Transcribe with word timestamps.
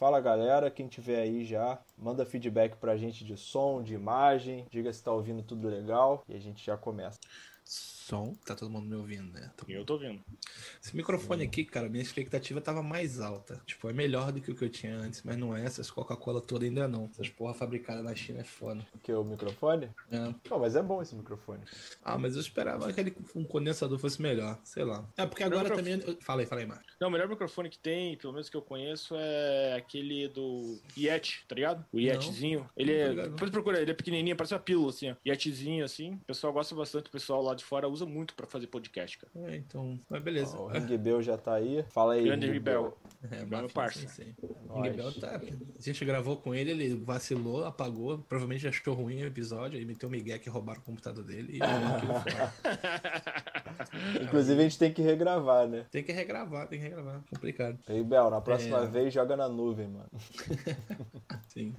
Fala 0.00 0.18
galera, 0.18 0.70
quem 0.70 0.88
tiver 0.88 1.20
aí 1.20 1.44
já, 1.44 1.78
manda 1.98 2.24
feedback 2.24 2.74
pra 2.78 2.96
gente 2.96 3.22
de 3.22 3.36
som, 3.36 3.82
de 3.82 3.92
imagem, 3.92 4.66
diga 4.70 4.90
se 4.90 5.04
tá 5.04 5.12
ouvindo 5.12 5.42
tudo 5.42 5.68
legal 5.68 6.24
e 6.26 6.34
a 6.34 6.38
gente 6.38 6.64
já 6.64 6.74
começa. 6.74 7.18
Som, 8.10 8.34
tá 8.44 8.56
todo 8.56 8.68
mundo 8.68 8.86
me 8.88 8.96
ouvindo, 8.96 9.32
né? 9.32 9.52
Tô... 9.56 9.64
Eu 9.70 9.84
tô 9.84 9.92
ouvindo. 9.94 10.20
Esse 10.82 10.96
microfone 10.96 11.44
aqui, 11.44 11.64
cara, 11.64 11.88
minha 11.88 12.02
expectativa 12.02 12.60
tava 12.60 12.82
mais 12.82 13.20
alta. 13.20 13.62
Tipo, 13.64 13.88
é 13.88 13.92
melhor 13.92 14.32
do 14.32 14.40
que 14.40 14.50
o 14.50 14.54
que 14.56 14.64
eu 14.64 14.68
tinha 14.68 14.96
antes, 14.96 15.22
mas 15.22 15.36
não 15.36 15.56
é 15.56 15.64
essas 15.64 15.88
Coca-Cola 15.92 16.40
toda 16.40 16.64
ainda 16.64 16.88
não. 16.88 17.04
Essas 17.12 17.28
porra 17.28 17.54
fabricadas 17.54 18.02
na 18.02 18.12
China 18.16 18.40
é 18.40 18.44
foda. 18.44 18.84
O 18.92 18.98
que, 18.98 19.12
o 19.12 19.22
microfone? 19.22 19.88
É. 20.10 20.18
Não, 20.50 20.58
mas 20.58 20.74
é 20.74 20.82
bom 20.82 21.00
esse 21.00 21.14
microfone. 21.14 21.62
Ah, 22.02 22.18
mas 22.18 22.34
eu 22.34 22.40
esperava 22.40 22.92
que 22.92 22.98
ele, 22.98 23.14
um 23.36 23.44
condensador 23.44 23.96
fosse 23.96 24.20
melhor, 24.20 24.58
sei 24.64 24.82
lá. 24.84 25.08
É 25.16 25.24
porque 25.24 25.44
agora 25.44 25.70
também. 25.72 26.02
eu- 26.04 26.16
Fala 26.20 26.40
aí, 26.42 26.46
fala 26.46 26.62
aí, 26.62 26.66
Marcos. 26.66 26.92
Não, 27.00 27.06
o 27.06 27.10
melhor 27.12 27.28
microfone 27.28 27.70
que 27.70 27.78
tem, 27.78 28.16
pelo 28.16 28.32
menos 28.32 28.48
que 28.48 28.56
eu 28.56 28.62
conheço, 28.62 29.14
é 29.16 29.74
aquele 29.76 30.26
do 30.28 30.80
Yeti, 30.98 31.44
tá 31.46 31.54
ligado? 31.54 31.84
O 31.92 32.00
Yetizinho. 32.00 32.68
Ele 32.76 33.06
Não 33.08 33.14
tô 33.14 33.20
é. 33.20 33.28
Depois 33.28 33.50
procura, 33.52 33.80
ele 33.80 33.90
é 33.92 33.94
pequenininho, 33.94 34.34
parece 34.36 34.54
uma 34.54 34.60
pílula, 34.60 34.90
assim, 34.90 35.12
ó. 35.12 35.14
Yetizinho, 35.24 35.84
assim. 35.84 36.14
O 36.14 36.24
pessoal 36.26 36.52
gosta 36.52 36.74
bastante, 36.74 37.06
o 37.06 37.10
pessoal 37.12 37.40
lá 37.40 37.54
de 37.54 37.64
fora 37.64 37.88
usa 37.88 37.99
muito 38.06 38.34
pra 38.34 38.46
fazer 38.46 38.66
podcast, 38.66 39.18
cara. 39.18 39.52
É, 39.52 39.56
então. 39.56 39.98
Mas 40.08 40.22
beleza. 40.22 40.56
Ó, 40.56 40.64
o 40.64 40.68
Ring 40.68 40.96
Bell 40.98 41.22
já 41.22 41.36
tá 41.36 41.54
aí. 41.54 41.84
Fala 41.90 42.14
aí. 42.14 42.24
Grande 42.24 42.46
Ring 42.46 42.52
Rebel. 42.54 42.96
É, 43.30 43.44
meu 43.44 43.68
parça. 43.68 44.06
sim. 44.08 44.34
Ring 44.82 44.92
Bell 44.92 45.12
tá. 45.12 45.36
A 45.78 45.82
gente 45.82 46.04
gravou 46.04 46.36
com 46.36 46.54
ele, 46.54 46.70
ele 46.70 46.94
vacilou, 46.94 47.64
apagou. 47.64 48.18
Provavelmente 48.18 48.66
achou 48.66 48.94
ruim 48.94 49.22
o 49.22 49.26
episódio, 49.26 49.78
aí 49.78 49.84
meteu 49.84 50.08
o 50.08 50.12
Miguel 50.12 50.38
que 50.38 50.48
roubaram 50.50 50.80
o 50.80 50.84
computador 50.84 51.24
dele 51.24 51.54
e 51.54 51.58
jogou 51.64 51.96
aquilo 51.96 52.14
fora. 52.14 52.52
Inclusive 54.22 54.60
a 54.60 54.62
gente 54.62 54.78
tem 54.78 54.92
que 54.92 55.02
regravar, 55.02 55.66
né? 55.68 55.86
Tem 55.90 56.02
que 56.02 56.12
regravar, 56.12 56.66
tem 56.68 56.78
que 56.78 56.84
regravar. 56.84 57.22
Complicado. 57.30 57.78
Aí, 57.88 58.02
Bel, 58.02 58.30
na 58.30 58.40
próxima 58.40 58.78
É. 58.82 58.86
vez 58.86 59.12
joga 59.12 59.36
na 59.36 59.48
nuvem, 59.48 59.88
mano. 59.88 60.10
Sim. 61.48 61.74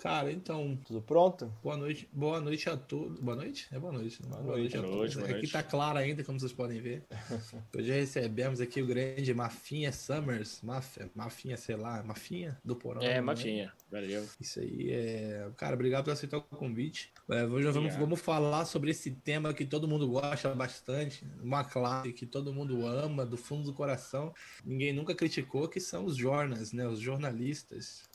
Cara, 0.00 0.30
então, 0.32 0.78
Tudo 0.86 1.00
pronto? 1.00 1.52
boa 1.62 1.76
noite. 1.76 2.08
Boa 2.12 2.40
noite 2.40 2.68
a 2.68 2.76
todos. 2.76 3.18
Boa 3.20 3.36
noite? 3.36 3.68
É 3.72 3.78
boa 3.78 3.92
noite. 3.92 4.22
né? 4.22 4.28
Boa, 4.30 4.56
noite, 4.58 4.76
a 4.76 4.80
boa 4.82 4.92
todos. 4.92 4.98
noite, 4.98 5.14
boa 5.16 5.24
aqui 5.26 5.34
noite. 5.34 5.52
tá 5.52 5.62
claro 5.64 5.98
ainda, 5.98 6.22
como 6.22 6.38
vocês 6.38 6.52
podem 6.52 6.80
ver. 6.80 7.04
Hoje 7.76 7.90
recebemos 7.90 8.60
aqui 8.60 8.82
o 8.82 8.86
grande 8.86 9.32
Mafinha 9.34 9.90
Summers. 9.92 10.60
Mafia, 10.62 11.10
Mafinha, 11.14 11.56
sei 11.56 11.76
lá, 11.76 12.02
Mafinha 12.02 12.58
do 12.64 12.76
Porão. 12.76 13.02
É, 13.02 13.14
né? 13.14 13.20
mafinha. 13.20 13.72
Valeu. 13.90 14.24
Isso 14.40 14.60
aí 14.60 14.92
é. 14.92 15.48
Cara, 15.56 15.74
obrigado 15.74 16.04
por 16.04 16.12
aceitar 16.12 16.38
o 16.38 16.42
convite. 16.42 17.12
É, 17.30 17.44
hoje 17.44 17.66
nós 17.66 17.74
vamos, 17.74 17.96
vamos 17.96 18.20
falar 18.20 18.64
sobre 18.64 18.90
esse 18.90 19.10
tema 19.10 19.54
que 19.54 19.64
todo 19.64 19.88
mundo 19.88 20.08
gosta 20.08 20.54
bastante, 20.54 21.26
uma 21.42 21.64
classe 21.64 22.12
que 22.12 22.26
todo 22.26 22.52
mundo 22.52 22.86
ama 22.86 23.24
do 23.24 23.36
fundo 23.36 23.64
do 23.64 23.72
coração. 23.72 24.32
Ninguém 24.64 24.92
nunca 24.92 25.14
criticou, 25.14 25.68
que 25.68 25.80
são 25.80 26.04
os 26.04 26.16
jornais, 26.16 26.72
né? 26.72 26.86
Os 26.86 27.00
jornalistas 27.00 28.08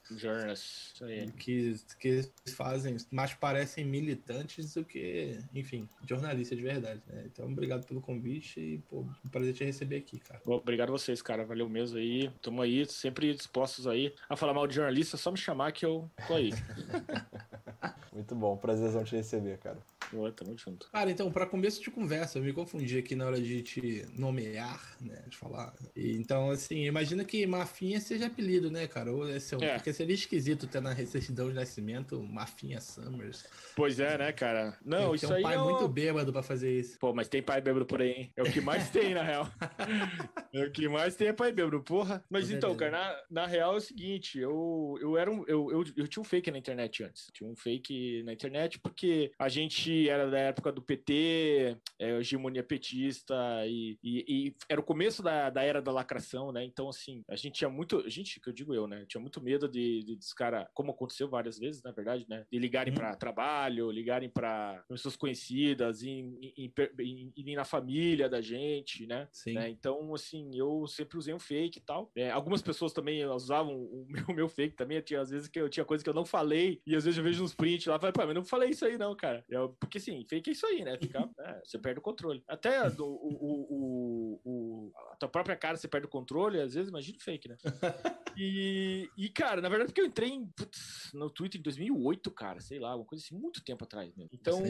Aí. 1.01 1.31
que, 1.31 1.75
que 1.99 2.23
fazem, 2.51 2.97
mais 3.11 3.33
parecem 3.33 3.85
militantes 3.85 4.73
do 4.73 4.83
que, 4.83 5.39
enfim, 5.53 5.87
jornalistas 6.07 6.57
de 6.57 6.63
verdade. 6.63 7.01
Né? 7.07 7.23
Então, 7.25 7.45
obrigado 7.45 7.85
pelo 7.85 8.01
convite 8.01 8.59
e, 8.59 8.77
pô, 8.89 9.05
um 9.23 9.29
prazer 9.29 9.53
te 9.53 9.63
receber 9.63 9.97
aqui, 9.97 10.19
cara. 10.19 10.41
Obrigado 10.45 10.89
a 10.89 10.93
vocês, 10.93 11.21
cara. 11.21 11.45
Valeu 11.45 11.69
mesmo 11.69 11.97
aí. 11.97 12.31
Tamo 12.41 12.61
aí, 12.61 12.85
sempre 12.85 13.33
dispostos 13.33 13.87
aí 13.87 14.13
a 14.27 14.35
falar 14.35 14.53
mal 14.53 14.67
de 14.67 14.75
jornalista, 14.75 15.17
só 15.17 15.31
me 15.31 15.37
chamar 15.37 15.71
que 15.71 15.85
eu 15.85 16.09
tô 16.27 16.35
aí. 16.35 16.51
Muito 18.13 18.35
bom, 18.35 18.57
prazerzão 18.57 19.03
te 19.03 19.15
receber, 19.15 19.57
cara. 19.59 19.77
Boa, 20.11 20.31
tamo 20.31 20.57
junto. 20.57 20.89
Cara, 20.91 21.11
então, 21.11 21.31
para 21.31 21.45
começo 21.45 21.79
de 21.83 21.91
conversa, 21.91 22.39
eu 22.39 22.43
me 22.43 22.51
confundi 22.51 22.97
aqui 22.97 23.15
na 23.15 23.27
hora 23.27 23.39
de 23.39 23.61
te 23.61 24.07
nomear, 24.17 24.97
né, 24.99 25.23
de 25.27 25.37
falar. 25.37 25.71
E, 25.95 26.15
então, 26.17 26.49
assim, 26.49 26.85
imagina 26.85 27.23
que 27.23 27.45
Mafinha 27.45 27.99
seja 28.01 28.25
apelido, 28.25 28.71
né, 28.71 28.87
cara? 28.87 29.13
Ou 29.13 29.29
é 29.29 29.39
seu, 29.39 29.61
É. 29.61 29.75
Porque 29.75 29.93
seria 29.93 30.15
esquisito 30.15 30.65
ter 30.65 30.81
na 30.81 30.95
certidão 31.05 31.49
de 31.49 31.53
nascimento 31.53 32.19
Mafinha 32.23 32.81
Summers. 32.81 33.45
Pois 33.75 33.99
é, 33.99 34.17
né, 34.17 34.31
cara? 34.31 34.75
Não, 34.83 35.07
Tem 35.09 35.15
isso 35.15 35.31
um 35.31 35.35
aí 35.35 35.43
pai 35.43 35.55
é 35.55 35.59
o- 35.59 35.63
muito 35.65 35.87
bêbado 35.87 36.31
pra 36.33 36.41
fazer 36.41 36.79
isso. 36.79 36.97
Pô, 36.97 37.13
mas 37.13 37.27
tem 37.27 37.43
pai 37.43 37.61
bêbado 37.61 37.85
por 37.85 38.01
aí, 38.01 38.09
hein? 38.11 38.33
É 38.35 38.41
o 38.41 38.51
que 38.51 38.61
mais 38.61 38.89
tem, 38.89 39.13
na 39.13 39.21
real. 39.21 39.47
É 40.51 40.63
o 40.65 40.71
que 40.71 40.87
mais 40.87 41.15
tem 41.15 41.27
é 41.27 41.33
pai 41.33 41.51
bêbado, 41.51 41.81
porra. 41.83 42.23
Mas 42.29 42.49
Com 42.49 42.55
então, 42.55 42.75
cara, 42.75 42.91
na, 43.29 43.41
na 43.41 43.47
real 43.47 43.73
é 43.75 43.77
o 43.77 43.81
seguinte, 43.81 44.39
eu, 44.39 44.97
eu 44.99 45.15
era 45.15 45.29
um. 45.29 45.43
Eu, 45.47 45.71
eu, 45.71 45.83
eu 45.95 46.07
tinha 46.07 46.21
um 46.21 46.25
fake 46.25 46.49
na 46.49 46.57
internet 46.57 47.03
antes. 47.03 47.29
Tinha 47.31 47.47
um 47.47 47.55
fake 47.59 48.23
na 48.23 48.33
internet 48.33 48.79
porque 48.79 49.31
a 49.37 49.49
gente 49.49 50.07
era 50.09 50.29
da 50.29 50.39
época 50.39 50.71
do 50.71 50.81
PT, 50.81 51.77
é, 51.99 52.17
hegemonia 52.17 52.63
petista, 52.63 53.35
e, 53.67 53.97
e, 54.03 54.25
e 54.47 54.55
era 54.67 54.79
o 54.79 54.83
começo 54.83 55.21
da, 55.21 55.49
da 55.49 55.61
era 55.63 55.81
da 55.81 55.91
lacração, 55.91 56.51
né? 56.51 56.63
Então, 56.63 56.89
assim, 56.89 57.23
a 57.27 57.35
gente 57.35 57.55
tinha 57.55 57.69
muito. 57.69 57.99
A 58.05 58.09
gente, 58.09 58.39
que 58.39 58.49
eu 58.49 58.53
digo 58.53 58.73
eu, 58.73 58.87
né? 58.87 59.05
Tinha 59.07 59.21
muito 59.21 59.41
medo 59.41 59.67
de, 59.67 60.03
de, 60.03 60.15
dos 60.15 60.33
caras, 60.33 60.67
como 60.73 60.91
aconteceu 60.91 61.29
várias 61.29 61.57
vezes, 61.59 61.83
na 61.83 61.91
verdade, 61.91 62.25
né? 62.29 62.45
De 62.51 62.57
ligarem 62.59 62.93
Hum. 62.93 62.95
pra 62.95 63.15
trabalho, 63.15 63.91
ligarem 63.91 64.29
pra 64.29 64.83
pessoas 64.87 65.15
conhecidas, 65.15 66.03
em, 66.03 66.37
em, 66.57 66.71
em, 66.99 67.33
em- 67.37 67.55
na 67.55 67.65
família 67.65 68.29
da 68.29 68.41
gente, 68.41 69.05
né? 69.05 69.27
Sim. 69.31 69.53
né? 69.53 69.69
Então, 69.69 70.13
assim, 70.13 70.49
eu 70.53 70.85
sempre 70.87 71.17
usei 71.17 71.33
um 71.33 71.39
fake 71.39 71.79
e 71.79 71.81
tal. 71.81 72.11
É, 72.15 72.31
algumas 72.31 72.61
pessoas 72.61 72.93
também 72.93 73.25
usavam 73.25 73.75
o 73.75 74.05
meu, 74.29 74.35
meu 74.35 74.49
fake 74.49 74.75
também. 74.75 75.01
Tinha, 75.01 75.21
às 75.21 75.29
vezes 75.29 75.47
que 75.47 75.59
eu 75.59 75.69
tinha 75.69 75.85
coisa 75.85 76.03
que 76.03 76.09
eu 76.09 76.13
não 76.13 76.25
falei, 76.25 76.81
e 76.85 76.95
às 76.95 77.03
vezes 77.05 77.17
eu 77.17 77.23
vejo 77.23 77.48
uns 77.49 77.55
prints 77.55 77.85
lá 77.87 77.99
falo, 77.99 78.13
pô, 78.13 78.21
mas 78.21 78.29
eu 78.29 78.35
não 78.35 78.45
falei 78.45 78.69
isso 78.69 78.85
aí, 78.85 78.97
não, 78.97 79.15
cara. 79.15 79.43
Eu- 79.49 79.69
porque 79.79 79.97
assim, 79.97 80.25
fake 80.29 80.49
é 80.49 80.53
isso 80.53 80.65
aí, 80.65 80.83
né? 80.83 80.97
Fica, 80.97 81.29
é, 81.39 81.61
você 81.63 81.77
perde 81.79 81.99
o 81.99 82.03
controle. 82.03 82.43
Até 82.47 82.87
o, 82.99 83.03
o, 83.03 84.39
o, 84.45 84.91
a 85.11 85.15
tua 85.15 85.29
própria 85.29 85.55
cara 85.55 85.77
você 85.77 85.87
perde 85.87 86.07
o 86.07 86.09
controle, 86.09 86.59
às 86.61 86.73
vezes 86.73 86.89
imagina 86.89 87.17
fake, 87.19 87.49
né? 87.49 87.57
E, 88.41 89.09
e, 89.17 89.27
cara, 89.27 89.59
na 89.59 89.67
verdade, 89.67 89.89
porque 89.89 89.99
eu 89.99 90.05
entrei 90.05 90.29
em, 90.29 90.45
putz, 90.45 91.09
no 91.13 91.29
Twitter 91.29 91.59
em 91.59 91.63
2008, 91.63 92.31
cara, 92.31 92.61
sei 92.61 92.79
lá, 92.79 92.95
uma 92.95 93.03
coisa 93.03 93.21
assim, 93.21 93.35
muito 93.35 93.61
tempo 93.61 93.83
atrás, 93.83 94.15
né? 94.15 94.27
Então, 94.31 94.61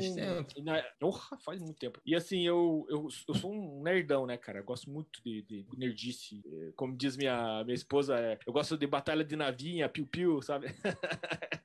na- 0.63 0.81
Porra, 1.00 1.38
faz 1.46 1.61
muito 1.61 1.78
tempo. 1.78 2.00
E 2.03 2.16
assim, 2.16 2.47
eu, 2.47 2.88
eu, 2.90 3.07
eu 3.28 3.35
sou 3.35 3.53
um 3.53 3.84
nerdão, 3.84 4.25
né, 4.25 4.38
cara? 4.38 4.59
Eu 4.59 4.63
gosto 4.63 4.90
muito 4.90 5.22
de, 5.23 5.44
de 5.44 5.67
nerdice. 5.78 6.41
Eh, 6.47 6.72
Como 6.75 6.97
diz 6.97 7.16
minha, 7.16 7.63
minha 7.63 7.75
esposa, 7.75 8.17
é, 8.17 8.40
eu 8.47 8.51
gosto 8.53 8.75
de 8.75 8.88
batalha 8.88 9.23
de 9.23 9.35
navinha, 9.35 9.88
piu-piu, 9.90 10.41
sabe? 10.41 10.67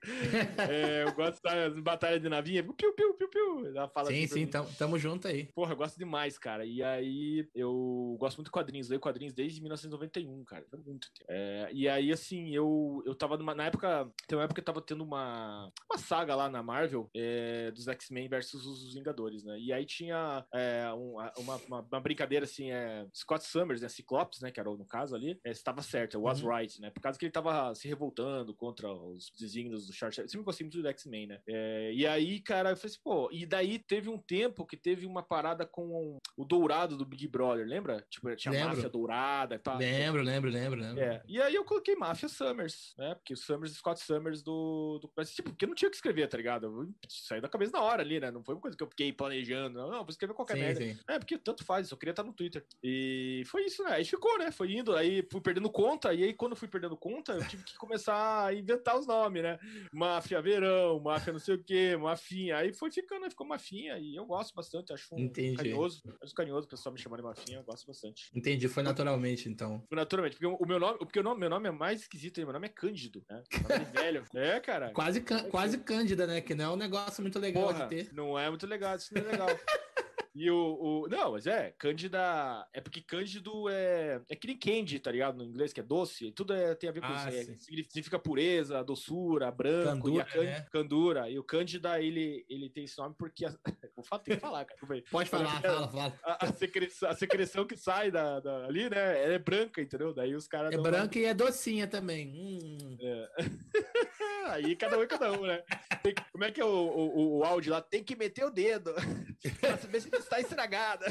É, 0.69 0.94
eu 1.03 1.12
gosto 1.15 1.41
de 1.75 1.81
batalha 1.81 2.19
de 2.21 2.28
navinha, 2.28 2.62
piu-piu, 2.62 3.15
piu-piu. 3.15 3.66
Ela 3.66 3.88
fala 3.88 4.09
sim, 4.10 4.25
assim 4.25 4.34
sim, 4.34 4.44
mim. 4.47 4.50
tamo, 4.78 4.99
junto 4.99 5.28
aí. 5.28 5.47
Porra, 5.55 5.72
eu 5.72 5.77
gosto 5.77 5.99
demais, 5.99 6.38
cara. 6.38 6.65
E 6.65 6.82
aí, 6.82 7.49
eu 7.55 8.16
gosto 8.19 8.37
muito 8.38 8.47
de 8.47 8.53
quadrinhos. 8.53 8.88
Leio 8.88 9.00
quadrinhos 9.00 9.34
desde 9.34 9.60
1991, 9.60 10.44
cara. 10.44 10.65
Foi 10.71 10.78
muito 10.81 11.09
tempo. 11.12 11.27
É, 11.31 11.69
e 11.72 11.88
aí, 11.88 12.12
assim, 12.12 12.55
eu, 12.55 13.03
eu 13.06 13.15
tava 13.15 13.37
numa. 13.37 13.55
Na 13.55 13.66
época. 13.66 14.10
Tem 14.27 14.37
uma 14.38 14.44
época 14.44 14.55
que 14.55 14.60
eu 14.69 14.72
tava 14.75 14.81
tendo 14.84 15.03
uma. 15.05 15.72
Uma 15.91 15.99
saga 15.99 16.34
lá 16.34 16.49
na 16.49 16.62
Marvel 16.62 17.09
é, 17.15 17.71
dos 17.71 17.87
X-Men 17.88 18.28
versus 18.28 18.66
os 18.66 18.93
Vingadores, 18.94 19.44
né? 19.44 19.59
E 19.59 19.72
aí 19.72 19.84
tinha 19.84 20.44
é, 20.53 20.93
um- 20.94 21.16
uma, 21.38 21.56
uma, 21.69 21.81
uma 21.81 22.00
brincadeira 22.00 22.44
assim, 22.44 22.71
é, 22.71 23.06
Scott 23.15 23.44
Summers, 23.44 23.81
né? 23.82 23.88
Ciclopes, 23.88 24.41
né? 24.41 24.50
Que 24.50 24.61
era 24.61 24.71
no 24.71 24.84
caso 24.87 25.15
ali, 25.15 25.38
é, 25.44 25.50
estava 25.50 25.82
certo, 25.82 26.21
was 26.21 26.43
Uhum. 26.43 26.55
right, 26.56 26.81
né? 26.81 26.91
Por 26.91 27.00
causa 27.00 27.19
que 27.19 27.25
ele 27.25 27.32
tava 27.32 27.75
se 27.75 27.87
revoltando 27.88 28.55
contra 28.55 28.93
os 28.93 29.31
desígnios 29.38 29.87
do 29.87 29.93
Charles. 29.93 30.19
Eu 30.19 30.28
sempre 30.28 30.44
gostei 30.44 30.65
muito 30.65 30.78
do 30.84 30.88
X-Men, 30.90 31.26
né? 31.26 31.40
É, 31.46 31.92
e 31.92 32.06
aí, 32.06 32.40
cara, 32.40 32.70
eu 32.70 32.76
falei 32.76 32.92
assim, 32.92 33.02
pô, 33.02 33.28
e 33.32 33.44
daí 33.46 33.78
teve 33.78 34.08
um 34.08 34.18
tempo 34.18 34.66
que 34.66 34.76
teve 34.76 35.06
uma 35.06 35.22
parada 35.22 35.66
com 35.66 36.18
o 36.36 36.44
Dourado 36.44 36.96
do 36.96 37.04
Big 37.04 37.26
Brother, 37.26 37.66
lembra? 37.66 38.04
Tipo, 38.10 38.34
tinha 38.36 38.52
Lembro. 38.52 38.68
máfia 38.68 38.88
dourada 38.88 39.54
e 39.56 39.58
tal. 39.58 39.78
Lembro, 39.78 40.22
lembro, 40.22 40.50
lembro, 40.50 40.80
lembro. 40.80 41.02
É, 41.02 41.22
e 41.26 41.40
aí 41.40 41.54
eu 41.54 41.64
coloquei 41.64 41.96
Máfia 41.96 42.28
Summers, 42.28 42.94
né? 42.98 43.14
Porque 43.14 43.34
o 43.34 43.36
Summers, 43.36 43.72
Scott 43.72 44.00
Summers 44.00 44.42
do, 44.42 44.98
do. 45.00 45.10
Mas, 45.16 45.34
tipo, 45.34 45.50
porque 45.50 45.64
eu 45.64 45.68
não 45.68 45.74
tinha 45.74 45.88
o 45.88 45.90
que 45.90 45.96
escrever, 45.96 46.28
tá 46.28 46.36
ligado? 46.36 46.66
Eu 46.66 46.88
saí 47.08 47.40
da 47.40 47.48
cabeça 47.48 47.72
na 47.72 47.82
hora 47.82 48.02
ali, 48.02 48.20
né? 48.20 48.30
Não 48.30 48.44
foi 48.44 48.54
uma 48.54 48.60
coisa 48.60 48.76
que 48.76 48.82
eu 48.82 48.88
fiquei 48.88 49.12
planejando. 49.12 49.78
Não, 49.78 49.90
não 49.90 49.98
vou 49.98 50.10
escrever 50.10 50.34
qualquer 50.34 50.54
sim, 50.54 50.60
merda. 50.60 50.80
sim. 50.80 50.98
É, 51.08 51.18
porque 51.18 51.38
tanto 51.38 51.64
faz, 51.64 51.90
eu 51.90 51.96
queria 51.96 52.12
estar 52.12 52.22
no 52.22 52.32
Twitter. 52.32 52.64
E 52.82 53.42
foi 53.46 53.64
isso, 53.64 53.82
né? 53.84 53.92
Aí 53.92 54.04
ficou, 54.04 54.38
né? 54.38 54.50
Foi 54.50 54.72
indo, 54.72 54.94
aí 54.94 55.26
fui 55.30 55.40
perdendo 55.40 55.70
conta, 55.70 56.12
e 56.12 56.24
aí 56.24 56.34
quando 56.34 56.56
fui 56.56 56.68
perdendo 56.68 56.96
conta, 56.96 57.32
eu 57.32 57.46
tive 57.48 57.64
que 57.64 57.76
começar 57.76 58.46
a 58.46 58.54
inventar 58.54 58.98
os 58.98 59.06
nomes, 59.06 59.42
né? 59.42 59.58
Máfia 59.92 60.42
Verão, 60.42 60.74
Máfia 61.03 61.32
não 61.32 61.41
sei 61.41 61.55
o 61.55 61.62
quê, 61.62 61.97
Mafinha. 61.97 62.56
Aí 62.56 62.73
foi 62.73 62.91
ficando, 62.91 63.25
aí 63.25 63.31
ficou 63.31 63.47
Mafinha, 63.47 63.99
e 63.99 64.15
eu 64.17 64.25
gosto 64.26 64.55
bastante, 64.55 64.93
acho 64.93 65.15
um 65.15 65.19
Entendi. 65.19 65.56
carinhoso. 65.56 66.03
Acho 66.23 66.35
carinhoso 66.35 66.67
o 66.67 66.71
pessoal 66.71 66.93
me 66.93 67.00
chamar 67.00 67.17
de 67.17 67.23
Mafinha, 67.23 67.59
eu 67.59 67.65
gosto 67.65 67.87
bastante. 67.87 68.31
Entendi, 68.35 68.69
foi 68.69 68.82
naturalmente, 68.82 69.49
então. 69.49 69.82
Naturalmente, 69.91 70.37
porque 70.37 70.47
o 70.47 70.67
meu 70.67 70.79
nome, 70.79 70.99
porque 70.99 71.21
o 71.21 71.23
nome, 71.23 71.41
meu 71.41 71.50
nome 71.50 71.69
é 71.69 71.73
mais 71.73 72.00
esquisito, 72.03 72.38
aí, 72.41 72.44
meu 72.44 72.53
nome 72.53 72.67
é 72.67 72.71
Cândido, 72.71 73.25
né? 73.29 73.43
Nome 73.62 73.75
é 73.75 74.00
velho. 74.00 74.25
É, 74.35 74.61
cara. 74.61 74.91
Quase, 74.91 75.21
quase 75.50 75.79
cândida, 75.79 76.26
né? 76.26 76.41
Que 76.41 76.55
não 76.55 76.65
é 76.65 76.71
um 76.71 76.76
negócio 76.76 77.23
muito 77.23 77.38
legal 77.38 77.69
Porra, 77.69 77.87
de 77.87 78.05
ter. 78.05 78.12
não 78.12 78.38
é 78.38 78.49
muito 78.50 78.67
legal, 78.67 78.97
isso 78.97 79.15
não 79.15 79.23
é 79.23 79.25
legal. 79.31 79.49
E 80.34 80.50
o, 80.50 80.56
o- 81.04 81.08
Não, 81.08 81.32
mas 81.32 81.46
é, 81.46 81.70
Cândida. 81.78 82.66
É 82.72 82.81
porque 82.81 83.00
Cândido 83.00 83.69
é. 83.69 84.20
É 84.28 84.34
que 84.34 84.48
nem 84.48 84.58
candy, 84.58 84.98
tá 84.98 85.12
ligado? 85.12 85.36
No 85.38 85.44
inglês, 85.44 85.72
que 85.72 85.78
é 85.78 85.82
doce. 85.82 86.32
Tudo 86.32 86.52
é, 86.52 86.75
tem 86.75 86.88
a 86.90 86.92
ver 86.92 87.00
com 87.00 87.06
Ah, 87.06 87.28
isso. 87.31 87.50
É, 87.52 87.54
significa 87.58 88.19
pureza, 88.19 88.82
doçura, 88.82 89.50
branco. 89.52 90.08
e 90.10 90.20
a 90.20 90.25
Candura, 90.25 90.25
can- 90.25 90.42
né? 90.42 90.66
Candura. 90.72 91.31
E 91.31 91.38
o 91.38 91.44
Cândida, 91.44 92.00
ele, 92.02 92.44
ele 92.48 92.69
tem 92.69 92.82
esse 92.84 92.98
nome 92.98 93.14
porque. 93.16 93.44
A... 93.46 93.54
Vou 93.94 94.04
falar, 94.04 94.22
tem 94.22 94.34
que 94.34 94.40
falar, 94.40 94.64
cara. 94.64 94.81
Pode 95.08 95.31
falar, 95.31 95.62
fala, 95.62 95.88
fala. 95.88 96.20
A, 96.25 96.46
a 96.46 96.52
secreção, 96.52 97.08
a 97.08 97.14
secreção 97.14 97.64
que 97.64 97.76
sai 97.76 98.10
da, 98.10 98.40
da- 98.40 98.66
ali, 98.66 98.90
né? 98.90 99.22
Ela 99.25 99.34
é 99.34 99.38
branca, 99.38 99.80
entendeu? 99.80 100.12
Daí 100.12 100.34
os 100.34 100.48
caras. 100.48 100.72
É 100.75 100.78
branca 100.78 101.16
e 101.16 101.25
é 101.26 101.32
docinha 101.34 101.87
também. 101.87 102.32
Hum. 102.34 102.96
É, 103.00 103.28
Aí 104.47 104.76
cada 104.76 104.99
um 104.99 105.03
é 105.03 105.06
cada 105.06 105.32
um, 105.32 105.47
né? 105.47 105.62
Tem- 106.03 106.15
como 106.32 106.44
é 106.44 106.50
que 106.50 106.61
é 106.61 106.65
o, 106.65 106.69
o, 106.69 107.38
o 107.38 107.44
áudio 107.44 107.73
lá? 107.73 107.81
Tem 107.81 108.03
que 108.05 108.15
meter 108.17 108.44
o 108.44 108.50
dedo 108.50 108.94
pra 109.61 109.79
saber 109.79 110.00
se 110.00 110.09
está 110.15 110.41
estragada. 110.41 111.06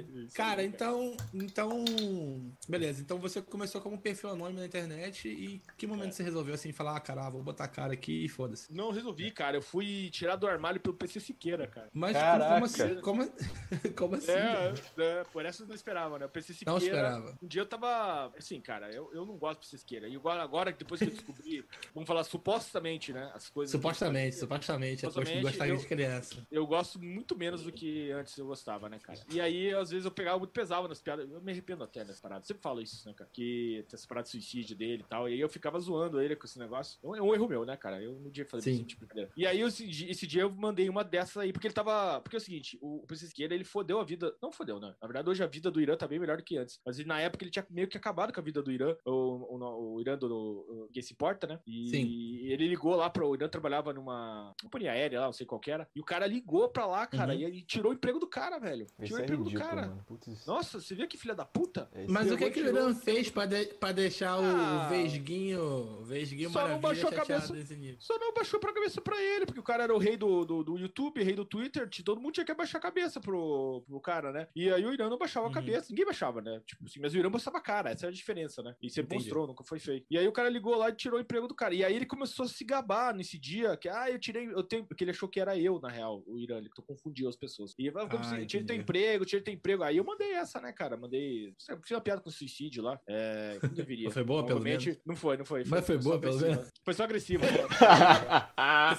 Entendi. 0.00 0.32
Cara, 0.34 0.62
então, 0.62 1.16
então, 1.32 1.84
beleza. 2.68 3.02
Então 3.02 3.18
você 3.18 3.40
começou 3.42 3.80
como 3.80 3.98
perfil 3.98 4.30
anônimo 4.30 4.60
na 4.60 4.66
internet 4.66 5.28
e 5.28 5.60
que 5.76 5.86
momento 5.86 6.12
você 6.12 6.22
resolveu 6.22 6.54
assim 6.54 6.72
falar, 6.72 6.96
ah, 6.96 7.00
cara, 7.00 7.28
vou 7.30 7.42
botar 7.42 7.64
a 7.64 7.68
cara 7.68 7.92
aqui 7.92 8.24
e 8.24 8.28
foda-se. 8.28 8.72
Não 8.74 8.90
resolvi, 8.90 9.30
cara. 9.30 9.56
Eu 9.56 9.62
fui 9.62 10.10
tirar 10.10 10.36
do 10.36 10.46
armário 10.46 10.80
pelo 10.80 10.94
PC 10.94 11.20
Siqueira, 11.20 11.66
cara. 11.66 11.88
Mas 11.92 12.16
Caraca. 12.16 12.54
como 12.54 12.64
assim? 12.64 13.00
Como, 13.00 13.28
como 13.96 14.14
assim? 14.16 14.32
É, 14.32 14.74
é, 14.98 15.24
por 15.24 15.44
essa 15.44 15.62
eu 15.62 15.66
não 15.68 15.74
esperava, 15.74 16.18
né? 16.18 16.26
O 16.26 16.28
PC 16.28 16.54
Siqueira. 16.54 16.78
Não 16.78 16.84
esperava. 16.84 17.38
Um 17.42 17.46
dia 17.46 17.62
eu 17.62 17.66
tava. 17.66 18.32
Assim, 18.36 18.60
cara, 18.60 18.90
eu, 18.92 19.10
eu 19.12 19.24
não 19.24 19.36
gosto 19.36 19.60
do 19.60 19.64
PC 19.64 19.78
Siqueira. 19.78 20.08
E 20.08 20.16
agora, 20.16 20.42
agora, 20.42 20.72
depois 20.72 20.98
que 21.00 21.06
eu 21.06 21.10
descobri, 21.12 21.64
vamos 21.94 22.06
falar 22.06 22.24
supostamente, 22.24 23.12
né? 23.12 23.30
As 23.34 23.48
coisas. 23.48 23.70
Supostamente, 23.70 24.36
supostamente. 24.36 25.06
É 25.06 25.08
Supostamente, 25.10 25.42
gostaria 25.42 25.72
eu- 25.74 25.78
de 25.78 25.86
criança. 25.86 26.46
Eu 26.50 26.66
gosto 26.66 27.00
muito 27.02 27.36
menos 27.36 27.62
do 27.62 27.72
que 27.72 28.10
antes 28.12 28.36
eu 28.36 28.46
gostava, 28.46 28.88
né, 28.88 28.98
cara? 28.98 29.18
E 29.30 29.40
aí, 29.40 29.72
às 29.84 29.90
vezes, 29.90 30.04
eu 30.04 30.10
pegava 30.10 30.38
muito 30.38 30.50
pesado 30.52 30.88
nas 30.88 31.00
piadas. 31.00 31.30
Eu 31.30 31.40
me 31.40 31.52
arrependo 31.52 31.84
até 31.84 32.04
das 32.04 32.20
paradas. 32.20 32.46
Sempre 32.46 32.62
falo 32.62 32.80
isso, 32.80 33.06
né, 33.08 33.14
cara? 33.14 33.30
Que 33.32 33.84
tem 33.88 33.96
essa 33.96 34.06
parada 34.06 34.24
de 34.24 34.30
suicídio 34.30 34.76
dele 34.76 35.02
e 35.02 35.08
tal. 35.08 35.28
E 35.28 35.34
aí 35.34 35.40
eu 35.40 35.48
ficava 35.48 35.78
zoando 35.80 36.20
ele 36.20 36.36
com 36.36 36.46
esse 36.46 36.58
negócio. 36.58 36.98
É 37.02 37.22
um- 37.22 37.34
erro 37.34 37.48
meu, 37.48 37.64
né, 37.64 37.76
cara? 37.76 38.02
Eu 38.02 38.14
não 38.14 38.30
devia 38.30 38.46
fazer 38.46 38.70
esse 38.70 38.84
tipo 38.84 39.00
de 39.00 39.06
brincadeira. 39.06 39.30
E 39.36 39.46
aí, 39.46 39.60
esse, 39.60 39.86
di- 39.86 40.10
esse 40.10 40.26
dia 40.26 40.42
eu 40.42 40.50
mandei 40.50 40.88
uma 40.88 41.02
dessas 41.04 41.36
aí, 41.38 41.52
porque 41.52 41.66
ele 41.66 41.74
tava. 41.74 42.20
Porque 42.20 42.36
é 42.36 42.38
o 42.38 42.40
seguinte, 42.40 42.78
o, 42.80 42.96
o 43.02 43.06
Princesa 43.06 43.30
Esquerda, 43.30 43.54
ele 43.54 43.64
fodeu 43.64 43.98
a 44.00 44.04
vida. 44.04 44.34
Não 44.42 44.52
fodeu, 44.52 44.78
né? 44.80 44.94
Na 45.00 45.06
verdade, 45.06 45.28
hoje 45.30 45.42
a 45.42 45.46
vida 45.46 45.70
do 45.70 45.80
Irã 45.80 45.96
tá 45.96 46.06
bem 46.06 46.18
melhor 46.18 46.36
do 46.36 46.42
que 46.44 46.56
antes. 46.56 46.80
Mas 46.84 46.98
ele, 46.98 47.08
na 47.08 47.20
época 47.20 47.44
ele 47.44 47.50
tinha 47.50 47.66
meio 47.70 47.88
que 47.88 47.96
acabado 47.96 48.32
com 48.32 48.40
a 48.40 48.42
vida 48.42 48.62
do 48.62 48.70
Irã. 48.72 48.94
O, 49.04 49.56
o, 49.56 49.94
o 49.94 50.00
Irã 50.00 50.16
do, 50.16 50.28
do 50.28 50.88
Quem 50.92 51.02
se 51.02 51.12
importa, 51.12 51.46
né? 51.46 51.60
E 51.66 51.88
Sim. 51.90 52.36
ele 52.46 52.68
ligou 52.68 52.94
lá 52.94 53.10
pro. 53.10 53.28
O 53.28 53.34
Irã 53.34 53.48
trabalhava 53.48 53.92
numa 53.92 54.54
companhia 54.62 54.92
aérea 54.92 55.20
lá, 55.20 55.26
não 55.26 55.32
sei 55.32 55.46
qual 55.46 55.60
que 55.60 55.70
era. 55.70 55.88
E 55.94 56.00
o 56.00 56.04
cara 56.04 56.26
ligou 56.26 56.68
pra 56.68 56.86
lá, 56.86 57.06
cara. 57.06 57.32
Uhum. 57.32 57.40
E 57.40 57.44
aí 57.44 57.62
tirou 57.62 57.90
o 57.92 57.94
emprego 57.94 58.18
do 58.18 58.26
cara, 58.28 58.58
velho. 58.58 58.84
Isso 58.84 58.94
Tirou 59.04 59.18
o 59.18 59.20
é 59.20 59.24
emprego 59.24 59.42
do 59.44 59.48
ridículo, 59.50 59.68
cara. 59.74 59.86
mano. 59.88 60.04
Putz, 60.06 60.46
Nossa, 60.46 60.80
você 60.80 60.94
viu 60.94 61.06
que 61.08 61.16
filha 61.16 61.34
da 61.34 61.44
puta? 61.44 61.88
é 61.94 62.04
isso 62.04 62.12
Mas 62.12 62.30
o 62.30 62.36
que, 62.36 62.50
que 62.50 62.60
o. 62.60 62.68
Irã 62.68 62.94
fez 62.94 63.30
pra, 63.30 63.46
de- 63.46 63.66
pra 63.74 63.92
deixar 63.92 64.38
o 64.38 64.44
Ah. 64.44 64.88
Vesguinho, 64.88 65.60
o 66.00 66.04
Vesguinho 66.04 66.50
Só 66.50 66.68
não 66.68 66.80
baixou 66.80 67.08
a 67.08 67.12
cabeça. 67.12 67.54
Só 67.98 68.18
não 68.18 68.32
baixou 68.32 68.60
pra 68.60 68.72
cabeça 68.72 69.00
pra 69.00 69.20
ele, 69.20 69.46
porque 69.46 69.60
o 69.60 69.62
cara 69.64 69.84
era 69.84 69.94
o 69.94 69.98
rei 69.98 70.16
do, 70.16 70.44
do, 70.44 70.62
do 70.64 70.78
YouTube, 70.78 71.22
rei 71.22 71.34
do 71.34 71.44
Twitter, 71.44 71.88
todo 72.04 72.20
mundo 72.20 72.32
tinha 72.34 72.44
que 72.44 72.52
abaixar 72.52 72.78
a 72.78 72.82
cabeça 72.82 73.20
pro, 73.20 73.82
pro 73.86 74.00
cara, 74.00 74.32
né? 74.32 74.48
E 74.54 74.70
aí 74.70 74.84
o 74.84 74.92
Irã 74.92 75.08
não 75.08 75.18
baixava 75.18 75.46
Uhum. 75.46 75.52
a 75.52 75.54
cabeça, 75.54 75.86
ninguém 75.90 76.04
baixava, 76.04 76.40
né? 76.40 76.60
Tipo 76.66 76.84
assim, 76.84 77.00
mas 77.00 77.14
o 77.14 77.18
Irã 77.18 77.30
baixava 77.30 77.58
a 77.58 77.60
cara, 77.60 77.90
essa 77.90 78.06
é 78.06 78.08
a 78.08 78.12
diferença, 78.12 78.62
né? 78.62 78.74
E 78.82 78.88
você 78.90 79.00
Entendi. 79.00 79.22
mostrou, 79.24 79.46
nunca 79.46 79.64
foi 79.64 79.78
feio. 79.78 80.04
E 80.10 80.16
aí 80.18 80.26
o 80.26 80.32
cara 80.32 80.48
ligou 80.48 80.74
lá 80.76 80.88
e 80.88 80.92
tirou 80.94 81.18
o 81.18 81.22
emprego 81.22 81.46
do 81.48 81.54
cara. 81.54 81.74
E 81.74 81.84
aí 81.84 81.94
ele 81.94 82.06
começou 82.06 82.44
a 82.44 82.48
se 82.48 82.64
gabar 82.64 83.14
nesse 83.14 83.38
dia, 83.38 83.76
que, 83.76 83.88
ah, 83.88 84.10
eu 84.10 84.18
tirei, 84.18 84.46
eu 84.46 84.62
tenho, 84.62 84.84
porque 84.84 85.04
ele 85.04 85.10
achou 85.10 85.28
que 85.28 85.40
era 85.40 85.58
eu, 85.58 85.80
na 85.80 85.88
real, 85.88 86.22
o 86.26 86.38
Irã, 86.38 86.58
ele 86.58 86.68
confundiu 86.86 87.28
as 87.28 87.36
pessoas. 87.36 87.74
E 87.78 87.90
falei, 87.90 88.08
como 88.08 88.22
Ah, 88.22 88.26
assim, 88.26 88.46
tirei 88.46 88.66
teu 88.66 88.76
emprego, 88.76 89.24
tirei 89.24 89.42
teu 89.42 89.54
emprego. 89.54 89.63
Aí 89.82 89.96
eu 89.96 90.04
mandei 90.04 90.32
essa, 90.32 90.60
né, 90.60 90.70
cara? 90.72 90.94
Mandei, 90.94 91.54
eu 91.70 91.78
fiz 91.80 91.90
uma 91.92 92.00
piada 92.02 92.20
com 92.20 92.30
suicídio 92.30 92.82
lá, 92.82 93.00
é, 93.08 93.58
não 93.62 93.70
deveria. 93.70 94.10
Foi 94.12 94.22
boa, 94.22 94.44
pelo 94.44 94.60
Provavelmente- 94.60 95.00
Não 95.06 95.16
foi, 95.16 95.38
não 95.38 95.44
foi. 95.44 95.64
Mas 95.66 95.86
foi 95.86 95.96
só 95.96 96.02
boa, 96.02 96.20
pelo 96.20 96.34
agressiva. 96.34 96.56
menos? 96.60 96.72
Foi 96.84 96.94
só 96.94 97.04
agressiva. 97.04 97.44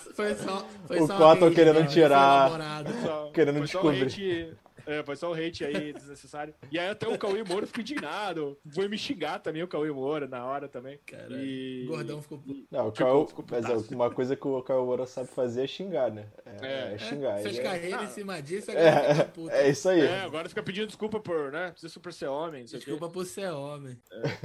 Foi 0.16 0.34
só, 0.36 0.68
foi 0.88 1.00
O 1.02 1.08
só 1.08 1.18
Cotton 1.18 1.52
querendo 1.54 1.80
né? 1.80 1.86
Foi 1.86 1.94
tirar- 1.94 3.32
Querendo 3.32 3.58
foi 3.60 3.68
só 3.68 3.80
descobrir. 3.94 4.58
É, 4.86 5.04
foi 5.04 5.16
só 5.16 5.32
um 5.32 5.34
hate 5.34 5.64
aí 5.64 5.92
desnecessário. 5.94 6.54
E 6.72 6.78
aí 6.80 6.90
até 6.90 7.08
o 7.08 7.18
Cauê 7.18 7.44
Moura 7.44 7.66
ficou 7.68 7.82
indignado. 7.82 8.58
Foi 8.74 8.88
me 8.88 8.98
xingar 8.98 9.40
também 9.40 9.64
o 9.64 9.68
Cauê 9.68 9.92
Moura 9.92 10.28
na 10.28 10.46
hora 10.46 10.68
também. 10.68 11.00
Caralho. 11.06 11.38
E... 11.44 11.84
O 11.86 11.88
gordão 11.90 12.22
ficou 12.22 12.38
puto. 12.40 12.66
Não, 12.72 12.88
o 12.88 12.92
Ficou- 12.92 13.08
Caio, 13.08 13.28
ficou 13.28 13.46
mas 13.50 13.92
é 13.92 13.96
uma 13.96 14.10
coisa 14.12 14.36
que 14.36 14.48
o 14.48 14.62
Caio 14.62 14.86
Moura 14.86 15.06
sabe 15.06 15.30
fazer 15.30 15.64
é 15.64 15.68
xingar, 15.68 16.12
né? 16.12 16.28
É, 16.62 16.68
É. 16.92 16.94
é 16.94 16.98
xingar. 16.98 17.40
Fez 17.42 17.58
é- 17.58 17.64
carreira 17.64 18.04
em 18.04 18.08
cima 18.10 18.42
disso, 18.42 18.72
puto. 19.34 19.50
É, 19.52 19.68
é 19.68 19.70
isso 19.70 19.90
aí. 19.90 20.02
É, 20.02 20.22
agora 20.22 20.48
fica 20.50 20.62
pedindo 20.64 20.88
desculpa 20.88 21.20
por, 21.20 21.52
né? 21.52 21.72
Precisa 21.72 21.92
super 21.92 22.14
ser 22.14 22.28
homem, 22.28 22.64
o. 22.68 22.78
Desculpa 22.78 23.10
por 23.10 23.26
ser 23.26 23.50
homem. 23.52 23.98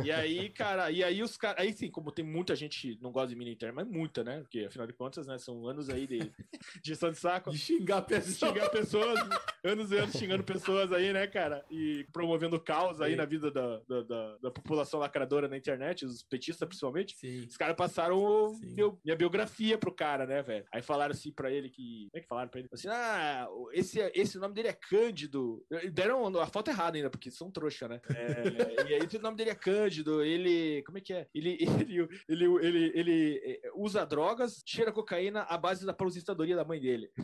E 0.05 0.11
aí, 0.11 0.49
cara, 0.51 0.91
e 0.91 1.03
aí 1.05 1.23
os 1.23 1.37
caras. 1.37 1.61
Aí 1.61 1.73
sim, 1.73 1.91
como 1.91 2.11
tem 2.11 2.25
muita 2.25 2.55
gente 2.57 2.81
que 2.97 3.03
não 3.03 3.11
gosta 3.13 3.29
de 3.29 3.37
mim 3.37 3.45
na 3.45 3.51
internet, 3.51 3.75
mas 3.77 3.87
muita, 3.87 4.25
né? 4.25 4.41
Porque 4.41 4.65
afinal 4.67 4.87
de 4.87 4.93
contas, 4.93 5.27
né? 5.27 5.39
São 5.39 5.67
anos 5.67 5.89
aí 5.91 6.07
de 6.07 6.19
de 6.83 6.89
gestão 6.89 7.11
de 7.11 7.19
saco. 7.19 7.51
De 7.51 7.59
xingar 7.59 7.99
a 7.99 8.19
de 8.19 8.33
xingar 8.33 8.69
pessoas, 8.71 9.19
anos 9.65 9.91
e 9.93 9.97
anos 9.99 10.15
xingando 10.15 10.30
pessoas 10.38 10.93
aí, 10.93 11.12
né, 11.12 11.27
cara? 11.27 11.65
E 11.71 12.06
promovendo 12.12 12.61
caos 12.61 13.00
aí 13.00 13.17
na 13.17 13.25
vida 13.25 13.50
da, 13.50 13.81
da, 13.88 14.03
da, 14.03 14.37
da 14.38 14.50
população 14.50 15.00
lacradora 15.00 15.49
na 15.49 15.56
internet, 15.56 16.05
os 16.05 16.23
petistas 16.23 16.67
principalmente. 16.69 17.17
Sim. 17.17 17.47
Os 17.47 17.56
caras 17.56 17.77
passaram 17.77 18.59
meu- 18.62 18.99
minha 19.05 19.17
biografia 19.17 19.77
pro 19.79 19.94
cara, 19.94 20.27
né, 20.27 20.43
velho? 20.43 20.65
Aí 20.73 20.82
falaram 20.82 21.12
assim 21.12 21.32
pra 21.32 21.50
ele 21.50 21.69
que. 21.69 22.09
Como 22.11 22.19
é 22.19 22.21
que 22.21 22.29
falaram 22.29 22.49
pra 22.49 22.61
ele? 22.61 22.69
Assim, 22.73 22.88
ah, 22.88 23.49
esse, 23.73 23.99
esse 24.15 24.38
nome 24.38 24.55
dele 24.55 24.69
é 24.69 24.73
Cândido. 24.73 25.65
Deram 25.93 26.27
a 26.41 26.47
foto 26.47 26.71
errada 26.71 26.97
ainda, 26.97 27.11
porque 27.11 27.31
são 27.31 27.50
trouxa, 27.50 27.88
né? 27.88 28.00
É, 28.15 28.91
e 28.91 28.94
aí 28.94 29.00
o 29.00 29.23
nome 29.23 29.37
dele 29.37 29.50
é 29.50 29.55
Cândido, 29.55 30.23
ele. 30.23 30.82
Como 30.85 30.99
é 30.99 31.00
que 31.00 31.12
é? 31.12 31.27
Ele, 31.35 31.59
ele, 31.81 32.09
ele, 32.29 32.44
ele, 32.67 32.93
ele, 32.94 33.41
eh, 33.44 33.71
usa 33.75 34.05
drogas, 34.05 34.62
cheira 34.67 34.93
cocaína 34.93 35.43
à 35.43 35.56
base 35.56 35.85
da 35.85 35.93
aposentadoria 35.93 36.56
da 36.56 36.65
mãe 36.65 36.81
dele. 36.81 37.11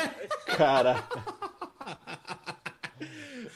Cara. 0.56 0.96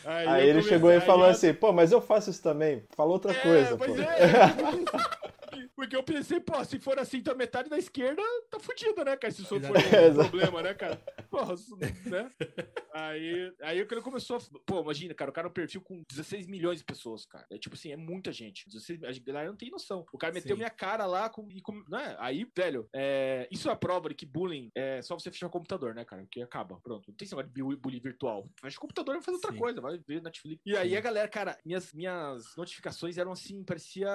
Aí, 0.04 0.26
Aí 0.28 0.48
ele 0.48 0.62
chegou 0.62 0.90
e 0.90 1.00
falou 1.00 1.26
assim, 1.26 1.54
pô, 1.54 1.72
mas 1.72 1.92
eu 1.92 2.00
faço 2.00 2.30
isso 2.30 2.42
também. 2.42 2.84
Fala 2.94 3.10
outra 3.10 3.32
É, 3.32 3.34
coisa, 3.34 3.76
pô. 3.76 3.84
pois 3.84 3.98
é. 4.00 4.06
Porque 5.76 5.96
eu 5.96 6.02
pensei, 6.02 6.40
pô, 6.40 6.64
se 6.64 6.78
for 6.78 6.98
assim, 6.98 7.18
então 7.18 7.34
metade 7.36 7.68
da 7.68 7.76
esquerda 7.78 8.22
tá 8.50 8.58
fudida, 8.58 9.04
né, 9.04 9.16
cara? 9.16 9.32
Se 9.32 9.42
isso 9.42 9.48
for 9.48 9.58
um 9.58 9.60
problema, 10.30 10.62
né, 10.62 10.74
cara? 10.74 11.00
Porra, 11.30 11.54
isso, 11.54 11.76
né? 11.76 12.30
Aí, 12.96 13.52
aí 13.60 13.82
o 13.82 13.86
cara 13.88 14.00
começou 14.00 14.36
a. 14.36 14.40
Pô, 14.64 14.80
imagina, 14.80 15.12
cara, 15.14 15.28
o 15.30 15.34
cara 15.34 15.48
é 15.48 15.50
um 15.50 15.52
perfil 15.52 15.80
com 15.80 16.04
16 16.08 16.46
milhões 16.46 16.78
de 16.78 16.84
pessoas, 16.84 17.26
cara. 17.26 17.44
É 17.50 17.58
tipo 17.58 17.74
assim, 17.74 17.90
é 17.90 17.96
muita 17.96 18.32
gente. 18.32 18.66
16, 18.68 19.02
a 19.02 19.12
galera 19.26 19.48
não 19.48 19.56
tem 19.56 19.68
noção. 19.68 20.06
O 20.12 20.16
cara 20.18 20.32
meteu 20.32 20.54
Sim. 20.54 20.60
minha 20.60 20.70
cara 20.70 21.04
lá 21.04 21.28
com, 21.28 21.48
e 21.50 21.60
com. 21.60 21.72
Né? 21.88 22.16
Aí, 22.20 22.46
velho, 22.56 22.88
é, 22.94 23.48
isso 23.50 23.68
é 23.68 23.72
a 23.72 23.76
prova 23.76 24.08
de 24.10 24.14
que 24.14 24.24
bullying 24.24 24.70
é 24.76 25.02
só 25.02 25.18
você 25.18 25.28
fechar 25.30 25.48
o 25.48 25.50
computador, 25.50 25.92
né, 25.92 26.04
cara? 26.04 26.22
Porque 26.22 26.40
acaba. 26.40 26.78
Pronto. 26.80 27.08
Não 27.08 27.16
tem 27.16 27.26
esse 27.26 27.34
negócio 27.34 27.52
de 27.52 27.62
bu- 27.62 27.76
bullying 27.76 28.00
virtual. 28.00 28.48
Fecha 28.60 28.76
o 28.78 28.80
computador 28.80 29.14
e 29.14 29.18
vai 29.18 29.24
fazer 29.24 29.36
outra 29.38 29.52
Sim. 29.52 29.58
coisa. 29.58 29.80
Vai 29.80 29.98
ver 29.98 30.22
Netflix. 30.22 30.62
E 30.64 30.76
aí 30.76 30.90
Sim. 30.90 30.96
a 30.96 31.00
galera, 31.00 31.28
cara, 31.28 31.58
minhas, 31.64 31.92
minhas 31.92 32.54
notificações 32.56 33.18
eram 33.18 33.32
assim, 33.32 33.64
parecia 33.64 34.08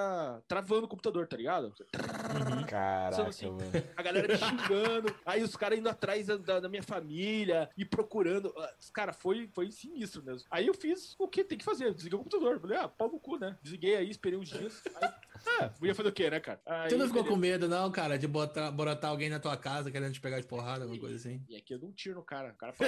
travando 0.47 0.85
o 0.85 0.89
computador, 0.89 1.27
tá 1.27 1.35
ligado? 1.35 1.65
Uhum. 1.65 2.65
Caraca, 2.65 3.27
assim, 3.27 3.47
mano. 3.51 3.59
A 3.97 4.01
galera 4.01 4.27
me 4.27 4.37
xingando, 4.37 5.13
aí 5.25 5.43
os 5.43 5.55
caras 5.57 5.77
indo 5.79 5.89
atrás 5.89 6.27
da- 6.27 6.59
da 6.61 6.69
minha 6.69 6.83
família 6.83 7.69
e 7.77 7.83
procurando. 7.83 8.53
Cara, 8.93 9.13
foi, 9.13 9.47
foi 9.47 9.71
sinistro 9.71 10.23
mesmo. 10.23 10.47
Aí 10.49 10.67
eu 10.67 10.73
fiz 10.73 11.15
o 11.17 11.27
que 11.27 11.43
tem 11.43 11.57
que 11.57 11.65
fazer, 11.65 11.93
desliguei 11.93 12.17
o 12.19 12.23
computador. 12.23 12.59
Falei, 12.59 12.77
ah, 12.77 12.87
pau 12.87 13.11
no 13.11 13.19
cu, 13.19 13.37
né? 13.37 13.57
Desliguei 13.61 13.95
aí, 13.95 14.09
esperei 14.09 14.37
uns 14.37 14.49
dias. 14.49 14.81
Aí, 15.01 15.09
ah, 15.47 15.71
ia 15.81 15.95
fazer 15.95 16.09
o 16.09 16.13
quê, 16.13 16.29
né, 16.29 16.39
cara? 16.39 16.59
Aí, 16.65 16.89
Tu 16.89 16.97
não 16.97 17.07
ficou 17.07 17.23
beleza. 17.23 17.35
com 17.35 17.35
medo, 17.35 17.67
não, 17.67 17.91
cara, 17.91 18.17
de 18.17 18.27
botar, 18.27 18.71
botar 18.71 19.07
alguém 19.07 19.29
na 19.29 19.39
tua 19.39 19.57
casa 19.57 19.91
querendo 19.91 20.13
te 20.13 20.21
pegar 20.21 20.39
de 20.39 20.47
porrada, 20.47 20.83
alguma 20.83 20.99
coisa 20.99 21.15
assim? 21.15 21.43
E 21.49 21.55
aqui 21.55 21.73
eu 21.73 21.79
dou 21.79 21.89
um 21.89 21.93
tiro 21.93 22.15
no 22.15 22.23
cara. 22.23 22.51
O 22.51 22.55
cara 22.55 22.73
eu 22.79 22.87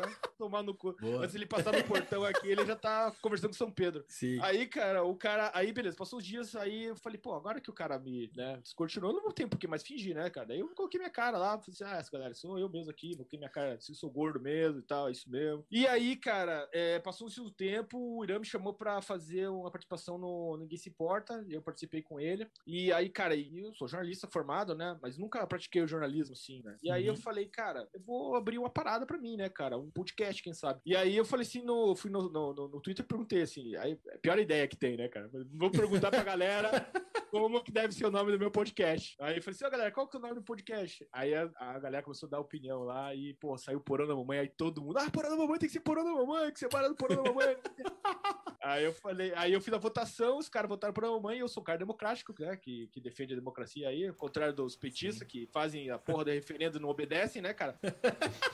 quero 0.00 0.16
tomar 0.38 0.62
no 0.62 0.74
cu. 0.74 0.96
Boa. 1.00 1.24
Antes 1.24 1.34
ele 1.34 1.46
passar 1.46 1.72
no 1.72 1.84
portão 1.84 2.24
aqui, 2.24 2.48
ele 2.48 2.64
já 2.64 2.76
tá 2.76 3.12
conversando 3.20 3.50
com 3.50 3.56
São 3.56 3.70
Pedro. 3.70 4.04
Sim. 4.08 4.38
Aí, 4.42 4.66
cara, 4.66 5.04
o 5.04 5.14
cara. 5.14 5.50
Aí, 5.54 5.72
beleza, 5.72 5.96
passou 5.96 6.18
os 6.18 6.24
dias, 6.24 6.54
aí 6.56 6.84
eu 6.84 6.96
falei, 6.96 7.18
pô, 7.18 7.34
agora 7.34 7.60
que 7.60 7.70
o 7.70 7.74
cara 7.74 7.98
me 7.98 8.30
né, 8.36 8.58
descortinou, 8.62 9.12
não 9.12 9.22
vou 9.22 9.32
ter 9.32 9.46
por 9.46 9.58
que 9.58 9.66
mais 9.66 9.82
fingir, 9.82 10.14
né, 10.14 10.28
cara? 10.30 10.48
Daí 10.48 10.60
eu 10.60 10.68
coloquei 10.68 10.98
minha 10.98 11.10
cara 11.10 11.38
lá, 11.38 11.58
falei 11.58 11.64
assim, 11.68 11.84
ah, 11.84 11.98
essa 11.98 12.10
galera, 12.10 12.34
sou 12.34 12.58
eu 12.58 12.68
mesmo 12.68 12.90
aqui, 12.90 13.14
coloquei 13.14 13.38
minha 13.38 13.50
cara, 13.50 13.74
assim, 13.74 13.94
sou 13.94 14.10
gordo 14.10 14.40
mesmo 14.40 14.80
e 14.80 14.82
tal, 14.82 15.08
é 15.08 15.12
isso 15.12 15.30
mesmo. 15.30 15.64
E 15.70 15.86
aí, 15.86 16.16
cara, 16.16 16.68
é, 16.72 16.98
passou-se 16.98 17.40
o 17.40 17.50
tempo, 17.50 17.98
o 17.98 18.24
Irã 18.24 18.38
me 18.38 18.46
chamou 18.46 18.72
pra 18.74 19.00
fazer 19.02 19.48
uma 19.48 19.70
participação 19.70 20.18
no 20.18 20.56
Ninguém 20.56 20.78
Se 20.78 20.88
Importa, 20.88 21.44
eu 21.48 21.59
participei 21.62 22.02
com 22.02 22.18
ele. 22.20 22.46
E 22.66 22.92
aí, 22.92 23.08
cara, 23.08 23.36
eu 23.36 23.72
sou 23.74 23.88
jornalista 23.88 24.26
formado, 24.26 24.74
né? 24.74 24.98
Mas 25.02 25.16
nunca 25.18 25.46
pratiquei 25.46 25.82
o 25.82 25.88
jornalismo 25.88 26.32
assim, 26.32 26.62
né? 26.62 26.76
E 26.82 26.90
aí 26.90 27.06
eu 27.06 27.14
Uhum. 27.14 27.20
falei, 27.20 27.46
cara, 27.46 27.88
eu 27.92 28.00
vou 28.00 28.34
abrir 28.36 28.58
uma 28.58 28.70
parada 28.70 29.06
pra 29.06 29.18
mim, 29.18 29.36
né, 29.36 29.48
cara? 29.48 29.78
Um 29.78 29.90
podcast, 29.90 30.42
quem 30.42 30.54
sabe? 30.54 30.80
E 30.84 30.96
aí 30.96 31.16
eu 31.16 31.24
falei 31.24 31.46
assim, 31.46 31.62
no, 31.62 31.94
fui 31.94 32.10
no, 32.10 32.30
no, 32.30 32.52
no, 32.52 32.80
Twitter 32.80 33.04
e 33.04 33.08
perguntei 33.08 33.42
assim, 33.42 33.74
aí, 33.76 33.98
é 34.08 34.14
a 34.14 34.18
pior 34.18 34.38
ideia 34.38 34.66
que 34.68 34.76
tem, 34.76 34.96
né, 34.96 35.08
cara? 35.08 35.30
Vou 35.52 35.70
perguntar 35.70 36.10
pra 36.10 36.22
galera 36.22 36.70
como 37.30 37.62
que 37.62 37.70
deve 37.72 37.92
ser 37.92 38.06
o 38.06 38.10
nome 38.10 38.32
do 38.32 38.38
meu 38.38 38.50
podcast. 38.50 39.16
Aí 39.20 39.36
eu 39.36 39.42
falei 39.42 39.54
assim, 39.54 39.64
ó, 39.64 39.70
galera, 39.70 39.92
qual 39.92 40.08
que 40.08 40.16
é 40.16 40.18
o 40.18 40.22
nome 40.22 40.34
do 40.34 40.42
podcast? 40.42 41.06
Aí 41.12 41.34
a, 41.34 41.50
a 41.56 41.78
galera 41.78 42.02
começou 42.02 42.26
a 42.26 42.30
dar 42.30 42.40
opinião 42.40 42.82
lá 42.84 43.14
e, 43.14 43.34
pô, 43.34 43.56
saiu 43.56 43.80
Porão 43.80 44.06
da 44.06 44.16
Mamãe, 44.16 44.38
aí 44.38 44.48
todo 44.48 44.82
mundo, 44.82 44.98
ah, 44.98 45.10
Porão 45.10 45.30
da 45.30 45.36
Mamãe 45.36 45.58
tem 45.58 45.68
que 45.68 45.72
ser 45.72 45.80
Porão 45.80 46.04
da 46.04 46.12
Mamãe, 46.12 46.52
que 46.52 46.68
para 46.68 46.88
do 46.88 46.94
Porão 46.94 47.22
da 47.22 47.30
Mamãe. 47.30 47.56
Aí 48.62 48.84
eu 48.84 48.92
falei, 48.92 49.32
aí 49.36 49.54
eu 49.54 49.60
fiz 49.60 49.72
a 49.72 49.78
votação, 49.78 50.36
os 50.36 50.48
caras 50.48 50.68
votaram 50.68 50.92
pra 50.92 51.10
mamãe, 51.10 51.38
e 51.38 51.40
eu 51.40 51.48
sou 51.50 51.60
um 51.62 51.64
cara 51.64 51.78
democrático, 51.78 52.34
né? 52.38 52.56
Que, 52.56 52.86
que 52.88 53.00
defende 53.00 53.32
a 53.32 53.36
democracia 53.36 53.88
aí, 53.88 54.06
ao 54.06 54.14
contrário 54.14 54.54
dos 54.54 54.76
petistas 54.76 55.26
que 55.26 55.46
fazem 55.52 55.90
a 55.90 55.98
porra 55.98 56.24
do 56.24 56.30
referendo 56.30 56.78
e 56.78 56.80
não 56.80 56.88
obedecem, 56.88 57.42
né, 57.42 57.52
cara? 57.52 57.78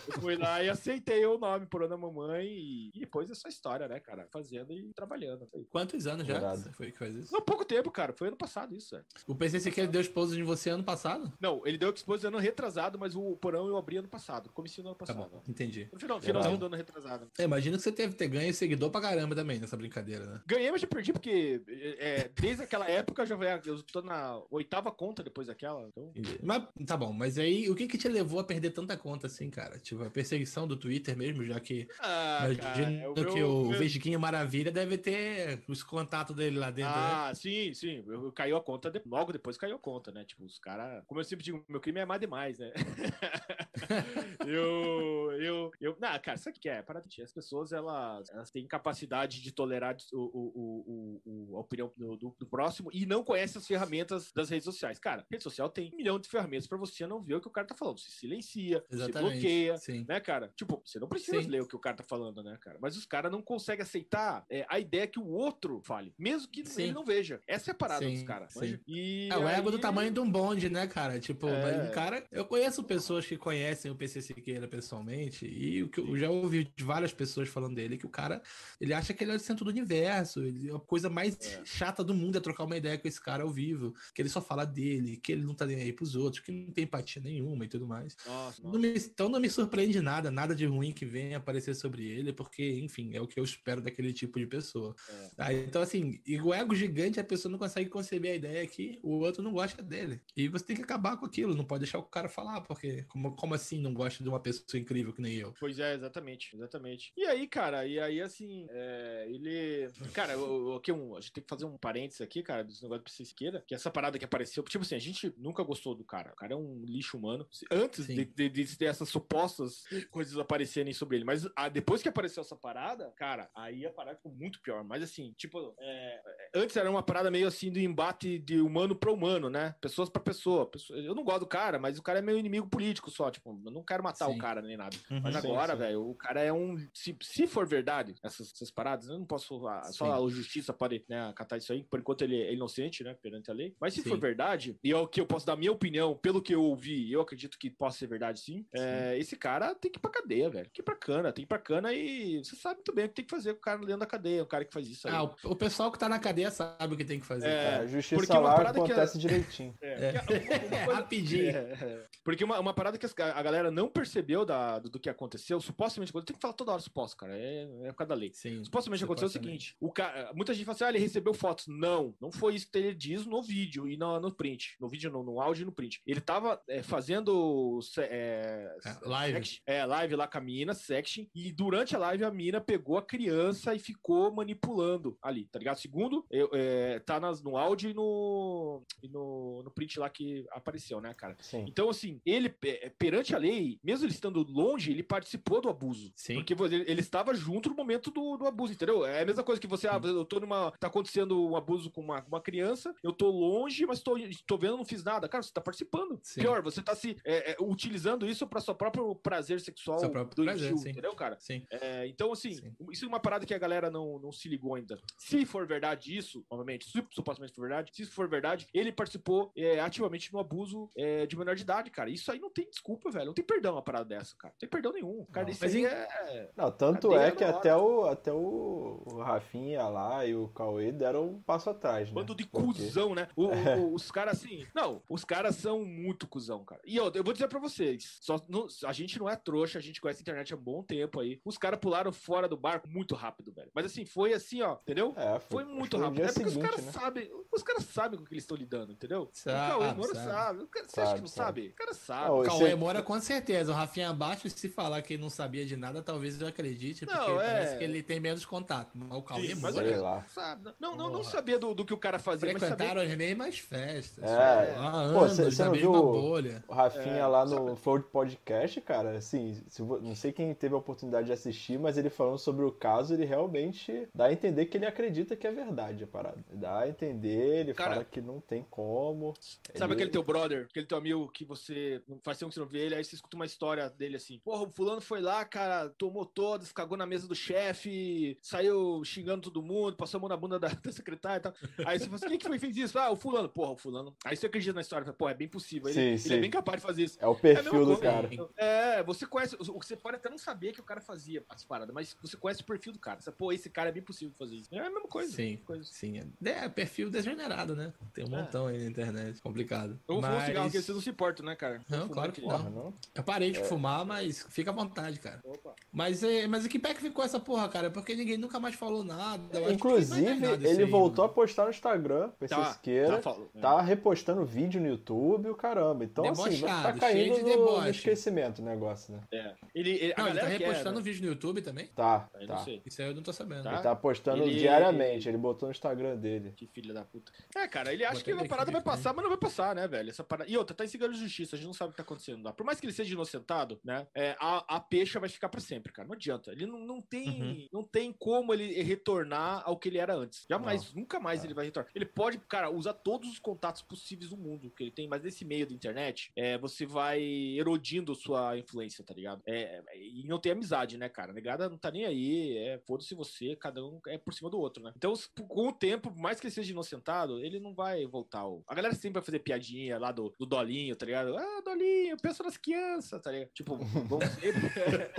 Eu 0.09 0.21
fui 0.21 0.37
lá 0.37 0.63
e 0.63 0.69
aceitei 0.69 1.25
o 1.27 1.39
nome 1.39 1.67
por 1.67 1.83
Ana 1.83 1.97
Mamãe 1.97 2.47
e, 2.47 2.91
e 2.95 3.01
depois 3.01 3.31
é 3.31 3.35
só 3.35 3.49
história, 3.49 3.87
né, 3.89 4.01
cara? 4.01 4.27
Fazendo 4.31 4.73
e 4.73 4.93
trabalhando. 4.95 5.49
Quantos 5.71 6.07
anos 6.07 6.27
já 6.27 6.35
Verdade. 6.39 6.73
foi 6.75 6.91
que 6.93 6.99
faz 6.99 7.15
isso? 7.15 7.33
Não, 7.33 7.41
pouco 7.41 7.65
tempo, 7.65 7.91
cara. 7.91 8.13
Foi 8.13 8.29
ano 8.29 8.37
passado 8.37 8.75
isso, 8.75 8.97
é. 8.97 9.03
O 9.27 9.35
PC 9.35 9.61
Siqueira 9.61 9.91
deu 9.91 10.01
esposo 10.01 10.39
em 10.39 10.43
você 10.43 10.71
ano 10.71 10.85
passado? 10.85 11.33
Não, 11.41 11.63
ele 11.67 11.79
deu 11.79 11.91
expose 11.91 12.27
ano 12.27 12.39
retrasado, 12.39 12.99
mas 12.99 13.15
o 13.15 13.37
porão 13.37 13.67
eu 13.69 13.77
abri 13.77 13.97
ano 13.97 14.09
passado. 14.09 14.51
Comecinho 14.53 14.85
do 14.85 14.89
ano 14.91 14.97
Tá 14.99 15.07
passado. 15.07 15.31
bom, 15.31 15.43
entendi. 15.49 15.89
No 15.93 15.99
final, 15.99 16.21
finalzinho 16.21 16.59
do 16.59 16.67
ano 16.67 16.77
retrasado. 16.77 17.31
É, 17.39 17.45
imagino 17.45 17.77
que 17.77 17.83
você 17.83 17.91
deve 17.91 18.15
ter 18.15 18.29
ganho 18.29 18.53
seguidor 18.55 18.91
pra 18.91 19.01
caramba 19.01 19.35
também 19.35 19.59
nessa 19.59 19.77
brincadeira, 19.77 20.25
né? 20.27 20.41
Ganhei, 20.47 20.71
mas 20.71 20.81
já 20.81 20.87
perdi, 20.87 21.13
porque 21.13 21.63
é, 21.99 22.29
desde 22.41 22.63
aquela 22.63 22.86
época 22.91 23.23
eu 23.23 23.27
já 23.27 23.37
eu 23.67 23.83
tô 23.83 24.03
na 24.03 24.43
oitava 24.51 24.91
conta 24.91 25.23
depois 25.23 25.47
daquela. 25.49 25.89
Então... 25.89 26.13
Mas 26.43 26.65
tá 26.87 26.97
bom, 26.97 27.13
mas 27.13 27.39
aí 27.39 27.69
o 27.69 27.75
que 27.75 27.87
que 27.87 27.99
te 27.99 28.09
levou 28.09 28.39
a 28.41 28.45
perder 28.45 28.71
tanta 28.71 28.97
conta 28.97 29.27
assim, 29.27 29.51
cara? 29.51 29.79
Tipo, 29.79 30.05
a 30.05 30.11
perseguição 30.11 30.67
do 30.67 30.77
Twitter 30.77 31.17
mesmo, 31.17 31.45
já 31.45 31.59
que 31.61 31.89
Ah, 32.01 32.49
cara, 32.59 32.85
que 32.87 33.35
meu- 33.35 33.51
o 33.51 33.69
meu- 33.69 33.79
Vesguinho 33.79 34.21
Maravilha 34.21 34.71
deve 34.71 34.99
ter 34.99 35.63
os 35.69 35.83
contatos 35.83 36.35
dele 36.37 36.59
lá 36.59 36.71
dentro, 36.71 36.93
né? 36.93 36.97
Ah, 36.99 37.33
sim, 37.35 37.73
sim. 37.75 38.05
Eu, 38.07 38.33
caiu 38.33 38.57
a 38.57 38.63
conta, 38.63 38.91
de- 38.91 39.03
logo 39.07 39.33
depois 39.33 39.57
caiu 39.57 39.77
a 39.77 39.79
conta, 39.79 40.11
né? 40.13 40.25
Tipo, 40.25 40.45
os 40.45 40.59
caras. 40.59 41.05
Como 41.07 41.21
eu 41.21 41.25
sempre 41.25 41.45
digo, 41.45 41.65
meu 41.69 41.81
crime 41.81 42.01
é 42.01 42.03
amar 42.03 42.19
demais, 42.19 42.59
né? 42.59 42.73
eu, 44.47 45.33
eu, 45.41 45.71
eu. 45.81 45.97
Não, 46.01 46.19
cara, 46.21 46.37
sabe 46.37 46.57
o 46.59 46.61
que 46.61 46.69
é? 46.69 46.83
Para 46.83 47.01
as 47.01 47.33
pessoas, 47.33 47.73
elas, 47.73 48.29
elas 48.31 48.51
têm 48.51 48.67
capacidade 48.67 49.41
de 49.43 49.53
tolerar 49.53 49.97
o, 50.13 50.19
o, 50.19 51.21
o, 51.25 51.51
o- 51.53 51.57
a 51.57 51.61
opinião 51.61 51.93
do, 51.97 52.17
do- 52.17 52.37
do 52.39 52.47
próximo 52.47 52.76
e 52.93 53.07
não 53.07 53.23
conhecem 53.25 53.59
as 53.61 53.67
ferramentas 53.67 54.33
das 54.33 54.49
redes 54.51 54.65
sociais. 54.65 54.99
Cara, 54.99 55.25
rede 55.31 55.43
social 55.43 55.69
tem 55.69 55.91
um 55.93 55.97
milhão 55.97 56.19
de 56.19 56.29
ferramentas 56.29 56.67
pra 56.67 56.79
você 56.79 57.07
não 57.07 57.21
ver 57.23 57.35
o 57.35 57.41
que 57.41 57.49
o 57.49 57.51
cara 57.51 57.67
tá 57.67 57.75
falando. 57.75 57.99
Você 57.99 58.11
silencia, 58.11 58.85
você 58.89 58.95
Exatamente. 58.97 59.33
bloqueia, 59.33 59.77
Sim. 59.79 60.05
né, 60.09 60.21
cara? 60.21 60.53
Tipo, 60.57 60.83
você 60.85 60.99
não 60.99 61.09
precisa 61.09 61.41
Sim. 61.43 61.49
ler 61.49 61.63
o 61.63 61.67
que 61.67 61.77
o 61.77 61.79
cara 61.79 61.97
tá 61.97 62.05
falando, 62.05 62.43
né, 62.43 62.57
cara? 62.61 62.79
Mas 62.81 62.97
os 62.97 63.07
caras 63.07 63.31
não 63.31 63.43
conseguem 63.43 63.83
aceitar 63.83 64.45
é, 64.51 64.65
a 64.69 64.79
ideia 64.79 65.07
que 65.07 65.19
o 65.19 65.27
outro 65.29 65.81
fale, 65.85 66.15
mesmo 66.19 66.49
que 66.49 66.65
Sim. 66.65 66.83
ele 66.85 66.93
não 66.93 67.05
veja. 67.05 67.41
Essa 67.47 67.71
é 67.71 67.73
a 67.73 67.75
parada 67.75 68.09
dos 68.09 68.23
caras. 68.23 68.55
E 68.87 69.29
É 69.31 69.37
o 69.37 69.49
ego 69.49 69.71
do 69.71 69.79
tamanho 69.79 70.11
de 70.11 70.21
um 70.21 70.31
bonde, 70.31 70.69
né, 70.69 70.87
cara? 70.87 71.19
Tipo, 71.19 71.49
É. 71.49 71.89
o 71.89 71.93
cara. 71.93 72.25
Eu 72.31 72.45
conheço 72.45 72.83
pessoas 72.85 73.27
que 73.27 73.37
conhecem 73.37 73.91
o 73.91 73.95
PC 73.95 74.23
Siqueira 74.23 74.67
pessoalmente, 74.69 75.47
e 75.47 75.83
o 75.83 75.89
que 75.89 76.01
eu 76.01 76.17
já 76.17 76.31
ouvi 76.31 76.65
de 76.77 76.85
várias 76.85 77.13
pessoas 77.13 77.49
falando 77.49 77.75
dele, 77.75 77.97
que 77.97 78.07
o 78.07 78.11
cara 78.11 78.43
ele 78.81 78.93
acha 78.93 79.13
que 79.15 79.23
ele 79.25 79.33
é 79.33 79.35
o 79.35 79.39
centro 79.39 79.65
do 79.65 79.71
universo. 79.71 80.43
Ele, 80.43 80.71
a 80.71 80.79
coisa 80.79 81.09
mais 81.09 81.37
É. 81.41 81.65
chata 81.65 82.03
do 82.05 82.15
mundo 82.15 82.39
é 82.39 82.41
trocar 82.41 82.65
uma 82.67 82.77
ideia 82.77 82.99
com 82.99 83.09
esse 83.09 83.21
cara 83.21 83.43
ao 83.43 83.51
vivo. 83.51 83.95
Que 84.15 84.23
ele 84.23 84.29
só 84.29 84.41
fala 84.41 84.65
dele, 84.65 85.17
que 85.17 85.33
ele 85.33 85.45
não 85.45 85.55
tá 85.55 85.67
nem 85.67 85.77
aí 85.77 85.93
pros 85.93 86.15
outros, 86.17 86.43
que 86.43 86.53
não 86.53 86.73
tem 86.73 86.85
empatia 86.85 87.23
nenhuma 87.23 87.65
e 87.65 87.69
tudo 87.69 87.87
mais. 87.87 88.17
Nossa, 88.27 88.63
Não 88.63 88.79
me- 88.79 88.95
então 88.97 89.29
não 89.29 89.41
me 89.41 89.49
surpreende 89.51 90.01
nada, 90.01 90.31
nada 90.31 90.55
de 90.55 90.67
ruim 90.67 90.93
que 90.93 91.05
venha 91.07 91.37
aparecer 91.39 91.75
sobre 91.75 92.07
ele, 92.09 92.33
porque, 92.33 92.79
enfim, 92.81 93.15
é 93.15 93.21
o 93.21 93.27
que 93.27 93.39
eu 93.39 93.45
espero 93.45 93.81
daquele 93.81 94.13
tipo 94.13 94.39
de 94.39 94.47
pessoa. 94.47 94.95
É. 95.09 95.31
Ah, 95.39 95.53
então, 95.53 95.81
assim, 95.83 96.21
e 96.27 96.41
o 96.41 96.53
ego 96.53 96.75
gigante, 96.75 97.21
a 97.21 97.25
pessoa 97.25 97.51
não 97.51 97.59
consegue 97.59 97.89
conceber 97.91 98.33
a 98.33 98.37
ideia 98.37 98.67
que 98.67 98.99
o 99.03 99.11
outro 99.19 99.43
não 99.43 99.53
gosta 99.53 99.83
dele. 99.83 100.21
E 100.37 100.49
você 100.49 100.65
tem 100.65 100.77
que 100.77 100.83
acabar 100.83 101.17
com 101.17 101.27
aquilo, 101.27 101.55
não 101.55 101.65
pode 101.65 101.81
deixar 101.85 101.99
o 101.99 102.03
cara 102.05 102.29
falar, 102.29 102.61
porque 102.63 103.03
como, 103.05 103.35
como 103.37 103.55
assim 103.55 103.81
não 103.81 103.95
gosta 103.95 104.23
de 104.23 104.29
uma 104.29 104.41
pessoa 104.41 104.81
incrível 104.81 105.13
que 105.13 105.23
nem 105.23 105.35
eu? 105.37 105.55
Pois 105.59 105.79
é, 105.79 105.95
exatamente, 105.95 106.55
exatamente. 106.55 107.13
E 107.17 107.25
aí, 107.25 107.47
cara, 107.47 107.87
e 107.87 107.99
aí, 107.99 108.21
assim, 108.21 108.67
é, 108.71 109.27
ele. 109.31 109.89
Cara, 110.13 110.39
o- 110.39 110.73
o- 110.73 110.77
aqui 110.77 110.91
um, 110.93 111.17
a 111.17 111.21
gente 111.21 111.33
tem 111.33 111.43
que 111.43 111.49
fazer 111.49 111.65
um 111.65 111.77
parênteses 111.79 112.21
aqui, 112.21 112.43
cara, 112.43 112.56
desse 112.63 112.83
negócio 112.83 113.03
do 113.03 113.05
PC 113.05 113.25
Siqueira, 113.25 113.65
que 113.67 113.75
essa 113.75 113.91
parada 113.91 114.19
que 114.19 114.25
apareceu. 114.25 114.63
Tipo 114.65 114.85
assim, 114.85 114.95
a 114.95 115.01
gente 115.01 115.33
nunca 115.37 115.63
gostou 115.63 115.95
do 115.95 116.05
cara. 116.05 116.33
O 116.33 116.37
cara 116.37 116.53
é 116.53 116.57
um 116.57 116.83
lixo 116.85 117.17
humano. 117.17 117.47
Antes 117.71 118.07
de, 118.07 118.25
de, 118.25 118.49
de 118.49 118.77
ter 118.79 118.87
essas 118.87 119.09
supostas 119.09 119.85
coisas 120.11 120.39
aparecerem 120.39 120.93
sobre 120.93 121.17
ele. 121.17 121.25
Mas 121.25 121.47
ah, 121.57 121.69
depois 121.69 122.03
que 122.03 122.09
apareceu 122.09 122.41
essa 122.43 122.57
parada, 122.57 123.13
cara, 123.17 123.51
aí 123.55 123.85
a 123.87 123.91
parada 123.93 124.17
ficou 124.17 124.33
muito 124.33 124.61
pior. 124.61 124.83
Mas 124.85 125.03
assim, 125.03 125.33
tipo, 125.37 125.75
é, 125.81 126.21
antes 126.55 126.77
era 126.77 126.91
uma 126.91 127.03
parada 127.03 127.31
meio 127.31 127.47
assim 127.47 127.71
do 127.71 127.79
embate 127.79 128.39
de 128.39 128.61
humano 128.61 128.95
pra 128.95 129.13
humano, 129.13 129.49
né? 129.51 129.75
Pessoas 129.81 130.09
pra 130.09 130.23
pessoa. 130.23 130.67
Pessoa- 130.71 130.99
Eu 130.99 131.15
não 131.15 131.25
gosto 131.25 131.41
do 131.41 131.47
cara, 131.47 131.79
mas 131.79 131.99
o 131.99 132.03
cara 132.03 132.19
é 132.19 132.23
meu 132.23 132.39
inimigo 132.39 132.69
político 132.69 133.11
só. 133.11 133.31
Tipo, 133.31 133.61
eu 133.65 133.71
não 133.71 133.83
quero 133.85 134.03
matar 134.03 134.27
Sim. 134.31 134.37
o 134.37 134.39
cara 134.39 134.63
nem 134.63 134.77
nada. 134.77 134.97
Uhum. 135.11 135.21
Mas 135.23 135.37
agora, 135.37 135.75
velho, 135.77 136.09
o 136.09 136.15
cara 136.15 136.41
é 136.41 136.53
um. 136.53 136.77
Se, 136.95 137.17
se 137.23 137.47
for 137.47 137.67
verdade, 137.67 138.15
essas, 138.23 138.53
essas 138.53 138.71
paradas, 138.71 139.09
eu 139.09 139.19
não 139.19 139.27
posso. 139.27 139.67
ah, 139.67 139.83
Só 139.93 140.13
a 140.25 140.29
justiça 140.31 140.73
pode 140.73 141.05
né, 141.09 141.29
acatar 141.29 141.59
isso 141.59 141.73
aí. 141.73 141.85
Por 141.85 142.01
enquanto 142.01 142.23
ele 142.23 142.37
é 142.47 142.53
inocente, 142.55 143.03
né? 143.05 143.15
Perante 143.21 143.51
a 143.51 143.55
lei. 143.55 143.75
Mas 143.81 143.95
se 143.95 144.03
Sim. 144.03 144.09
for 144.11 144.19
verdade, 144.19 144.79
e 144.83 144.91
é 144.93 144.97
o 144.97 145.07
que 145.07 145.21
eu 145.21 145.27
posso 145.27 145.47
dar 145.47 145.57
minha 145.57 145.73
opinião, 145.73 146.17
pelo 146.17 146.41
que 146.43 146.55
eu 146.55 146.63
ouvi, 146.63 147.11
eu 147.11 147.21
acredito 147.21 147.59
que 147.59 147.71
possa 147.71 147.99
ser 147.99 148.07
verdade 148.07 148.41
sim. 148.41 148.65
é, 148.73 149.17
esse 149.19 149.37
cara 149.37 149.75
tem 149.75 149.91
que 149.91 149.99
ir 149.99 150.01
pra 150.01 150.11
cadeia, 150.11 150.49
velho. 150.51 150.65
Tem 150.65 150.73
que 150.75 150.81
ir 150.81 150.85
pra 150.85 150.95
cana, 150.97 151.33
tem 151.33 151.43
que 151.43 151.43
ir 151.43 151.47
pra 151.47 151.59
cana 151.59 151.93
e 151.93 152.39
você 152.45 152.57
sabe 152.57 152.77
muito 152.77 152.95
bem 152.95 153.05
o 153.07 153.09
que 153.09 153.15
tem 153.15 153.25
que 153.25 153.31
fazer 153.31 153.53
com 153.55 153.59
o 153.59 153.63
cara 153.63 153.79
dentro 153.79 153.99
da 153.99 154.07
cadeia, 154.07 154.43
o 154.43 154.47
cara 154.47 154.65
que 154.65 154.73
faz 154.73 154.89
isso 154.89 155.09
aí. 155.09 155.15
Ah, 155.15 155.25
o, 155.25 155.35
o 155.45 155.57
pessoal 155.57 155.91
que 155.93 155.99
tá 155.99 156.09
na 156.09 156.19
cadeia 156.19 156.51
sabe 156.51 156.95
o 156.95 156.97
que 156.97 157.05
tem 157.05 157.19
que 157.21 157.27
fazer. 157.27 157.47
É, 157.49 157.51
É, 157.51 157.75
a 157.77 157.87
justiça 157.87 158.17
porque 158.17 158.33
uma 158.37 158.55
que 158.73 158.79
acontece 158.79 159.19
direitinho. 159.19 159.75
É, 159.83 160.09
É. 160.09 160.13
coisa- 160.21 160.47
Rapidinho. 160.97 161.51
É, 161.51 161.53
é. 161.81 162.07
Porque 162.25 162.45
uma, 162.45 162.59
uma 162.59 162.75
parada 162.75 162.99
que 162.99 163.07
a 163.23 163.43
galera 163.43 163.71
não 163.71 163.89
percebeu 163.89 164.45
da, 164.45 164.79
do, 164.79 164.91
do 164.91 164.99
que 165.01 165.09
aconteceu, 165.09 165.61
supostamente, 165.61 166.13
eu 166.15 166.23
tenho 166.23 166.37
que 166.37 166.43
falar 166.43 166.55
toda 166.55 166.73
hora 166.73 166.81
suposto, 166.81 167.17
cara, 167.17 167.37
é, 167.37 167.63
é 167.85 167.89
por 167.93 167.99
causa 167.99 168.09
da 168.09 168.15
lei. 168.15 168.31
Sim. 168.33 168.63
Supostamente 168.65 169.05
aconteceu 169.05 169.29
o 169.29 169.31
seguinte: 169.31 169.77
o 169.81 169.93
cara, 169.93 170.33
muita 170.35 170.53
gente 170.55 170.65
fala 170.65 170.75
assim, 170.75 170.85
ah, 170.85 170.89
ele 170.89 170.99
recebeu 170.99 171.33
fotos. 171.35 171.67
Não, 171.69 172.15
não 172.21 172.31
foi 172.37 172.55
isso 172.55 172.71
que 172.71 172.79
ele 172.79 172.95
diz 172.95 173.27
no 173.27 173.43
vídeo 173.43 173.89
e 173.89 173.97
no, 173.97 174.21
no 174.21 174.33
print. 174.33 174.77
No 174.81 174.89
vídeo, 174.89 175.11
no, 175.11 175.23
no 175.23 175.41
áudio 175.41 175.63
e 175.63 175.65
no 175.65 175.73
print. 175.73 176.01
Ele 176.07 176.21
tava 176.21 176.61
é, 176.69 176.83
fazendo 176.83 177.81
é, 177.99 178.77
É, 178.85 178.99
live. 179.09 179.33
section- 179.39 179.63
é, 179.67 179.85
live 179.87 180.17
lá 180.17 180.27
com 180.29 180.39
a 180.39 180.41
mina, 180.41 180.75
section, 180.75 181.25
e 181.35 181.53
durante 181.53 181.95
a 181.95 181.99
live 181.99 182.25
a 182.25 182.31
mina 182.31 182.61
pegou 182.61 182.97
a 182.99 183.03
criança 183.03 183.75
e 183.75 183.79
ficou 183.79 184.33
manipulando 184.33 185.17
ali, 185.23 185.47
tá 185.47 185.59
ligado? 185.59 185.79
Segundo, 185.79 186.25
eu, 186.31 186.49
é, 186.53 186.99
tá 187.01 187.19
nas, 187.21 187.43
no 187.43 187.57
áudio 187.57 187.91
e 187.91 187.95
no, 187.95 188.83
e 189.03 189.09
no, 189.09 189.63
no 189.63 189.71
print 189.71 189.99
lá 189.99 190.09
que 190.11 190.45
apareceu, 190.51 191.01
né, 191.01 191.15
cara? 191.15 191.37
Sim. 191.41 191.65
Então, 191.69 191.89
assim, 191.89 192.21
ele, 192.25 192.55
é, 192.65 192.91
perante 192.99 193.35
a 193.35 193.39
lei, 193.39 193.79
mesmo 193.83 194.07
ele 194.07 194.13
estando 194.13 194.43
longe, 194.43 194.91
ele 194.91 195.03
participou 195.03 195.61
do 195.61 195.69
abuso. 195.69 196.13
Sim. 196.15 196.35
Porque 196.37 196.55
ele, 196.55 196.85
ele 196.91 197.01
estava 197.01 197.35
junto 197.35 197.69
no 197.69 197.75
momento 197.75 198.11
do, 198.11 198.37
do 198.37 198.47
abuso, 198.47 198.73
entendeu? 198.73 199.05
É 199.05 199.23
a 199.23 199.27
mesma 199.27 199.43
coisa 199.43 199.61
que 199.61 199.67
você, 199.67 199.87
ah, 199.89 200.01
eu 200.03 200.25
tô 200.25 200.41
numa. 200.41 200.73
tá 200.79 200.87
acontecendo 200.87 201.47
um 201.47 201.57
abuso 201.57 201.91
com 201.91 202.01
uma, 202.01 202.16
com 202.23 202.29
uma 202.29 202.41
criança, 202.41 202.95
eu 203.03 203.13
tô 203.13 203.31
longe, 203.31 203.87
mas 203.87 204.03
tô, 204.03 204.17
tô 204.47 204.59
vendo, 204.59 204.77
não 204.77 204.85
fiz 204.85 205.03
nada. 205.03 205.29
Cara, 205.29 205.43
você 205.43 205.53
tá 205.53 205.61
participando. 205.61 206.19
Sim. 206.23 206.41
Pior, 206.41 206.63
você 206.63 206.83
tá 206.83 206.95
se 206.95 207.17
é, 207.25 207.53
é, 207.53 207.57
utilizando 207.61 208.27
isso 208.27 208.47
para 208.47 208.61
seu 208.61 208.75
próprio 208.75 209.15
prazer 209.15 209.61
sexual 209.61 209.99
Seu 209.99 210.11
próprio 210.11 210.45
prazer, 210.45 210.77
sim. 210.77 210.91
entendeu, 210.91 211.15
cara? 211.15 211.37
Sim. 211.39 211.65
É, 211.71 212.07
então, 212.07 212.33
assim, 212.33 212.53
Sim. 212.53 212.75
isso 212.91 213.05
é 213.05 213.09
uma 213.09 213.21
parada 213.21 213.47
que 213.47 213.55
a 213.55 213.59
galera 213.59 213.91
não, 213.91 214.19
não 214.19 214.33
se 214.33 214.49
ligou 214.49 214.75
ainda. 214.75 214.99
Se 215.19 215.45
for 215.45 215.67
verdade 215.67 216.17
isso, 216.17 216.45
novamente, 216.51 216.87
se 216.87 217.05
supostamente 217.11 217.55
for 217.55 217.63
verdade, 217.63 217.91
se 217.95 218.03
isso 218.03 218.13
for 218.13 218.29
verdade, 218.29 218.67
ele 218.73 218.93
participou 218.93 219.53
é, 219.57 219.81
ativamente 219.81 220.33
no 220.33 220.39
abuso 220.39 220.91
é, 220.97 221.27
de 221.27 221.37
menor 221.37 221.55
de 221.55 221.63
idade, 221.63 221.91
cara. 221.91 222.11
Isso 222.11 222.31
aí 222.31 222.39
não 222.39 222.51
tem 222.51 222.69
desculpa, 222.69 223.11
velho. 223.11 223.27
Não 223.27 223.35
tem 223.35 223.45
perdão 223.45 223.73
uma 223.73 223.83
parada 223.83 224.05
dessa, 224.05 224.35
cara. 224.37 224.53
Não 224.55 224.59
tem 224.59 224.69
perdão 224.69 224.93
nenhum. 224.93 225.25
Cara, 225.33 225.47
Não. 225.47 225.53
isso 225.53 225.65
aí 225.65 225.85
é. 225.85 226.51
Não, 226.57 226.71
tanto 226.71 227.15
é 227.15 227.31
que 227.31 227.45
até 227.45 227.75
o, 227.75 228.05
até 228.05 228.33
o, 228.33 229.03
o 229.07 229.19
Rafinha 229.23 229.87
lá 229.89 230.25
e 230.27 230.35
o 230.35 230.49
Cauê 230.49 230.93
deram 230.93 231.27
um 231.29 231.43
passo 231.43 231.71
atrás, 231.71 232.06
né? 232.09 232.15
Bando 232.15 232.35
de 232.35 232.47
Porque- 232.47 232.67
cuzão, 232.67 233.15
né? 233.15 233.29
O- 233.37 233.47
o- 233.47 233.47
os 233.95 234.11
caras, 234.11 234.37
assim. 234.43 234.67
Não, 234.75 235.03
os 235.09 235.25
caras 235.25 235.57
são 235.57 235.85
muito 235.85 236.27
cuzão, 236.27 236.65
cara. 236.65 236.81
E 236.85 236.97
eu, 236.97 237.11
eu 237.15 237.25
vou 237.25 237.33
dizer 237.33 237.49
pra 237.49 237.59
vocês: 237.59 238.19
só, 238.21 238.37
não- 238.49 238.67
a 238.85 238.93
gente 238.93 239.19
não 239.19 239.29
é 239.29 239.37
trouxa, 239.37 239.79
a 239.79 239.83
gente 239.83 240.01
conhece 240.01 240.21
a 240.21 240.23
internet 240.23 240.53
há 240.53 240.57
um 240.57 240.61
bom 240.61 240.83
tempo 240.83 241.21
aí. 241.21 241.41
Os 241.45 241.59
caras 241.59 241.79
pularam 241.81 242.13
fora 242.13 242.49
do 242.49 242.57
barco 242.57 242.89
muito 242.89 243.15
rápido, 243.15 243.53
velho. 243.53 243.71
Mas 243.75 243.87
assim, 243.87 244.05
foi 244.05 244.33
assim, 244.33 244.63
ó, 244.63 244.75
entendeu? 244.83 245.15
É, 245.17 245.39
Foi 245.39 245.65
muito 245.65 245.93
foi 245.97 246.01
no 246.01 246.05
rápido. 246.07 246.23
É 246.25 246.27
porque 246.33 246.43
os 246.45 246.53
seguinte, 246.53 246.71
caras 246.71 246.85
né? 246.87 246.93
sabem. 246.93 247.31
Os 247.53 247.63
caras 247.63 247.85
sabem 247.85 248.19
com 248.19 248.25
o 248.25 248.29
que 248.29 248.35
eles 248.35 248.45
estão 248.45 248.57
lidando, 248.57 248.93
entendeu? 248.93 249.29
Sabe, 249.33 249.75
o 249.75 249.79
Cauê 249.79 249.95
Moura 249.95 250.15
sabe. 250.15 250.27
sabe. 250.31 250.63
O 250.63 250.67
cara- 250.69 250.87
Você 250.89 251.01
acha 251.01 251.07
Sabe, 251.09 251.15
que 251.17 251.21
não 251.23 251.29
sabe. 251.29 251.61
sabe? 251.63 251.69
O 251.69 251.75
cara 251.75 251.95
sabe. 251.95 252.29
Não, 252.29 252.41
O 252.41 252.45
Cauê 252.45 252.75
Moura, 252.75 253.03
com 253.03 253.21
certeza. 253.21 253.73
O 253.73 253.75
Rafinha 253.75 254.11
abaixo, 254.11 254.49
se 254.51 254.69
falar 254.69 255.01
que 255.03 255.15
ele 255.15 255.23
não 255.23 255.31
sabia 255.31 255.65
de 255.65 255.77
nada, 255.77 256.03
talvez 256.03 256.41
eu 256.41 256.47
acredite, 256.49 257.07
porque 257.07 257.19
Não, 257.19 257.41
é. 257.41 257.47
parece 257.53 257.79
que 257.79 257.85
ele 257.85 258.03
tem 258.03 258.21
menos 258.21 258.45
contato. 258.45 258.91
Mas 258.95 259.11
o 259.13 259.23
Cauê 259.23 259.49
Sim, 259.55 259.61
mas 259.61 259.75
Moura 259.75 259.89
Sei 259.89 259.97
lá. 259.99 260.23
Sabe? 260.29 260.71
Não, 260.79 260.93
não, 260.97 261.07
não 261.11 261.21
Porra. 261.21 261.31
sabia 261.31 261.59
do, 261.59 261.75
do 261.75 261.85
que 261.85 261.93
o 261.97 262.01
cara 262.01 262.19
fazia, 262.19 262.53
mas 262.53 262.61
sabia. 262.63 262.77
frequentaram 262.77 263.03
as 263.11 263.17
mesmas 263.17 263.59
festas. 263.59 264.25
É. 264.25 264.75
Há 264.77 265.11
Pô, 265.13 265.19
anos, 265.21 265.33
cê- 265.33 265.51
cê 265.51 265.63
na 265.63 265.65
não 265.67 265.73
mesma 265.77 265.93
viu- 265.93 266.03
bolha. 266.03 266.65
O 266.69 266.73
Rafinha 266.75 267.17
É, 267.17 267.27
lá 267.27 267.47
sabe? 267.47 267.61
no 267.61 267.77
Flow 267.77 268.01
Podcast, 268.01 268.81
cara, 268.81 269.17
assim, 269.17 269.61
se 269.69 269.83
não 269.83 270.15
sei 270.15 270.33
quem 270.33 270.53
teve 270.55 270.75
a 270.75 270.79
oportunidade 270.79 271.27
de 271.27 271.33
assistir, 271.33 271.79
mas 271.79 271.97
ele 271.99 272.11
falando 272.11 272.39
sobre 272.39 272.65
o 272.65 272.71
caso, 272.73 273.15
ele 273.15 273.25
realmente 273.25 274.09
dá 274.15 274.27
a 274.27 274.33
entender 274.33 274.67
que 274.67 274.77
ele 274.77 274.87
acredita 274.87 275.35
que 275.37 275.47
é 275.47 275.53
verdade 275.53 276.05
a 276.05 276.07
parada. 276.07 276.39
Dá 276.53 276.81
a 276.81 276.89
entender, 276.89 277.61
ele 277.61 277.75
Cara, 277.75 277.93
fala 277.93 278.05
que 278.05 278.21
não 278.21 278.41
tem 278.41 278.65
como. 278.71 279.35
Sabe 279.75 279.93
Ele- 279.93 279.93
aquele 279.95 280.11
teu 280.11 280.23
brother, 280.23 280.67
aquele 280.71 280.87
teu 280.87 280.99
amigo 280.99 281.29
que 281.29 281.45
você 281.45 282.01
faz 282.23 282.39
tempo 282.39 282.49
que 282.51 282.55
você 282.55 282.61
não 282.61 282.67
vê 282.67 282.79
ele, 282.81 282.95
aí 282.95 283.05
você 283.05 283.15
escuta 283.15 283.37
uma 283.37 283.47
história 283.47 283.89
dele 283.89 284.17
assim: 284.17 284.39
Porra, 284.45 284.63
o 284.63 284.71
fulano 284.71 285.01
foi 285.01 285.21
lá, 285.21 285.45
cara, 285.45 285.89
tomou 285.97 286.25
todas, 286.25 286.73
cagou 286.73 286.97
na 286.97 287.07
mesa 287.07 287.27
do 287.27 287.35
chefe, 287.35 288.37
saiu 288.41 289.03
xingando 289.05 289.43
todo 289.43 289.63
mundo, 289.63 289.97
passou 289.97 290.19
a 290.19 290.21
mão 290.21 290.29
na 290.29 290.37
bunda 290.37 290.59
da, 290.59 290.69
da 290.83 290.93
secretária 290.93 291.39
e 291.39 291.43
tal. 291.43 291.55
Aí 291.87 291.99
você 291.99 292.05
fala 292.07 292.17
assim, 292.17 292.29
quem 292.29 292.39
que 292.39 292.47
foi 292.49 292.59
fez 292.59 292.77
isso? 292.77 292.99
Ah, 292.99 293.11
o 293.11 293.17
fulano. 293.17 293.49
Porra, 293.49 293.73
o 293.73 293.77
fulano. 293.77 294.15
Aí 294.25 294.37
você 294.37 294.47
acredita 294.47 294.73
na 294.75 294.81
história, 294.81 295.13
pô, 295.13 295.29
é 295.29 295.35
bem 295.35 295.49
possível. 295.49 295.89
Ele, 295.89 295.95
Sim, 295.95 296.01
ele 296.09 296.19
sim. 296.19 296.35
é 296.35 296.41
bem 296.41 296.51
capaz 296.51 296.81
de 296.81 296.87
fazer 296.87 297.05
isso. 297.05 297.19
É 297.21 297.27
o 297.27 297.33
É 297.33 297.35
a 297.35 297.37
perfil 297.41 297.73
mesma 297.73 297.95
do 297.95 298.01
cara. 298.01 298.29
É, 298.57 299.03
você 299.03 299.27
conhece. 299.27 299.57
Você 299.57 299.97
pode 299.97 300.17
até 300.17 300.29
não 300.29 300.39
saber 300.39 300.73
que 300.73 300.81
o 300.81 300.85
cara 300.85 301.01
fazia 301.01 301.45
as 301.49 301.65
paradas, 301.65 301.95
mas 301.95 302.17
você 302.21 302.37
conhece 302.37 302.63
o 302.63 302.65
perfil 302.65 302.93
do 302.93 302.99
cara. 302.99 303.21
Você, 303.21 303.31
pô, 303.31 303.53
esse 303.53 303.71
cara 303.71 303.89
é 303.89 303.93
bem 303.93 304.03
possível 304.03 304.31
de 304.33 304.39
fazer 304.39 304.57
isso. 304.57 304.69
É 304.75 304.79
a 304.79 304.85
mesma 304.91 305.09
coisa. 305.09 305.33
Sim, 305.33 305.57
Coisa. 305.65 305.85
sim. 305.85 306.19
É, 306.45 306.51
é 306.65 306.69
perfil 306.69 307.11
degenerado, 307.11 307.75
né? 307.77 307.93
Tem 308.15 308.25
um 308.25 308.35
É. 308.35 308.43
montão 308.43 308.67
aí 308.67 308.79
na 308.79 308.87
internet. 308.87 309.41
Complicado. 309.41 309.99
Eu 310.09 310.15
vou 310.15 310.23
fumar 310.23 310.33
um 310.33 310.37
Mas... 310.37 310.47
cigarro 310.47 310.71
que 310.71 310.83
você 310.83 310.93
não 310.93 311.01
se 311.01 311.11
importa, 311.11 311.43
né, 311.43 311.55
cara? 311.55 311.81
Não, 311.89 312.09
claro 312.09 312.33
que 312.33 312.41
não? 312.41 312.95
Eu 313.15 313.23
parei 313.23 313.51
de 313.53 313.63
fumar, 313.65 314.05
mas 314.05 314.45
fica 314.51 314.71
à 314.71 314.75
vontade, 314.75 315.19
cara. 315.21 315.41
Opa. 315.45 315.75
Mas, 315.93 316.23
é, 316.23 316.47
mas 316.47 316.67
que 316.67 316.79
pé 316.79 316.95
que 316.95 317.01
ficou 317.01 317.25
essa 317.25 317.39
porra, 317.39 317.69
cara? 317.69 317.91
Porque 317.91 318.15
ninguém 318.15 318.37
nunca 318.39 318.59
mais 318.59 318.75
falou 318.75 319.05
nada. 319.05 319.43
Eu 319.59 319.67
acho 319.67 319.77
que 319.77 319.85
não 319.85 319.93
Inclusive, 319.93 320.35
nada 320.41 320.69
ele 320.69 320.83
aí, 320.85 320.91
voltou 320.91 321.25
a 321.25 321.29
mano. 321.29 321.35
postar 321.35 321.65
no 321.65 321.71
Instagram, 321.77 322.31
PC 322.39 322.55
Tá, 322.55 322.65
Siqueira. 322.73 323.17
tá, 323.17 323.23
falando. 323.23 323.49
Tá 323.61 323.81
repostando 323.81 324.45
vídeo 324.45 324.81
no 324.81 324.87
YouTube 324.89 325.49
o 325.51 325.55
caramba. 325.55 326.05
Então, 326.05 326.25
assim, 326.29 326.43
tá 326.43 326.51
Debochado, 326.51 327.01
caindo 327.01 327.35
cheio 327.35 327.45
de 327.45 327.57
no, 327.57 327.81
no 327.81 327.89
esquecimento 327.89 328.61
o 328.61 328.65
negócio, 328.65 329.15
né? 329.15 329.21
É. 329.33 329.55
Ele, 329.75 329.91
ele, 329.91 330.15
a 330.17 330.19
Não, 330.23 330.29
ele 330.29 330.35
tá 330.39 330.41
galera 330.43 330.59
quer, 330.59 330.67
repostando 330.69 330.97
né? 330.99 331.05
vídeo 331.05 331.23
no 331.23 331.29
YouTube 331.29 331.63
também? 331.63 331.87
Tá, 331.89 332.29
não 332.41 332.47
tá. 332.47 332.57
sei. 332.59 332.83
Isso 332.87 333.03
aí 333.03 333.09
eu 333.09 333.15
não 333.15 333.23
tô 333.23 333.33
sabendo. 333.33 333.65
Tá. 333.65 333.73
Ele 333.75 333.83
tá 333.83 333.95
postando 333.97 334.43
Ele- 334.43 334.59
diariamente, 334.59 335.29
ele 335.29 335.39
botou 335.39 335.69
no 335.69 335.73
Instagram 335.73 336.17
dele. 336.17 336.53
Que 336.57 336.67
filha 336.67 336.93
da 336.95 337.05
puta. 337.05 337.33
É, 337.55 337.67
cara, 337.69 337.93
ele 337.93 338.05
acha 338.05 338.19
Botei 338.19 338.35
que 338.35 338.41
a 338.45 338.49
parada 338.49 338.71
vai 338.73 338.83
passar, 338.83 339.13
mas 339.13 339.23
não 339.23 339.31
vai 339.31 339.39
passar, 339.39 339.75
né, 339.75 339.87
velho? 339.87 340.11
Essa 340.11 340.25
parada... 340.25 340.51
E 340.51 340.57
outra, 340.57 340.75
tá 340.77 340.85
em 340.85 340.89
segredo 340.89 341.15
de 341.15 341.21
justiça, 341.21 341.57
a 341.57 341.59
gente 341.59 341.67
não 341.67 341.75
sabe 341.75 341.89
o 341.89 341.93
que 341.93 341.97
tá 341.97 342.03
acontecendo 342.03 342.43
lá. 342.43 342.53
Por 342.53 342.65
mais 342.65 342.81
que 342.81 342.87
ele 342.87 342.93
seja 342.93 343.13
inocentado, 343.15 343.79
né? 343.85 344.07
é, 344.15 344.37
a, 344.41 344.77
a 344.77 344.81
peixa 344.81 345.19
vai 345.21 345.29
ficar 345.29 345.49
pra 345.49 345.61
sempre, 345.61 345.93
cara. 345.93 346.07
Não 346.09 346.15
adianta. 346.15 346.53
Ele 346.53 346.67
não, 346.67 346.79
não, 346.79 347.01
tem, 347.01 347.27
Uhum. 347.43 347.69
não 347.73 347.83
tem 347.85 348.13
como 348.13 348.53
ele 348.55 348.83
retornar 348.83 349.63
ao 349.65 349.77
que 349.77 349.89
ele 349.89 349.99
era 349.99 350.15
antes. 350.15 350.45
Jamais, 350.49 350.93
nunca 350.95 351.19
mais 351.21 351.45
ele 351.45 351.55
vai 351.55 351.66
retornar. 351.67 351.91
Ele 351.95 352.07
pode, 352.07 352.39
cara, 352.39 352.71
usar 352.71 352.95
todos 352.95 353.31
os 353.31 353.39
contatos 353.39 353.83
possíveis 353.83 354.31
do 354.31 354.37
mundo 354.37 354.71
que 354.71 354.83
ele 354.83 354.91
tem, 354.91 355.07
mas 355.09 355.23
nesse 355.23 355.45
meio 355.45 355.67
da 355.67 355.75
internet, 355.75 356.33
é, 356.35 356.57
você 356.59 356.87
vai 356.87 357.21
erodindo 357.23 358.15
sua 358.15 358.57
influência, 358.59 359.05
tá 359.05 359.15
ligado? 359.15 359.43
É, 359.47 359.83
é, 359.89 359.99
e 359.99 360.25
não 360.27 360.39
tem 360.39 360.53
amizade, 360.53 360.97
né, 360.97 361.09
cara? 361.09 361.33
Negada 361.33 361.69
não 361.69 361.79
tá 361.79 361.91
nem 361.91 362.05
aí, 362.07 362.57
é, 362.59 362.79
foda-se 362.87 363.15
você, 363.15 363.57
cada 363.57 363.85
um 363.85 364.01
é 364.07 364.19
por 364.19 364.33
cima 364.35 364.51
do 364.51 364.59
outro, 364.59 364.83
né? 364.83 364.93
Então, 364.97 365.13
com 365.49 365.69
o 365.69 365.73
tempo, 365.73 366.11
por 366.11 366.21
mais 366.21 366.41
que 366.41 366.47
ele 366.47 366.55
seja 366.55 366.73
inocentado, 366.73 367.39
ele 367.41 367.59
não 367.61 367.75
vai 367.75 368.07
voltar. 368.07 368.41
ao- 368.41 368.63
A 368.67 368.75
galera 368.75 368.95
sempre 368.95 369.21
vai 369.21 369.23
fazer 369.23 369.39
piadinha 369.41 369.99
lá 369.99 370.11
do, 370.13 370.33
do 370.39 370.47
Dolinho, 370.47 370.97
tá 370.97 371.07
ligado? 371.07 371.37
Ah, 371.37 371.61
Dolinho, 371.65 372.17
pensa 372.17 372.43
nas 372.43 372.57
crianças, 372.57 373.21
tá 373.21 373.31
ligado? 373.31 373.51
Tipo, 373.53 373.77
vamos 373.77 374.25
sempre. 374.35 374.61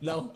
Não. 0.00 0.32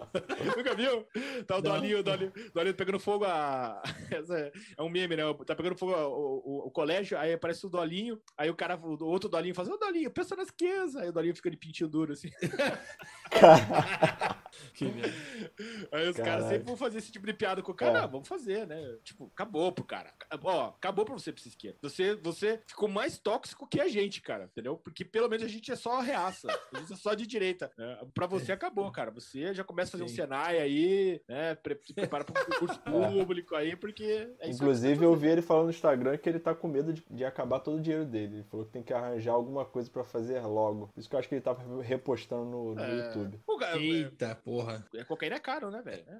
Nunca 0.57 0.75
viu? 0.75 1.07
Tá 1.47 1.59
o. 1.59 1.63
Dolinho, 1.63 2.01
o 2.01 2.03
Dolinho, 2.03 2.33
Dolinho 2.53 2.75
pegando 2.75 2.99
fogo 2.99 3.25
a. 3.25 3.83
essa 4.11 4.39
é- 4.39 4.53
é 4.79 4.83
um 4.83 4.89
meme, 4.89 5.17
né? 5.17 5.23
Tá 5.47 5.55
pegando 5.55 5.77
fogo 5.77 5.93
o, 5.93 6.43
o- 6.45 6.67
o 6.69 6.71
colégio, 6.71 7.19
aí 7.19 7.33
aparece 7.33 7.67
o 7.67 7.71
Dolinho, 7.71 8.21
aí 8.37 8.51
o 8.51 8.55
cara, 8.55 8.77
o 8.77 9.05
outro 9.07 9.29
Dolinho 9.29 9.55
faz, 9.55 9.69
ô 9.69 9.77
Dolinho, 9.77 10.11
pensa 10.11 10.37
nas 10.37 10.51
crianças. 10.51 10.97
Aí 10.97 11.09
o 11.09 11.13
Dolinho 11.13 11.35
fica 11.37 11.51
de 11.51 11.57
pintinho 11.57 11.89
duro, 11.89 12.13
assim. 12.13 12.31
Aí 15.93 16.09
os 16.09 16.17
caras 16.17 16.47
sempre 16.47 16.65
vão 16.67 16.77
fazer 16.77 16.99
esse 16.99 17.13
tipo 17.13 17.27
de 17.27 17.33
piada 17.33 17.63
com 17.63 17.73
o 17.73 17.75
cara. 17.75 17.99
É. 17.99 18.03
Não, 18.03 18.09
vamos 18.09 18.29
fazer, 18.29 18.67
né? 18.67 18.97
Tipo, 19.05 19.31
acabou 19.33 19.73
pro 19.73 19.85
cara. 19.85 20.13
Ó, 20.43 20.69
acabou 20.69 21.05
pra 21.05 21.15
você, 21.15 21.33
pra 21.33 21.43
esquerda. 21.45 21.79
Você, 21.83 22.15
você 22.17 22.61
ficou 22.67 22.89
mais 22.89 23.19
tóxico 23.19 23.67
que 23.67 23.81
a 23.81 23.89
gente, 23.89 24.21
cara, 24.21 24.45
entendeu? 24.45 24.77
Porque 24.77 25.05
pelo 25.05 25.29
menos 25.29 25.45
a 25.45 25.49
gente 25.49 25.71
é 25.71 25.77
só 25.77 26.01
reaça. 26.01 26.49
A 26.73 26.79
gente 26.79 26.93
é 26.93 26.97
só 26.97 27.15
de 27.15 27.27
direita. 27.27 27.71
Né? 27.77 27.99
Pra 28.15 28.27
você 28.27 28.53
acabou, 28.53 28.91
cara. 28.91 29.11
Você 29.11 29.53
já 29.55 29.65
começa 29.65 29.91
a 29.91 29.93
fazer 29.93 30.05
um 30.05 30.09
Sim. 30.09 30.17
Senai 30.17 30.59
aí, 30.59 31.21
né? 31.29 31.55
Pre 31.57 31.79
se 31.83 31.93
prepara 31.93 32.25
pra 32.25 32.41
um 32.41 32.45
concurso 32.45 32.81
público 32.83 33.55
aí, 33.55 33.77
porque 33.77 34.29
é 34.39 34.51
Inclusive, 34.51 35.05
eu 35.05 35.15
vi 35.15 35.29
ele 35.29 35.43
falando 35.43 35.65
no 35.65 35.71
Instagram 35.71 36.17
que 36.17 36.29
ele 36.29 36.39
tá 36.39 36.55
com 36.55 36.69
medo 36.69 36.93
de, 36.93 37.05
de 37.11 37.25
acabar 37.25 37.61
todo 37.61 37.77
o 37.77 37.81
dinheiro 37.81 38.05
dele. 38.05 38.37
Ele 38.37 38.45
falou 38.45 38.67
que 38.67 38.73
tem 38.73 38.83
que 38.83 38.93
arranjar 38.93 39.33
alguma 39.33 39.65
coisa 39.65 39.91
pra 39.91 40.05
fazer 40.05 40.41
logo. 40.41 40.89
Por 40.89 41.01
isso 41.01 41.09
que 41.09 41.15
eu 41.15 41.19
acho 41.19 41.29
que 41.29 41.35
ele 41.35 41.43
tava 41.43 41.83
repostando 41.83 42.45
no, 42.45 42.75
no 42.75 42.81
É. 42.81 43.07
YouTube. 43.07 43.41
Eita, 43.77 44.39
porra. 44.45 44.87
é, 44.95 44.99
é, 44.99 45.05
cocaína 45.05 45.37
é 45.37 45.41
caro, 45.41 45.71
né, 45.71 45.83
velho? 45.83 46.05
É. 46.07 46.19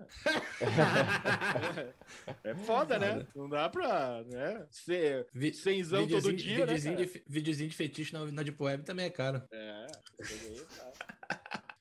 É 2.51 2.55
foda, 2.67 2.99
né? 2.99 3.27
Não 3.35 3.49
dá 3.49 3.69
pra, 3.69 4.23
né? 4.25 4.67
Ser 4.71 5.27
Vi- 5.33 5.53
cenzão 5.53 6.07
todo 6.09 6.33
dia, 6.33 6.67
né, 6.67 6.75
videozinho, 6.75 6.97
cara? 6.97 7.07
de, 7.09 7.23
videozinho 7.27 7.69
de 7.69 7.77
fetiche 7.77 8.13
na, 8.13 8.25
na 8.27 8.43
Deep 8.43 8.61
Web 8.63 8.83
também 8.85 9.07
é 9.07 9.11
caro. 9.11 9.43
É. 9.53 9.87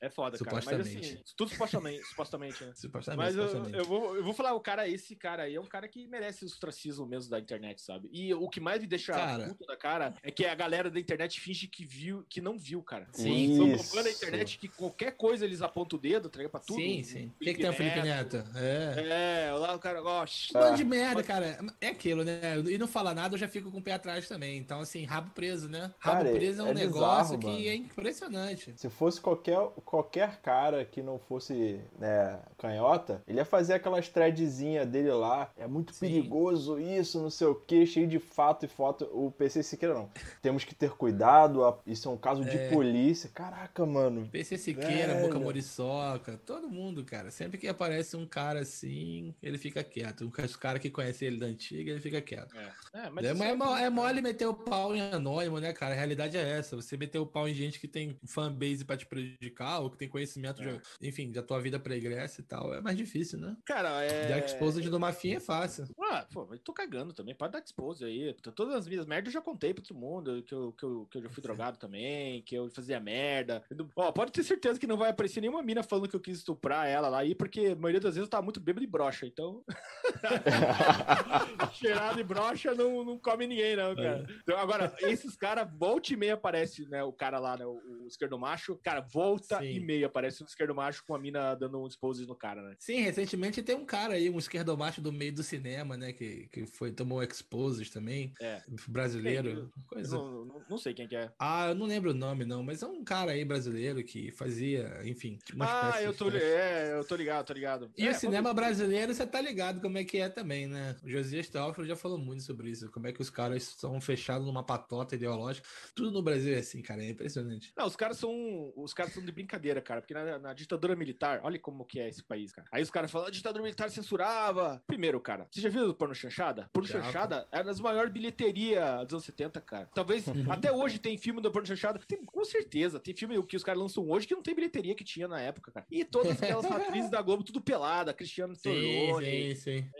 É 0.04 0.10
foda, 0.10 0.36
cara. 0.38 0.56
Mas 0.56 0.64
Supostamente. 0.64 0.98
assim, 1.14 1.22
tudo 1.36 1.50
supostamente, 1.50 2.04
supostamente, 2.04 2.64
né? 2.64 2.72
Supostamente, 2.76 3.24
Mas 3.24 3.36
eu, 3.36 3.48
supostamente. 3.48 3.78
eu, 3.78 3.84
vou, 3.84 4.16
eu 4.16 4.22
vou 4.24 4.34
falar, 4.34 4.52
o 4.54 4.60
cara, 4.60 4.86
esse 4.88 5.16
cara 5.16 5.44
aí 5.44 5.54
é 5.54 5.60
um 5.60 5.64
cara 5.66 5.88
que 5.88 6.06
merece 6.06 6.44
o 6.44 6.46
ostracismo 6.46 7.06
mesmo 7.06 7.30
da 7.30 7.38
internet, 7.38 7.80
sabe? 7.80 8.08
E 8.12 8.34
o 8.34 8.48
que 8.48 8.60
mais 8.60 8.80
me 8.82 8.86
deixa 8.86 9.12
Cara. 9.14 9.48
puto 9.48 9.64
da 9.66 9.76
cara 9.76 10.14
é 10.22 10.30
que 10.30 10.44
a 10.44 10.54
galera 10.54 10.90
da 10.90 11.00
internet 11.00 11.40
finge 11.40 11.66
que 11.68 11.84
viu, 11.86 12.24
que 12.28 12.40
não 12.40 12.58
viu, 12.58 12.82
cara. 12.82 13.06
Sim. 13.12 13.52
Estão 13.52 13.66
bombando 13.76 14.08
a 14.08 14.12
internet 14.12 14.58
que 14.58 14.68
qualquer 14.68 15.12
coisa 15.12 15.44
eles 15.44 15.62
apontam 15.62 15.98
o 15.98 16.02
dedo, 16.02 16.28
tá 16.28 16.36
ligado? 16.38 16.50
Pra 16.50 16.60
tudo. 16.60 16.76
Sim, 16.80 17.02
sim. 17.02 17.26
O 17.28 17.38
que, 17.44 17.54
que 17.54 17.60
tem 17.62 17.70
o 17.70 17.72
Felipe 17.72 18.02
Neto? 18.02 18.44
É. 18.54 19.46
É, 19.48 19.52
lá 19.52 19.74
o 19.74 19.78
cara 19.78 20.00
gosta. 20.02 20.52
Bando 20.58 20.74
Ah. 20.74 20.76
de 20.76 20.84
merda, 20.84 21.22
cara. 21.22 21.58
É 21.80 21.88
aquilo, 21.88 22.24
né? 22.24 22.40
E 22.68 22.76
não 22.76 22.86
falar 22.86 23.14
nada, 23.14 23.34
eu 23.34 23.38
já 23.38 23.48
fico 23.48 23.70
com 23.70 23.78
o 23.78 23.82
pé 23.82 23.92
atrás 23.92 24.28
também. 24.28 24.58
Então, 24.58 24.80
assim, 24.80 25.04
rabo 25.04 25.30
preso, 25.30 25.68
né? 25.68 25.92
Rabo 25.98 26.18
Cara, 26.24 26.32
preso 26.32 26.60
é 26.60 26.64
um 26.64 26.68
é 26.68 26.74
negócio 26.74 27.38
bizarro, 27.38 27.38
que 27.38 27.46
mano. 27.46 27.68
é 27.68 27.74
impressionante. 27.74 28.74
Se 28.76 28.90
fosse 28.90 29.20
qualquer, 29.20 29.58
qualquer 29.94 30.40
cara 30.40 30.84
que 30.84 31.00
não 31.02 31.20
fosse 31.20 31.80
né, 32.00 32.40
canhota, 32.58 33.22
ele 33.28 33.38
ia 33.38 33.44
fazer 33.44 33.74
aquelas 33.74 34.08
threadzinha 34.08 34.84
dele 34.84 35.12
lá. 35.12 35.52
É 35.56 35.68
muito 35.68 35.92
Sim. 35.92 36.00
perigoso 36.08 36.80
isso, 36.80 37.20
não 37.22 37.30
sei 37.30 37.46
o 37.46 37.54
que, 37.54 37.86
cheio 37.86 38.08
de 38.08 38.18
fato 38.18 38.64
e 38.64 38.68
foto. 38.68 39.08
O 39.12 39.30
PC 39.30 39.62
Siqueira 39.62 39.94
não. 39.94 40.10
Temos 40.42 40.64
que 40.64 40.74
ter 40.74 40.90
cuidado, 40.90 41.64
a- 41.64 41.78
isso 41.86 42.08
é 42.08 42.10
um 42.12 42.16
caso 42.16 42.44
de 42.44 42.56
É. 42.58 42.70
polícia. 42.70 43.30
Caraca, 43.32 43.86
mano. 43.86 44.28
PC 44.32 44.58
Siqueira, 44.58 45.14
Velho. 45.14 45.26
Boca 45.26 45.38
Moriçoca, 45.38 46.40
todo 46.44 46.68
mundo, 46.68 47.04
cara. 47.04 47.30
Sempre 47.30 47.56
que 47.58 47.68
aparece 47.68 48.16
um 48.16 48.26
cara 48.26 48.60
assim, 48.62 49.32
ele 49.40 49.58
fica 49.58 49.84
quieto. 49.84 50.24
Um 50.26 50.30
cara 50.58 50.78
que 50.80 50.90
conhece 50.90 51.24
ele 51.24 51.38
da 51.38 51.46
antiga, 51.46 51.92
ele 51.92 52.00
fica 52.00 52.20
quieto. 52.20 52.52
É, 52.56 53.06
É, 53.06 53.10
mas 53.10 53.24
é, 53.24 53.28
é- 53.28 53.54
mo- 53.54 53.76
é 53.76 53.88
mole 53.90 54.20
meter 54.20 54.46
o 54.46 54.54
pau 54.54 54.94
em 54.94 55.00
anônimo, 55.00 55.60
né, 55.60 55.72
cara? 55.72 55.94
A 55.94 55.96
realidade 55.96 56.36
é 56.36 56.58
essa. 56.58 56.74
Você 56.74 56.96
meter 56.96 57.18
o 57.20 57.26
pau 57.26 57.48
em 57.48 57.54
gente 57.54 57.78
que 57.78 57.86
tem 57.86 58.16
fanbase 58.26 58.84
pra 58.84 58.96
te 58.96 59.04
prejudicar, 59.06 59.80
que 59.90 59.96
tem 59.96 60.08
conhecimento, 60.08 60.62
É. 60.62 60.80
de, 61.00 61.08
enfim, 61.08 61.30
da 61.30 61.42
tua 61.42 61.60
vida 61.60 61.78
pregressa 61.78 62.40
e 62.40 62.44
tal. 62.44 62.74
É 62.74 62.80
mais 62.80 62.96
difícil, 62.96 63.38
né? 63.38 63.56
Cara, 63.64 64.02
é. 64.02 64.40
Que 64.40 64.46
exposed 64.46 64.88
do 64.88 65.00
Mafia 65.00 65.36
é 65.36 65.40
fácil. 65.40 65.84
Ah, 66.00 66.26
pô, 66.32 66.46
mas 66.48 66.60
tô 66.60 66.72
cagando 66.72 67.12
também. 67.12 67.34
Pode 67.34 67.52
dar 67.52 67.62
expose 67.64 68.04
aí. 68.04 68.34
Todas 68.54 68.74
as 68.74 68.86
minhas 68.88 69.06
merdas 69.06 69.32
eu 69.32 69.40
já 69.40 69.44
contei 69.44 69.72
pra 69.74 69.82
todo 69.84 69.96
mundo. 69.98 70.42
Que 70.42 70.54
eu, 70.54 70.72
que 70.72 70.84
eu, 70.84 71.06
que 71.10 71.18
eu 71.18 71.22
já 71.22 71.30
fui 71.30 71.42
drogado 71.42 71.78
também, 71.78 72.42
que 72.42 72.54
eu 72.54 72.68
fazia 72.70 73.00
merda. 73.00 73.62
Eu 73.70 73.88
Ó, 73.96 74.12
pode 74.12 74.32
ter 74.32 74.42
certeza 74.42 74.78
que 74.78 74.86
não 74.86 74.96
vai 74.96 75.10
aparecer 75.10 75.40
nenhuma 75.40 75.62
mina 75.62 75.82
falando 75.82 76.08
que 76.08 76.16
eu 76.16 76.20
quis 76.20 76.38
estuprar 76.38 76.86
ela 76.88 77.08
lá 77.08 77.18
aí, 77.18 77.34
porque 77.34 77.68
a 77.68 77.76
maioria 77.76 78.00
das 78.00 78.14
vezes 78.14 78.26
eu 78.26 78.30
tava 78.30 78.42
muito 78.42 78.60
bêbado 78.60 78.84
e 78.84 78.88
broxa. 78.88 79.26
Então. 79.26 79.62
Cheirado 81.74 82.20
e 82.20 82.24
broxa 82.24 82.74
não, 82.74 83.04
não 83.04 83.18
come 83.18 83.46
ninguém, 83.46 83.76
não, 83.76 83.94
cara. 83.94 84.26
Então, 84.42 84.58
agora, 84.58 84.94
esses 85.00 85.36
caras, 85.36 85.68
volta 85.76 86.12
e 86.12 86.16
meia 86.16 86.34
aparece, 86.34 86.88
né? 86.88 87.02
O 87.02 87.12
cara 87.12 87.38
lá, 87.38 87.56
né? 87.56 87.64
O, 87.66 87.80
o 88.02 88.06
esquerdo 88.06 88.38
macho. 88.38 88.76
Cara, 88.82 89.00
volta. 89.00 89.63
E 89.72 89.80
meia 89.80 90.06
aparece 90.06 90.42
um 90.42 90.46
esquerdo 90.46 90.74
macho 90.74 91.04
com 91.06 91.14
a 91.14 91.18
mina 91.18 91.54
dando 91.54 91.80
um 91.80 91.86
expose 91.86 92.26
no 92.26 92.34
cara, 92.34 92.62
né? 92.62 92.76
Sim, 92.78 93.00
recentemente 93.00 93.62
tem 93.62 93.74
um 93.76 93.84
cara 93.84 94.14
aí, 94.14 94.30
um 94.30 94.38
esquerdomacho 94.38 95.00
do 95.00 95.12
meio 95.12 95.32
do 95.32 95.42
cinema, 95.42 95.96
né? 95.96 96.12
Que, 96.12 96.48
que 96.48 96.66
foi, 96.66 96.92
tomou 96.92 97.22
exposes 97.22 97.90
também. 97.90 98.32
É. 98.40 98.62
Brasileiro. 98.88 99.72
Coisa. 99.86 100.16
não, 100.16 100.44
não, 100.44 100.64
não 100.70 100.78
sei 100.78 100.94
quem 100.94 101.08
que 101.08 101.16
é. 101.16 101.30
Ah, 101.38 101.68
eu 101.68 101.74
não 101.74 101.86
lembro 101.86 102.10
o 102.10 102.14
nome, 102.14 102.44
não, 102.44 102.62
mas 102.62 102.82
é 102.82 102.86
um 102.86 103.04
cara 103.04 103.32
aí 103.32 103.44
brasileiro 103.44 104.02
que 104.02 104.30
fazia, 104.32 105.00
enfim, 105.04 105.38
Ah, 105.60 106.02
eu 106.02 106.12
tô, 106.14 106.30
é, 106.30 106.98
eu 106.98 107.04
tô 107.04 107.16
ligado, 107.16 107.46
tô 107.46 107.52
ligado. 107.52 107.90
E 107.96 108.06
É, 108.06 108.10
o 108.10 108.14
cinema 108.14 108.52
brasileiro, 108.52 109.12
você 109.12 109.26
tá 109.26 109.40
ligado 109.40 109.80
como 109.80 109.98
é 109.98 110.04
que 110.04 110.18
é 110.18 110.28
também, 110.28 110.66
né? 110.66 110.96
O 111.02 111.08
Josias 111.08 111.48
Teófilo 111.48 111.86
já 111.86 111.96
falou 111.96 112.18
muito 112.18 112.42
sobre 112.42 112.70
isso, 112.70 112.90
como 112.90 113.06
é 113.06 113.12
que 113.12 113.20
os 113.20 113.30
caras 113.30 113.62
são 113.78 114.00
fechados 114.00 114.46
numa 114.46 114.62
patota 114.62 115.14
ideológica. 115.14 115.66
Tudo 115.94 116.10
no 116.10 116.22
Brasil 116.22 116.54
é 116.54 116.58
assim, 116.58 116.82
cara, 116.82 117.04
é 117.04 117.10
impressionante. 117.10 117.72
Não, 117.76 117.86
os 117.86 117.96
caras 117.96 118.18
são. 118.18 118.72
Os 118.76 118.92
caras 118.92 119.12
são 119.12 119.24
de 119.24 119.32
brincadeira, 119.32 119.53
cara. 119.82 120.00
Porque 120.00 120.14
na, 120.14 120.38
na 120.38 120.52
ditadura 120.52 120.96
militar, 120.96 121.40
olha 121.42 121.58
como 121.58 121.84
que 121.84 122.00
é 122.00 122.08
esse 122.08 122.22
país, 122.22 122.52
cara. 122.52 122.66
Aí 122.72 122.82
os 122.82 122.90
caras 122.90 123.10
falam, 123.10 123.28
a 123.28 123.30
ditadura 123.30 123.62
militar 123.62 123.90
censurava. 123.90 124.82
Primeiro, 124.86 125.20
cara, 125.20 125.46
você 125.50 125.60
já 125.60 125.68
viu 125.68 125.90
o 125.90 125.94
porno 125.94 126.14
chanchada? 126.14 126.68
Porno 126.72 126.88
Já, 126.88 127.02
chanchada 127.02 127.46
era 127.50 127.64
das 127.64 127.80
maiores 127.80 128.12
bilheterias 128.12 129.04
dos 129.04 129.14
anos 129.14 129.24
70, 129.24 129.60
cara. 129.60 129.88
Talvez 129.94 130.24
até 130.50 130.72
hoje 130.72 130.98
tem 130.98 131.16
filme 131.16 131.40
do 131.40 131.50
porno 131.50 131.66
chanchada. 131.66 131.98
Tem, 132.06 132.24
com 132.24 132.44
certeza. 132.44 133.00
Tem 133.00 133.14
filme 133.14 133.42
que 133.44 133.56
os 133.56 133.64
caras 133.64 133.80
lançam 133.80 134.08
hoje 134.08 134.26
que 134.26 134.34
não 134.34 134.42
tem 134.42 134.54
bilheteria 134.54 134.94
que 134.94 135.04
tinha 135.04 135.28
na 135.28 135.40
época, 135.40 135.72
cara. 135.72 135.86
E 135.90 136.04
todas 136.04 136.42
aquelas 136.42 136.64
atrizes 136.70 137.10
da 137.10 137.22
Globo, 137.22 137.42
tudo 137.42 137.60
pelada, 137.60 138.12
Cristiano 138.12 138.54
Sim, 138.54 138.62
Torlone, 138.62 139.54
sim, 139.56 139.80
sim. 139.80 139.90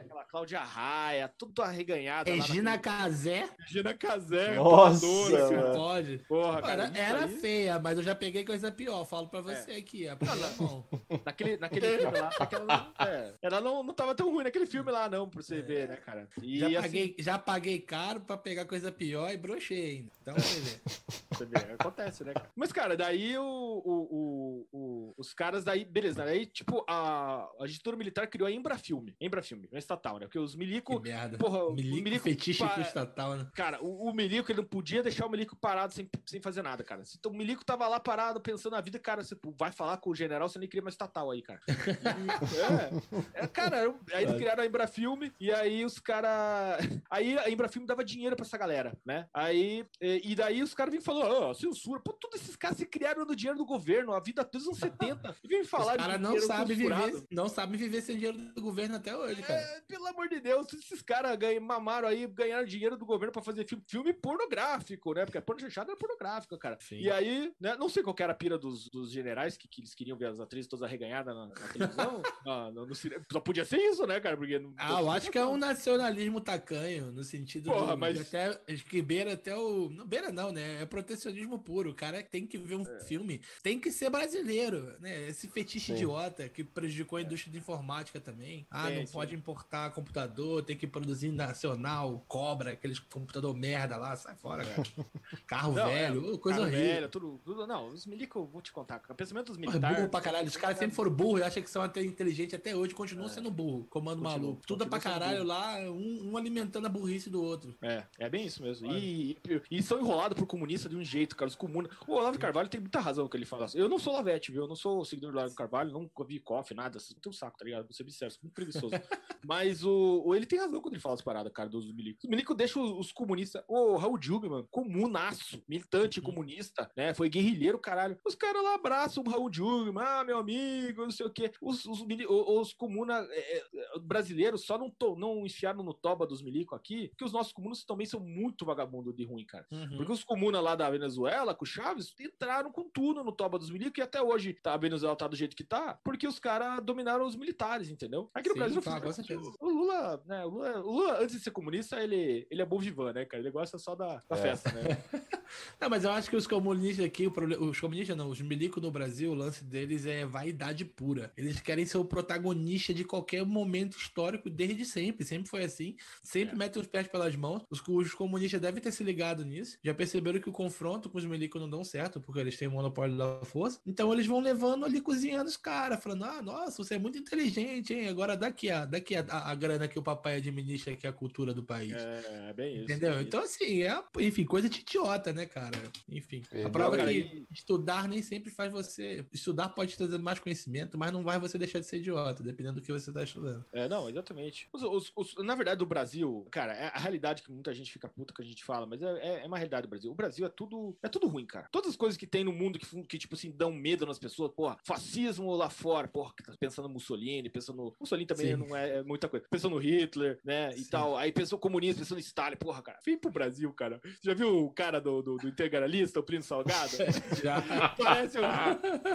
Aquela 0.00 0.24
Cláudia 0.24 0.60
Raia, 0.60 1.28
tudo 1.38 1.62
arreganhado. 1.62 2.30
Regina 2.30 2.78
Casé. 2.78 3.48
Regina 3.58 3.94
Casé. 3.94 4.54
Nossa, 4.54 5.06
Você 5.06 5.56
mano. 5.56 5.74
pode. 5.74 6.18
Porra, 6.28 6.56
Pô, 6.60 6.66
cara, 6.66 6.90
era 6.94 7.24
aí- 7.24 7.36
feia, 7.36 7.78
mas 7.78 7.98
eu 7.98 8.04
já 8.04 8.14
peguei 8.14 8.44
coisa 8.44 8.70
pior. 8.70 9.04
Falo 9.04 9.28
pra 9.28 9.40
você 9.40 9.72
aqui. 9.72 10.08
A 10.08 10.16
primeira 10.16 10.50
mão. 10.58 10.84
Naquele, 11.24 11.56
naquele 11.56 11.98
filme 11.98 12.18
lá. 12.18 12.30
Aquela, 12.40 12.92
é, 13.00 13.32
ela 13.42 13.60
não, 13.60 13.82
não 13.82 13.94
tava 13.94 14.14
tão 14.14 14.30
ruim 14.32 14.44
naquele 14.44 14.66
filme 14.66 14.90
lá, 14.90 15.08
não, 15.08 15.28
pra 15.28 15.42
você 15.42 15.60
ver, 15.62 15.88
né, 15.88 15.96
cara? 15.96 16.28
E 16.42 16.58
Já 16.58 16.66
assim, 16.66 16.80
paguei, 16.80 17.16
já 17.18 17.38
paguei 17.38 17.78
caro 17.80 18.20
pra 18.20 18.36
pegar 18.36 18.64
coisa 18.64 18.90
pior 18.90 19.30
e 19.30 19.36
brochei 19.36 19.90
ainda. 19.90 20.10
Então, 20.22 20.34
você 20.34 20.60
vê. 20.60 20.80
Você 21.34 21.46
vê, 21.46 21.56
acontece, 21.72 22.22
né, 22.22 22.32
cara? 22.32 22.48
Mas, 22.54 22.72
cara, 22.72 22.96
daí 22.96 23.36
o, 23.36 23.42
o- 23.42 24.08
o- 24.12 24.68
o- 24.72 25.14
os 25.18 25.34
caras 25.34 25.64
daí, 25.64 25.84
beleza, 25.84 26.24
daí, 26.24 26.46
tipo, 26.46 26.84
a, 26.88 27.48
a 27.58 27.66
ditadura 27.66 27.96
militar 27.96 28.28
criou 28.28 28.46
a 28.46 28.52
Embrafilme. 28.52 29.16
Embrafilme, 29.20 29.66
uma 29.72 29.78
estatal, 29.84 30.18
né? 30.18 30.26
Porque 30.26 30.38
os 30.38 30.52
Que 30.52 30.58
milico, 30.58 30.98
merda. 31.00 31.38
porra, 31.38 31.64
o 31.64 31.74
Milico, 31.74 32.02
milico 32.02 32.24
fetiche 32.24 32.64
pa- 32.66 32.80
estatal, 32.80 33.36
né? 33.36 33.46
Cara, 33.54 33.82
o, 33.82 34.08
o 34.08 34.14
Milico, 34.14 34.50
ele 34.50 34.60
não 34.60 34.68
podia 34.68 35.02
deixar 35.02 35.26
o 35.26 35.30
Milico 35.30 35.54
parado 35.56 35.92
sem, 35.92 36.08
sem 36.26 36.40
fazer 36.40 36.62
nada, 36.62 36.82
cara. 36.82 37.02
Então 37.18 37.30
o 37.32 37.36
Milico 37.36 37.64
tava 37.64 37.86
lá 37.88 38.00
parado, 38.00 38.40
pensando 38.40 38.72
na 38.72 38.80
vida, 38.80 38.98
cara, 38.98 39.22
você 39.22 39.36
vai 39.58 39.70
falar 39.72 39.96
com 39.98 40.10
o 40.10 40.14
general, 40.14 40.48
você 40.48 40.58
nem 40.58 40.68
queria 40.68 40.82
uma 40.82 40.90
estatal 40.90 41.30
aí, 41.30 41.42
cara. 41.42 41.60
E, 41.68 43.38
é, 43.38 43.44
é, 43.44 43.46
cara, 43.46 43.94
aí 44.12 44.24
eles 44.24 44.34
criaram 44.36 44.62
a 44.62 44.66
Embrafilme, 44.66 45.32
e 45.40 45.52
aí 45.52 45.84
os 45.84 45.98
caras... 45.98 46.84
Aí 47.10 47.38
a 47.38 47.50
Embrafilme 47.50 47.86
dava 47.86 48.04
dinheiro 48.04 48.36
pra 48.36 48.44
essa 48.44 48.56
galera, 48.58 48.96
né? 49.04 49.26
Aí, 49.32 49.84
e, 50.00 50.32
e 50.32 50.34
daí 50.34 50.62
os 50.62 50.74
caras 50.74 50.92
vinham 50.92 51.04
falando, 51.04 51.34
ó, 51.34 51.54
censura. 51.54 52.00
Pô, 52.00 52.12
todos 52.12 52.40
esses 52.40 52.56
caras 52.56 52.76
se 52.78 52.86
criaram 52.86 53.24
no 53.24 53.34
dinheiro 53.36 53.58
do 53.58 53.64
governo, 53.64 54.12
a 54.12 54.20
vida 54.20 54.42
desde 54.50 54.68
os 54.70 54.82
anos 54.82 54.94
70. 54.98 55.36
E 55.42 55.48
vem 55.48 55.60
Os 55.62 55.68
falar 55.68 55.96
caras 55.96 56.16
de 56.16 56.22
não 56.22 56.30
dinheiro 56.30 56.46
sabem 56.46 56.76
censurado. 56.76 57.06
viver, 57.06 57.26
não 57.30 57.48
sabem 57.48 57.78
viver 57.78 58.00
sem 58.02 58.16
dinheiro 58.16 58.38
do 58.38 58.62
governo 58.62 58.96
até 58.96 59.16
hoje, 59.16 59.42
cara. 59.42 59.60
É, 59.60 59.73
pelo 59.82 60.06
amor 60.06 60.28
de 60.28 60.40
Deus, 60.40 60.72
esses 60.74 61.02
caras 61.02 61.36
ganham- 61.36 61.62
mamaram 61.62 62.08
aí, 62.08 62.26
ganharam 62.26 62.64
dinheiro 62.66 62.96
do 62.96 63.06
governo 63.06 63.32
pra 63.32 63.42
fazer 63.42 63.66
filme, 63.66 63.84
filme 63.86 64.12
pornográfico, 64.12 65.12
né? 65.14 65.24
Porque 65.24 65.38
a 65.38 65.42
porno 65.42 65.60
chanchada 65.60 65.90
era 65.92 65.98
pornográfica, 65.98 66.56
cara. 66.58 66.78
Sim. 66.80 66.96
E 67.00 67.10
aí, 67.10 67.52
né? 67.60 67.76
Não 67.76 67.88
sei 67.88 68.02
qual 68.02 68.14
era 68.18 68.32
a 68.32 68.36
pira 68.36 68.58
dos, 68.58 68.88
dos 68.88 69.10
generais 69.10 69.56
que, 69.56 69.68
que 69.68 69.80
eles 69.80 69.94
queriam 69.94 70.16
ver 70.16 70.26
as 70.26 70.40
atrizes 70.40 70.68
todas 70.68 70.82
arreganhadas 70.82 71.34
na, 71.34 71.46
na 71.46 71.54
televisão. 71.68 72.22
ah, 72.46 72.70
no, 72.72 72.86
no. 72.86 72.94
Só 72.94 73.40
podia 73.40 73.64
ser 73.64 73.78
isso, 73.78 74.06
né, 74.06 74.20
cara? 74.20 74.36
Porque 74.36 74.58
não, 74.58 74.74
Ah, 74.76 75.00
eu 75.00 75.10
acho 75.10 75.30
que 75.30 75.38
é 75.38 75.46
um 75.46 75.56
nacionalismo 75.56 76.40
tacanho, 76.40 77.10
no 77.12 77.24
sentido 77.24 77.70
Porra, 77.70 77.96
mas- 77.96 78.20
até 78.20 78.54
que 78.88 79.02
beira 79.02 79.32
até 79.34 79.56
o. 79.56 79.88
Não 79.90 80.06
beira 80.06 80.30
não, 80.30 80.52
né? 80.52 80.82
É 80.82 80.86
protecionismo 80.86 81.58
puro. 81.58 81.90
O 81.90 81.94
cara 81.94 82.22
tem 82.22 82.46
que 82.46 82.58
ver 82.58 82.76
um 82.76 82.82
É. 82.86 83.00
filme, 83.00 83.40
tem 83.62 83.78
que 83.80 83.90
ser 83.90 84.10
brasileiro, 84.10 84.96
né? 85.00 85.28
Esse 85.28 85.48
fetiche 85.48 85.86
Sim. 85.86 85.94
idiota 85.94 86.48
que 86.48 86.62
prejudicou 86.64 87.18
a 87.18 87.22
indústria 87.22 87.52
de 87.52 87.58
informática 87.58 88.20
também. 88.20 88.66
Ah, 88.70 88.88
Sim, 88.88 88.96
não 88.98 89.06
pode 89.06 89.34
importar 89.34 89.63
computador, 89.94 90.62
tem 90.62 90.76
que 90.76 90.86
produzir 90.86 91.30
nacional, 91.32 92.24
cobra, 92.28 92.72
aqueles 92.72 92.98
computador 92.98 93.54
merda 93.56 93.96
lá, 93.96 94.14
sai 94.16 94.34
fora, 94.36 94.64
cara. 94.64 94.82
Carro 95.46 95.72
Não, 95.72 95.86
velho, 95.86 96.34
ô, 96.34 96.38
coisa 96.38 96.58
Cara, 96.60 96.70
horrível. 96.70 96.94
velho, 96.94 97.08
tudo, 97.08 97.40
tudo- 97.44 97.66
Não, 97.66 97.88
os 97.88 98.06
milico, 98.06 98.38
eu 98.40 98.46
vou 98.46 98.60
te 98.62 98.72
contar. 98.72 99.00
O 99.08 99.14
pensamento 99.14 99.46
dos 99.48 99.56
Porra, 99.56 99.70
militares. 99.70 99.96
burro 99.98 100.08
pra 100.10 100.20
caralho. 100.20 100.46
Os 100.48 100.56
caras 100.56 100.78
sempre 100.78 100.94
foram 100.94 101.10
burros 101.10 101.40
e 101.40 101.42
acham 101.44 101.62
que 101.62 101.70
são 101.70 101.82
até 101.82 102.02
inteligentes 102.02 102.54
até 102.54 102.74
hoje, 102.76 102.94
continuam 102.94 103.28
sendo 103.28 103.50
burro, 103.50 103.84
comando 103.90 104.22
Continua- 104.22 104.38
maluco. 104.40 104.62
Tudo 104.66 104.84
continua 104.84 105.00
pra 105.00 105.10
caralho 105.10 105.44
lá, 105.44 105.78
um, 105.90 106.30
um 106.32 106.36
alimentando 106.36 106.86
a 106.86 106.88
burrice 106.90 107.28
do 107.30 107.42
outro. 107.42 107.74
É, 107.82 108.04
é 108.18 108.28
bem 108.28 108.46
isso 108.46 108.62
mesmo. 108.62 108.92
E, 108.92 109.38
e, 109.48 109.62
e 109.78 109.82
são 109.82 109.98
enrolados 110.00 110.38
por 110.38 110.46
comunista 110.46 110.88
de 110.88 110.96
um 110.96 111.04
jeito, 111.04 111.34
cara. 111.36 111.48
Os 111.48 111.56
comunas. 111.56 111.90
O 112.06 112.12
Olavo 112.12 112.38
Carvalho 112.38 112.68
tem 112.68 112.80
muita 112.80 113.00
razão 113.00 113.26
que 113.28 113.36
ele 113.36 113.44
fala. 113.46 113.66
Eu 113.74 113.88
não 113.88 113.98
sou 113.98 114.12
Lavete, 114.12 114.52
viu? 114.52 114.62
Eu 114.62 114.68
não 114.68 114.76
sou 114.76 115.04
seguidor 115.04 115.32
do 115.32 115.38
Olavo 115.38 115.54
Carvalho, 115.54 115.90
nunca 115.90 116.24
vi 116.24 116.38
coffee, 116.38 116.76
nada. 116.76 116.98
Não 116.98 117.20
tem 117.20 117.30
um 117.30 117.32
saco, 117.32 117.58
tá 117.58 117.64
ligado? 117.64 117.84
Vou 117.84 117.92
ser 117.92 118.04
sincero, 118.04 118.30
sou 118.30 118.40
muito 118.42 118.54
preguiçoso. 118.54 118.90
Mas 119.54 119.84
o, 119.84 120.22
o- 120.26 120.34
ele 120.34 120.46
tem 120.46 120.58
razão 120.58 120.80
quando 120.80 120.94
ele 120.94 121.00
fala 121.00 121.14
as 121.14 121.22
paradas, 121.22 121.52
cara, 121.52 121.68
dos 121.68 121.92
milicos. 121.94 122.24
Os 122.24 122.28
milicos 122.30 122.56
deixam 122.56 122.82
os, 122.82 122.90
os 123.06 123.12
comunistas. 123.12 123.62
O 123.68 123.96
Raul 123.96 124.18
Jugman, 124.20 124.66
comunaço, 124.68 125.62
militante 125.68 126.20
comunista, 126.20 126.90
né? 126.96 127.14
Foi 127.14 127.28
guerrilheiro, 127.28 127.78
caralho. 127.78 128.18
Os 128.26 128.34
caras 128.34 128.62
lá 128.64 128.74
abraçam 128.74 129.22
o 129.24 129.30
Raul 129.30 129.52
Jugman, 129.52 130.02
ah, 130.04 130.24
meu 130.24 130.38
amigo, 130.38 131.02
não 131.02 131.10
sei 131.12 131.26
o 131.26 131.30
quê. 131.30 131.52
Os, 131.62 131.84
os, 131.86 132.00
o- 132.00 132.60
os 132.60 132.72
comuna 132.72 133.26
é, 133.30 133.58
é, 133.58 133.98
brasileiros 134.00 134.64
só 134.64 134.76
não, 134.76 134.90
to, 134.90 135.14
não 135.16 135.46
enfiaram 135.46 135.84
no 135.84 135.94
toba 135.94 136.26
dos 136.26 136.42
milicos 136.42 136.76
aqui, 136.76 137.08
porque 137.08 137.24
os 137.24 137.32
nossos 137.32 137.52
comunas 137.52 137.84
também 137.84 138.06
são 138.06 138.18
muito 138.18 138.64
vagabundo 138.64 139.12
de 139.12 139.24
ruim, 139.24 139.44
cara. 139.46 139.66
Porque 139.96 140.12
os 140.12 140.24
comunas 140.24 140.62
lá 140.62 140.74
da 140.74 140.90
Venezuela, 140.90 141.54
com 141.54 141.64
o 141.64 141.66
Chaves, 141.66 142.12
entraram 142.18 142.72
com 142.72 142.88
tudo 142.88 143.22
no 143.22 143.30
toba 143.32 143.58
dos 143.58 143.70
milicos 143.70 143.98
e 143.98 144.02
até 144.02 144.20
hoje 144.20 144.52
tá, 144.54 144.74
a 144.74 144.78
Venezuela 144.78 145.14
tá 145.14 145.28
do 145.28 145.36
jeito 145.36 145.54
que 145.54 145.62
tá, 145.64 145.98
porque 146.04 146.26
os 146.26 146.38
caras 146.40 146.82
dominaram 146.84 147.24
os 147.24 147.36
militares, 147.36 147.88
entendeu? 147.88 148.28
Aqui 148.34 148.48
no 148.48 148.54
Sim, 148.54 148.58
Brasil, 148.60 148.82
tá, 148.82 149.00
com 149.00 149.08
o- 149.36 149.68
Lula, 149.68 150.22
né, 150.26 150.44
o 150.44 150.48
Lula, 150.48 150.80
o 150.80 150.90
Lula, 150.92 151.18
antes 151.22 151.36
de 151.36 151.42
ser 151.42 151.50
comunista, 151.50 152.00
ele, 152.00 152.46
ele 152.50 152.62
é 152.62 152.64
bom 152.66 152.78
vivan, 152.78 153.12
né, 153.12 153.24
cara? 153.24 153.42
Ele 153.42 153.50
gosta 153.50 153.78
só 153.78 153.94
da, 153.94 154.22
da 154.28 154.36
É. 154.36 154.40
festa, 154.42 154.70
né? 154.72 154.82
Não, 155.80 155.88
mas 155.90 156.04
eu 156.04 156.10
acho 156.10 156.28
que 156.30 156.36
os 156.36 156.46
comunistas 156.46 157.04
aqui, 157.04 157.26
o 157.26 157.30
problema, 157.30 157.62
os 157.64 157.78
comunistas 157.78 158.16
não, 158.16 158.28
os 158.30 158.40
milicos 158.40 158.82
no 158.82 158.90
Brasil, 158.90 159.30
o 159.30 159.34
lance 159.34 159.62
deles 159.62 160.04
é 160.06 160.24
vaidade 160.24 160.84
pura. 160.84 161.32
Eles 161.36 161.60
querem 161.60 161.84
ser 161.86 161.98
o 161.98 162.04
protagonista 162.04 162.92
de 162.94 163.04
qualquer 163.04 163.44
momento 163.44 163.96
histórico 163.96 164.48
desde 164.50 164.84
sempre. 164.84 165.24
Sempre 165.24 165.48
foi 165.48 165.62
assim. 165.64 165.96
Sempre 166.22 166.54
É. 166.54 166.58
metem 166.58 166.80
os 166.82 166.88
pés 166.88 167.06
pelas 167.08 167.36
mãos. 167.36 167.62
Os, 167.70 167.80
os 167.86 168.14
comunistas 168.14 168.60
devem 168.60 168.82
ter 168.82 168.90
se 168.90 169.04
ligado 169.04 169.44
nisso. 169.44 169.78
Já 169.84 169.94
perceberam 169.94 170.40
que 170.40 170.48
o 170.48 170.52
confronto 170.52 171.08
com 171.10 171.18
os 171.18 171.24
milicos 171.24 171.60
não 171.60 171.68
dão 171.70 171.84
certo, 171.84 172.20
porque 172.20 172.40
eles 172.40 172.56
têm 172.56 172.66
o 172.66 172.72
monopólio 172.72 173.16
da 173.16 173.44
força. 173.44 173.78
Então 173.86 174.12
eles 174.12 174.26
vão 174.26 174.40
levando 174.40 174.84
ali, 174.84 175.00
cozinhando 175.00 175.48
os 175.50 175.56
caras, 175.58 176.02
falando: 176.02 176.24
ah, 176.24 176.42
nossa, 176.42 176.82
você 176.82 176.94
é 176.94 176.98
muito 176.98 177.18
inteligente, 177.18 177.92
hein? 177.94 178.08
Agora 178.08 178.36
daqui 178.36 178.70
a, 178.70 178.84
daqui 178.86 179.14
a, 179.14 179.23
a, 179.28 179.50
a 179.50 179.54
grana 179.54 179.88
que 179.88 179.98
o 179.98 180.02
papai 180.02 180.36
administra, 180.36 180.94
que 180.96 181.06
é 181.06 181.10
a 181.10 181.12
cultura 181.12 181.52
do 181.54 181.62
país. 181.62 181.92
É, 181.92 182.48
é 182.50 182.52
bem 182.52 182.74
isso. 182.76 182.84
Entendeu? 182.84 183.12
é 183.12 183.14
isso. 183.16 183.22
Então, 183.22 183.40
assim, 183.42 183.82
é, 183.82 184.02
enfim, 184.20 184.44
coisa 184.44 184.68
de 184.68 184.80
idiota, 184.80 185.32
né, 185.32 185.46
cara? 185.46 185.78
Enfim. 186.08 186.42
Perdeu, 186.48 186.66
a 186.66 186.70
prova 186.70 187.00
é 187.00 187.06
que 187.12 187.46
estudar 187.52 188.08
nem 188.08 188.22
sempre 188.22 188.50
faz 188.50 188.72
você. 188.72 189.24
Estudar 189.32 189.68
pode 189.70 189.92
te 189.92 189.98
trazer 189.98 190.18
mais 190.18 190.38
conhecimento, 190.38 190.96
mas 190.98 191.12
não 191.12 191.22
vai 191.22 191.38
você 191.38 191.58
deixar 191.58 191.80
de 191.80 191.86
ser 191.86 191.98
idiota, 191.98 192.42
dependendo 192.42 192.80
do 192.80 192.82
que 192.84 192.92
você 192.92 193.12
tá 193.12 193.22
estudando. 193.22 193.64
É, 193.72 193.88
não, 193.88 194.08
exatamente. 194.08 194.68
Os- 194.72 194.82
os- 194.82 195.12
os- 195.16 195.34
na 195.44 195.54
verdade, 195.54 195.82
o 195.82 195.86
Brasil, 195.86 196.46
cara, 196.50 196.72
é 196.74 196.86
a 196.88 196.98
realidade 196.98 197.42
que 197.42 197.50
muita 197.52 197.74
gente 197.74 197.92
fica 197.92 198.08
puta 198.08 198.32
que 198.34 198.42
a 198.42 198.44
gente 198.44 198.64
fala, 198.64 198.86
mas 198.86 199.00
é, 199.02 199.06
é- 199.18 199.44
é 199.44 199.46
uma 199.46 199.56
realidade 199.56 199.86
do 199.86 199.90
Brasil. 199.90 200.10
O 200.10 200.14
Brasil 200.14 200.44
é 200.46 200.48
tudo, 200.48 200.96
é 201.02 201.08
tudo 201.08 201.26
ruim, 201.26 201.46
cara. 201.46 201.68
Todas 201.70 201.90
as 201.90 201.96
coisas 201.96 202.16
que 202.16 202.26
tem 202.26 202.44
no 202.44 202.52
mundo 202.52 202.78
que, 202.78 203.02
que, 203.04 203.18
tipo 203.18 203.34
assim, 203.34 203.50
dão 203.50 203.72
medo 203.72 204.06
nas 204.06 204.18
pessoas, 204.18 204.50
porra, 204.52 204.76
fascismo 204.84 205.54
lá 205.54 205.68
fora, 205.70 206.08
porra, 206.08 206.32
que 206.36 206.42
tá 206.42 206.54
pensando 206.58 206.88
no 206.88 206.94
Mussolini, 206.94 207.48
pensando 207.48 207.76
no. 207.76 207.94
Mussolini 208.00 208.26
também 208.26 208.46
Sim. 208.52 208.56
não 208.56 208.76
é, 208.76 208.98
é 208.98 209.02
muita 209.14 209.28
coisa. 209.28 209.46
Pensando 209.48 209.74
no 209.74 209.78
Hitler, 209.80 210.40
né? 210.44 210.70
E 210.74 210.80
Sim. 210.84 210.90
tal. 210.90 211.16
Aí 211.16 211.32
pensou 211.32 211.58
comunismo, 211.58 212.00
pensando 212.00 212.16
no 212.16 212.20
Stalin, 212.20 212.56
porra, 212.56 212.82
cara. 212.82 212.98
Vem 213.04 213.16
pro 213.16 213.30
Brasil, 213.30 213.72
cara. 213.72 214.00
Você 214.04 214.18
já 214.30 214.34
viu 214.34 214.64
o 214.64 214.70
cara 214.72 215.00
do, 215.00 215.22
do, 215.22 215.36
do 215.36 215.48
integralista, 215.48 216.20
o 216.20 216.22
Plínio 216.22 216.44
Salgado? 216.44 216.90
Já. 217.42 217.62
Parece, 217.96 218.38
o, 218.38 218.42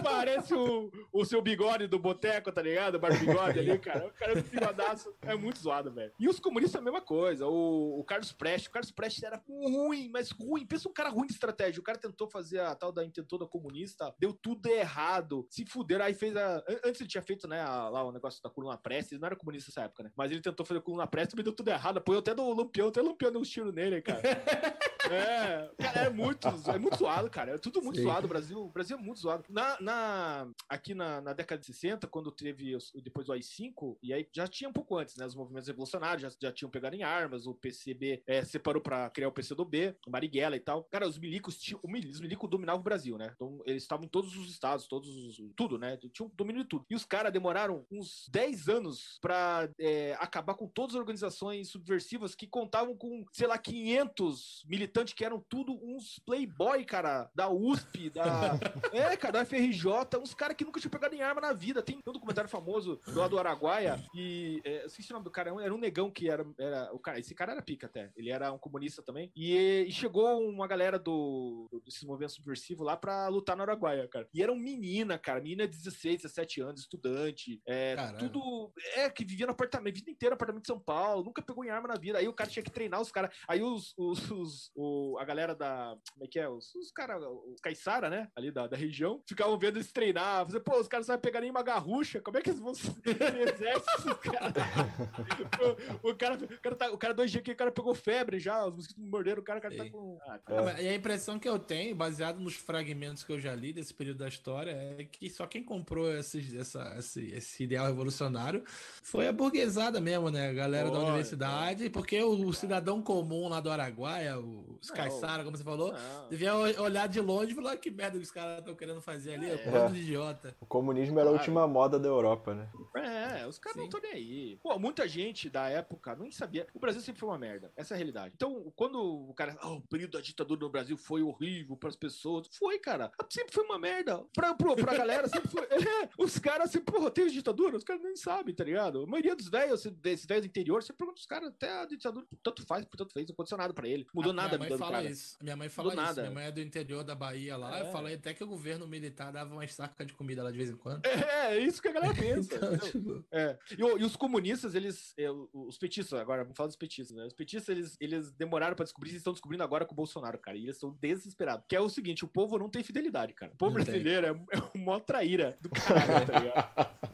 parece 0.02 0.54
o, 0.54 0.90
o 1.12 1.24
seu 1.24 1.40
bigode 1.42 1.86
do 1.86 1.98
boteco, 1.98 2.50
tá 2.52 2.62
ligado? 2.62 2.94
O 2.96 2.98
bar 2.98 3.18
bigode 3.18 3.58
ali, 3.58 3.78
cara. 3.78 4.06
O 4.06 4.12
cara 4.12 4.32
é 4.32 4.38
um 4.38 4.42
bigadaço. 4.42 5.14
É 5.22 5.34
muito 5.34 5.58
zoado, 5.58 5.90
velho. 5.92 6.12
E 6.18 6.28
os 6.28 6.40
comunistas 6.40 6.80
a 6.80 6.84
mesma 6.84 7.00
coisa. 7.00 7.46
O, 7.46 8.00
o 8.00 8.04
Carlos 8.04 8.32
Prestes. 8.32 8.68
O 8.68 8.72
Carlos 8.72 8.90
Prestes 8.90 9.22
era 9.22 9.42
ruim, 9.48 10.08
mas 10.12 10.30
ruim. 10.30 10.66
Pensa 10.66 10.88
um 10.88 10.92
cara 10.92 11.08
ruim 11.08 11.26
de 11.26 11.34
estratégia. 11.34 11.80
O 11.80 11.84
cara 11.84 11.98
tentou 11.98 12.28
fazer 12.28 12.60
a 12.60 12.74
tal 12.74 12.92
da 12.92 13.04
intentoda 13.04 13.46
comunista, 13.46 14.14
deu 14.18 14.32
tudo 14.32 14.66
errado. 14.68 15.46
Se 15.50 15.64
fuderam. 15.66 16.04
Aí 16.04 16.14
fez 16.14 16.36
a. 16.36 16.56
an- 16.58 16.80
Antes 16.84 17.00
ele 17.00 17.10
tinha 17.10 17.22
feito, 17.22 17.46
né, 17.48 17.60
a- 17.60 17.88
lá 17.88 18.04
o 18.04 18.12
negócio 18.12 18.42
da 18.42 18.50
coluna 18.50 18.76
Prestes. 18.78 19.18
Não 19.18 19.26
era 19.26 19.36
comunista 19.36 19.70
nessa 19.70 19.88
época, 19.90 20.04
né? 20.04 20.12
Mas 20.16 20.30
ele 20.30 20.40
tentou 20.40 20.64
fazer 20.64 20.78
a 20.78 20.82
coluna 20.82 21.06
Prestes, 21.06 21.34
mas 21.34 21.44
deu 21.44 21.52
tudo 21.52 21.68
errado. 21.68 21.98
Apoiou 21.98 22.20
até 22.20 22.34
do 22.34 22.52
Lampião. 22.54 22.88
Até 22.88 23.00
o 23.02 23.04
Lampião 23.04 23.30
deu 23.32 23.40
uns 23.40 23.48
tiros 23.50 23.74
nele, 23.74 24.00
cara. 24.00 24.20
É, 25.10 25.68
cara, 25.78 26.00
é 26.02 26.10
muito, 26.10 26.46
é 26.46 26.78
muito 26.78 26.96
zoado, 26.96 27.28
cara. 27.30 27.52
É 27.54 27.58
tudo 27.58 27.82
muito 27.82 27.96
Sim. 27.96 28.02
zoado. 28.04 28.26
O 28.26 28.28
Brasil, 28.28 28.58
o 28.60 28.68
Brasil 28.68 28.96
é 28.96 29.00
muito 29.00 29.18
zoado. 29.18 29.42
Na, 29.48 29.80
na- 29.80 30.48
aqui 30.68 30.94
na, 30.94 31.20
na 31.20 31.32
década 31.32 31.58
de 31.58 31.66
60, 31.66 32.06
quando 32.06 32.30
teve 32.30 32.76
os- 32.76 32.92
depois 33.02 33.26
do 33.26 33.32
AI-5, 33.32 33.98
e 34.02 34.12
aí 34.12 34.28
já 34.32 34.46
tinha 34.46 34.68
um 34.70 34.72
pouco 34.72 34.96
antes, 34.96 35.16
né? 35.16 35.26
Os 35.26 35.34
movimentos 35.34 35.66
revolucionários 35.66 36.22
já, 36.22 36.30
já 36.40 36.52
tinham 36.52 36.70
pegado 36.70 36.94
em 36.94 37.02
armas, 37.02 37.46
o 37.46 37.54
PCB 37.54 38.22
é, 38.24 38.44
separou 38.44 38.80
pra 38.80 39.10
criar 39.10 39.26
o 39.28 39.32
PCdoB, 39.32 39.96
o 40.06 40.10
Marighella 40.10 40.54
e 40.54 40.60
tal. 40.60 40.84
Cara, 40.84 41.08
os 41.08 41.18
milicos 41.18 41.58
tinham. 41.58 41.80
o 41.82 41.88
Os 41.90 42.20
milicos 42.20 42.48
dominavam 42.48 42.80
o 42.80 42.84
Brasil, 42.84 43.18
né? 43.18 43.32
Então 43.34 43.60
eles 43.64 43.82
estavam 43.82 44.04
em 44.04 44.08
todos 44.08 44.36
os 44.36 44.48
estados, 44.50 44.86
todos 44.86 45.08
os. 45.08 45.36
Tudo, 45.56 45.76
né? 45.76 45.96
Tinham 46.12 46.28
um 46.28 46.36
domínio 46.36 46.62
de 46.62 46.68
tudo. 46.68 46.84
E 46.88 46.94
os 46.94 47.04
caras 47.04 47.32
demoraram 47.32 47.84
uns 47.90 48.26
10 48.30 48.68
anos 48.68 49.18
pra 49.20 49.68
é, 49.80 50.14
acabar 50.20 50.54
com 50.54 50.68
todas 50.68 50.94
as 50.94 51.00
organizações 51.00 51.68
subversivas 51.68 52.34
que 52.34 52.46
contavam 52.46 52.94
com, 52.94 53.24
sei 53.32 53.46
lá, 53.46 53.56
500 53.56 54.64
militantes 54.68 55.14
que 55.14 55.24
eram 55.24 55.40
tudo 55.48 55.72
uns 55.82 56.18
playboy, 56.20 56.84
cara, 56.84 57.30
da 57.34 57.48
USP, 57.48 58.10
da. 58.10 58.58
é, 58.92 59.16
cara, 59.16 59.32
da 59.32 59.44
FRJ, 59.44 60.18
uns 60.20 60.34
caras 60.34 60.56
que 60.56 60.64
nunca 60.64 60.78
tinham 60.78 60.90
pegado 60.90 61.14
em 61.14 61.22
arma 61.22 61.40
na 61.40 61.52
vida. 61.52 61.82
Tem 61.82 61.96
um 61.96 62.12
documentário 62.12 62.50
famoso 62.50 63.00
lá 63.08 63.26
do 63.26 63.38
Araguaia, 63.38 63.98
e. 64.14 64.60
É, 64.64 64.84
esqueci 64.84 65.10
o 65.10 65.14
nome 65.14 65.24
do 65.24 65.30
cara, 65.30 65.50
era 65.62 65.74
um 65.74 65.78
negão 65.78 66.10
que 66.10 66.28
era. 66.28 66.46
era 66.58 66.90
o 66.92 66.98
cara, 66.98 67.18
esse 67.18 67.34
cara 67.34 67.52
era 67.52 67.62
pica 67.62 67.86
até. 67.86 68.10
Ele 68.16 68.30
era 68.30 68.52
um 68.52 68.58
comunista 68.58 69.02
também. 69.02 69.32
E, 69.34 69.86
e 69.88 69.92
chegou 69.92 70.40
uma 70.46 70.66
galera 70.66 70.98
do, 70.98 71.68
do, 71.70 71.80
desses 71.80 72.04
movimentos 72.04 72.34
subversivos 72.34 72.86
lá 72.86 72.96
pra 72.96 73.28
lutar 73.28 73.56
no 73.56 73.62
Araguaia, 73.62 74.06
cara. 74.08 74.28
E 74.34 74.42
eram 74.42 74.54
menina, 74.54 75.18
cara. 75.18 75.40
Menina 75.40 75.66
de 75.66 75.76
16, 75.76 76.22
17 76.22 76.60
anos, 76.60 76.80
estudante. 76.82 77.62
É, 77.66 77.96
tudo. 78.18 78.72
É, 78.94 79.08
que 79.08 79.24
vivia 79.24 79.46
no 79.46 79.54
apartamento, 79.70 79.94
vida 79.94 80.10
inteira 80.10 80.32
no 80.32 80.34
apartamento 80.34 80.62
de 80.62 80.68
São 80.68 80.78
Paulo, 80.78 81.24
nunca 81.24 81.42
pegou 81.42 81.64
em 81.64 81.70
arma 81.70 81.88
na 81.88 81.94
vida. 81.94 82.18
Aí 82.18 82.28
o 82.28 82.32
cara 82.32 82.50
tinha 82.50 82.62
que 82.62 82.70
treinar 82.70 83.00
os 83.00 83.12
caras. 83.12 83.34
Aí 83.48 83.62
os, 83.62 83.94
os, 83.96 84.30
os 84.30 84.70
o, 84.74 85.16
a 85.18 85.24
galera 85.24 85.54
da. 85.54 85.96
Como 86.12 86.24
é 86.24 86.28
que 86.28 86.38
é? 86.38 86.48
Os, 86.48 86.74
os 86.74 86.90
caras, 86.90 87.22
os 87.22 87.60
caiçara, 87.60 88.10
né? 88.10 88.28
Ali 88.36 88.50
da, 88.50 88.66
da 88.66 88.76
região, 88.76 89.22
ficavam 89.26 89.58
vendo 89.58 89.76
eles 89.76 89.92
treinar. 89.92 90.44
Fazer, 90.46 90.60
pô, 90.60 90.78
os 90.78 90.88
caras 90.88 91.06
não 91.06 91.14
vão 91.14 91.22
pegar 91.22 91.40
nenhuma 91.40 91.62
garrucha. 91.62 92.20
Como 92.20 92.36
é 92.38 92.42
que 92.42 92.50
eles 92.50 92.60
vão 92.60 92.74
se 92.74 92.88
exército, 93.06 94.16
cara? 94.16 94.52
o, 96.02 96.10
o, 96.10 96.14
cara, 96.16 96.34
o 96.34 96.60
cara, 96.60 96.76
tá, 96.76 96.90
o 96.90 96.98
cara 96.98 97.14
dois 97.14 97.30
dias 97.30 97.42
que 97.42 97.52
o 97.52 97.56
cara 97.56 97.72
pegou 97.72 97.94
febre 97.94 98.38
já, 98.38 98.66
os 98.66 98.74
mosquitos 98.74 99.04
morderam, 99.04 99.40
o 99.40 99.44
cara, 99.44 99.58
o 99.58 99.62
cara 99.62 99.76
tá 99.76 99.90
com. 99.90 100.18
Ah, 100.22 100.38
cara. 100.38 100.82
E 100.82 100.88
a 100.88 100.94
impressão 100.94 101.38
que 101.38 101.48
eu 101.48 101.58
tenho, 101.58 101.94
baseado 101.94 102.40
nos 102.40 102.56
fragmentos 102.56 103.24
que 103.24 103.32
eu 103.32 103.40
já 103.40 103.54
li 103.54 103.72
desse 103.72 103.94
período 103.94 104.18
da 104.18 104.28
história, 104.28 104.70
é 104.72 105.04
que 105.04 105.28
só 105.30 105.46
quem 105.46 105.62
comprou 105.62 106.12
esse, 106.12 106.56
essa, 106.56 106.94
esse, 106.98 107.26
esse 107.32 107.64
ideal 107.64 107.86
revolucionário 107.86 108.64
foi 109.02 109.28
a 109.28 109.32
burguesada 109.60 110.00
mesmo, 110.00 110.30
né? 110.30 110.48
A 110.48 110.52
galera 110.52 110.90
da 110.90 110.98
universidade, 110.98 111.90
porque 111.90 112.20
o, 112.22 112.46
o, 112.46 112.52
cidadão 112.52 113.02
comum 113.02 113.48
lá 113.48 113.60
do 113.60 113.70
Araguaia, 113.70 114.38
os 114.38 114.90
Caissara, 114.90 115.44
como 115.44 115.56
você 115.56 115.64
falou, 115.64 115.92
não. 115.92 116.28
devia 116.28 116.54
olhar 116.54 117.06
de 117.08 117.20
longe 117.20 117.52
e 117.52 117.54
falar 117.54 117.76
que 117.76 117.90
merda 117.90 118.16
que 118.16 118.24
os 118.24 118.30
caras 118.30 118.58
estão 118.58 118.74
querendo 118.74 119.00
fazer 119.00 119.34
ali, 119.34 119.46
é. 119.50 119.54
é. 119.54 119.88
de 119.88 120.00
idiota. 120.00 120.56
O 120.60 120.66
comunismo 120.66 121.18
era 121.18 121.28
a 121.28 121.32
última 121.32 121.66
moda 121.66 121.98
da 121.98 122.08
Europa, 122.08 122.54
né? 122.54 122.68
É, 122.96 123.46
os 123.46 123.58
caras 123.58 123.76
não 123.76 123.84
estão 123.84 124.00
nem 124.00 124.12
aí. 124.12 124.58
Pô, 124.62 124.78
muita 124.78 125.06
gente 125.06 125.50
da 125.50 125.68
época 125.68 126.16
nem 126.16 126.30
sabia. 126.30 126.66
O 126.74 126.78
Brasil 126.78 127.00
sempre 127.00 127.20
foi 127.20 127.28
uma 127.28 127.38
merda. 127.38 127.70
Essa 127.76 127.94
é 127.94 127.96
a 127.96 127.98
realidade. 127.98 128.32
Então, 128.34 128.72
quando 128.74 128.98
o 129.00 129.34
cara, 129.34 129.56
oh, 129.62 129.74
o 129.74 129.80
período 129.82 130.12
da 130.12 130.20
ditadura 130.20 130.60
no 130.60 130.70
Brasil 130.70 130.96
foi 130.96 131.22
horrível 131.22 131.76
para 131.76 131.88
as 131.88 131.96
pessoas, 131.96 132.46
foi, 132.52 132.78
cara. 132.78 133.10
Sempre 133.28 133.54
foi 133.54 133.64
uma 133.64 133.78
merda. 133.78 134.24
Pra, 134.34 134.54
pra, 134.54 134.74
pra 134.74 134.96
galera, 134.96 135.28
sempre 135.28 135.48
foi. 135.48 135.60
É, 135.80 136.08
os 136.18 136.38
caras 136.38 136.70
sempre, 136.70 136.92
porra, 136.92 137.10
teve 137.10 137.30
ditadura? 137.30 137.76
Os 137.76 137.84
caras 137.84 138.02
nem 138.02 138.14
sabem, 138.14 138.54
tá 138.54 138.62
ligado? 138.62 139.02
A 139.02 139.06
maioria 139.06 139.34
dos 139.34 139.48
velhos, 139.50 139.84
desses 140.00 140.26
velhos 140.26 140.44
do 140.44 140.48
interior, 140.48 140.82
você 140.82 140.92
pergunta 140.92 141.20
os 141.20 141.26
caras, 141.26 141.48
até 141.48 141.80
a 141.80 141.86
ditadura, 141.86 142.26
tanto 142.42 142.64
faz, 142.64 142.86
tanto 142.96 143.12
fez, 143.12 143.26
não 143.28 143.34
aconteceu 143.34 143.58
nada 143.58 143.74
pra 143.74 143.88
ele. 143.88 144.06
Mudou 144.14 144.30
a 144.30 144.34
nada 144.34 144.56
minha 144.56 144.70
mãe 144.70 144.78
fala 144.78 144.92
cara. 144.92 145.10
isso. 145.10 145.36
Minha 145.42 145.56
mãe 145.56 145.68
fala 145.68 145.90
Mudou 145.90 146.04
isso. 146.04 146.10
Nada. 146.16 146.22
Minha 146.22 146.34
mãe 146.34 146.44
é 146.46 146.52
do 146.52 146.60
interior 146.60 147.04
da 147.04 147.14
Bahia 147.14 147.56
lá. 147.56 147.78
É. 147.78 147.82
Eu 147.82 147.92
falei 147.92 148.14
até 148.14 148.32
que 148.32 148.42
o 148.42 148.46
governo 148.46 148.86
militar 148.86 149.32
dava 149.32 149.52
uma 149.52 149.64
estaca 149.64 150.04
de 150.04 150.12
comida 150.14 150.42
lá 150.42 150.50
de 150.50 150.56
vez 150.56 150.70
em 150.70 150.76
quando. 150.76 151.04
É, 151.06 151.56
é 151.56 151.58
isso 151.58 151.82
que 151.82 151.88
a 151.88 151.92
galera 151.92 152.14
pensa. 152.14 152.54
então, 152.54 152.78
tipo... 152.78 153.24
é. 153.30 153.58
e, 153.76 153.80
e, 153.80 154.04
os 154.04 154.16
comunistas, 154.16 154.74
eles. 154.74 155.12
É, 155.18 155.30
os 155.52 155.78
petistas, 155.78 156.18
agora, 156.18 156.42
vamos 156.42 156.56
falar 156.56 156.68
dos 156.68 156.76
petistas, 156.76 157.16
né? 157.16 157.26
Os 157.26 157.32
petistas, 157.32 157.68
eles, 157.68 157.96
eles 158.00 158.32
demoraram 158.32 158.76
pra 158.76 158.84
descobrir, 158.84 159.10
eles 159.10 159.20
estão 159.20 159.32
descobrindo 159.32 159.64
agora 159.64 159.84
com 159.84 159.92
o 159.92 159.96
Bolsonaro, 159.96 160.38
cara. 160.38 160.56
E 160.56 160.62
eles 160.62 160.76
estão 160.76 160.96
desesperados. 161.00 161.64
Que 161.68 161.76
é 161.76 161.80
o 161.80 161.88
seguinte: 161.88 162.24
o 162.24 162.28
povo 162.28 162.58
não 162.58 162.68
tem 162.68 162.82
fidelidade, 162.82 163.32
cara. 163.34 163.52
O 163.52 163.56
povo 163.56 163.76
não 163.76 163.84
brasileiro 163.84 164.26
é, 164.26 164.56
é 164.56 164.62
uma 164.74 165.00
traíra 165.00 165.56
do 165.60 165.68
caralho, 165.70 166.26
tá 166.26 166.38
ligado? 166.38 167.00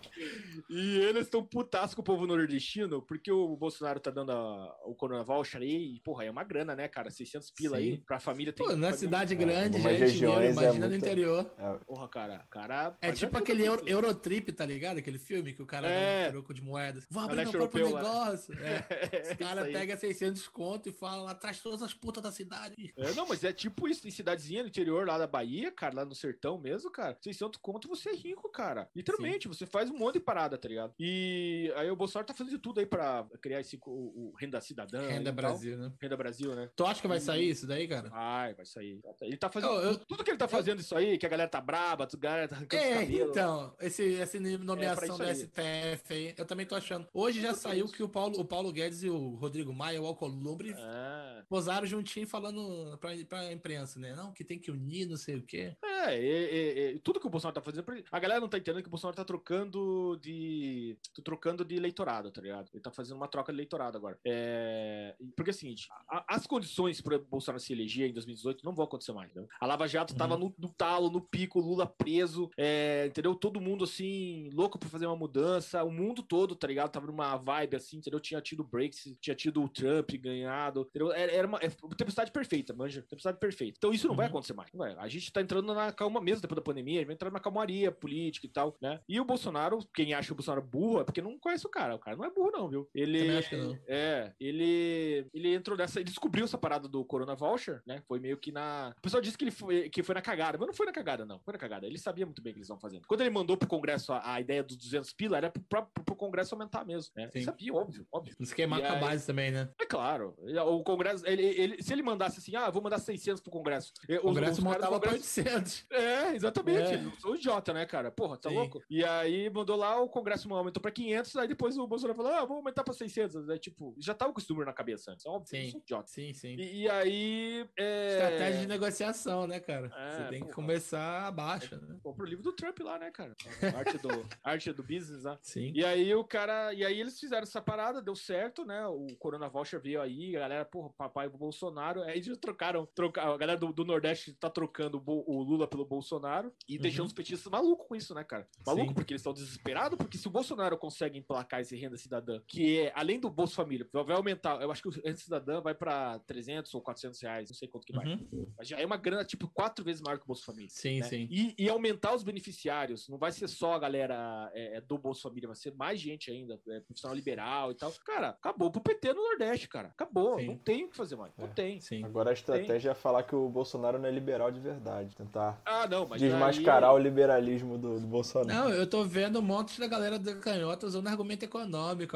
E 0.68 0.99
eles 0.99 1.27
estão 1.27 1.44
putas 1.44 1.94
com 1.94 2.01
o 2.01 2.05
povo 2.05 2.15
nordestino, 2.24 3.02
porque 3.02 3.33
o 3.33 3.57
Bolsonaro 3.57 3.98
tá 3.98 4.12
dando 4.12 4.31
a, 4.31 4.76
o 4.85 4.94
Corona 4.94 5.24
Voucher 5.24 5.61
aí, 5.61 5.96
e, 5.96 6.00
porra, 6.00 6.24
é 6.24 6.31
uma 6.31 6.44
grana, 6.44 6.76
né, 6.76 6.87
cara? 6.87 7.11
600 7.11 7.50
pila 7.50 7.76
Sim. 7.76 7.83
aí 7.83 7.98
pra 7.98 8.20
família. 8.20 8.52
Tem 8.52 8.64
Pô, 8.64 8.76
na 8.76 8.92
cidade 8.92 9.35
um... 9.35 9.38
grande, 9.38 9.79
é, 9.79 9.81
gente, 9.81 9.98
regiões 9.98 10.37
dinheiro, 10.37 10.52
imagina 10.52 10.87
é 10.87 10.88
no 10.88 10.94
interior. 10.94 11.50
É. 11.59 11.72
Porra, 11.85 12.09
cara, 12.09 12.46
cara... 12.50 12.96
É 13.02 13.11
tipo 13.11 13.37
aquele 13.37 13.64
Euro, 13.66 13.83
Eurotrip, 13.87 14.52
tá 14.52 14.64
ligado? 14.64 14.98
Aquele 14.98 15.18
filme 15.18 15.52
que 15.52 15.62
o 15.62 15.66
cara 15.66 15.88
é. 15.88 16.22
dá 16.22 16.29
um 16.29 16.33
troco 16.33 16.55
de 16.55 16.62
moedas. 16.62 17.07
Vou 17.11 17.22
abrir 17.22 17.42
meu 17.42 17.50
próprio 17.50 17.87
negócio. 17.87 18.55
É. 18.55 19.33
Os 19.33 19.37
caras 19.37 19.72
pegam 19.72 19.96
600 19.96 20.48
conto 20.48 20.88
e 20.88 20.92
falam 20.92 21.24
lá, 21.24 21.35
traz 21.35 21.61
todas 21.61 21.83
as 21.83 21.92
putas 21.92 22.22
da 22.22 22.31
cidade. 22.31 22.92
É, 22.96 23.12
não, 23.14 23.26
mas 23.26 23.42
é 23.42 23.52
tipo 23.52 23.88
isso, 23.88 24.07
em 24.07 24.11
cidadezinha 24.11 24.62
no 24.62 24.68
interior 24.68 25.07
lá 25.07 25.18
da 25.18 25.26
Bahia, 25.26 25.72
cara, 25.72 25.96
lá 25.96 26.05
no 26.05 26.14
sertão 26.14 26.59
mesmo, 26.59 26.90
cara, 26.90 27.16
600 27.20 27.59
conto 27.61 27.88
você 27.88 28.11
é 28.11 28.14
rico, 28.14 28.48
cara. 28.50 28.88
Literalmente, 28.94 29.44
Sim. 29.44 29.48
você 29.48 29.66
faz 29.66 29.90
um 29.90 29.96
monte 29.96 30.14
de 30.14 30.20
parada, 30.20 30.59
tá 30.59 30.68
ligado? 30.68 30.94
E 30.98 31.72
aí 31.76 31.90
o 31.90 31.96
Bolsonaro 32.07 32.27
tá 32.27 32.35
fazendo 32.35 32.55
de 32.55 32.59
tudo 32.59 32.81
aí 32.81 32.87
pra 32.87 33.27
criar 33.42 33.61
esse 33.61 33.79
o, 33.85 33.90
o 33.90 34.35
Renda 34.38 34.61
Cidadã. 34.61 35.07
Renda 35.09 35.33
Brasil, 35.33 35.77
né? 35.77 35.92
Renda 36.01 36.16
Brasil, 36.16 36.55
né? 36.55 36.71
Tu 36.75 36.87
acha 36.87 37.01
que 37.01 37.09
vai 37.09 37.21
sair 37.21 37.51
isso 37.51 37.66
daí, 37.66 37.88
cara? 37.88 38.09
Vai, 38.09 38.55
vai 38.55 38.64
sair. 38.64 39.01
Ele 39.21 39.37
tá 39.37 39.51
fazendo. 39.51 39.73
Eu, 39.75 39.83
eu, 39.83 39.99
tudo 39.99 40.25
que 40.25 40.31
ele 40.31 40.38
tá 40.38 40.49
fazendo 40.49 40.79
eu, 40.79 40.83
isso 40.83 40.97
aí, 40.97 41.19
que 41.19 41.27
a 41.27 41.29
galera 41.29 41.49
tá 41.49 41.61
braba, 41.61 42.05
a 42.05 42.16
galera 42.16 42.49
tá 42.49 42.57
arrancando 42.57 42.83
é, 42.83 43.05
Então, 43.05 43.75
esse, 43.81 44.16
essa 44.16 44.38
nomeação 44.40 45.16
é 45.23 45.35
do 45.35 45.40
STF 45.40 46.14
aí, 46.14 46.35
eu 46.37 46.45
também 46.45 46.64
tô 46.64 46.75
achando. 46.75 47.09
Hoje 47.12 47.40
já 47.40 47.55
saiu 47.55 47.87
que 47.88 48.03
o 48.03 48.09
Paulo, 48.09 48.38
o 48.38 48.45
Paulo 48.45 48.73
Guedes 48.73 49.03
e 49.03 49.11
o 49.11 49.35
Rodrigo 49.35 49.73
Maia, 49.73 50.01
o 50.01 50.07
Alcolumbre, 50.07 50.75
é. 50.77 51.42
posaram 51.49 51.87
juntinho 51.87 52.27
falando 52.27 52.97
pra, 52.99 53.11
pra 53.29 53.53
imprensa, 53.53 53.99
né? 53.99 54.14
Não, 54.14 54.33
que 54.33 54.45
tem 54.45 54.59
que 54.59 54.71
unir, 54.71 55.07
não 55.07 55.16
sei 55.16 55.37
o 55.37 55.42
quê. 55.42 55.77
É, 55.83 56.21
e, 56.21 56.95
e, 56.95 56.99
tudo 57.01 57.19
que 57.19 57.27
o 57.27 57.31
Bolsonaro 57.31 57.55
tá 57.55 57.61
fazendo. 57.61 57.85
A 58.11 58.19
galera 58.19 58.40
não 58.40 58.49
tá 58.49 58.59
entendendo 58.59 58.83
que 58.83 58.88
o 58.88 58.90
Bolsonaro 58.90 59.16
tá 59.16 59.25
trocando 59.25 60.19
de. 60.21 60.97
Tô 61.14 61.23
trocando 61.23 61.64
de 61.64 61.79
eleitorado, 61.97 62.31
tá 62.31 62.41
ligado? 62.41 62.69
Ele 62.73 62.83
tá 62.83 62.91
fazendo 62.91 63.17
uma 63.17 63.29
troca 63.29 63.53
de 63.53 63.57
eleitorado 63.57 63.97
agora. 63.97 64.19
É... 64.25 65.15
Porque 65.35 65.51
é 65.51 65.53
o 65.53 65.55
seguinte, 65.55 65.89
a, 66.09 66.35
as 66.35 66.47
condições 66.47 67.01
para 67.01 67.19
Bolsonaro 67.19 67.61
se 67.61 67.73
eleger 67.73 68.11
em 68.11 68.13
2018 68.13 68.65
não 68.65 68.75
vão 68.75 68.85
acontecer 68.85 69.13
mais, 69.13 69.31
entendeu? 69.31 69.49
A 69.61 69.67
Lava 69.67 69.89
Jato 69.89 70.13
uhum. 70.13 70.19
tava 70.19 70.37
no, 70.37 70.55
no, 70.59 70.69
talo, 70.69 71.11
no 71.11 71.21
pico, 71.21 71.61
Lula 71.61 71.87
preso, 71.87 72.51
é, 72.57 73.07
entendeu? 73.07 73.35
Todo 73.35 73.61
mundo 73.61 73.85
assim, 73.85 74.51
louco 74.53 74.79
pra 74.79 74.89
fazer 74.89 75.07
uma 75.07 75.17
mudança, 75.17 75.83
o 75.83 75.91
mundo 75.91 76.23
todo, 76.23 76.55
tá 76.55 76.67
ligado? 76.67 76.91
Tava 76.91 77.07
numa 77.07 77.37
vibe 77.37 77.77
assim, 77.77 77.99
entendeu? 77.99 78.21
Tinha 78.21 78.41
tido 78.41 78.61
o 78.61 78.65
Brexit, 78.65 79.17
tinha 79.21 79.35
tido 79.35 79.63
o 79.63 79.69
Trump 79.69 80.11
ganhado, 80.21 80.83
entendeu? 80.83 81.13
Era, 81.13 81.33
era 81.33 81.49
uma 81.49 81.59
é, 81.59 81.69
tempestade 81.97 82.31
perfeita, 82.31 82.75
manja. 82.75 83.03
Tempestade 83.03 83.39
perfeita. 83.39 83.77
Então 83.79 83.93
isso 83.93 84.07
não 84.07 84.13
uhum. 84.13 84.19
vai 84.19 84.27
acontecer 84.27 84.53
mais. 84.53 84.71
Não 84.73 84.79
vai. 84.79 84.95
A 84.97 85.09
gente 85.09 85.33
tá 85.33 85.41
entrando 85.41 85.73
na 85.73 85.93
calma 85.93 86.21
mesmo 86.21 86.43
depois 86.43 86.57
da 86.57 86.63
pandemia, 86.63 86.99
a 86.99 87.01
gente 87.01 87.07
vai 87.07 87.15
entrar 87.15 87.31
na 87.31 87.41
calmaria 87.41 87.91
política 87.91 88.47
e 88.47 88.51
tal, 88.51 88.77
né? 88.81 89.01
E 89.09 89.21
o 89.21 89.25
Bolsonaro, 89.25 89.79
quem 89.95 90.13
acha 90.15 90.33
o 90.33 90.37
Bolsonaro 90.37 90.63
burro 90.63 91.01
é 91.01 91.05
porque 91.05 91.23
não 91.23 91.39
conhece 91.39 91.67
o 91.67 91.71
cara. 91.71 91.86
O 91.94 91.99
cara 91.99 92.16
não 92.16 92.25
é 92.25 92.31
burro, 92.31 92.51
não, 92.51 92.68
viu? 92.68 92.88
Ele. 92.94 93.27
Não. 93.53 93.79
É, 93.87 94.33
ele. 94.40 95.29
Ele 95.33 95.55
entrou 95.55 95.77
nessa. 95.77 95.99
Ele 95.99 96.09
descobriu 96.09 96.44
essa 96.44 96.59
parada 96.59 96.88
do 96.88 97.05
Corona 97.05 97.35
Voucher, 97.35 97.83
né? 97.87 98.03
Foi 98.07 98.18
meio 98.18 98.37
que 98.37 98.53
na. 98.53 98.94
O 98.99 99.03
pessoal 99.03 99.20
disse 99.20 99.37
que 99.37 99.44
ele 99.44 99.51
foi, 99.51 99.88
que 99.88 100.03
foi 100.03 100.14
na 100.14 100.22
cagada, 100.22 100.59
mas 100.59 100.66
não 100.66 100.75
foi 100.75 100.87
na 100.87 100.92
cagada, 100.92 101.25
não. 101.25 101.40
Foi 101.40 101.53
na 101.53 101.59
cagada. 101.59 101.87
Ele 101.87 101.99
sabia 101.99 102.27
muito 102.27 102.42
bem 102.42 102.51
o 102.51 102.55
que 102.55 102.59
eles 102.59 102.66
estão 102.66 102.79
fazendo. 102.79 103.07
Quando 103.07 103.20
ele 103.20 103.31
mandou 103.31 103.57
pro 103.57 103.68
Congresso 103.68 104.12
a, 104.12 104.35
a 104.35 104.40
ideia 104.40 104.62
dos 104.62 104.77
200 104.77 105.12
pila, 105.12 105.37
era 105.37 105.51
pro, 105.51 105.62
pro, 105.62 106.05
pro 106.05 106.16
Congresso 106.16 106.55
aumentar 106.55 106.85
mesmo, 106.85 107.12
né? 107.16 107.31
Ele 107.35 107.44
sabia, 107.44 107.75
óbvio, 107.75 108.07
óbvio. 108.12 108.35
Não 108.38 108.46
se 108.46 108.55
queimar 108.55 108.81
com 108.81 108.87
a 108.87 108.96
base 108.96 109.27
também, 109.27 109.51
né? 109.51 109.68
É 109.81 109.87
claro. 109.87 110.35
O 110.66 110.83
Congresso, 110.83 111.27
ele, 111.27 111.42
ele, 111.42 111.83
se 111.83 111.92
ele 111.92 112.03
mandasse 112.03 112.38
assim, 112.38 112.57
ah, 112.57 112.70
vou 112.70 112.83
mandar 112.83 112.99
600 112.99 113.40
pro 113.42 113.51
Congresso. 113.51 113.92
O 114.09 114.20
Congresso 114.20 114.62
mandava 114.64 114.99
pra 115.01 115.12
800. 115.12 115.87
É, 115.96 116.35
exatamente. 116.35 116.94
É. 116.94 117.20
Sou 117.20 117.37
idiota, 117.37 117.72
né, 117.72 117.87
cara? 117.87 118.11
Porra, 118.11 118.37
tá 118.37 118.49
Sim. 118.49 118.57
louco? 118.57 118.83
E 118.88 119.05
aí 119.05 119.49
mandou 119.51 119.77
lá, 119.77 120.01
o 120.01 120.09
Congresso 120.09 120.53
aumentou 120.53 120.81
pra 120.81 120.90
500, 120.90 121.37
aí 121.37 121.49
depois 121.49 121.76
o 121.77 121.87
Bolsonaro 121.87 122.17
falou, 122.17 122.33
ah, 122.33 122.45
vou 122.45 122.59
aumentar 122.59 122.85
pra 122.85 122.93
600. 122.93 123.49
Aí, 123.49 123.59
tipo, 123.59 123.95
já 123.99 124.15
tava 124.15 124.33
com 124.33 124.41
esse 124.41 124.49
número 124.49 124.67
na 124.67 124.73
cabeça 124.73 125.12
antes. 125.12 125.27
Óbvio, 125.27 125.49
sim. 125.49 125.79
idiota. 125.79 126.09
Sim, 126.09 126.33
sim. 126.33 126.57
E, 126.57 126.83
e 126.83 126.89
aí... 126.89 127.69
É... 127.77 128.12
Estratégia 128.12 128.61
de 128.61 128.67
negociação, 128.67 129.47
né, 129.47 129.61
cara? 129.61 129.91
É, 129.95 130.11
Você 130.11 130.29
tem 130.29 130.45
que 130.45 130.53
começar 130.53 131.27
abaixo, 131.27 131.75
é, 131.75 131.79
né? 131.79 131.97
Compra 132.03 132.25
o 132.25 132.29
livro 132.29 132.43
do 132.43 132.53
Trump 132.53 132.79
lá, 132.81 132.99
né, 132.99 133.11
cara? 133.11 133.35
arte 133.77 133.99
do, 133.99 134.09
arte 134.43 134.73
do 134.73 134.83
business 134.83 135.23
lá. 135.23 135.39
Sim. 135.43 135.73
E 135.75 135.85
aí 135.85 136.15
o 136.15 136.25
cara... 136.25 136.73
E 136.73 136.85
aí 136.85 137.01
eles 137.01 137.19
fizeram 137.19 137.43
essa 137.43 137.61
parada, 137.61 138.03
deu 138.03 138.15
certo, 138.15 138.65
né? 138.65 138.87
O 138.87 139.07
Corona 139.19 139.49
Voucher 139.49 139.81
veio 139.81 140.01
aí, 140.01 140.37
a 140.37 140.41
galera, 140.41 140.65
porra, 140.65 140.91
papai 140.97 141.29
pro 141.29 141.39
Bolsonaro. 141.39 142.03
Aí 142.03 142.23
já 142.23 142.37
trocaram, 142.37 142.87
trocaram 142.95 143.33
a 143.33 143.37
galera 143.37 143.59
do, 143.59 143.73
do 143.73 143.85
Nordeste 143.85 144.35
tá 144.35 144.51
trocando 144.51 145.03
o, 145.05 145.39
o 145.39 145.43
Lula 145.43 145.67
pelo 145.67 145.85
Bolsonaro 145.85 146.53
e 146.69 146.77
uhum. 146.77 146.83
deixando 146.83 147.07
os 147.07 147.12
petistas 147.12 147.51
malucos 147.51 147.87
com 147.87 147.97
isso, 147.97 148.15
né, 148.15 148.25
cara? 148.25 148.49
Maluco 148.67 148.89
Sim. 148.89 148.95
porque 148.95 149.12
eles 149.12 149.21
estão 149.21 149.33
desesperados, 149.33 149.97
porque 149.97 150.19
se 150.19 150.27
o 150.27 150.31
Bolsonaro 150.31 150.77
consegue 150.77 151.19
emplacar 151.19 151.61
esse 151.66 151.76
renda 151.76 151.96
cidadã, 151.96 152.40
que 152.46 152.81
é, 152.81 152.92
além 152.94 153.20
do 153.20 153.29
Bolsa 153.29 153.55
Família, 153.55 153.87
vai 153.92 154.16
aumentar, 154.16 154.61
eu 154.62 154.70
acho 154.70 154.83
que 154.83 154.88
o 154.88 154.90
renda 154.90 155.16
cidadã 155.16 155.61
vai 155.61 155.74
pra 155.74 156.18
300 156.20 156.72
ou 156.74 156.81
400 156.81 157.20
reais, 157.20 157.50
não 157.50 157.57
sei 157.57 157.68
quanto 157.68 157.87
que 157.87 157.92
vai. 157.92 158.07
Uhum. 158.07 158.46
Mas 158.57 158.68
já 158.68 158.79
é 158.79 158.87
uma 158.87 158.96
grana, 158.96 159.24
tipo, 159.24 159.48
quatro 159.48 159.85
vezes 159.85 160.00
maior 160.00 160.18
que 160.18 160.24
o 160.24 160.26
Bolsa 160.26 160.44
Família. 160.44 160.70
Sim, 160.70 161.00
né? 161.00 161.07
sim. 161.07 161.29
E, 161.31 161.55
e, 161.59 161.68
aumentar 161.68 162.14
os 162.14 162.22
beneficiários, 162.22 163.09
não 163.09 163.18
vai 163.18 163.33
ser 163.33 163.48
só 163.48 163.74
a 163.74 163.79
galera 163.79 164.50
é, 164.55 164.76
é 164.76 164.81
do 164.81 164.96
Bolsa 164.96 165.22
Família, 165.22 165.48
vai 165.48 165.57
ser 165.57 165.74
mais 165.74 166.00
gente 166.00 166.31
ainda, 166.31 166.61
é, 166.68 166.81
profissional 166.81 167.14
liberal 167.14 167.72
e 167.72 167.74
tal. 167.74 167.92
Cara, 168.05 168.31
acabou 168.31 168.70
pro 168.70 168.81
PT 168.81 169.12
no 169.12 169.22
Nordeste, 169.22 169.68
cara. 169.68 169.88
Acabou, 169.88 170.38
sim. 170.38 170.46
não 170.46 170.57
tem 170.57 170.85
o 170.85 170.88
que 170.88 170.96
fazer 170.96 171.16
mais. 171.16 171.33
Não 171.37 171.46
é, 171.46 171.48
tem. 171.48 171.81
Sim. 171.81 172.05
Agora 172.05 172.31
a 172.31 172.33
estratégia 172.33 172.90
tem. 172.92 172.98
é 172.98 173.02
falar 173.02 173.22
que 173.24 173.35
o 173.35 173.48
Bolsonaro 173.48 173.98
não 173.98 174.09
é 174.09 174.11
liberal 174.11 174.50
de 174.50 174.61
verdade, 174.61 175.14
tentar 175.14 175.61
ah, 175.64 175.87
não, 175.87 176.07
desmascarar 176.07 176.90
aí... 176.90 176.96
o 176.96 176.98
liberalismo 176.98 177.76
do, 177.76 178.00
do 178.00 178.07
Bolsonaro. 178.07 178.48
Não, 178.48 178.68
eu 178.70 178.87
tô 178.88 179.05
vendo 179.05 179.38
um 179.38 179.42
monte 179.42 179.79
da 179.81 179.87
galera 179.87 180.18
da 180.18 180.35
canhota 180.37 180.87
usando 180.87 181.09
argumento 181.09 181.42
econômico 181.42 181.56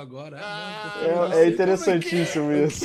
agora. 0.00 0.38
Ah, 0.42 1.32
é, 1.34 1.44
é, 1.44 1.48
interessantíssimo 1.48 2.52
isso. 2.52 2.84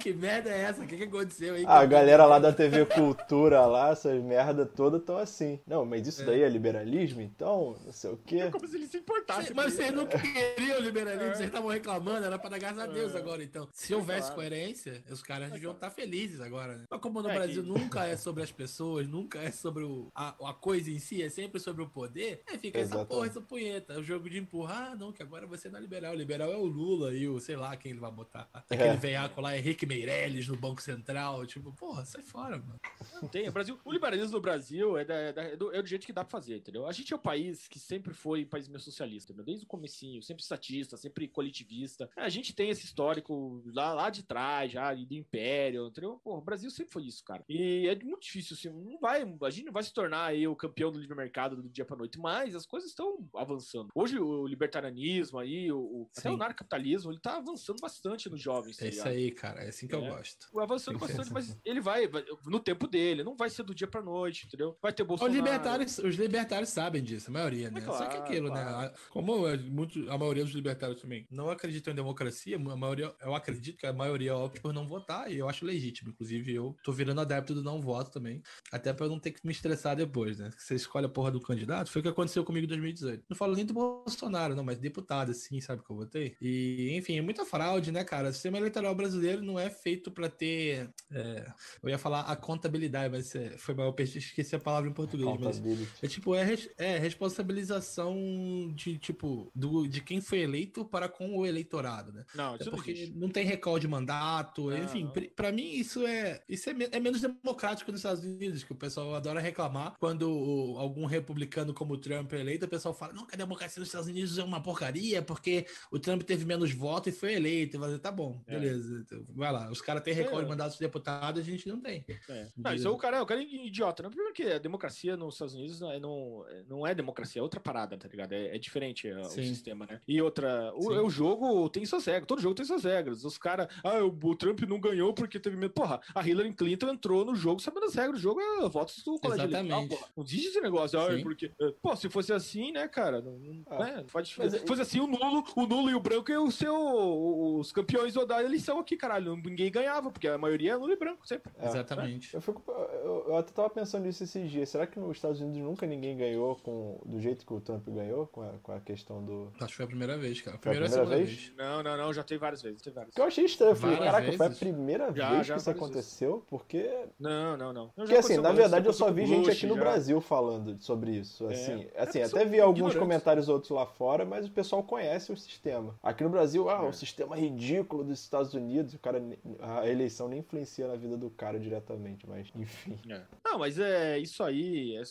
Que 0.00 0.12
merda 0.12 0.50
é 0.50 0.62
essa? 0.62 0.82
O 0.82 0.86
que, 0.86 0.96
que 0.96 1.04
aconteceu 1.04 1.54
aí? 1.54 1.64
A 1.66 1.84
galera 1.84 2.24
lá 2.26 2.38
da 2.38 2.52
TV 2.52 2.84
Cultura 2.86 3.66
lá, 3.66 3.90
essas 3.90 4.20
merda 4.22 4.64
todas 4.66 5.00
estão 5.00 5.18
assim. 5.18 5.60
Não, 5.66 5.84
mas 5.84 6.06
isso 6.06 6.24
daí 6.24 6.42
é 6.42 6.48
liberalismo, 6.48 7.20
então, 7.20 7.76
não 7.84 7.92
sei 7.92 8.10
o 8.10 8.16
quê. 8.16 8.36
É 8.40 8.50
como 8.50 8.66
se 8.66 8.76
ele 8.76 8.86
se 8.86 8.96
importasse. 8.98 9.52
Mas 9.54 9.74
vocês 9.74 9.92
não 9.92 10.06
queriam 10.06 10.80
liberalismo, 10.80 11.34
vocês 11.34 11.46
estavam 11.48 11.68
reclamando, 11.70 12.24
era 12.26 12.38
pra 12.38 12.50
dar 12.50 12.58
graças 12.58 12.78
a 12.78 12.86
Deus 12.86 13.14
agora, 13.14 13.42
então. 13.42 13.68
Se 13.72 13.94
houvesse 13.94 14.32
coerência, 14.32 15.02
os 15.10 15.22
caras 15.22 15.50
deviam 15.52 15.72
estar 15.72 15.90
felizes 15.90 16.40
agora, 16.40 16.76
né? 16.76 16.84
Mas 16.90 17.00
como 17.00 17.22
no 17.22 17.28
É 17.28 17.34
Brasil 17.34 17.62
que- 17.62 17.68
nunca 17.80 18.06
é 18.06 18.16
sobre 18.16 18.42
as 18.42 18.50
pessoas, 18.50 19.06
nunca 19.06 19.38
é 19.40 19.50
sobre 19.50 19.84
o, 19.84 20.08
a, 20.14 20.34
a 20.50 20.54
coisa 20.54 20.90
em 20.90 20.98
si, 20.98 21.22
é 21.22 21.28
sempre 21.28 21.60
sobre 21.60 21.82
o 21.82 21.88
poder, 21.88 22.42
aí 22.48 22.58
fica 22.58 22.78
essa 22.78 22.88
Exatamente. 22.94 23.08
porra, 23.08 23.26
essa 23.26 23.40
punheta. 23.40 23.98
O 23.98 24.02
jogo 24.02 24.28
de 24.30 24.38
empurrar, 24.38 24.92
ah, 24.92 24.96
não, 24.96 25.12
que 25.12 25.22
agora 25.22 25.46
você 25.46 25.68
não 25.68 25.78
é 25.78 25.82
liberal. 25.82 26.12
O 26.12 26.16
liberal 26.16 26.50
é 26.52 26.56
o 26.56 26.64
Lula 26.64 27.12
e 27.12 27.28
o, 27.28 27.38
sei 27.40 27.56
lá, 27.56 27.76
quem 27.76 27.90
ele 27.92 28.00
vai 28.00 28.10
botar. 28.10 28.48
Aquele 28.54 28.82
É. 28.84 28.96
veiaco 28.96 29.40
lá, 29.40 29.56
Henrique 29.56 29.84
Meirelles 29.94 30.46
no 30.48 30.56
Banco 30.56 30.80
Central. 30.80 31.44
Tipo, 31.46 31.72
porra, 31.72 32.04
sai 32.04 32.22
fora, 32.22 32.58
mano. 32.58 32.78
Não 33.20 33.28
tem. 33.28 33.48
O, 33.48 33.52
Brasil, 33.52 33.78
o 33.84 33.92
liberalismo 33.92 34.30
do 34.32 34.40
Brasil 34.40 34.96
é, 34.96 35.04
da- 35.04 35.14
é 35.14 35.32
da- 35.32 35.42
é 35.42 35.56
do, 35.56 35.74
é 35.74 35.82
do 35.82 35.88
jeito 35.88 36.06
que 36.06 36.12
dá 36.12 36.22
pra 36.24 36.30
fazer, 36.30 36.56
entendeu? 36.58 36.86
A 36.86 36.92
gente 36.92 37.12
é 37.12 37.16
um 37.16 37.20
país 37.20 37.66
que 37.66 37.78
sempre 37.78 38.14
foi 38.14 38.44
um 38.44 38.48
país 38.48 38.68
meio 38.68 38.80
socialista, 38.80 39.32
entendeu? 39.32 39.44
Desde 39.46 39.64
o 39.64 39.68
comecinho, 39.68 40.22
sempre 40.22 40.42
estatista, 40.42 40.96
sempre 40.96 41.26
coletivista. 41.28 42.08
A 42.16 42.28
gente 42.28 42.54
tem 42.54 42.70
esse 42.70 42.84
histórico 42.84 43.62
lá, 43.74 43.92
lá 43.92 44.10
de 44.10 44.22
trás, 44.22 44.70
já, 44.72 44.94
do 44.94 45.14
Império, 45.14 45.86
entendeu? 45.88 46.20
Pô, 46.22 46.36
o 46.38 46.40
Brasil 46.40 46.70
sempre 46.70 46.92
foi 46.92 47.04
isso, 47.04 47.24
cara. 47.24 47.44
E 47.48 47.88
é 47.88 47.94
muito 48.04 48.22
difícil, 48.22 48.54
assim, 48.56 48.68
não 48.70 48.98
vai, 49.00 49.22
a 49.42 49.50
gente 49.50 49.64
não 49.66 49.72
vai 49.72 49.82
se 49.82 49.92
tornar 49.92 50.26
aí 50.26 50.46
o 50.46 50.54
campeão 50.56 50.90
do 50.92 50.98
livre 51.00 51.16
mercado 51.16 51.56
do 51.56 51.68
dia 51.68 51.84
pra 51.84 51.96
noite, 51.96 52.18
mas 52.18 52.54
as 52.54 52.66
coisas 52.66 52.90
estão 52.90 53.18
avançando. 53.34 53.88
Hoje 53.94 54.18
o 54.18 54.46
libertarianismo 54.46 55.38
aí, 55.38 55.70
o, 55.72 55.78
o- 55.78 56.10
até 56.16 56.30
o 56.30 56.36
narcapitalismo, 56.36 57.10
ele 57.10 57.20
tá 57.20 57.36
avançando 57.36 57.80
bastante 57.80 58.28
nos 58.28 58.40
jovens, 58.40 58.76
tá 58.76 58.84
É 58.84 58.88
isso 58.88 58.98
ligado? 58.98 59.12
aí, 59.14 59.30
cara. 59.30 59.64
É 59.70 59.72
assim 59.72 59.86
que 59.86 59.94
eu 59.94 60.04
É. 60.04 60.10
gosto. 60.10 60.46
avançando 60.58 60.98
Tem 60.98 61.06
que 61.06 61.12
ser 61.12 61.18
bastante, 61.18 61.38
assim. 61.38 61.52
mas 61.54 61.60
ele 61.64 61.80
vai, 61.80 62.06
vai- 62.08 62.24
no 62.46 62.58
tempo 62.60 62.86
dele, 62.88 63.22
não 63.22 63.36
vai 63.36 63.48
ser 63.48 63.62
do 63.62 63.72
dia 63.74 63.86
pra 63.86 64.02
noite, 64.02 64.46
entendeu? 64.46 64.76
Vai 64.82 64.92
ter 64.92 65.02
Os 65.04 65.08
Bolsonaro. 65.08 65.34
libertários, 65.36 65.98
os 65.98 66.16
libertários 66.16 66.68
sabem 66.70 67.02
disso, 67.02 67.30
a 67.30 67.32
maioria, 67.32 67.70
né? 67.70 67.80
É 67.80 67.84
Só 67.84 67.92
que 67.92 68.16
claro, 68.16 68.22
aquilo, 68.22 68.48
né? 68.52 68.62
claro. 68.62 68.86
A- 68.88 68.94
Como 69.10 69.46
é 69.48 69.56
muito, 69.56 70.10
a 70.10 70.18
maioria 70.18 70.44
dos 70.44 70.52
libertários 70.54 71.00
também 71.00 71.26
não 71.30 71.48
acreditam 71.50 71.92
em 71.92 71.96
democracia, 71.96 72.56
a 72.56 72.76
maioria, 72.76 73.14
eu 73.22 73.34
acredito 73.34 73.76
que 73.78 73.86
a 73.86 73.92
maioria 73.92 74.36
opta 74.36 74.60
por 74.60 74.72
não 74.72 74.86
votar, 74.86 75.30
e 75.32 75.38
eu 75.38 75.48
acho 75.48 75.64
legítimo. 75.64 76.10
Inclusive, 76.10 76.52
eu 76.52 76.76
tô 76.82 76.92
virando 76.92 77.20
adepto 77.20 77.54
do 77.54 77.62
não 77.62 77.80
voto 77.80 78.10
também, 78.10 78.42
até 78.72 78.92
pra 78.92 79.06
eu 79.06 79.10
não 79.10 79.20
ter 79.20 79.30
que 79.30 79.40
me 79.46 79.52
estressar 79.52 79.94
depois, 79.96 80.38
né? 80.38 80.50
Você 80.58 80.74
escolhe 80.74 81.06
a 81.06 81.08
porra 81.08 81.30
do 81.30 81.40
candidato, 81.40 81.90
foi 81.90 82.00
o 82.00 82.02
que 82.02 82.08
aconteceu 82.08 82.44
comigo 82.44 82.64
em 82.64 82.68
2018. 82.68 83.24
Não 83.28 83.36
falo 83.36 83.54
nem 83.54 83.64
do 83.64 83.72
Bolsonaro, 83.74 84.54
não, 84.54 84.64
mas 84.64 84.78
deputado, 84.78 85.30
assim, 85.30 85.60
sabe 85.60 85.82
que 85.84 85.90
eu 85.90 85.96
votei? 85.96 86.34
E, 86.40 86.96
enfim, 86.96 87.18
é 87.18 87.22
muita 87.22 87.44
fraude, 87.44 87.92
né, 87.92 88.02
cara? 88.04 88.30
O 88.30 88.32
sistema 88.32 88.58
eleitoral 88.58 88.94
brasileiro 88.94 89.42
não 89.42 89.58
é 89.58 89.59
feito 89.68 90.10
pra 90.10 90.28
ter. 90.30 90.88
é, 91.10 91.52
eu 91.82 91.88
ia 91.90 91.98
falar 91.98 92.20
a 92.22 92.36
contabilidade, 92.36 93.10
mas 93.12 93.34
é, 93.34 93.58
foi 93.58 93.74
mal, 93.74 93.94
eu 93.98 94.04
esqueci 94.04 94.54
a 94.56 94.58
palavra 94.60 94.88
em 94.88 94.92
português, 94.92 95.28
mas 95.40 95.60
é 96.02 96.06
tipo, 96.06 96.34
é, 96.34 96.46
é 96.78 96.98
responsabilização 96.98 98.72
de, 98.74 98.98
tipo, 98.98 99.50
do, 99.54 99.86
de 99.86 100.00
quem 100.00 100.20
foi 100.20 100.40
eleito 100.40 100.84
para 100.84 101.08
com 101.08 101.36
o 101.36 101.46
eleitorado, 101.46 102.12
né? 102.12 102.24
Não, 102.34 102.54
É 102.54 102.58
porque 102.70 102.90
existe. 102.92 103.16
não 103.18 103.28
tem 103.28 103.44
recall 103.44 103.78
de 103.78 103.88
mandato, 103.88 104.70
Não, 104.70 104.78
enfim, 104.84 105.10
pra 105.34 105.52
mim 105.52 105.70
isso 105.72 106.06
é 106.06 106.42
isso 106.48 106.68
é, 106.70 106.74
me- 106.74 106.88
é 106.90 107.00
menos 107.00 107.20
democrático 107.20 107.90
nos 107.90 108.00
Estados 108.00 108.22
Unidos, 108.24 108.64
que 108.64 108.72
o 108.72 108.76
pessoal 108.76 109.14
adora 109.14 109.40
reclamar 109.40 109.94
quando 109.98 110.22
o- 110.30 110.78
algum 110.78 111.04
republicano 111.06 111.74
como 111.74 111.94
o 111.94 111.98
Trump 111.98 112.32
é 112.32 112.40
eleito, 112.40 112.64
o 112.66 112.68
pessoal 112.68 112.94
fala, 112.94 113.12
não, 113.12 113.26
que 113.26 113.34
a 113.34 113.38
democracia 113.38 113.80
nos 113.80 113.88
Estados 113.88 114.08
Unidos 114.08 114.38
é 114.38 114.44
uma 114.44 114.62
porcaria, 114.62 115.22
porque 115.22 115.66
o 115.90 115.98
Trump 115.98 116.22
teve 116.22 116.44
menos 116.44 116.72
votos 116.72 117.12
e 117.12 117.16
foi 117.16 117.34
eleito. 117.34 117.76
Eu 117.76 117.80
falei, 117.80 117.98
tá 117.98 118.10
bom, 118.12 118.42
É. 118.46 118.58
beleza, 118.58 119.00
então, 119.06 119.24
vai 119.52 119.64
lá. 119.64 119.70
Os 119.70 119.80
caras 119.80 120.02
têm 120.02 120.14
É. 120.18 120.22
de 120.22 120.46
mandatos 120.46 120.74
de 120.74 120.80
deputados, 120.80 121.40
a 121.40 121.44
gente 121.44 121.68
não 121.68 121.80
tem. 121.80 122.04
É. 122.28 122.46
Não, 122.56 122.74
isso 122.74 122.86
é 122.86 122.90
o 122.90 122.96
cara, 122.96 123.22
o 123.22 123.26
cara 123.26 123.40
é 123.40 123.44
idiota. 123.44 124.02
Né? 124.02 124.08
Primeiro 124.08 124.32
que 124.32 124.42
a 124.44 124.58
democracia 124.58 125.16
nos 125.16 125.34
Estados 125.34 125.54
Unidos 125.54 125.80
não 125.80 125.90
é, 125.92 125.98
não, 126.00 126.44
não 126.68 126.86
é 126.86 126.94
democracia, 126.94 127.40
é 127.40 127.42
outra 127.42 127.60
parada, 127.60 127.96
tá 127.96 128.08
ligado? 128.08 128.32
É, 128.32 128.54
é 128.54 128.58
diferente 128.58 129.08
é, 129.08 129.18
o 129.20 129.24
Sim. 129.24 129.44
sistema, 129.44 129.86
né? 129.86 130.00
E 130.06 130.20
outra, 130.20 130.72
o, 130.74 131.06
o 131.06 131.10
jogo 131.10 131.68
tem 131.68 131.84
suas 131.84 132.04
regras, 132.04 132.26
todo 132.26 132.40
jogo 132.40 132.54
tem 132.54 132.64
suas 132.64 132.84
regras. 132.84 133.24
Os 133.24 133.38
caras, 133.38 133.68
ah, 133.84 133.98
o, 134.04 134.08
o 134.22 134.36
Trump 134.36 134.60
não 134.62 134.80
ganhou 134.80 135.12
porque 135.12 135.38
teve 135.38 135.56
medo. 135.56 135.72
Porra, 135.72 136.00
a 136.14 136.26
Hillary 136.26 136.52
Clinton 136.54 136.88
entrou 136.90 137.24
no 137.24 137.34
jogo 137.34 137.60
sabendo 137.60 137.86
as 137.86 137.94
regras 137.94 138.20
do 138.20 138.22
jogo, 138.22 138.40
é 138.40 138.68
votos 138.68 139.02
do 139.04 139.18
colégio 139.18 139.44
eleitoral, 139.46 139.82
Exatamente. 139.82 140.12
Não 140.16 140.24
existe 140.24 140.48
esse 140.48 140.60
negócio, 140.60 140.98
ah, 141.00 141.12
é 141.12 141.16
Sim. 141.16 141.22
porque. 141.22 141.50
é, 141.60 141.70
Pô, 141.82 141.96
se 141.96 142.08
fosse 142.08 142.32
assim, 142.32 142.72
né, 142.72 142.86
cara? 142.88 143.20
Não, 143.20 143.38
não, 143.38 143.62
Ah, 143.68 143.78
né, 143.84 143.96
não 144.02 144.08
faz 144.08 144.12
mas 144.14 144.28
diferença. 144.28 144.58
Se 144.58 144.66
fosse 144.66 144.82
assim, 144.82 145.00
o 145.00 145.06
nulo, 145.06 145.44
o 145.56 145.66
nulo 145.66 145.90
e 145.90 145.94
o 145.94 146.00
branco 146.00 146.30
iam 146.30 146.50
ser 146.50 146.68
o- 146.68 147.58
os 147.58 147.72
campeões 147.72 148.14
da 148.14 148.42
eleição 148.42 148.78
aqui, 148.78 148.96
caralho. 148.96 149.36
Ninguém 149.44 149.70
ganhava, 149.70 150.10
porque 150.10 150.28
a 150.28 150.38
maioria 150.38 150.72
é 150.72 150.76
nulo 150.78 150.92
e 150.92 150.96
branco, 150.96 151.26
sempre. 151.26 151.52
É. 151.58 151.66
Exatamente. 151.66 152.34
Eu, 152.34 152.40
fico, 152.40 152.62
eu, 152.68 153.24
eu 153.28 153.36
até 153.36 153.52
tava 153.52 153.70
pensando 153.70 154.04
nisso 154.04 154.22
esses 154.24 154.50
dias. 154.50 154.68
Será 154.68 154.86
que 154.86 154.98
nos 154.98 155.16
Estados 155.16 155.40
Unidos 155.40 155.60
nunca 155.62 155.86
ninguém 155.86 156.16
ganhou 156.16 156.56
com, 156.56 157.00
do 157.04 157.20
jeito 157.20 157.44
que 157.46 157.52
o 157.52 157.60
Trump 157.60 157.86
ganhou? 157.88 158.26
Com 158.26 158.42
a, 158.42 158.52
com 158.62 158.72
a 158.72 158.80
questão 158.80 159.22
do. 159.24 159.52
Acho 159.58 159.68
que 159.68 159.74
foi 159.76 159.84
a 159.84 159.88
primeira 159.88 160.16
vez, 160.18 160.40
cara. 160.40 160.58
Foi 160.58 160.72
a 160.72 160.74
Primeira, 160.74 161.00
ou 161.02 161.06
primeira 161.08 161.26
segunda 161.26 161.46
vez? 161.46 161.54
vez. 161.56 161.56
Não, 161.56 161.82
não, 161.82 161.96
não, 161.96 162.12
já 162.12 162.22
tem 162.22 162.38
várias 162.38 162.62
vezes, 162.62 162.82
tem 162.82 162.92
várias 162.92 163.14
Que 163.14 163.20
eu 163.20 163.24
achei 163.24 163.44
estranho. 163.44 163.72
Eu 163.72 163.76
falei, 163.76 163.96
Várias 163.96 164.12
caraca, 164.14 164.32
foi 164.36 164.46
a 164.46 164.48
vezes? 164.48 164.58
primeira 164.62 165.12
Já, 165.12 165.30
vez 165.30 165.46
já, 165.46 165.54
que 165.54 165.60
isso 165.60 165.70
aconteceu, 165.70 166.44
porque. 166.48 166.90
Não, 167.18 167.56
não, 167.56 167.72
não. 167.72 167.88
Porque 167.90 168.14
assim, 168.16 168.36
na 168.38 168.52
verdade 168.52 168.86
eu 168.86 168.92
só 168.92 169.10
vi 169.10 169.26
gente 169.26 169.50
aqui 169.50 169.66
no 169.66 169.74
já. 169.74 169.80
Brasil 169.80 170.20
falando 170.20 170.80
sobre 170.80 171.12
isso. 171.12 171.48
É. 171.48 171.52
Assim, 171.54 171.86
É, 171.94 172.02
assim 172.02 172.22
até 172.22 172.44
vi 172.44 172.60
alguns 172.60 172.76
ignorantes. 172.78 172.98
comentários 173.00 173.48
outros 173.48 173.70
lá 173.70 173.86
fora, 173.86 174.24
mas 174.24 174.46
o 174.46 174.50
pessoal 174.50 174.82
conhece 174.82 175.32
o 175.32 175.36
sistema. 175.36 175.94
Aqui 176.02 176.22
no 176.24 176.30
Brasil, 176.30 176.68
ah, 176.68 176.82
É. 176.84 176.88
o 176.88 176.92
sistema 176.92 177.36
ridículo 177.36 178.04
dos 178.04 178.20
Estados 178.20 178.54
Unidos, 178.54 178.94
o 178.94 178.98
cara, 178.98 179.22
a 179.60 179.86
eleição 179.88 180.28
nem 180.28 180.40
influencia 180.40 180.86
na 180.88 180.96
vida 180.96 181.16
do 181.16 181.30
cara 181.30 181.58
diretamente, 181.58 182.26
mas 182.28 182.48
enfim. 182.54 182.98
É. 183.08 183.20
Não, 183.44 183.58
mas 183.58 183.78
é 183.78 184.18
isso 184.18 184.42
aí. 184.42 184.96
É, 184.96 185.02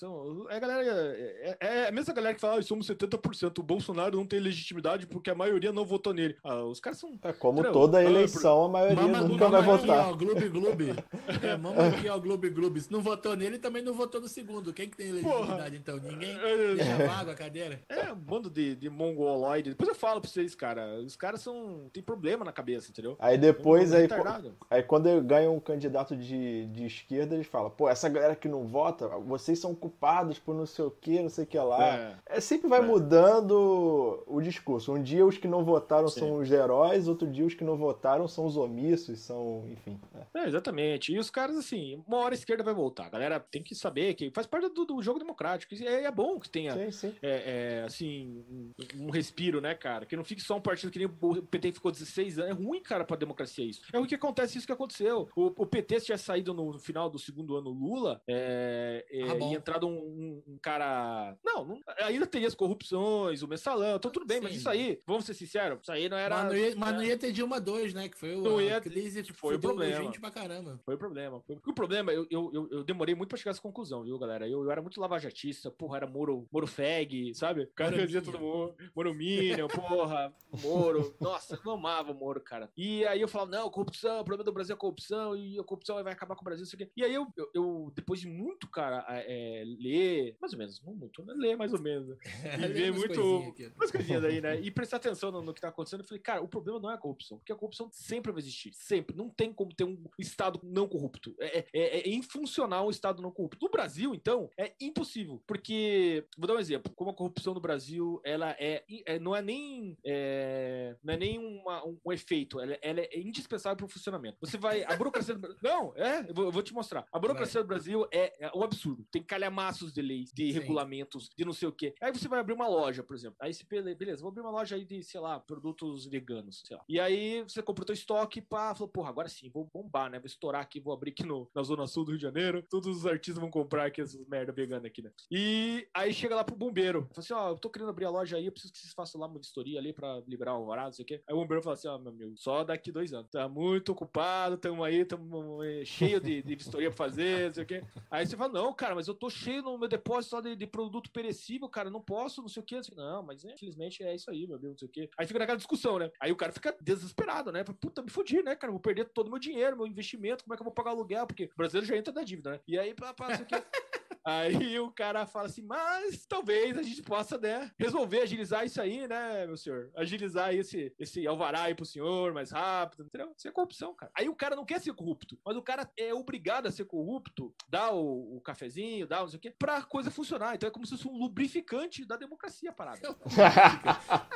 é 0.54 0.56
a 0.56 0.60
galera. 0.60 0.84
É, 1.18 1.58
é- 1.62 1.68
é 1.84 1.88
a 1.88 1.92
mesma 1.92 2.14
galera 2.14 2.34
que 2.36 2.42
fala, 2.42 2.60
ah, 2.60 2.62
somos 2.64 2.88
70%. 2.88 3.60
O 3.60 3.64
Bolsonaro 3.64 4.18
não 4.18 4.26
tem 4.26 4.40
legitimidade 4.40 5.06
porque 5.08 5.30
a 5.30 5.36
maioria 5.36 5.72
não 5.72 5.86
votou 5.86 6.14
nele. 6.14 6.36
Ah, 6.44 6.64
os 6.64 6.80
caras 6.80 7.00
são. 7.00 7.18
É 7.24 7.34
como 7.34 7.64
toda 7.72 7.98
Ah, 8.00 8.04
eleição, 8.04 8.66
a 8.66 8.70
maioria 8.70 9.02
Mama, 9.04 9.22
nunca 9.22 9.46
mama 9.50 9.62
vai 9.62 9.76
aqui, 9.76 9.88
votar. 9.88 10.10
ó, 10.10 10.14
Gloob 10.16 10.50
Gloob. 10.50 10.84
É, 11.44 11.56
mama 11.56 11.88
aqui, 11.88 12.10
ó, 12.10 12.20
Gloob 12.20 12.50
Gloob. 12.50 12.82
Se 12.82 12.92
não 12.92 13.02
votou 13.02 13.36
nele, 13.36 13.60
também 13.60 13.82
não 13.84 13.94
votou 13.94 14.20
no 14.20 14.28
segundo. 14.28 14.74
Quem 14.74 14.90
que 14.90 14.98
tem 14.98 15.12
legitimidade, 15.12 15.76
então? 15.78 15.98
Ninguém 15.98 16.32
É, 16.38 16.76
deixa 16.76 17.08
vago 17.08 17.32
a 17.32 17.36
cadeira. 17.36 17.82
É 17.88 18.12
um 18.12 18.16
bando 18.16 18.50
de, 18.50 18.76
de 18.76 18.90
mongoloide. 18.90 19.70
Depois 19.72 19.88
eu 19.90 19.96
falo 19.96 20.20
pra 20.22 20.30
vocês, 20.30 20.56
cara. 20.56 21.00
Os 21.00 21.16
caras 21.16 21.42
são. 21.42 21.90
tem 21.94 22.02
problema 22.04 22.44
na 22.44 22.52
cabeça, 22.52 22.90
entendeu? 22.92 23.16
Aí 23.20 23.38
depois, 23.38 23.94
aí, 23.94 24.08
retardado. 24.18 24.56
aí 24.70 24.84
quando 24.84 25.22
ganha 25.22 25.50
um 25.52 25.60
candidato 25.60 26.16
de, 26.16 26.66
de 26.68 26.86
esquerda, 26.86 27.36
eles 27.36 27.48
falam, 27.48 27.70
pô, 27.70 27.88
essa 27.90 28.08
galera 28.10 28.36
que 28.36 28.48
não 28.48 28.66
vota, 28.68 29.08
vocês 29.08 29.60
são 29.60 29.74
culpados 29.76 30.40
por 30.40 30.56
não 30.56 30.66
sei 30.66 30.86
o 30.86 30.92
que, 30.92 31.22
não 31.22 31.30
sei 31.30 31.44
o 31.44 31.48
que 31.48 31.58
lá. 31.58 31.96
É. 32.28 32.38
É, 32.38 32.40
sempre 32.42 32.68
vai 32.68 32.80
É. 32.80 32.84
mudando 32.84 34.24
o 34.28 34.42
discurso. 34.42 34.94
Um 34.94 35.02
dia 35.02 35.26
os 35.26 35.38
que 35.38 35.48
não 35.48 35.64
votaram 35.64 36.08
Sim. 36.08 36.20
são 36.22 36.34
os 36.40 36.52
heróis, 36.52 37.08
outro 37.08 37.28
dia 37.28 37.46
os 37.46 37.54
que 37.54 37.64
não 37.64 37.78
votaram 37.78 38.28
são 38.28 38.46
os 38.46 38.58
omissos, 38.58 39.20
são, 39.20 39.66
enfim. 39.72 40.00
é. 40.34 40.40
É, 40.42 40.48
exatamente. 40.48 41.14
E 41.14 41.20
os 41.20 41.30
caras, 41.30 41.58
assim, 41.58 42.02
uma 42.08 42.18
hora 42.18 42.34
a 42.34 42.38
esquerda 42.38 42.64
vai 42.64 42.74
voltar. 42.74 43.06
A 43.06 43.10
galera 43.10 43.40
tem 43.40 43.62
que 43.64 43.76
saber 43.76 44.14
que 44.14 44.32
faz 44.32 44.48
parte 44.48 44.70
do, 44.70 44.86
do 44.86 45.02
jogo 45.02 45.20
democrático. 45.20 45.74
E 45.74 45.88
é, 45.88 46.04
é 46.04 46.12
bom 46.12 46.40
que 46.40 46.50
tenha, 46.50 46.74
Sim, 46.74 46.92
sim. 46.92 47.16
é, 47.22 47.80
é, 47.80 47.84
assim, 47.84 48.44
um, 48.50 48.72
um 49.08 49.10
respiro, 49.10 49.60
né, 49.62 49.74
cara? 49.76 50.06
Que 50.06 50.16
não 50.16 50.24
fique 50.24 50.42
só 50.42 50.56
um 50.58 50.62
partido 50.62 50.92
que 50.92 51.00
nem 51.00 51.08
o 51.08 51.42
PT 51.44 51.74
ficou 51.74 51.92
16 51.92 52.40
anos. 52.40 52.52
É 52.52 52.54
ruim, 52.54 52.82
cara, 52.82 53.04
pra 53.04 53.16
democracia 53.18 53.66
isso. 53.66 53.82
É 53.94 53.99
ruim 54.00 54.08
que 54.10 54.16
acontece 54.16 54.58
isso 54.58 54.68
que 54.68 54.74
aconteceu. 54.74 55.30
O, 55.36 55.48
o 55.48 55.66
PT, 55.66 56.00
se 56.00 56.06
tivesse 56.08 56.24
saído 56.26 56.54
no, 56.54 56.78
final 56.80 57.10
do 57.10 57.20
segundo 57.20 57.56
ano 57.56 57.70
Lula, 57.70 58.22
é, 58.28 59.06
é, 59.12 59.24
Ah, 59.24 59.36
e 59.38 59.54
entrado 59.56 59.88
um, 59.88 59.92
um- 59.98 60.44
um 60.48 60.58
cara. 60.62 61.38
Não, 61.44 61.66
não, 61.66 61.80
ainda 62.00 62.26
teria 62.26 62.48
as 62.48 62.56
corrupções, 62.56 63.42
o 63.44 63.48
mensalão, 63.48 63.96
então 63.98 64.12
tudo 64.12 64.26
bem, 64.26 64.42
mas 64.42 64.54
Sim. 64.54 64.58
isso 64.58 64.70
aí, 64.70 65.00
vamos 65.06 65.26
ser 65.26 65.34
sinceros, 65.34 65.80
isso 65.82 65.92
aí 65.92 66.10
não 66.10 66.18
era. 66.18 66.36
Mas 66.36 66.46
não, 66.46 66.56
ia, 66.58 66.76
mas 66.76 66.94
não 66.96 67.04
ia 67.04 67.18
ter 67.18 67.32
Dilma 67.32 67.60
2, 67.60 67.94
né? 67.94 68.10
Que 68.10 68.18
foi 68.18 68.36
o, 68.36 68.42
Não 68.42 68.58
a 68.58 68.64
ia- 68.64 68.82
crise 68.82 69.24
que 69.24 69.34
foi 69.34 69.56
o 69.56 69.60
problema. 69.60 70.02
gente 70.04 70.20
pra 70.20 70.32
caramba. 70.32 70.80
Foi 70.86 70.96
o 70.96 70.98
problema. 70.98 71.42
Foi... 71.46 71.56
O 71.56 71.74
problema, 71.74 72.12
eu, 72.12 72.26
eu, 72.30 72.68
eu, 72.72 72.84
demorei 72.84 73.14
muito 73.16 73.30
pra 73.30 73.38
chegar 73.38 73.52
a 73.52 73.54
essa 73.54 73.62
conclusão, 73.62 74.04
viu, 74.04 74.18
galera? 74.18 74.48
Eu, 74.48 74.64
eu 74.64 74.72
era 74.72 74.82
muito 74.82 75.00
lavajatista, 75.00 75.70
porra, 75.72 75.98
era 75.98 76.08
Moro, 76.08 76.48
Moro 76.52 76.68
Feg, 76.68 77.34
sabe? 77.36 77.64
O 77.64 77.72
cara 77.74 77.98
dizia 78.06 78.22
todo 78.22 78.40
mundo, 78.40 78.74
Moro 78.96 79.14
Minion, 79.14 79.68
porra, 79.68 80.34
Moro. 80.62 81.14
Nossa, 81.20 81.60
eu 81.64 81.72
amava 81.72 82.12
o 82.12 82.16
Moro, 82.16 82.40
cara. 82.42 82.70
E 82.78 83.06
aí 83.06 83.22
eu 83.22 83.28
falava, 83.28 83.52
não, 83.52 83.70
corrupção, 83.70 83.89
o 83.90 84.24
problema 84.24 84.44
do 84.44 84.52
Brasil 84.52 84.76
é 84.76 84.78
corrupção, 84.78 85.36
e 85.36 85.60
a 85.60 85.64
corrupção 85.64 86.02
vai 86.04 86.14
acabar 86.14 86.36
com 86.36 86.42
o 86.42 86.46
Brasil, 86.46 86.64
isso 86.64 86.76
aqui. 86.76 86.90
E 86.96 87.04
aí 87.04 87.14
eu, 87.14 87.28
eu, 87.36 87.50
eu, 87.54 87.92
depois 87.96 88.20
de 88.20 88.28
muito, 88.28 88.68
cara, 88.70 89.06
é, 89.10 89.64
ler, 89.66 90.36
mais 90.40 90.54
ou 90.54 90.60
menos, 90.60 90.82
não 90.84 90.94
muito, 90.94 91.24
né? 91.24 91.34
Ler 91.36 91.58
mais 91.58 91.74
ou 91.74 91.82
menos. 91.82 92.18
E 92.60 92.68
ver 92.68 92.92
muito. 92.94 93.50
aqui. 93.50 93.72
Umas 93.76 93.92
coisinhas 93.92 94.24
aí, 94.24 94.42
né? 94.42 94.60
E 94.60 94.70
prestar 94.72 94.98
atenção 94.98 95.32
no, 95.32 95.42
no 95.42 95.54
que 95.54 95.62
tá 95.62 95.70
acontecendo. 95.70 96.02
Eu 96.02 96.08
falei, 96.08 96.22
cara, 96.22 96.42
o 96.42 96.48
problema 96.48 96.80
não 96.80 96.92
é 96.92 96.96
a 96.96 96.98
corrupção, 96.98 97.38
porque 97.38 97.52
a 97.52 97.56
corrupção 97.56 97.90
sempre 97.92 98.32
vai 98.32 98.40
existir. 98.40 98.74
Sempre. 98.74 99.16
Não 99.16 99.30
tem 99.30 99.52
como 99.54 99.74
ter 99.74 99.84
um 99.84 99.98
Estado 100.18 100.60
não 100.64 100.88
corrupto. 100.88 101.36
É, 101.40 101.66
é, 101.74 102.00
é 102.00 102.10
infuncional 102.10 102.88
um 102.88 102.90
Estado 102.90 103.22
não 103.22 103.32
corrupto. 103.32 103.58
No 103.62 103.72
Brasil, 103.72 104.14
então, 104.14 104.50
é 104.58 104.74
impossível. 104.80 105.42
Porque, 105.48 106.26
vou 106.38 106.48
dar 106.48 106.56
um 106.56 106.60
exemplo. 106.60 106.92
Como 106.96 107.12
a 107.12 107.14
corrupção 107.14 107.54
no 107.54 107.60
Brasil, 107.60 108.22
ela 108.24 108.56
é. 108.60 108.84
é- 109.06 109.20
não 109.20 109.36
é 109.36 109.42
nem. 109.42 109.98
é, 110.06 110.96
não 111.04 111.14
é 111.14 111.18
nem 111.18 111.38
uma- 111.38 111.86
um, 111.86 111.98
um 112.06 112.12
efeito. 112.12 112.60
Ela, 112.60 112.78
ela 112.82 113.00
é 113.02 113.20
indispensável 113.20 113.79
pro 113.80 113.88
funcionamento. 113.88 114.38
Você 114.42 114.58
vai. 114.58 114.84
A 114.84 114.96
burocracia 114.96 115.34
do 115.34 115.40
Brasil. 115.40 115.58
Não, 115.64 115.94
é, 115.96 116.30
eu 116.30 116.34
vou, 116.34 116.46
eu 116.46 116.52
vou 116.52 116.62
te 116.64 116.74
mostrar. 116.74 117.06
A 117.12 117.20
burocracia 117.20 117.62
do 117.62 117.68
Brasil 117.68 118.08
é, 118.12 118.46
é 118.46 118.52
um 118.56 118.64
absurdo. 118.64 119.06
Tem 119.12 119.24
calhamaços 119.24 119.92
de 119.94 120.02
leis, 120.02 120.32
de 120.34 120.52
Sim. 120.52 120.60
regulamentos, 120.60 121.30
de 121.36 121.46
não 121.46 121.54
sei 121.54 121.68
o 121.68 121.72
quê. 121.72 121.94
Aí 122.02 122.12
você 122.12 122.28
vai 122.28 122.40
abrir 122.40 122.54
uma 122.54 122.68
loja, 122.68 123.04
por 123.04 123.16
exemplo. 123.16 123.38
Aí 123.40 123.54
você, 123.54 123.64
bele- 123.64 123.96
beleza, 123.96 124.22
vou 124.22 124.30
abrir 124.30 124.42
uma 124.42 124.52
loja 124.52 124.76
aí 124.76 124.86
de, 124.86 125.02
sei 125.04 125.20
lá, 125.20 125.40
produtos 125.40 126.06
veganos, 126.06 126.62
sei 126.66 126.76
lá. 126.78 126.84
E 126.88 127.00
aí 127.00 127.44
você 127.44 127.62
comprou 127.62 127.86
teu 127.86 127.94
estoque, 127.94 128.42
pá, 128.42 128.74
falou, 128.74 128.90
porra, 128.90 129.10
agora 129.10 129.30
sim, 129.30 129.50
vou 129.50 129.70
bombar, 129.74 130.10
né? 130.10 130.20
Vou 130.20 130.28
estourar 130.28 130.62
aqui, 130.62 130.80
vou 130.80 130.94
abrir 130.94 131.12
aqui 131.12 131.24
no, 131.26 131.50
na 131.56 131.64
Zona 131.64 131.88
Sul 131.88 132.06
do 132.06 132.12
Rio 132.12 132.18
de 132.18 132.24
Janeiro. 132.24 132.64
Todos 132.70 132.98
os 132.98 133.06
artistas 133.06 133.40
vão 133.40 133.50
comprar 133.50 133.86
aqui 133.86 134.02
essas 134.02 134.20
merda 134.28 134.52
vegana 134.52 134.88
aqui, 134.88 135.02
né? 135.02 135.12
E 135.32 135.88
aí 135.94 136.14
chega 136.14 136.36
lá 136.36 136.44
pro 136.44 136.56
bombeiro. 136.56 137.08
Fala 137.14 137.20
assim, 137.20 137.34
ó, 137.34 137.50
eu 137.50 137.58
tô 137.58 137.70
querendo 137.70 137.90
abrir 137.90 138.06
a 138.06 138.10
loja 138.10 138.38
aí, 138.38 138.46
eu 138.46 138.52
preciso 138.52 138.74
que 138.74 138.80
vocês 138.80 138.94
façam 138.94 139.20
lá 139.22 139.28
uma 139.28 139.40
vistoria 139.40 139.80
ali 139.80 139.94
pra 139.94 140.22
liberar 140.28 140.54
o 140.54 140.58
alvará, 140.58 140.86
não 140.86 140.92
sei 140.92 141.04
o 141.04 141.06
quê. 141.06 141.22
Aí 141.28 141.34
o 141.34 141.38
bombeiro 141.38 141.64
fala 141.64 141.76
assim, 141.76 141.88
ó, 141.88 141.98
meu 141.98 142.12
amigo, 142.12 142.34
só 142.38 142.64
daqui 142.64 142.92
dois 142.92 143.14
anos. 143.14 143.30
Tá 143.32 143.48
muito 143.48 143.59
ocupado, 143.92 144.58
tamo 144.58 144.84
aí, 144.84 145.06
tamo 145.06 145.64
eh, 145.64 145.84
cheio 145.86 146.20
de, 146.20 146.42
de 146.42 146.56
vistoria 146.56 146.90
pra 146.90 146.98
fazer, 146.98 147.48
não 147.48 147.54
sei 147.54 147.64
o 147.64 147.68
quê. 147.68 147.84
Aí 148.10 148.26
você 148.26 148.38
fala, 148.38 148.54
não, 148.54 148.74
cara, 148.74 148.96
mas 148.96 149.08
eu 149.08 149.14
tô 149.14 149.30
cheio 149.30 149.62
no 149.62 149.78
meu 149.78 149.88
depósito 149.88 150.36
só 150.36 150.42
de, 150.42 150.56
de 150.56 150.68
produto 150.68 151.12
perecível, 151.12 151.68
cara, 151.68 151.90
não 151.90 152.02
posso, 152.02 152.42
não 152.42 152.50
sei 152.50 152.62
o 152.62 152.66
quê. 152.66 152.82
Sei. 152.84 152.96
Não, 152.96 153.24
mas 153.24 153.44
é, 153.46 153.54
infelizmente 153.54 154.04
é 154.04 154.16
isso 154.16 154.30
aí, 154.30 154.48
meu 154.48 154.58
Deus, 154.58 154.72
não 154.72 154.78
sei 154.78 154.88
o 154.88 154.92
quê. 154.92 155.10
Aí 155.18 155.28
fica 155.28 155.40
naquela 155.40 155.58
discussão, 155.58 156.00
né? 156.00 156.12
Aí 156.20 156.32
o 156.32 156.36
cara 156.36 156.52
fica 156.52 156.76
desesperado, 156.82 157.52
né? 157.52 157.64
Puta, 157.64 158.02
me 158.02 158.10
fudi, 158.10 158.42
né, 158.42 158.56
cara? 158.56 158.72
Vou 158.72 158.80
perder 158.80 159.06
todo 159.06 159.28
o 159.28 159.32
meu 159.32 159.40
dinheiro, 159.40 159.78
meu 159.78 159.88
investimento, 159.88 160.44
como 160.44 160.54
é 160.54 160.58
que 160.58 160.62
eu 160.62 160.66
vou 160.66 160.74
pagar 160.74 160.92
aluguel? 160.92 161.28
Porque 161.28 161.46
o 161.46 161.58
brasileiro 161.58 161.88
já 161.88 161.98
entra 161.98 162.14
na 162.14 162.24
dívida, 162.24 162.52
né? 162.52 162.60
E 162.68 162.78
aí, 162.78 162.94
pá, 162.94 163.14
pá, 163.14 163.30
não 163.30 163.36
sei 163.36 163.46
o 163.46 163.48
quê. 163.48 163.56
Aí 164.26 164.78
o 164.80 164.92
cara 164.92 165.26
fala 165.26 165.46
assim, 165.48 165.62
mas 165.64 166.26
talvez 166.26 166.78
a 166.78 166.84
gente 166.84 167.02
possa, 167.02 167.38
né, 167.38 167.72
resolver 167.78 168.22
agilizar 168.22 168.66
isso 168.66 168.82
aí, 168.82 169.08
né, 169.08 169.46
meu 169.48 169.58
senhor? 169.58 169.90
Agilizar 169.96 170.54
esse, 170.54 170.94
esse 171.00 171.26
alvará 171.26 171.64
aí 171.64 171.76
pro 171.76 171.86
senhor 171.86 172.34
mais 172.34 172.52
rápido, 172.52 173.04
entendeu? 173.06 173.34
Isso 173.38 173.48
é 173.48 173.52
corrupção, 173.52 173.96
cara. 173.96 174.12
Aí 174.16 174.28
o 174.30 174.36
cara 174.36 174.56
não 174.56 174.66
quer 174.66 174.80
ser 174.82 174.94
corrupto, 174.94 175.38
mas 175.46 175.56
o 175.56 175.62
cara 175.62 175.90
é 175.98 176.14
obrigado 176.14 176.68
a 176.68 176.72
ser 176.72 176.86
corrupto, 176.86 177.54
dá 177.70 177.92
o, 177.92 178.38
o 178.38 178.42
cafezinho, 178.42 179.08
dá 179.08 179.22
não 179.22 179.28
sei 179.28 179.38
o 179.38 179.42
quê, 179.42 179.54
pra 179.58 179.82
coisa 179.84 180.12
funcionar. 180.12 180.56
Então 180.56 180.68
é 180.68 180.72
como 180.72 180.86
se 180.86 180.92
fosse 180.98 181.08
um 181.08 181.18
lubrificante 181.18 182.06
da 182.06 182.16
democracia 182.18 182.72
parada. 182.72 183.00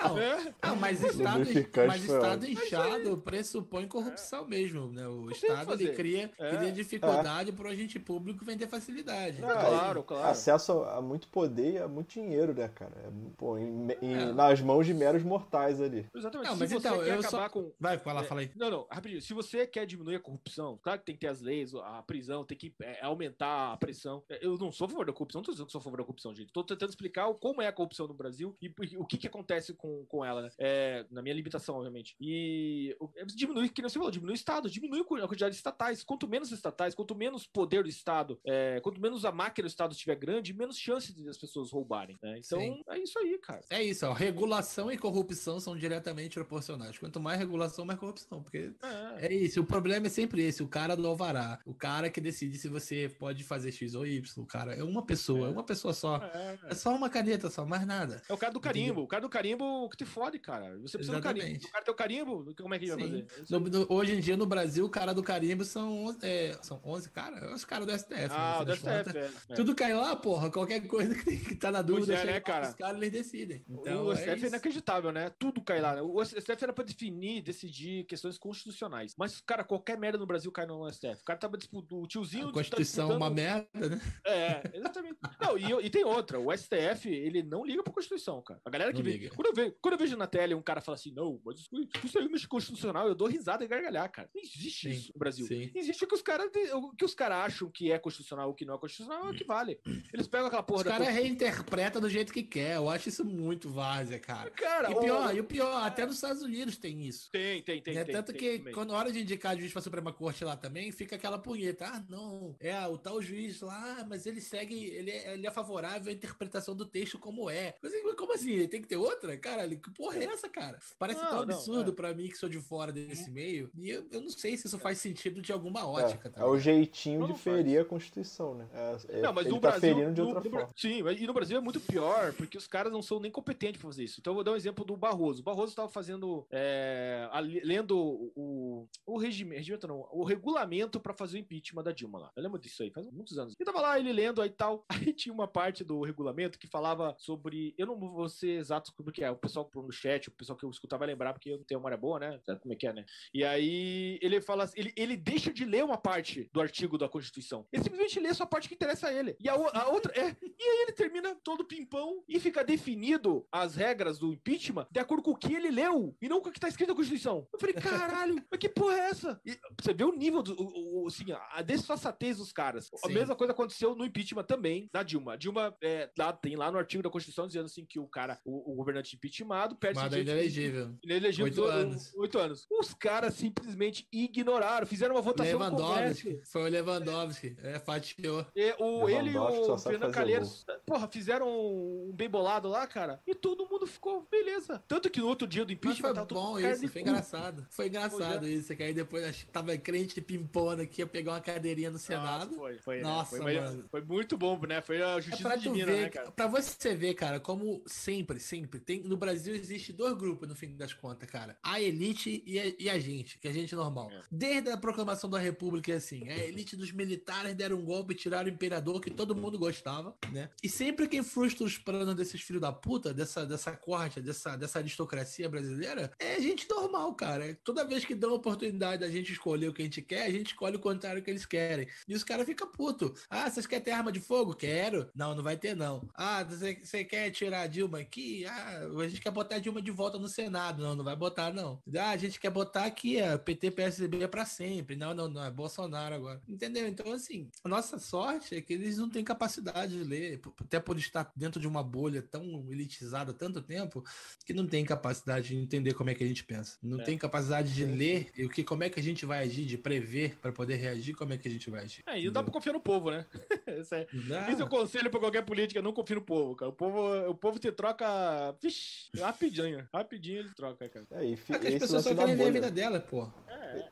Não, 0.02 0.18
É. 0.18 0.54
não, 0.64 0.76
mas 0.76 1.04
estado, 1.04 1.44
mas 1.88 2.04
estado 2.04 2.46
inchado 2.50 3.18
pressupõe 3.18 3.88
corrupção 3.88 4.48
mesmo, 4.48 4.92
né? 4.92 5.08
O 5.08 5.30
Estado 5.32 5.74
ele 5.74 5.92
cria, 5.94 6.32
É. 6.40 6.56
cria 6.58 6.72
dificuldade 6.72 7.52
para 7.52 7.68
o 7.68 7.70
agente 7.70 8.00
público 8.00 8.46
vender 8.46 8.68
facilidade. 8.68 9.42
Não, 9.42 9.73
Claro, 9.80 10.04
claro. 10.04 10.28
Acesso 10.28 10.72
a 10.84 11.02
muito 11.02 11.28
poder 11.28 11.74
e 11.74 11.78
a 11.78 11.88
muito 11.88 12.10
dinheiro, 12.10 12.54
né, 12.54 12.68
cara? 12.68 12.94
É, 12.98 13.10
pô, 13.38 13.58
em- 13.58 13.88
em- 14.02 14.14
É. 14.14 14.32
nas 14.34 14.62
mãos 14.62 14.86
de 14.86 14.94
meros 14.94 15.24
mortais 15.24 15.82
ali. 15.82 16.06
Exatamente. 16.16 16.48
Não, 16.48 16.54
Se 16.56 16.60
mas 16.60 16.70
você 16.72 16.78
então, 16.78 17.00
quer 17.04 17.16
eu 17.16 17.22
só- 17.22 17.28
acabar 17.30 17.50
com, 17.50 17.72
Vai, 17.80 17.98
fala, 17.98 18.22
É, 18.22 18.24
fala 18.26 18.42
aí. 18.42 18.52
Não, 18.56 18.70
não, 18.70 18.88
rapidinho. 18.90 19.22
Se 19.22 19.34
você 19.34 19.66
quer 19.68 19.86
diminuir 19.86 20.16
a 20.16 20.20
corrupção, 20.20 20.80
claro 20.82 21.00
que 21.00 21.06
tem 21.06 21.16
que 21.16 21.22
ter 21.22 21.28
as 21.28 21.42
leis, 21.42 21.74
a 21.76 22.02
prisão, 22.04 22.44
tem 22.46 22.58
que 22.58 22.74
é, 22.82 23.04
aumentar 23.04 23.74
a 23.74 23.78
pressão. 23.78 24.24
É, 24.30 24.44
Eu 24.46 24.58
não 24.58 24.72
sou 24.72 24.86
a 24.86 24.90
favor 24.90 25.06
da 25.06 25.14
corrupção, 25.14 25.40
não 25.40 25.46
tô 25.46 25.52
dizendo 25.52 25.66
que 25.68 25.72
sou 25.72 25.80
a 25.80 25.84
favor 25.84 25.98
da 25.98 26.04
corrupção, 26.04 26.34
gente. 26.36 26.52
Tô 26.52 26.64
tentando 26.64 26.90
explicar 26.90 27.32
como 27.36 27.62
é 27.62 27.68
a 27.68 27.72
corrupção 27.72 28.08
no 28.08 28.14
Brasil 28.14 28.56
e 28.62 28.70
por- 28.70 28.86
o 28.98 29.06
que 29.06 29.18
que 29.18 29.28
acontece 29.28 29.74
com, 29.74 30.06
com 30.08 30.24
ela, 30.26 30.42
né? 30.42 30.50
É, 30.58 31.06
na 31.10 31.22
minha 31.22 31.34
limitação, 31.36 31.76
obviamente. 31.76 32.16
E 32.20 32.96
o- 33.00 33.10
é, 33.16 33.26
diminui, 33.26 33.70
que 33.70 33.82
você 33.82 33.94
falou, 33.98 34.12
diminui 34.12 34.34
o 34.34 34.36
Estado, 34.36 34.70
diminui 34.70 35.02
a 35.02 35.04
quantidade 35.28 35.52
de 35.52 35.58
estatais. 35.58 36.04
Quanto 36.04 36.28
menos 36.28 36.52
estatais, 36.52 36.94
quanto 36.96 37.16
menos 37.16 37.48
poder 37.48 37.84
do 37.84 37.90
Estado, 37.90 38.40
é, 38.46 38.80
quanto 38.82 39.00
menos 39.02 39.26
a 39.26 39.32
máquina 39.32 39.63
do 39.64 39.68
Estado 39.68 39.92
estiver 39.94 40.16
grande, 40.16 40.54
menos 40.54 40.78
chance 40.78 41.14
de 41.14 41.28
as 41.28 41.38
pessoas 41.38 41.72
roubarem, 41.72 42.18
né? 42.22 42.40
Então, 42.46 42.60
Sim. 42.60 42.84
é 42.90 43.00
isso 43.00 43.18
aí, 43.20 43.38
cara. 43.40 43.62
É 43.70 43.82
isso, 43.84 44.06
ó. 44.06 44.14
Regulação 44.14 44.92
e 44.92 44.98
corrupção 44.98 45.60
são 45.60 45.76
diretamente 45.76 46.36
proporcionais. 46.36 46.98
Quanto 46.98 47.20
mais 47.20 47.40
regulação, 47.40 47.86
mais 47.86 48.00
corrupção. 48.00 48.42
Porque 48.44 48.72
É. 49.20 49.28
é 49.28 49.34
isso. 49.34 49.62
O 49.62 49.66
problema 49.66 50.08
é 50.08 50.10
sempre 50.10 50.42
esse: 50.44 50.62
o 50.64 50.68
cara 50.68 50.96
do 50.96 51.08
alvará. 51.08 51.60
O 51.66 51.74
cara 51.74 52.10
que 52.10 52.20
decide 52.22 52.58
se 52.58 52.68
você 52.68 53.10
pode 53.20 53.44
fazer 53.44 53.72
X 53.72 53.96
ou 53.96 54.06
Y. 54.06 54.22
O 54.44 54.46
cara 54.46 54.74
é 54.76 54.84
uma 54.84 55.06
pessoa, 55.06 55.48
é 55.48 55.52
uma 55.52 55.64
pessoa 55.64 55.94
só. 55.94 56.18
É, 56.18 56.58
É 56.70 56.76
só 56.76 56.94
uma 56.96 57.10
caneta, 57.10 57.50
só 57.50 57.66
mais 57.66 57.86
nada. 57.86 58.22
É 58.28 58.34
o 58.34 58.38
cara 58.38 58.52
do 58.54 58.60
carimbo. 58.60 59.02
O 59.02 59.08
cara 59.08 59.22
do 59.22 59.30
carimbo 59.30 59.90
que 59.90 59.98
te 59.98 60.06
fode, 60.06 60.40
cara. 60.40 60.78
Você 60.80 60.98
precisa 60.98 61.18
do 61.18 61.24
carimbo. 61.24 61.46
Exatamente. 61.46 61.68
O 61.68 61.72
cara 61.72 61.86
tem 61.86 61.94
o 61.94 61.98
carimbo, 61.98 62.56
como 62.56 62.74
é 62.74 62.80
que 62.80 62.86
ele 62.86 62.96
vai 62.96 63.04
fazer? 63.24 63.28
No- 63.50 63.60
no- 63.60 63.86
hoje 63.90 64.16
em 64.16 64.20
dia, 64.20 64.36
no 64.38 64.46
Brasil, 64.46 64.86
o 64.86 64.90
cara 64.90 65.14
do 65.14 65.24
carimbo 65.24 65.64
são, 65.64 66.16
é, 66.22 66.58
são 66.62 66.82
11 66.84 67.10
caras. 67.10 67.42
É 67.44 67.54
os 67.54 67.66
caras 67.66 67.86
do 67.86 67.92
STF. 67.94 68.14
né, 68.14 68.28
Ah, 68.32 68.64
no 68.66 68.72
o 68.72 68.76
fim 68.76 68.84
da 68.86 69.04
das 69.04 69.14
contas. 69.14 69.53
É. 69.54 69.56
Tudo 69.56 69.76
cai 69.76 69.94
lá, 69.94 70.16
porra. 70.16 70.50
Qualquer 70.52 70.86
coisa 70.88 71.14
que, 71.16 71.24
tem- 71.26 71.40
que 71.40 71.56
tá 71.56 71.72
na 71.72 71.82
dúvida, 71.82 72.14
é, 72.16 72.26
né, 72.26 72.40
cara? 72.40 72.70
Os 72.70 72.76
caras 72.76 72.98
eles 72.98 73.12
decidem. 73.12 73.64
Então, 73.70 74.06
o 74.06 74.12
é 74.12 74.16
STF 74.16 74.30
é, 74.30 74.36
isso. 74.36 74.46
inacreditável, 74.48 75.12
né? 75.12 75.30
Tudo 75.38 75.62
cai 75.62 75.80
lá. 75.82 75.96
né? 75.96 76.02
O 76.02 76.24
STF 76.24 76.64
era 76.64 76.74
pra 76.74 76.84
definir, 76.84 77.42
decidir 77.42 78.06
questões 78.06 78.38
constitucionais. 78.38 79.14
Mas, 79.18 79.42
cara, 79.42 79.64
qualquer 79.64 79.98
merda 79.98 80.18
no 80.18 80.26
Brasil 80.26 80.52
cai 80.52 80.66
no 80.66 80.88
STF. 80.92 81.22
O 81.22 81.26
cara 81.26 81.40
tava 81.40 81.58
disputando. 81.58 82.02
O 82.02 82.08
tiozinho. 82.08 82.46
A 82.46 82.48
tá 82.48 82.54
Constituição 82.54 83.12
é 83.12 83.16
uma 83.16 83.30
disputando- 83.30 83.70
merda, 83.74 83.96
né? 83.96 84.02
É, 84.26 84.78
exatamente. 84.78 85.18
Não, 85.40 85.58
e, 85.58 85.86
e 85.86 85.90
tem 85.90 86.04
outra. 86.04 86.40
O 86.40 86.52
STF, 86.52 87.10
ele 87.10 87.44
não 87.44 87.66
liga 87.66 87.84
pra 87.84 87.94
Constituição, 87.94 88.42
cara. 88.42 88.60
A 88.66 88.70
galera 88.70 88.92
que 88.92 89.00
Não 89.00 89.06
vê. 89.06 89.12
liga. 89.12 89.30
Quando 89.36 89.48
eu, 89.48 89.54
vejo, 89.54 89.76
quando 89.82 89.94
eu 89.94 90.00
vejo 90.00 90.18
na 90.18 90.28
tela 90.28 90.56
um 90.56 90.62
cara 90.62 90.82
fala 90.82 90.96
assim, 90.96 91.12
não, 91.12 91.40
mas 91.46 91.60
isso, 91.60 91.70
isso 92.04 92.18
aí 92.20 92.28
mexe 92.28 92.48
constitucional, 92.48 93.08
eu 93.08 93.16
dou 93.16 93.28
risada 93.28 93.64
e 93.64 93.68
gargalhar, 93.68 94.10
cara. 94.12 94.30
Não 94.34 94.42
existe 94.42 94.90
Sim, 94.90 94.96
isso 94.96 95.12
no 95.14 95.20
Brasil. 95.20 95.46
sim. 95.48 95.72
Existe 95.76 96.04
o 96.04 96.08
que 96.08 96.16
os 96.16 96.22
caras 96.22 96.50
o 96.74 97.16
caras 97.16 97.38
acham 97.54 97.70
que 97.70 97.92
é 97.92 98.00
constitucional 98.00 98.48
ou 98.50 98.54
que 98.56 98.66
não 98.66 98.76
é 98.76 98.78
constitucional, 98.80 99.28
é 99.28 99.32
o 99.32 99.34
que 99.36 99.43
vale. 99.46 99.80
Eles 100.14 100.28
pegam 100.28 100.48
aquela 100.48 100.64
porra 100.64 100.80
Os 100.80 100.84
da 100.86 100.92
caras 100.92 101.08
Constituição- 101.08 101.30
reinterpretam 101.48 102.02
do 102.02 102.10
jeito 102.10 102.34
que 102.34 102.44
quer. 102.44 102.76
Eu 102.76 102.90
acho 102.90 103.10
isso 103.10 103.24
muito 103.26 103.70
várzea, 103.70 104.20
cara. 104.20 104.50
Cara, 104.52 104.92
E 104.92 104.96
o- 104.96 105.00
pior, 105.00 105.36
e 105.36 105.40
o 105.40 105.44
pior, 105.44 105.84
até 105.84 106.06
nos 106.06 106.16
Estados 106.16 106.42
Unidos 106.42 106.78
tem 106.78 107.02
isso. 107.06 107.30
Tem, 107.32 107.62
tem, 107.62 107.82
tem. 107.82 107.94
né? 107.96 108.04
tem, 108.04 108.14
Tanto 108.16 108.32
tem 108.32 108.38
que 108.40 108.58
também. 108.60 108.74
quando 108.74 108.94
a 108.94 108.98
hora 108.98 109.12
de 109.12 109.22
indicar 109.22 109.58
juiz 109.58 109.72
pra 109.72 109.82
Suprema 109.82 110.12
Corte 110.14 110.44
lá 110.44 110.56
também, 110.56 110.92
fica 110.92 111.16
aquela 111.16 111.38
punheta. 111.38 111.86
Ah, 111.86 112.04
não, 112.10 112.56
é 112.60 112.76
o 112.88 112.98
tal 112.98 113.22
juiz 113.22 113.62
lá, 113.62 114.06
mas 114.08 114.26
ele 114.26 114.42
segue, 114.42 114.76
ele 114.86 115.12
é, 115.12 115.34
ele 115.34 115.46
é 115.48 115.52
favorável 115.52 116.10
à 116.12 116.14
interpretação 116.16 116.76
do 116.76 116.86
texto 116.86 117.18
como 117.20 117.50
é. 117.50 117.76
Mas 117.82 117.94
assim, 117.94 118.16
como 118.16 118.34
assim? 118.34 118.68
Tem 118.68 118.82
que 118.82 118.88
ter 118.88 118.98
outra? 118.98 119.36
Caralho, 119.38 119.78
que 119.80 119.92
porra 119.92 120.18
é 120.18 120.26
essa, 120.26 120.48
cara? 120.50 120.80
Parece 121.00 121.22
Não, 121.22 121.30
tão 121.30 121.40
absurdo 121.40 121.92
é. 121.92 121.94
pra 121.96 122.14
mim 122.14 122.28
que 122.30 122.38
sou 122.38 122.50
de 122.50 122.60
fora 122.60 122.92
desse 122.92 123.30
meio. 123.32 123.70
E 123.76 123.90
eu, 123.90 124.06
eu 124.12 124.22
não 124.22 124.30
sei 124.30 124.56
se 124.58 124.68
isso 124.68 124.78
faz 124.80 124.98
sentido 125.00 125.42
de 125.42 125.52
alguma 125.52 125.82
É, 125.82 125.84
ótica. 125.84 126.30
tá 126.30 126.42
é 126.42 126.46
o 126.46 126.58
jeitinho 126.58 127.22
Não, 127.22 127.28
de 127.34 127.40
ferir 127.40 127.82
a 127.82 127.86
Constituição, 127.86 128.56
né? 128.56 128.68
É, 128.74 129.18
é- 129.18 129.22
Não, 129.22 129.33
mas 129.34 129.46
ele 129.46 129.56
no 129.56 129.62
tá 129.62 129.70
Brasil. 129.72 129.96
ferindo 129.96 130.14
de 130.14 130.22
outra 130.22 130.44
no 130.44 130.50
forma. 130.50 130.70
Sim, 130.76 131.00
e 131.18 131.28
no 131.28 131.34
Brasil 131.34 131.58
é 131.58 131.62
muito 131.62 131.80
pior, 131.80 132.34
porque 132.34 132.58
os 132.58 132.68
caras 132.68 132.92
não 132.92 133.02
são 133.02 133.20
nem 133.20 133.32
competentes 133.32 133.80
pra 133.82 133.90
fazer 133.90 134.04
isso. 134.04 134.20
Então 134.20 134.32
eu 134.32 134.36
vou 134.36 134.44
dar 134.44 134.52
um 134.52 134.56
exemplo 134.56 134.84
do 134.86 134.96
Barroso. 134.96 135.42
O 135.42 135.44
Barroso 135.44 135.70
estava 135.72 135.90
fazendo. 135.90 136.46
é, 136.52 137.28
a- 137.32 137.40
lendo 137.40 137.98
o, 138.36 138.88
o 139.06 139.18
regimento, 139.18 139.58
regimento 139.58 139.88
não, 139.88 140.08
o 140.12 140.24
regulamento 140.24 141.00
pra 141.00 141.14
fazer 141.14 141.38
o 141.38 141.40
impeachment 141.40 141.84
da 141.84 141.92
Dilma 141.92 142.20
lá. 142.20 142.32
Eu 142.36 142.44
lembro 142.44 142.60
disso 142.60 142.84
aí, 142.84 142.92
faz 142.92 143.10
muitos 143.12 143.38
anos. 143.38 143.54
E 143.60 143.64
tava 143.64 143.82
lá 143.82 144.00
ele 144.00 144.12
lendo 144.14 144.42
aí 144.42 144.50
tal. 144.50 144.86
Aí 145.04 145.14
tinha 145.14 145.34
uma 145.34 145.48
parte 145.48 145.84
do 145.84 146.02
regulamento 146.02 146.58
que 146.60 146.68
falava 146.68 147.16
sobre. 147.20 147.74
Eu 147.78 147.86
não 147.88 148.00
vou 148.00 148.30
ser 148.30 148.60
exato 148.60 148.94
porque 148.96 149.24
é. 149.24 149.32
O 149.32 149.36
pessoal 149.36 149.70
no 149.76 149.92
chat, 149.92 150.28
o 150.30 150.32
pessoal 150.32 150.58
que 150.58 150.64
eu 150.66 150.70
escutar 150.70 150.98
vai 150.98 151.08
lembrar, 151.08 151.34
porque 151.34 151.50
eu 151.50 151.58
não 151.58 151.64
tenho 151.64 151.80
memória 151.80 151.98
boa, 151.98 152.20
né? 152.20 152.40
Sabe 152.46 152.60
como 152.62 152.74
é 152.74 152.78
que 152.78 152.88
é, 152.88 152.94
né? 152.94 153.06
E 153.34 153.44
aí 153.44 154.18
ele 154.22 154.40
fala 154.42 154.70
ele, 154.76 154.94
ele 154.96 155.18
deixa 155.18 155.52
de 155.54 155.66
ler 155.66 155.84
uma 155.84 155.98
parte 155.98 156.50
do 156.54 156.62
artigo 156.62 156.98
da 156.98 157.10
Constituição. 157.10 157.66
Ele 157.72 157.84
simplesmente 157.84 158.20
lê 158.20 158.34
só 158.34 158.44
a 158.44 158.48
parte 158.48 158.68
que 158.70 158.76
interessa 158.76 159.08
a 159.08 159.14
ele. 159.14 159.23
E 159.40 159.48
a, 159.50 159.54
a 159.54 159.88
outra 159.90 160.12
é. 160.20 160.36
E 160.42 160.64
aí 160.64 160.82
ele 160.84 160.92
termina 160.92 161.36
todo 161.44 161.64
pimpão 161.66 162.24
e 162.28 162.40
fica 162.40 162.64
definido 162.64 163.46
as 163.52 163.76
regras 163.76 164.18
do 164.20 164.34
impeachment 164.34 164.88
de 164.92 165.00
acordo 165.00 165.24
com 165.24 165.32
o 165.32 165.36
que 165.38 165.54
ele 165.54 165.70
leu 165.72 166.16
e 166.22 166.28
não 166.30 166.42
com 166.42 166.50
o 166.50 166.52
que 166.52 166.60
tá 166.60 166.68
escrito 166.68 166.90
na 166.90 166.96
Constituição. 166.96 167.48
Eu 167.54 167.60
falei, 167.60 167.76
caralho, 167.76 168.36
mas 168.52 168.60
que 168.60 168.70
porra 168.70 168.96
é 168.96 169.10
essa? 169.10 169.42
E 169.46 169.58
você 169.82 169.94
vê 169.94 170.04
o 170.04 170.12
nível 170.12 170.42
do. 170.44 170.54
O, 170.62 171.04
o- 171.04 171.08
assim, 171.08 171.26
a 171.52 171.62
desfaçatez 171.62 172.38
dos 172.38 172.52
caras. 172.54 172.90
A 173.04 173.08
Sim. 173.08 173.14
mesma 173.14 173.36
coisa 173.36 173.54
aconteceu 173.54 173.96
no 173.96 174.06
impeachment 174.06 174.44
também 174.44 174.90
da 174.92 175.04
Dilma. 175.04 175.34
A 175.34 175.36
Dilma 175.36 175.76
é, 175.82 176.10
lá, 176.18 176.32
tem 176.34 176.56
lá 176.56 176.72
no 176.72 176.78
artigo 176.78 177.04
da 177.04 177.10
Constituição 177.10 177.48
dizendo 177.48 177.66
assim 177.66 177.86
que 177.86 178.00
o 178.00 178.08
cara, 178.08 178.40
o, 178.46 178.72
o 178.72 178.76
governante 178.76 179.16
impeachmentado, 179.16 179.76
perde 179.76 180.00
Mas 180.00 180.08
é 180.08 180.10
direito 180.10 180.26
de- 180.26 180.32
elegível. 180.62 180.96
ele 181.04 181.14
elegeu 181.16 181.46
Oito 181.46 181.56
18 181.56 181.72
anos. 181.72 182.14
Oito 182.16 182.38
anos. 182.40 182.68
Os 182.72 182.94
caras 182.94 183.34
simplesmente 183.34 184.08
ignoraram, 184.12 184.86
fizeram 184.88 185.16
uma 185.16 185.22
votação 185.22 185.60
Lewandowski. 185.60 186.42
Foi 186.52 186.62
o 186.64 186.68
Lewandowski. 186.68 187.56
É, 187.60 187.80
fatiou. 187.80 188.46
E 188.56 188.74
o, 188.80 189.10
ele 189.14 189.30
e 189.32 189.38
o 189.38 189.78
Fernando 189.78 190.12
Calheiros, 190.12 190.66
porra, 190.86 191.08
fizeram 191.08 191.48
um 191.48 192.12
bem 192.14 192.30
bolado 192.30 192.68
lá, 192.68 192.86
cara, 192.88 193.22
e 193.26 193.34
todo 193.36 193.68
mundo 193.68 193.86
ficou 193.88 194.28
beleza. 194.30 194.84
Tanto 194.88 195.10
que 195.10 195.20
no 195.20 195.28
outro 195.28 195.48
dia 195.48 195.64
do 195.66 195.70
Mas 195.70 195.78
impeachment 195.78 196.02
foi 196.08 196.14
tava 196.14 196.26
todo 196.28 196.40
bom 196.42 196.60
isso, 196.60 196.88
foi 196.90 197.02
engraçado. 197.02 197.66
Foi 197.70 197.88
engraçado 197.88 198.48
isso, 198.48 198.76
que 198.76 198.84
aí 198.84 198.94
depois 198.94 199.24
ach- 199.26 199.46
tava 199.52 199.78
crente 199.78 200.22
pimpona 200.22 200.84
aqui, 200.84 201.02
ia 201.02 201.08
pegar 201.08 201.34
uma 201.34 201.42
cadeirinha 201.42 201.92
no 201.92 201.98
Senado. 202.00 202.46
Nossa, 202.52 202.56
foi, 202.60 202.78
foi, 202.80 202.96
né? 202.98 203.04
Nossa, 203.04 203.38
foi, 203.38 203.60
mano. 203.60 203.86
foi 203.90 204.02
muito 204.02 204.38
bom, 204.38 204.60
né? 204.66 204.82
Foi 204.82 205.02
a 205.02 205.18
É 205.18 205.22
justiça 205.22 205.50
pra 205.50 205.58
tu 205.58 205.62
divina, 205.64 205.86
ver, 205.86 206.02
né, 206.04 206.10
cara? 206.10 206.32
pra 206.32 206.48
você 206.48 206.96
ver, 206.96 207.14
cara, 207.14 207.40
como 207.40 207.82
sempre, 207.86 208.40
sempre, 208.40 208.80
tem, 208.80 209.02
no 209.04 209.18
Brasil 209.18 209.54
existe 209.56 209.92
dois 209.94 210.14
grupos, 210.16 210.48
no 210.48 210.56
fim 210.56 210.76
das 210.76 210.94
contas, 210.94 211.30
cara. 211.30 211.58
A 211.64 211.82
elite 211.82 212.44
e 212.46 212.60
a, 212.60 212.74
e 212.80 212.90
a 212.90 213.00
gente, 213.00 213.38
que 213.40 213.48
é 213.48 213.52
a 213.52 213.54
gente 213.54 213.76
normal. 213.76 214.10
É. 214.12 214.22
Desde 214.32 214.70
a 214.70 214.78
proclamação 214.78 215.30
da 215.30 215.40
república, 215.40 215.92
é 215.92 215.96
assim, 215.96 216.28
a 216.30 216.38
elite 216.38 216.76
dos 216.76 216.92
militares 216.92 217.54
deram 217.56 217.78
um 217.78 217.86
golpe, 217.86 218.16
tiraram 218.16 218.50
o 218.50 218.54
imperador, 218.54 219.00
que 219.04 219.12
todo 219.12 219.36
mundo 219.36 219.60
gostava, 219.60 220.16
né? 220.32 220.50
E 220.64 220.70
sempre 220.70 221.08
quem 221.08 221.22
frustra 221.22 221.66
os 221.66 221.78
planos 221.78 222.16
desses 222.16 222.42
filhos 222.42 222.62
da 222.62 222.72
puta, 222.72 223.14
dessa, 223.14 223.46
dessa 223.46 223.74
corte, 223.74 224.22
dessa, 224.22 224.56
dessa 224.56 224.80
aristocracia 224.80 225.50
brasileira, 225.50 226.12
é 226.18 226.40
gente 226.40 226.68
normal, 226.70 227.14
cara. 227.14 227.58
Toda 227.64 227.86
vez 227.86 228.06
que 228.06 228.16
dão 228.16 228.32
a 228.32 228.36
oportunidade 228.36 229.02
da 229.02 229.10
gente 229.10 229.32
escolher 229.32 229.68
o 229.68 229.74
que 229.74 229.82
a 229.82 229.86
gente 229.86 230.02
quer, 230.02 230.24
a 230.24 230.32
gente 230.32 230.48
escolhe 230.48 230.78
o 230.78 230.80
contrário 230.80 231.22
que 231.22 231.30
eles 231.30 231.46
querem. 231.46 231.88
E 232.08 232.16
os 232.16 232.24
caras 232.24 232.46
ficam 232.46 232.72
putos. 232.72 233.26
Ah, 233.30 233.50
vocês 233.50 233.68
querem 233.68 233.84
ter 233.84 233.92
arma 233.92 234.12
de 234.12 234.20
fogo? 234.20 234.56
Quero. 234.56 235.10
Não, 235.14 235.36
não 235.36 235.44
vai 235.44 235.58
ter, 235.58 235.76
não. 235.76 236.08
Ah, 236.14 236.44
você, 236.44 237.04
quer 237.04 237.30
tirar 237.32 237.62
a 237.62 237.68
Dilma 237.68 238.00
aqui? 238.00 238.46
Ah, 238.46 238.88
a 239.00 239.08
gente 239.08 239.22
quer 239.22 239.32
botar 239.32 239.56
a 239.56 239.60
Dilma 239.60 239.82
de 239.82 239.92
volta 239.92 240.18
no 240.18 240.30
Senado. 240.30 240.82
Não, 240.82 240.96
não 240.96 241.04
vai 241.04 241.16
botar, 241.16 241.54
não. 241.54 241.82
Ah, 241.98 242.12
a 242.12 242.18
gente 242.18 242.40
quer 242.40 242.50
botar 242.50 242.86
aqui, 242.86 243.20
a 243.22 243.38
PT, 243.38 243.72
PSDB 243.72 244.24
é 244.24 244.28
pra 244.28 244.46
sempre. 244.46 244.96
Não, 244.96 245.14
não, 245.14 245.28
não. 245.28 245.44
É 245.44 245.52
Bolsonaro 245.52 246.16
agora. 246.16 246.42
Entendeu? 246.48 246.88
Então, 246.88 247.12
assim, 247.12 247.50
a 247.64 247.70
nossa 247.70 248.00
sorte 248.00 248.56
é 248.56 248.62
que 248.62 248.74
eles 248.84 248.98
não 248.98 249.10
têm 249.10 249.24
capacidade 249.24 249.98
de 249.98 250.04
ler, 250.04 250.42
até 250.62 250.80
por 250.80 250.98
estar 250.98 251.32
dentro 251.36 251.60
de 251.60 251.68
uma 251.68 251.84
bolha 251.84 252.22
tão 252.22 252.44
elitizada 252.70 253.32
há 253.32 253.34
tanto 253.34 253.62
tempo, 253.62 254.04
que 254.46 254.54
não 254.54 254.68
tem 254.68 254.84
capacidade 254.86 255.48
de 255.50 255.56
entender 255.56 255.94
como 255.94 256.10
é 256.10 256.16
que 256.16 256.24
a 256.24 256.28
gente 256.28 256.44
pensa. 256.44 256.78
Não 256.82 257.00
É. 257.00 257.04
tem 257.04 257.18
capacidade 257.18 257.74
de 257.74 257.86
ler 257.86 258.32
o 258.40 258.50
que, 258.50 258.64
como 258.64 258.84
é 258.84 258.90
que 258.90 259.00
a 259.00 259.04
gente 259.04 259.26
vai 259.26 259.40
agir, 259.44 259.66
de 259.66 259.78
prever 259.78 260.36
para 260.42 260.52
poder 260.52 260.76
reagir, 260.76 261.16
como 261.16 261.34
é 261.34 261.38
que 261.38 261.48
a 261.48 261.52
gente 261.52 261.70
vai 261.70 261.84
agir. 261.84 262.04
É, 262.08 262.20
e 262.20 262.26
não 262.26 262.34
dá 262.34 262.44
pra 262.44 262.52
confiar 262.52 262.74
no 262.74 262.80
povo, 262.82 263.10
né? 263.12 263.26
Esse 263.68 263.96
é, 263.96 264.08
esse 264.52 264.62
é 264.62 264.66
o 264.66 264.70
conselho 264.70 265.10
pra 265.10 265.20
qualquer 265.20 265.44
política, 265.44 265.82
não 265.82 265.94
confie 265.94 266.16
no 266.16 266.22
povo, 266.22 266.56
cara. 266.56 266.70
O 266.70 266.74
povo, 266.74 267.30
o 267.30 267.36
povo 267.36 267.58
te 267.60 267.72
troca. 267.72 268.56
Vixe, 268.62 269.10
rapidinho. 269.18 269.88
Rapidinho 269.94 270.40
ele 270.40 270.50
troca, 270.54 270.88
cara. 270.90 271.06
É, 271.12 271.26
e 271.26 271.36
fi- 271.36 271.54
É 271.54 271.60
que 271.60 271.68
as 271.68 271.74
pessoas 271.76 272.04
só 272.04 272.14
querem 272.14 272.36
ver 272.36 272.48
a 272.48 272.52
vida 272.52 272.70
dela, 272.72 273.00
pô. 273.00 273.28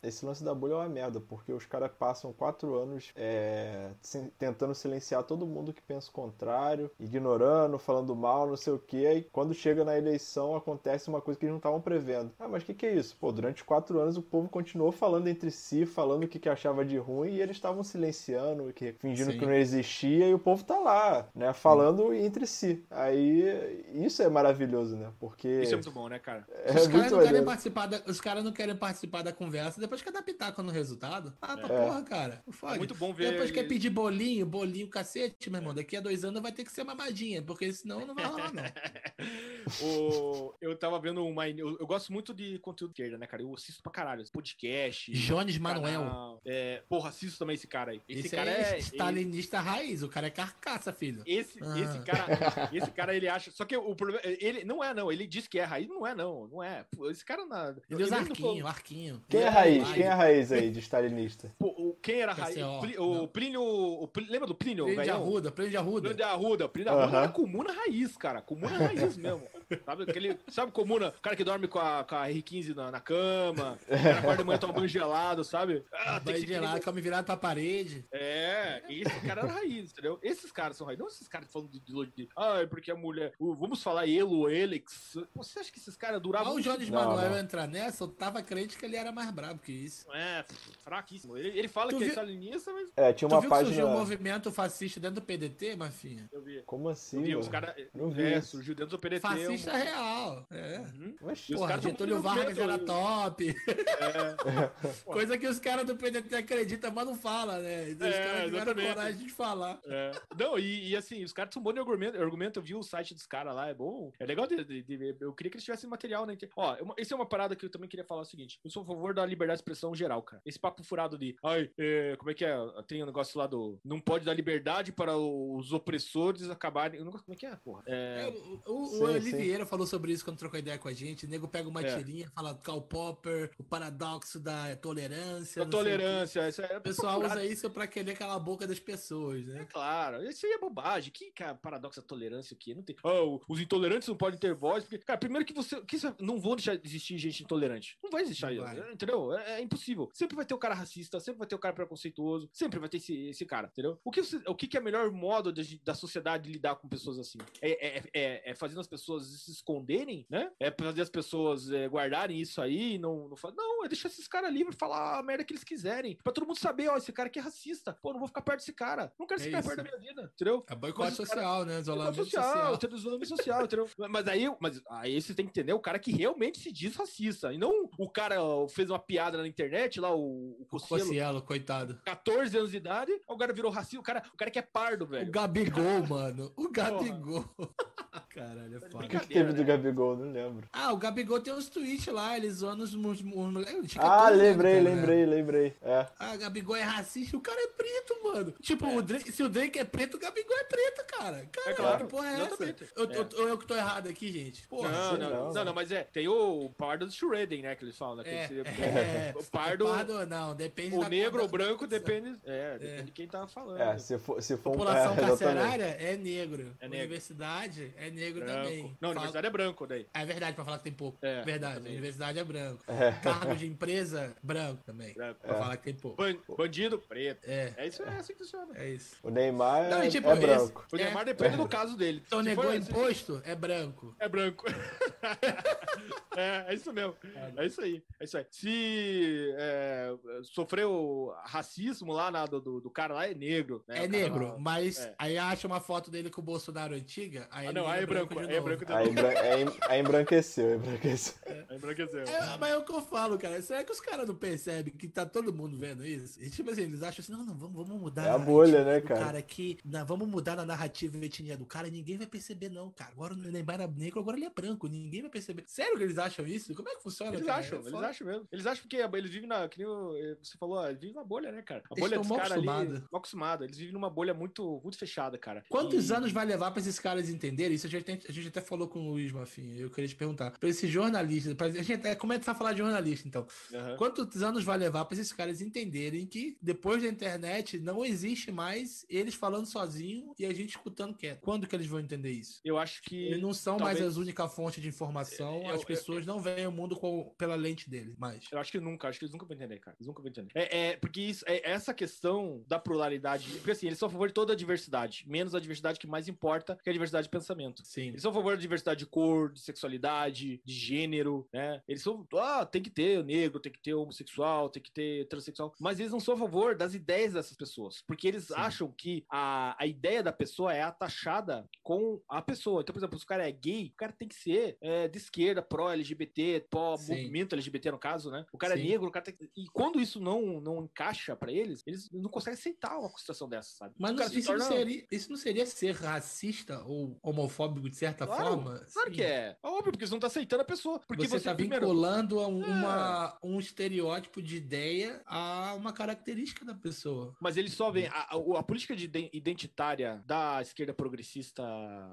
Esse 0.04 0.26
lance 0.26 0.44
da 0.44 0.54
bolha 0.54 0.74
é 0.74 0.76
uma 0.78 0.90
merda, 0.90 1.20
porque 1.20 1.52
os 1.52 1.66
caras 1.66 1.92
passam 1.98 2.32
quatro 2.34 2.76
anos 2.76 3.12
é, 3.16 3.92
se- 4.02 4.32
tentando 4.38 4.76
silenciar 4.82 5.24
todo 5.24 5.46
mundo 5.46 5.74
que 5.74 5.82
pensa 5.82 6.10
o 6.10 6.14
contrário, 6.14 6.90
ignorando, 7.00 7.78
falando 7.78 8.16
mal, 8.16 8.48
não 8.48 8.58
sei 8.58 8.74
o 8.74 8.80
que. 8.80 9.06
Aí 9.06 9.28
quando 9.32 9.54
chega 9.54 9.84
na 9.84 9.98
eleição 9.98 10.56
acontece 10.56 11.10
uma 11.10 11.22
coisa 11.22 11.40
que 11.40 11.46
eles 11.46 11.52
não 11.54 11.58
estavam 11.58 11.82
prevendo. 11.82 12.32
Ah, 12.40 12.48
mas 12.48 12.64
o 12.64 12.66
que, 12.66 12.74
que 12.74 12.86
é 12.86 12.94
isso? 12.96 13.16
Pô, 13.20 13.32
durante 13.32 13.64
quatro 13.64 14.00
anos 14.00 14.18
o 14.18 14.22
povo 14.22 14.50
continuou 14.50 14.92
falando 14.92 15.28
entre 15.28 15.52
si, 15.52 15.86
falando 15.86 16.24
o 16.24 16.28
que, 16.28 16.40
que 16.40 16.50
achava 16.50 16.84
de 16.84 16.98
ruim, 16.98 17.32
e 17.32 17.42
eles 17.42 17.56
estavam 17.56 17.84
silenciando, 17.84 18.72
que, 18.74 18.94
fingindo 18.94 19.32
Sim. 19.32 19.38
que 19.40 19.46
não 19.46 19.54
existia, 19.54 20.28
e 20.28 20.34
o 20.34 20.40
povo 20.40 20.64
tá 20.64 20.78
lá, 20.80 21.28
né? 21.36 21.54
Falando 21.54 22.14
entre 22.14 22.46
si. 22.48 22.84
Aí 22.90 23.84
isso 23.94 24.22
é 24.22 24.30
maravilhoso, 24.30 24.96
né? 24.96 25.12
Porque. 25.20 25.48
Isso 25.62 25.74
é 25.74 25.78
muito 25.78 25.92
bom, 25.92 26.08
né, 26.08 26.20
cara? 26.20 26.46
é 26.66 26.74
os 26.76 26.88
caras 26.88 27.12
não 27.12 27.22
querem 27.22 27.44
participar 27.44 27.86
da, 27.88 28.02
os 28.08 28.22
caras 28.22 28.44
não 28.44 28.52
querem 28.52 28.76
participar 28.76 29.22
da 29.22 29.32
conversa, 29.32 29.80
depois 29.80 30.02
quer 30.02 30.12
dar 30.12 30.22
pitaco 30.22 30.64
no 30.64 30.72
resultado. 30.72 31.34
Ah, 31.42 31.58
pra 31.58 31.74
É. 31.74 31.86
porra, 31.86 32.02
cara. 32.04 32.44
É 32.64 32.78
muito 32.78 32.96
bom 32.96 33.14
ver. 33.14 33.32
Depois 33.32 33.52
quer 33.52 33.68
pedir 33.68 33.90
bolinho, 33.90 34.46
bolinho, 34.46 34.71
cacete, 34.88 35.50
meu 35.50 35.60
irmão. 35.60 35.74
Daqui 35.74 35.96
a 35.98 36.02
dois 36.02 36.24
anos 36.24 36.42
vai 36.42 36.52
ter 36.52 36.64
que 36.64 36.72
ser 36.72 36.84
mamadinha, 36.84 37.42
porque 37.42 37.72
senão 37.74 38.06
não 38.06 38.16
vai 38.16 38.26
rolar, 38.26 38.54
não. 38.54 38.64
o, 39.84 40.54
eu 40.62 40.76
tava 40.76 41.00
vendo 41.00 41.26
uma. 41.26 41.48
Eu, 41.50 41.78
eu 41.80 41.88
gosto 41.88 42.12
muito 42.12 42.34
de 42.34 42.60
conteúdo 42.60 42.94
de 42.94 43.02
esquerda, 43.02 43.18
né, 43.18 43.28
cara? 43.28 43.42
Eu 43.44 43.54
assisto 43.54 43.82
pra 43.82 43.92
caralho. 43.92 44.24
Podcast. 44.32 45.12
Jones 45.12 45.58
Manuel. 45.58 46.02
canal. 46.02 46.42
É, 46.46 46.82
porra, 46.90 47.10
assisto 47.10 47.40
também 47.40 47.56
esse 47.56 47.68
cara 47.68 47.92
aí. 47.92 48.02
Esse, 48.08 48.28
Esse, 48.28 48.36
cara 48.36 48.52
é, 48.52 48.76
é. 48.76 48.78
stalinista 48.80 49.60
raiz, 49.60 50.04
o 50.04 50.10
cara 50.10 50.28
é 50.28 50.30
carcaça, 50.30 50.92
filho. 50.94 51.24
Esse, 51.26 51.60
Ah. 51.64 51.80
esse 51.80 52.00
cara, 52.00 52.26
esse 52.74 52.92
cara, 52.92 53.16
ele 53.16 53.28
acha. 53.28 53.52
Só 53.52 53.66
que 53.66 53.76
o 53.76 53.96
problema. 53.96 54.22
Ele 54.24 54.64
não 54.64 54.84
é, 54.84 54.94
não. 54.94 55.12
Ele 55.12 55.26
diz 55.28 55.48
que 55.48 55.60
é 55.60 55.64
raiz, 55.64 55.88
não 55.88 56.06
é, 56.06 56.14
não. 56.16 56.48
Não 56.48 56.64
é. 56.64 56.86
Esse 57.10 57.24
cara 57.26 57.46
na. 57.46 57.76
Ele 57.90 58.04
usa 58.04 58.18
arquinho, 58.18 58.68
arquinho. 58.68 59.24
Quem 59.30 59.42
é 59.42 59.50
raiz? 59.50 59.90
Quem 59.92 60.04
é 60.04 60.10
raiz 60.10 60.52
aí 60.52 60.70
de 60.72 60.80
stalinista? 60.80 61.54
Pô, 61.58 61.68
o- 61.68 61.98
quem 62.02 62.22
era 62.22 62.34
raiz? 62.34 62.58
O 62.58 62.60
não. 62.60 62.80
o 63.24 63.28
Plínio. 63.28 63.62
o 63.64 64.10
lembra 64.30 64.48
do 64.48 64.56
Plínio? 64.56 64.86
Prende 64.86 65.04
de 65.04 65.10
arruda, 65.10 65.52
prende 65.52 65.72
de 65.72 65.78
arruda. 65.78 66.02
Plínio 66.02 66.18
de 66.18 66.24
Arruda. 66.24 66.70
Plínio 66.70 66.86
de 66.92 66.98
Arruda 66.98 67.06
Aham. 67.18 67.24
era 67.24 67.32
comuna 67.32 67.72
raiz, 67.74 68.18
cara. 68.18 68.42
Comuna 68.42 68.78
raiz 68.78 69.16
mesmo. 69.18 69.44
Sabe 69.86 70.04
aquele. 70.04 70.38
Sabe 70.50 70.72
comuna? 70.72 71.10
O 71.10 71.22
cara 71.22 71.36
que 71.36 71.44
dorme 71.44 71.68
com 71.68 71.80
a, 71.80 72.04
com 72.04 72.16
a 72.16 72.28
R15 72.28 72.76
na, 72.76 72.92
na 72.92 73.00
cama. 73.00 73.78
O 73.92 74.04
cara 74.04 74.20
acorda 74.20 74.38
de 74.38 74.44
manhã 74.44 74.58
toma 74.60 74.74
banho 74.74 74.88
gelado, 74.88 75.44
sabe? 75.44 75.84
Ah, 75.94 76.20
tem 76.20 76.36
que 76.36 76.48
gelado, 76.48 76.84
come 76.84 77.02
virado 77.02 77.26
pra 77.26 77.38
parede. 77.38 78.06
É, 78.12 78.82
esse 78.90 79.20
cara 79.22 79.42
era 79.42 79.52
raiz, 79.52 79.92
entendeu? 79.92 80.20
Esses 80.22 80.52
caras 80.52 80.76
são 80.78 80.86
raiz. 80.88 81.00
Não 81.00 81.08
esses 81.08 81.28
caras 81.28 81.52
falando 81.52 81.70
de, 81.70 81.80
de, 81.80 82.06
de 82.16 82.30
ah, 82.36 82.60
é 82.62 82.66
porque 82.66 82.92
a 82.92 82.96
mulher. 82.96 83.34
uh, 83.40 83.54
vamos 83.56 83.82
falar 83.84 84.08
Elo, 84.08 84.50
Elix. 84.50 85.18
Você 85.36 85.60
acha 85.60 85.72
que 85.72 85.80
esses 85.80 85.96
caras 85.96 86.22
duravam. 86.22 86.52
Olha 86.54 86.60
o 86.60 86.62
Jones 86.64 86.90
Manuel 86.90 87.38
entrar 87.38 87.68
nessa, 87.68 88.04
eu 88.04 88.08
tava 88.08 88.42
crente 88.42 88.78
que 88.78 88.86
ele 88.86 88.96
era 88.96 89.12
mais 89.12 89.30
brabo 89.32 89.60
que 89.60 89.72
isso. 89.72 90.06
É, 90.14 90.44
fraquíssimo. 90.84 91.38
Ele, 91.38 91.58
ele 91.58 91.68
fala 91.68 91.90
Tu 91.92 91.98
que 91.98 92.04
é 92.04 92.06
viu- 92.08 92.14
stalinista, 92.14 92.72
mas. 92.74 92.90
É, 92.96 93.14
tinha 93.14 93.30
Tu 93.30 93.34
uma 93.36 93.42
viu 93.42 93.50
que 93.50 93.56
surgiu 93.58 93.86
um 93.86 93.88
página. 93.88 94.00
movimento 94.00 94.52
fascista 94.52 95.00
dentro 95.00 95.16
do 95.16 95.22
PDT, 95.22 95.76
Mafinha? 95.76 96.30
Eu 96.32 96.42
vi. 96.42 96.62
Como 96.66 96.90
assim? 96.90 97.18
Eu 97.20 97.24
vi, 97.24 97.36
os 97.36 97.48
caras. 97.48 97.76
Não 97.94 98.10
vi 98.10 98.24
É, 98.24 98.42
surgiu 98.42 98.74
dentro 98.76 98.98
do 98.98 99.00
PDT. 99.00 99.22
Fascista 99.22 99.41
um- 99.50 99.72
real. 99.72 100.48
É. 100.52 100.80
Uhum. 100.80 101.16
Os 101.22 101.48
Porra, 101.48 101.82
Getúlio 101.82 102.22
Vargas 102.22 102.58
era 102.58 102.78
top. 102.80 103.48
É, 103.50 103.54
Coisa 105.06 105.38
que 105.38 105.48
os 105.48 105.60
caras 105.60 105.86
do 105.86 105.96
PDT 105.96 106.36
acreditam, 106.36 106.92
mas 106.92 107.06
não 107.06 107.16
falam, 107.16 107.62
né? 107.62 107.84
Os 107.90 108.02
É, 108.02 108.24
caras 108.24 108.44
tiveram 108.46 108.74
coragem 108.76 109.26
de 109.26 109.30
falar. 109.32 109.80
é. 109.86 110.12
Não, 110.38 110.58
e, 110.60 110.90
e 110.90 110.96
assim, 110.96 111.24
os 111.24 111.34
caras 111.34 111.54
são 111.54 111.62
bons 111.62 111.74
de 111.74 111.80
argumento, 111.80 112.22
argumento. 112.22 112.60
Eu 112.60 112.64
vi 112.64 112.76
o 112.76 112.84
site 112.84 113.14
dos 113.14 113.26
caras 113.26 113.56
lá, 113.56 113.68
é 113.70 113.74
bom. 113.74 114.12
É 114.20 114.26
legal 114.26 114.48
de, 114.48 114.64
de- 114.64 114.82
de 114.84 114.98
ver. 114.98 115.18
Eu 115.20 115.34
queria 115.34 115.50
que 115.52 115.58
eles 115.58 115.66
tivessem 115.66 115.90
material 115.90 116.26
na 116.26 116.34
internet. 116.34 116.54
Ó, 116.58 116.76
esse 116.98 117.14
é 117.14 117.16
uma 117.16 117.26
parada 117.26 117.56
que 117.56 117.66
eu 117.66 117.70
também 117.70 117.90
queria 117.90 118.06
falar 118.06 118.22
o 118.22 118.26
seguinte: 118.26 118.60
eu 118.64 118.70
sou 118.70 118.84
a 118.84 118.86
favor 118.86 119.14
da 119.14 119.26
liberdade 119.26 119.58
de 119.58 119.62
expressão 119.62 119.94
geral, 119.96 120.22
cara. 120.24 120.42
Esse 120.46 120.60
papo 120.60 120.84
furado 120.84 121.18
de, 121.18 121.36
ai, 121.44 121.70
é, 121.78 122.16
como 122.18 122.32
é 122.32 122.34
que 122.34 122.46
é? 122.46 122.56
Tem 122.88 123.04
um 123.04 123.06
negócio 123.06 123.38
lá 123.38 123.48
do. 123.48 123.80
Não 123.84 124.00
pode 124.00 124.26
dar 124.26 124.34
liberdade 124.34 124.92
para 124.92 125.16
os 125.18 125.72
opressores 125.72 126.50
acabarem. 126.50 127.00
eu 127.00 127.06
nunca- 127.06 127.20
Como 127.20 127.34
é 127.34 127.38
que 127.38 127.46
é, 127.46 127.56
porra? 127.56 127.84
É, 127.86 128.28
É. 128.28 128.70
o 128.70 128.82
o, 128.82 128.86
Sim, 128.86 129.04
o 129.04 129.08
Oliveira 129.36 129.66
falou 129.66 129.86
sobre 129.88 130.12
isso 130.12 130.24
quando 130.24 130.38
trocou 130.38 130.60
ideia 130.60 130.78
com 130.78 130.88
a 130.88 130.94
gente. 130.94 131.26
O 131.26 131.30
nego 131.30 131.48
pega 131.48 131.68
uma 131.70 131.82
É. 131.82 131.98
tirinha, 131.98 132.30
fala 132.36 132.56
Karl 132.56 132.82
Popper, 132.82 133.52
o 133.58 133.64
paradoxo 133.64 134.40
da 134.40 134.76
tolerância. 134.76 135.62
A 135.62 135.66
não 135.66 135.72
sei 135.72 135.80
o 135.82 135.84
quê. 135.84 135.92
tolerância, 135.98 136.50
isso 136.50 136.62
é. 136.62 136.78
O 136.78 136.82
pessoal 136.82 137.22
usa 137.24 137.46
isso 137.46 137.70
pra 137.70 137.88
querer 137.88 138.16
calar 138.18 138.36
a 138.36 138.40
boca 138.40 138.68
das 138.68 138.80
pessoas, 138.80 139.46
né? 139.46 139.62
É 139.62 139.66
claro, 139.66 140.24
isso 140.28 140.46
aí 140.46 140.52
é 140.54 140.58
bobagem. 140.58 141.12
Que 141.12 141.32
cara, 141.32 141.56
paradoxo 141.56 142.02
da 142.02 142.08
tolerância 142.08 142.54
o 142.54 142.58
quê? 142.58 142.74
Não 142.76 142.84
tem. 142.84 142.96
Ah, 143.04 143.22
o- 143.24 143.42
os 143.48 143.60
intolerantes 143.60 144.08
não 144.08 144.16
podem 144.16 144.40
ter 144.40 144.54
voz, 144.54 144.84
porque, 144.84 144.98
cara, 145.00 145.18
primeiro 145.20 145.46
que 145.46 145.54
você. 145.54 145.82
Que 145.82 145.96
isso- 145.96 146.14
não 146.20 146.40
vão 146.40 146.56
deixar 146.56 146.76
de 146.78 146.88
existir 146.88 147.18
gente 147.18 147.44
intolerante. 147.44 147.98
Não 148.04 148.10
vai 148.10 148.24
existir, 148.24 148.46
Não 148.56 148.64
vai. 148.64 148.92
entendeu? 148.94 149.34
É, 149.38 149.60
é 149.60 149.62
impossível. 149.62 150.10
Sempre 150.14 150.36
vai 150.36 150.46
ter 150.46 150.54
o 150.54 150.58
cara 150.58 150.74
racista, 150.76 151.20
sempre 151.20 151.40
vai 151.40 151.48
ter 151.48 151.56
o 151.56 151.60
cara 151.60 151.74
preconceituoso, 151.76 152.50
sempre 152.54 152.80
vai 152.80 152.90
ter 152.90 152.98
esse, 152.98 153.16
esse 153.30 153.46
cara, 153.46 153.68
entendeu? 153.72 154.00
O 154.04 154.12
que, 154.12 154.24
você- 154.24 154.42
o 154.48 154.56
que, 154.56 154.68
que 154.68 154.78
é 154.78 154.80
o 154.80 154.84
melhor 154.84 155.12
modo 155.12 155.52
de- 155.52 155.80
da 155.84 155.94
sociedade 155.94 156.50
lidar 156.52 156.76
com 156.76 156.88
pessoas 156.88 157.20
assim? 157.20 157.38
É, 157.62 157.98
é, 158.00 158.04
é, 158.14 158.52
é 158.52 158.56
fazendo 158.56 158.80
as 158.82 158.88
pessoas 158.88 159.21
se 159.28 159.52
esconderem, 159.52 160.26
né? 160.30 160.52
É 160.60 160.72
fazer 160.72 161.02
as 161.02 161.10
pessoas 161.10 161.70
é, 161.72 161.88
guardarem 161.88 162.40
isso 162.40 162.62
aí 162.62 162.96
e 162.96 162.98
não, 162.98 163.28
não 163.30 163.36
fa- 163.36 163.52
Não, 163.56 163.84
é 163.86 163.88
deixar 163.88 164.08
esses 164.08 164.28
caras 164.28 164.52
livres 164.54 164.76
falar 164.80 165.20
a 165.20 165.24
merda 165.24 165.44
que 165.44 165.54
eles 165.54 165.64
quiserem. 165.64 166.18
Pra 166.24 166.32
todo 166.34 166.46
mundo 166.48 166.60
saber, 166.60 166.90
ó, 166.90 166.98
esse 166.98 167.12
cara 167.12 167.28
aqui 167.28 167.40
é 167.40 167.42
racista. 167.42 167.98
Pô, 168.02 168.12
não 168.12 168.20
vou 168.20 168.28
ficar 168.28 168.42
perto 168.42 168.60
desse 168.60 168.74
cara. 168.74 169.12
Não 169.20 169.26
quero 169.28 169.40
É 169.40 169.44
esse 169.44 169.52
cara 169.52 169.60
isso. 169.66 169.76
perto 169.76 169.84
da 169.92 169.98
minha 170.00 170.10
vida, 170.14 170.32
entendeu? 170.34 170.64
É 170.70 170.76
boicote 170.76 171.12
os 171.12 171.18
cara- 171.18 171.42
social, 171.42 171.66
né? 171.66 171.80
Isolamento 171.80 172.16
social, 172.16 172.44
social. 172.74 172.92
isolamento 172.98 173.28
social, 173.30 173.64
entendeu? 173.66 173.90
Mas 174.10 174.28
aí, 174.28 174.46
mas 174.60 174.82
aí 174.90 175.22
você 175.22 175.34
tem 175.34 175.46
que 175.46 175.52
entender 175.52 175.74
o 175.74 175.80
cara 175.80 176.00
que 176.00 176.12
realmente 176.12 176.60
se 176.60 176.72
diz 176.72 176.96
racista. 176.96 177.54
E 177.54 177.58
não 177.58 177.90
o 177.98 178.10
cara 178.10 178.36
fez 178.70 178.90
uma 178.90 179.00
piada 179.00 179.38
na 179.38 179.48
internet, 179.48 180.00
lá, 180.00 180.14
o, 180.14 180.20
o 180.20 180.62
O 180.62 180.66
Cossielo, 180.66 181.04
Cossielo, 181.06 181.42
coitado. 181.42 182.00
14 182.06 182.58
anos 182.58 182.72
de 182.72 182.78
idade, 182.78 183.12
o 183.28 183.38
cara 183.38 183.54
virou 183.54 183.72
racista. 183.72 184.00
O 184.00 184.04
cara, 184.04 184.24
o 184.34 184.38
cara 184.38 184.52
que 184.52 184.60
é 184.60 184.62
pardo, 184.62 185.04
O 185.06 185.08
velho. 185.08 185.32
Gabigol, 185.32 186.06
mano. 186.08 186.52
O 186.56 186.70
Gabigol. 186.70 187.46
Caralho, 188.34 188.74
é 188.76 188.78
O 188.78 188.82
que, 188.82 188.90
foda. 188.90 189.08
que 189.08 189.28
teve 189.28 189.52
do 189.52 189.60
né? 189.60 189.64
Gabigol? 189.66 190.16
Não 190.16 190.32
lembro. 190.32 190.68
Ah, 190.72 190.94
o 190.94 190.98
Gabigol 190.98 191.42
tem 191.42 191.54
uns 191.54 191.68
tweets 191.70 192.08
lá, 192.08 192.38
ele 192.38 192.50
zoando 192.50 192.84
os, 192.84 192.94
moleques. 192.96 193.98
Ah, 193.98 194.02
14 194.02 194.32
anos, 194.34 194.42
lembrei, 194.42 194.74
cara, 194.74 194.84
né? 194.84 194.96
lembrei, 194.96 195.26
lembrei. 195.26 195.74
É. 195.82 196.08
Ah, 196.18 196.36
Gabigol 196.38 196.76
é 196.78 196.82
racista, 196.82 197.36
o 197.36 197.42
cara 197.42 197.60
é 197.62 197.68
preto, 197.68 198.24
mano. 198.24 198.54
Tipo, 198.62 198.88
o 198.96 199.02
Drake- 199.02 199.32
se 199.32 199.44
o 199.44 199.50
Drake 199.50 199.78
é 199.80 199.84
preto, 199.84 200.16
o 200.16 200.20
Gabigol 200.20 200.58
é 200.58 200.64
preto, 200.64 201.06
cara. 201.08 201.46
Caralho, 201.52 201.76
claro, 201.76 202.06
que 202.06 202.12
porra 202.12 202.28
é 202.30 202.34
exatamente. 202.42 202.84
essa? 202.84 202.94
Eu, 202.96 203.10
É. 203.12 203.16
eu, 203.18 203.30
eu, 203.34 203.48
eu 203.50 203.58
que 203.58 203.66
tô 203.68 203.76
errado 203.76 204.08
aqui, 204.08 204.32
gente. 204.32 204.66
Porra. 204.68 204.90
Não, 204.90 205.18
não, 205.18 205.30
não. 205.30 205.54
não, 205.54 205.66
não, 205.66 205.74
mas 205.74 205.92
é, 205.92 206.04
tem 206.06 206.28
o 206.28 206.70
pardo 206.78 207.06
do 207.06 207.12
Shredden, 207.12 207.64
né, 207.64 207.76
que 207.76 207.84
eles 207.84 207.98
falam, 207.98 208.16
né? 208.18 208.24
que 208.24 208.30
É, 208.30 208.44
esse- 208.46 208.60
é, 208.62 209.34
o 209.38 209.44
pardo, 209.44 209.86
Pardo 209.86 210.26
não, 210.26 210.56
depende 210.56 210.96
o 210.96 211.02
da 211.02 211.10
negro 211.10 211.42
ou 211.42 211.48
da- 211.48 211.52
branco 211.52 211.86
depende, 211.86 212.36
é, 212.46 212.74
depende 212.80 213.00
É. 213.00 213.04
de 213.04 213.12
quem 213.12 213.28
tá 213.28 213.46
falando. 213.48 213.82
É, 213.82 213.98
se 213.98 214.18
for, 214.18 214.42
se 214.42 214.56
for 214.58 214.70
um. 214.70 214.74
População 214.74 215.12
é, 215.16 215.20
exatamente. 215.20 215.40
carcerária 215.40 215.84
é 216.00 216.16
negro. 216.16 216.74
É 216.80 216.88
negro. 216.88 216.98
Universidade 217.02 217.94
é 217.98 218.10
negro 218.10 218.21
Branco. 218.34 218.46
também. 218.46 218.84
Não, 218.84 219.10
Fala- 219.10 219.12
universidade 219.12 219.48
é 219.48 219.50
branco 219.50 219.88
daí. 219.88 220.08
É 220.14 220.26
verdade, 220.26 220.56
pra 220.56 220.66
falar 220.66 220.78
que 220.78 220.84
tem 220.84 220.94
pouco. 220.94 221.18
É, 221.22 221.42
verdade, 221.44 221.78
a 221.78 221.90
universidade 221.90 222.40
é 222.40 222.44
branco. 222.44 222.84
É. 222.88 223.12
Cargo 223.24 223.56
de 223.56 223.66
empresa, 223.68 224.36
branco 224.44 224.84
também. 224.86 225.14
Branco. 225.14 225.40
Pra 225.42 225.56
É. 225.56 225.58
falar 225.60 225.78
que 225.78 225.84
tem 225.84 225.94
pouco. 225.94 226.18
Ban- 226.18 226.38
Bandido, 226.58 227.00
preto. 227.00 227.48
É, 227.50 227.74
É 227.78 227.88
isso, 227.88 228.04
é 228.04 228.10
assim 228.18 228.34
que 228.34 228.40
funciona. 228.40 228.78
é 228.78 228.90
isso. 228.90 229.16
O 229.24 229.30
Neymar 229.30 229.90
Não, 229.90 230.02
é, 230.02 230.10
tipo, 230.10 230.30
é 230.30 230.34
esse- 230.34 230.42
branco. 230.42 230.86
O 230.92 230.96
É. 230.96 231.04
Neymar 231.06 231.26
depende 231.26 231.58
do 231.58 231.68
caso 231.68 231.98
dele. 231.98 232.22
Então 232.28 232.40
Se 232.40 232.46
negou 232.46 232.64
for- 232.66 232.76
imposto, 232.76 233.42
é 233.46 233.56
branco. 233.56 234.16
É 234.20 234.28
branco. 234.30 234.66
é, 236.36 236.66
é 236.68 236.74
isso 236.74 236.92
mesmo. 236.94 237.16
É 237.58 237.66
isso 237.66 237.82
aí. 237.82 238.04
É 238.20 238.24
isso 238.24 238.38
aí. 238.38 238.46
Se 238.50 239.54
é, 239.58 240.14
sofreu 240.44 241.34
racismo 241.44 242.14
lá 242.14 242.32
na- 242.32 242.46
do, 242.46 242.80
do, 242.80 242.90
cara 242.90 243.14
lá, 243.14 243.28
é 243.28 243.34
negro. 243.34 243.84
né? 243.88 244.06
É 244.06 244.08
negro, 244.08 244.48
lá- 244.50 244.56
mas 244.60 245.00
é. 245.00 245.14
aí 245.18 245.38
acha 245.38 245.68
uma 245.68 245.80
foto 245.80 246.10
dele 246.12 246.30
com 246.30 246.42
o 246.42 246.44
Bolsonaro 246.44 246.94
antiga, 246.96 247.48
aí 247.52 247.68
Ah, 247.68 247.74
não, 247.74 247.88
aí 247.88 248.06
é 248.12 248.26
branco. 248.26 248.34
de 248.34 248.40
Aí 248.40 248.46
é 248.46 248.56
novo. 248.60 248.64
branco 248.68 248.84
Aí, 248.88 249.08
também. 249.08 249.12
embran- 249.12 249.42
aí, 249.42 249.66
aí 249.90 250.00
embranqueceu, 250.02 250.76
embranqueceu. 250.76 251.34
Aí 251.46 251.66
embranqueceu. 251.78 252.20
É, 252.22 252.58
mas 252.58 252.72
é 252.72 252.78
o 252.78 252.84
que 252.86 252.92
eu 252.94 253.02
falo, 253.02 253.38
cara. 253.38 253.62
Será 253.62 253.84
que 253.84 253.92
os 253.92 254.00
caras 254.00 254.28
não 254.28 254.36
percebem 254.36 254.94
que 254.94 255.08
tá 255.08 255.26
todo 255.26 255.54
mundo 255.54 255.78
vendo 255.78 256.06
isso? 256.06 256.42
E 256.42 256.50
tipo 256.50 256.70
assim, 256.72 256.82
eles 256.84 257.04
acham 257.04 257.22
assim, 257.24 257.32
não, 257.32 257.46
não, 257.46 257.56
vamos, 257.58 257.88
vamos 257.88 258.02
mudar 258.02 258.22
É 258.24 258.26
a 258.26 258.32
narrativa 258.32 258.52
bolha, 258.52 258.84
né, 258.84 259.00
do 259.00 259.08
cara? 259.08 259.38
aqui. 259.38 259.78
Não, 259.86 260.06
vamos 260.06 260.28
mudar 260.28 260.56
na 260.56 260.66
narrativa 260.66 261.18
e 261.18 261.26
etnia 261.26 261.58
do 261.58 261.66
cara, 261.66 261.90
ninguém 261.90 262.18
vai 262.18 262.28
perceber, 262.28 262.70
não, 262.70 262.90
cara. 262.92 263.12
Agora 263.12 263.34
o 263.34 263.38
Neymar 263.38 263.76
era 263.82 263.88
negro, 263.88 264.20
agora 264.20 264.38
ele 264.38 264.46
é 264.46 264.50
branco, 264.50 264.88
ninguém 264.88 265.22
vai 265.22 265.30
perceber. 265.32 265.64
Sério 265.68 265.98
que 265.98 266.04
eles 266.04 266.18
acham 266.18 266.46
isso? 266.48 266.74
Como 266.76 266.90
é 266.90 266.96
que 266.96 267.04
funciona? 267.04 267.34
Eles 267.34 267.46
cara? 267.46 267.60
acham, 267.60 267.78
É 267.80 267.82
eles 267.82 267.94
acham 267.94 268.28
mesmo. 268.28 268.48
Eles 268.52 268.66
acham 268.66 268.82
porque 268.84 268.98
eles 269.18 269.32
vivem 269.32 269.48
na. 269.48 269.68
Que 269.68 269.84
eh, 269.84 270.38
você 270.42 270.58
falou, 270.58 270.86
eles 270.88 271.00
vivem 271.00 271.16
na 271.16 271.24
bolha, 271.24 271.52
né, 271.52 271.62
cara? 271.62 271.82
A 271.90 271.94
Eles 271.94 272.00
bolha 272.10 272.16
estão 272.22 272.22
dos 272.22 272.38
caras 272.38 272.52
ali. 272.58 272.68
acostumados. 272.68 273.00
Mal 273.12 273.20
acostumado. 273.20 273.64
Eles 273.64 273.78
vivem 273.78 273.94
numa 273.94 274.10
bolha 274.10 274.34
muito, 274.34 274.80
muito 274.84 274.98
fechada, 274.98 275.38
cara. 275.38 275.64
Quantos 275.70 276.10
E- 276.10 276.14
anos 276.14 276.32
vai 276.32 276.46
levar 276.46 276.72
pra 276.72 276.80
esses 276.80 277.00
caras 277.00 277.30
entenderem? 277.30 277.74
Isso 277.76 277.88
a 277.88 277.90
gente, 278.02 278.30
a 278.30 278.34
gente 278.34 278.48
até 278.48 278.62
falou 278.62 278.88
com 278.88 279.00
o 279.08 279.12
Luiz 279.12 279.32
Mafinha. 279.32 279.76
Eu 279.78 279.90
queria 279.90 280.08
te 280.08 280.16
perguntar. 280.16 280.52
Pra 280.60 280.70
esses 280.70 280.90
jornalistas, 280.90 281.54
pra, 281.54 281.68
a 281.68 281.72
gente 281.72 281.94
até 281.94 282.16
começa 282.16 282.52
a 282.52 282.56
falar 282.56 282.74
de 282.74 282.80
jornalista, 282.80 283.28
então. 283.28 283.46
Aham. 283.74 283.96
Quantos 283.98 284.42
anos 284.44 284.64
vai 284.64 284.78
levar 284.78 285.06
pra 285.06 285.16
esses 285.18 285.32
caras 285.34 285.62
entenderem 285.62 286.26
que 286.26 286.58
depois 286.62 287.02
da 287.02 287.08
internet 287.10 287.80
não 287.80 288.04
existe 288.06 288.52
mais 288.52 289.06
eles 289.10 289.34
falando 289.36 289.66
sozinho 289.66 290.34
e 290.38 290.46
a 290.46 290.54
gente 290.54 290.70
escutando 290.72 291.16
quieto? 291.16 291.42
Quando 291.42 291.68
que 291.68 291.76
eles 291.76 291.88
vão 291.88 292.00
entender 292.00 292.32
isso? 292.32 292.60
Eu 292.64 292.78
acho 292.78 293.02
que. 293.04 293.26
Eles 293.28 293.42
não 293.42 293.54
são 293.54 293.78
talvez- 293.78 294.00
mais 294.00 294.12
as 294.12 294.18
únicas 294.18 294.54
fontes 294.54 294.82
de 294.82 294.88
informação, 294.90 295.62
Eu- 295.64 295.76
as 295.76 295.84
pessoas 295.84 296.26
não 296.26 296.40
veem 296.40 296.68
o 296.68 296.72
mundo 296.72 296.96
com- 296.96 297.34
pela 297.38 297.56
lente 297.56 297.90
deles 297.90 298.16
mais. 298.18 298.46
Eu 298.52 298.60
acho 298.60 298.72
que 298.72 298.80
nunca, 298.80 299.08
acho 299.08 299.20
que 299.20 299.26
eles 299.26 299.34
nunca 299.34 299.46
vão 299.46 299.56
entender, 299.56 299.80
cara. 299.80 299.96
Eles 300.00 300.08
nunca 300.08 300.22
vão 300.22 300.30
entender. 300.30 300.52
É, 300.56 300.90
é, 300.92 300.98
porque 300.98 301.22
isso, 301.22 301.44
é, 301.48 301.70
essa 301.70 301.94
questão 301.94 302.64
da 302.68 302.80
pluralidade. 302.80 303.50
Porque 303.54 303.72
assim, 303.72 303.88
eles 303.88 304.00
são 304.00 304.08
a 304.08 304.12
favor 304.12 304.28
de 304.28 304.34
toda 304.34 304.54
a 304.54 304.56
diversidade, 304.56 305.24
menos 305.28 305.54
a 305.56 305.60
diversidade 305.60 306.00
que 306.00 306.08
mais 306.08 306.28
importa, 306.28 306.78
que 306.82 306.90
é 306.90 306.92
a 306.92 306.94
diversidade 306.94 307.26
de 307.26 307.30
pensamento. 307.32 307.84
Sim. 307.92 308.08
Eles 308.08 308.22
são 308.22 308.32
a 308.32 308.34
favor 308.34 308.56
da 308.56 308.62
diversidade 308.62 309.00
de 309.00 309.06
cor, 309.06 309.52
de 309.52 309.60
sexualidade, 309.60 310.62
de 310.64 310.74
gênero, 310.74 311.46
né? 311.52 311.82
Eles 311.86 312.02
são. 312.02 312.26
Ah, 312.36 312.66
tem 312.66 312.82
que 312.82 312.90
ter 312.90 313.22
negro, 313.24 313.60
tem 313.60 313.70
que 313.72 313.82
ter 313.82 313.94
homossexual, 313.94 314.70
tem 314.70 314.82
que 314.82 314.92
ter 314.92 315.28
transexual. 315.28 315.74
Mas 315.78 316.00
eles 316.00 316.12
não 316.14 316.20
são 316.22 316.36
a 316.36 316.38
favor 316.38 316.74
das 316.74 316.94
ideias 316.94 317.34
dessas 317.34 317.58
pessoas. 317.58 318.02
Porque 318.08 318.30
eles 318.30 318.46
Sim. 318.46 318.54
acham 318.56 318.92
que 318.92 319.26
a, 319.30 319.76
a 319.78 319.86
ideia 319.86 320.24
da 320.24 320.32
pessoa 320.32 320.74
é 320.74 320.82
atachada 320.82 321.68
com 321.84 322.22
a 322.30 322.42
pessoa. 322.42 322.82
Então, 322.82 322.94
por 322.94 323.00
exemplo, 323.00 323.20
se 323.20 323.26
o 323.26 323.28
cara 323.28 323.46
é 323.48 323.52
gay, 323.52 323.88
o 323.88 323.98
cara 323.98 324.14
tem 324.14 324.28
que 324.28 324.36
ser 324.36 324.78
é, 324.80 325.10
de 325.10 325.18
esquerda, 325.18 325.62
pró-LGBT, 325.62 326.68
pró-movimento 326.70 327.56
LGBT, 327.56 327.92
no 327.92 328.00
caso, 328.00 328.32
né? 328.32 328.46
O 328.54 328.58
cara 328.58 328.76
Sim. 328.78 328.84
é 328.84 328.86
negro, 328.88 329.08
o 329.08 329.12
cara 329.12 329.26
tem 329.26 329.36
que... 329.36 329.50
E 329.58 329.66
quando 329.74 330.00
isso 330.00 330.20
não, 330.22 330.62
não 330.62 330.86
encaixa 330.86 331.36
pra 331.36 331.52
eles, 331.52 331.84
eles 331.86 332.10
não 332.12 332.30
conseguem 332.30 332.58
aceitar 332.58 332.98
uma 332.98 333.10
situação 333.18 333.50
dessa, 333.50 333.76
sabe? 333.76 333.96
Mas 334.00 334.16
não- 334.16 334.30
se 334.30 334.40
isso, 334.40 334.52
não 334.54 334.60
torna- 334.60 334.76
seria, 334.78 335.06
isso 335.12 335.30
não 335.30 335.38
seria 335.38 335.66
ser 335.66 335.92
racista 335.96 336.82
ou 336.86 337.18
homofóbico 337.22 337.81
de 337.90 337.96
certa 337.96 338.26
Claro, 338.26 338.44
forma? 338.46 338.86
Claro 338.94 339.10
Sim. 339.10 339.16
que 339.16 339.24
é. 339.24 339.58
É 339.64 339.68
óbvio, 339.68 339.92
porque 339.92 340.06
você 340.08 340.14
não 340.14 340.20
tá 340.20 340.28
aceitando 340.28 340.62
a 340.62 340.66
pessoa. 340.66 341.00
Porque 341.08 341.24
você 341.24 341.30
você, 341.32 341.38
está 341.38 341.56
primeiro, 341.56 341.86
vinculando 341.88 342.40
a 342.40 342.48
um, 342.48 342.64
É. 342.64 342.68
uma- 342.68 343.38
um 343.44 343.60
estereótipo 343.60 344.42
de 344.42 344.58
ideia 344.58 345.22
a 345.26 345.74
uma 345.76 345.92
característica 345.94 346.64
da 346.66 346.74
pessoa. 346.76 347.34
Mas 347.42 347.58
eles 347.58 347.74
só 347.74 347.90
veem. 347.92 348.08
A, 348.08 348.36
a- 348.36 348.60
a 348.60 348.64
política 348.64 348.96
de 348.96 349.06
iden- 349.06 349.30
identitária 349.34 350.24
da 350.26 350.62
esquerda 350.62 350.94
progressista 350.94 351.64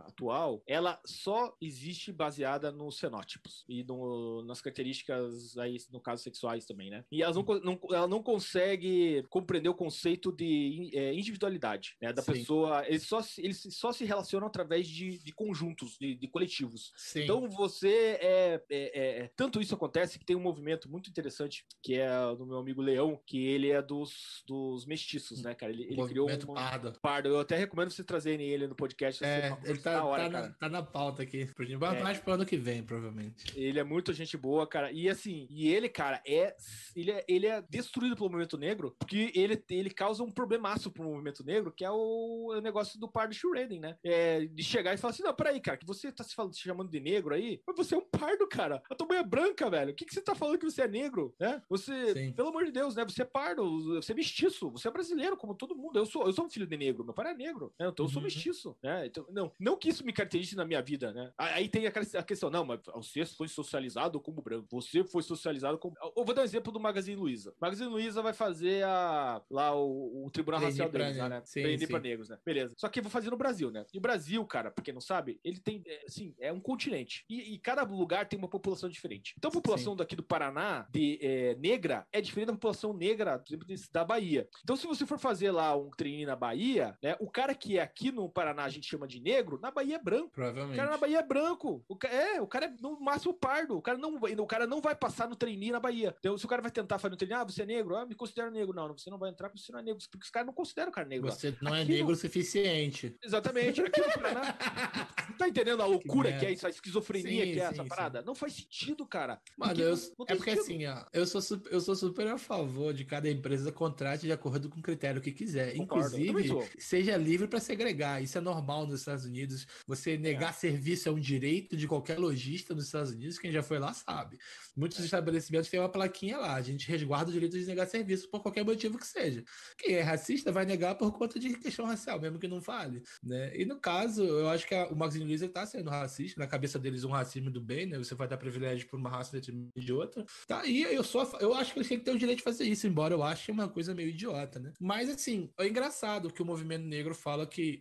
atual, 0.06 0.62
ela 0.66 1.00
só 1.04 1.54
existe 1.60 2.12
baseada 2.12 2.70
nos 2.72 2.98
fenótipos 2.98 3.64
e 3.68 3.82
no- 3.84 4.42
nas 4.44 4.60
características, 4.60 5.56
aí, 5.58 5.76
no 5.92 6.00
caso, 6.00 6.22
sexuais 6.22 6.64
também, 6.66 6.90
né? 6.90 7.04
E 7.10 7.22
elas 7.22 7.36
não, 7.36 7.42
não- 7.62 7.78
ela 7.90 8.06
não 8.08 8.22
consegue 8.22 9.24
compreender 9.28 9.68
o 9.68 9.74
conceito 9.74 10.32
de 10.32 10.90
é, 10.94 11.12
individualidade 11.14 11.96
né, 12.00 12.12
da 12.12 12.22
Sim. 12.22 12.32
pessoa. 12.32 12.84
Eles 12.86 13.02
só, 13.04 13.22
se- 13.22 13.40
eles 13.40 13.66
só 13.70 13.92
se 13.92 14.04
relacionam 14.04 14.46
através 14.46 14.86
de, 14.88 15.18
de 15.18 15.32
conjuntos, 15.58 15.96
de, 15.98 16.14
de 16.14 16.28
coletivos. 16.28 16.92
Sim. 16.96 17.22
Então 17.22 17.48
você 17.48 17.88
é, 18.20 18.54
é- 18.54 18.62
é- 18.70 19.18
é- 19.24 19.30
Tanto 19.36 19.60
isso 19.60 19.74
acontece 19.74 20.18
que 20.18 20.24
tem 20.24 20.36
um 20.36 20.40
movimento 20.40 20.88
muito 20.90 21.10
interessante, 21.10 21.64
que 21.82 21.94
é 21.96 22.08
do 22.36 22.46
meu 22.46 22.58
amigo 22.58 22.80
Leão, 22.80 23.20
que 23.26 23.44
ele 23.46 23.70
é 23.70 23.82
dos, 23.82 24.42
dos 24.46 24.86
mestiços, 24.86 25.42
né, 25.42 25.54
cara? 25.54 25.72
Ele, 25.72 25.84
ele 25.84 26.06
criou 26.06 26.26
um. 26.26 26.30
movimento 26.30 26.52
pardo. 26.52 26.92
Pardo. 27.00 27.28
Eu 27.28 27.40
até 27.40 27.56
recomendo 27.56 27.90
vocês 27.90 28.06
trazerem 28.06 28.46
ele 28.48 28.66
no 28.66 28.74
podcast. 28.74 29.24
É, 29.24 29.56
ele 29.64 29.78
tá, 29.78 29.94
da 29.94 30.04
hora, 30.04 30.30
tá, 30.30 30.40
na, 30.40 30.50
tá 30.50 30.68
na 30.68 30.82
pauta 30.82 31.22
aqui. 31.22 31.48
Gilmar, 31.60 31.96
É. 31.96 32.02
mais 32.02 32.18
pro 32.18 32.34
ano 32.34 32.46
que 32.46 32.56
vem, 32.56 32.82
provavelmente. 32.82 33.52
Ele 33.58 33.78
é 33.78 33.84
muito 33.84 34.12
gente 34.12 34.36
boa, 34.36 34.66
cara. 34.66 34.92
E 34.92 35.08
assim, 35.08 35.46
e 35.50 35.68
ele, 35.68 35.88
cara, 35.88 36.22
é 36.26 36.54
ele 36.94 37.10
é, 37.10 37.24
ele 37.28 37.46
é 37.46 37.62
destruído 37.62 38.16
pelo 38.16 38.28
movimento 38.30 38.56
negro, 38.56 38.94
porque 38.98 39.32
ele, 39.34 39.62
ele 39.70 39.90
causa 39.90 40.22
um 40.22 40.30
problemaço 40.30 40.90
pro 40.90 41.04
movimento 41.04 41.44
negro, 41.44 41.72
que 41.72 41.84
é 41.84 41.90
o, 41.90 42.52
o 42.56 42.60
negócio 42.60 42.98
do 42.98 43.08
pardo 43.08 43.34
Shredden, 43.34 43.80
né? 43.80 43.96
É, 44.04 44.46
de 44.46 44.62
chegar 44.62 44.94
e 44.94 44.96
falar 44.96 45.12
assim: 45.12 45.22
não, 45.22 45.34
peraí, 45.34 45.47
cara, 45.60 45.76
que 45.76 45.86
você 45.86 46.12
tá 46.12 46.22
se, 46.24 46.34
falando, 46.34 46.54
se 46.54 46.60
chamando 46.60 46.90
de 46.90 47.00
negro 47.00 47.34
aí, 47.34 47.60
mas 47.66 47.76
você 47.76 47.94
é 47.94 47.98
um 47.98 48.04
pardo, 48.04 48.46
cara. 48.46 48.82
A 48.90 48.94
tua 48.94 49.06
mãe 49.06 49.18
é 49.18 49.22
branca, 49.24 49.68
velho. 49.70 49.92
O 49.92 49.94
que, 49.94 50.04
que 50.04 50.14
você 50.14 50.20
tá 50.20 50.34
falando 50.34 50.58
que 50.58 50.64
você 50.64 50.82
é 50.82 50.88
negro, 50.88 51.34
né? 51.38 51.62
Você, 51.68 52.12
Sim. 52.12 52.32
pelo 52.32 52.48
amor 52.48 52.64
de 52.64 52.72
Deus, 52.72 52.94
né? 52.94 53.04
Você 53.04 53.22
é 53.22 53.24
pardo, 53.24 53.94
você 53.94 54.12
é 54.12 54.14
mestiço, 54.14 54.70
você 54.70 54.88
é 54.88 54.90
brasileiro, 54.90 55.36
como 55.36 55.54
todo 55.54 55.76
mundo. 55.76 55.98
Eu 55.98 56.06
sou, 56.06 56.26
eu 56.26 56.32
sou 56.32 56.44
um 56.46 56.50
filho 56.50 56.66
de 56.66 56.76
negro, 56.76 57.04
meu 57.04 57.14
pai 57.14 57.32
é 57.32 57.34
negro, 57.34 57.72
né? 57.78 57.88
Então 57.88 58.04
eu 58.06 58.10
sou 58.10 58.18
Uhum. 58.18 58.24
mestiço, 58.24 58.76
né? 58.82 59.06
Então, 59.06 59.26
não, 59.30 59.52
não 59.58 59.76
que 59.76 59.88
isso 59.88 60.04
me 60.04 60.12
caracterize 60.12 60.54
na 60.56 60.64
minha 60.64 60.82
vida, 60.82 61.12
né? 61.12 61.32
Aí 61.38 61.68
tem 61.68 61.86
a 61.86 62.22
questão, 62.22 62.50
não, 62.50 62.64
mas 62.64 62.80
você 62.94 63.24
foi 63.24 63.48
socializado 63.48 64.20
como 64.20 64.42
branco, 64.42 64.66
você 64.70 65.04
foi 65.04 65.22
socializado 65.22 65.78
como. 65.78 65.94
Eu 66.16 66.24
vou 66.24 66.34
dar 66.34 66.42
um 66.42 66.44
exemplo 66.44 66.72
do 66.72 66.80
Magazine 66.80 67.16
Luiza. 67.16 67.54
Magazine 67.60 67.88
Luiza 67.88 68.20
vai 68.22 68.32
fazer 68.32 68.84
a, 68.84 69.42
lá 69.50 69.74
o, 69.74 70.26
o 70.26 70.30
Tribunal 70.30 70.60
Racial 70.60 70.88
deles, 70.88 71.16
né? 71.16 71.42
Sim, 71.44 71.78
sim. 71.78 71.86
pra 71.86 72.00
negros, 72.00 72.28
né? 72.28 72.38
Beleza. 72.44 72.74
Só 72.76 72.88
que 72.88 72.98
eu 72.98 73.02
vou 73.04 73.10
fazer 73.10 73.30
no 73.30 73.36
Brasil, 73.36 73.70
né? 73.70 73.84
E 73.92 73.98
o 73.98 74.00
Brasil, 74.00 74.44
cara, 74.46 74.70
pra 74.70 74.82
quem 74.84 74.92
não 74.94 75.00
sabe, 75.00 75.37
ele 75.44 75.58
tem, 75.60 75.82
é, 75.86 76.04
assim, 76.06 76.34
é 76.38 76.52
um 76.52 76.60
continente. 76.60 77.24
E, 77.28 77.54
e 77.54 77.58
cada 77.58 77.82
lugar 77.82 78.28
tem 78.28 78.38
uma 78.38 78.48
população 78.48 78.88
diferente. 78.88 79.34
Então 79.36 79.48
a 79.50 79.52
população 79.52 79.94
daqui 79.96 80.14
do 80.16 80.22
Paraná, 80.22 80.86
de 80.90 81.18
é, 81.22 81.54
negra, 81.56 82.06
é 82.12 82.20
diferente 82.20 82.48
da 82.48 82.52
população 82.54 82.92
negra, 82.92 83.38
por 83.38 83.46
exemplo, 83.54 83.92
da 83.92 84.04
Bahia. 84.04 84.48
Então 84.62 84.76
se 84.76 84.86
você 84.86 85.06
for 85.06 85.18
fazer 85.18 85.50
lá 85.50 85.76
um 85.76 85.90
treine 85.90 86.26
na 86.26 86.36
Bahia, 86.36 86.96
né? 87.02 87.16
O 87.20 87.30
cara 87.30 87.54
que 87.54 87.78
é 87.78 87.82
aqui 87.82 88.10
no 88.12 88.28
Paraná 88.28 88.64
a 88.64 88.68
gente 88.68 88.86
chama 88.88 89.06
de 89.06 89.20
negro, 89.20 89.58
na 89.60 89.70
Bahia 89.70 89.96
é 89.96 89.98
branco. 90.02 90.28
O 90.28 90.30
Provavelmente. 90.30 90.76
cara 90.76 90.90
na 90.90 90.96
Bahia 90.96 91.18
é 91.18 91.22
branco. 91.22 91.84
O 91.88 91.96
ca- 91.96 92.08
é, 92.08 92.40
o 92.40 92.46
cara 92.46 92.66
é 92.66 92.74
no 92.80 92.98
máximo 93.00 93.34
pardo. 93.34 93.76
O 93.76 93.82
cara 93.82 93.98
não 93.98 94.18
vai, 94.18 94.34
o 94.34 94.46
cara 94.46 94.66
não 94.66 94.80
vai 94.80 94.94
passar 94.94 95.28
no 95.28 95.36
trainee 95.36 95.70
na 95.70 95.80
Bahia. 95.80 96.14
Então, 96.18 96.36
se 96.38 96.44
o 96.44 96.48
cara 96.48 96.62
vai 96.62 96.70
tentar 96.70 96.98
fazer 96.98 97.10
no 97.12 97.16
trainee, 97.16 97.36
ah, 97.40 97.44
você 97.44 97.62
é 97.62 97.66
negro, 97.66 97.96
ah, 97.96 98.06
me 98.06 98.14
considero 98.14 98.50
negro. 98.50 98.74
Não, 98.74 98.88
você 98.96 99.10
não 99.10 99.18
vai 99.18 99.30
entrar 99.30 99.48
porque 99.48 99.62
você 99.62 99.72
não 99.72 99.80
é 99.80 99.82
negro. 99.82 100.02
Porque 100.10 100.24
os 100.24 100.30
caras 100.30 100.46
não 100.46 100.52
consideram 100.54 100.90
o 100.90 100.92
cara 100.94 101.06
negro. 101.06 101.28
lá. 101.28 101.34
Você 101.34 101.54
não 101.60 101.74
é 101.74 101.82
Aqui 101.82 101.92
negro 101.92 102.12
o 102.12 102.16
suficiente. 102.16 103.16
Exatamente. 103.22 103.80
Aqui 103.80 104.00
no 104.00 104.12
Paraná. 104.12 104.42
Tá 105.36 105.48
entendendo 105.48 105.82
a 105.82 105.86
loucura 105.86 106.28
que, 106.28 106.34
merda. 106.36 106.46
é 106.50 106.52
isso, 106.52 106.66
a 106.66 106.70
esquizofrenia 106.70 107.44
Sim, 107.44 107.52
que 107.52 107.60
é 107.60 107.66
sim, 107.68 107.72
essa 107.74 107.82
sim. 107.82 107.88
parada? 107.88 108.22
Não 108.22 108.34
faz 108.34 108.54
sentido, 108.54 109.06
cara. 109.06 109.40
Mano, 109.56 109.80
eu, 109.80 109.96
não- 109.96 110.02
não 110.18 110.26
é 110.28 110.34
porque 110.36 110.50
sentido. 110.56 110.62
assim, 110.62 110.86
ó, 110.86 111.04
eu 111.12 111.26
sou, 111.26 111.40
su- 111.42 111.62
eu 111.70 111.80
sou 111.80 111.94
super 111.96 112.26
a 112.28 112.38
favor 112.38 112.92
de 112.92 113.04
cada 113.04 113.30
empresa 113.30 113.70
contrate 113.72 114.22
de 114.26 114.32
acordo 114.32 114.68
com 114.68 114.80
o 114.80 114.82
critério 114.82 115.20
que 115.20 115.32
quiser. 115.32 115.74
Concordo, 115.76 116.18
Inclusive, 116.18 116.68
seja 116.78 117.16
livre 117.16 117.46
para 117.48 117.60
segregar. 117.60 118.22
Isso 118.22 118.36
é 118.38 118.40
normal 118.40 118.86
nos 118.86 119.00
Estados 119.00 119.24
Unidos. 119.24 119.66
Você 119.86 120.16
negar 120.16 120.54
serviço 120.54 121.08
é 121.08 121.12
um 121.12 121.20
direito 121.20 121.76
de 121.76 121.86
qualquer 121.86 122.18
lojista 122.18 122.74
nos 122.74 122.86
Estados 122.86 123.10
Unidos. 123.12 123.38
Quem 123.38 123.50
já 123.52 123.62
foi 123.62 123.78
lá 123.78 123.92
sabe. 123.92 124.36
É. 124.36 124.68
Muitos 124.76 125.00
estabelecimentos 125.00 125.68
têm 125.68 125.80
uma 125.80 125.88
plaquinha 125.88 126.38
lá. 126.38 126.54
A 126.54 126.62
gente 126.62 126.86
resguarda 126.88 127.30
o 127.30 127.32
direito 127.32 127.58
de 127.58 127.64
negar 127.66 127.86
serviço 127.86 128.28
por 128.28 128.40
qualquer 128.40 128.64
motivo 128.64 128.98
que 128.98 129.06
seja. 129.06 129.44
Quem 129.76 129.94
é 129.94 130.02
racista 130.02 130.52
vai 130.52 130.64
negar 130.64 130.94
por 130.96 131.12
conta 131.12 131.38
de 131.38 131.56
questão 131.58 131.84
racial, 131.86 132.20
mesmo 132.20 132.38
que 132.38 132.46
não 132.48 132.60
fale. 132.60 133.02
Né? 133.22 133.56
E 133.56 133.64
no 133.64 133.76
caso, 133.80 134.22
eu 134.22 134.48
acho 134.48 134.66
que 134.66 134.74
a- 134.74 134.86
o 134.88 134.96
Magazine 135.08 135.24
Luiza 135.24 135.46
está 135.46 135.64
sendo 135.66 135.90
racista. 135.90 136.38
Na 136.40 136.46
cabeça 136.46 136.78
deles, 136.78 137.04
um 137.04 137.10
racismo 137.10 137.50
do 137.50 137.60
bem, 137.60 137.86
né? 137.86 137.98
Você 137.98 138.14
vai 138.14 138.28
dar 138.28 138.36
privilégio 138.36 138.86
por 138.88 138.98
uma 138.98 139.08
raça 139.08 139.40
de 139.40 139.92
outra. 139.92 140.24
Tá, 140.46 140.66
e 140.66 140.82
eu 140.82 141.02
fa- 141.02 141.38
eu 141.40 141.54
acho 141.54 141.72
que 141.72 141.78
eles 141.78 141.88
têm 141.88 141.98
que 141.98 142.04
ter 142.04 142.10
o 142.12 142.18
direito 142.18 142.38
de 142.38 142.44
fazer 142.44 142.64
isso, 142.64 142.86
embora 142.86 143.14
eu 143.14 143.22
ache 143.22 143.50
uma 143.50 143.68
coisa 143.68 143.94
meio 143.94 144.10
idiota, 144.10 144.58
né? 144.58 144.72
Mas 144.80 145.08
assim, 145.08 145.50
é 145.58 145.66
engraçado 145.66 146.32
que 146.32 146.42
o 146.42 146.44
movimento 146.44 146.84
negro 146.84 147.14
fala 147.14 147.46
que 147.46 147.80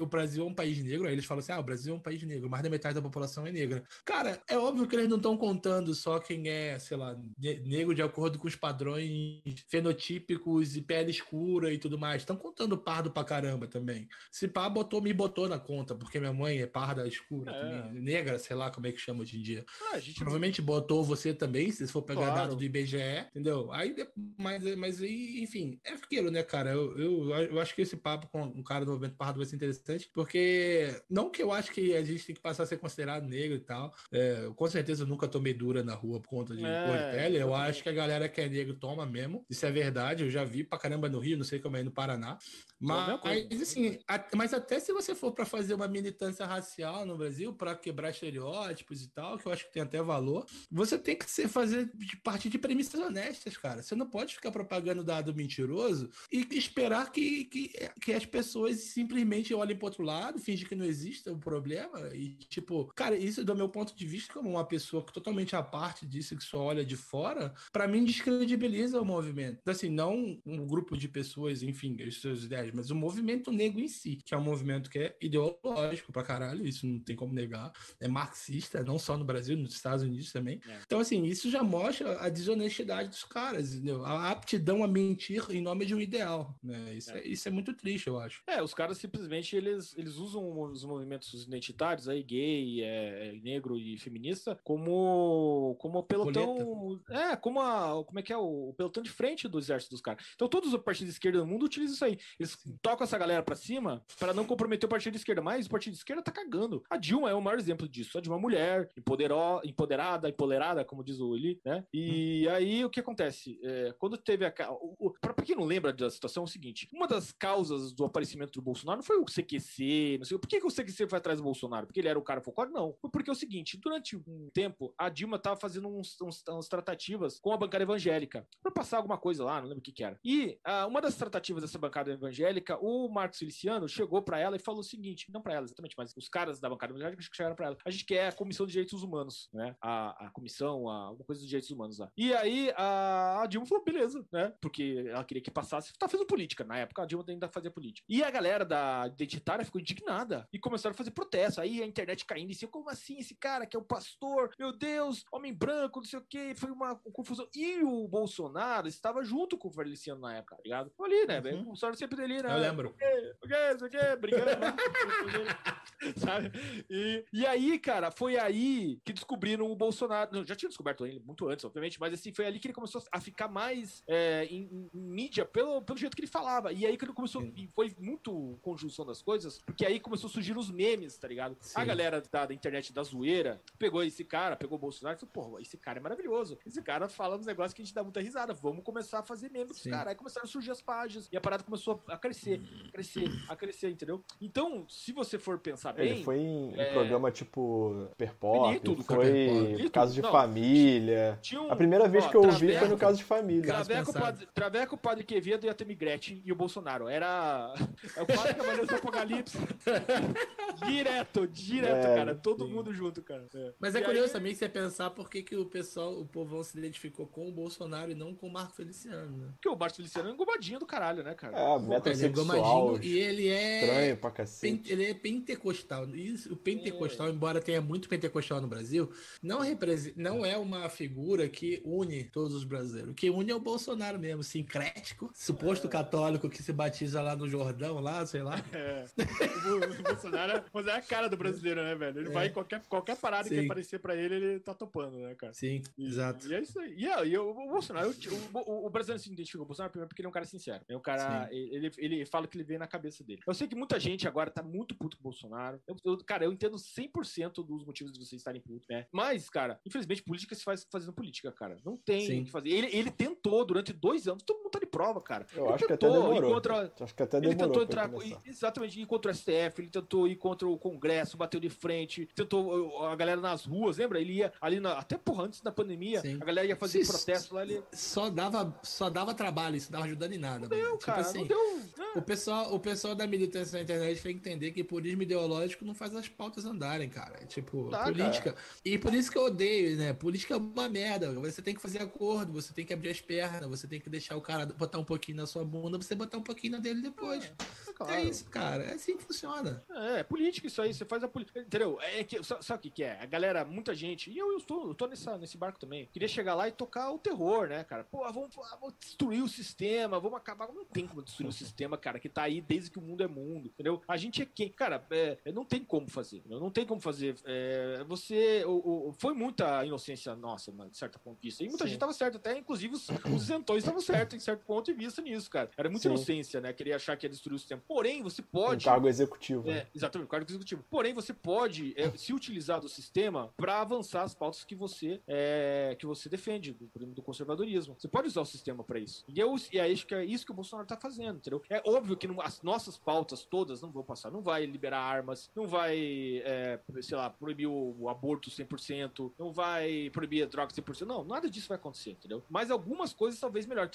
o, 0.00 0.06
Brasil 0.06 0.44
é 0.44 0.46
um 0.46 0.54
país 0.54 0.82
negro, 0.82 1.06
aí 1.06 1.12
eles 1.14 1.24
falam 1.24 1.40
assim: 1.40 1.52
ah, 1.52 1.58
o 1.60 1.62
Brasil 1.62 1.92
é 1.94 1.96
um 1.96 2.00
país 2.00 2.22
negro, 2.22 2.50
mais 2.50 2.62
da 2.62 2.70
metade 2.70 2.94
da 2.94 3.02
população 3.02 3.46
é 3.46 3.52
negra. 3.52 3.82
Cara, 4.04 4.40
é 4.48 4.58
óbvio 4.58 4.86
que 4.86 4.94
eles 4.96 5.08
não 5.08 5.16
estão 5.16 5.36
contando 5.36 5.94
só 5.94 6.18
quem 6.18 6.48
é, 6.48 6.78
sei 6.78 6.96
lá, 6.96 7.16
ne- 7.38 7.60
negro 7.60 7.94
de 7.94 8.02
acordo 8.02 8.38
com 8.38 8.46
os 8.46 8.56
padrões 8.56 9.42
fenotípicos 9.68 10.76
e 10.76 10.82
pele 10.82 11.10
escura 11.10 11.72
e 11.72 11.78
tudo 11.78 11.98
mais. 11.98 12.22
Estão 12.22 12.36
contando 12.36 12.76
pardo 12.76 13.10
pra 13.10 13.24
caramba 13.24 13.66
também. 13.66 14.08
Se 14.30 14.48
pá, 14.48 14.68
botou, 14.68 15.00
me 15.00 15.12
botou 15.12 15.48
na 15.48 15.58
conta, 15.58 15.94
porque 15.94 16.18
minha 16.18 16.32
mãe 16.32 16.57
também 16.58 16.62
é 16.62 16.66
parda 16.66 17.06
escura, 17.06 17.52
É. 17.52 17.60
também, 17.60 18.00
negra, 18.02 18.38
sei 18.38 18.56
lá 18.56 18.70
como 18.70 18.86
é 18.86 18.92
que 18.92 18.98
chama 18.98 19.20
hoje 19.22 19.38
em 19.38 19.42
dia. 19.42 19.64
Ah, 19.90 19.96
a 19.96 20.00
gente 20.00 20.16
Provavelmente 20.16 20.60
botou 20.60 21.04
você 21.04 21.32
também, 21.32 21.70
se 21.70 21.86
for 21.86 22.02
pegar 22.02 22.20
Claro. 22.26 22.34
dado 22.34 22.56
do 22.56 22.64
IBGE, 22.64 22.96
entendeu? 23.30 23.70
Aí, 23.72 23.94
mas, 24.36 24.76
mas 24.76 25.00
enfim, 25.00 25.78
é 25.84 25.92
aquilo, 25.92 26.30
né, 26.30 26.42
cara? 26.42 26.70
Eu, 26.72 26.98
eu, 26.98 27.30
eu 27.30 27.60
acho 27.60 27.74
que 27.74 27.82
esse 27.82 27.96
papo 27.96 28.26
com 28.28 28.42
um 28.42 28.62
cara 28.62 28.84
do 28.84 28.90
movimento 28.92 29.16
pardo 29.16 29.36
vai 29.38 29.46
ser 29.46 29.56
interessante, 29.56 30.10
porque 30.12 31.00
não 31.08 31.30
que 31.30 31.42
eu 31.42 31.52
acho 31.52 31.70
que 31.72 31.94
a 31.94 32.02
gente 32.04 32.24
tem 32.24 32.34
que 32.34 32.40
passar 32.40 32.64
a 32.64 32.66
ser 32.66 32.78
considerado 32.78 33.26
negro 33.26 33.56
e 33.56 33.60
tal. 33.60 33.94
É, 34.12 34.50
com 34.54 34.66
certeza 34.68 35.04
eu 35.04 35.06
nunca 35.06 35.28
tomei 35.28 35.54
dura 35.54 35.82
na 35.82 35.94
rua 35.94 36.20
por 36.20 36.28
conta 36.28 36.56
de 36.56 36.64
É, 36.64 36.82
cor 36.84 36.98
de 36.98 37.04
pele. 37.04 37.36
Eu 37.38 37.54
acho 37.54 37.82
que 37.82 37.88
a 37.88 37.92
galera 37.92 38.28
que 38.28 38.40
é 38.40 38.48
negro 38.48 38.74
toma 38.74 39.06
mesmo. 39.06 39.44
Isso 39.48 39.64
é 39.64 39.70
verdade. 39.70 40.24
Eu 40.24 40.30
já 40.30 40.44
vi 40.44 40.64
pra 40.64 40.78
caramba 40.78 41.08
no 41.08 41.18
Rio, 41.18 41.36
não 41.36 41.44
sei 41.44 41.58
como 41.58 41.76
é 41.76 41.82
no 41.82 41.90
Paraná. 41.90 42.38
mesma 42.80 43.20
Mas, 43.22 43.46
coisa. 43.48 43.62
assim, 43.62 43.98
a- 44.08 44.24
mas 44.34 44.54
até 44.54 44.78
se 44.80 44.92
você 44.92 45.14
for 45.14 45.32
para 45.32 45.44
fazer 45.44 45.74
uma 45.74 45.88
militância 45.88 46.46
racial 46.48 47.06
no 47.06 47.16
Brasil, 47.16 47.52
para 47.52 47.74
quebrar 47.74 48.10
estereótipos 48.10 49.02
e 49.02 49.08
tal, 49.08 49.38
que 49.38 49.46
eu 49.46 49.52
acho 49.52 49.66
que 49.66 49.72
tem 49.72 49.82
até 49.82 50.02
valor, 50.02 50.46
você 50.70 50.98
tem 50.98 51.16
que 51.16 51.30
ser, 51.30 51.48
fazer 51.48 51.90
de 51.94 52.16
partir 52.16 52.48
de 52.48 52.58
premissas 52.58 53.00
honestas, 53.00 53.56
cara. 53.56 53.82
Você 53.82 53.94
não 53.94 54.08
pode 54.08 54.34
ficar 54.34 54.50
propagando 54.50 55.04
dado 55.04 55.34
mentiroso 55.34 56.10
e 56.30 56.46
esperar 56.52 57.10
que, 57.10 57.44
que, 57.44 57.72
que 58.00 58.12
as 58.12 58.26
pessoas 58.26 58.80
simplesmente 58.80 59.54
olhem 59.54 59.76
para 59.76 59.86
outro 59.86 60.02
lado, 60.02 60.38
fingem 60.38 60.66
que 60.66 60.74
não 60.74 60.84
existe 60.84 61.28
o 61.30 61.38
problema. 61.38 62.10
E, 62.14 62.34
tipo, 62.48 62.86
cara, 62.94 63.16
isso 63.16 63.44
do 63.44 63.54
meu 63.54 63.68
ponto 63.68 63.94
de 63.96 64.06
vista, 64.06 64.32
como 64.32 64.50
uma 64.50 64.64
pessoa 64.64 65.04
que 65.04 65.12
totalmente 65.12 65.56
à 65.56 65.62
parte 65.62 66.06
disso, 66.06 66.36
que 66.36 66.44
só 66.44 66.58
olha 66.58 66.84
de 66.84 66.96
fora, 66.96 67.54
para 67.72 67.88
mim 67.88 68.04
descredibiliza 68.04 69.00
o 69.00 69.04
movimento. 69.04 69.58
Então, 69.60 69.78
Assim, 69.78 69.88
não 69.88 70.40
um 70.44 70.66
grupo 70.66 70.96
de 70.96 71.08
pessoas, 71.08 71.62
enfim, 71.62 71.96
as 72.02 72.16
suas 72.16 72.44
ideias, 72.44 72.72
mas 72.72 72.90
o 72.90 72.96
movimento 72.96 73.52
negro 73.52 73.80
em 73.80 73.86
si, 73.86 74.16
que 74.24 74.34
é 74.34 74.36
um 74.36 74.42
movimento 74.42 74.90
que 74.90 74.98
é 74.98 75.16
ideológico 75.20 76.12
pra 76.12 76.22
caralho, 76.22 76.37
isso 76.62 76.86
não 76.86 76.98
tem 77.00 77.16
como 77.16 77.32
negar. 77.32 77.72
É 78.00 78.08
marxista, 78.08 78.82
não 78.82 78.98
só 78.98 79.16
no 79.16 79.24
Brasil, 79.24 79.56
nos 79.56 79.74
Estados 79.74 80.04
Unidos 80.04 80.32
também. 80.32 80.60
É. 80.66 80.80
Então, 80.86 81.00
assim, 81.00 81.24
isso 81.24 81.50
já 81.50 81.62
mostra 81.62 82.20
a 82.20 82.28
desonestidade 82.28 83.08
dos 83.08 83.24
caras, 83.24 83.74
entendeu? 83.74 84.04
A 84.04 84.30
aptidão 84.30 84.82
a 84.82 84.88
mentir 84.88 85.44
em 85.50 85.60
nome 85.60 85.84
de 85.84 85.94
um 85.94 86.00
ideal, 86.00 86.58
né? 86.62 86.94
Isso 86.94 87.10
é, 87.10 87.26
isso 87.26 87.48
é 87.48 87.50
muito 87.50 87.72
triste, 87.74 88.06
eu 88.06 88.18
acho. 88.18 88.42
É, 88.46 88.62
os 88.62 88.74
caras 88.74 88.98
simplesmente 88.98 89.54
eles, 89.56 89.96
eles 89.96 90.16
usam 90.16 90.60
os 90.60 90.84
movimentos 90.84 91.44
identitários 91.44 92.08
aí, 92.08 92.22
gay, 92.22 92.82
é, 92.82 93.28
é, 93.28 93.32
negro 93.32 93.78
e 93.78 93.98
feminista, 93.98 94.58
como 94.62 95.76
como 95.78 96.02
pelotão. 96.02 97.00
É, 97.10 97.36
como 97.36 97.60
a. 97.60 98.04
Como 98.04 98.18
é 98.18 98.22
que 98.22 98.32
é? 98.32 98.36
O, 98.36 98.70
o 98.70 98.74
pelotão 98.74 99.02
de 99.02 99.10
frente 99.10 99.48
do 99.48 99.58
exército 99.58 99.92
dos 99.92 100.00
caras. 100.00 100.24
Então 100.34 100.48
todos 100.48 100.72
os 100.72 100.82
partidos 100.82 101.12
de 101.12 101.16
esquerda 101.16 101.38
do 101.38 101.46
mundo 101.46 101.64
utilizam 101.64 101.94
isso 101.94 102.04
aí. 102.04 102.18
Eles 102.38 102.58
tocam 102.82 103.04
essa 103.04 103.18
galera 103.18 103.42
pra 103.42 103.56
cima 103.56 104.04
pra 104.18 104.34
não 104.34 104.44
comprometer 104.44 104.86
o 104.86 104.90
partido 104.90 105.12
de 105.12 105.18
esquerda, 105.18 105.42
mas 105.42 105.66
o 105.66 105.70
partido 105.70 105.92
de 105.92 105.98
esquerda 105.98 106.22
tá 106.30 106.42
cagando. 106.42 106.82
A 106.90 106.96
Dilma 106.96 107.30
é 107.30 107.34
o 107.34 107.40
maior 107.42 107.58
exemplo 107.58 107.88
disso. 107.88 108.18
A 108.18 108.20
Dilma 108.20 108.36
é 108.36 108.38
uma 108.38 108.42
mulher, 108.42 108.90
empoderó, 108.96 109.60
empoderada, 109.64 110.28
empolerada, 110.28 110.84
como 110.84 111.02
diz 111.04 111.20
o 111.20 111.34
Eli, 111.36 111.60
né? 111.64 111.84
E 111.92 112.48
aí 112.48 112.84
o 112.84 112.90
que 112.90 113.00
acontece? 113.00 113.58
É, 113.62 113.94
quando 113.98 114.16
teve 114.18 114.44
a. 114.46 114.52
o- 114.72 114.96
o- 114.98 115.12
Pra 115.20 115.34
quem 115.44 115.56
não 115.56 115.64
lembra 115.64 115.92
da 115.92 116.10
situação, 116.10 116.42
é 116.42 116.44
o 116.44 116.48
seguinte: 116.48 116.88
uma 116.92 117.06
das 117.06 117.32
causas 117.32 117.92
do 117.92 118.04
aparecimento 118.04 118.52
do 118.52 118.62
Bolsonaro 118.62 118.98
não 118.98 119.04
foi 119.04 119.16
o 119.18 119.24
CQC, 119.28 120.16
não 120.18 120.24
sei. 120.24 120.38
Por 120.38 120.48
que, 120.48 120.60
que 120.60 120.66
o 120.66 120.70
CQC 120.70 121.06
foi 121.08 121.18
atrás 121.18 121.38
do 121.38 121.44
Bolsonaro? 121.44 121.86
Porque 121.86 122.00
ele 122.00 122.08
era 122.08 122.18
o 122.18 122.22
cara 122.22 122.40
folclórico? 122.40 122.76
Não. 122.76 122.94
Foi 123.00 123.10
porque 123.10 123.30
é 123.30 123.32
o 123.32 123.36
seguinte: 123.36 123.78
durante 123.78 124.16
um 124.16 124.50
tempo, 124.52 124.92
a 124.98 125.08
Dilma 125.08 125.38
tava 125.38 125.58
fazendo 125.60 125.88
uns, 125.88 126.16
uns, 126.20 126.42
uns 126.48 126.68
tratativas 126.68 127.38
com 127.40 127.52
a 127.52 127.56
bancada 127.56 127.84
evangélica 127.84 128.46
pra 128.62 128.70
passar 128.72 128.98
alguma 128.98 129.18
coisa 129.18 129.44
lá, 129.44 129.60
não 129.60 129.68
lembro 129.68 129.80
o 129.80 129.82
que, 129.82 129.92
que 129.92 130.04
era. 130.04 130.18
E 130.24 130.58
ah, 130.64 130.86
uma 130.86 131.00
das 131.00 131.16
tratativas 131.16 131.62
dessa 131.62 131.78
bancada 131.78 132.12
evangélica, 132.12 132.78
o 132.80 133.08
Marcos 133.08 133.38
Feliciano 133.38 133.88
chegou 133.88 134.22
pra 134.22 134.38
ela 134.38 134.56
e 134.56 134.60
falou 134.60 134.80
o 134.80 134.84
seguinte: 134.84 135.30
não 135.32 135.40
pra 135.42 135.54
ela 135.54 135.64
exatamente, 135.64 135.94
mas 135.96 136.12
os 136.18 136.28
caras 136.28 136.60
da 136.60 136.68
bancada 136.68 136.92
evangélica 136.92 137.22
chegaram 137.32 137.54
pra 137.54 137.66
ela. 137.66 137.76
A 137.84 137.90
gente 137.90 138.04
quer 138.04 138.28
a 138.28 138.32
Comissão 138.32 138.66
de 138.66 138.72
Direitos 138.72 139.02
Humanos, 139.02 139.48
né? 139.52 139.74
A, 139.80 140.26
a 140.26 140.30
comissão, 140.30 140.88
a, 140.88 141.06
alguma 141.06 141.24
coisa 141.24 141.40
dos 141.40 141.48
direitos 141.48 141.70
humanos 141.70 141.98
lá. 141.98 142.10
E 142.16 142.34
aí 142.34 142.72
a, 142.76 143.42
a 143.42 143.46
Dilma 143.46 143.66
falou: 143.66 143.84
beleza, 143.84 144.26
né? 144.32 144.52
Porque 144.60 145.04
ela 145.08 145.24
queria 145.24 145.42
que 145.42 145.50
passasse. 145.50 145.92
Tá 145.98 146.08
fazendo 146.08 146.26
política. 146.26 146.64
Na 146.64 146.78
época 146.78 147.02
a 147.02 147.06
Dilma 147.06 147.24
ainda 147.28 147.48
fazia 147.48 147.70
política. 147.70 148.06
E 148.08 148.22
a 148.22 148.30
galera 148.30 148.64
da 148.64 149.06
identitária 149.06 149.64
ficou 149.64 149.80
indignada 149.80 150.46
e 150.52 150.58
começaram 150.58 150.94
a 150.94 150.96
fazer 150.96 151.10
protesto. 151.10 151.60
Aí 151.60 151.82
a 151.82 151.86
internet 151.86 152.24
caindo 152.24 152.50
em 152.50 152.54
cima: 152.54 152.70
como 152.70 152.90
assim? 152.90 153.18
Esse 153.18 153.34
cara 153.34 153.66
que 153.66 153.76
é 153.76 153.80
o 153.80 153.84
pastor, 153.84 154.50
meu 154.58 154.72
Deus, 154.72 155.24
homem 155.32 155.54
branco, 155.54 156.00
não 156.00 156.06
sei 156.06 156.18
o 156.18 156.26
que. 156.28 156.54
Foi 156.54 156.70
uma 156.70 156.96
confusão. 157.12 157.48
E 157.54 157.82
o 157.82 158.08
Bolsonaro 158.08 158.88
estava 158.88 159.22
junto 159.24 159.56
com 159.56 159.68
o 159.68 159.72
Feliciano 159.72 160.20
na 160.20 160.36
época, 160.36 160.56
tá 160.56 160.62
ligado? 160.62 160.92
Ali, 161.00 161.26
né? 161.26 161.40
Uhum. 161.40 161.60
O 161.60 161.64
Bolsonaro 161.66 161.96
sempre 161.96 162.22
ali, 162.22 162.42
né? 162.42 162.54
Eu 162.54 162.60
lembro. 162.60 162.90
O 162.90 162.94
quê? 162.94 163.74
O 163.74 163.78
sei 163.78 163.88
o 163.88 163.90
quê? 163.90 164.16
Brigando. 164.16 164.48
Sabe? 166.16 166.50
E, 166.90 167.24
e 167.32 167.46
aí, 167.46 167.78
cara, 167.78 168.10
foi 168.10 168.38
aí 168.38 168.98
que 169.04 169.12
descobriram 169.12 169.70
o 169.70 169.76
Bolsonaro. 169.76 170.30
Não, 170.32 170.44
já 170.44 170.54
tinha 170.54 170.68
descoberto 170.68 171.04
ele 171.06 171.20
muito 171.24 171.48
antes, 171.48 171.64
obviamente, 171.64 171.98
mas 172.00 172.12
assim, 172.12 172.32
foi 172.32 172.46
ali 172.46 172.58
que 172.58 172.66
ele 172.66 172.74
começou 172.74 173.02
a 173.10 173.20
ficar 173.20 173.48
mais 173.48 174.02
é, 174.06 174.44
em, 174.46 174.62
em- 174.72 174.90
mídia 174.92 175.44
pelo, 175.44 175.82
pelo 175.82 175.98
jeito 175.98 176.14
que 176.16 176.20
ele 176.22 176.30
falava. 176.30 176.72
E 176.72 176.86
aí 176.86 176.96
que 176.96 177.04
ele 177.04 177.12
começou. 177.12 177.42
E 177.56 177.68
foi 177.74 177.94
muito 177.98 178.58
conjunção 178.62 179.04
das 179.04 179.22
coisas, 179.22 179.60
porque 179.62 179.84
aí 179.84 179.98
começou 180.00 180.28
a 180.28 180.32
surgir 180.32 180.56
os 180.56 180.70
memes, 180.70 181.16
tá 181.18 181.28
ligado? 181.28 181.56
A 181.60 181.64
Sim. 181.64 181.86
galera 181.86 182.22
da, 182.30 182.46
da 182.46 182.54
internet 182.54 182.92
da 182.92 183.02
zoeira 183.02 183.60
pegou 183.78 184.02
esse 184.02 184.24
cara, 184.24 184.56
pegou 184.56 184.76
o 184.76 184.80
Bolsonaro 184.80 185.16
e 185.16 185.20
falou: 185.20 185.32
porra, 185.32 185.62
esse 185.62 185.76
cara 185.76 185.98
é 185.98 186.02
maravilhoso. 186.02 186.58
Esse 186.66 186.82
cara 186.82 187.08
fala 187.08 187.36
uns 187.36 187.46
negócios 187.46 187.74
que 187.74 187.82
a 187.82 187.84
gente 187.84 187.94
dá 187.94 188.02
muita 188.02 188.20
risada. 188.20 188.52
Vamos 188.52 188.84
começar 188.84 189.20
a 189.20 189.22
fazer 189.22 189.50
meme 189.50 189.66
dos 189.66 189.82
caras. 189.82 190.08
Aí 190.08 190.14
começaram 190.14 190.44
a 190.46 190.48
surgir 190.48 190.70
as 190.70 190.80
páginas. 190.80 191.28
E 191.32 191.36
a 191.36 191.40
parada 191.40 191.62
começou 191.62 192.02
a 192.08 192.16
crescer, 192.16 192.60
a 192.88 192.92
crescer, 192.92 193.28
a 193.48 193.56
crescer, 193.56 193.90
entendeu? 193.90 194.24
Então, 194.40 194.86
se 194.88 195.12
você 195.12 195.38
for 195.38 195.58
pensar 195.58 195.87
bem. 195.92 196.08
Ele 196.10 196.24
foi 196.24 196.38
em, 196.38 196.74
em 196.74 196.80
é- 196.80 196.92
programa 196.92 197.30
tipo 197.30 198.06
Super 198.10 198.28
Li 198.28 198.34
Pop, 198.38 198.80
tudo, 198.80 199.04
cara, 199.04 199.20
foi 199.22 199.76
tudo. 199.76 199.90
Caso 199.90 200.14
de 200.14 200.22
Não, 200.22 200.30
Família. 200.32 201.38
Tinha 201.42 201.60
um, 201.62 201.70
A 201.72 201.76
primeira 201.76 202.08
vez 202.08 202.24
ó, 202.24 202.28
que 202.28 202.36
eu 202.36 202.42
ouvi 202.42 202.76
foi 202.76 202.88
no 202.88 202.96
Caso 202.98 203.18
de 203.18 203.24
Família. 203.24 203.62
Traveco, 203.62 204.12
padre, 204.12 204.46
Traveco, 204.54 204.96
Padre 204.96 205.24
Quevedo 205.24 205.66
e 205.66 205.68
a 205.68 205.74
Temigrete 205.74 206.42
e 206.44 206.52
o 206.52 206.56
Bolsonaro. 206.56 207.08
Era 207.08 207.74
é 208.16 208.22
o 208.22 208.26
padre 208.26 208.54
Cavaleiro 208.54 208.86
do 208.86 208.94
Apocalipse. 208.94 209.58
direto, 210.86 211.46
direto, 211.46 212.06
É, 212.06 212.14
cara. 212.14 212.34
Todo 212.34 212.66
sim. 212.66 212.72
mundo 212.72 212.92
junto, 212.92 213.22
cara. 213.22 213.46
É. 213.54 213.72
Mas 213.78 213.94
é 213.94 214.00
E 214.00 214.04
curioso 214.04 214.26
aí- 214.26 214.32
também 214.32 214.54
você 214.54 214.68
pensar 214.68 215.10
por 215.10 215.28
que, 215.28 215.42
que 215.42 215.56
o 215.56 215.64
pessoal, 215.64 216.12
o 216.18 216.26
povão 216.26 216.62
se 216.62 216.78
identificou 216.78 217.26
com 217.26 217.48
o 217.48 217.52
Bolsonaro 217.52 218.10
e 218.10 218.14
não 218.14 218.34
com 218.34 218.46
o 218.48 218.52
Marco 218.52 218.74
Feliciano, 218.74 219.36
né? 219.36 219.48
Porque 219.54 219.68
o 219.68 219.76
Márcio 219.76 219.96
Feliciano 219.96 220.28
é 220.28 220.32
engomadinho 220.32 220.78
do 220.78 220.86
caralho, 220.86 221.22
né, 221.22 221.34
cara? 221.34 221.58
É, 221.58 221.74
Ele 221.74 221.84
é 221.84 221.88
metrosexual, 221.88 222.86
gomadinho 222.86 223.02
e 223.02 223.18
ele 223.18 223.48
é. 223.48 223.80
estranho 223.84 224.16
pra 224.16 224.30
cacete. 224.30 224.92
Ele 224.92 225.06
é 225.06 225.14
pentecostal. 225.14 225.77
Isso, 226.16 226.52
o 226.52 226.56
pentecostal, 226.56 227.28
embora 227.30 227.60
tenha 227.60 227.80
muito 227.80 228.08
pentecostal 228.08 228.60
no 228.60 228.68
Brasil, 228.68 229.10
não, 229.42 229.60
represe- 229.60 230.12
não 230.16 230.44
é 230.44 230.56
uma 230.56 230.88
figura 230.88 231.48
que 231.48 231.80
une 231.84 232.24
todos 232.24 232.54
os 232.54 232.64
brasileiros. 232.64 233.12
O 233.12 233.14
que 233.14 233.30
une 233.30 233.50
é 233.50 233.54
o 233.54 233.60
Bolsonaro 233.60 234.18
mesmo, 234.18 234.42
sincrético, 234.42 235.30
suposto 235.34 235.88
católico 235.88 236.48
que 236.48 236.62
se 236.62 236.72
batiza 236.72 237.20
lá 237.22 237.34
no 237.36 237.48
Jordão, 237.48 238.00
lá, 238.00 238.24
sei 238.26 238.42
lá. 238.42 238.56
É. 238.72 239.04
O, 239.18 240.02
Bolsonaro 240.02 240.52
é- 240.52 240.64
mas 240.72 240.86
é 240.86 240.92
a 240.92 241.02
cara 241.02 241.28
do 241.28 241.36
brasileiro, 241.36 241.82
né, 241.82 241.94
velho? 241.94 242.20
Ele 242.20 242.28
É. 242.28 242.32
vai 242.32 242.46
em 242.48 242.52
qualquer, 242.52 242.82
qualquer 242.88 243.16
parada 243.16 243.48
que 243.48 243.54
Sim. 243.58 243.64
aparecer 243.64 243.98
pra 244.00 244.14
ele, 244.16 244.34
ele 244.34 244.60
tá 244.60 244.74
topando, 244.74 245.18
né, 245.18 245.34
cara? 245.34 245.52
Sim, 245.52 245.82
E, 245.96 246.06
exato. 246.06 246.46
E 246.48 246.54
é 246.54 246.60
isso 246.60 246.78
aí. 246.80 246.94
E, 246.96 247.06
é, 247.06 247.26
e 247.26 247.36
o, 247.38 247.50
o 247.50 247.68
Bolsonaro, 247.70 248.10
o, 248.10 248.58
o- 248.58 248.86
o 248.86 248.90
brasileiro 248.90 249.22
se 249.22 249.28
identifica 249.30 249.58
com 249.58 249.64
o 249.64 249.66
Bolsonaro 249.66 249.90
primeiro 249.90 250.08
porque 250.08 250.20
ele 250.22 250.26
é 250.26 250.28
um 250.28 250.32
cara 250.32 250.46
sincero. 250.46 250.84
É 250.88 250.96
um 250.96 251.00
cara. 251.00 251.48
Ele, 251.52 251.90
ele 251.98 252.26
fala 252.26 252.46
o 252.46 252.48
que 252.48 252.56
ele 252.56 252.64
vê 252.64 252.78
na 252.78 252.86
cabeça 252.86 253.22
dele. 253.24 253.40
Eu 253.46 253.54
sei 253.54 253.66
que 253.68 253.74
muita 253.74 253.98
gente 253.98 254.26
agora 254.26 254.50
tá 254.50 254.62
muito 254.62 254.94
puto 254.94 255.16
com 255.16 255.20
o 255.22 255.24
Bolsonaro. 255.24 255.67
Eu, 255.86 255.96
eu- 256.04 256.18
cara, 256.24 256.44
eu 256.44 256.52
entendo 256.52 256.76
100% 256.78 257.64
dos 257.64 257.84
motivos 257.84 258.12
de 258.12 258.18
vocês 258.18 258.40
estarem 258.40 258.60
putos, 258.60 258.88
né? 258.88 259.06
Mas, 259.12 259.48
cara, 259.50 259.80
infelizmente, 259.84 260.22
política 260.22 260.54
se 260.54 260.62
faz 260.64 260.86
fazendo 260.90 261.12
política, 261.12 261.50
cara. 261.52 261.76
Não 261.84 261.96
tem 261.96 262.26
Sim. 262.26 262.40
o 262.42 262.44
que 262.44 262.50
fazer. 262.50 262.70
Ele, 262.70 262.88
ele 262.96 263.10
tentou 263.10 263.64
durante 263.64 263.92
dois 263.92 264.26
anos, 264.28 264.42
todo 264.42 264.58
mundo 264.58 264.70
tá 264.70 264.78
de 264.78 264.86
prova, 264.86 265.20
cara. 265.20 265.46
Eu 265.54 265.64
ele 265.66 265.74
acho 265.74 265.86
que 265.86 265.92
até 265.92 266.06
tentou 266.06 266.22
demorou. 266.28 266.54
contra- 266.54 266.92
Acho 267.00 267.14
que 267.14 267.22
até 267.22 267.36
ele 267.38 267.48
demorou 267.48 267.72
tentou 267.72 267.86
pra 267.86 268.04
entrar, 268.04 268.08
começar. 268.10 268.40
exatamente, 268.44 269.00
ir 269.00 269.06
contra 269.06 269.30
o 269.30 269.34
STF, 269.34 269.80
ele 269.82 269.90
tentou 269.90 270.26
ir 270.28 270.36
contra 270.36 270.66
o 270.68 270.78
Congresso, 270.78 271.36
bateu 271.36 271.60
de 271.60 271.68
frente, 271.70 272.26
tentou 272.34 273.04
a 273.04 273.14
galera 273.16 273.40
nas 273.40 273.64
ruas, 273.64 273.96
lembra? 273.98 274.20
Ele 274.20 274.34
ia 274.34 274.52
ali, 274.60 274.80
na, 274.80 274.92
até 274.98 275.16
porra, 275.18 275.44
antes 275.44 275.60
da 275.60 275.72
pandemia, 275.72 276.20
Sim. 276.20 276.38
a 276.40 276.44
galera 276.44 276.66
ia 276.66 276.76
fazer 276.76 277.04
Sim, 277.04 277.12
protesto 277.12 277.54
lá, 277.54 277.62
ele... 277.62 277.82
Só 277.92 278.30
dava, 278.30 278.78
só 278.82 279.08
dava 279.10 279.34
trabalho, 279.34 279.76
isso 279.76 279.90
não 279.92 279.98
dava 279.98 280.06
ajudando 280.06 280.32
em 280.32 280.38
nada. 280.38 280.60
Não 280.60 280.68
deu. 280.68 280.92
Tipo 280.92 281.04
cara, 281.06 281.20
assim, 281.20 281.38
não 281.40 281.46
deu... 281.46 281.76
né? 281.96 282.12
O 282.16 282.22
pessoal, 282.22 282.74
o 282.74 282.80
pessoal 282.80 283.14
da 283.14 283.26
militância 283.26 283.76
na 283.78 283.82
internet 283.82 284.22
tem 284.22 284.32
que 284.32 284.38
entender 284.48 284.70
que 284.72 284.82
purismo 284.84 285.22
ideológico 285.22 285.57
não 285.82 285.94
faz 285.94 286.14
as 286.14 286.28
pautas 286.28 286.64
andarem, 286.64 287.08
cara. 287.08 287.38
É 287.42 287.46
Tipo, 287.46 287.88
Tá, 287.90 288.04
política. 288.04 288.54
E 288.84 288.98
por 288.98 289.14
isso 289.14 289.30
que 289.30 289.38
eu 289.38 289.44
odeio, 289.46 289.96
né? 289.96 290.12
Política 290.12 290.54
é 290.54 290.56
uma 290.56 290.88
merda. 290.88 291.32
Você 291.40 291.62
tem 291.62 291.74
que 291.74 291.80
fazer 291.80 292.00
acordo, 292.02 292.52
você 292.52 292.72
tem 292.72 292.84
que 292.84 292.92
abrir 292.92 293.10
as 293.10 293.20
pernas, 293.20 293.68
você 293.68 293.86
tem 293.86 294.00
que 294.00 294.08
deixar 294.10 294.36
o 294.36 294.40
cara 294.40 294.66
botar 294.66 294.98
um 294.98 295.04
pouquinho 295.04 295.38
na 295.38 295.46
sua 295.46 295.64
bunda, 295.64 295.96
você 295.96 296.14
botar 296.14 296.38
um 296.38 296.42
pouquinho 296.42 296.72
na 296.72 296.78
dele 296.78 297.02
depois. 297.02 297.44
É, 297.44 297.92
claro. 297.92 298.12
É 298.12 298.22
isso, 298.22 298.44
cara. 298.46 298.84
É 298.84 298.94
assim 298.94 299.16
que 299.16 299.24
funciona. 299.24 299.82
É, 299.90 300.20
é 300.20 300.22
política 300.22 300.66
isso 300.66 300.80
aí, 300.80 300.92
você 300.92 301.04
faz 301.04 301.22
a 301.22 301.28
política. 301.28 301.60
Entendeu? 301.60 301.98
É 302.00 302.22
que, 302.24 302.42
sabe, 302.42 302.64
sabe 302.64 302.78
o 302.78 302.82
que, 302.82 302.90
que 302.90 303.02
é? 303.04 303.20
A 303.20 303.26
galera, 303.26 303.64
muita 303.64 303.94
gente, 303.94 304.30
e 304.30 304.38
eu, 304.38 304.52
eu 304.52 304.58
estou, 304.58 304.88
eu 304.88 304.94
tô 304.94 305.06
nessa, 305.06 305.36
nesse 305.38 305.56
barco 305.56 305.78
também, 305.78 306.06
queria 306.12 306.28
chegar 306.28 306.54
lá 306.54 306.68
e 306.68 306.72
tocar 306.72 307.10
o 307.10 307.18
terror, 307.18 307.68
né, 307.68 307.84
cara? 307.84 308.04
Pô, 308.04 308.20
vamos, 308.32 308.54
vamos 308.54 308.94
destruir 309.00 309.42
o 309.42 309.48
sistema, 309.48 310.20
vamos 310.20 310.38
acabar. 310.38 310.68
Não 310.68 310.84
tem 310.84 311.06
como 311.06 311.22
destruir 311.22 311.48
o 311.48 311.52
sistema, 311.52 311.96
cara, 311.96 312.18
que 312.18 312.28
tá 312.28 312.42
aí 312.42 312.60
desde 312.60 312.90
que 312.90 312.98
o 312.98 313.02
mundo 313.02 313.22
é 313.22 313.28
mundo, 313.28 313.68
entendeu? 313.68 314.02
A 314.06 314.16
gente 314.16 314.42
é 314.42 314.46
quem? 314.46 314.68
Cara, 314.70 315.04
é, 315.10 315.38
É, 315.44 315.47
não 315.52 315.64
tem 315.64 315.84
como 315.84 316.08
fazer. 316.08 316.42
Não 316.46 316.70
tem 316.70 316.86
como 316.86 317.00
fazer. 317.00 317.36
É, 317.44 318.04
você. 318.06 318.64
O, 318.66 319.08
o, 319.08 319.12
foi 319.12 319.34
muita 319.34 319.84
inocência 319.84 320.34
nossa, 320.34 320.72
de 320.72 320.96
certo 320.96 321.18
ponto 321.18 321.40
de 321.40 321.48
vista. 321.48 321.64
E 321.64 321.68
muita 321.68 321.84
Sim. 321.84 321.88
gente 321.88 321.96
estava 321.96 322.12
certa, 322.12 322.38
até 322.38 322.58
inclusive 322.58 322.94
os, 322.94 323.08
os 323.08 323.48
estavam 323.48 324.00
certos 324.00 324.36
em 324.36 324.40
certo 324.40 324.64
ponto 324.64 324.86
de 324.86 324.92
vista 324.92 325.22
nisso, 325.22 325.50
cara. 325.50 325.70
Era 325.76 325.88
muita 325.88 326.08
Sim. 326.08 326.14
inocência, 326.14 326.60
né? 326.60 326.72
Querer 326.72 326.94
achar 326.94 327.16
que 327.16 327.26
ia 327.26 327.30
destruir 327.30 327.56
o 327.56 327.58
sistema. 327.58 327.82
Porém, 327.86 328.22
você 328.22 328.42
pode. 328.42 328.86
Um 328.86 328.90
cargo 328.90 329.08
executivo. 329.08 329.68
É, 329.68 329.74
né? 329.74 329.86
exatamente, 329.94 330.26
um 330.26 330.30
cargo 330.30 330.46
executivo. 330.48 330.84
Porém, 330.90 331.12
você 331.12 331.32
pode 331.32 331.94
é, 331.96 332.10
se 332.16 332.32
utilizar 332.32 332.80
do 332.80 332.88
sistema 332.88 333.52
para 333.56 333.80
avançar 333.80 334.22
as 334.22 334.34
pautas 334.34 334.64
que 334.64 334.74
você 334.74 335.20
é, 335.26 335.96
que 335.98 336.06
você 336.06 336.28
defende, 336.28 336.72
do, 336.72 336.88
do 337.06 337.22
conservadorismo. 337.22 337.94
Você 337.98 338.08
pode 338.08 338.28
usar 338.28 338.40
o 338.40 338.46
sistema 338.46 338.82
para 338.82 338.98
isso. 338.98 339.24
E, 339.28 339.38
eu, 339.38 339.54
e 339.72 339.78
é, 339.78 339.88
isso 339.88 340.06
que, 340.06 340.14
é 340.14 340.24
isso 340.24 340.44
que 340.44 340.52
o 340.52 340.54
Bolsonaro 340.54 340.86
tá 340.86 340.96
fazendo, 340.96 341.36
entendeu? 341.36 341.62
É 341.68 341.82
óbvio 341.86 342.16
que 342.16 342.28
as 342.42 342.62
nossas 342.62 342.96
pautas 342.96 343.44
todas 343.44 343.82
não 343.82 343.90
vão 343.90 344.02
passar. 344.02 344.30
Não 344.30 344.42
vai 344.42 344.64
liberar 344.66 345.00
armas, 345.00 345.37
não 345.54 345.66
vai, 345.66 346.42
é, 346.44 346.80
sei 347.00 347.16
lá, 347.16 347.30
proibir 347.30 347.66
o, 347.66 347.96
o 347.98 348.08
aborto 348.08 348.50
100%, 348.50 349.32
não 349.38 349.52
vai 349.52 350.10
proibir 350.10 350.42
a 350.42 350.46
droga 350.46 350.72
100%. 350.72 351.02
Não, 351.02 351.24
nada 351.24 351.48
disso 351.48 351.68
vai 351.68 351.76
acontecer, 351.76 352.12
entendeu? 352.12 352.42
Mas 352.48 352.70
algumas 352.70 353.12
coisas 353.12 353.38
talvez 353.38 353.66
melhor. 353.66 353.90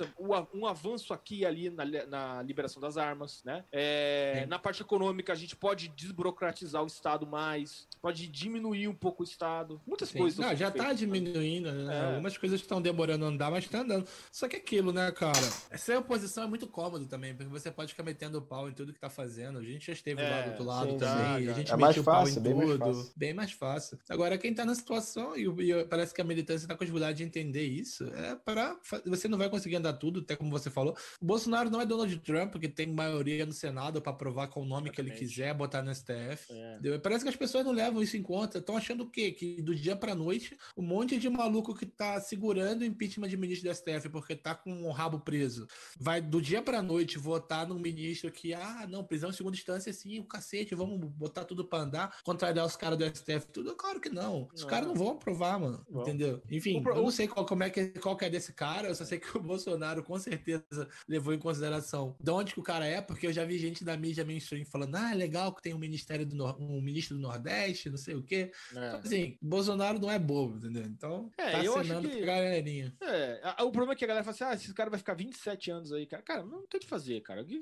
Um 0.54 0.66
avanço 0.66 1.14
aqui 1.14 1.39
e 1.39 1.46
ali 1.46 1.70
na, 1.70 1.86
na 2.06 2.41
liberação 2.41 2.82
das 2.82 2.98
armas, 2.98 3.44
né? 3.44 3.64
É, 3.72 4.46
na 4.48 4.60
parte 4.60 4.82
econômica, 4.82 5.34
a 5.34 5.36
gente 5.36 5.56
pode 5.56 5.88
desburocratizar 5.89 6.84
o 6.84 6.88
Estado 6.88 7.26
mais, 7.26 7.88
pode 8.02 8.28
diminuir 8.28 8.88
um 8.88 8.94
pouco 8.94 9.24
o 9.24 9.26
Estado. 9.26 9.82
Muitas 9.86 10.10
Sim. 10.10 10.20
coisas. 10.20 10.39
Não, 10.39 10.56
já 10.56 10.70
tá 10.70 10.84
feitas, 10.84 11.00
diminuindo, 11.00 11.72
né? 11.72 11.96
É. 11.96 12.06
Algumas 12.12 12.38
coisas 12.38 12.60
estão 12.60 12.82
demorando 12.82 13.26
a 13.26 13.28
andar, 13.28 13.52
mas 13.52 13.68
tá 13.68 13.80
andando. 13.80 14.08
Só 14.32 14.48
que 14.48 14.56
aquilo, 14.56 14.91
né, 14.91 15.12
cara? 15.12 15.38
Essa 15.70 15.98
oposição 15.98 16.44
é 16.44 16.48
muito 16.48 16.68
cômodo 16.68 17.06
também, 17.06 17.34
porque 17.36 17.50
você 17.50 17.72
pode 17.72 17.91
ficar 17.91 18.04
metendo 18.04 18.41
pau 18.41 18.70
em 18.70 18.74
tudo 18.74 18.94
que 18.94 19.00
tá 19.00 19.10
fazendo. 19.10 19.60
A 19.60 19.64
gente 19.64 19.88
já 19.88 19.94
esteve 19.94 20.22
é, 20.22 20.30
lá 20.30 20.41
do 20.41 20.50
outro 20.50 20.64
lado 20.64 20.91
sim, 20.91 20.98
também. 20.98 21.26
A 21.36 21.53
gente 21.53 21.71
é 21.71 21.75
mais 21.75 21.97
fácil, 21.97 22.41
bem 22.41 22.53
tudo. 22.53 22.79
Mais 22.79 22.97
fácil. 22.97 23.13
Bem 23.15 23.34
mais 23.34 23.51
fácil. 23.51 23.99
Agora, 24.09 24.38
quem 24.38 24.53
tá 24.53 24.65
na 24.65 24.75
situação, 24.75 25.38
e, 25.38 25.45
e 25.45 25.86
parece 25.86 26.13
que 26.13 26.21
a 26.21 26.23
militância 26.23 26.67
tá 26.67 26.75
com 26.75 26.84
dificuldade 26.84 27.17
de 27.17 27.23
entender 27.23 27.65
isso, 27.65 28.05
é 28.05 28.36
para. 28.36 28.77
Você 29.05 29.27
não 29.27 29.38
vai 29.38 29.49
conseguir 29.49 29.75
andar 29.75 29.93
tudo, 29.93 30.21
até 30.21 30.36
como 30.36 30.51
você 30.51 30.69
falou. 30.69 30.95
O 31.21 31.25
Bolsonaro 31.25 31.69
não 31.69 31.81
é 31.81 31.86
Donald 31.86 32.15
Trump, 32.19 32.55
que 32.55 32.69
tem 32.69 32.88
maioria 32.88 33.45
no 33.45 33.53
Senado 33.53 34.01
para 34.01 34.11
aprovar 34.11 34.47
com 34.47 34.61
o 34.61 34.65
nome 34.65 34.89
Exatamente. 34.89 35.15
que 35.15 35.23
ele 35.23 35.29
quiser, 35.29 35.53
botar 35.53 35.81
no 35.81 35.93
STF. 35.93 36.51
É. 36.51 36.97
Parece 36.99 37.23
que 37.23 37.29
as 37.29 37.36
pessoas 37.36 37.65
não 37.65 37.71
levam 37.71 38.01
isso 38.01 38.17
em 38.17 38.21
conta. 38.21 38.59
Estão 38.59 38.77
achando 38.77 39.03
o 39.03 39.09
quê? 39.09 39.31
Que 39.31 39.61
do 39.61 39.75
dia 39.75 39.95
para 39.95 40.15
noite, 40.15 40.57
um 40.77 40.84
monte 40.84 41.17
de 41.17 41.29
maluco 41.29 41.75
que 41.75 41.86
tá 41.86 42.19
segurando 42.19 42.81
o 42.81 42.86
impeachment 42.86 43.27
de 43.27 43.38
ministro 43.38 43.69
do 43.69 43.75
STF 43.75 44.09
porque 44.09 44.36
tá 44.36 44.55
com 44.55 44.84
o 44.84 44.91
rabo 44.91 45.19
preso, 45.19 45.67
vai 45.99 46.21
do 46.21 46.41
dia 46.41 46.61
para 46.61 46.81
noite 46.81 47.17
votar 47.17 47.67
num 47.67 47.79
ministro 47.79 48.31
que, 48.31 48.53
ah, 48.53 48.88
não, 48.89 49.03
prisão 49.03 49.29
em 49.29 49.34
segunda 49.34 49.55
instância, 49.55 49.91
sim, 49.91 50.19
o 50.19 50.25
cacete, 50.25 50.75
vamos 50.75 50.99
botar 51.24 51.45
tudo 51.45 51.65
para 51.65 51.84
andar, 51.84 52.17
contrariar 52.24 52.65
os 52.65 52.76
caras 52.76 52.97
do 52.97 53.05
STF, 53.05 53.47
tudo. 53.51 53.76
Claro 53.76 53.99
que 53.99 54.09
não. 54.09 54.49
Os 54.53 54.63
caras 54.63 54.88
não 54.88 54.95
vão 54.95 55.11
aprovar, 55.11 55.59
mano. 55.59 55.86
Entendeu? 55.89 56.41
Enfim, 56.49 56.84
eu 56.86 56.95
não 56.95 57.11
sei 57.11 57.28
qual, 57.28 57.45
como 57.45 57.63
é 57.63 57.69
que, 57.69 57.88
qual 57.99 58.15
que 58.15 58.26
é 58.26 58.30
desse 58.30 58.53
cara, 58.53 58.88
eu 58.88 58.95
só 58.95 59.05
sei 59.05 59.19
que 59.19 59.38
o 59.38 59.41
Bolsonaro 59.41 60.03
com 60.03 60.17
certeza 60.19 60.88
levou 61.07 61.34
em 61.34 61.39
consideração 61.39 62.15
de 62.19 62.32
onde 62.32 62.53
que 62.53 62.59
o 62.59 62.63
cara 62.63 62.86
é, 62.86 63.01
porque 63.01 63.28
eu 63.28 63.34
já 63.34 63.45
vi 63.45 63.57
gente 63.57 63.84
da 63.84 63.95
mídia 63.95 64.26
mainstream 64.26 64.65
falando, 64.65 64.95
ah, 64.95 65.11
é 65.11 65.15
legal 65.15 65.53
que 65.53 65.61
tem 65.61 65.74
um 65.74 65.80
ministério 65.80 66.26
do 66.26 66.36
Nor 66.36 66.59
um 66.59 66.82
ministro 66.82 67.15
do 67.15 67.21
Nordeste, 67.21 67.89
não 67.89 67.97
sei 67.97 68.15
o 68.15 68.24
quê. 68.24 68.51
É. 68.76 68.88
Então, 68.88 68.99
assim, 68.99 69.38
Bolsonaro 69.41 69.99
não 69.99 70.11
é 70.11 70.19
bobo, 70.19 70.57
entendeu? 70.57 70.84
Então, 70.84 71.32
é, 71.38 71.51
tá 71.51 71.63
eu 71.63 71.78
acho 71.78 72.01
que... 72.01 72.21
galerinha. 72.21 72.93
É, 73.01 73.55
o 73.61 73.71
problema 73.71 73.93
é 73.93 73.95
que 73.95 74.05
a 74.05 74.07
galera 74.07 74.24
fala 74.24 74.36
assim, 74.36 74.43
ah, 74.43 74.53
esse 74.53 74.74
cara 74.74 74.89
vai 74.89 74.99
ficar 74.99 75.13
27 75.13 75.71
anos 75.71 75.91
aí, 75.91 76.05
cara. 76.05 76.24
Cara, 76.24 76.43
não 76.43 76.65
tem 76.67 76.78
o 76.78 76.82
que 76.82 76.88
fazer, 76.88 77.21
cara. 77.21 77.45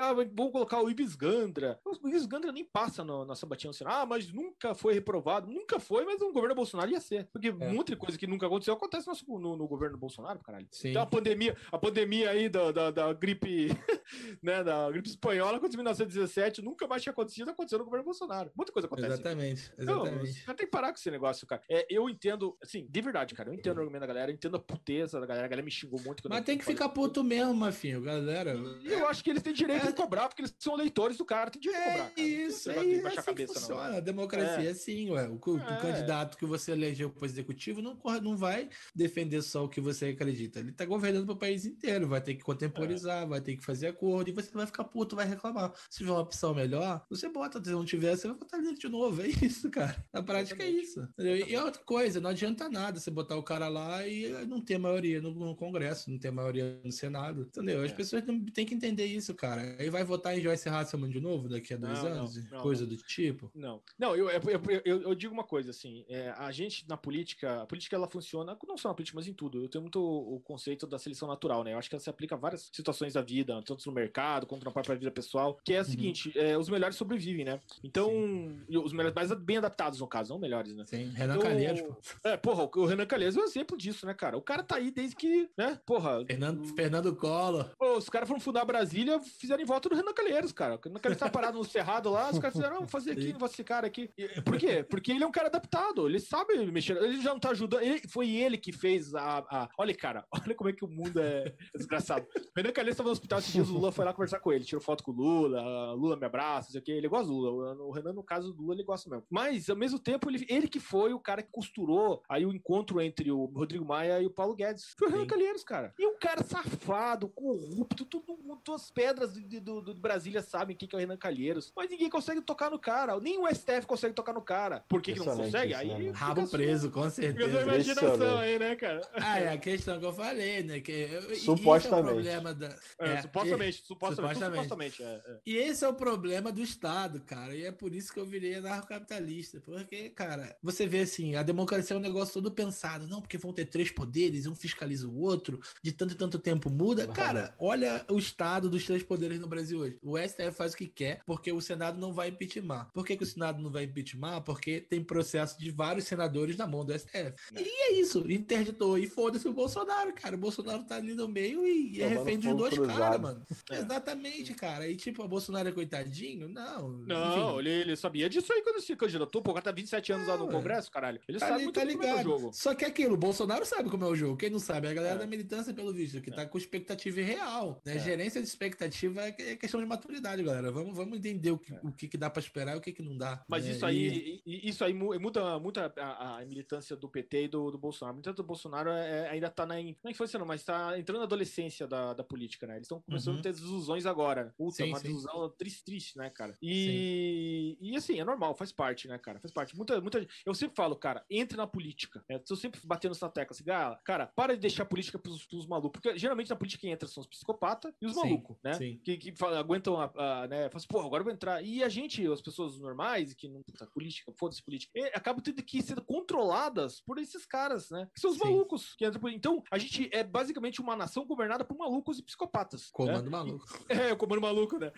Ah, 0.00 0.12
vamos 0.12 0.52
colocar 0.52 0.82
o 0.82 0.90
Ibis 0.90 1.14
Gandra. 1.14 1.80
O 1.84 2.08
Ibis 2.08 2.26
Gandra 2.26 2.52
nem 2.52 2.64
passa 2.72 3.04
no, 3.04 3.24
na 3.24 3.34
sabatina 3.34 3.70
assim, 3.70 3.84
ah, 3.86 4.04
mas 4.06 4.32
nunca 4.32 4.74
foi 4.74 4.94
reprovado. 4.94 5.50
Nunca 5.50 5.78
foi, 5.78 6.04
mas 6.04 6.20
no 6.20 6.32
governo 6.32 6.54
Bolsonaro 6.54 6.90
ia 6.90 7.00
ser. 7.00 7.28
Porque 7.32 7.48
é. 7.48 7.52
muita 7.52 7.96
coisa 7.96 8.18
que 8.18 8.26
nunca 8.26 8.46
aconteceu 8.46 8.74
acontece 8.74 9.08
no, 9.26 9.38
no, 9.38 9.56
no 9.56 9.68
governo 9.68 9.96
Bolsonaro, 9.96 10.40
caralho. 10.40 10.66
Sim. 10.70 10.90
Então 10.90 11.02
a 11.02 11.06
pandemia, 11.06 11.56
a 11.70 11.78
pandemia 11.78 12.30
aí 12.30 12.48
da, 12.48 12.72
da, 12.72 12.90
da 12.90 13.12
gripe, 13.12 13.68
né, 14.42 14.62
da 14.62 14.90
gripe 14.90 15.08
espanhola 15.08 15.56
aconteceu 15.56 15.78
em 15.78 15.84
1917, 15.84 16.62
nunca 16.62 16.86
mais 16.86 17.02
tinha 17.02 17.12
acontecido, 17.12 17.50
aconteceu 17.50 17.78
no 17.78 17.84
governo 17.84 18.04
Bolsonaro. 18.04 18.50
Muita 18.54 18.72
coisa 18.72 18.86
acontece. 18.86 19.08
Exatamente, 19.08 19.72
exatamente. 19.78 20.40
Então, 20.42 20.54
tem 20.54 20.66
que 20.66 20.70
parar 20.70 20.88
com 20.88 20.98
esse 20.98 21.10
negócio, 21.10 21.46
cara. 21.46 21.62
É, 21.68 21.86
eu 21.90 22.08
entendo, 22.08 22.56
assim, 22.62 22.86
de 22.88 23.00
verdade, 23.00 23.34
cara, 23.34 23.50
eu 23.50 23.54
entendo 23.54 23.76
o 23.78 23.80
argumento 23.80 24.00
da 24.00 24.06
galera, 24.06 24.30
eu 24.30 24.34
entendo 24.34 24.56
a 24.56 24.60
puteza 24.60 25.20
da 25.20 25.26
galera, 25.26 25.46
a 25.46 25.48
galera 25.48 25.64
me 25.64 25.70
xingou 25.70 26.00
muito. 26.00 26.28
Mas 26.28 26.44
tem 26.44 26.58
que 26.58 26.64
ficar 26.64 26.88
puto 26.88 27.22
mesmo, 27.22 27.54
Mafinho, 27.54 28.00
galera. 28.02 28.52
Eu 28.84 29.08
acho 29.08 29.22
que 29.22 29.30
eles 29.30 29.42
têm 29.42 29.52
direito 29.52 29.84
é... 29.84 29.88
de 29.88 29.94
cobrar, 29.94 30.28
porque 30.28 30.42
eles 30.42 30.54
são 30.58 30.74
eleitores 30.74 31.16
do 31.16 31.24
cara, 31.24 31.50
tem 31.50 31.60
direito 31.60 31.80
é 31.80 31.84
de 31.84 31.90
cobrar. 31.90 32.10
Cara. 32.10 32.26
Isso, 32.26 32.55
é 32.66 32.84
isso, 32.84 33.06
assim 33.06 33.16
cabeça, 33.16 33.54
funciona. 33.54 33.88
Não, 33.88 33.96
a 33.96 34.00
democracia 34.00 34.68
é 34.68 34.72
assim, 34.72 35.10
ué. 35.10 35.28
O, 35.28 35.34
o, 35.34 35.58
é. 35.58 35.80
candidato 35.80 36.36
que 36.36 36.46
você 36.46 36.72
elegeu 36.72 37.10
para 37.10 37.22
o 37.22 37.26
executivo 37.26 37.82
não, 37.82 37.98
não 38.22 38.36
vai 38.36 38.68
defender 38.94 39.42
só 39.42 39.64
o 39.64 39.68
que 39.68 39.80
você 39.80 40.06
acredita. 40.06 40.60
Ele 40.60 40.72
tá 40.72 40.84
governando 40.84 41.24
para 41.24 41.34
o 41.34 41.38
país 41.38 41.64
inteiro, 41.64 42.08
vai 42.08 42.20
ter 42.20 42.34
que 42.34 42.44
contemporizar, 42.44 43.22
é. 43.22 43.26
vai 43.26 43.40
ter 43.40 43.56
que 43.56 43.64
fazer 43.64 43.88
acordo, 43.88 44.30
e 44.30 44.32
você 44.32 44.50
vai 44.52 44.66
ficar 44.66 44.84
puto, 44.84 45.16
vai 45.16 45.26
reclamar. 45.26 45.72
Se 45.90 45.98
tiver 45.98 46.10
uma 46.10 46.20
opção 46.20 46.54
melhor, 46.54 47.04
você 47.08 47.28
bota. 47.28 47.62
Se 47.62 47.70
não 47.70 47.84
tiver, 47.84 48.16
você 48.16 48.28
vai 48.28 48.36
botar 48.36 48.58
ele 48.58 48.74
de 48.74 48.88
novo. 48.88 49.16
É 49.26 49.28
isso, 49.28 49.70
cara. 49.70 50.04
Na 50.12 50.22
prática 50.22 50.62
é 50.62 50.70
isso. 50.70 51.06
E 51.18 51.56
outra 51.56 51.82
coisa, 51.82 52.20
não 52.20 52.30
adianta 52.30 52.68
nada 52.68 53.00
você 53.00 53.10
botar 53.10 53.36
o 53.36 53.42
cara 53.42 53.66
lá 53.68 54.06
e 54.06 54.28
não 54.46 54.60
ter 54.60 54.78
maioria 54.78 55.20
no, 55.20 55.32
no 55.32 55.56
Congresso, 55.56 56.10
não 56.10 56.18
ter 56.18 56.30
maioria 56.30 56.80
no 56.84 56.92
Senado. 56.92 57.42
Entendeu? 57.42 57.82
As 57.82 57.90
é. 57.90 57.94
pessoas 57.94 58.22
têm 58.52 58.66
que 58.66 58.74
entender 58.74 59.06
isso, 59.06 59.34
cara. 59.34 59.76
Aí 59.78 59.90
vai 59.90 60.04
votar 60.04 60.36
em 60.36 60.40
Joyce 60.40 60.68
Hasselman 60.68 61.10
de 61.10 61.20
novo 61.20 61.48
daqui 61.48 61.74
a 61.74 61.76
dois 61.76 62.02
não, 62.02 62.06
anos? 62.06 62.36
Não, 62.36 62.42
não, 62.50 62.60
coisa 62.60 62.86
do 62.86 62.96
tipo? 62.96 63.50
Não. 63.54 63.82
Não, 63.98 64.14
eu, 64.16 64.28
eu, 64.30 64.42
eu, 64.84 65.02
eu 65.02 65.14
digo 65.14 65.32
uma 65.32 65.44
coisa, 65.44 65.70
assim, 65.70 66.04
é, 66.08 66.30
a 66.30 66.50
gente 66.52 66.88
na 66.88 66.96
política, 66.96 67.62
a 67.62 67.66
política 67.66 67.96
ela 67.96 68.08
funciona, 68.08 68.56
não 68.66 68.76
só 68.76 68.88
na 68.88 68.94
política, 68.94 69.16
mas 69.16 69.28
em 69.28 69.34
tudo. 69.34 69.62
Eu 69.62 69.68
tenho 69.68 69.82
muito 69.82 70.00
o 70.00 70.40
conceito 70.40 70.86
da 70.86 70.98
seleção 70.98 71.28
natural, 71.28 71.64
né? 71.64 71.72
Eu 71.72 71.78
acho 71.78 71.88
que 71.88 71.94
ela 71.94 72.02
se 72.02 72.10
aplica 72.10 72.34
a 72.34 72.38
várias 72.38 72.70
situações 72.72 73.14
da 73.14 73.22
vida, 73.22 73.62
tanto 73.64 73.86
no 73.86 73.92
mercado 73.92 74.46
quanto 74.46 74.64
na 74.64 74.70
própria 74.70 74.96
vida 74.96 75.10
pessoal, 75.10 75.58
que 75.64 75.72
é 75.72 75.78
a 75.78 75.80
uhum. 75.80 75.86
seguinte, 75.86 76.32
é, 76.36 76.56
os 76.56 76.68
melhores 76.68 76.96
sobrevivem, 76.96 77.44
né? 77.44 77.60
Então, 77.82 78.10
Sim. 78.10 78.78
os 78.78 78.92
melhores, 78.92 79.14
mais 79.14 79.32
bem 79.40 79.58
adaptados 79.58 80.00
no 80.00 80.06
caso, 80.06 80.32
não 80.32 80.40
melhores, 80.40 80.74
né? 80.74 80.84
Sim, 80.86 81.10
Renan 81.10 81.36
então, 81.36 81.48
Calheiros, 81.48 81.82
pô. 81.82 81.96
É, 82.24 82.36
porra, 82.36 82.68
o 82.74 82.86
Renan 82.86 83.06
Calheiros 83.06 83.36
é 83.36 83.40
um 83.40 83.44
exemplo 83.44 83.76
disso, 83.76 84.06
né, 84.06 84.14
cara? 84.14 84.36
O 84.36 84.42
cara 84.42 84.62
tá 84.62 84.76
aí 84.76 84.90
desde 84.90 85.16
que, 85.16 85.48
né? 85.56 85.80
Porra. 85.86 86.24
Fernando, 86.24 86.64
Fernando 86.74 87.16
Collor. 87.16 87.70
Pô, 87.78 87.96
os 87.96 88.08
caras 88.08 88.28
foram 88.28 88.40
fundar 88.40 88.64
Brasília, 88.64 89.20
fizeram 89.20 89.62
em 89.62 89.66
volta 89.66 89.88
do 89.88 89.94
Renan 89.94 90.12
Calheiros, 90.12 90.52
cara. 90.52 90.76
O 90.76 90.80
Renan 90.82 91.00
Calheiros 91.00 91.20
tá 91.20 91.30
parado 91.30 91.58
no 91.58 91.64
cerrado 91.64 92.10
lá, 92.10 92.30
os 92.36 92.40
caras 92.40 92.54
fizeram, 92.54 92.74
não, 92.74 92.80
vou 92.80 92.88
fazer 92.88 93.12
aqui, 93.12 93.32
vou 93.32 93.46
esse 93.46 93.64
cara 93.64 93.86
aqui. 93.86 94.10
Por 94.44 94.58
quê? 94.58 94.84
Porque 94.88 95.12
ele 95.12 95.24
é 95.24 95.26
um 95.26 95.32
cara 95.32 95.48
adaptado, 95.48 96.08
ele 96.08 96.20
sabe 96.20 96.54
mexer, 96.70 96.96
ele 96.96 97.20
já 97.20 97.30
não 97.30 97.40
tá 97.40 97.50
ajudando, 97.50 97.82
ele, 97.82 98.00
foi 98.08 98.30
ele 98.30 98.58
que 98.58 98.72
fez 98.72 99.14
a, 99.14 99.38
a, 99.38 99.68
Olha, 99.78 99.94
cara, 99.94 100.26
olha 100.32 100.54
como 100.54 100.70
é 100.70 100.72
que 100.72 100.84
o 100.84 100.88
mundo 100.88 101.20
é 101.20 101.54
desgraçado. 101.74 102.26
O 102.34 102.50
Renan 102.56 102.72
Calheiros 102.72 102.94
estava 102.94 103.08
no 103.08 103.12
hospital 103.12 103.38
esses 103.38 103.52
dias, 103.52 103.68
o 103.68 103.74
Lula 103.74 103.92
foi 103.92 104.04
lá 104.04 104.12
conversar 104.12 104.40
com 104.40 104.52
ele, 104.52 104.64
tirou 104.64 104.82
foto 104.82 105.02
com 105.02 105.12
o 105.12 105.14
Lula, 105.14 105.92
Lula 105.92 106.16
me 106.16 106.26
abraça, 106.26 106.70
sei 106.70 106.80
o 106.80 106.84
que, 106.84 106.92
ele 106.92 107.08
gosta 107.08 107.26
do 107.26 107.34
Lula. 107.34 107.74
O 107.82 107.90
Renan, 107.90 108.12
no 108.12 108.22
caso 108.22 108.52
do 108.52 108.62
Lula, 108.62 108.74
ele 108.74 108.84
gosta 108.84 109.08
mesmo. 109.08 109.24
Mas, 109.30 109.68
ao 109.68 109.76
mesmo 109.76 109.98
tempo, 109.98 110.30
ele, 110.30 110.44
ele 110.48 110.68
que 110.68 110.80
foi 110.80 111.12
o 111.12 111.20
cara 111.20 111.42
que 111.42 111.50
costurou 111.50 112.22
aí 112.28 112.44
o 112.44 112.54
encontro 112.54 113.00
entre 113.00 113.30
o 113.30 113.44
Rodrigo 113.46 113.84
Maia 113.84 114.20
e 114.20 114.26
o 114.26 114.30
Paulo 114.30 114.54
Guedes. 114.54 114.94
Foi 114.98 115.08
o 115.08 115.10
Renan 115.10 115.26
Calheiros, 115.26 115.64
cara. 115.64 115.94
E 115.98 116.06
um 116.06 116.18
cara 116.18 116.42
safado, 116.42 117.28
corrupto, 117.28 118.04
todo 118.04 118.36
mundo, 118.42 118.60
todas 118.64 118.82
as 118.82 118.90
pedras 118.90 119.32
do, 119.34 119.60
do, 119.60 119.82
do 119.82 120.00
Brasília 120.00 120.42
sabem 120.42 120.76
quem 120.76 120.88
que 120.88 120.94
é 120.94 120.98
o 120.98 121.00
Renan 121.00 121.16
Calheiros. 121.16 121.72
Mas 121.76 121.90
ninguém 121.90 122.10
consegue 122.10 122.25
tocar 122.42 122.70
no 122.70 122.78
cara. 122.78 123.18
Nem 123.20 123.38
o 123.38 123.46
STF 123.46 123.86
consegue 123.86 124.14
tocar 124.14 124.32
no 124.32 124.42
cara. 124.42 124.84
Por 124.88 125.00
que, 125.00 125.12
que 125.12 125.18
não 125.18 125.36
consegue? 125.36 125.74
Aí. 125.74 126.10
Rabo 126.10 126.46
preso, 126.48 126.90
com 126.90 127.08
certeza. 127.10 127.62
imaginação 127.62 128.38
aí, 128.38 128.58
né, 128.58 128.76
cara? 128.76 129.00
Ah, 129.14 129.40
é 129.40 129.52
a 129.52 129.58
questão 129.58 129.98
que 129.98 130.06
eu 130.06 130.12
falei, 130.12 130.62
né? 130.62 130.80
Que 130.80 131.08
supostamente. 131.36 131.86
É 131.86 132.00
o 132.00 132.14
problema 132.14 132.54
da... 132.54 132.68
É, 132.98 133.12
é, 133.12 133.22
supostamente, 133.22 133.82
supostamente. 133.84 134.34
supostamente. 134.34 134.62
supostamente 134.62 135.02
é, 135.02 135.22
é. 135.26 135.38
E 135.46 135.56
esse 135.56 135.84
é 135.84 135.88
o 135.88 135.94
problema 135.94 136.52
do 136.52 136.62
Estado, 136.62 137.20
cara. 137.20 137.54
E 137.54 137.64
é 137.64 137.72
por 137.72 137.94
isso 137.94 138.12
que 138.12 138.20
eu 138.20 138.26
virei 138.26 138.56
anarcocapitalista. 138.56 139.60
Porque, 139.60 140.10
cara, 140.10 140.56
você 140.62 140.86
vê 140.86 141.00
assim, 141.00 141.34
a 141.34 141.42
democracia 141.42 141.94
é 141.94 141.98
um 141.98 142.02
negócio 142.02 142.34
todo 142.34 142.50
pensado. 142.50 143.06
Não, 143.06 143.20
porque 143.20 143.38
vão 143.38 143.52
ter 143.52 143.66
três 143.66 143.90
poderes, 143.90 144.46
um 144.46 144.54
fiscaliza 144.54 145.06
o 145.06 145.20
outro, 145.20 145.60
de 145.82 145.92
tanto 145.92 146.14
e 146.14 146.16
tanto 146.16 146.38
tempo 146.38 146.70
muda. 146.70 147.06
Cara, 147.06 147.54
olha 147.58 148.04
o 148.08 148.18
estado 148.18 148.68
dos 148.68 148.84
três 148.84 149.02
poderes 149.02 149.38
no 149.38 149.46
Brasil 149.46 149.78
hoje. 149.80 149.98
O 150.02 150.18
STF 150.18 150.52
faz 150.52 150.72
o 150.72 150.76
que 150.76 150.86
quer, 150.86 151.22
porque 151.26 151.52
o 151.52 151.60
Senado 151.60 151.98
não 151.98 152.12
vai 152.16 152.28
impeachment. 152.28 152.88
Por 152.92 153.06
que, 153.06 153.16
que 153.16 153.22
o 153.22 153.26
Senado 153.26 153.62
não 153.62 153.70
vai 153.70 153.84
impeachment? 153.84 154.42
Porque 154.42 154.80
tem 154.80 155.04
processo 155.04 155.58
de 155.58 155.70
vários 155.70 156.06
senadores 156.06 156.56
na 156.56 156.66
mão 156.66 156.84
do 156.84 156.98
STF. 156.98 157.34
E 157.54 157.82
é 157.82 157.92
isso, 157.92 158.30
interditou. 158.30 158.98
E 158.98 159.06
foda-se 159.06 159.46
o 159.46 159.52
Bolsonaro, 159.52 160.12
cara. 160.14 160.34
O 160.34 160.38
Bolsonaro 160.38 160.82
tá 160.84 160.96
ali 160.96 161.14
no 161.14 161.28
meio 161.28 161.66
e 161.66 162.00
é 162.00 162.08
refém 162.08 162.38
de 162.38 162.52
dois 162.52 162.76
caras, 162.78 163.20
mano. 163.20 163.42
É. 163.70 163.78
Exatamente, 163.78 164.54
cara. 164.54 164.88
E 164.88 164.96
tipo, 164.96 165.22
o 165.22 165.28
Bolsonaro 165.28 165.68
é 165.68 165.72
coitadinho? 165.72 166.48
Não. 166.48 166.88
Não, 166.88 167.60
ele, 167.60 167.70
ele, 167.70 167.96
sabia 167.96 168.28
disso 168.28 168.52
aí 168.52 168.62
quando 168.62 168.80
se 168.80 168.96
candidatou. 168.96 169.42
Pô, 169.42 169.50
o 169.50 169.54
cara 169.54 169.64
tá 169.64 169.72
27 169.72 170.12
anos 170.12 170.26
lá 170.26 170.36
no 170.36 170.48
Congresso, 170.48 170.90
caralho. 170.90 171.20
Ele 171.28 171.38
tá 171.38 171.46
sabe 171.46 171.56
ali, 171.56 171.64
muito 171.64 171.78
tá 171.78 171.84
ligado. 171.84 172.00
como 172.00 172.16
é 172.16 172.20
o 172.20 172.24
jogo. 172.24 172.50
Só 172.52 172.74
que 172.74 172.84
é 172.84 172.88
aquilo, 172.88 173.14
o 173.14 173.18
Bolsonaro 173.18 173.66
sabe 173.66 173.90
como 173.90 174.04
é 174.04 174.08
o 174.08 174.16
jogo. 174.16 174.36
Quem 174.36 174.50
não 174.50 174.58
sabe 174.58 174.86
é 174.86 174.90
a 174.90 174.94
galera 174.94 175.16
é. 175.16 175.18
da 175.18 175.26
militância, 175.26 175.74
pelo 175.74 175.92
visto, 175.92 176.20
que 176.20 176.30
é. 176.30 176.34
tá 176.34 176.46
com 176.46 176.56
expectativa 176.56 177.20
real. 177.20 177.80
Né? 177.84 177.98
Gerência 177.98 178.40
de 178.40 178.48
expectativa 178.48 179.22
é 179.22 179.56
questão 179.56 179.80
de 179.80 179.86
maturidade, 179.86 180.42
galera. 180.42 180.70
Vamos, 180.70 180.96
vamos 180.96 181.18
entender 181.18 181.50
o 181.50 181.58
que, 181.58 181.74
o 181.82 181.92
que, 181.92 182.05
que 182.08 182.16
dá 182.16 182.30
para 182.30 182.40
esperar 182.40 182.74
e 182.74 182.78
o 182.78 182.80
que, 182.80 182.92
que 182.92 183.02
não 183.02 183.16
dá. 183.16 183.44
Mas 183.48 183.66
é, 183.66 183.70
isso 183.70 183.86
aí, 183.86 184.42
e... 184.44 184.68
isso 184.68 184.84
aí 184.84 184.92
muda 184.94 185.58
muito 185.58 185.78
a, 185.78 186.38
a, 186.38 186.44
militância 186.44 186.96
do 186.96 187.08
PT 187.08 187.44
e 187.44 187.48
do, 187.48 187.70
do 187.70 187.78
Bolsonaro. 187.78 188.12
A 188.12 188.14
militância 188.14 188.36
do 188.36 188.46
Bolsonaro 188.46 188.90
é, 188.90 189.26
é 189.26 189.28
ainda 189.30 189.50
tá 189.50 189.66
na, 189.66 189.74
na 189.74 190.10
infância, 190.10 190.38
não, 190.38 190.46
mas 190.46 190.64
tá 190.64 190.98
entrando 190.98 191.18
na 191.18 191.24
adolescência 191.24 191.86
da, 191.86 192.14
da 192.14 192.24
política, 192.24 192.66
né? 192.66 192.74
Eles 192.74 192.86
estão 192.86 193.00
começando 193.00 193.34
uhum. 193.34 193.40
a 193.40 193.42
ter 193.42 193.52
desilusões 193.52 194.06
agora. 194.06 194.54
Puta, 194.56 194.76
sim, 194.76 194.88
uma 194.88 194.98
sim. 194.98 195.04
desilusão 195.04 195.50
triste, 195.58 195.84
triste, 195.84 196.18
né, 196.18 196.30
cara? 196.30 196.54
E, 196.60 197.76
e 197.80 197.96
assim, 197.96 198.18
é 198.20 198.24
normal, 198.24 198.54
faz 198.54 198.72
parte, 198.72 199.08
né, 199.08 199.18
cara? 199.18 199.40
Faz 199.40 199.52
parte. 199.52 199.76
Muita, 199.76 200.00
muita 200.00 200.26
Eu 200.44 200.54
sempre 200.54 200.76
falo, 200.76 200.96
cara, 200.96 201.24
entre 201.30 201.56
na 201.56 201.66
política. 201.66 202.24
É, 202.28 202.40
eu 202.48 202.56
sempre 202.56 202.80
batendo 202.84 203.12
nessa 203.12 203.28
tecla 203.28 203.54
assim, 203.54 203.70
ah, 203.70 203.98
cara, 204.04 204.26
para 204.34 204.54
de 204.54 204.60
deixar 204.60 204.82
a 204.82 204.86
política 204.86 205.18
pros, 205.18 205.44
pros 205.46 205.66
malucos. 205.66 206.00
Porque 206.00 206.18
geralmente 206.18 206.50
na 206.50 206.56
política 206.56 206.80
quem 206.80 206.92
entra 206.92 207.08
são 207.08 207.20
os 207.20 207.26
psicopatas 207.26 207.92
e 208.00 208.06
os 208.06 208.14
malucos, 208.14 208.56
né? 208.62 208.74
Sim. 208.74 209.00
Que, 209.04 209.16
que 209.16 209.34
aguentam, 209.44 210.00
a, 210.00 210.12
a, 210.16 210.48
né? 210.48 210.56
Falam 210.68 210.76
assim, 210.76 210.86
pô, 210.88 211.00
agora 211.00 211.20
eu 211.20 211.24
vou 211.24 211.32
entrar. 211.32 211.62
E 211.62 211.82
a 211.82 211.88
gente, 212.00 212.26
as 212.26 212.42
pessoas 212.42 212.78
normais, 212.78 213.32
que 213.32 213.48
não. 213.48 213.62
Puta, 213.62 213.86
política, 213.86 214.32
foda-se 214.36 214.62
política, 214.62 214.92
acabam 215.14 215.42
tendo 215.42 215.62
que 215.62 215.82
ser 215.82 216.00
controladas 216.02 217.00
por 217.00 217.18
esses 217.18 217.44
caras, 217.46 217.90
né? 217.90 218.08
Que 218.14 218.20
são 218.20 218.30
os 218.30 218.36
Sim. 218.38 218.44
malucos 218.44 218.94
que 218.94 219.06
entram 219.06 219.20
por. 219.20 219.30
Então, 219.30 219.62
a 219.70 219.78
gente 219.78 220.08
é 220.12 220.22
basicamente 220.22 220.80
uma 220.80 220.94
nação 220.94 221.24
governada 221.24 221.64
por 221.64 221.76
malucos 221.76 222.18
e 222.18 222.22
psicopatas. 222.22 222.90
Comando 222.90 223.24
né? 223.24 223.30
maluco. 223.30 223.66
É, 223.88 224.12
o 224.12 224.16
comando 224.16 224.42
maluco, 224.42 224.78
né? 224.78 224.92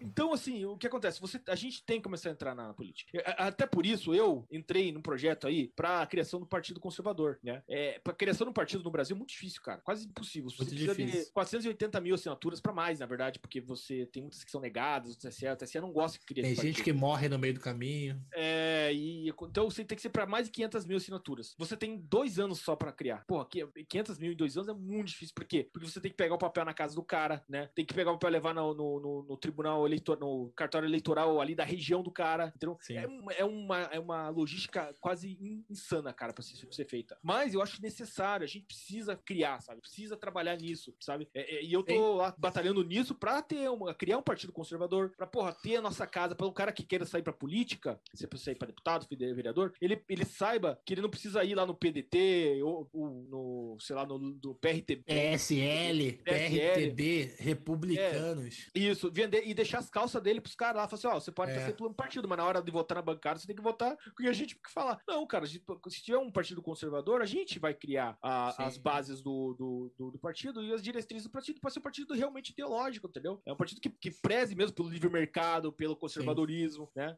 Então, 0.00 0.32
assim, 0.32 0.64
o 0.64 0.76
que 0.76 0.86
acontece? 0.86 1.20
Você, 1.20 1.40
a 1.48 1.54
gente 1.54 1.84
tem 1.84 1.98
que 1.98 2.04
começar 2.04 2.30
a 2.30 2.32
entrar 2.32 2.54
na 2.54 2.72
política. 2.72 3.22
Até 3.36 3.66
por 3.66 3.84
isso, 3.84 4.14
eu 4.14 4.46
entrei 4.50 4.90
num 4.90 5.02
projeto 5.02 5.46
aí 5.46 5.68
pra 5.68 6.06
criação 6.06 6.40
do 6.40 6.46
Partido 6.46 6.80
Conservador, 6.80 7.38
né? 7.42 7.62
É, 7.68 7.98
pra 7.98 8.14
criação 8.14 8.46
do 8.46 8.52
partido 8.52 8.82
no 8.82 8.90
Brasil 8.90 9.14
é 9.14 9.18
muito 9.18 9.30
difícil, 9.30 9.60
cara. 9.60 9.80
Quase 9.80 10.06
impossível. 10.06 10.48
Você 10.50 10.62
muito 10.62 10.70
precisa 10.70 10.94
difícil. 10.94 11.24
de 11.24 11.32
480 11.32 12.00
mil 12.00 12.14
assinaturas 12.14 12.60
pra 12.60 12.72
mais, 12.72 13.00
na 13.00 13.06
verdade, 13.06 13.38
porque 13.38 13.60
você 13.60 14.06
tem 14.06 14.22
muitas 14.22 14.42
que 14.42 14.50
são 14.50 14.60
negadas, 14.60 15.14
o 15.14 15.18
TSE, 15.18 15.46
o 15.46 15.56
TSE 15.56 15.80
não 15.80 15.92
gosta 15.92 16.18
que 16.18 16.37
Tem 16.42 16.54
gente 16.54 16.82
que 16.82 16.92
morre 16.92 17.28
no 17.28 17.38
meio 17.38 17.54
do 17.54 17.60
caminho. 17.60 18.20
É, 18.34 18.92
e 18.92 19.28
então 19.28 19.70
você 19.70 19.84
tem 19.84 19.96
que 19.96 20.02
ser 20.02 20.10
pra 20.10 20.26
mais 20.26 20.46
de 20.46 20.52
500 20.52 20.86
mil 20.86 20.96
assinaturas. 20.96 21.54
Você 21.58 21.76
tem 21.76 21.98
dois 21.98 22.38
anos 22.38 22.60
só 22.60 22.76
pra 22.76 22.92
criar. 22.92 23.24
Porra, 23.26 23.46
500 23.88 24.18
mil 24.18 24.32
em 24.32 24.36
dois 24.36 24.56
anos 24.56 24.68
é 24.68 24.74
muito 24.74 25.08
difícil. 25.08 25.34
Por 25.34 25.44
quê? 25.44 25.68
Porque 25.72 25.88
você 25.88 26.00
tem 26.00 26.10
que 26.10 26.16
pegar 26.16 26.34
o 26.34 26.38
papel 26.38 26.64
na 26.64 26.74
casa 26.74 26.94
do 26.94 27.02
cara, 27.02 27.44
né? 27.48 27.70
Tem 27.74 27.84
que 27.84 27.94
pegar 27.94 28.10
o 28.10 28.14
papel 28.14 28.30
e 28.30 28.32
levar 28.32 28.54
no, 28.54 28.74
no, 28.74 29.00
no, 29.00 29.22
no 29.28 29.36
tribunal 29.36 29.86
eleitoral, 29.86 30.20
no 30.20 30.52
cartório 30.52 30.86
eleitoral 30.86 31.40
ali 31.40 31.54
da 31.54 31.64
região 31.64 32.02
do 32.02 32.10
cara. 32.10 32.52
Então, 32.56 32.76
é, 32.90 33.40
é, 33.40 33.44
uma, 33.44 33.80
é 33.82 33.98
uma 33.98 34.28
logística 34.28 34.94
quase 35.00 35.38
insana, 35.68 36.12
cara, 36.12 36.32
pra 36.32 36.42
ser, 36.42 36.58
pra 36.66 36.72
ser 36.72 36.84
feita. 36.84 37.18
Mas 37.22 37.54
eu 37.54 37.62
acho 37.62 37.80
necessário, 37.80 38.44
a 38.44 38.48
gente 38.48 38.66
precisa 38.66 39.16
criar, 39.16 39.60
sabe? 39.60 39.80
Precisa 39.80 40.16
trabalhar 40.16 40.56
nisso, 40.56 40.94
sabe? 41.00 41.28
É, 41.34 41.56
é, 41.56 41.64
e 41.64 41.72
eu 41.72 41.82
tô 41.82 42.16
lá 42.16 42.34
batalhando 42.38 42.84
nisso 42.84 43.14
pra 43.14 43.42
ter 43.42 43.68
uma, 43.70 43.94
criar 43.94 44.18
um 44.18 44.22
partido 44.22 44.52
conservador, 44.52 45.12
pra, 45.16 45.26
porra, 45.26 45.52
ter 45.52 45.76
a 45.76 45.82
nossa 45.82 46.06
casa, 46.18 46.34
para 46.34 46.48
um 46.48 46.52
cara 46.52 46.72
que 46.72 46.82
queira 46.82 47.06
sair 47.06 47.22
pra 47.22 47.32
política, 47.32 48.00
se 48.12 48.24
é 48.24 48.36
sair 48.36 48.56
pra 48.56 48.66
deputado, 48.66 49.06
vereador, 49.08 49.72
ele, 49.80 50.02
ele 50.08 50.24
saiba 50.24 50.80
que 50.84 50.94
ele 50.94 51.00
não 51.00 51.08
precisa 51.08 51.44
ir 51.44 51.54
lá 51.54 51.64
no 51.64 51.74
PDT 51.74 52.60
ou, 52.64 52.88
ou 52.92 53.08
no, 53.30 53.76
sei 53.78 53.94
lá, 53.94 54.04
no 54.04 54.18
do 54.34 54.52
PRTB. 54.56 55.04
PSL, 55.04 56.12
PRTB, 56.24 57.36
republicanos. 57.38 58.68
É, 58.74 58.78
isso, 58.80 59.12
vender 59.12 59.46
e 59.46 59.54
deixar 59.54 59.78
as 59.78 59.88
calças 59.88 60.20
dele 60.20 60.40
pros 60.40 60.56
caras 60.56 60.82
lá, 60.82 60.88
falar 60.88 60.98
assim, 60.98 61.06
ó, 61.06 61.20
você 61.20 61.30
pode 61.30 61.52
é. 61.52 61.70
ter 61.70 61.84
um 61.84 61.92
partido, 61.92 62.26
mas 62.26 62.38
na 62.38 62.44
hora 62.44 62.60
de 62.60 62.70
votar 62.72 62.96
na 62.96 63.02
bancada, 63.02 63.38
você 63.38 63.46
tem 63.46 63.54
que 63.54 63.62
votar 63.62 63.96
com 64.16 64.28
a 64.28 64.32
gente 64.32 64.56
que 64.56 64.72
falar. 64.72 65.00
Não, 65.06 65.24
cara, 65.24 65.46
se 65.46 65.60
tiver 66.02 66.18
um 66.18 66.32
partido 66.32 66.60
conservador, 66.60 67.22
a 67.22 67.26
gente 67.26 67.60
vai 67.60 67.74
criar 67.74 68.18
a, 68.20 68.66
as 68.66 68.76
bases 68.76 69.22
do, 69.22 69.54
do, 69.54 69.92
do, 69.96 70.10
do, 70.10 70.18
partido 70.18 70.64
e 70.64 70.72
as 70.72 70.82
diretrizes 70.82 71.28
do 71.28 71.30
partido 71.30 71.60
para 71.60 71.70
ser 71.70 71.78
um 71.78 71.82
partido 71.82 72.14
realmente 72.14 72.50
ideológico, 72.50 73.06
entendeu? 73.06 73.40
É 73.46 73.52
um 73.52 73.56
partido 73.56 73.80
que, 73.80 73.88
que 73.88 74.10
preze 74.10 74.56
mesmo 74.56 74.74
pelo 74.74 74.88
livre 74.88 75.08
mercado, 75.08 75.72
pelo 75.72 75.96
conservadorismo, 76.08 76.86
Sim. 76.86 77.00
né? 77.00 77.16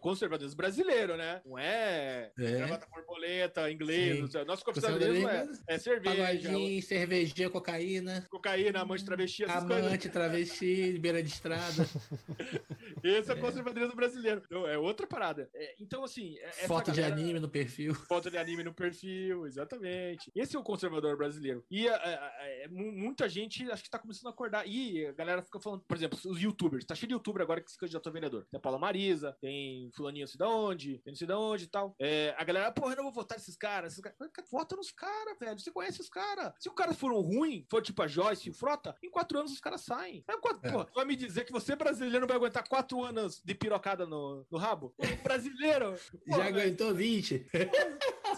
Conservadorismo 0.00 0.56
brasileiro, 0.56 1.16
né? 1.16 1.40
Não 1.44 1.58
é, 1.58 2.32
é. 2.38 2.52
gravata 2.52 2.86
borboleta, 2.90 3.70
inglês. 3.70 4.32
Sim. 4.32 4.44
Nosso 4.44 4.64
conservadorismo 4.64 5.28
é, 5.28 5.48
é 5.68 5.78
cerveja. 5.78 6.16
Pagodinho, 6.16 6.82
cervejinha, 6.82 7.50
cocaína. 7.50 8.26
Cocaína, 8.30 8.80
amante 8.80 9.04
travesti. 9.04 9.44
Amante, 9.44 10.08
travesti, 10.08 10.98
beira 10.98 11.22
de 11.22 11.30
estrada. 11.30 11.62
Esse 13.02 13.30
é 13.30 13.34
o 13.34 13.40
conservadorismo 13.40 13.94
brasileiro. 13.94 14.42
Então, 14.44 14.66
é 14.66 14.78
outra 14.78 15.06
parada. 15.06 15.48
É, 15.54 15.74
então, 15.78 16.04
assim. 16.04 16.38
É, 16.38 16.66
Foto 16.66 16.92
galera... 16.92 17.14
de 17.14 17.20
anime 17.20 17.40
no 17.40 17.48
perfil. 17.48 17.94
Foto 17.94 18.30
de 18.30 18.38
anime 18.38 18.64
no 18.64 18.72
perfil, 18.72 19.46
exatamente. 19.46 20.30
Esse 20.34 20.56
é 20.56 20.58
o 20.58 20.62
conservador 20.62 21.16
brasileiro. 21.16 21.64
E 21.70 21.88
a, 21.88 21.96
a, 21.96 22.26
a, 22.26 22.68
muita 22.70 23.28
gente 23.28 23.70
acho 23.70 23.82
que 23.82 23.90
tá 23.90 23.98
começando 23.98 24.28
a 24.28 24.30
acordar. 24.30 24.66
E 24.66 25.06
a 25.06 25.12
galera 25.12 25.42
fica 25.42 25.60
falando, 25.60 25.82
por 25.86 25.96
exemplo, 25.96 26.18
os 26.24 26.40
youtubers. 26.40 26.84
Tá 26.84 26.94
cheio 26.94 27.08
de 27.08 27.14
youtuber 27.14 27.42
agora 27.42 27.60
que 27.60 27.70
se 27.70 27.78
candidatou 27.78 28.10
a 28.10 28.12
vereador. 28.22 28.46
Tem 28.50 28.58
a 28.58 28.60
Paula 28.60 28.78
Marisa, 28.78 29.36
tem 29.40 29.90
Fulaninho 29.92 30.24
não 30.24 30.28
sei 30.28 30.38
da 30.38 30.48
onde, 30.48 30.98
tem 30.98 31.12
não 31.12 31.16
sei 31.16 31.26
da 31.26 31.38
onde 31.38 31.64
e 31.64 31.68
tal. 31.68 31.94
É, 31.98 32.34
a 32.38 32.44
galera, 32.44 32.70
porra, 32.70 32.92
eu 32.92 32.96
não 32.96 33.04
vou 33.04 33.12
votar 33.12 33.36
nesses 33.36 33.56
caras. 33.56 33.92
Esses 33.92 34.02
caras. 34.02 34.18
Vota 34.50 34.76
nos 34.76 34.90
caras, 34.90 35.38
velho. 35.38 35.58
Você 35.58 35.70
conhece 35.70 36.00
os 36.00 36.08
caras. 36.08 36.52
Se 36.58 36.68
o 36.68 36.72
cara 36.72 36.92
for 36.92 37.12
um 37.12 37.20
ruim, 37.20 37.66
for 37.70 37.82
tipo 37.82 38.02
a 38.02 38.06
Joyce 38.06 38.48
e 38.48 38.50
o 38.50 38.54
Frota, 38.54 38.96
em 39.02 39.10
quatro 39.10 39.38
anos 39.38 39.52
os 39.52 39.60
caras 39.60 39.80
saem. 39.80 40.24
É, 40.28 40.36
quatro, 40.36 40.60
é. 40.66 40.70
Porra, 40.70 40.88
vai 40.94 41.04
me 41.04 41.16
dizer 41.16 41.44
que 41.44 41.52
você 41.52 41.74
brasileiro 41.74 42.20
não 42.20 42.28
vai 42.28 42.36
aguentar 42.36 42.66
quatro 42.68 43.02
anos 43.02 43.42
de 43.44 43.54
pirocada 43.54 44.06
no, 44.06 44.46
no 44.50 44.58
rabo? 44.58 44.94
brasileiro. 45.22 45.96
Já 46.26 46.46
aguentou 46.46 46.94
20. 46.94 47.46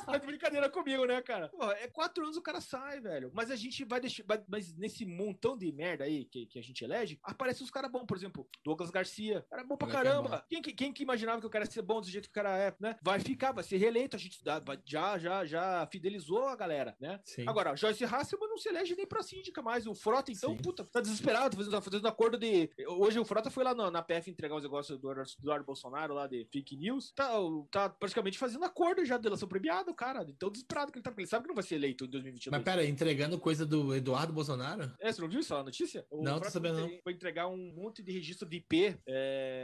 tá 0.04 0.18
de 0.18 0.26
brincadeira 0.26 0.68
comigo, 0.68 1.04
né, 1.04 1.20
cara? 1.22 1.48
Pô, 1.48 1.70
é 1.72 1.88
quatro 1.88 2.24
anos 2.24 2.36
o 2.36 2.42
cara 2.42 2.60
sai, 2.60 3.00
velho. 3.00 3.30
Mas 3.34 3.50
a 3.50 3.56
gente 3.56 3.84
vai 3.84 4.00
deixar. 4.00 4.24
Mas 4.48 4.74
nesse 4.74 5.04
montão 5.04 5.56
de 5.56 5.70
merda 5.72 6.04
aí 6.04 6.24
que, 6.24 6.46
que 6.46 6.58
a 6.58 6.62
gente 6.62 6.84
elege, 6.84 7.18
aparece 7.22 7.62
os 7.62 7.70
caras 7.70 7.90
bons. 7.90 8.04
Por 8.04 8.16
exemplo, 8.16 8.46
Douglas 8.64 8.90
Garcia. 8.90 9.44
Cara 9.48 9.62
é 9.62 9.64
bom 9.74 9.76
pra 9.76 9.88
caramba. 9.88 10.44
Quem, 10.48 10.62
quem 10.62 10.92
que 10.92 11.02
imaginava 11.02 11.40
que 11.40 11.46
o 11.46 11.50
cara 11.50 11.64
ia 11.64 11.70
ser 11.70 11.82
bom 11.82 12.00
do 12.00 12.08
jeito 12.08 12.24
que 12.24 12.30
o 12.30 12.42
cara 12.42 12.56
é, 12.56 12.74
né? 12.80 12.96
Vai 13.02 13.20
ficar, 13.20 13.52
vai 13.52 13.64
ser 13.64 13.76
reeleito. 13.76 14.16
A 14.16 14.18
gente 14.18 14.42
dá, 14.42 14.62
já, 14.84 15.18
já, 15.18 15.44
já 15.44 15.86
fidelizou 15.90 16.46
a 16.48 16.56
galera, 16.56 16.96
né? 17.00 17.20
Sim. 17.24 17.44
Agora, 17.46 17.76
Joyce 17.76 18.04
Hasselman 18.04 18.48
não 18.48 18.58
se 18.58 18.68
elege 18.68 18.94
nem 18.96 19.06
pra 19.06 19.22
síndica 19.22 19.60
mais. 19.62 19.86
O 19.86 19.94
Frota, 19.94 20.32
então, 20.32 20.50
Sim. 20.50 20.62
puta, 20.62 20.84
tá 20.84 21.00
desesperado, 21.00 21.50
tá 21.50 21.56
fazendo, 21.56 21.72
tá 21.72 21.80
fazendo 21.80 22.08
acordo 22.08 22.38
de. 22.38 22.70
Hoje 22.88 23.18
o 23.18 23.24
Frota 23.24 23.50
foi 23.50 23.64
lá 23.64 23.74
na, 23.74 23.90
na 23.90 24.02
PF 24.02 24.30
entregar 24.30 24.56
os 24.56 24.62
negócios 24.62 24.98
do 24.98 25.10
Eduardo 25.10 25.64
Bolsonaro 25.64 26.14
lá 26.14 26.26
de 26.26 26.46
fake 26.52 26.76
news. 26.76 27.12
Tá, 27.12 27.30
tá 27.70 27.88
praticamente 27.88 28.38
fazendo 28.38 28.64
acordo 28.64 29.04
já 29.04 29.16
de 29.16 29.22
delação 29.22 29.48
premiada, 29.48 29.92
cara. 29.92 30.24
Então 30.28 30.50
desesperado 30.50 30.92
que 30.92 30.98
ele 30.98 31.02
tá, 31.02 31.10
porque 31.10 31.22
ele 31.22 31.28
sabe 31.28 31.42
que 31.42 31.48
não 31.48 31.54
vai 31.54 31.64
ser 31.64 31.76
eleito 31.76 32.04
em 32.04 32.08
2022. 32.08 32.52
Mas 32.52 32.64
pera, 32.64 32.84
entregando 32.86 33.38
coisa 33.38 33.66
do 33.66 33.94
Eduardo 33.94 34.32
Bolsonaro? 34.32 34.92
É, 35.00 35.12
você 35.12 35.20
não 35.20 35.28
viu 35.28 35.40
isso 35.40 35.54
a 35.54 35.62
notícia? 35.62 36.06
O 36.10 36.22
não, 36.22 36.40
tô 36.40 36.50
sabendo 36.50 36.80
não. 36.80 36.90
Foi 37.02 37.12
entregar 37.12 37.48
um 37.48 37.72
monte 37.72 38.02
de 38.02 38.12
registro 38.12 38.48
de 38.48 38.56
IP 38.56 38.96
é, 39.06 39.63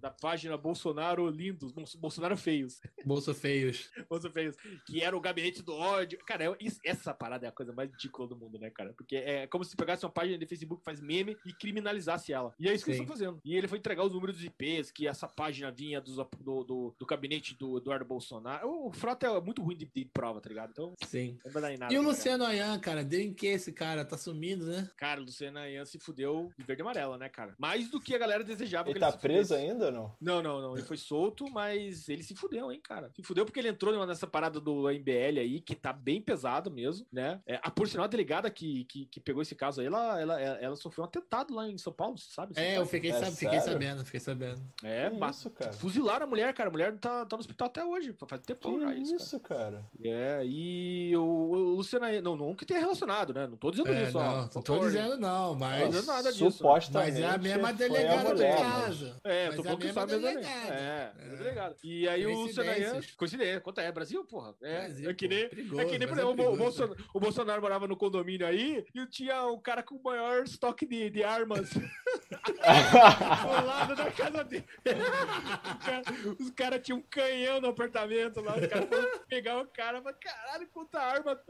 da 0.00 0.10
página 0.10 0.56
Bolsonaro 0.56 1.28
Lindos, 1.28 1.72
Bolsonaro 1.98 2.36
Feios. 2.36 2.80
Bolso 3.04 3.34
Feios. 3.34 3.90
Bolso 4.08 4.30
Feios. 4.30 4.56
Que 4.86 5.02
era 5.02 5.16
o 5.16 5.20
gabinete 5.20 5.62
do 5.62 5.72
ódio. 5.74 6.18
Cara, 6.26 6.56
isso, 6.60 6.80
essa 6.84 7.12
parada 7.12 7.46
é 7.46 7.48
a 7.48 7.52
coisa 7.52 7.72
mais 7.72 7.90
ridícula 7.90 8.28
do 8.28 8.36
mundo, 8.36 8.58
né, 8.58 8.70
cara? 8.70 8.92
Porque 8.92 9.16
é 9.16 9.46
como 9.46 9.64
se 9.64 9.76
pegasse 9.76 10.04
uma 10.04 10.12
página 10.12 10.38
de 10.38 10.46
Facebook 10.46 10.80
que 10.80 10.84
faz 10.84 11.00
meme 11.00 11.36
e 11.44 11.52
criminalizasse 11.52 12.32
ela. 12.32 12.54
E 12.58 12.68
é 12.68 12.74
isso 12.74 12.84
que 12.84 12.92
Sim. 12.92 12.98
eles 12.98 13.10
estão 13.10 13.16
fazendo. 13.16 13.40
E 13.44 13.54
ele 13.54 13.68
foi 13.68 13.78
entregar 13.78 14.04
os 14.04 14.12
números 14.12 14.36
dos 14.36 14.44
IPs, 14.44 14.90
que 14.90 15.06
essa 15.06 15.28
página 15.28 15.70
vinha 15.70 16.00
dos, 16.00 16.16
do, 16.16 16.64
do, 16.64 16.94
do, 16.98 17.06
gabinete 17.06 17.54
do 17.54 17.78
Eduardo 17.78 18.04
Bolsonaro. 18.04 18.86
O 18.86 18.92
Frota 18.92 19.26
é 19.26 19.40
muito 19.40 19.62
ruim 19.62 19.76
de, 19.76 19.86
de 19.86 20.04
prova, 20.06 20.40
tá 20.40 20.48
ligado? 20.48 20.70
Então, 20.70 20.94
Sim. 21.06 21.38
Não 21.44 21.52
vai 21.52 21.62
dar 21.62 21.72
em 21.72 21.78
nada. 21.78 21.92
E 21.92 21.98
o 21.98 22.02
Luciano 22.02 22.44
Ayan, 22.44 22.78
cara, 22.78 23.04
deu 23.04 23.20
em 23.20 23.32
que 23.32 23.46
esse 23.46 23.72
cara? 23.72 24.04
Tá 24.04 24.16
sumindo, 24.16 24.66
né? 24.66 24.88
Cara, 24.96 25.20
o 25.20 25.24
Luciano 25.24 25.58
Ayan 25.58 25.84
se 25.84 25.98
fudeu 25.98 26.52
de 26.56 26.64
verde 26.64 26.80
e 26.80 26.82
amarelo, 26.82 27.16
né, 27.16 27.28
cara? 27.28 27.54
Mais 27.58 27.90
do 27.90 28.00
que 28.00 28.14
a 28.14 28.18
galera 28.18 28.44
desejava. 28.44 28.90
Ele 28.90 28.98
tá 28.98 29.08
ele 29.08 29.18
preso 29.20 29.54
ainda 29.54 29.86
ou 29.86 29.92
não? 29.92 30.12
Não, 30.20 30.42
não, 30.42 30.60
não. 30.60 30.74
Ele 30.74 30.86
foi 30.86 30.96
solto, 30.96 31.50
mas 31.50 32.08
ele 32.08 32.22
se 32.22 32.34
fudeu, 32.34 32.70
hein, 32.70 32.80
cara. 32.82 33.10
Se 33.14 33.22
fudeu 33.22 33.44
porque 33.44 33.58
ele 33.58 33.68
entrou 33.68 34.06
nessa 34.06 34.26
parada 34.26 34.60
do 34.60 34.88
MBL 34.88 35.40
aí, 35.40 35.60
que 35.60 35.74
tá 35.74 35.92
bem 35.92 36.20
pesado 36.20 36.70
mesmo, 36.70 37.06
né? 37.12 37.40
É, 37.46 37.60
a, 37.62 37.70
por 37.70 37.88
sinal, 37.88 38.04
a 38.04 38.08
delegada 38.08 38.50
que, 38.50 38.84
que, 38.84 39.06
que, 39.06 39.20
pegou 39.20 39.42
esse 39.42 39.54
caso 39.54 39.80
aí, 39.80 39.86
ela, 39.86 40.20
ela, 40.20 40.40
ela 40.40 40.76
sofreu 40.76 41.04
um 41.04 41.08
atentado 41.08 41.54
lá 41.54 41.68
em 41.68 41.78
São 41.78 41.92
Paulo, 41.92 42.18
sabe? 42.18 42.54
É, 42.56 42.78
eu 42.78 42.86
fiquei, 42.86 43.10
é, 43.10 43.14
sabe, 43.14 43.36
fiquei 43.36 43.60
sabendo, 43.60 44.04
fiquei 44.04 44.20
sabendo. 44.20 44.60
É, 44.82 45.10
que 45.10 45.30
isso, 45.30 45.50
cara. 45.50 45.72
Fuzilaram 45.72 46.26
a 46.26 46.28
mulher, 46.28 46.52
cara. 46.54 46.68
A 46.68 46.72
mulher 46.72 46.96
tá, 46.98 47.24
tá 47.26 47.36
no 47.36 47.40
hospital 47.40 47.66
até 47.66 47.84
hoje. 47.84 48.14
Faz 48.26 48.42
tempo 48.42 48.72
que 48.72 48.80
já 48.80 48.94
isso. 48.94 49.16
isso 49.16 49.40
cara. 49.40 49.60
cara. 49.60 49.84
É, 50.02 50.42
e 50.44 51.16
o, 51.16 51.22
o 51.22 51.54
Luciano 51.76 52.06
não, 52.22 52.36
não 52.36 52.54
que 52.54 52.64
tenha 52.64 52.80
relacionado, 52.80 53.32
né? 53.32 53.46
Não 53.46 53.56
tô 53.56 53.70
dizendo 53.70 53.92
é, 53.92 54.04
isso, 54.04 54.18
não, 54.18 54.26
ó. 54.26 54.48
Não 54.54 54.62
tô 54.62 54.78
dizendo 54.80 55.16
não, 55.16 55.54
mas. 55.54 55.80
Não 55.80 55.86
tô 55.86 55.92
dizendo 55.92 56.06
nada 56.06 56.32
disso. 56.32 56.50
Supostamente. 56.52 57.12
Mas 57.12 57.20
é 57.20 57.34
a 57.34 57.38
mesma 57.38 57.72
delegada 57.72 58.34
do 58.34 58.42
É, 59.24 59.46
mas 59.46 59.56
tô 59.56 59.62
falando 59.62 59.80
que 59.80 59.92
sabe 59.92 60.16
mesmo. 60.16 60.40
É, 60.40 61.12
é, 61.18 61.36
delegada. 61.36 61.76
E 61.82 62.08
aí 62.08 62.26
o 62.26 62.40
Luciano 62.40 62.70
coincidência, 63.16 63.60
quanto 63.60 63.80
é? 63.80 63.90
Brasil, 63.92 64.24
porra? 64.24 64.54
É, 64.62 64.86
Brasil, 64.86 65.10
é 65.10 65.14
que 65.14 65.28
nem, 65.28 65.48
perigoso, 65.48 65.80
é 65.80 65.84
que 65.84 65.98
nem 65.98 66.08
por 66.08 66.18
exemplo, 66.18 66.42
é 66.42 66.48
o, 66.48 66.56
Bolsonaro, 66.56 67.04
o 67.14 67.20
Bolsonaro 67.20 67.62
morava 67.62 67.86
no 67.86 67.96
condomínio 67.96 68.46
aí 68.46 68.84
e 68.94 69.06
tinha 69.06 69.44
o 69.44 69.58
cara 69.58 69.82
com 69.82 69.96
o 69.96 70.02
maior 70.02 70.44
estoque 70.44 70.86
de, 70.86 71.10
de 71.10 71.24
armas 71.24 71.70
do 71.72 73.66
lado 73.66 73.96
da 73.96 74.10
casa 74.10 74.44
dele. 74.44 74.64
Cara, 74.84 76.02
os 76.38 76.50
caras 76.50 76.80
tinham 76.82 76.98
um 76.98 77.02
canhão 77.02 77.60
no 77.60 77.68
apartamento 77.68 78.40
lá. 78.40 78.56
Os 78.56 78.66
caras 78.66 78.88
foram 78.88 79.18
pegar 79.28 79.60
o 79.60 79.66
cara, 79.66 80.00
mas 80.00 80.16
caralho, 80.16 80.68
quanta 80.68 81.00
arma. 81.00 81.40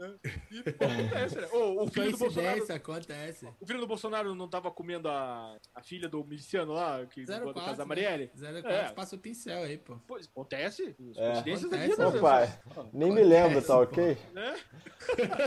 E 0.51 0.63
pô, 0.71 0.85
acontece, 0.85 1.35
né? 1.39 1.47
Ô, 1.51 1.83
o 1.83 1.87
filho 1.87 2.11
do 2.11 2.17
Bolsonaro. 2.17 2.73
acontece. 2.73 3.47
O 3.59 3.65
filho 3.65 3.79
do 3.79 3.87
Bolsonaro 3.87 4.35
não 4.35 4.47
tava 4.47 4.71
comendo 4.71 5.09
a, 5.09 5.57
a 5.75 5.83
filha 5.83 6.07
do 6.07 6.23
miliciano 6.23 6.73
lá, 6.73 7.05
que 7.05 7.25
Zero 7.25 7.50
do 7.53 7.59
caso 7.61 7.77
da 7.77 7.83
né? 7.83 7.87
Marielle? 7.89 8.27
04 8.35 8.69
É. 8.71 8.91
passa 8.93 9.15
o 9.15 9.19
pincel 9.19 9.63
aí, 9.63 9.77
pô. 9.77 9.97
Pois, 10.07 10.27
acontece. 10.27 10.95
É. 11.17 11.41
Coincidências 11.41 11.69
da 11.69 11.77
Acontece, 11.77 11.89
vida, 11.89 12.07
Ô 12.07 12.11
né? 12.11 12.19
pai, 12.21 12.59
nem 12.93 13.11
me 13.11 13.23
lembro, 13.23 13.61
tá 13.61 13.79
ok? 13.79 14.17
Né? 14.33 14.59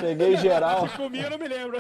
Peguei 0.00 0.36
geral. 0.36 0.88
Se 0.88 0.96
comia, 0.96 1.22
eu 1.24 1.30
não 1.30 1.38
me 1.38 1.48
lembro. 1.48 1.78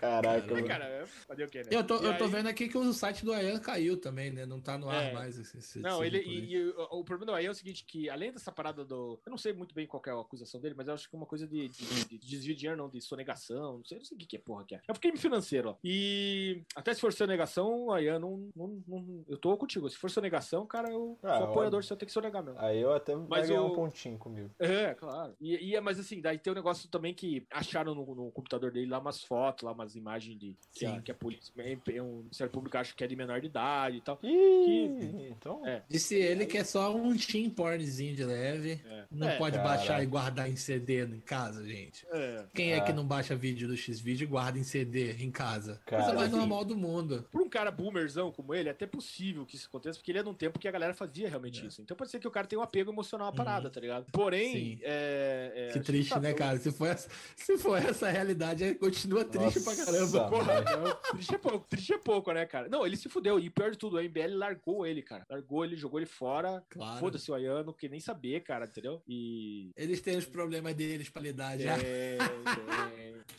Caraca, 0.00 0.46
É, 0.50 0.54
mano. 0.54 0.66
cara, 0.66 0.84
é, 0.84 1.06
fazer 1.06 1.44
o 1.44 1.48
quê, 1.48 1.58
né? 1.62 1.68
Eu 1.70 1.84
tô, 1.84 2.00
E 2.02 2.04
eu 2.06 2.18
tô 2.18 2.24
aí- 2.24 2.30
vendo 2.30 2.48
aqui 2.48 2.68
que 2.68 2.76
o 2.76 2.92
site 2.92 3.24
do 3.24 3.32
Ayan 3.32 3.58
caiu 3.58 3.96
também, 3.96 4.30
né? 4.30 4.44
Não 4.46 4.60
tá 4.60 4.76
no 4.76 4.88
ar 4.88 5.04
É. 5.04 5.12
mais. 5.12 5.38
Esse, 5.38 5.58
esse- 5.58 5.78
Não, 5.78 6.04
esse 6.04 6.16
ele. 6.16 6.26
E, 6.28 6.52
e 6.54 6.68
o, 6.70 6.98
o 7.00 7.04
problema 7.04 7.32
do 7.32 7.36
aí 7.36 7.46
é 7.46 7.50
o 7.50 7.54
seguinte: 7.54 7.84
que 7.86 8.08
além 8.10 8.32
dessa 8.32 8.52
parada 8.52 8.84
do. 8.84 9.18
Eu 9.24 9.30
não 9.30 9.38
sei 9.38 9.52
muito 9.52 9.74
bem 9.74 9.86
qual 9.86 10.02
que 10.02 10.10
é 10.10 10.12
a 10.12 10.20
acusação 10.20 10.60
dele, 10.60 10.74
mas 10.76 10.88
eu 10.88 10.94
acho 10.94 11.08
que 11.08 11.14
é 11.16 11.18
uma 11.18 11.26
coisa 11.26 11.46
de, 11.46 11.68
de- 11.68 12.04
de 12.06 12.18
desvio 12.18 12.54
de 12.54 12.60
dinheiro, 12.60 12.76
não, 12.76 12.88
de 12.88 13.00
sonegação. 13.00 13.78
Não 13.78 13.84
sei, 13.84 13.98
não 13.98 14.04
sei 14.04 14.16
o 14.16 14.18
que, 14.20 14.26
que 14.26 14.36
é 14.36 14.40
porra 14.40 14.64
que 14.64 14.74
é. 14.74 14.80
É 14.86 14.92
um 14.92 14.96
crime 14.96 15.18
financeiro, 15.18 15.70
ó. 15.70 15.76
E 15.82 16.62
até 16.74 16.92
se 16.92 17.00
for 17.00 17.12
sonegação, 17.12 17.90
aí 17.92 18.06
eu 18.06 18.18
não, 18.20 18.48
não, 18.54 18.82
não- 18.86 19.05
Eu 19.28 19.36
tô 19.36 19.56
contigo. 19.56 19.88
Se 19.88 19.96
for 19.96 20.10
sonegação, 20.10 20.66
cara, 20.66 20.90
eu 20.90 21.18
Ah, 21.22 21.38
sou 21.38 21.44
apoiador, 21.48 21.78
óbvio. 21.78 21.82
você 21.82 21.96
tem 21.96 22.06
que 22.06 22.12
sonegar 22.12 22.42
mesmo. 22.42 22.58
Aí 22.60 22.80
eu 22.80 22.92
até 22.92 23.14
Mas 23.16 23.48
ganhar 23.48 23.62
o- 23.62 23.72
um 23.72 23.74
pontinho 23.74 24.18
comigo. 24.18 24.50
É, 24.58 24.94
claro. 24.94 25.34
E, 25.40 25.70
e 25.70 25.76
é, 25.76 25.80
mas 25.80 25.98
assim, 25.98 26.20
daí 26.20 26.38
tem 26.38 26.52
um 26.52 26.56
negócio 26.56 26.88
também 26.88 27.14
que 27.14 27.46
acharam 27.50 27.94
no, 27.94 28.14
no 28.14 28.30
computador 28.30 28.70
dele 28.70 28.86
lá 28.90 28.98
umas 28.98 29.22
fotos, 29.22 29.64
lá 29.64 29.72
umas 29.72 29.94
imagens 29.96 30.38
de 30.38 30.56
que 30.72 30.86
Sim. 30.86 31.00
que 31.00 31.10
a 31.10 31.14
polícia, 31.14 31.52
é, 31.56 32.02
um 32.02 32.18
Ministério 32.18 32.52
Público 32.52 32.76
acha 32.76 32.94
que 32.94 33.04
é 33.04 33.06
de 33.06 33.16
menor 33.16 33.40
de 33.40 33.46
idade 33.46 33.96
e 33.98 34.00
tal. 34.00 34.18
Ih, 34.22 35.28
então. 35.30 35.66
É. 35.66 35.82
Disse 35.88 36.14
ele 36.14 36.46
que 36.46 36.58
é 36.58 36.64
só 36.64 36.94
um 36.94 37.16
teen 37.16 37.48
pornzinho 37.50 38.14
de 38.14 38.24
leve. 38.24 38.80
É. 38.84 39.04
Não 39.10 39.28
É, 39.28 39.36
pode 39.38 39.56
caraca. 39.56 39.76
baixar 39.76 40.02
e 40.02 40.06
guardar 40.06 40.48
em 40.50 40.56
CD 40.56 41.04
em 41.04 41.20
casa, 41.20 41.64
gente. 41.64 42.06
É. 42.10 42.44
Quem 42.54 42.72
é 42.72 42.78
Ah. 42.78 42.80
que 42.82 42.92
não 42.92 43.06
baixa 43.06 43.34
vídeo 43.34 43.68
do 43.68 43.76
X-Video 43.76 44.24
e 44.24 44.26
guarda 44.26 44.58
em 44.58 44.64
CD 44.64 45.12
em 45.22 45.30
casa? 45.30 45.80
Cara, 45.86 46.02
Coisa 46.04 46.18
mais 46.18 46.30
normal 46.32 46.64
do 46.64 46.76
mundo. 46.76 47.26
Por 47.30 47.40
um 47.42 47.48
cara 47.48 47.70
boomerzão 47.70 48.30
como 48.32 48.54
ele, 48.54 48.68
é 48.68 48.72
até 48.72 48.86
possível 48.96 49.46
que 49.46 49.56
isso 49.56 49.66
aconteça, 49.68 49.98
porque 49.98 50.10
ele 50.10 50.18
é 50.18 50.22
num 50.22 50.34
tempo 50.34 50.58
que 50.58 50.66
a 50.68 50.70
galera 50.70 50.94
fazia 50.94 51.28
realmente 51.28 51.62
É. 51.62 51.66
isso. 51.68 51.80
Então 51.82 51.96
pode 51.96 52.10
ser 52.10 52.18
que 52.18 52.26
o 52.28 52.30
cara 52.30 52.46
tenha 52.46 52.58
um 52.60 52.62
apego 52.62 52.90
emocional 52.90 53.28
à 53.28 53.32
parada, 53.32 53.70
tá 53.70 53.80
ligado? 53.80 54.06
Porém, 54.12 54.80
é, 54.82 55.52
é, 55.54 55.72
Que 55.72 55.80
triste, 55.80 56.08
sabe, 56.10 56.22
né, 56.26 56.32
eu- 56.32 56.36
cara? 56.36 56.58
Se 56.58 56.72
for 56.72 56.86
essa, 56.86 57.08
se 57.36 57.58
for 57.58 57.76
essa 57.76 58.08
realidade, 58.10 58.74
continua 58.76 59.24
triste 59.24 59.60
Nossa, 59.60 59.74
pra 59.76 59.84
caramba. 59.84 60.28
Porra, 60.28 60.60
não, 60.62 60.94
triste 61.12 61.34
é 61.34 61.38
pouco, 61.38 61.66
triste 61.68 61.92
é 61.92 61.98
pouco, 61.98 62.32
né, 62.32 62.46
cara? 62.46 62.68
Não, 62.68 62.86
ele 62.86 62.96
se 62.96 63.08
fudeu. 63.08 63.38
E 63.38 63.50
pior 63.50 63.70
de 63.70 63.78
tudo, 63.78 63.98
a 63.98 64.02
MBL 64.02 64.34
largou 64.36 64.86
ele, 64.86 65.02
cara. 65.02 65.24
Largou 65.30 65.64
ele, 65.64 65.76
jogou 65.76 65.98
ele 65.98 66.06
fora. 66.06 66.64
Claro. 66.70 66.98
Foda-se 67.00 67.30
o 67.30 67.34
Ayano, 67.34 67.72
que 67.74 67.88
nem 67.88 68.00
saber, 68.00 68.40
cara, 68.42 68.64
entendeu? 68.66 69.02
E. 69.06 69.70
Eles 69.76 70.00
têm 70.00 70.16
os 70.16 70.24
problemas 70.26 70.74
deles 70.74 71.08
pra 71.08 71.22
lidar 71.22 71.58
já. 71.58 71.76
É, 71.78 72.18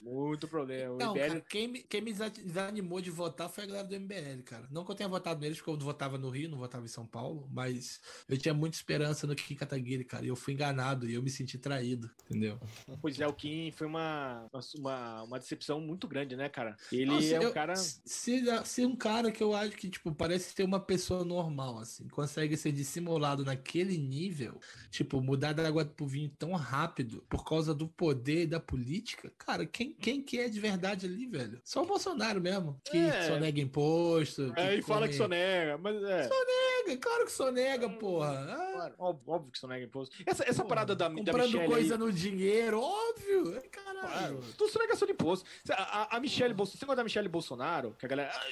muito 0.01 0.47
problema. 0.47 0.95
Não, 0.95 1.13
MBL 1.13 1.27
cara, 1.27 1.41
quem 1.49 1.67
me, 1.67 1.79
quem 1.83 2.01
me 2.01 2.11
desa- 2.11 2.29
desanimou 2.29 3.01
de 3.01 3.09
votar 3.11 3.49
foi 3.49 3.63
a 3.63 3.67
galera 3.67 3.87
do 3.87 3.95
MBL, 3.95 4.43
cara. 4.43 4.67
Não 4.71 4.83
que 4.85 4.91
eu 4.91 4.95
tenha 4.95 5.09
votado 5.09 5.39
neles, 5.47 5.57
porque 5.61 5.71
eu 5.71 5.77
votava 5.85 6.17
no 6.17 6.29
Rio, 6.29 6.49
não 6.49 6.57
votava 6.57 6.85
em 6.85 6.89
São 6.89 7.05
Paulo, 7.05 7.47
mas 7.51 7.99
eu 8.27 8.37
tinha 8.37 8.53
muita 8.53 8.75
esperança 8.75 9.25
no 9.25 9.35
Kim 9.35 9.55
Kataguiri, 9.55 10.03
cara. 10.03 10.25
E 10.25 10.27
eu 10.29 10.35
fui 10.35 10.53
enganado 10.53 11.09
e 11.09 11.13
eu 11.13 11.23
me 11.23 11.29
senti 11.29 11.57
traído, 11.57 12.09
entendeu? 12.25 12.59
Pois 13.01 13.19
é, 13.19 13.27
o 13.27 13.33
Kim 13.33 13.71
foi 13.71 13.87
uma, 13.87 14.49
uma, 14.77 15.23
uma 15.23 15.39
decepção 15.39 15.79
muito 15.79 16.07
grande, 16.07 16.35
né, 16.35 16.49
cara? 16.49 16.75
Ele 16.91 17.05
Nossa, 17.05 17.35
é 17.35 17.39
um 17.39 17.43
eu- 17.43 17.53
cara. 17.53 17.75
Se, 17.75 18.43
se 18.65 18.85
um 18.85 18.95
cara 18.95 19.31
que 19.31 19.41
eu 19.41 19.55
acho 19.55 19.71
que, 19.75 19.89
tipo, 19.89 20.13
parece 20.13 20.53
ser 20.53 20.63
uma 20.63 20.79
pessoa 20.79 21.23
normal, 21.23 21.79
assim, 21.79 22.07
consegue 22.09 22.57
ser 22.57 22.71
dissimulado 22.71 23.43
naquele 23.45 23.97
nível, 23.97 24.59
tipo, 24.89 25.21
mudar 25.21 25.53
da 25.53 25.67
água 25.67 25.85
pro 25.85 26.05
vinho 26.07 26.29
tão 26.37 26.51
rápido 26.53 27.23
por 27.29 27.43
causa 27.45 27.73
do 27.73 27.87
poder 27.87 28.43
e 28.43 28.47
da 28.47 28.59
política, 28.59 29.31
cara, 29.37 29.65
quem, 29.65 29.93
quem 29.93 30.21
que 30.21 30.39
é 30.39 30.49
de 30.49 30.59
verdade 30.59 31.05
ali, 31.05 31.25
velho? 31.27 31.61
Só 31.63 31.83
o 31.83 31.85
Bolsonaro 31.85 32.41
mesmo, 32.41 32.79
que 32.83 32.97
É. 32.97 33.27
sonega 33.27 33.61
imposto. 33.61 34.53
É, 34.55 34.75
e 34.75 34.81
fala 34.81 35.01
come- 35.01 35.09
que 35.09 35.15
sonega, 35.37 35.77
mas 35.81 35.95
é. 36.03 36.23
Sonega, 36.23 36.76
claro 36.95 37.25
que 37.25 37.31
sonega, 37.31 37.89
porra. 37.89 38.29
Ah, 38.49 38.93
óbvio, 38.97 39.33
óbvio 39.33 39.51
que 39.51 39.59
sonega 39.59 39.83
imposto. 39.85 40.15
Essa, 40.25 40.43
essa 40.43 40.61
porra, 40.63 40.67
parada 40.69 40.95
da, 40.95 41.09
da 41.09 41.15
Comprando 41.15 41.43
Michelle 41.47 41.67
coisa 41.67 41.95
aí, 41.95 41.99
no 41.99 42.11
dinheiro, 42.11 42.79
óbvio. 42.79 43.61
Caralho. 43.71 43.97
Claro, 44.07 44.39
tudo 44.57 44.69
sonegação 44.71 45.05
de 45.05 45.13
imposto. 45.13 45.49
A, 45.71 45.73
a, 46.13 46.17
a 46.17 46.19
Michelle 46.19 46.53
Bolsonaro, 46.53 46.79
você 46.79 46.85
gosta 46.85 46.95
da 46.97 47.03
Michelle 47.03 47.27
Bolsonaro, 47.27 47.95
que 47.99 48.05
a 48.05 48.09
galera. 48.09 48.31
ah, 48.33 48.45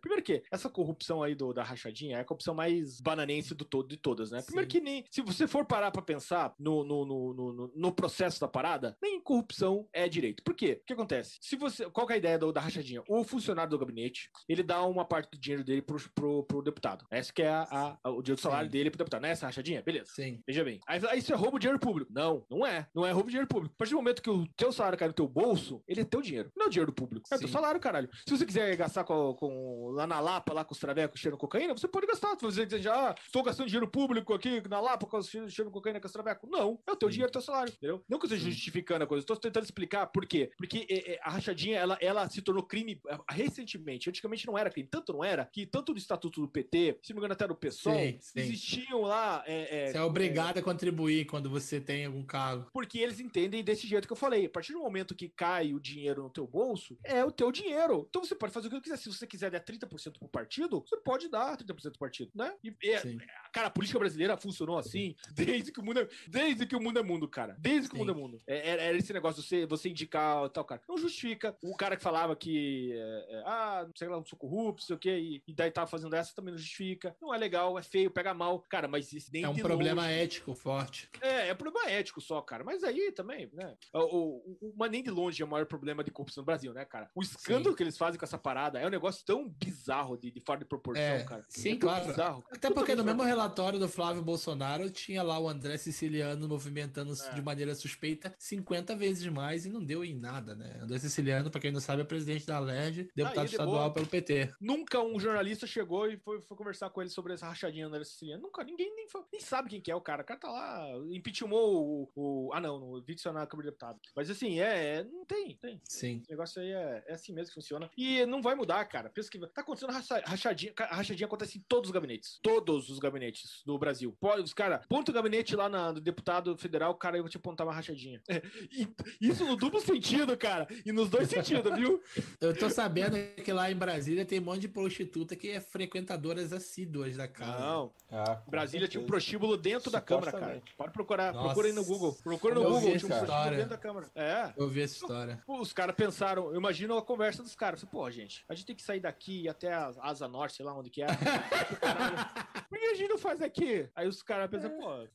Primeiro 0.00 0.22
que, 0.24 0.42
essa 0.50 0.68
corrupção 0.68 1.22
aí 1.22 1.34
do, 1.34 1.52
da 1.52 1.62
rachadinha 1.62 2.16
é 2.16 2.20
a 2.20 2.24
corrupção 2.24 2.54
mais 2.54 3.00
bananense 3.00 3.54
do 3.54 3.64
todo, 3.64 3.88
de 3.88 3.96
todas, 3.96 4.30
né? 4.30 4.42
Primeiro 4.42 4.70
Sim. 4.70 4.78
que 4.78 4.84
nem. 4.84 5.04
Se 5.10 5.20
você 5.22 5.46
for 5.46 5.64
parar 5.66 5.90
pra 5.90 6.02
pensar 6.02 6.54
no, 6.58 6.82
no, 6.82 7.04
no, 7.04 7.34
no, 7.34 7.72
no- 7.74 7.92
processo 7.92 8.40
da 8.40 8.46
parada, 8.48 8.96
nem 9.02 9.20
corrupção 9.20 9.88
é 9.92 10.08
direito. 10.08 10.42
Por 10.42 10.54
quê? 10.54 10.78
O 10.82 10.86
que 10.86 10.92
acontece? 10.92 11.36
Se 11.40 11.56
você. 11.56 11.88
Qual 11.90 12.06
que 12.06 12.12
é 12.12 12.16
a 12.16 12.18
ideia 12.18 12.38
do- 12.38 12.52
da 12.52 12.60
rachadinha? 12.60 13.02
O 13.08 13.24
funcionário 13.24 13.70
do 13.70 13.78
gabinete, 13.78 14.30
ele 14.48 14.62
dá 14.62 14.82
uma 14.84 15.04
parte 15.04 15.30
do 15.32 15.38
dinheiro 15.38 15.64
dele 15.64 15.82
pro, 15.82 15.98
pro, 16.14 16.42
pro 16.44 16.62
deputado. 16.62 17.04
Essa 17.10 17.32
que 17.32 17.42
é 17.42 17.48
a, 17.48 17.62
a- 17.70 17.98
a- 18.02 18.10
o 18.10 18.22
dinheiro 18.22 18.36
do 18.36 18.40
salário 18.40 18.66
Sim. 18.66 18.72
dele 18.72 18.90
pro 18.90 18.98
deputado. 18.98 19.22
Não 19.22 19.28
é 19.28 19.32
essa 19.32 19.46
rachadinha? 19.46 19.82
Beleza. 19.82 20.10
Sim. 20.14 20.42
Veja 20.46 20.64
bem. 20.64 20.80
Aí, 20.86 21.00
aí 21.08 21.18
isso 21.18 21.32
é 21.32 21.36
roubo 21.36 21.58
de 21.58 21.62
dinheiro 21.62 21.78
público. 21.78 22.10
Não, 22.12 22.44
não 22.50 22.66
é. 22.66 22.86
Não 22.94 23.04
é 23.06 23.10
roubo 23.10 23.28
de 23.28 23.32
dinheiro 23.32 23.48
público. 23.48 23.74
A 23.74 23.78
partir 23.78 23.92
do 23.92 23.96
momento 23.98 24.22
que 24.22 24.30
o 24.30 24.46
teu 24.56 24.72
salário 24.72 24.98
cai 24.98 25.08
no 25.08 25.14
teu 25.14 25.28
bolso, 25.28 25.82
ele 25.86 26.00
é 26.00 26.04
teu 26.04 26.20
dinheiro. 26.22 26.50
Não 26.56 26.66
é 26.66 26.68
o 26.68 26.70
dinheiro 26.70 26.90
do 26.90 26.94
público. 26.94 27.28
É 27.32 27.38
teu 27.38 27.48
Sim. 27.48 27.52
salário, 27.52 27.80
caralho. 27.80 28.08
Se 28.26 28.36
você 28.36 28.44
quiser 28.46 28.76
gastar 28.76 29.04
com, 29.04 29.34
com- 29.34 29.90
lá 29.90 30.06
na 30.06 30.20
Lapa, 30.20 30.52
lá 30.52 30.64
com 30.64 30.72
os 30.72 30.78
travecos 30.80 31.20
cheirando 31.20 31.38
cocaína, 31.38 31.74
você 31.76 31.88
pode 31.88 32.06
gastar. 32.06 32.36
Se 32.36 32.42
você 32.44 32.64
dizer, 32.66 32.88
ah, 32.90 33.14
estou 33.24 33.42
gastando 33.42 33.66
dinheiro 33.66 33.88
público 33.88 34.32
aqui 34.34 34.62
na 34.68 34.80
Lapa 34.80 35.06
com 35.06 35.16
os 35.18 35.28
cheirando 35.28 35.70
cocaína 35.72 36.00
com 36.00 36.06
os 36.06 36.12
travecos. 36.12 36.48
Não. 36.50 36.78
É 36.86 36.92
o 36.92 36.96
teu 36.96 37.08
Sim. 37.08 37.12
dinheiro, 37.12 37.30
é 37.30 37.32
teu 37.32 37.42
salário. 37.42 37.72
Entendeu? 37.72 38.02
Não 38.08 38.18
que 38.18 38.26
eu 38.26 38.28
esteja 38.34 38.50
justificando 38.50 39.04
a 39.04 39.06
coisa. 39.06 39.22
Estou 39.22 39.36
tentando 39.36 39.64
explicar 39.64 40.06
por 40.06 40.26
quê. 40.26 40.50
Porque 40.56 40.86
é, 40.88 41.12
é, 41.14 41.20
a 41.22 41.30
rachadinha, 41.30 41.78
ela, 41.78 41.98
ela 42.00 42.28
se 42.28 42.40
tornou 42.42 42.62
crime 42.62 43.00
recentemente. 43.30 44.08
Antigamente 44.08 44.46
não 44.46 44.56
era 44.58 44.70
crime. 44.70 44.88
Tanto 44.88 45.12
não 45.12 45.24
era 45.24 45.44
que 45.52 45.66
tanto 45.66 45.92
no 45.92 45.98
estatuto 45.98 46.40
do 46.40 46.48
PT, 46.48 46.98
se 47.02 47.12
não 47.12 47.16
me 47.16 47.20
engano 47.20 47.32
até 47.34 47.46
do 47.46 47.54
PSOL, 47.58 47.94
Sim, 47.94 48.18
sim. 48.20 48.40
existiam 48.40 49.02
lá... 49.02 49.42
é, 49.46 49.84
é, 49.88 49.92
Você 49.92 49.98
é 49.98 50.02
obrigado 50.02 50.58
a 50.58 50.62
contribuir 50.62 51.26
quando 51.26 51.50
você 51.50 51.80
tem 51.80 52.06
algum 52.06 52.22
cargo. 52.24 52.70
porque 52.72 52.98
eles 52.98 53.20
entendem 53.20 53.62
desse 53.62 53.86
jeito 53.86 54.06
que 54.06 54.12
eu 54.12 54.16
falei. 54.16 54.46
A 54.46 54.50
partir 54.50 54.72
do 54.72 54.80
momento 54.80 55.14
que 55.14 55.28
cai 55.28 55.72
o 55.74 55.80
dinheiro 55.80 56.22
no 56.22 56.30
teu 56.30 56.46
bolso, 56.46 56.96
é 57.04 57.24
o 57.24 57.30
teu 57.30 57.50
dinheiro. 57.52 58.06
Então 58.08 58.24
você 58.24 58.34
pode 58.34 58.52
fazer 58.52 58.68
o 58.68 58.70
que 58.70 58.80
quiser. 58.80 58.96
Se 58.98 59.08
você 59.12 59.26
quiser 59.26 59.50
dar 59.50 59.60
30% 59.60 60.18
pro 60.18 60.28
partido, 60.28 60.84
você 60.86 60.96
pode 60.98 61.28
dar 61.28 61.56
30% 61.56 61.82
pro 61.90 61.98
partido, 61.98 62.30
né? 62.34 62.54
E, 62.62 62.70
Sim. 63.00 63.18
cara, 63.52 63.68
a 63.68 63.70
política 63.70 63.98
brasileira 63.98 64.36
funcionou 64.36 64.78
assim 64.78 65.14
desde 65.32 65.72
que 65.72 65.80
o 65.80 65.84
mundo 65.84 66.00
é, 66.00 66.08
desde 66.28 66.66
que 66.66 66.76
o 66.76 66.80
mundo 66.80 66.98
é 66.98 67.02
mundo, 67.02 67.28
cara. 67.28 67.56
Desde 67.58 67.88
que 67.88 67.94
o 67.94 67.98
mundo 67.98 68.12
é 68.12 68.14
mundo. 68.14 68.38
É- 68.46 68.68
Era, 68.68 68.82
era 68.82 68.98
esse 68.98 69.12
negócio 69.12 69.42
de 69.42 69.48
você, 69.48 69.66
você 69.66 69.88
indicar 69.88 70.48
tal, 70.50 70.64
cara. 70.64 70.80
Não 70.88 70.98
justifica. 70.98 71.56
O 71.62 71.76
cara 71.76 71.96
que 71.96 72.02
falava 72.02 72.34
que, 72.36 72.92
é, 72.92 73.26
é, 73.38 73.42
ah, 73.46 73.84
não 73.86 73.92
sei 73.96 74.08
lá, 74.08 74.16
não 74.16 74.24
sou 74.24 74.38
corrupto, 74.38 74.82
sei 74.82 74.94
o 74.96 74.98
quê, 74.98 75.18
e, 75.18 75.42
e 75.46 75.54
daí 75.54 75.70
tava 75.70 75.86
fazendo 75.86 76.14
essa 76.14 76.34
também 76.34 76.52
não 76.52 76.58
justifica. 76.58 77.16
Não 77.20 77.32
é 77.34 77.37
legal, 77.38 77.78
é 77.78 77.82
feio, 77.82 78.10
pega 78.10 78.34
mal. 78.34 78.60
Cara, 78.68 78.86
mas 78.88 79.12
isso 79.12 79.30
nem 79.32 79.44
É 79.44 79.48
um 79.48 79.54
de 79.54 79.62
problema 79.62 80.02
longe- 80.02 80.14
ético 80.14 80.54
forte. 80.54 81.08
é, 81.20 81.48
é 81.48 81.54
problema 81.54 81.88
ético 81.90 82.20
só, 82.20 82.40
cara. 82.42 82.62
Mas 82.64 82.84
aí 82.84 83.12
também, 83.12 83.48
né? 83.52 83.74
O, 83.94 84.42
o, 84.60 84.74
mas 84.76 84.90
nem 84.90 85.02
de 85.02 85.10
longe 85.10 85.40
é 85.42 85.44
o 85.44 85.48
maior 85.48 85.66
problema 85.66 86.02
de 86.04 86.10
corrupção 86.10 86.42
no 86.42 86.46
Brasil, 86.46 86.72
né, 86.72 86.84
cara? 86.84 87.10
O 87.14 87.22
escândalo 87.22 87.70
Sim. 87.70 87.76
que 87.76 87.82
eles 87.82 87.96
fazem 87.96 88.18
com 88.18 88.24
essa 88.24 88.38
parada 88.38 88.78
é 88.78 88.86
um 88.86 88.90
negócio 88.90 89.24
tão 89.24 89.48
bizarro 89.48 90.16
de, 90.16 90.30
de 90.30 90.40
fora 90.40 90.58
de 90.58 90.64
proporção, 90.64 91.02
É, 91.02 91.24
cara. 91.24 91.44
sim, 91.48 91.72
É 91.72 91.76
claro. 91.76 92.06
Bizarro. 92.06 92.44
Até 92.50 92.70
porque 92.70 92.94
no 92.94 93.04
mesmo 93.04 93.22
relatório 93.22 93.78
do 93.78 93.88
Flávio 93.88 94.22
Bolsonaro 94.22 94.90
tinha 94.90 95.22
lá 95.22 95.38
o 95.38 95.48
André 95.48 95.76
Siciliano 95.76 96.48
movimentando-se 96.48 97.28
É. 97.28 97.34
de 97.34 97.42
maneira 97.42 97.74
suspeita 97.74 98.34
50 98.38 98.94
vezes 98.96 99.26
mais 99.28 99.64
e 99.66 99.68
não 99.70 99.84
deu 99.84 100.04
em 100.04 100.14
nada, 100.14 100.54
né? 100.54 100.78
André 100.82 100.98
Siciliano, 100.98 101.50
pra 101.50 101.60
quem 101.60 101.70
não 101.72 101.80
sabe, 101.80 102.02
é 102.02 102.04
presidente 102.04 102.46
da 102.46 102.58
LERJ, 102.58 103.10
deputado 103.14 103.38
ele 103.38 103.40
é 103.40 103.50
estadual 103.50 103.76
boa. 103.84 103.92
pelo 103.92 104.06
PT. 104.06 104.50
Nunca 104.60 105.00
um 105.00 105.18
jornalista 105.20 105.66
chegou 105.66 106.08
e 106.10 106.16
foi, 106.18 106.40
foi 106.42 106.56
conversar 106.56 106.90
com 106.90 107.00
ele 107.00 107.10
sobre 107.10 107.27
essa 107.34 107.46
rachadinha 107.46 107.88
da 107.88 108.04
Siciliana. 108.04 108.42
Nunca, 108.42 108.64
ninguém 108.64 108.94
nem, 108.94 109.06
nem 109.32 109.40
sabe 109.40 109.70
quem 109.70 109.80
que 109.80 109.90
é 109.90 109.94
o 109.94 110.00
cara. 110.00 110.22
O 110.22 110.24
cara 110.24 110.40
tá 110.40 110.50
lá, 110.50 110.88
impeachmentou 111.10 111.58
o. 111.58 112.10
o 112.14 112.52
ah, 112.52 112.60
não, 112.60 112.78
no 112.78 113.02
vídeo 113.02 113.32
na 113.32 113.46
Câmara 113.46 113.66
de 113.66 113.70
Deputado. 113.70 114.00
Mas 114.14 114.30
assim, 114.30 114.60
é. 114.60 114.98
é- 114.98 115.04
não 115.04 115.24
tem, 115.24 115.56
tem. 115.56 115.80
Sim. 115.84 116.20
Esse 116.22 116.30
negócio 116.30 116.60
aí 116.60 116.70
é, 116.70 117.04
é 117.06 117.12
assim 117.14 117.32
mesmo 117.32 117.48
que 117.48 117.54
funciona. 117.54 117.90
E 117.96 118.24
não 118.26 118.42
vai 118.42 118.54
mudar, 118.54 118.84
cara. 118.86 119.10
Pensa 119.10 119.30
que 119.30 119.38
tá 119.48 119.60
acontecendo 119.60 119.92
racha- 119.92 120.22
rachadinha. 120.24 120.72
A 120.76 120.96
rachadinha 120.96 121.26
acontece 121.26 121.58
em 121.58 121.64
todos 121.68 121.88
os 121.88 121.94
gabinetes. 121.94 122.38
Todos 122.42 122.88
os 122.90 122.98
gabinetes 122.98 123.62
do 123.64 123.78
Brasil. 123.78 124.16
Pode, 124.20 124.42
os 124.42 124.54
cara, 124.54 124.84
ponta 124.88 125.10
o 125.10 125.14
gabinete 125.14 125.54
lá 125.54 125.68
na, 125.68 125.92
do 125.92 126.00
deputado 126.00 126.56
federal, 126.56 126.94
cara, 126.94 127.16
eu 127.16 127.22
vou 127.22 127.30
te 127.30 127.36
apontar 127.36 127.66
uma 127.66 127.72
rachadinha. 127.72 128.22
E 128.70 128.88
isso 129.20 129.44
no 129.44 129.56
duplo 129.56 129.80
sentido, 129.80 130.36
cara. 130.36 130.66
E 130.84 130.92
nos 130.92 131.08
dois 131.08 131.28
sentidos, 131.28 131.74
viu? 131.74 132.02
Eu 132.40 132.56
tô 132.56 132.70
sabendo 132.70 133.16
que 133.42 133.52
lá 133.52 133.70
em 133.70 133.76
Brasília 133.76 134.24
tem 134.24 134.40
um 134.40 134.44
monte 134.44 134.60
de 134.60 134.68
prostituta 134.68 135.36
que 135.36 135.48
é 135.48 135.60
frequentadoras 135.60 136.52
assíduas 136.52 137.17
da 137.18 137.28
casa. 137.28 137.58
Não. 137.58 137.92
Ah, 138.10 138.40
Brasília 138.46 138.88
tinha 138.88 139.00
um 139.00 139.02
certeza. 139.02 139.06
prostíbulo 139.06 139.56
dentro 139.56 139.90
da 139.90 140.00
Câmara, 140.00 140.32
cara. 140.32 140.62
Pode 140.76 140.92
procurar. 140.92 141.32
Nossa. 141.32 141.44
Procura 141.46 141.66
aí 141.66 141.72
no 141.74 141.84
Google. 141.84 142.14
Procura 142.22 142.54
no 142.54 142.62
Eu 142.62 142.70
Google. 142.70 142.80
vi 142.80 142.86
Tinha 142.86 142.92
um 142.92 142.96
essa 142.96 143.06
prostíbulo 143.26 143.36
história. 143.38 143.56
dentro 143.58 143.70
da 143.70 143.78
Câmara. 143.78 144.06
É. 144.14 144.52
Eu 144.56 144.68
vi 144.68 144.80
essa 144.82 144.94
história. 144.94 145.42
Os 145.46 145.72
caras 145.74 145.94
pensaram, 145.94 146.50
eu 146.50 146.56
imagino 146.56 146.96
a 146.96 147.02
conversa 147.02 147.42
dos 147.42 147.54
caras. 147.54 147.84
Pô, 147.84 148.10
gente, 148.10 148.44
a 148.48 148.54
gente 148.54 148.66
tem 148.66 148.76
que 148.76 148.82
sair 148.82 149.00
daqui 149.00 149.40
e 149.40 149.42
ir 149.44 149.48
até 149.48 149.72
a 149.74 149.92
Asa 150.00 150.26
Norte, 150.26 150.56
sei 150.56 150.64
lá 150.64 150.72
onde 150.74 150.88
que 150.88 151.02
é. 151.02 151.06
Por 152.68 152.78
que 152.78 152.84
a 152.86 152.94
gente 152.94 153.08
não 153.08 153.18
faz 153.18 153.42
aqui? 153.42 153.88
Aí 153.94 154.06
os 154.08 154.22
caras 154.22 154.48
pensam, 154.50 154.70
pô, 154.78 155.06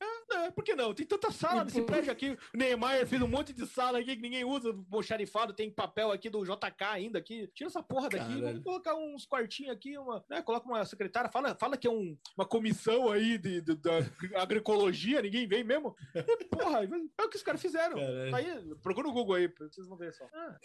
é, 0.44 0.52
por 0.52 0.64
que 0.64 0.76
não? 0.76 0.94
Tem 0.94 1.06
tanta 1.06 1.32
sala 1.32 1.64
nesse 1.64 1.82
prédio 1.82 2.12
aqui. 2.12 2.38
O 2.54 2.58
Neymar 2.58 3.06
fez 3.08 3.22
um 3.22 3.28
monte 3.28 3.54
de 3.54 3.66
sala 3.66 4.00
aqui 4.00 4.16
que 4.16 4.22
ninguém 4.22 4.44
usa. 4.44 4.74
O 4.92 5.02
xarifado 5.04 5.54
tem 5.54 5.70
papel 5.72 6.12
aqui 6.12 6.30
do 6.30 6.44
JK 6.44 6.84
ainda 6.84 7.20
aqui. 7.20 7.48
Tira 7.54 7.70
essa 7.70 7.82
porra 7.84 8.10
daqui. 8.10 8.26
Caralho. 8.26 8.42
Vamos 8.44 8.64
colocar 8.64 8.96
uns 8.96 9.26
quartinhos 9.26 9.72
aqui, 9.76 9.98
uma, 9.98 10.24
né, 10.30 10.42
coloca 10.42 10.68
uma 10.68 10.84
secretária. 10.86 11.30
Fala, 11.32 11.56
fala 11.56 11.78
que 11.78 11.88
é 11.88 11.92
um- 11.92 12.18
uma 12.38 12.46
comissão 12.46 13.10
aí 13.12 13.38
de, 13.38 13.62
de- 13.62 13.76
da 13.76 14.00
agroecologia, 14.42 15.22
ninguém 15.22 15.48
vem 15.48 15.64
mesmo. 15.64 15.96
E, 16.16 16.46
porra, 16.46 16.84
é 16.84 17.24
o 17.24 17.30
que 17.30 17.38
os 17.38 17.44
caras 17.44 17.62
fizeram. 17.62 17.96
Tá 18.32 18.38
aí, 18.38 18.76
procura 18.82 19.08
no 19.08 19.14
Google 19.14 19.36
aí, 19.36 19.48
vocês 19.48 19.88
vão 19.88 19.98
ver 19.98 20.14
só. 20.14 20.26
Ah, 20.34 20.58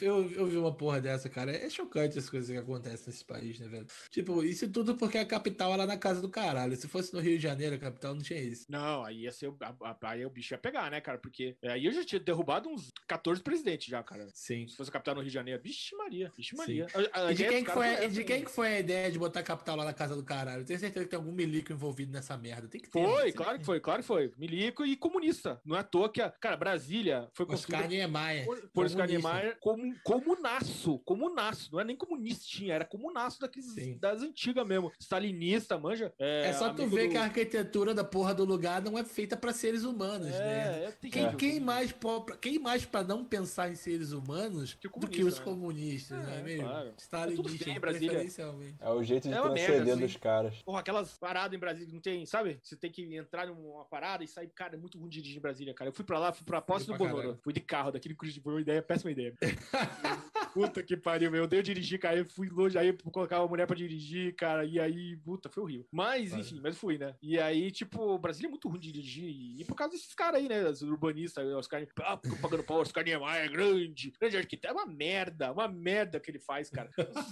eu, 0.00 0.30
eu 0.32 0.46
vi 0.46 0.56
uma 0.56 0.74
porra 0.74 1.00
dessa, 1.00 1.28
cara. 1.28 1.50
É 1.52 1.68
chocante 1.68 2.18
as 2.18 2.28
coisas 2.28 2.50
que 2.50 2.56
acontecem 2.56 3.06
nesse 3.08 3.24
país, 3.24 3.58
né, 3.58 3.68
velho? 3.68 3.86
Tipo, 4.10 4.42
isso 4.42 4.68
tudo 4.70 4.96
porque 4.96 5.18
a 5.18 5.26
capital 5.26 5.72
era 5.72 5.86
na 5.86 5.96
casa 5.96 6.20
do 6.20 6.28
caralho. 6.28 6.76
Se 6.76 6.88
fosse 6.88 7.12
no 7.14 7.20
Rio 7.20 7.36
de 7.36 7.42
Janeiro, 7.42 7.74
a 7.74 7.78
capital 7.78 8.14
não 8.14 8.22
tinha 8.22 8.40
isso. 8.40 8.66
Não, 8.68 9.02
aí 9.08 9.22
ia 9.22 9.32
ser. 9.32 9.48
o- 9.48 9.56
a- 9.60 9.74
a- 9.90 9.96
Aí 10.08 10.24
o 10.24 10.30
bicho 10.30 10.54
ia 10.54 10.58
pegar, 10.58 10.90
né, 10.90 11.00
cara? 11.00 11.18
Porque 11.18 11.56
é, 11.62 11.70
aí 11.72 11.84
eu 11.84 11.92
já 11.92 12.04
tinha 12.04 12.18
derrubado 12.20 12.68
uns 12.68 12.90
14 13.06 13.42
presidentes 13.42 13.88
já, 13.88 14.02
cara. 14.02 14.26
Sim. 14.32 14.66
Se 14.68 14.76
fosse 14.76 14.88
a 14.90 14.92
capital 14.92 15.14
no 15.16 15.20
Rio 15.20 15.28
de 15.28 15.34
Janeiro. 15.34 15.60
Vixe 15.62 15.94
Maria, 15.96 16.32
vixe. 16.36 16.56
Maria. 16.56 16.86
A- 17.12 17.26
a 17.26 17.32
E 17.32 17.34
de, 17.34 17.44
quem 17.48 17.64
que 17.64 17.70
foi, 17.70 17.86
e 18.04 18.08
de 18.08 18.18
né? 18.20 18.24
quem 18.24 18.44
que 18.44 18.50
foi 18.50 18.68
a 18.68 18.80
ideia 18.80 19.10
de 19.10 19.18
botar 19.18 19.40
a 19.40 19.42
capital 19.42 19.76
lá 19.76 19.84
na 19.84 19.92
casa 19.92 20.14
do 20.16 20.24
caralho? 20.24 20.62
Eu 20.62 20.64
tenho 20.66 20.78
certeza 20.78 21.04
que 21.04 21.10
tem 21.10 21.18
algum 21.18 21.32
milico 21.32 21.72
envolvido 21.72 22.12
nessa 22.12 22.36
merda. 22.36 22.68
Tem 22.68 22.80
que 22.80 22.88
ter. 22.90 23.02
Foi, 23.04 23.26
né? 23.26 23.32
claro 23.32 23.58
que 23.58 23.64
foi, 23.64 23.80
claro 23.80 24.00
que 24.02 24.06
foi. 24.06 24.32
Milico 24.38 24.84
e 24.86 24.96
comunista. 24.96 25.60
Não 25.64 25.76
é 25.76 25.80
à 25.80 25.82
toa 25.84 26.08
que 26.10 26.20
a. 26.22 26.30
Cara, 26.30 26.56
Brasília 26.56 27.28
foi 27.32 27.44
Oscar 27.46 27.80
construída 27.82 27.88
Niemeyer. 27.88 28.44
por, 28.46 28.68
por 28.70 28.84
Oscar. 28.86 29.06
Niemeyer 29.08 29.56
como, 29.60 29.94
comunaço. 30.02 30.98
Comunaço. 31.00 31.70
Não 31.72 31.80
é 31.80 31.84
nem 31.84 31.96
comunistinha, 31.96 32.74
era 32.74 32.84
comunaço 32.84 33.40
daqueles, 33.40 33.72
Sim. 33.72 33.98
das 33.98 34.22
antigas 34.22 34.66
mesmo. 34.66 34.92
Stalinista, 35.00 35.78
manja. 35.78 36.12
É 36.18 36.52
só 36.52 36.72
tu 36.72 36.86
ver 36.86 37.06
do- 37.06 37.10
que 37.12 37.16
a 37.16 37.24
arquitetura 37.24 37.94
da 37.94 38.04
porra 38.04 38.34
do 38.34 38.44
lugar 38.44 38.82
não 38.82 38.97
é 38.98 39.04
feita 39.04 39.36
pra 39.36 39.52
seres 39.52 39.84
humanos, 39.84 40.28
né? 40.28 40.84
É, 40.84 40.94
é 41.04 41.08
Quem, 41.10 41.36
quem 41.36 41.60
mais 41.60 41.92
pra- 41.92 42.36
quem 42.40 42.58
mais 42.58 42.84
para 42.84 43.02
não 43.06 43.24
pensar 43.24 43.70
em 43.70 43.74
seres 43.74 44.12
humanos 44.12 44.74
Que 44.74 44.86
o 44.88 44.90
do 44.90 45.08
que 45.08 45.22
os 45.24 45.38
né? 45.38 45.44
comunistas, 45.44 46.18
não 46.24 46.32
é 46.32 46.40
É, 46.40 46.42
mesmo? 46.42 46.64
claro. 46.68 46.94
Stalinista, 46.98 47.42
Tudo 47.42 47.64
bem, 47.64 47.80
Brasília. 47.80 48.08
preferencialmente. 48.10 48.76
É 48.80 48.90
o 48.90 49.02
jeito 49.02 49.28
de 49.28 49.34
É 49.34 49.40
transcender 49.40 49.84
merda, 49.86 49.96
dos 49.96 50.16
caras. 50.16 50.62
Porra, 50.62 50.80
aquelas 50.80 51.12
paradas 51.18 51.56
em 51.56 51.58
Brasília 51.58 51.86
que 51.86 51.94
não 51.94 52.00
tem, 52.00 52.26
sabe? 52.26 52.58
Você 52.62 52.76
tem 52.76 52.90
que 52.90 53.14
entrar 53.16 53.46
numa 53.46 53.84
parada 53.84 54.22
e 54.24 54.28
sair. 54.28 54.48
Cara, 54.54 54.74
é 54.74 54.78
muito 54.78 54.98
ruim 54.98 55.08
de 55.08 55.16
dirigir 55.18 55.38
em 55.38 55.42
Brasília, 55.42 55.74
cara. 55.74 55.88
Eu 55.88 55.92
fui 55.94 56.04
pra 56.04 56.18
lá, 56.18 56.32
fui 56.32 56.44
pra 56.44 56.60
posse 56.60 56.86
do 56.86 56.96
Bonoro. 56.96 57.38
Fui 57.42 57.52
de 57.52 57.60
carro 57.60 57.90
daquele 57.92 58.14
Curitiba. 58.14 58.44
Foi 58.44 58.54
uma 58.54 58.60
ideia, 58.60 58.82
péssima 58.82 59.10
ideia. 59.10 59.34
puta 60.54 60.82
que 60.82 60.96
pariu, 60.96 61.30
meu. 61.30 61.42
Eu 61.42 61.46
dei 61.48 61.62
dirigir, 61.62 61.98
cara. 61.98 62.16
Eu 62.18 62.24
fui 62.24 62.48
longe 62.48 62.76
aí 62.78 62.92
pra 62.92 63.10
colocar 63.10 63.40
uma 63.40 63.48
mulher 63.48 63.66
pra 63.66 63.76
dirigir, 63.76 64.34
cara. 64.34 64.64
E 64.64 64.78
aí, 64.80 65.16
puta, 65.18 65.48
foi 65.48 65.62
horrível. 65.62 65.86
Mas, 65.92 66.32
enfim, 66.32 66.60
mas 66.62 66.76
fui, 66.76 66.98
né? 66.98 67.14
E 67.22 67.38
aí, 67.38 67.70
tipo, 67.70 68.18
Brasília 68.18 68.48
é 68.48 68.50
muito 68.50 68.68
ruim 68.68 68.80
de 68.80 68.87
dirigir. 68.92 69.60
E 69.60 69.64
por 69.64 69.74
causa 69.74 69.92
desses 69.92 70.14
caras 70.14 70.40
aí, 70.40 70.48
né? 70.48 70.68
Os 70.68 70.82
urbanistas, 70.82 71.46
os 71.46 71.66
caras 71.66 71.88
ah, 72.00 72.16
pagando 72.40 72.64
pau, 72.64 72.80
os 72.80 72.92
caras 72.92 73.10
é 73.10 73.48
grande. 73.48 74.12
Grande 74.20 74.36
arquiteto. 74.36 74.72
É 74.74 74.76
uma 74.76 74.86
merda, 74.86 75.52
uma 75.52 75.68
merda 75.68 76.20
que 76.20 76.30
ele 76.30 76.38
faz, 76.38 76.70
cara. 76.70 76.90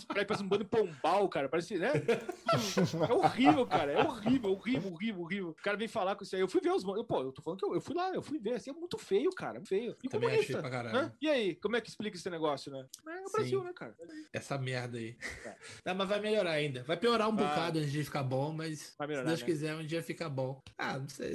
Parece 0.08 0.42
um 0.42 0.48
bando 0.48 0.64
de 0.64 0.70
pombal, 0.70 1.28
cara. 1.28 1.48
Parece, 1.48 1.78
né? 1.78 1.92
É 3.08 3.12
horrível, 3.12 3.66
cara. 3.66 3.92
É 3.92 4.02
horrível, 4.02 4.50
horrível, 4.52 4.92
horrível, 4.92 5.22
horrível. 5.22 5.48
O 5.50 5.54
cara 5.54 5.76
vem 5.76 5.88
falar 5.88 6.16
com 6.16 6.24
isso 6.24 6.34
aí. 6.34 6.40
Eu 6.40 6.48
fui 6.48 6.60
ver 6.60 6.72
os. 6.72 6.84
Eu, 6.84 7.04
pô, 7.04 7.22
eu 7.22 7.32
tô 7.32 7.42
falando 7.42 7.58
que 7.58 7.66
eu, 7.66 7.74
eu 7.74 7.80
fui 7.80 7.94
lá, 7.94 8.12
eu 8.14 8.22
fui 8.22 8.38
ver. 8.38 8.54
Assim, 8.54 8.70
é 8.70 8.72
muito 8.72 8.98
feio, 8.98 9.30
cara. 9.30 9.60
Feio. 9.64 9.96
E 10.02 10.08
Também 10.08 10.28
comunista, 10.30 10.58
achei 10.58 10.60
pra 10.60 10.70
caralho. 10.70 10.96
né? 10.96 11.12
E 11.20 11.28
aí, 11.28 11.54
como 11.56 11.76
é 11.76 11.80
que 11.80 11.88
explica 11.88 12.16
esse 12.16 12.30
negócio, 12.30 12.70
né? 12.72 12.86
É 13.06 13.20
o 13.20 13.26
Sim. 13.26 13.32
Brasil, 13.32 13.64
né, 13.64 13.72
cara? 13.74 13.94
Essa 14.32 14.58
merda 14.58 14.98
aí. 14.98 15.16
É. 15.44 15.56
Não, 15.84 15.94
mas 15.94 16.08
vai 16.08 16.20
melhorar 16.20 16.52
ainda. 16.52 16.82
Vai 16.84 16.96
piorar 16.96 17.28
um 17.28 17.34
bocado 17.36 17.78
antes 17.78 17.92
de 17.92 18.04
ficar 18.04 18.22
bom, 18.22 18.52
mas 18.52 18.94
Vai 18.98 19.08
melhorar, 19.08 19.28
se 19.28 19.36
Deus 19.36 19.40
né? 19.40 19.46
quiser, 19.46 19.76
um 19.76 19.86
dia 19.86 20.02
fica 20.02 20.28
bom. 20.28 20.62
Ah, 20.78 20.98
não 20.98 21.08
sei. 21.08 21.32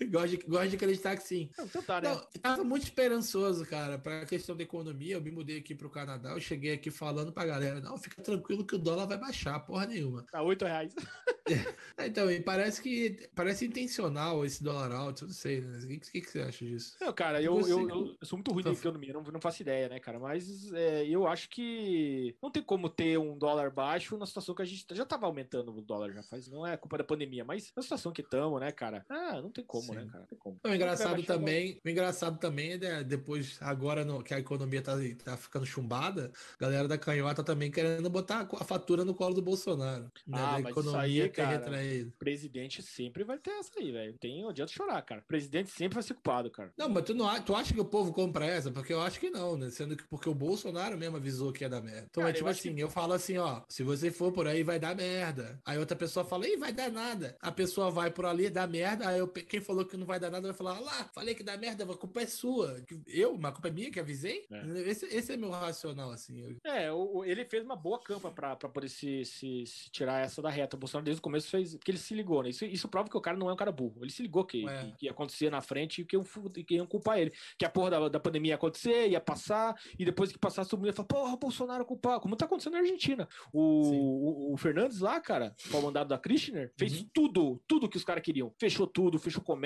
gosto, 0.10 0.28
de, 0.28 0.36
gosto 0.38 0.68
de 0.70 0.76
acreditar 0.76 1.16
que 1.16 1.22
sim. 1.22 1.50
Não, 1.56 1.64
então 1.64 1.82
tá, 1.82 2.00
né? 2.00 2.08
Não, 2.10 2.16
eu 2.34 2.40
tava 2.40 2.64
muito 2.64 2.84
esperançoso, 2.84 3.64
cara, 3.66 3.98
pra 3.98 4.24
questão 4.26 4.56
da 4.56 4.62
economia. 4.62 5.14
Eu 5.16 5.20
me 5.22 5.30
mudei 5.30 5.58
aqui 5.58 5.74
pro 5.74 5.90
Canadá, 5.90 6.30
eu 6.30 6.40
cheguei 6.40 6.72
aqui 6.72 6.90
falando 6.90 7.32
pra 7.32 7.44
galera, 7.46 7.80
não, 7.80 7.96
fica 7.96 8.22
tranquilo 8.22 8.64
que 8.66 8.74
o 8.74 8.78
dólar 8.78 9.06
vai 9.06 9.18
baixar, 9.18 9.58
porra 9.60 9.86
nenhuma. 9.86 10.24
Tá 10.30 10.42
8 10.42 10.64
reais. 10.64 10.94
Ah, 10.98 11.46
Então, 12.06 12.30
e 12.30 12.40
parece 12.40 12.80
que 12.82 13.28
parece 13.34 13.66
intencional 13.66 14.44
esse 14.44 14.62
dólar 14.62 14.92
alto, 14.92 15.24
eu 15.24 15.28
não 15.28 15.34
sei, 15.34 15.60
né? 15.60 15.78
O 15.78 15.88
que, 15.88 15.98
que, 15.98 16.20
que 16.20 16.30
você 16.30 16.40
acha 16.40 16.64
disso? 16.64 16.96
Não, 17.00 17.12
cara, 17.12 17.40
eu, 17.42 17.54
Você- 17.56 17.72
eu, 17.72 17.88
eu- 17.88 18.16
eu 18.20 18.26
sou 18.26 18.36
muito 18.38 18.52
ruim 18.52 18.62
de 18.62 18.74
Só- 18.74 18.80
economia, 18.80 19.12
não, 19.12 19.22
não 19.22 19.40
faço 19.40 19.62
ideia, 19.62 19.88
né, 19.88 19.98
cara? 20.00 20.18
Mas 20.18 20.72
é, 20.72 21.06
eu 21.06 21.26
acho 21.26 21.48
que 21.48 22.34
não 22.42 22.50
tem 22.50 22.62
como 22.62 22.88
ter 22.88 23.18
um 23.18 23.36
dólar 23.38 23.70
baixo 23.70 24.16
na 24.18 24.26
situação 24.26 24.54
que 24.54 24.62
a 24.62 24.64
gente 24.64 24.84
já 24.92 25.04
tava 25.04 25.26
aumentando 25.26 25.72
o 25.76 25.80
dólar 25.80 26.12
já 26.12 26.22
faz. 26.22 26.48
Não 26.48 26.66
é 26.66 26.76
culpa 26.76 26.98
da 26.98 27.04
pandemia, 27.04 27.44
mas 27.44 27.72
na 27.76 27.82
situação 27.82 28.12
que 28.12 28.20
estamos, 28.22 28.60
né, 28.60 28.70
cara? 28.72 29.04
Ah, 29.08 29.40
não 29.40 29.50
tem 29.50 29.64
como, 29.64 29.85
Sim. 29.94 29.94
né, 29.94 30.06
cara? 30.06 30.20
Não 30.20 30.26
tem 30.26 30.38
como. 30.38 30.58
O 30.64 30.74
engraçado 30.74 31.20
o 31.20 31.24
também, 31.24 31.80
o 31.84 31.88
engraçado 31.88 32.38
também 32.38 32.72
é 32.72 32.78
de- 32.78 33.04
depois, 33.04 33.56
agora 33.60 34.04
no- 34.04 34.22
que 34.22 34.34
a 34.34 34.38
economia 34.38 34.82
tá, 34.82 34.92
tá 35.24 35.36
ficando 35.36 35.64
chumbada, 35.66 36.30
a 36.58 36.62
galera 36.62 36.88
da 36.88 36.98
canhota 36.98 37.42
também 37.42 37.70
querendo 37.70 38.08
botar 38.10 38.48
a 38.60 38.64
fatura 38.64 39.04
no 39.04 39.14
colo 39.14 39.34
do 39.34 39.42
Bolsonaro. 39.42 40.04
Né? 40.26 40.38
Ah, 40.38 40.52
mas 40.52 40.60
isso 40.60 40.68
economia 40.80 41.00
aí, 41.00 41.20
ter 41.20 41.28
cara, 41.30 41.50
retraído. 41.58 42.12
Presidente 42.18 42.82
sempre 42.82 43.24
vai 43.24 43.38
ter 43.38 43.50
essa 43.50 43.70
aí, 43.78 43.92
velho. 43.92 44.14
Tem, 44.18 44.42
não 44.42 44.50
adianta 44.50 44.72
chorar, 44.72 45.00
cara. 45.02 45.22
Presidente 45.26 45.70
sempre 45.70 45.94
vai 45.94 46.02
ser 46.02 46.14
culpado, 46.14 46.50
cara. 46.50 46.72
Não, 46.76 46.88
mas 46.88 47.04
tu, 47.04 47.14
não, 47.14 47.40
tu 47.42 47.54
acha 47.54 47.72
que 47.72 47.80
o 47.80 47.84
povo 47.84 48.12
compra 48.12 48.44
essa? 48.46 48.70
Porque 48.70 48.92
eu 48.92 49.00
acho 49.00 49.18
que 49.20 49.30
não, 49.30 49.56
né? 49.56 49.70
Sendo 49.70 49.96
que 49.96 50.04
porque 50.08 50.28
o 50.28 50.34
Bolsonaro 50.34 50.96
mesmo 50.98 51.16
avisou 51.16 51.52
que 51.52 51.64
ia 51.64 51.68
dar 51.68 51.80
merda. 51.82 52.06
Então 52.10 52.22
Cara, 52.22 52.30
é 52.30 52.32
tipo 52.34 52.48
eu 52.48 52.50
assim, 52.52 52.74
que- 52.74 52.80
eu 52.80 52.88
falo 52.90 53.12
assim, 53.12 53.36
ó, 53.38 53.62
se 53.68 53.82
você 53.82 54.10
for 54.10 54.32
por 54.32 54.46
aí 54.46 54.62
vai 54.62 54.78
dar 54.78 54.94
merda. 54.94 55.60
Aí 55.64 55.78
outra 55.78 55.96
pessoa 55.96 56.24
fala, 56.24 56.46
ih, 56.48 56.56
vai 56.56 56.72
dar 56.72 56.90
nada. 56.90 57.36
A 57.40 57.52
pessoa 57.52 57.90
vai 57.90 58.10
por 58.10 58.24
ali, 58.26 58.48
dá 58.50 58.66
merda. 58.66 59.08
Aí 59.08 59.18
eu, 59.18 59.28
quem 59.28 59.60
falou 59.60 59.75
que 59.84 59.96
não 59.96 60.06
vai 60.06 60.18
dar 60.18 60.30
nada 60.30 60.46
vai 60.48 60.56
falar, 60.56 60.76
"Ah 60.76 60.80
lá, 60.80 61.04
falei 61.14 61.34
que 61.34 61.42
dá 61.42 61.56
merda, 61.56 61.84
a 61.84 61.96
culpa 61.96 62.20
é 62.22 62.26
sua. 62.26 62.82
Eu, 63.06 63.36
mas 63.36 63.50
a 63.50 63.52
culpa 63.52 63.68
é 63.68 63.70
minha 63.70 63.90
que 63.90 64.00
avisei? 64.00 64.46
É. 64.50 64.80
Esse, 64.88 65.06
esse 65.06 65.32
é 65.32 65.36
meu 65.36 65.50
racional, 65.50 66.10
assim. 66.10 66.40
Eu- 66.40 66.56
É, 66.64 66.90
o- 66.92 67.24
ele 67.24 67.44
fez 67.44 67.64
uma 67.64 67.76
boa 67.76 67.98
campa 68.00 68.30
pra, 68.30 68.56
pra 68.56 68.68
poder 68.68 68.88
se, 68.88 69.24
se, 69.24 69.64
se 69.66 69.90
tirar 69.90 70.24
essa 70.24 70.40
da 70.40 70.48
reta. 70.50 70.76
O 70.76 70.78
Bolsonaro 70.78 71.04
desde 71.04 71.18
o 71.20 71.22
começo 71.22 71.48
fez. 71.50 71.74
Porque 71.76 71.90
ele 71.90 71.98
se 71.98 72.14
ligou, 72.14 72.42
né? 72.42 72.50
Isso, 72.50 72.64
isso 72.64 72.88
prova 72.88 73.08
que 73.08 73.16
o 73.16 73.20
cara 73.20 73.36
não 73.36 73.48
é 73.50 73.52
um 73.52 73.56
cara 73.56 73.72
burro. 73.72 74.02
Ele 74.04 74.10
se 74.12 74.22
ligou 74.22 74.44
que, 74.44 74.66
É. 74.68 74.84
que, 74.84 74.92
que 74.98 75.06
ia 75.06 75.10
acontecer 75.12 75.50
na 75.50 75.60
frente 75.60 76.02
e 76.02 76.04
que, 76.04 76.16
que 76.64 76.74
iam 76.74 76.86
culpar 76.86 77.18
ele. 77.18 77.32
Que 77.58 77.64
a 77.64 77.70
porra 77.70 77.90
da, 77.90 78.08
da 78.08 78.20
pandemia 78.20 78.50
ia 78.52 78.54
acontecer, 78.56 79.08
ia 79.08 79.20
passar, 79.20 79.74
e 79.98 80.04
depois 80.04 80.30
que 80.32 80.38
passasse, 80.38 80.70
todo 80.70 80.78
mundo 80.80 80.88
ia 80.88 80.92
falar, 80.92 81.08
porra, 81.08 81.36
Bolsonaro 81.36 81.84
culpar. 81.84 82.20
Como 82.20 82.36
tá 82.36 82.44
acontecendo 82.44 82.74
na 82.74 82.78
Argentina. 82.80 83.28
O, 83.52 84.50
o, 84.50 84.52
o 84.54 84.56
Fernandes 84.56 85.00
lá, 85.00 85.20
cara, 85.20 85.54
com 85.70 85.78
o 85.78 85.82
mandado 85.82 86.08
da 86.08 86.18
Kirchner, 86.18 86.72
fez 86.76 87.00
Uhum. 87.00 87.08
tudo, 87.12 87.62
tudo 87.66 87.88
que 87.88 87.96
os 87.96 88.04
caras 88.04 88.22
queriam. 88.22 88.52
Fechou 88.58 88.86
tudo, 88.86 89.18
fechou 89.18 89.42
comércio, 89.42 89.65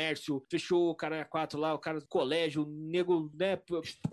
fechou 0.50 0.90
o 0.90 0.94
cara 0.94 1.24
quatro 1.24 1.58
lá, 1.58 1.74
o 1.74 1.78
cara 1.78 2.00
do 2.00 2.06
colégio, 2.06 2.62
o 2.62 2.66
nego, 2.66 3.30
né? 3.34 3.58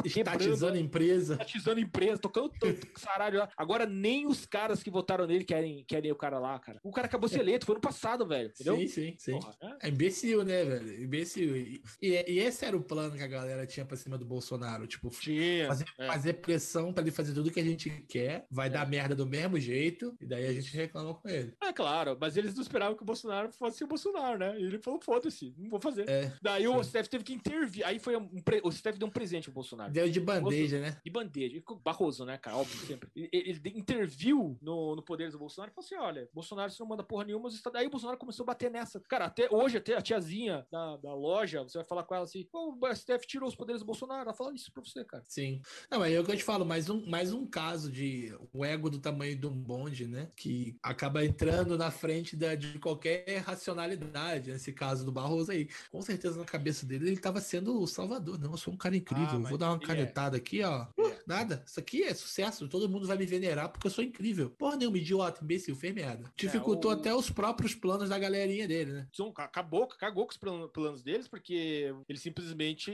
Estatizando 0.05 0.77
empresa. 0.77 1.33
estatizando 1.33 1.79
empresa, 1.79 2.17
tocando 2.19 2.49
tanto 2.59 2.87
saralho 2.99 3.39
lá. 3.39 3.49
Agora 3.57 3.85
nem 3.85 4.25
os 4.27 4.45
caras 4.45 4.81
que 4.83 4.89
votaram 4.89 5.25
nele 5.27 5.43
querem, 5.43 5.83
querem 5.85 6.11
o 6.11 6.15
cara 6.15 6.39
lá, 6.39 6.57
cara. 6.59 6.79
O 6.83 6.91
cara 6.91 7.07
acabou 7.07 7.27
de 7.27 7.35
ser 7.35 7.41
eleito, 7.41 7.65
foi 7.65 7.75
no 7.75 7.81
passado, 7.81 8.25
velho. 8.25 8.49
Entendeu? 8.49 8.77
Sim, 8.77 8.87
sim, 8.87 9.15
sim. 9.17 9.31
Porra, 9.33 9.55
é. 9.61 9.87
É 9.87 9.89
imbecil, 9.89 10.43
né, 10.43 10.63
velho? 10.63 11.03
Imbecil. 11.03 11.55
E, 11.57 11.81
e, 12.01 12.07
e 12.27 12.39
esse 12.39 12.65
era 12.65 12.75
o 12.75 12.81
plano 12.81 13.15
que 13.15 13.23
a 13.23 13.27
galera 13.27 13.65
tinha 13.65 13.85
pra 13.85 13.97
cima 13.97 14.17
do 14.17 14.25
Bolsonaro. 14.25 14.87
Tipo, 14.87 15.09
Tinha. 15.09 15.67
fazer, 15.67 15.85
é. 15.97 16.07
fazer 16.07 16.33
pressão 16.33 16.93
pra 16.93 17.01
ele 17.01 17.11
fazer 17.11 17.33
tudo 17.33 17.51
que 17.51 17.59
a 17.59 17.63
gente 17.63 17.89
quer, 18.07 18.45
vai 18.49 18.67
É. 18.67 18.69
dar 18.69 18.87
merda 18.87 19.15
do 19.15 19.25
mesmo 19.25 19.59
jeito, 19.59 20.15
e 20.21 20.25
daí 20.25 20.45
a 20.45 20.53
gente 20.53 20.75
reclama 20.75 21.13
com 21.13 21.27
ele. 21.29 21.53
É 21.61 21.73
claro, 21.73 22.17
mas 22.19 22.37
eles 22.37 22.53
não 22.55 22.61
esperavam 22.61 22.95
que 22.95 23.03
o 23.03 23.05
Bolsonaro 23.05 23.51
fosse 23.51 23.83
o 23.83 23.87
Bolsonaro, 23.87 24.37
né? 24.39 24.59
E 24.59 24.63
ele 24.63 24.79
falou, 24.79 24.99
foda-se, 25.01 25.53
não 25.57 25.69
vou 25.69 25.76
fazer. 25.81 26.09
É, 26.09 26.31
Daí 26.41 26.67
o 26.67 26.83
sim. 26.83 26.89
STF 26.89 27.09
teve 27.09 27.23
que 27.23 27.33
intervir. 27.33 27.85
Aí 27.85 27.99
foi 27.99 28.15
um. 28.15 28.27
pre- 28.41 28.61
O 28.63 28.71
STF 28.71 28.97
deu 28.97 29.07
um 29.07 29.11
presente 29.11 29.45
pro 29.45 29.53
Bolsonaro. 29.53 29.91
deu 29.91 30.09
de 30.09 30.19
bandeja, 30.19 30.79
né? 30.79 30.97
De 31.03 31.11
bandeja. 31.11 31.61
Barroso, 31.83 32.25
né, 32.25 32.37
cara? 32.37 32.57
Óbvio, 32.57 32.77
sempre. 32.85 33.09
Ele, 33.15 33.29
ele 33.33 33.61
interviu 33.75 34.57
no, 34.61 34.95
no 34.95 35.01
poder 35.01 35.31
do 35.31 35.37
Bolsonaro 35.39 35.71
e 35.71 35.75
falou 35.75 35.85
assim: 35.85 35.95
olha, 35.95 36.29
Bolsonaro, 36.33 36.71
você 36.71 36.81
não 36.81 36.87
manda 36.89 37.03
porra 37.03 37.25
nenhuma, 37.25 37.47
os 37.47 37.55
estados. 37.55 37.79
Aí 37.79 37.87
o 37.87 37.89
Bolsonaro 37.89 38.17
começou 38.17 38.43
a 38.43 38.47
bater 38.47 38.69
nessa. 38.71 38.99
Cara, 39.01 39.25
até 39.25 39.47
hoje, 39.51 39.77
até 39.77 39.95
a 39.95 40.01
tiazinha 40.01 40.65
da, 40.71 40.97
da 40.97 41.13
loja, 41.13 41.63
você 41.63 41.77
vai 41.77 41.85
falar 41.85 42.03
com 42.03 42.15
ela 42.15 42.23
assim: 42.23 42.47
o 42.53 42.95
STF 42.95 43.25
tirou 43.27 43.47
os 43.49 43.55
poderes 43.55 43.81
do 43.81 43.85
Bolsonaro. 43.85 44.21
Ela 44.21 44.33
falando 44.33 44.57
isso 44.57 44.71
pra 44.71 44.83
você, 44.83 45.03
cara. 45.03 45.23
Sim. 45.27 45.61
Não, 45.91 45.99
mas 45.99 46.13
é 46.13 46.19
o 46.19 46.23
que 46.23 46.31
eu 46.31 46.37
te 46.37 46.43
falo, 46.43 46.65
mais 46.65 46.89
um, 46.89 47.05
mais 47.05 47.33
um 47.33 47.45
caso 47.45 47.91
de 47.91 48.35
o 48.53 48.63
ego 48.65 48.89
do 48.89 48.99
tamanho 48.99 49.35
de 49.37 49.45
um 49.47 49.53
bonde, 49.53 50.07
né? 50.07 50.29
Que 50.35 50.77
acaba 50.83 51.23
entrando 51.25 51.77
na 51.77 51.91
frente 51.91 52.35
da, 52.35 52.55
de 52.55 52.79
qualquer 52.79 53.41
racionalidade. 53.41 54.51
Nesse 54.51 54.73
caso 54.73 55.05
do 55.05 55.11
Barroso 55.11 55.51
aí. 55.51 55.66
Com 55.91 56.01
certeza 56.01 56.37
na 56.39 56.45
cabeça 56.45 56.85
dele 56.85 57.07
ele 57.07 57.17
tava 57.17 57.39
sendo 57.41 57.81
o 57.81 57.87
salvador. 57.87 58.39
Não, 58.39 58.51
eu 58.51 58.57
sou 58.57 58.73
um 58.73 58.77
cara 58.77 58.95
incrível. 58.95 59.27
Ah, 59.45 59.49
vou 59.49 59.57
dar 59.57 59.69
uma 59.71 59.83
é. 59.83 59.85
canetada 59.85 60.37
aqui, 60.37 60.63
ó. 60.63 60.85
Uh, 60.97 61.13
nada. 61.25 61.63
Isso 61.65 61.79
aqui 61.79 62.03
é 62.03 62.13
sucesso. 62.13 62.67
Todo 62.67 62.89
mundo 62.89 63.07
vai 63.07 63.17
me 63.17 63.25
venerar 63.25 63.69
porque 63.69 63.87
eu 63.87 63.91
sou 63.91 64.03
incrível. 64.03 64.49
Porra 64.51 64.75
nenhuma, 64.77 64.97
idiota, 64.97 65.43
imbecil, 65.43 65.75
fez 65.75 65.93
merda. 65.93 66.31
Dificultou 66.35 66.91
o- 66.91 66.93
até 66.93 67.13
os 67.13 67.29
próprios 67.29 67.73
planos 67.75 68.09
da 68.09 68.17
galerinha 68.19 68.67
dele, 68.67 68.91
né? 68.91 69.07
Então, 69.11 69.33
acabou, 69.37 69.87
cagou 69.87 70.25
com 70.25 70.31
os 70.31 70.37
plan- 70.37 70.67
planos 70.69 71.01
deles, 71.03 71.27
porque 71.27 71.93
ele 72.07 72.17
simplesmente 72.19 72.91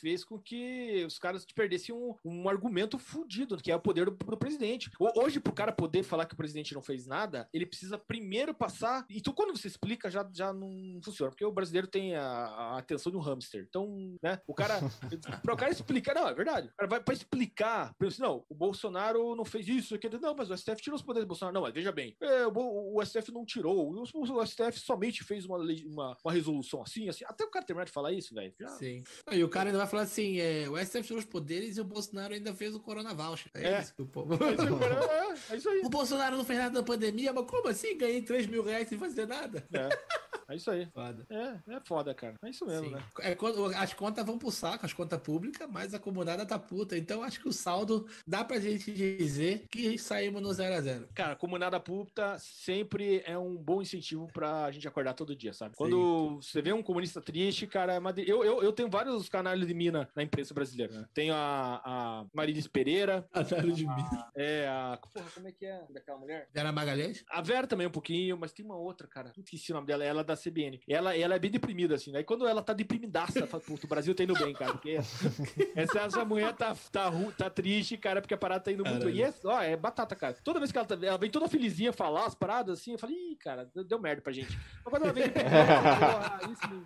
fez 0.00 0.24
com 0.24 0.38
que 0.38 1.04
os 1.06 1.18
caras 1.18 1.44
perdessem 1.54 1.94
um, 1.94 2.14
um 2.24 2.48
argumento 2.48 2.98
fudido, 2.98 3.56
que 3.56 3.70
é 3.70 3.76
o 3.76 3.80
poder 3.80 4.04
do, 4.06 4.10
do 4.12 4.36
presidente. 4.36 4.90
Ho- 4.98 5.10
Hoje, 5.20 5.40
pro 5.40 5.52
cara 5.52 5.72
poder 5.72 6.02
falar 6.02 6.24
que 6.26 6.34
o 6.34 6.36
presidente 6.36 6.74
não 6.74 6.82
fez 6.82 7.06
nada, 7.06 7.48
ele 7.52 7.66
precisa 7.66 7.98
primeiro 7.98 8.54
passar. 8.54 9.04
Então, 9.10 9.32
quando 9.32 9.56
você 9.56 9.68
explica, 9.68 10.10
já, 10.10 10.28
já 10.32 10.52
não 10.52 11.00
funciona, 11.02 11.30
porque 11.30 11.44
o 11.44 11.52
brasileiro 11.52 11.86
tem 11.86 12.09
a, 12.16 12.22
a 12.24 12.78
atenção 12.78 13.10
de 13.12 13.18
um 13.18 13.20
hamster. 13.20 13.64
Então, 13.68 14.16
né, 14.22 14.40
o 14.46 14.54
cara. 14.54 14.80
pra 15.42 15.54
o 15.54 15.56
cara 15.56 15.72
explicar, 15.72 16.14
não, 16.14 16.28
é 16.28 16.34
verdade. 16.34 16.68
O 16.68 16.76
cara 16.76 16.88
vai 16.88 17.00
pra 17.00 17.14
explicar, 17.14 17.94
pensa 17.98 18.14
assim, 18.14 18.22
não, 18.22 18.44
o 18.48 18.54
Bolsonaro 18.54 19.34
não 19.34 19.44
fez 19.44 19.66
isso, 19.68 19.94
aquilo, 19.94 20.18
não, 20.20 20.34
mas 20.34 20.50
o 20.50 20.56
STF 20.56 20.80
tirou 20.82 20.96
os 20.96 21.02
poderes 21.02 21.26
do 21.26 21.28
Bolsonaro. 21.28 21.54
Não, 21.54 21.62
mas 21.62 21.74
veja 21.74 21.92
bem, 21.92 22.16
é, 22.20 22.46
o, 22.46 22.96
o 22.96 23.04
STF 23.04 23.32
não 23.32 23.44
tirou, 23.44 23.90
o, 23.90 24.02
o 24.02 24.46
STF 24.46 24.78
somente 24.80 25.22
fez 25.24 25.44
uma, 25.44 25.56
lei- 25.56 25.84
uma, 25.86 26.16
uma 26.24 26.32
resolução 26.32 26.82
assim, 26.82 27.08
assim. 27.08 27.24
Até 27.26 27.44
o 27.44 27.50
cara 27.50 27.64
terminar 27.64 27.84
de 27.84 27.92
falar 27.92 28.12
isso, 28.12 28.34
velho. 28.34 28.52
já- 28.58 28.68
Sim. 28.68 29.02
E 29.30 29.42
o 29.44 29.48
cara 29.48 29.68
ainda 29.68 29.78
vai 29.78 29.86
falar 29.86 30.02
assim: 30.02 30.38
é, 30.38 30.68
o 30.68 30.76
STF 30.78 31.02
tirou 31.02 31.18
os 31.18 31.24
poderes 31.24 31.76
e 31.76 31.80
o 31.80 31.84
Bolsonaro 31.84 32.34
ainda 32.34 32.54
fez 32.54 32.74
o 32.74 32.80
Corona 32.80 33.14
Voucher. 33.14 33.50
É, 33.54 33.72
É. 33.74 33.80
isso 33.80 33.94
que 33.94 34.02
o 34.02 34.06
povo. 34.06 34.34
É 34.34 34.38
cara, 34.56 35.04
é, 35.50 35.52
é 35.54 35.56
isso 35.56 35.68
aí. 35.68 35.80
O 35.84 35.88
Bolsonaro 35.90 36.36
não 36.36 36.44
fez 36.44 36.58
nada 36.58 36.78
na 36.78 36.84
pandemia, 36.84 37.32
mas 37.32 37.46
como 37.46 37.68
assim? 37.68 37.96
Ganhei 37.96 38.22
3 38.22 38.46
mil 38.46 38.62
reais 38.62 38.88
sem 38.88 38.98
fazer 38.98 39.26
nada. 39.26 39.66
É, 39.72 39.88
é 40.48 40.56
isso 40.56 40.70
aí. 40.70 40.86
Foda. 40.86 41.26
É, 41.30 41.74
é 41.76 41.80
foda, 41.84 42.14
cara. 42.14 42.34
É 42.42 42.48
isso 42.50 42.66
mesmo, 42.66 42.86
Sim. 42.86 42.92
né? 42.94 43.02
É, 43.20 43.34
quando- 43.34 43.64
as 43.66 43.92
contas 43.94 44.24
vão 44.24 44.38
pro 44.38 44.50
saco, 44.50 44.86
as 44.86 44.92
contas 44.92 45.20
públicas, 45.20 45.68
mas 45.70 45.94
a 45.94 45.98
comunidade 45.98 46.46
tá 46.46 46.58
puta. 46.58 46.96
Então 46.96 47.22
acho 47.22 47.40
que 47.40 47.48
o 47.48 47.52
saldo 47.52 48.06
dá 48.26 48.44
pra 48.44 48.58
gente 48.60 48.92
dizer 48.92 49.66
que 49.70 49.98
saímos 49.98 50.42
no 50.42 50.52
0 50.52 50.74
a 50.74 50.80
0 50.80 51.08
Cara, 51.14 51.36
comunada 51.36 51.78
pública 51.80 52.36
sempre 52.38 53.22
é 53.26 53.36
um 53.38 53.56
bom 53.56 53.82
incentivo 53.82 54.28
pra 54.32 54.70
gente 54.70 54.86
acordar 54.86 55.14
todo 55.14 55.34
dia, 55.36 55.52
sabe? 55.52 55.76
Quando 55.76 56.36
você 56.42 56.60
vê 56.62 56.72
um 56.72 56.82
comunista 56.82 57.20
triste, 57.20 57.66
cara, 57.66 57.94
é 57.94 58.00
eu, 58.26 58.44
eu, 58.44 58.62
eu 58.62 58.72
tenho 58.72 58.88
vários 58.90 59.28
canais 59.28 59.60
de 59.66 59.74
mina 59.74 60.08
na 60.14 60.22
imprensa 60.22 60.54
brasileira, 60.54 60.92
né? 61.00 61.06
Tenho 61.12 61.34
a, 61.34 61.80
a 61.84 62.26
Marilis 62.32 62.66
Pereira, 62.66 63.26
Atalho 63.32 63.72
de 63.72 63.86
mim. 63.86 64.04
é 64.36 64.66
a. 64.68 64.98
Porra, 65.12 65.26
como 65.34 65.48
é 65.48 65.52
que 65.52 65.66
é 65.66 65.84
daquela 65.90 66.18
mulher? 66.18 66.48
Vera 66.52 66.72
Magalhães? 66.72 67.24
A 67.28 67.40
Vera 67.42 67.66
também 67.66 67.86
um 67.86 67.90
pouquinho, 67.90 68.38
mas 68.38 68.52
tem 68.52 68.64
uma 68.64 68.76
outra, 68.76 69.06
cara. 69.06 69.32
Não 69.36 69.44
esqueci 69.44 69.70
o 69.72 69.74
nome 69.74 69.86
dela, 69.86 70.04
ela 70.04 70.19
é 70.20 70.24
da 70.24 70.36
CBN. 70.36 70.80
Ela, 70.88 71.16
ela 71.16 71.34
é 71.34 71.38
bem 71.38 71.50
deprimida, 71.50 71.94
assim, 71.94 72.10
né? 72.12 72.20
E 72.20 72.24
quando 72.24 72.46
ela 72.46 72.62
tá 72.62 72.72
deprimidaça, 72.72 73.46
fala, 73.46 73.62
puto, 73.62 73.86
o 73.86 73.88
Brasil 73.88 74.14
tá 74.14 74.22
indo 74.22 74.34
bem, 74.34 74.52
cara. 74.52 74.72
Porque 74.72 74.98
essa, 75.76 76.00
essa 76.00 76.24
mulher 76.24 76.52
tá, 76.54 76.74
tá, 76.92 77.10
tá 77.36 77.50
triste, 77.50 77.96
cara, 77.96 78.20
porque 78.20 78.34
a 78.34 78.38
parada 78.38 78.64
tá 78.64 78.72
indo 78.72 78.84
muito 78.84 79.00
Caralho. 79.00 79.16
E 79.16 79.22
é, 79.22 79.32
ó, 79.44 79.60
é 79.60 79.76
batata, 79.76 80.14
cara. 80.16 80.34
Toda 80.44 80.58
vez 80.60 80.70
que 80.72 80.78
ela, 80.78 80.86
tá, 80.86 80.98
ela 81.00 81.18
vem 81.18 81.30
toda 81.30 81.48
felizinha 81.48 81.92
falar 81.92 82.26
as 82.26 82.34
paradas, 82.34 82.80
assim, 82.80 82.92
eu 82.92 82.98
falei, 82.98 83.16
ih, 83.16 83.36
cara, 83.36 83.68
deu, 83.74 83.84
deu 83.84 83.98
merda 84.00 84.22
pra 84.22 84.32
gente. 84.32 84.56
Mas 84.84 84.90
quando 84.90 85.02
ela 85.04 85.12
vem 85.12 85.28
porra, 85.28 86.40
isso 86.52 86.74
não- 86.74 86.84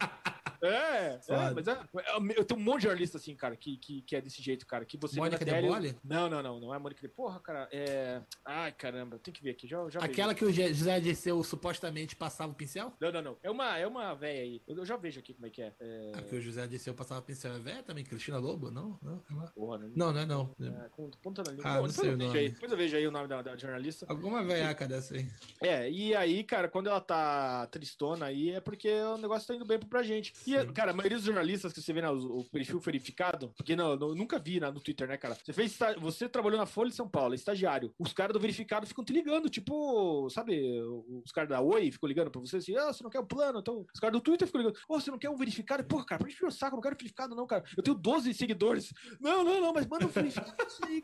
É, 0.66 1.20
é, 1.28 1.51
mas 1.55 1.69
é, 1.69 1.73
é, 1.73 2.39
eu 2.39 2.45
tenho 2.45 2.61
um 2.61 2.62
monte 2.65 2.78
de 2.78 2.82
jornalista 2.85 3.19
assim, 3.19 3.35
cara, 3.35 3.57
que, 3.57 3.77
que, 3.77 4.03
que 4.03 4.16
é 4.16 4.20
desse 4.20 4.41
jeito, 4.43 4.66
cara, 4.66 4.85
que 4.85 4.97
você 4.97 5.19
Mônica 5.19 5.45
tele- 5.45 5.62
Debole? 5.62 5.97
Não, 6.05 6.28
não, 6.28 6.43
não, 6.43 6.61
não 6.61 6.73
é 6.73 6.77
a 6.77 6.81
Mônica 6.81 7.01
de 7.01 7.09
Porra, 7.09 7.39
cara, 7.41 7.69
é... 7.73 8.20
Ai, 8.45 8.73
caramba, 8.73 9.19
tem 9.19 9.32
que 9.32 9.43
ver 9.43 9.51
aqui, 9.51 9.66
já, 9.66 9.78
já 9.91 10.01
vejo. 10.01 10.12
Aquela 10.12 10.35
que 10.35 10.45
o 10.45 10.53
José 10.53 10.99
Dirceu 11.01 11.43
supostamente 11.45 12.16
passava 12.16 12.53
o 12.53 12.55
pincel? 12.55 12.93
Não, 13.01 13.12
não, 13.12 13.23
não. 13.23 13.36
É 13.43 13.51
uma, 13.51 13.78
é 13.78 13.86
uma 13.86 14.15
velha 14.15 14.41
aí. 14.43 14.62
Eu, 14.66 14.77
eu 14.78 14.86
já 14.86 14.97
vejo 14.97 15.20
aqui 15.20 15.35
como 15.35 15.47
é 15.47 15.51
que 15.51 15.62
é. 15.62 15.73
é... 15.81 16.12
A 16.16 16.23
que 16.23 16.35
o 16.36 16.41
José 16.41 16.66
Dirceu 16.66 16.95
passava 16.95 17.20
o 17.20 17.23
pincel 17.24 17.55
é 17.55 17.59
velha 17.59 17.82
também? 17.82 18.05
Cristina 18.05 18.39
Lobo? 18.39 18.70
Não? 18.70 18.99
Não, 19.03 19.23
não. 19.31 19.47
Porra, 19.49 19.78
não. 19.78 19.89
Não, 19.95 20.12
não 20.12 20.20
é 20.20 20.27
não. 20.27 20.55
É, 20.61 20.89
com- 20.91 21.11
ponta 21.23 21.43
na 21.43 21.51
língua. 21.53 21.65
Ah, 21.66 21.74
Bom, 21.74 21.82
não 21.82 21.89
depois, 21.89 21.95
sei 21.97 22.09
eu 22.11 22.15
o 22.15 22.16
vejo 22.19 22.28
nome. 22.28 22.39
aí, 22.41 22.49
depois 22.51 22.73
eu 22.73 22.78
vejo 22.78 22.97
aí 22.97 23.07
o 23.07 23.11
nome 23.11 23.28
da, 23.28 23.43
da 23.43 23.57
jornalista. 23.57 24.07
Alguma 24.09 24.43
velhaca 24.43 24.86
dessa 24.89 25.15
aí. 25.15 25.28
É, 25.61 25.91
e 25.91 26.15
aí, 26.15 26.43
cara, 26.45 26.69
quando 26.69 26.89
ela 26.89 27.01
tá 27.01 27.66
tristona 27.69 28.27
aí, 28.27 28.51
é 28.51 28.61
porque 28.61 28.91
o 28.91 29.16
negócio 29.19 29.47
tá 29.49 29.55
indo 29.55 29.65
bem 29.65 29.78
pra 29.78 30.03
gente. 30.03 30.32
E, 30.47 30.53
Cara, 30.74 30.90
a 30.90 30.94
maioria 30.94 31.16
dos 31.16 31.26
jornalistas 31.26 31.72
que 31.72 31.81
você 31.81 31.93
vê, 31.93 32.02
né, 32.02 32.10
o, 32.10 32.39
o 32.39 32.44
perfil 32.44 32.78
verificado, 32.81 33.52
porque 33.56 33.76
não, 33.76 33.93
eu 33.93 34.14
nunca 34.14 34.39
vi 34.39 34.60
né, 34.60 34.70
no 34.70 34.81
Twitter, 34.81 35.09
né, 35.09 35.16
cara? 35.16 35.35
Você 35.35 35.52
fez, 35.52 35.78
você 36.01 36.28
trabalhou 36.28 36.59
na 36.59 36.66
Folha 36.66 36.90
de 36.90 36.97
São 36.97 37.09
Paulo, 37.09 37.35
é 37.35 37.36
estagiário. 37.36 37.93
Os 37.98 38.12
caras 38.12 38.32
do 38.32 38.40
verificado 38.40 38.86
ficam 38.86 39.05
te 39.05 39.12
ligando, 39.12 39.48
tipo, 39.48 40.28
sabe, 40.31 40.81
os 41.24 41.32
caras 41.32 41.51
da 41.51 41.60
Oi 41.60 41.90
ficam 41.90 42.09
ligando 42.09 42.31
pra 42.31 42.40
você 42.40 42.56
assim, 42.56 42.76
ah, 42.76 42.93
você 42.93 43.02
não 43.02 43.10
quer 43.10 43.20
o 43.20 43.26
plano? 43.26 43.60
Então, 43.60 43.86
os 43.93 44.01
caras 44.01 44.12
do 44.12 44.20
Twitter 44.20 44.47
ficam 44.47 44.62
ligando, 44.62 44.78
ô, 44.89 45.01
você 45.01 45.10
não 45.10 45.18
quer 45.18 45.31
um 45.31 45.36
verificado? 45.36 45.85
Porra, 45.85 46.05
cara, 46.05 46.18
pra 46.20 46.31
gente 46.31 46.44
o 46.44 46.51
saco, 46.51 46.76
não 46.76 46.82
quero 46.82 46.97
verificado, 46.97 47.35
não, 47.35 47.47
cara. 47.47 47.64
Eu 47.76 47.82
tenho 47.82 47.97
12 47.97 48.35
seguidores. 48.35 48.93
Não, 49.20 49.44
não, 49.44 49.60
não, 49.60 49.72
mas 49.72 49.86
manda 49.86 50.05
um 50.05 50.09
verificado 50.09 50.55
aí. 50.85 51.02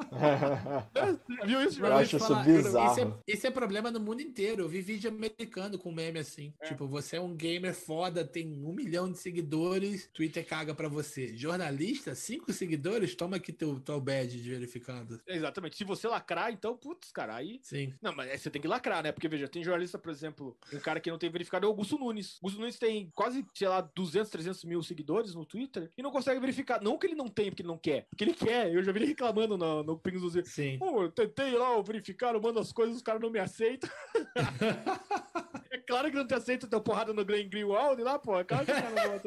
É, 0.94 1.10
Viu 1.46 1.62
isso, 1.62 1.84
Eu 1.84 1.96
acho 1.96 2.16
isso 2.16 2.34
bizarro. 2.42 2.92
Isso 2.92 3.00
é, 3.00 3.34
isso 3.34 3.46
é 3.46 3.50
problema 3.50 3.90
no 3.90 4.00
mundo 4.00 4.20
inteiro. 4.20 4.62
Eu 4.62 4.68
vi 4.68 4.80
vídeo 4.80 5.10
americano 5.10 5.78
com 5.78 5.92
meme 5.92 6.18
assim. 6.18 6.52
É. 6.60 6.68
Tipo, 6.68 6.86
você 6.86 7.16
é 7.16 7.20
um 7.20 7.34
gamer 7.34 7.74
foda, 7.74 8.24
tem 8.24 8.48
um 8.64 8.72
milhão 8.72 9.10
de 9.10 9.18
seguidores, 9.18 9.29
Twitter 10.12 10.46
caga 10.46 10.74
pra 10.74 10.88
você. 10.88 11.36
Jornalista, 11.36 12.14
cinco 12.14 12.52
seguidores, 12.52 13.14
toma 13.14 13.36
aqui 13.36 13.52
teu, 13.52 13.78
teu 13.80 14.00
badge 14.00 14.40
de 14.40 14.50
verificado. 14.50 15.20
Exatamente. 15.26 15.76
Se 15.76 15.84
você 15.84 16.08
lacrar, 16.08 16.52
então, 16.52 16.76
putz, 16.76 17.12
cara, 17.12 17.36
aí. 17.36 17.60
Sim. 17.62 17.94
Não, 18.00 18.14
mas 18.14 18.30
aí 18.30 18.38
você 18.38 18.50
tem 18.50 18.60
que 18.60 18.68
lacrar, 18.68 19.02
né? 19.02 19.12
Porque, 19.12 19.28
veja, 19.28 19.48
tem 19.48 19.62
jornalista, 19.62 19.98
por 19.98 20.10
exemplo, 20.10 20.56
um 20.72 20.78
cara 20.78 21.00
que 21.00 21.10
não 21.10 21.18
tem 21.18 21.30
verificado 21.30 21.66
é 21.66 21.68
o 21.68 21.70
Augusto 21.70 21.98
Nunes. 21.98 22.34
O 22.34 22.46
Augusto 22.46 22.60
Nunes 22.60 22.78
tem 22.78 23.10
quase, 23.14 23.44
sei 23.54 23.68
lá, 23.68 23.80
200, 23.80 24.30
300 24.30 24.64
mil 24.64 24.82
seguidores 24.82 25.34
no 25.34 25.44
Twitter 25.44 25.90
e 25.96 26.02
não 26.02 26.10
consegue 26.10 26.40
verificar. 26.40 26.82
Não 26.82 26.98
que 26.98 27.06
ele 27.06 27.14
não 27.14 27.28
tem, 27.28 27.50
porque 27.50 27.62
ele 27.62 27.68
não 27.68 27.78
quer. 27.78 28.06
Porque 28.08 28.24
ele 28.24 28.34
quer. 28.34 28.72
Eu 28.72 28.82
já 28.82 28.92
vi 28.92 29.00
ele 29.00 29.06
reclamando 29.06 29.56
no, 29.56 29.82
no 29.82 29.98
Pingos 29.98 30.22
dos. 30.22 30.48
Sim. 30.48 30.78
Pô, 30.78 31.02
eu 31.02 31.10
tentei 31.10 31.52
lá 31.52 31.74
eu 31.74 31.82
verificar, 31.82 32.34
eu 32.34 32.40
mando 32.40 32.58
as 32.58 32.72
coisas, 32.72 32.96
os 32.96 33.02
caras 33.02 33.20
não 33.20 33.30
me 33.30 33.38
aceitam. 33.38 33.90
é 35.70 35.78
claro 35.78 36.10
que 36.10 36.16
não 36.16 36.26
te 36.26 36.34
aceitam, 36.34 36.68
teu 36.68 36.80
porrada 36.80 37.12
no 37.12 37.24
Glenn 37.24 37.48
Greenwald 37.48 38.02
lá, 38.02 38.18
pô. 38.18 38.38
É 38.38 38.44
claro 38.44 38.66
que 38.66 38.72
não 38.72 39.19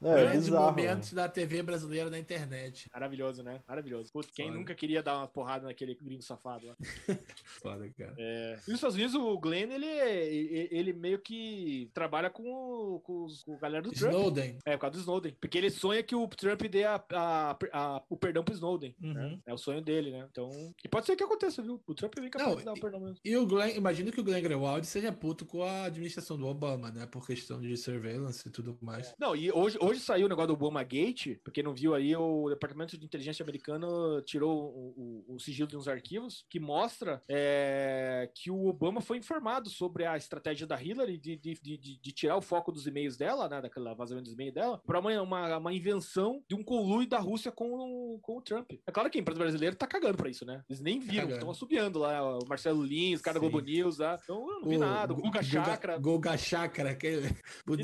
Não, 0.00 0.12
é 0.16 0.20
Grandes 0.24 0.44
bizarro. 0.46 0.64
momentos 0.66 1.12
da 1.12 1.28
TV 1.28 1.62
brasileira 1.62 2.10
na 2.10 2.18
internet. 2.18 2.88
Maravilhoso, 2.92 3.42
né? 3.42 3.60
Maravilhoso. 3.68 4.12
Putz, 4.12 4.30
quem 4.32 4.46
Foda. 4.46 4.58
nunca 4.58 4.74
queria 4.74 5.02
dar 5.02 5.18
uma 5.18 5.28
porrada 5.28 5.66
naquele 5.66 5.94
gringo 5.94 6.22
safado 6.22 6.66
lá? 6.66 6.76
Foda, 7.62 7.88
cara. 7.96 8.14
É. 8.18 8.58
E 8.66 8.70
nos 8.70 8.76
Estados 8.78 8.96
Unidos, 8.96 9.14
o 9.14 9.38
Glenn, 9.38 9.70
ele, 9.72 9.86
ele, 9.86 10.68
ele 10.70 10.92
meio 10.92 11.18
que 11.18 11.90
trabalha 11.94 12.30
com, 12.30 13.00
com, 13.04 13.24
os, 13.24 13.42
com 13.44 13.54
a 13.54 13.58
galera 13.58 13.82
do 13.82 13.90
Trump. 13.90 14.12
Snowden. 14.12 14.58
É, 14.64 14.72
por 14.76 14.80
causa 14.82 14.96
do 14.96 15.00
Snowden. 15.00 15.36
Porque 15.40 15.58
ele 15.58 15.70
sonha 15.70 16.02
que 16.02 16.14
o 16.14 16.26
Trump 16.28 16.62
dê 16.62 16.84
a, 16.84 17.02
a- 17.12 17.56
a- 17.72 18.02
o 18.08 18.16
perdão 18.16 18.42
pro 18.44 18.54
Snowden. 18.54 18.94
Uhum. 19.02 19.12
né? 19.14 19.38
É 19.46 19.54
o 19.54 19.58
sonho 19.58 19.80
dele, 19.80 20.10
né? 20.10 20.26
Então. 20.30 20.50
E 20.84 20.88
pode 20.88 21.06
ser 21.06 21.16
que 21.16 21.24
aconteça, 21.24 21.62
viu? 21.62 21.80
O 21.86 21.94
Trump 21.94 22.14
vem 22.18 22.30
capaz 22.30 22.50
Não, 22.50 22.56
de 22.58 22.64
dar 22.64 22.72
o 22.72 22.80
perdão 22.80 23.00
mesmo. 23.00 23.16
E 23.24 23.36
o 23.36 23.46
Glenn, 23.46 23.76
imagino 23.76 24.10
que 24.12 24.20
o 24.20 24.24
Glenn 24.24 24.42
Greenwald 24.42 24.86
seja 24.86 25.12
puto 25.12 25.44
com 25.44 25.62
a 25.62 25.84
administração 25.84 26.36
do 26.36 26.46
Obama, 26.46 26.90
né? 26.90 27.06
Por 27.06 27.26
questão 27.26 27.60
de 27.60 27.76
surveillance 28.06 28.48
e 28.48 28.50
tudo 28.50 28.76
mais. 28.80 29.14
Não, 29.18 29.34
e 29.36 29.50
hoje, 29.52 29.78
hoje 29.80 30.00
saiu 30.00 30.26
o 30.26 30.28
negócio 30.28 30.48
do 30.48 30.54
Obama 30.54 30.82
Gate, 30.82 31.38
porque 31.44 31.62
não 31.62 31.72
viu 31.72 31.94
aí, 31.94 32.14
o 32.16 32.48
Departamento 32.48 32.98
de 32.98 33.04
Inteligência 33.04 33.42
americano 33.42 34.20
tirou 34.22 34.50
o, 34.96 35.24
o- 35.28 35.34
o 35.36 35.38
sigilo 35.40 35.68
de 35.68 35.76
uns 35.76 35.86
arquivos 35.88 36.44
que 36.50 36.58
mostra 36.58 37.22
é, 37.28 38.28
que 38.34 38.50
o 38.50 38.66
Obama 38.66 39.00
foi 39.00 39.18
informado 39.18 39.70
sobre 39.70 40.04
a 40.04 40.16
estratégia 40.16 40.66
da 40.66 40.80
Hillary 40.82 41.16
de, 41.16 41.36
de, 41.36 41.54
de, 41.54 41.76
de- 41.78 42.12
tirar 42.12 42.36
o 42.36 42.42
foco 42.42 42.72
dos 42.72 42.86
e-mails 42.86 43.16
dela, 43.16 43.48
né, 43.48 43.60
daquela 43.62 43.94
vazamento 43.94 44.24
dos 44.24 44.34
e-mails 44.34 44.54
dela, 44.54 44.80
para 44.84 44.98
uma, 44.98 45.22
uma, 45.22 45.56
uma 45.58 45.72
invenção 45.72 46.42
de 46.48 46.54
um 46.54 46.62
conluio 46.62 47.08
da 47.08 47.18
Rússia 47.18 47.50
com, 47.52 47.72
o- 47.72 48.18
com 48.20 48.38
o 48.38 48.42
Trump. 48.42 48.72
É 48.86 48.92
claro 48.92 49.08
que 49.10 49.18
a 49.18 49.20
imprensa 49.20 49.38
brasileira 49.40 49.76
tá 49.76 49.86
cagando 49.86 50.16
pra 50.18 50.28
isso, 50.28 50.44
né? 50.44 50.62
Eles 50.68 50.80
nem 50.80 50.98
viram, 50.98 51.14
cagando. 51.22 51.34
estão 51.34 51.50
assobiando 51.50 51.98
lá, 51.98 52.38
o 52.38 52.46
Marcelo 52.48 52.82
Lins, 52.84 53.20
o 53.20 53.22
cara 53.22 53.38
Sim. 53.38 53.40
Globo 53.48 53.60
News, 53.60 53.98
lá. 53.98 54.18
Então 54.22 54.36
eu 54.50 54.60
não 54.60 54.68
vi 54.68 54.78
nada, 54.78 55.12
o 55.12 55.16
Guga 55.16 55.42
Chakra. 55.42 55.98
Guga 55.98 56.36
Chakra, 56.36 56.90
aquele 56.90 57.28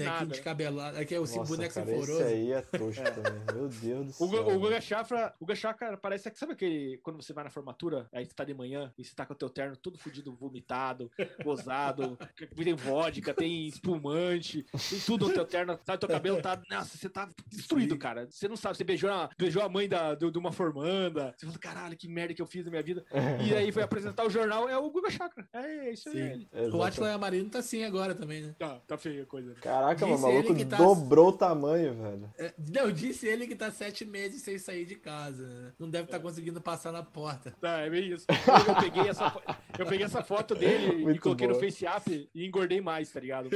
bonequinho 0.08 0.20
nada. 0.20 0.26
descabelado. 0.34 0.98
Aquele 0.98 1.20
Nossa, 1.20 1.44
boneco 1.44 1.74
cara, 1.74 1.86
sinforoso. 1.86 2.12
esse 2.22 2.22
aí 2.32 2.52
é 2.52 2.60
tosco 2.62 3.04
também. 3.04 3.42
Meu 3.54 3.68
Deus 3.68 4.06
do 4.18 4.24
O, 4.24 4.28
céu. 4.30 4.48
O 4.48 4.58
Guga 4.60 4.80
Chakra, 4.80 5.34
o 5.38 5.44
Guga 5.44 5.54
Chakra 5.54 5.96
parece 5.96 6.30
que 6.30 6.38
sabe 6.38 6.52
aquele 6.52 6.98
quando 7.02 7.22
você 7.22 7.32
vai 7.32 7.44
na 7.44 7.50
formatura, 7.50 8.08
aí 8.12 8.24
você 8.24 8.32
tá 8.34 8.44
de 8.44 8.54
manhã 8.54 8.92
e 8.98 9.04
você 9.04 9.14
tá 9.14 9.24
com 9.26 9.32
o 9.32 9.36
teu 9.36 9.48
terno 9.50 9.76
todo 9.76 9.98
fudido, 9.98 10.34
vomitado, 10.34 11.10
gozado, 11.44 12.18
tem 12.56 12.74
vodka, 12.74 13.32
tem 13.34 13.66
espumante, 13.66 14.64
tem 14.90 15.00
tudo 15.00 15.28
no 15.28 15.34
teu 15.34 15.44
terno, 15.44 15.78
sabe, 15.84 15.98
teu 15.98 16.08
cabelo 16.08 16.40
tá, 16.42 16.60
nossa, 16.70 16.96
você 16.96 17.08
tá 17.08 17.28
destruído, 17.46 17.94
Sim. 17.94 17.98
cara. 17.98 18.26
Você 18.30 18.48
não 18.48 18.56
sabe, 18.56 18.76
você 18.76 18.84
beijou 18.84 19.10
a, 19.10 19.28
beijou 19.38 19.62
a 19.62 19.68
mãe 19.68 19.88
da, 19.88 20.14
do- 20.14 20.30
de 20.30 20.38
uma 20.38 20.52
formanda, 20.52 21.34
você 21.36 21.46
falou, 21.46 21.60
caralho, 21.60 21.96
que 21.96 22.08
merda 22.08 22.34
que 22.34 22.42
eu 22.42 22.46
fiz 22.46 22.64
na 22.64 22.70
minha 22.70 22.82
vida. 22.82 23.04
E 23.48 23.54
aí 23.54 23.70
foi 23.72 23.82
apresentar 23.82 24.24
o 24.26 24.30
jornal, 24.30 24.68
é 24.68 24.76
o 24.76 24.90
Guga 24.90 25.10
Chakra. 25.10 25.46
É, 25.52 25.90
isso 25.92 26.08
aí. 26.08 26.34
Sim. 26.40 26.48
é. 26.52 26.68
O. 26.68 26.82
Atila 26.82 27.08
Yamarino 27.08 27.48
tá 27.50 27.58
assim 27.60 27.84
agora 27.84 28.14
também, 28.14 28.42
né? 28.42 28.54
Tá, 28.58 28.80
tá 28.86 28.96
feia 28.98 29.22
a 29.22 29.26
coisa. 29.26 29.54
Caraca, 29.54 29.97
mano, 30.06 30.14
o 30.14 30.16
Disse 30.18 30.28
maluco 30.32 30.52
ele 30.52 30.58
que 30.58 30.64
tá- 30.64 30.76
dobrou 30.76 31.28
o 31.28 31.32
tamanho, 31.32 31.94
velho. 31.94 32.30
É, 32.38 32.52
Não, 32.72 32.90
disse 32.92 33.26
ele 33.26 33.46
que 33.46 33.54
tá 33.56 33.70
sete 33.70 34.04
meses 34.04 34.42
sem 34.42 34.58
sair 34.58 34.84
de 34.86 34.94
casa. 34.96 35.46
né? 35.46 35.72
Não 35.78 35.88
deve 35.88 36.04
estar 36.06 36.20
conseguindo 36.20 36.60
passar 36.60 36.92
na 36.92 37.02
porta. 37.02 37.54
Tá, 37.60 37.80
é 37.80 37.90
bem 37.90 38.12
isso. 38.12 38.26
Eu, 38.28 38.74
eu 38.74 38.80
peguei 38.80 39.08
essa, 39.08 39.42
eu 39.78 39.86
peguei 39.86 40.04
essa 40.06 40.22
foto 40.22 40.54
dele 40.54 41.00
e 41.00 41.04
Muito 41.04 41.20
coloquei 41.20 41.46
no 41.46 41.54
boa. 41.54 41.64
Face 41.64 41.86
App 41.86 42.30
e 42.34 42.46
engordei 42.46 42.80
mais, 42.80 43.10
tá 43.10 43.20
ligado? 43.20 43.48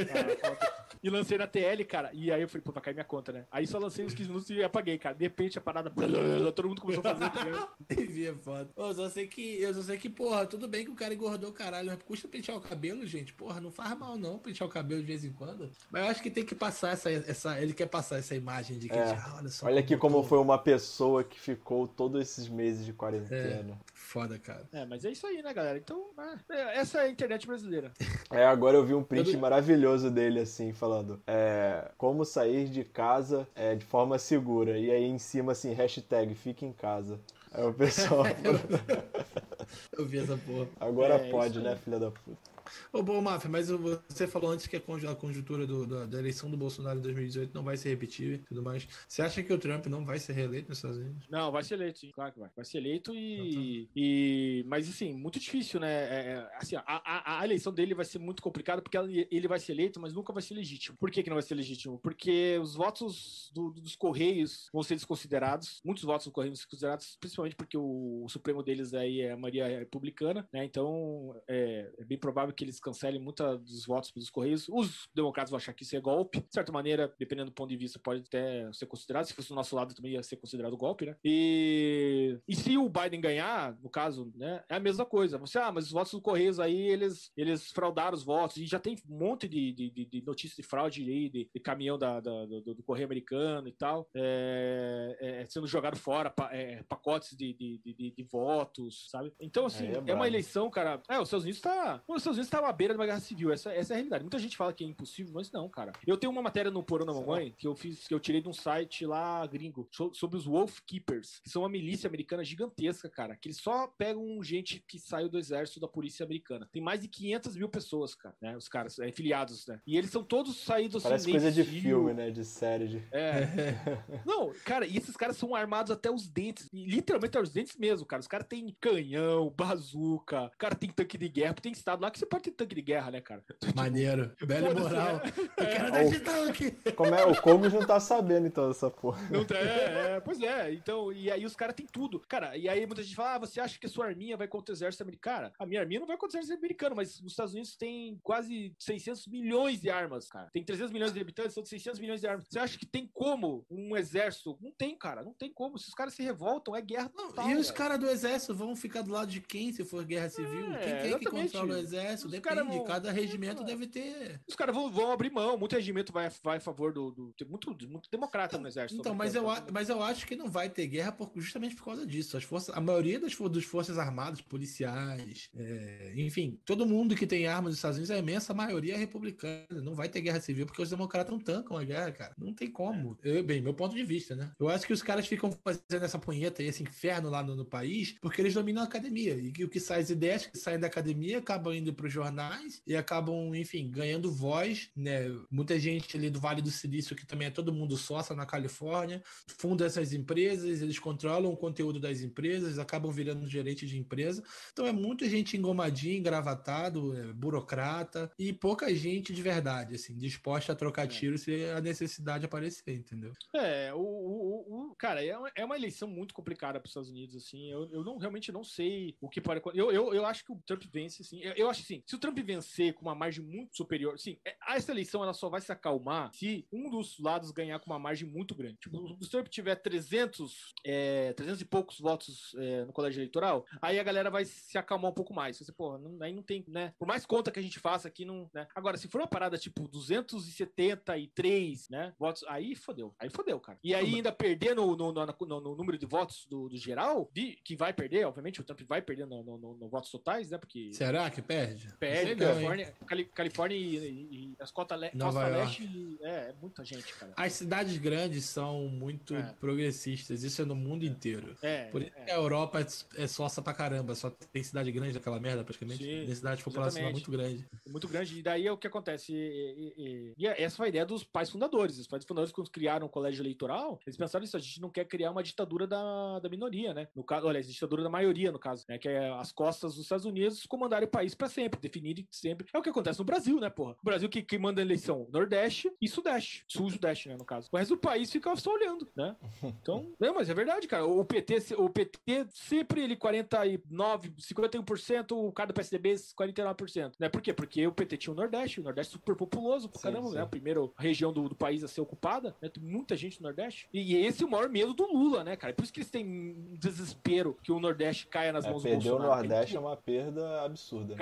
E 1.03 1.11
lancei 1.11 1.37
na 1.37 1.47
TL, 1.47 1.85
cara. 1.85 2.11
E 2.13 2.31
aí 2.31 2.41
eu 2.43 2.49
falei, 2.49 2.63
pô, 2.63 2.71
vai 2.73 2.83
cair 2.83 2.95
minha 2.95 3.05
conta, 3.05 3.33
né? 3.33 3.45
Aí 3.51 3.67
só 3.67 3.79
lancei 3.79 4.05
uns 4.05 4.15
15 4.15 4.29
minutos 4.29 4.51
e 4.51 4.63
apaguei, 4.63 4.99
cara. 4.99 5.15
De 5.15 5.25
repente 5.25 5.59
a 5.59 5.61
parada. 5.61 5.91
Todo 6.55 6.69
mundo 6.69 6.81
começou 6.81 7.03
a 7.05 7.15
fazer. 7.15 7.31
Tá 7.31 7.73
é 7.99 8.35
foda. 8.35 8.71
Eu 8.77 8.95
só 8.95 9.09
sei 9.09 9.27
que, 9.27 9.61
eu 9.61 9.75
só 9.75 9.83
sei 9.83 9.99
que, 9.99 10.09
porra, 10.09 10.47
tudo 10.47 10.69
bem 10.69 10.85
que 10.85 10.91
o 10.91 10.95
cara 10.95 11.13
engordou 11.15 11.53
caralho, 11.53 11.89
mas 11.89 12.03
custa 12.03 12.29
pentear 12.29 12.57
o 12.57 12.61
cabelo, 12.61 13.05
gente. 13.07 13.33
Porra, 13.33 13.61
não 13.61 13.71
faz 13.71 13.99
mal 13.99 14.17
não 14.17 14.39
pentear 14.39 14.69
o 14.69 14.73
cabelo 14.73 15.01
de 15.01 15.07
vez 15.07 15.25
em 15.25 15.33
quando. 15.33 15.71
Mas 15.91 16.03
eu 16.05 16.09
acho 16.11 16.23
que 16.23 16.31
tem 16.33 16.45
que 16.45 16.55
passar 16.55 16.91
essa. 16.93 17.11
essa 17.11 17.61
ele 17.61 17.73
quer 17.73 17.87
passar 17.87 18.19
essa 18.19 18.35
imagem 18.35 18.79
de 18.79 18.89
que, 18.89 18.97
É. 18.99 19.13
ah, 19.13 19.35
olha 19.39 19.49
só. 19.49 19.67
Olha 19.67 19.81
aqui 19.81 19.97
como 19.97 20.23
foi 20.25 20.39
uma 20.39 20.59
pessoa 20.59 21.23
que 21.23 21.39
ficou 21.39 21.87
todos 21.87 22.21
esses 22.21 22.49
meses 22.49 22.85
de 22.85 22.93
quarentena. 22.93 23.79
Foda, 23.95 24.39
cara. 24.39 24.67
É, 24.73 24.85
mas 24.85 25.05
é 25.05 25.11
isso 25.11 25.27
aí, 25.27 25.43
né, 25.43 25.55
galera? 25.55 25.79
Então, 25.79 26.11
é, 26.51 26.79
essa 26.79 26.99
é 26.99 27.03
a 27.03 27.09
internet 27.09 27.47
brasileira. 27.47 27.93
É, 28.33 28.47
agora 28.47 28.79
eu 28.79 28.85
vi 28.85 28.95
um 28.95 29.03
print 29.05 29.35
Eu- 29.35 29.39
maravilhoso 29.41 30.11
dele, 30.11 30.41
assim, 30.41 30.73
falando 30.73 31.21
é, 31.27 31.91
como 31.99 32.25
sair 32.25 32.67
de 32.67 32.83
casa 32.83 33.47
é, 33.55 33.75
de 33.75 33.85
forma 33.85 34.19
segura. 34.19 34.79
E 34.79 34.91
aí 34.91 35.05
em 35.05 35.19
cima, 35.19 35.53
assim, 35.53 35.73
hashtag 35.75 36.35
fique 36.35 36.65
em 36.65 36.73
casa. 36.73 37.21
Aí 37.53 37.63
o 37.63 37.75
pessoal, 37.75 38.25
Eu 39.93 40.07
vi 40.07 40.19
essa 40.19 40.37
porra. 40.39 40.67
agora 40.81 41.15
É, 41.17 41.31
pode, 41.31 41.61
né, 41.61 41.77
filha 41.77 41.99
da 41.99 42.11
puta. 42.11 42.52
Ô, 42.93 43.03
bom, 43.03 43.21
Mafia, 43.21 43.51
mas 43.51 43.69
você 43.69 44.27
falou 44.27 44.51
antes 44.51 44.67
que 44.67 44.77
a 44.77 44.81
conj- 44.81 45.07
a 45.07 45.15
conjuntura 45.15 45.67
do- 45.67 45.87
da, 45.87 46.07
da 46.07 46.19
eleição 46.19 46.51
do 46.51 46.57
Bolsonaro 46.57 46.99
em 46.99 47.03
2018 47.03 47.53
não 47.55 47.63
vai 47.63 47.77
se 47.77 47.89
repetir 47.89 48.35
e 48.35 48.39
tudo 48.39 48.63
mais. 48.63 48.87
Você 49.09 49.23
acha 49.23 49.43
que 49.43 49.53
o 49.53 49.59
Trump 49.59 49.87
não 49.87 50.05
vai 50.05 50.19
ser 50.19 50.33
reeleito 50.33 50.69
nos 50.69 50.79
Estados 50.79 50.99
Unidos? 50.99 51.27
Não, 51.31 51.51
vai 51.53 51.63
ser 51.63 51.75
eleito, 51.75 51.99
sim. 51.99 52.11
Claro 52.13 52.33
que 52.33 52.39
vai. 52.41 52.51
Vai 52.55 52.65
ser 52.65 52.79
eleito 52.79 53.13
e. 53.15 53.89
e 53.95 54.65
mas, 54.67 54.89
assim, 54.89 55.13
muito 55.15 55.39
difícil, 55.39 55.81
né? 55.81 55.91
É, 55.91 56.33
é, 56.33 56.49
assim, 56.57 56.77
a, 56.77 56.83
a, 56.87 57.41
a 57.41 57.45
eleição 57.45 57.73
dele 57.73 57.95
vai 57.95 58.05
ser 58.05 58.19
muito 58.19 58.43
complicada 58.43 58.81
porque 58.83 58.97
ele 59.31 59.49
vai 59.49 59.59
ser 59.59 59.73
eleito, 59.73 60.01
mas 60.01 60.13
nunca 60.13 60.33
vai 60.33 60.43
ser 60.43 60.55
legítimo. 60.55 60.97
Por 60.99 61.11
que, 61.11 61.23
que 61.23 61.31
não 61.31 61.37
vai 61.37 61.43
ser 61.43 61.55
legítimo? 61.55 61.99
Porque 61.99 62.59
os 62.63 62.75
votos 62.75 63.51
do- 63.55 63.71
dos 63.71 63.97
Correios 63.97 64.69
vão 64.73 64.83
ser 64.83 64.95
desconsiderados. 64.95 65.81
Muitos 65.85 66.05
votos 66.05 66.27
dos 66.27 66.33
Correios 66.33 66.53
vão 66.53 66.57
ser 66.57 66.65
desconsiderados, 66.67 67.17
principalmente 67.21 67.57
porque 67.57 67.77
o, 67.77 68.23
o 68.25 68.29
Supremo 68.29 68.63
deles 68.63 68.95
aí 68.95 69.21
é 69.21 69.33
a 69.33 69.37
Maria 69.37 69.67
Republicana, 69.79 70.49
né? 70.53 70.65
Então 70.65 71.35
é, 71.49 71.91
é 71.99 72.05
bem 72.05 72.19
provável 72.19 72.55
que 72.55 72.62
eles 72.63 72.81
cancelem 72.81 73.21
muita 73.21 73.57
dos 73.59 73.85
votos 73.87 74.11
pelos 74.11 74.31
Correios. 74.31 74.67
Os 74.69 75.09
democratas 75.15 75.51
vão 75.51 75.57
achar 75.59 75.73
que 75.73 75.83
isso 75.85 75.97
é 75.97 76.01
golpe. 76.01 76.41
De 76.41 76.53
certa 76.53 76.73
maneira, 76.73 77.13
dependendo 77.19 77.51
do 77.51 77.55
ponto 77.55 77.69
de 77.71 77.77
vista, 77.77 77.99
pode 77.99 78.23
até 78.27 78.71
ser 78.73 78.87
considerado. 78.87 79.25
Se 79.25 79.35
fosse 79.35 79.49
do 79.49 79.55
nosso 79.55 79.75
lado, 79.77 79.95
também 79.95 80.13
ia 80.13 80.23
ser 80.23 80.37
considerado 80.37 80.77
golpe, 80.77 81.07
né? 81.07 81.17
E, 81.25 82.39
e 82.49 82.55
se 82.55 82.77
o 82.77 82.89
Biden 82.89 83.21
ganhar, 83.21 83.77
no 83.83 83.91
caso, 83.91 84.33
né, 84.35 84.63
é 84.69 84.75
a 84.77 84.81
mesma 84.81 85.05
coisa. 85.05 85.39
Você, 85.39 85.59
ah, 85.59 85.73
mas 85.73 85.87
os 85.87 85.93
votos 85.93 86.13
dos 86.13 86.21
Correios 86.23 86.59
aí, 86.61 86.77
eles, 86.89 87.31
eles 87.37 87.71
fraudaram 87.71 88.15
os 88.17 88.23
votos. 88.25 88.57
E 88.57 88.67
já 88.67 88.79
tem 88.79 88.97
um 89.09 89.19
monte 89.19 89.49
de, 89.49 89.73
de, 89.73 89.91
de, 89.91 90.23
notícias 90.25 90.57
de 90.57 90.63
fraude 90.63 91.03
aí, 91.03 91.29
de, 91.29 91.51
de 91.55 91.61
caminhão 91.61 91.99
da, 91.99 92.21
da- 92.21 92.47
do, 92.47 92.75
do 92.75 92.83
Correio 92.83 93.07
Americano 93.07 93.69
e 93.69 93.73
tal, 93.73 94.09
é, 94.15 95.17
é, 95.21 95.47
sendo 95.47 95.67
jogado 95.67 95.97
fora 95.97 96.31
pa- 96.31 96.51
é, 96.53 96.83
pacotes 96.85 97.37
de, 97.37 97.53
de, 97.55 98.23
votos, 98.31 99.09
sabe? 99.11 99.33
Então, 99.41 99.67
assim, 99.67 99.89
é 99.89 100.03
é, 100.07 100.15
uma 100.15 100.27
eleição, 100.27 100.71
cara. 100.71 101.03
É, 101.09 101.19
os 101.19 101.29
Estados 101.29 101.45
Unidos 101.45 101.61
tá. 101.61 102.03
Os 102.09 102.17
Estados 102.19 102.37
Unidos 102.39 102.49
tá 102.61 102.69
à 102.69 102.73
beira 102.73 102.93
de 102.95 103.01
uma 103.01 103.07
guerra 103.07 103.21
civil. 103.21 103.51
Essa, 103.53 103.73
essa 103.73 103.93
é 103.93 103.95
a 103.95 103.97
realidade. 103.97 104.23
Muita 104.25 104.39
gente 104.39 104.57
fala 104.57 104.73
que 104.73 104.85
é 104.85 104.87
impossível, 104.87 105.33
mas 105.35 105.51
não, 105.51 105.69
cara. 105.69 105.93
Eu 106.07 106.17
tenho 106.17 106.31
uma 106.33 106.43
matéria 106.43 106.71
no 106.71 106.83
Porão 106.83 107.07
da 107.07 107.13
Mamãe 107.13 107.55
que 107.57 107.67
eu 107.67 107.75
fiz, 107.75 108.07
que 108.07 108.15
eu 108.15 108.21
tirei 108.21 108.41
de 108.41 108.49
um 108.49 108.53
site 108.53 109.07
lá 109.07 109.47
gringo, 109.47 109.89
so- 109.91 110.13
sobre 110.15 110.37
os 110.37 110.45
Wolf 110.45 110.81
Keepers, 110.87 111.41
que 111.41 111.49
são 111.51 111.63
uma 111.63 111.69
milícia 111.69 112.07
americana 112.07 112.45
gigantesca, 112.45 113.09
cara. 113.09 113.37
Que 113.37 113.49
eles 113.49 113.59
só 113.59 113.87
pegam 113.87 114.43
gente 114.43 114.85
que 114.87 114.99
saiu 114.99 115.29
do 115.29 115.39
exército 115.39 115.81
da 115.81 115.89
polícia 115.89 116.25
americana. 116.25 116.69
Tem 116.73 116.83
mais 116.83 117.01
de 117.01 117.09
500 117.09 117.57
mil 117.57 117.69
pessoas, 117.69 118.15
cara, 118.15 118.35
né? 118.41 118.57
Os 118.57 118.69
caras, 118.69 118.99
é, 118.99 119.11
filiados, 119.11 119.67
né? 119.67 119.81
E 119.87 119.97
eles 119.97 120.11
são 120.11 120.23
todos 120.23 120.57
saídos 120.59 121.03
Parece 121.03 121.25
assim, 121.25 121.31
coisa 121.33 121.51
de 121.51 121.63
Seal, 121.65 121.81
filme, 121.81 122.13
né, 122.15 122.31
de 122.31 122.45
série. 122.45 122.89
De... 122.89 123.03
é. 123.13 123.49
Não, 124.27 124.53
cara, 124.65 124.87
e 124.87 124.97
esses 124.97 125.17
caras 125.17 125.37
são 125.37 125.55
armados 125.55 125.91
até 125.91 126.11
os 126.11 126.29
dentes. 126.29 126.69
Literalmente 126.73 127.31
até 127.31 127.41
os 127.41 127.51
dentes 127.51 127.77
mesmo, 127.77 128.07
cara. 128.07 128.21
Os 128.21 128.29
caras 128.29 128.47
têm 128.47 128.75
canhão, 128.81 129.51
bazuca, 129.57 130.51
cara 130.59 130.75
tem 130.75 130.91
tanque 130.91 131.17
de 131.17 131.29
guerra. 131.29 131.55
Tem 131.55 131.73
estado 131.73 132.01
lá 132.03 132.11
que 132.11 132.19
você 132.19 132.27
pode 132.27 132.42
ter 132.43 132.51
tanque 132.53 132.75
de 132.75 132.83
guerra, 132.83 133.11
né, 133.11 133.21
cara? 133.21 133.43
Maneiro. 133.75 134.33
Bela 134.47 134.75
moral. 134.75 135.17
né? 135.17 135.23
Eu 135.57 135.67
quero 135.67 135.87
É. 135.87 135.91
dar 135.91 136.05
de 136.05 136.21
tanque. 136.21 136.71
Como 136.93 137.15
é? 137.15 137.25
O 137.25 137.41
Kogos 137.41 137.73
não 137.73 137.87
tá 137.87 137.99
sabendo, 138.01 138.47
então, 138.47 138.69
dessa 138.69 138.91
porra. 138.91 139.21
Não 139.31 139.45
tem, 139.45 139.57
é, 139.57 140.15
é, 140.17 140.21
pois 140.21 140.41
é. 140.41 140.73
Então, 140.75 141.13
e 141.13 141.31
aí 141.31 141.45
os 141.45 141.55
caras 141.57 141.75
têm 141.75 141.87
tudo. 141.87 142.21
Cara, 142.29 142.57
e 142.57 142.69
aí 142.69 142.87
muita 142.87 143.03
gente 143.03 143.15
fala: 143.17 143.35
ah, 143.35 143.39
você 143.39 143.61
acha 143.61 143.79
que 143.79 143.87
a 143.87 143.89
sua 143.89 144.07
arminha 144.07 144.37
vai 144.37 144.47
contra 144.49 144.73
o 144.73 144.77
exército 144.77 145.03
americano? 145.03 145.23
Cara, 145.23 145.53
a 145.59 145.65
minha 145.65 145.81
arminha 145.81 146.01
não 146.01 146.07
vai 146.07 146.17
contra 146.17 146.37
o 146.37 146.41
exército 146.43 146.59
americano, 146.59 146.97
mas 146.97 147.21
os 147.21 147.33
Estados 147.33 147.53
Unidos 147.53 147.77
tem 147.77 148.19
quase 148.23 148.75
600 148.79 149.27
milhões 149.29 149.81
de 149.81 149.89
armas, 149.89 150.29
cara. 150.29 150.51
Tem 150.53 150.65
300 150.65 150.93
milhões 150.93 151.13
de 151.13 151.21
habitantes, 151.21 151.55
são 151.55 151.65
600 151.65 152.01
milhões 152.01 152.21
de 152.21 152.27
armas. 152.27 152.45
Você 152.51 152.59
acha 152.59 152.77
que 152.77 152.85
tem 152.85 153.09
como 153.15 153.65
um 153.71 153.97
exército? 153.97 154.59
Não 154.61 154.73
tem, 154.73 154.97
cara, 154.99 155.23
não 155.23 155.33
tem 155.33 155.53
como. 155.53 155.79
Se 155.79 155.89
os 155.89 155.95
caras 155.95 156.13
se 156.15 156.23
revoltam, 156.23 156.75
é 156.75 156.81
guerra 156.83 157.09
total. 157.09 157.49
e 157.51 157.55
os 157.55 157.71
caras 157.71 157.99
do 158.01 158.11
exército 158.11 158.55
vão 158.55 158.75
ficar 158.75 159.03
do 159.03 159.13
lado 159.13 159.31
de 159.31 159.41
quem 159.41 159.73
se 159.73 159.85
for 159.85 160.05
guerra 160.05 160.29
civil? 160.29 160.73
É, 160.75 160.79
quem, 160.79 160.79
quem 160.79 160.93
é 160.93 161.01
que 161.01 161.07
exatamente. 161.09 161.53
controla 161.53 161.75
o 161.75 161.79
exército? 161.79 162.22
Os 162.29 162.39
caras 162.41 162.59
Depende. 162.65 162.77
vão- 162.79 162.87
Cada 162.87 163.11
regimento 163.13 163.63
É. 163.63 163.65
deve 163.67 163.87
ter. 163.87 164.41
Os 164.47 164.55
caras 164.55 164.75
vão, 164.75 164.91
vão 164.91 165.11
abrir 165.13 165.31
mão, 165.31 165.57
muito 165.59 165.75
regimento 165.75 166.13
vai, 166.13 166.31
vai 166.43 166.59
a 166.59 166.61
favor 166.61 166.93
do. 166.93 167.11
do 167.11 167.33
tem 167.33 167.47
muito, 167.49 167.71
muito 167.89 168.11
democrata 168.11 168.59
no 168.59 168.67
exército. 168.69 169.01
Então, 169.01 169.15
mas 169.15 169.35
eu, 169.35 169.49
a- 169.51 169.65
mas 169.73 169.89
eu 169.89 170.03
acho 170.03 170.27
que 170.27 170.37
não 170.37 170.49
vai 170.49 170.69
ter 170.69 170.87
guerra 170.87 171.13
por- 171.13 171.31
justamente 171.37 171.75
por 171.75 171.85
causa 171.85 172.07
disso. 172.07 172.37
As 172.37 172.45
forças, 172.45 172.75
a 172.77 172.81
maioria 172.81 173.19
das, 173.21 173.35
dos 173.37 173.65
forças 173.65 173.99
armadas, 173.99 174.41
policiais, 174.41 175.49
é, 175.57 176.13
enfim, 176.17 176.59
todo 176.65 176.87
mundo 176.87 177.15
que 177.15 177.27
tem 177.27 177.47
armas 177.47 177.71
nos 177.71 177.79
Estados 177.79 177.97
Unidos, 177.99 178.11
a 178.11 178.19
imensa 178.19 178.53
maioria 178.55 178.95
é 178.95 178.97
republicana. 178.97 179.67
Não 179.83 179.95
vai 179.95 180.09
ter 180.09 180.21
guerra 180.21 180.41
civil 180.41 180.67
porque 180.67 180.83
os 180.83 180.91
democratas 180.91 181.31
não 181.33 181.39
tancam 181.41 181.77
a 181.77 181.85
guerra, 181.85 182.13
cara. 182.13 182.35
Não 182.39 182.53
tem 182.53 182.71
como. 182.71 183.19
Eu, 183.23 183.43
bem, 183.45 183.61
meu 183.61 183.75
ponto 183.75 183.95
de 183.95 184.05
vista, 184.05 184.35
né? 184.35 184.51
Eu 184.59 184.69
acho 184.69 184.87
que 184.87 184.93
os 184.93 185.03
caras 185.03 185.27
ficam 185.27 185.51
fazendo 185.65 186.05
essa 186.05 186.19
punheta 186.19 186.63
e 186.63 186.67
esse 186.67 186.83
inferno 186.83 187.31
lá 187.31 187.43
no, 187.43 187.55
no 187.57 187.65
país 187.65 188.17
porque 188.21 188.41
eles 188.41 188.55
dominam 188.55 188.83
a 188.83 188.87
academia. 188.87 189.35
E 189.35 189.51
que 189.53 189.65
o 189.65 189.69
que 189.69 189.81
sai, 189.81 190.01
as 190.01 190.11
ideias 190.11 190.47
que 190.47 190.59
saem 190.59 190.79
da 190.79 190.87
academia 190.87 191.39
acabam 191.39 191.75
indo 191.75 191.93
para 191.93 192.07
os 192.07 192.12
jornais 192.13 192.83
e 192.87 192.95
acabam, 192.95 193.55
enfim, 193.55 193.91
ganhando 193.91 194.31
voz, 194.31 194.91
né? 194.97 195.25
Muita 195.51 195.79
gente 195.79 196.17
ali 196.17 196.31
do 196.31 196.41
Vale 196.41 196.63
do 196.63 196.71
Silício, 196.71 197.17
que 197.17 197.27
também 197.27 197.49
é 197.49 197.51
todo 197.51 197.73
mundo 197.73 197.97
sócia 197.97 198.35
na 198.37 198.47
Califórnia, 198.47 199.23
funda 199.59 199.87
essas 199.87 200.13
empresas, 200.13 200.83
eles 200.83 200.99
controlam 200.99 201.53
o 201.53 201.57
conteúdo 201.57 201.99
das 201.99 202.21
empresas, 202.21 202.79
acabam 202.79 203.11
virando 203.11 203.49
gerente 203.49 203.87
de 203.87 203.99
empresa. 203.99 204.43
Então 204.73 204.87
é 204.87 204.93
muita 204.93 205.29
gente 205.29 205.57
engomadinha, 205.57 206.17
engravatado, 206.19 207.17
é, 207.17 207.33
burocrata 207.33 208.31
e 208.39 208.53
pouca 208.53 208.95
gente 208.95 209.33
de 209.33 209.43
verdade, 209.43 209.95
assim, 209.95 210.17
disposta 210.17 210.73
a 210.73 210.77
trocar 210.77 211.05
É. 211.05 211.07
tiro 211.07 211.39
se 211.39 211.65
a 211.67 211.81
necessidade 211.81 212.45
aparecer, 212.45 212.95
entendeu? 212.95 213.33
É, 213.55 213.93
o, 213.95 213.99
o, 213.99 214.91
o- 214.91 214.95
cara, 214.97 215.25
é 215.25 215.37
uma, 215.37 215.51
é 215.57 215.65
uma 215.65 215.77
eleição 215.77 216.09
muito 216.09 216.35
complicada 216.35 216.79
para 216.79 216.87
os 216.87 216.91
Estados 216.91 217.11
Unidos, 217.11 217.37
assim. 217.37 217.71
Eu, 217.71 217.89
eu 217.93 218.05
não 218.05 218.19
realmente 218.19 218.53
não 218.53 218.63
sei 218.65 219.17
o 219.21 219.29
que 219.29 219.41
pode 219.41 219.59
acontecer. 219.59 219.81
Eu, 219.83 219.91
eu, 219.93 220.15
eu 220.15 220.27
acho 220.27 220.45
que 220.45 220.53
o 220.53 220.61
Trump 220.67 220.83
vence, 220.93 221.23
assim. 221.23 221.41
Eu, 221.41 221.53
eu 221.55 221.71
acho 221.71 221.83
assim, 221.83 222.02
se 222.07 222.17
o 222.17 222.19
Trump 222.19 222.39
vencer 222.39 222.95
com 222.95 223.03
uma 223.03 223.15
margem 223.15 223.45
muito 223.45 223.77
superior, 223.77 224.19
sim, 224.19 224.39
é- 224.45 224.57
essa 224.69 224.93
eleição 224.93 225.23
ela 225.23 225.35
só 225.35 225.49
vai 225.49 225.61
se 225.61 225.71
acalmar 225.73 226.31
se 226.35 226.67
um 226.73 226.91
dos 226.91 227.19
lados 227.19 227.51
ganhar 227.51 227.79
com 227.79 227.91
uma 227.91 227.99
margem 227.99 228.29
muito 228.29 228.55
grande. 228.55 228.77
Tipo, 228.81 229.17
se 229.21 229.27
o 229.27 229.31
Trump 229.31 229.49
tiver 229.49 229.77
300, 229.77 230.75
é, 230.85 231.33
300 231.35 231.61
e 231.61 231.65
poucos 231.65 231.99
votos 232.01 232.55
é, 232.59 232.85
no 232.85 232.93
colégio 232.93 233.19
eleitoral, 233.21 233.65
aí 233.81 233.99
a 233.99 234.03
galera 234.03 234.31
vai 234.31 234.45
se 234.45 234.77
acalmar 234.79 235.11
um 235.11 235.15
pouco 235.15 235.35
mais. 235.35 235.59
Você, 235.59 235.73
pô, 235.73 235.99
não, 235.99 236.23
aí 236.23 236.33
não 236.33 236.43
tem, 236.43 236.65
né? 236.69 236.95
Por 236.99 237.07
mais 237.07 237.27
conta 237.27 237.51
que 237.51 237.59
a 237.59 237.63
gente 237.63 237.79
faça 237.81 238.09
aqui, 238.09 238.25
não, 238.25 238.51
né? 238.55 238.67
Agora, 238.75 238.97
se 238.97 239.09
for 239.09 239.21
uma 239.21 239.27
parada 239.27 239.59
tipo 239.59 239.89
273, 239.89 241.89
né? 241.89 242.15
Votos, 242.19 242.45
aí 242.49 242.75
fodeu. 242.75 243.15
Aí 243.19 243.29
fodeu, 243.31 243.59
cara. 243.61 243.79
E 243.83 243.95
aí 243.95 244.15
ainda 244.17 244.33
perder 244.33 244.75
no, 244.75 244.97
no, 244.97 245.13
no, 245.13 245.27
no- 245.27 245.61
no 245.61 245.77
número 245.77 245.99
de 245.99 246.07
votos 246.07 246.47
do, 246.49 246.69
do 246.69 246.77
geral, 246.77 247.31
de, 247.33 247.57
que 247.65 247.77
vai 247.77 247.93
perder, 247.93 248.25
obviamente, 248.27 248.61
o 248.61 248.65
Trump 248.65 248.81
vai 248.89 249.03
perder 249.03 249.27
no, 249.27 249.43
no, 249.43 249.59
no- 249.59 249.75
no 249.77 249.89
votos 249.89 250.11
totais, 250.11 250.51
né? 250.51 250.59
Porque 250.59 250.93
Será 250.93 251.31
que 251.31 251.43
perde? 251.43 251.92
Perde? 251.93 252.37
Califórnia, 252.37 252.95
Cali- 253.07 253.25
Califórnia 253.27 253.77
e, 253.77 253.97
e- 253.97 254.35
e 254.53 254.57
as 254.61 254.71
cotas 254.71 255.01
le, 255.01 255.11
costa 255.11 255.47
leste, 255.49 256.19
é, 256.23 256.29
é 256.31 256.55
muita 256.61 256.85
gente, 256.85 257.13
cara. 257.15 257.33
As 257.37 257.53
cidades 257.53 257.97
grandes 257.99 258.45
são 258.45 258.89
muito 258.89 259.35
É. 259.35 259.55
progressistas, 259.61 260.43
isso 260.43 260.63
é 260.63 260.65
no 260.65 260.75
mundo 260.75 261.05
inteiro. 261.05 261.57
É, 261.63 261.85
Por 261.85 262.03
isso 262.03 262.13
é. 262.17 262.25
que 262.25 262.31
a 262.31 262.37
Europa 262.37 262.81
é, 262.81 263.23
é 263.23 263.27
sócia 263.27 263.63
pra 263.63 263.75
caramba, 263.75 264.15
só 264.15 264.31
tem 264.31 264.63
cidade 264.63 264.91
grande 264.93 265.13
daquela 265.15 265.39
merda 265.41 265.65
praticamente. 265.65 266.03
Sim, 266.05 266.25
densidade 266.27 266.63
populacional 266.63 267.11
exatamente. 267.11 267.29
muito 267.29 267.31
grande. 267.31 267.67
muito 267.89 268.09
grande. 268.09 268.39
E 268.39 268.43
daí 268.43 268.67
é 268.67 268.73
o 268.73 268.77
que 268.77 268.87
acontece. 268.87 269.33
E, 269.33 269.37
e- 269.37 269.95
e- 269.97 270.33
e 270.39 270.47
essa 270.47 270.77
foi 270.77 270.87
a 270.87 270.89
ideia 270.89 271.07
dos 271.07 271.25
pais 271.25 271.51
fundadores. 271.51 271.99
Os 271.99 272.07
pais 272.07 272.25
fundadores, 272.25 272.53
quando 272.53 272.71
criaram 272.71 273.07
o 273.07 273.11
colégio 273.11 273.43
eleitoral, 273.43 273.99
eles 274.07 274.17
pensaram 274.17 274.45
isso: 274.45 274.57
a 274.57 274.61
gente 274.61 274.81
não 274.81 274.91
quer 274.91 275.05
criar 275.07 275.31
uma 275.31 275.43
ditadura 275.43 275.87
da, 275.87 276.39
da 276.39 276.49
minoria, 276.49 276.95
né? 276.95 277.09
No 277.15 277.25
caso, 277.25 277.47
olha, 277.47 277.59
a 277.59 277.63
ditadura 277.63 278.03
da 278.03 278.09
maioria, 278.09 278.51
no 278.53 278.59
caso, 278.59 278.85
né? 278.89 278.99
Que 278.99 279.09
é 279.09 279.31
as 279.33 279.53
costas 279.53 279.95
dos 279.95 280.05
Estados 280.05 280.25
Unidos 280.25 280.65
comandarem 280.67 281.07
o 281.07 281.11
país 281.11 281.35
para 281.35 281.49
sempre. 281.49 281.82
Definirem 281.83 282.27
sempre. 282.31 282.67
É 282.73 282.79
o 282.79 282.83
que 282.83 282.89
acontece 282.89 283.19
no 283.19 283.25
Brasil, 283.25 283.59
né, 283.59 283.69
porra? 283.69 283.97
O 284.01 284.05
Brasil 284.05 284.29
que, 284.29 284.41
que 284.43 284.57
manda 284.57 284.81
eleição 284.81 285.27
Nordeste 285.31 285.93
e 286.01 286.09
Sudeste. 286.09 286.65
Sul 286.69 286.89
e 286.89 286.93
Sudeste, 286.93 287.29
né, 287.29 287.37
no 287.37 287.45
caso. 287.45 287.69
O 287.73 287.77
resto 287.77 287.95
do 287.95 288.01
país 288.01 288.31
fica 288.31 288.55
só 288.57 288.73
olhando, 288.73 289.09
né? 289.17 289.37
Então, 289.83 290.13
não, 290.21 290.35
mas 290.35 290.49
é 290.49 290.55
verdade, 290.55 290.87
cara. 290.87 291.05
O 291.05 291.25
PT, 291.25 291.75
o 291.77 291.89
PT 291.89 292.47
sempre 292.51 293.03
ele 293.03 293.17
49, 293.17 294.31
51%, 294.31 295.33
o 295.33 295.51
cara 295.51 295.69
do 295.69 295.75
PSDB 295.75 296.15
49%. 296.15 297.15
Né? 297.19 297.29
Por 297.29 297.41
quê? 297.41 297.53
Porque 297.53 297.87
o 297.87 297.93
PT 297.93 298.17
tinha 298.17 298.33
o 298.33 298.37
Nordeste, 298.37 298.81
o 298.81 298.85
Nordeste 298.85 299.13
super 299.13 299.35
populoso, 299.35 299.91
sim, 299.93 300.03
caramba, 300.03 300.29
sim. 300.29 300.35
né? 300.35 300.43
A 300.43 300.47
primeira 300.47 300.81
região 300.97 301.33
do, 301.33 301.49
do 301.49 301.57
país 301.57 301.83
a 301.83 301.89
ser 301.89 302.01
ocupada, 302.01 302.55
né? 302.61 302.69
Tem 302.69 302.83
muita 302.83 303.17
gente 303.17 303.41
no 303.41 303.49
Nordeste. 303.49 303.89
E 303.93 304.15
esse 304.17 304.43
é 304.43 304.47
o 304.47 304.51
maior 304.51 304.69
medo 304.69 304.95
do 304.95 305.07
Lula, 305.07 305.43
né, 305.43 305.57
cara? 305.57 305.73
É 305.73 305.75
por 305.75 305.83
isso 305.83 305.93
que 305.93 306.01
eles 306.01 306.11
têm 306.11 306.27
um 306.27 306.77
desespero 306.79 307.59
que 307.63 307.73
o 307.73 307.81
Nordeste 307.81 308.27
caia 308.27 308.53
nas 308.53 308.65
é, 308.65 308.71
mãos 308.71 308.83
do 308.83 308.89
Bolsonaro. 308.89 309.19
Perder 309.19 309.33
o 309.33 309.37
Nordeste 309.37 309.77
é 309.77 309.81
uma 309.81 309.97
perda 309.97 310.63
absurda. 310.63 311.15
Né? 311.15 311.19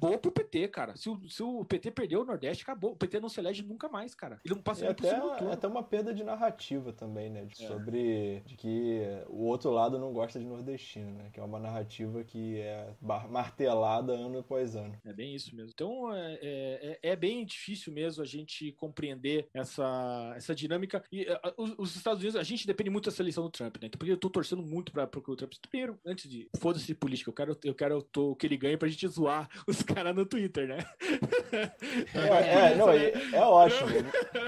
Acabou 0.00 0.18
pro 0.18 0.32
PT, 0.32 0.68
cara. 0.68 0.96
Se 0.96 1.10
o, 1.10 1.28
se 1.28 1.42
o 1.42 1.64
PT 1.64 1.90
perder 1.90 2.16
o 2.16 2.24
Nordeste, 2.24 2.62
acabou. 2.62 2.92
O 2.92 2.96
PT 2.96 3.20
não 3.20 3.28
se 3.28 3.38
elege 3.38 3.62
nunca 3.62 3.88
mais, 3.88 4.14
cara. 4.14 4.40
Ele 4.44 4.54
não 4.54 4.62
passa 4.62 4.80
nem 4.80 4.90
até, 4.90 5.08
é 5.08 5.52
até 5.52 5.66
uma 5.66 5.82
perda 5.82 6.14
de 6.14 6.24
narrativa 6.24 6.92
também, 6.92 7.28
né? 7.28 7.44
De, 7.44 7.62
é. 7.62 7.68
Sobre 7.68 8.42
de 8.46 8.56
que 8.56 9.02
o 9.28 9.44
outro 9.44 9.70
lado 9.70 9.98
não 9.98 10.12
gosta 10.12 10.38
de 10.38 10.46
nordestino, 10.46 11.12
né? 11.12 11.28
Que 11.32 11.38
é 11.38 11.42
uma 11.42 11.58
narrativa 11.58 12.24
que 12.24 12.58
é 12.58 12.94
martelada 13.28 14.12
ano 14.12 14.38
após 14.38 14.74
ano. 14.74 14.98
É 15.04 15.12
bem 15.12 15.34
isso 15.34 15.54
mesmo. 15.54 15.70
Então 15.74 16.14
é, 16.14 16.34
é, 16.34 16.98
é, 17.02 17.10
é 17.10 17.16
bem 17.16 17.44
difícil 17.44 17.92
mesmo 17.92 18.22
a 18.22 18.26
gente 18.26 18.72
compreender 18.72 19.48
essa, 19.52 20.32
essa 20.34 20.54
dinâmica. 20.54 21.04
E 21.12 21.22
uh, 21.24 21.54
os, 21.58 21.74
os, 21.78 21.96
Estados 21.96 22.20
Unidos, 22.20 22.36
a 22.36 22.42
gente 22.42 22.66
depende 22.66 22.88
muito 22.88 23.10
da 23.10 23.14
seleção 23.14 23.44
do 23.44 23.50
Trump, 23.50 23.76
né? 23.76 23.88
Então, 23.88 23.98
porque 23.98 24.12
eu 24.12 24.16
tô 24.16 24.30
torcendo 24.30 24.62
muito 24.62 24.92
para 24.92 25.06
que 25.06 25.30
o 25.30 25.36
Trump. 25.36 25.52
Primeiro, 25.68 25.98
antes 26.06 26.28
de. 26.28 26.48
Foda-se 26.58 26.86
de 26.86 26.94
política, 26.94 27.28
eu 27.28 27.34
quero, 27.34 27.58
eu 27.64 27.74
quero 27.74 28.02
tô, 28.02 28.34
que 28.34 28.46
ele 28.46 28.56
ganhe 28.56 28.76
pra 28.76 28.88
gente 28.88 29.06
zoar 29.06 29.48
os 29.66 29.82
caras 29.92 30.14
no 30.14 30.26
Twitter, 30.26 30.68
né? 30.68 30.78
É, 32.14 32.72
é, 32.72 32.74
não, 32.76 32.90
é, 32.90 33.12
é 33.32 33.40
ótimo. 33.40 33.90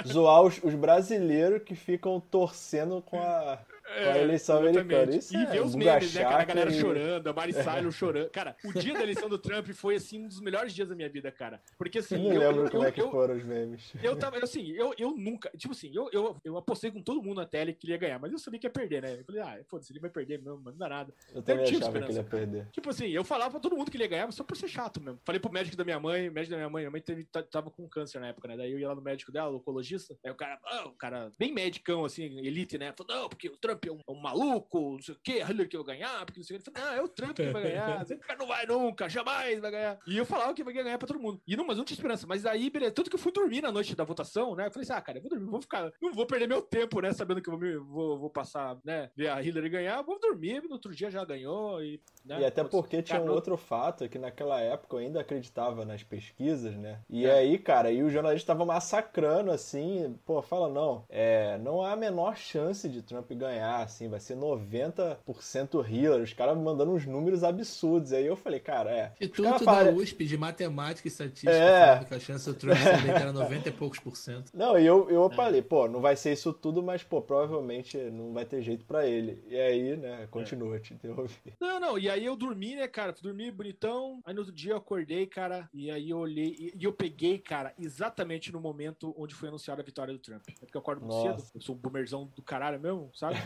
Zoar 0.07 0.43
os, 0.43 0.61
os 0.63 0.75
brasileiros 0.75 1.63
que 1.63 1.75
ficam 1.75 2.21
torcendo 2.21 3.03
com 3.03 3.19
a, 3.21 3.59
é, 3.95 4.13
a 4.13 4.19
eleição 4.19 4.59
americana. 4.59 5.15
Isso 5.15 5.35
e 5.35 5.37
é 5.37 5.47
ver 5.47 5.63
os 5.63 5.75
memes, 5.75 6.15
né, 6.15 6.23
cara? 6.23 6.43
A 6.43 6.45
galera 6.45 6.71
e... 6.71 6.81
chorando, 6.81 7.27
a 7.29 7.33
Mari 7.33 7.53
Silo 7.63 7.93
chorando. 7.93 8.31
Cara, 8.31 8.57
o 8.65 8.73
dia 8.73 8.95
da 8.95 9.03
eleição 9.03 9.29
do 9.29 9.39
Trump 9.39 9.69
foi, 9.71 9.97
assim, 9.97 10.25
um 10.25 10.29
dos 10.29 10.41
melhores 10.41 10.73
dias 10.73 10.89
da 10.89 10.95
minha 10.95 11.09
vida, 11.09 11.31
cara. 11.31 11.61
Porque, 11.79 11.99
assim... 11.99 12.17
Eu 12.17 12.35
não 12.35 12.41
lembro 12.41 12.65
eu, 12.67 12.71
como 12.71 12.85
eu, 12.85 12.89
é 12.89 12.93
que 12.93 13.01
eu, 13.01 13.11
foram 13.11 13.37
os 13.37 13.45
memes. 13.45 13.93
Eu 14.03 14.17
tava, 14.17 14.39
assim, 14.39 14.71
eu, 14.73 14.95
eu 14.99 15.15
nunca... 15.17 15.51
Tipo 15.57 15.73
assim, 15.73 15.91
eu, 15.95 16.09
eu, 16.13 16.37
eu 16.45 16.57
apostei 16.57 16.91
com 16.91 17.03
todo 17.03 17.23
mundo 17.23 17.39
na 17.39 17.47
tele 17.47 17.73
que 17.73 17.87
ele 17.87 17.93
ia 17.93 17.99
ganhar, 17.99 18.19
mas 18.19 18.33
eu 18.33 18.39
sabia 18.39 18.59
que 18.59 18.67
ia 18.67 18.71
perder, 18.71 19.03
né? 19.03 19.19
Eu 19.21 19.25
falei, 19.25 19.43
ah, 19.43 19.61
foda-se, 19.69 19.93
ele 19.93 20.01
vai 20.01 20.11
perder 20.11 20.39
mesmo, 20.41 20.61
mas 20.65 20.75
não 20.75 20.79
dá 20.79 20.89
nada. 20.89 21.15
Eu 21.35 21.43
também 21.43 21.65
achava 21.65 21.85
esperança, 21.85 22.07
que 22.07 22.13
ele 22.13 22.19
ia 22.19 22.25
perder. 22.25 22.69
Tipo 22.73 22.91
assim, 22.91 23.09
eu 23.09 23.25
falava 23.25 23.53
pra 23.53 23.61
todo 23.61 23.77
mundo 23.77 23.91
que 23.91 23.97
ele 23.97 24.05
ia 24.05 24.11
ganhar, 24.11 24.27
mas 24.27 24.35
só 24.35 24.45
por 24.45 24.57
ser 24.57 24.69
chato 24.69 25.01
mesmo. 25.01 25.21
Falei 25.25 25.41
pro 25.41 25.53
médico 25.53 25.77
da 25.77 25.85
minha 25.85 26.01
mãe, 26.01 26.29
o 26.29 26.33
médico 26.33 26.53
da 26.53 26.57
minha 26.57 26.71
mãe, 26.71 26.83
minha 26.83 26.91
mãe 26.91 27.01
teve, 27.01 27.25
tava 27.51 27.71
com 27.71 27.89
câncer 27.89 28.21
na 28.21 28.29
época, 28.29 28.49
né? 28.49 28.57
Daí 28.57 28.73
eu 28.73 28.79
ia 28.79 28.89
lá 28.89 28.95
no 28.95 29.03
médico 29.03 29.33
dela, 29.33 29.51
o 29.51 29.57
oncologista, 29.57 30.17
aí 30.25 30.31
o 30.31 30.35
cara, 30.35 30.59
oh, 30.85 30.89
o 30.89 30.93
cara, 30.93 31.31
bem 31.39 31.53
medicão, 31.53 32.05
assim, 32.05 32.39
elite, 32.39 32.79
né? 32.79 32.93
Falou, 32.97 33.23
não, 33.23 33.29
porque 33.29 33.49
o 33.49 33.57
Trump 33.57 33.82
é 33.89 33.93
um, 33.93 34.01
é 34.07 34.13
um 34.13 34.21
maluco, 34.21 34.93
não 34.93 35.03
sei 35.03 35.15
o 35.15 35.19
que, 35.23 35.41
a 35.41 35.51
Hillary 35.51 35.69
que 35.69 35.77
vai 35.77 35.97
ganhar, 35.97 36.25
porque 36.25 36.41
não 36.41 36.45
sei 36.45 36.57
o 36.57 36.61
que. 36.61 36.69
Ele 36.69 36.77
falou, 36.77 36.91
não, 36.91 36.99
é 36.99 37.03
o 37.03 37.09
Trump 37.09 37.37
que 37.37 37.51
vai 37.51 37.63
ganhar, 37.63 38.05
você 38.05 38.19
não 38.39 38.47
vai 38.47 38.67
nunca, 38.67 39.09
jamais 39.09 39.61
vai 39.61 39.71
ganhar. 39.71 39.99
E 40.07 40.17
eu 40.17 40.27
falava 40.27 40.55
que 40.55 40.65
vai 40.65 40.75
ganhar 40.75 40.99
pra 40.99 41.09
todo 41.09 41.21
mundo. 41.21 41.41
E 41.47 41.57
não, 41.57 41.67
mas 41.67 41.77
não 41.77 41.85
tinha 41.85 41.97
esperança. 41.97 42.27
Mas 42.27 42.47
aí, 42.47 42.71
beleza, 42.71 42.93
tanto 42.93 43.11
que 43.11 43.17
eu 43.17 43.21
fui 43.21 43.33
dormir 43.33 43.63
na 43.63 43.73
noite 43.73 43.95
da 43.95 44.05
votação, 44.05 44.55
né? 44.55 44.67
Eu 44.67 44.71
falei 44.71 44.85
assim, 44.85 44.93
ah, 44.93 45.01
cara, 45.01 45.19
eu 45.19 45.23
vou 45.23 45.31
dormir, 45.31 45.51
vou 45.51 45.61
ficar, 45.61 45.93
não 46.01 46.13
vou 46.13 46.27
perder 46.27 46.47
meu 46.47 46.63
tempo, 46.63 47.01
né? 47.01 47.13
Sabendo 47.13 47.41
que 47.41 47.49
eu 47.49 47.59
vou, 47.59 47.85
vou, 47.85 48.19
vou 48.19 48.31
passar, 48.31 48.79
né? 48.85 49.11
Ver 49.17 49.29
a 49.29 49.43
Hillary 49.43 49.69
ganhar, 49.69 50.03
vou 50.03 50.19
dormir, 50.19 50.63
no 50.63 50.73
outro 50.73 50.95
dia 50.95 51.11
já 51.11 51.25
ganhou. 51.25 51.83
E, 51.83 52.01
né, 52.25 52.41
e 52.41 52.45
até 52.45 52.65
porque 52.65 53.03
tinha 53.03 53.21
um 53.21 53.31
outro 53.31 53.57
fato, 53.57 54.09
que 54.09 54.19
naquela 54.19 54.61
época 54.61 54.97
eu 54.97 55.01
ainda 55.01 55.21
acreditava 55.21 55.85
nas 55.85 56.03
pesquisas, 56.03 56.75
né? 56.77 57.01
E 57.09 57.27
é. 57.27 57.33
aí, 57.33 57.59
cara, 57.59 57.89
aí 57.89 58.03
o 58.03 58.11
jornalista 58.11 58.53
tava 58.53 58.65
massacrando, 58.65 59.51
assim, 59.51 60.19
pô, 60.25 60.43
fala, 60.43 60.69
não, 60.69 61.05
é, 61.09 61.59
não 61.59 61.83
há 61.83 61.93
a 61.93 61.97
menor 61.97 62.37
chance 62.37 62.89
de 62.89 63.03
Trump 63.03 63.31
ganhar, 63.33 63.72
assim, 63.81 64.09
vai 64.09 64.21
ser 64.21 64.35
90 64.35 65.21
100% 65.27 65.89
Hillary, 65.89 66.23
os 66.23 66.33
caras 66.33 66.57
mandando 66.57 66.93
uns 66.93 67.07
números 67.07 67.43
absurdos. 67.45 68.13
Aí 68.13 68.27
eu 68.27 68.37
falei, 68.37 68.61
cara, 68.61 68.91
é. 68.91 69.13
Instituto 69.21 69.65
da 69.65 69.91
USP 69.91 70.25
de 70.25 70.37
Matemática 70.37 71.07
e 71.07 71.11
Estatística 71.11 71.53
é. 71.53 72.05
que 72.05 72.15
a 72.15 72.21
chance 72.21 72.49
do 72.49 72.55
Trump 72.55 72.77
era 72.77 73.33
90 73.33 73.69
e 73.69 73.73
poucos 73.73 73.99
por 73.99 74.17
cento. 74.17 74.51
Não, 74.55 74.79
e 74.79 74.87
eu, 74.87 75.11
eu 75.11 75.27
é. 75.27 75.35
falei, 75.35 75.63
pô, 75.63 75.89
não 75.89 76.01
vai 76.01 76.17
ser 76.17 76.33
isso 76.33 76.53
tudo, 76.53 76.83
mas, 76.83 77.03
pô, 77.03 77.21
provavelmente 77.21 77.97
não 77.97 78.33
vai 78.33 78.45
ter 78.45 78.63
jeito 78.63 78.85
para 78.85 79.07
ele. 79.07 79.43
E 79.49 79.57
aí, 79.57 79.97
né, 79.97 80.27
continua, 80.31 80.77
é. 80.77 80.79
te 80.81 80.95
interrompi. 80.95 81.55
Não, 81.61 81.81
não, 81.81 81.99
e 81.99 82.09
aí 82.09 82.25
eu 82.25 82.37
dormi, 82.37 82.77
né, 82.77 82.87
cara, 82.87 83.15
dormi 83.21 83.51
bonitão, 83.51 84.21
aí 84.25 84.35
no 84.35 84.41
outro 84.41 84.55
dia 84.55 84.73
eu 84.73 84.77
acordei, 84.77 85.27
cara, 85.27 85.69
e 85.73 85.91
aí 85.91 86.11
eu 86.11 86.19
olhei, 86.19 86.57
e, 86.59 86.75
e 86.79 86.85
eu 86.85 86.93
peguei, 86.93 87.39
cara, 87.39 87.73
exatamente 87.79 88.53
no 88.53 88.61
momento 88.61 89.15
onde 89.17 89.35
foi 89.35 89.49
anunciada 89.49 89.83
a 89.83 89.85
vitória 89.85 90.13
do 90.13 90.19
Trump. 90.19 90.43
É 90.49 90.65
porque 90.65 90.77
eu 90.77 90.81
acordo 90.81 91.05
muito 91.05 91.23
cedo, 91.23 91.51
eu 91.55 91.61
sou 91.61 91.75
um 91.75 91.79
boomerzão 91.79 92.31
do 92.35 92.43
caralho 92.43 92.81
mesmo, 92.81 93.11
sabe? 93.15 93.37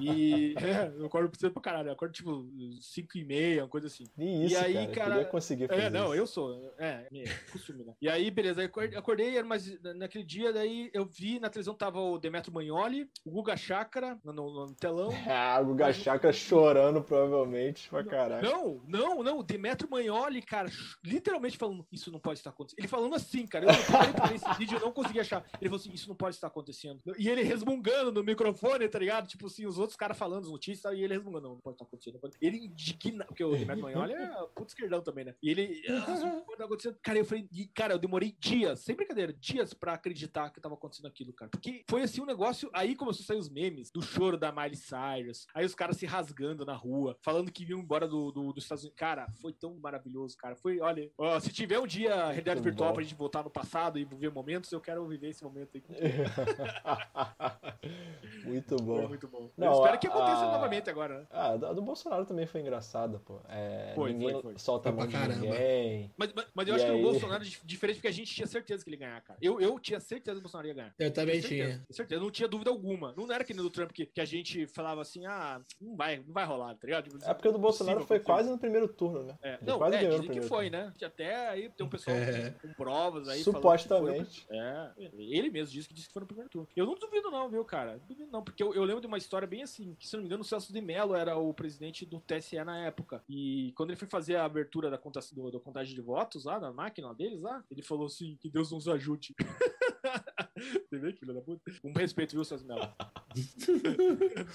E 0.00 0.54
é, 0.58 0.92
eu 0.98 1.06
acordo 1.06 1.36
cedo 1.38 1.52
pra 1.52 1.62
caralho. 1.62 1.88
Eu 1.88 1.92
acordo 1.92 2.12
tipo 2.12 2.46
5 2.80 3.18
e 3.18 3.24
meia, 3.24 3.62
uma 3.62 3.68
coisa 3.68 3.86
assim. 3.86 4.04
E 4.18 4.46
isso, 4.46 4.54
e 4.54 4.56
aí, 4.56 4.86
cara. 4.88 5.10
cara 5.10 5.24
conseguir 5.26 5.68
fazer 5.68 5.82
é, 5.82 5.90
não, 5.90 6.06
isso. 6.06 6.14
eu 6.14 6.26
sou. 6.26 6.74
É, 6.78 7.06
é 7.12 7.24
costume, 7.52 7.84
né? 7.84 7.94
E 8.00 8.08
aí, 8.08 8.30
beleza. 8.30 8.60
Aí 8.60 8.96
acordei, 8.96 9.42
mas 9.42 9.80
naquele 9.96 10.24
dia, 10.24 10.52
daí 10.52 10.90
eu 10.92 11.04
vi 11.04 11.38
na 11.38 11.48
televisão 11.48 11.74
tava 11.74 12.00
o 12.00 12.18
Demetrio 12.18 12.52
Magnoli, 12.52 13.08
o 13.24 13.30
Guga 13.30 13.56
Chakra 13.56 14.18
no, 14.24 14.32
no, 14.32 14.66
no 14.66 14.74
telão. 14.74 15.10
ah, 15.28 15.58
o 15.60 15.66
Guga 15.66 15.86
mas... 15.86 15.96
Chakra 15.96 16.32
chorando, 16.32 17.02
provavelmente, 17.02 17.88
pra 17.88 18.04
caralho. 18.04 18.48
Não, 18.48 18.82
não, 18.86 19.22
não. 19.22 19.38
O 19.38 19.42
Demetrio 19.42 19.90
Magnoli, 19.90 20.42
cara, 20.42 20.70
literalmente 21.04 21.56
falando, 21.56 21.86
isso 21.92 22.10
não 22.10 22.20
pode 22.20 22.38
estar 22.38 22.50
acontecendo. 22.50 22.78
Ele 22.78 22.88
falando 22.88 23.14
assim, 23.14 23.46
cara. 23.46 23.66
Eu 23.66 24.34
esse 24.34 24.58
vídeo, 24.58 24.76
eu 24.76 24.80
não 24.80 24.92
consegui 24.92 25.20
achar. 25.20 25.44
Ele 25.60 25.68
falou 25.68 25.80
assim, 25.80 25.92
isso 25.92 26.08
não 26.08 26.16
pode 26.16 26.34
estar 26.34 26.46
acontecendo. 26.46 27.00
E 27.18 27.28
ele 27.28 27.42
resmungando 27.42 28.12
no 28.12 28.22
microfone, 28.22 28.88
tá 28.88 28.98
ligado? 28.98 29.26
Tipo 29.26 29.48
assim, 29.52 29.66
os 29.66 29.78
outros 29.78 29.96
caras 29.96 30.16
falando 30.16 30.44
as 30.44 30.50
notícias 30.50 30.92
e 30.94 31.02
ele 31.02 31.14
resmungando, 31.14 31.48
não, 31.48 31.54
não 31.54 31.60
pode 31.60 31.74
estar 31.74 31.84
acontecendo. 31.84 32.20
Ele 32.40 32.58
indigna, 32.58 33.24
porque 33.24 33.44
o 33.44 33.52
Renato 33.52 33.80
Manholi 33.80 34.12
é 34.12 34.28
puto 34.54 34.68
esquerdão 34.68 35.02
também, 35.02 35.24
né? 35.24 35.34
E 35.42 35.50
ele, 35.50 35.82
ah, 35.88 36.42
pode 36.46 36.62
acontecendo. 36.62 36.98
Cara, 37.02 37.18
eu 37.18 37.24
falei, 37.24 37.48
cara, 37.74 37.94
eu 37.94 37.98
demorei 37.98 38.36
dias, 38.38 38.80
sem 38.80 38.94
brincadeira, 38.94 39.32
dias 39.32 39.74
pra 39.74 39.94
acreditar 39.94 40.50
que 40.50 40.60
tava 40.60 40.74
acontecendo 40.74 41.06
aquilo, 41.06 41.32
cara. 41.32 41.50
Porque 41.50 41.84
foi 41.88 42.02
assim 42.02 42.20
um 42.20 42.26
negócio, 42.26 42.70
aí 42.72 42.94
começou 42.94 43.22
a 43.22 43.26
sair 43.26 43.38
os 43.38 43.48
memes 43.48 43.90
do 43.90 44.02
choro 44.02 44.36
da 44.36 44.52
Miley 44.52 44.76
Cyrus, 44.76 45.46
aí 45.54 45.64
os 45.64 45.74
caras 45.74 45.96
se 45.96 46.06
rasgando 46.06 46.64
na 46.64 46.74
rua, 46.74 47.16
falando 47.22 47.50
que 47.50 47.64
iam 47.64 47.80
embora 47.80 48.06
do, 48.06 48.30
do, 48.30 48.52
dos 48.52 48.64
Estados 48.64 48.84
Unidos. 48.84 48.98
Cara, 48.98 49.26
foi 49.40 49.52
tão 49.52 49.78
maravilhoso, 49.78 50.36
cara. 50.36 50.56
Foi, 50.56 50.80
olha, 50.80 51.10
ó, 51.16 51.38
se 51.40 51.52
tiver 51.52 51.78
um 51.78 51.86
dia 51.86 52.26
realidade 52.26 52.60
virtual 52.60 52.90
bom. 52.90 52.94
pra 52.94 53.02
gente 53.02 53.14
voltar 53.14 53.42
no 53.42 53.50
passado 53.50 53.98
e 53.98 54.04
viver 54.04 54.30
momentos, 54.30 54.70
eu 54.72 54.80
quero 54.80 55.06
viver 55.06 55.28
esse 55.28 55.42
momento 55.42 55.76
aí. 55.76 55.82
muito 58.44 58.76
bom. 58.76 59.08
muito 59.08 59.28
bom. 59.28 59.39
Não, 59.56 59.66
eu 59.68 59.72
espero 59.74 59.98
que 59.98 60.06
aconteça 60.06 60.44
a... 60.44 60.52
novamente 60.52 60.90
agora, 60.90 61.20
né? 61.20 61.26
Ah, 61.30 61.52
a 61.52 61.72
do 61.72 61.82
Bolsonaro 61.82 62.24
também 62.26 62.46
foi 62.46 62.60
engraçada, 62.60 63.18
pô. 63.18 63.40
É, 63.48 63.92
foi, 63.94 64.12
ninguém 64.12 64.32
foi, 64.32 64.42
foi. 64.42 64.58
solta 64.58 64.88
a 64.88 64.92
mão 64.92 65.06
de 65.06 65.16
ninguém. 65.16 66.12
Mas, 66.16 66.32
mas, 66.34 66.46
mas 66.54 66.68
eu 66.68 66.74
acho 66.74 66.84
aí... 66.84 66.90
que 66.90 66.96
no 66.96 67.10
Bolsonaro 67.10 67.42
é 67.44 67.46
diferente 67.64 67.96
porque 67.96 68.08
a 68.08 68.12
gente 68.12 68.34
tinha 68.34 68.46
certeza 68.46 68.84
que 68.84 68.90
ele 68.90 68.96
ia 68.96 69.06
ganhar, 69.06 69.20
cara. 69.22 69.38
Eu, 69.40 69.60
eu 69.60 69.78
tinha 69.78 70.00
certeza 70.00 70.36
que 70.36 70.40
o 70.40 70.42
Bolsonaro 70.42 70.68
ia 70.68 70.74
ganhar. 70.74 70.94
Eu 70.98 71.12
também 71.12 71.40
tinha. 71.40 71.66
Certeza, 71.66 71.86
certeza. 71.90 72.20
Não 72.20 72.30
tinha 72.30 72.48
dúvida 72.48 72.70
alguma. 72.70 73.14
Não 73.16 73.30
era 73.32 73.44
que 73.44 73.54
nem 73.54 73.62
do 73.62 73.70
Trump 73.70 73.92
que, 73.92 74.06
que 74.06 74.20
a 74.20 74.24
gente 74.24 74.66
falava 74.66 75.00
assim, 75.00 75.26
ah, 75.26 75.60
não 75.80 75.96
vai, 75.96 76.18
não 76.18 76.32
vai 76.32 76.44
rolar, 76.44 76.74
tá 76.74 76.86
ligado? 76.86 77.04
Tipo, 77.04 77.24
é 77.24 77.34
porque 77.34 77.48
o 77.48 77.52
do 77.52 77.58
Bolsonaro 77.58 78.04
foi 78.04 78.20
quase 78.20 78.50
no 78.50 78.58
primeiro 78.58 78.88
turno, 78.88 79.22
né? 79.22 79.38
É. 79.42 79.58
Não, 79.62 79.78
quase 79.78 79.96
é, 79.96 80.08
dizem 80.08 80.30
que 80.30 80.42
foi, 80.42 80.70
turno. 80.70 80.86
né? 80.86 80.94
Até 81.02 81.48
aí 81.48 81.68
tem 81.70 81.86
um 81.86 81.90
pessoal 81.90 82.16
é. 82.16 82.50
com 82.62 82.72
provas 82.74 83.28
aí. 83.28 83.42
Supostamente. 83.42 84.46
É, 84.50 84.90
ele 84.96 85.50
mesmo 85.50 85.72
disse 85.72 85.88
que 85.88 85.94
disse 85.94 86.08
que 86.08 86.12
foi 86.12 86.20
no 86.20 86.26
primeiro 86.26 86.50
turno. 86.50 86.68
Eu 86.74 86.86
não 86.86 86.94
duvido 86.94 87.30
não, 87.30 87.48
viu, 87.48 87.64
cara? 87.64 87.92
Não 87.92 88.06
duvido 88.06 88.30
não, 88.30 88.42
porque 88.42 88.62
eu, 88.62 88.74
eu 88.74 88.84
lembro 88.84 89.00
de 89.00 89.06
uma 89.06 89.18
história 89.18 89.29
bem 89.46 89.62
assim, 89.62 89.94
que 89.94 90.06
se 90.06 90.14
não 90.14 90.22
me 90.22 90.26
engano 90.26 90.42
o 90.42 90.44
Celso 90.44 90.72
de 90.72 90.80
Mello 90.80 91.14
era 91.14 91.36
o 91.36 91.54
presidente 91.54 92.04
do 92.04 92.20
TSE 92.20 92.62
na 92.64 92.78
época. 92.86 93.22
E 93.28 93.72
quando 93.76 93.90
ele 93.90 93.98
foi 93.98 94.08
fazer 94.08 94.36
a 94.36 94.44
abertura 94.44 94.90
da, 94.90 94.98
conta, 94.98 95.20
do, 95.32 95.50
do 95.50 95.60
contagem 95.60 95.94
de 95.94 96.00
votos 96.00 96.44
lá, 96.44 96.58
na 96.58 96.72
máquina 96.72 97.14
deles 97.14 97.42
lá, 97.42 97.64
ele 97.70 97.82
falou 97.82 98.06
assim, 98.06 98.36
que 98.40 98.48
Deus 98.48 98.72
nos 98.72 98.88
ajude. 98.88 99.34
Você 100.60 100.98
vê, 100.98 101.12
filho 101.12 101.34
da 101.34 101.40
puta? 101.40 101.60
Um 101.84 101.92
respeito, 101.92 102.32
viu, 102.32 102.44
Celso 102.44 102.64
Mello? 102.66 102.88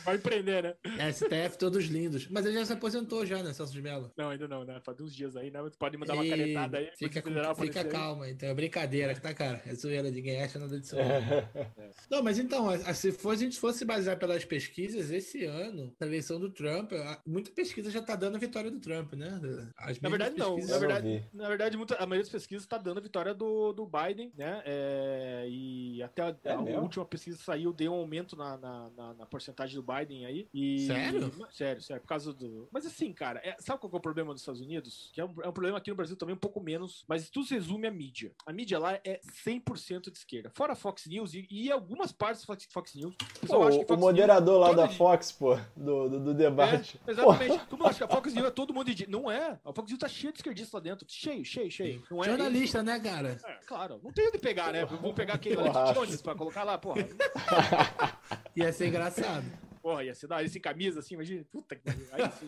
Vai 0.04 0.16
empreender, 0.16 0.64
né? 0.64 1.12
STF 1.12 1.58
todos 1.58 1.86
lindos. 1.86 2.28
Mas 2.28 2.46
ele 2.46 2.56
já 2.56 2.66
se 2.66 2.74
aposentou 2.74 3.26
já, 3.26 3.42
né, 3.42 3.54
Celso 3.54 3.74
de 3.74 3.82
Mello? 3.82 4.12
Não, 4.18 4.30
ainda 4.30 4.48
não, 4.48 4.64
né? 4.64 4.80
Faz 4.84 5.00
uns 5.00 5.16
dias 5.16 5.36
aí, 5.36 5.52
né? 5.52 5.60
Pode 5.78 5.98
mandar 5.98 6.14
uma 6.14 6.26
canetada 6.26 6.78
aí. 6.78 6.92
Fica, 6.98 7.22
com, 7.22 7.32
fica 7.56 7.86
calma, 7.86 8.30
então 8.30 8.50
é 8.50 8.54
brincadeira, 8.54 9.16
tá, 9.20 9.34
cara? 9.34 9.62
É 9.66 9.74
zoeira, 9.74 10.10
ninguém 10.10 10.42
acha 10.42 10.60
nada 10.60 10.80
disso. 10.80 10.96
É. 10.98 11.48
Não, 12.10 12.22
mas 12.22 12.40
então, 12.40 12.68
se 12.94 13.12
for, 13.12 13.32
a 13.32 13.36
gente 13.36 13.60
fosse 13.60 13.86
basear 13.86 14.18
pelas 14.18 14.46
pesquisas, 14.46 15.12
esse 15.12 15.46
ano, 15.46 15.96
na 16.00 16.08
eleição 16.08 16.40
do 16.40 16.50
Trump, 16.50 16.92
muita 17.26 17.52
pesquisa 17.52 17.90
já 17.90 18.02
tá 18.02 18.16
dando 18.16 18.36
a 18.36 18.40
vitória 18.40 18.70
do 18.70 18.80
Trump, 18.80 19.14
né? 19.14 19.40
As 19.78 20.00
na 20.00 20.10
verdade, 20.10 20.38
não. 20.38 20.58
Na 20.58 20.78
verdade, 20.78 21.30
na 21.34 21.48
verdade 21.48 21.78
muita, 21.78 21.96
a 21.96 22.06
maioria 22.06 22.24
das 22.24 22.32
pesquisas 22.32 22.68
tá 22.68 22.78
dando 22.78 23.00
a 23.00 23.02
vitória 23.02 23.34
do, 23.34 23.74
do 23.74 23.86
Biden, 23.86 24.32
né? 24.36 24.62
É, 24.66 25.46
e 25.48 25.95
até 26.04 26.22
a, 26.24 26.36
é 26.46 26.76
a 26.76 26.80
última 26.80 27.06
pesquisa 27.06 27.38
saiu, 27.38 27.72
deu 27.74 27.92
um 27.94 27.96
aumento 27.96 28.36
na, 28.36 28.58
na, 28.58 28.90
na, 28.96 29.14
na 29.14 29.26
porcentagem 29.26 29.76
do 29.76 29.84
Biden 29.84 30.26
aí. 30.26 30.48
E... 30.54 30.86
Sério? 30.88 31.32
Sério, 31.52 31.82
sério, 31.82 32.02
por 32.02 32.08
causa 32.10 32.34
do. 32.34 32.68
Mas 32.72 32.86
assim, 32.86 33.12
cara, 33.14 33.40
é- 33.44 33.56
sabe 33.60 33.80
qual 33.80 33.90
que 33.90 33.96
é 33.96 34.00
o 34.00 34.02
problema 34.02 34.34
dos 34.34 34.42
Estados 34.42 34.62
Unidos? 34.62 35.10
Que 35.14 35.22
é 35.22 35.26
um, 35.26 35.34
é 35.44 35.48
um 35.48 35.54
problema 35.54 35.78
aqui 35.78 35.90
no 35.90 35.96
Brasil 35.96 36.16
também 36.16 36.36
um 36.36 36.40
pouco 36.40 36.60
menos, 36.60 37.04
mas 37.08 37.30
tudo 37.30 37.46
se 37.46 37.54
resume 37.54 37.88
à 37.88 37.92
mídia. 37.92 38.32
A 38.46 38.54
mídia 38.54 38.78
lá 38.80 38.94
é 39.04 39.20
100% 39.46 40.12
de 40.12 40.18
esquerda. 40.18 40.50
Fora 40.54 40.74
a 40.74 40.76
Fox 40.76 41.06
News 41.08 41.34
e, 41.34 41.48
e 41.50 41.72
algumas 41.72 42.12
partes 42.12 42.42
da 42.42 42.48
Fox, 42.48 42.68
Fox 42.72 42.96
News. 42.96 43.16
Pô, 43.48 43.64
acha 43.64 43.78
que 43.80 43.84
o 43.86 43.88
Fox 43.88 44.00
moderador 44.00 44.60
lá 44.60 44.68
News, 44.68 44.76
da 44.78 44.82
toda 44.84 44.92
de- 44.92 44.98
Fox, 44.98 45.32
pô, 45.32 45.56
do, 45.76 46.10
do, 46.10 46.20
do 46.26 46.34
debate. 46.34 47.00
É, 47.08 47.12
exatamente. 47.12 47.66
Todo 47.66 47.80
mundo 47.80 47.90
acha 47.90 47.98
que 47.98 48.04
a 48.04 48.08
Fox 48.16 48.34
News 48.34 48.46
é 48.48 48.52
todo 48.52 48.74
mundo 48.74 48.94
de. 48.94 49.10
Não 49.10 49.30
é. 49.30 49.60
A 49.64 49.74
Fox 49.74 49.90
News 49.90 50.00
tá 50.00 50.08
cheia 50.08 50.32
de 50.32 50.40
esquerdistas 50.40 50.74
lá 50.74 50.80
dentro. 50.80 51.06
Cheio, 51.10 51.44
cheio, 51.46 51.72
cheio. 51.72 52.04
Não 52.10 52.24
é 52.24 52.28
Jornalista, 52.28 52.84
né, 52.84 53.00
cara? 53.00 53.38
É, 53.46 53.54
claro, 53.66 54.00
não 54.04 54.12
tem 54.12 54.28
onde 54.28 54.38
pegar, 54.38 54.72
né? 54.74 54.86
Vamos 54.86 55.14
pegar 55.14 55.38
quem? 55.38 55.56
Porra. 55.56 55.85
Jones 55.94 56.22
pra 56.22 56.36
colocar 56.36 56.64
lá, 56.64 56.78
porra. 56.78 57.06
Ia 58.56 58.72
ser 58.72 58.88
engraçado. 58.88 59.46
Porra, 59.82 60.04
ia 60.04 60.16
ser 60.16 60.26
da 60.26 60.40
ele 60.40 60.50
sem 60.50 60.60
camisa, 60.60 61.00
assim, 61.00 61.14
imagina. 61.14 61.46
Puta 61.52 61.76
que 61.76 61.84
pariu. 61.84 62.08
Aí, 62.12 62.24
sim. 62.32 62.46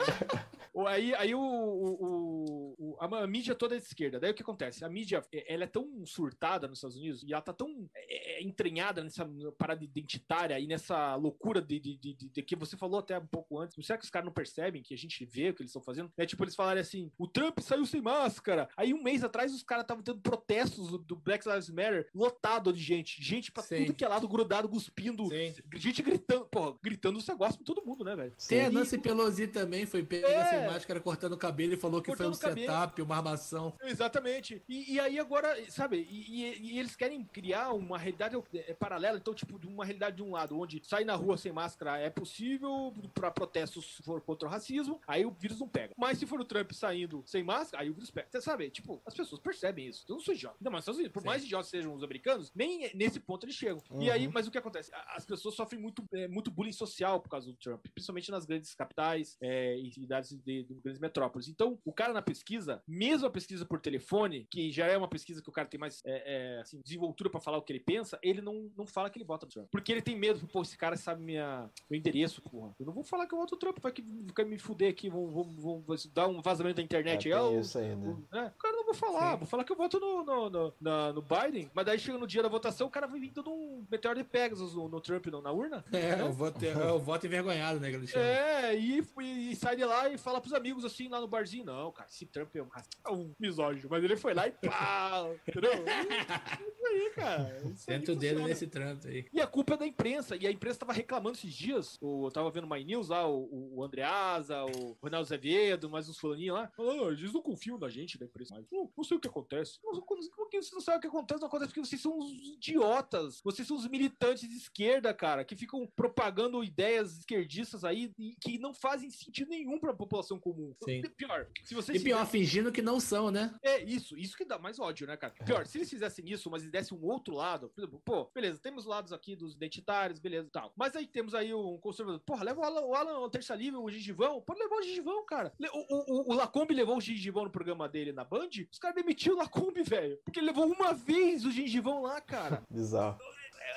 O- 0.78 0.86
aí, 0.88 1.14
aí 1.16 1.34
o, 1.34 1.40
o- 1.40 2.06
o- 2.06 2.76
o- 2.78 2.98
a, 2.99 3.08
ma- 3.08 3.26
mídia 3.26 3.56
toda 3.56 3.76
é 3.76 3.80
de 3.80 3.86
esquerda. 3.86 4.20
Daí 4.20 4.32
o 4.32 4.34
que 4.34 4.44
acontece? 4.44 4.86
A 4.86 4.90
mídia, 4.90 5.24
é- 5.32 5.54
ela 5.54 5.64
é 5.64 5.68
tão 5.68 6.06
surtada 6.06 6.68
nos 6.68 6.78
Estados 6.78 6.98
Unidos 6.98 7.24
e 7.24 7.34
ela 7.34 7.41
tá 7.41 7.52
tão 7.54 7.90
é, 7.95 8.40
é, 8.40 8.44
entranhada 8.44 9.04
nessa 9.04 9.28
parada 9.58 9.84
identitária 9.84 10.60
e 10.60 10.68
nessa 10.68 11.16
loucura 11.16 11.62
de, 11.62 11.80
de, 11.80 11.95
de- 11.98 12.14
de- 12.14 12.44
que 12.44 12.56
você 12.56 12.78
falou 12.78 12.99
até 12.99 13.18
um 13.18 13.26
pouco 13.26 13.60
antes. 13.60 13.76
Será 13.86 13.98
que 13.98 14.06
os 14.06 14.10
caras 14.12 14.26
não 14.26 14.34
percebem 14.34 14.84
que 14.84 14.94
a 14.94 14.98
gente 14.98 15.26
vê 15.26 15.49
o 15.49 15.54
que 15.56 15.62
eles 15.64 15.72
estão 15.72 15.82
fazendo? 15.82 16.12
É 16.18 16.26
tipo, 16.26 16.44
eles 16.44 16.56
falarem 16.56 16.82
assim, 16.82 17.12
o 17.18 17.28
Trump 17.28 17.58
saiu 17.60 17.86
sem 17.86 18.02
máscara. 18.02 18.70
Aí 18.78 18.94
um 18.94 19.02
mês 19.02 19.24
atrás 19.24 19.54
os 19.54 19.64
caras 19.64 19.84
estavam 19.84 20.04
tendo 20.04 20.20
protestos 20.22 20.90
do, 20.90 20.98
do 20.99 21.16
Black 21.16 21.48
Lives 21.48 21.70
Matter 21.70 22.10
lotado 22.14 22.72
de 22.72 22.82
gente. 22.82 23.22
Gente 23.24 23.52
pra 23.52 23.64
Sim. 23.64 23.86
tudo 23.86 23.95
que 23.95 24.06
é 24.06 24.08
lado 24.08 24.28
grudado, 24.28 24.70
cuspindo. 24.70 25.28
Sim. 25.30 25.56
Gente 25.76 26.02
gritando, 26.04 26.45
porra, 26.45 26.78
gritando 26.84 27.18
esse 27.20 27.30
negócio 27.30 27.58
pra 27.58 27.66
todo 27.66 27.86
mundo, 27.86 28.04
né, 28.04 28.16
velho? 28.16 28.34
Tem 28.48 28.66
a. 28.66 28.70
Nancy 28.72 28.98
Pelosi 28.99 29.48
também, 29.48 29.86
foi 29.88 30.04
pega 30.04 30.28
É. 30.28 30.49
sem 30.49 30.66
máscara, 30.72 30.99
cortando 30.99 31.34
o 31.34 31.38
cabelo 31.38 31.73
e 31.73 31.77
falou 31.77 32.02
que 32.02 32.07
Cortando 32.07 32.35
foi 32.35 32.52
um 32.52 32.56
setup, 32.56 33.02
uma 33.02 33.15
armação. 33.15 33.73
Exatamente. 33.84 34.61
E, 34.68 34.94
e 34.94 34.99
aí 34.99 35.19
agora, 35.19 35.56
sabe, 35.69 36.07
e, 36.10 36.44
e- 36.44 36.80
eles 36.80 36.95
querem 36.95 37.23
criar 37.23 37.73
uma 37.73 37.98
realidade 37.98 38.35
é, 38.53 38.73
paralela, 38.73 39.18
então, 39.18 39.34
tipo, 39.34 39.60
de 39.60 39.68
uma 39.68 39.85
realidade 39.85 40.18
de 40.18 40.23
um 40.23 40.31
lado, 40.31 40.60
onde 40.60 40.81
sair 40.85 41.06
na 41.06 41.15
rua 41.15 41.38
sem 41.38 41.52
máscara 41.52 41.98
é 41.99 42.10
possível 42.10 42.94
pra 43.14 43.31
protestos 43.31 43.98
se 43.98 44.03
for 44.03 44.22
contra 44.22 44.48
o 44.48 44.52
racismo, 44.52 44.99
aí 45.07 45.26
o 45.26 45.31
vírus 45.31 45.60
não 45.60 45.68
pega. 45.68 45.94
Mas 45.98 46.18
se 46.18 46.26
for 46.26 46.39
o 46.39 46.45
Trump 46.45 46.72
saindo 46.72 47.23
sem 47.26 47.44
máscara, 47.44 47.84
aí 47.84 47.89
o 47.89 47.94
vírus 47.94 48.11
pega. 48.11 48.27
Você 48.30 48.41
sabe, 48.41 48.69
tipo, 48.69 49.02
as 49.06 49.14
pessoas 49.14 49.41
percebem 49.41 49.88
isso. 49.88 50.06
Eu 50.07 50.15
não 50.15 50.22
sou 50.22 50.34
idiota. 50.34 50.57
Estados 50.77 50.99
Unidos. 50.99 51.14
Por 51.14 51.23
mais 51.23 51.44
idiotas 51.44 51.68
sejam 51.68 51.94
os 51.94 52.03
americanos, 52.03 52.52
nem 52.56 52.91
nesse 52.94 53.19
ponto 53.19 53.45
eles 53.45 53.56
chegam. 53.56 53.81
E 53.99 54.10
aí, 54.10 54.27
mas 54.27 54.48
o 54.48 54.52
que 54.52 54.57
acontece? 54.57 54.91
As 55.15 55.26
pessoas 55.26 55.56
sofrem 55.56 55.81
muito, 55.81 56.03
é, 56.14 56.27
muito 56.27 56.49
bullying 56.52 56.72
social 56.72 57.19
por 57.19 57.30
causa 57.30 57.48
do 57.48 57.53
Trump, 57.57 57.85
principalmente 57.94 58.31
nas 58.31 58.45
grandes 58.45 58.73
capitais 58.73 59.38
é, 59.41 59.76
e 59.76 59.91
cidades 59.91 60.31
de, 60.48 60.64
de 60.64 60.74
grandes 60.76 60.99
metrópoles. 61.02 61.48
Então, 61.49 61.78
o 61.84 61.91
cara 61.91 62.14
na 62.14 62.22
pesquisa, 62.22 62.82
mesmo 62.88 63.28
a 63.28 63.30
pesquisa 63.30 63.65
por 63.65 63.80
telefone, 63.82 64.48
que 64.49 64.72
já 64.72 64.88
é 64.88 64.98
uma 64.98 65.07
pesquisa 65.07 65.41
que 65.41 65.49
o 65.49 65.52
cara 65.52 65.68
tem 65.68 65.80
mais 65.80 66.02
é, 66.06 66.56
é, 66.57 66.61
assim, 66.61 66.80
desenvoltura 66.82 67.30
pra 67.30 67.41
falar 67.41 67.57
o 67.57 67.61
que 67.61 67.74
ele 67.74 67.80
pensa, 67.82 68.18
ele 68.24 68.41
não, 68.41 68.72
não 68.78 68.88
fala 68.88 69.10
que 69.10 69.18
ele 69.18 69.26
vota 69.26 69.45
no 69.45 69.52
Trump. 69.52 69.68
Porque 69.69 69.91
ele 69.91 70.02
tem 70.02 70.18
medo, 70.18 70.48
pô, 70.48 70.61
esse 70.61 70.78
cara 70.78 70.95
sabe 70.95 71.22
minha, 71.22 71.69
meu 71.90 71.99
endereço, 71.99 72.41
porra. 72.41 72.74
Eu 72.80 72.86
não 72.86 72.94
vou 72.94 73.03
falar 73.03 73.28
que 73.28 73.34
eu 73.34 73.40
voto 73.40 73.52
no 73.56 73.60
Trump, 73.60 73.78
vai 73.82 73.91
que 73.91 74.03
vai 74.36 74.45
me 74.45 74.57
fuder 74.57 74.90
aqui, 74.90 75.10
vão, 75.10 75.28
vão, 75.32 75.44
vão, 75.44 75.82
vão 75.82 75.95
dar 76.14 76.28
um 76.28 76.41
vazamento 76.41 76.78
da 76.78 76.82
É, 76.82 76.86
internet. 76.86 77.28
aí, 77.28 77.34
ó, 77.34 77.60
isso 77.60 77.78
ainda. 77.78 78.07
o- 78.10 78.24
é, 78.34 78.45
o 78.48 78.52
cara 78.52 78.76
não 78.78 78.86
vou 78.86 78.94
falar, 78.94 79.32
Sim. 79.34 79.38
vou 79.40 79.48
falar 79.48 79.64
que 79.64 79.72
eu 79.72 79.76
voto 79.76 79.99
no, 79.99 80.24
no, 80.24 80.49
no, 80.49 80.74
na- 80.80 81.11
no 81.14 81.22
Biden, 81.22 81.69
mas 81.74 81.86
daí 81.86 81.99
chega 81.99 82.18
no 82.18 82.28
dia 82.28 82.41
da 82.41 82.49
votação, 82.49 82.88
o 82.88 82.91
cara 82.91 83.07
vai 83.07 83.19
vir 83.19 83.32
dando 83.32 83.52
um 83.52 83.86
meteoro 83.91 84.18
de 84.18 84.24
Pegasus 84.24 84.74
no, 84.76 84.88
no 84.88 85.02
Trump 85.02 85.26
no- 85.28 85.41
na 85.41 85.52
urna. 85.52 85.84
É, 85.91 86.24
o 86.24 86.32
voto, 86.32 86.64
é 86.64 86.91
o 86.91 86.99
voto 86.99 87.26
envergonhado, 87.26 87.80
né, 87.80 87.91
chamam. 88.07 88.26
É, 88.28 88.76
e, 88.78 88.99
e- 89.19 89.52
e 89.52 89.56
sai 89.56 89.76
de 89.76 89.84
lá 89.84 90.10
e 90.10 90.18
fala 90.18 90.36
pros 90.41 90.53
amigos 90.53 90.85
assim 90.85 91.07
lá 91.07 91.19
no 91.19 91.27
barzinho: 91.27 91.65
Não, 91.65 91.91
cara, 91.91 92.09
esse 92.09 92.26
Trump 92.26 92.55
é 92.55 92.61
um, 92.64 92.69
é 93.05 93.11
um 93.11 93.34
misógino, 93.39 93.88
mas 93.89 94.03
ele 94.03 94.15
foi 94.15 94.34
lá 94.34 94.47
e 94.47 94.51
pá, 94.68 95.26
entendeu? 95.47 95.72
Isso 95.73 96.85
aí, 96.88 97.11
cara. 97.15 97.61
Isso 97.65 97.84
Senta 97.84 98.11
o 98.11 98.15
dedo 98.15 98.41
nesse 98.43 98.68
Trump 98.68 99.05
aí. 99.05 99.26
E 99.31 99.41
a 99.41 99.47
culpa 99.47 99.73
é 99.76 99.77
da 99.77 99.88
imprensa. 99.88 100.35
E 100.35 100.47
a 100.47 100.51
imprensa 100.51 100.80
tava 100.80 100.93
reclamando 100.93 101.38
esses 101.38 101.53
dias. 101.53 101.97
O, 102.01 102.27
eu 102.27 102.31
tava 102.31 102.49
vendo 102.51 102.68
My 102.68 102.84
News 102.84 103.09
lá, 103.09 103.27
o, 103.27 103.76
o 103.77 103.84
Andreasa, 103.84 104.64
o 104.65 104.97
Ronaldo 105.01 105.26
Azevedo, 105.26 105.89
mais 105.89 106.09
uns 106.09 106.18
fulaninhos 106.18 106.55
lá. 106.55 106.72
Falando, 106.76 107.05
"Ah, 107.05 107.11
eles 107.11 107.34
não 107.34 107.41
confiam 107.41 107.77
na 107.77 107.89
gente 107.89 108.18
da 108.18 108.26
imprensa. 108.26 108.53
mais. 108.55 108.65
Não, 108.72 108.91
não 108.95 109.03
sei 109.03 109.18
o 109.18 109.19
que 109.19 109.27
acontece. 109.27 109.80
Não, 109.84 110.01
como 110.01 110.49
que 110.49 110.61
vocês 110.61 110.72
não 110.73 110.81
sabem 110.81 110.97
o 110.99 111.01
que 111.01 111.07
acontece? 111.07 111.39
Não 111.41 111.47
acontece 111.47 111.69
porque 111.72 111.88
vocês 111.88 112.01
são 112.01 112.18
uns 112.18 112.31
idiotas. 112.31 113.41
Vocês 113.43 113.68
são 113.68 113.77
os 113.77 113.88
militantes 113.88 114.47
de 114.47 114.55
esquerda, 114.55 115.14
cara, 115.14 115.45
que 115.45 115.55
ficam 115.55 115.88
propagando 115.95 116.64
ideias 116.64 117.19
esquerdistas 117.19 117.84
aí 117.84 118.11
e 118.18 118.35
que 118.35 118.57
não 118.57 118.73
fazem 118.73 119.09
sentido 119.09 119.49
nenhum 119.49 119.80
pra 119.80 119.93
população 119.93 120.27
comum. 120.40 120.76
Sim. 120.84 121.02
Pior, 121.16 121.48
se 121.64 121.74
vocês 121.74 122.02
E 122.02 122.04
pior, 122.04 122.26
fingindo 122.28 122.72
que 122.72 122.82
não 122.82 122.99
são, 122.99 123.32
né? 123.32 123.56
é 123.64 123.84
isso, 123.84 124.18
isso 124.18 124.36
que 124.36 124.44
dá 124.44 124.58
mais 124.58 124.80
ódio, 124.80 125.08
né, 125.08 125.16
cara? 125.16 125.34
Pior, 125.45 125.66
se 125.66 125.78
eles 125.78 125.90
fizessem 125.90 126.30
isso, 126.30 126.49
mas 126.49 126.64
eles 126.64 126.72
dessem 126.72 126.98
um 126.98 127.06
outro 127.06 127.34
lado, 127.34 127.70
por 127.70 127.82
exemplo, 127.82 128.02
pô, 128.04 128.26
beleza, 128.34 128.60
temos 128.60 128.86
lados 128.86 129.14
aqui 129.14 129.36
dos 129.36 129.54
identitários, 129.56 130.20
beleza, 130.20 130.49
tal. 130.52 130.74
Mas 130.76 130.95
aí 130.95 131.08
temos 131.08 131.34
aí 131.34 131.54
um 131.54 131.78
conservador. 131.78 132.20
Porra, 132.22 132.44
leva 132.44 132.60
o 132.60 132.64
Alan, 132.64 132.82
o 132.82 132.95
Alan 132.95 133.20
o 133.20 133.30
Terça 133.30 133.56
Livre, 133.56 133.80
o 133.80 133.90
Gengivão. 133.90 134.41
Pode 134.41 134.60
levar 134.60 134.76
o 134.76 134.82
Gengivão, 134.82 135.26
cara. 135.26 135.54
O, 135.72 136.32
o, 136.32 136.34
o 136.34 136.36
Lacombe 136.36 136.74
levou 136.74 136.98
o 136.98 137.02
Gengivão 137.02 137.44
no 137.44 137.52
programa 137.52 137.88
dele 137.88 138.12
na 138.12 138.24
Band. 138.24 138.49
Os 138.72 138.80
caras 138.80 138.95
demitiram 138.95 139.36
o 139.36 139.40
Lacombe, 139.40 139.84
velho. 139.84 140.18
Porque 140.24 140.40
ele 140.40 140.48
levou 140.48 140.66
uma 140.66 140.94
vez 140.94 141.45
o 141.45 141.52
Gengivão 141.52 142.02
lá, 142.02 142.20
cara. 142.20 142.64
Bizarro. 142.70 143.20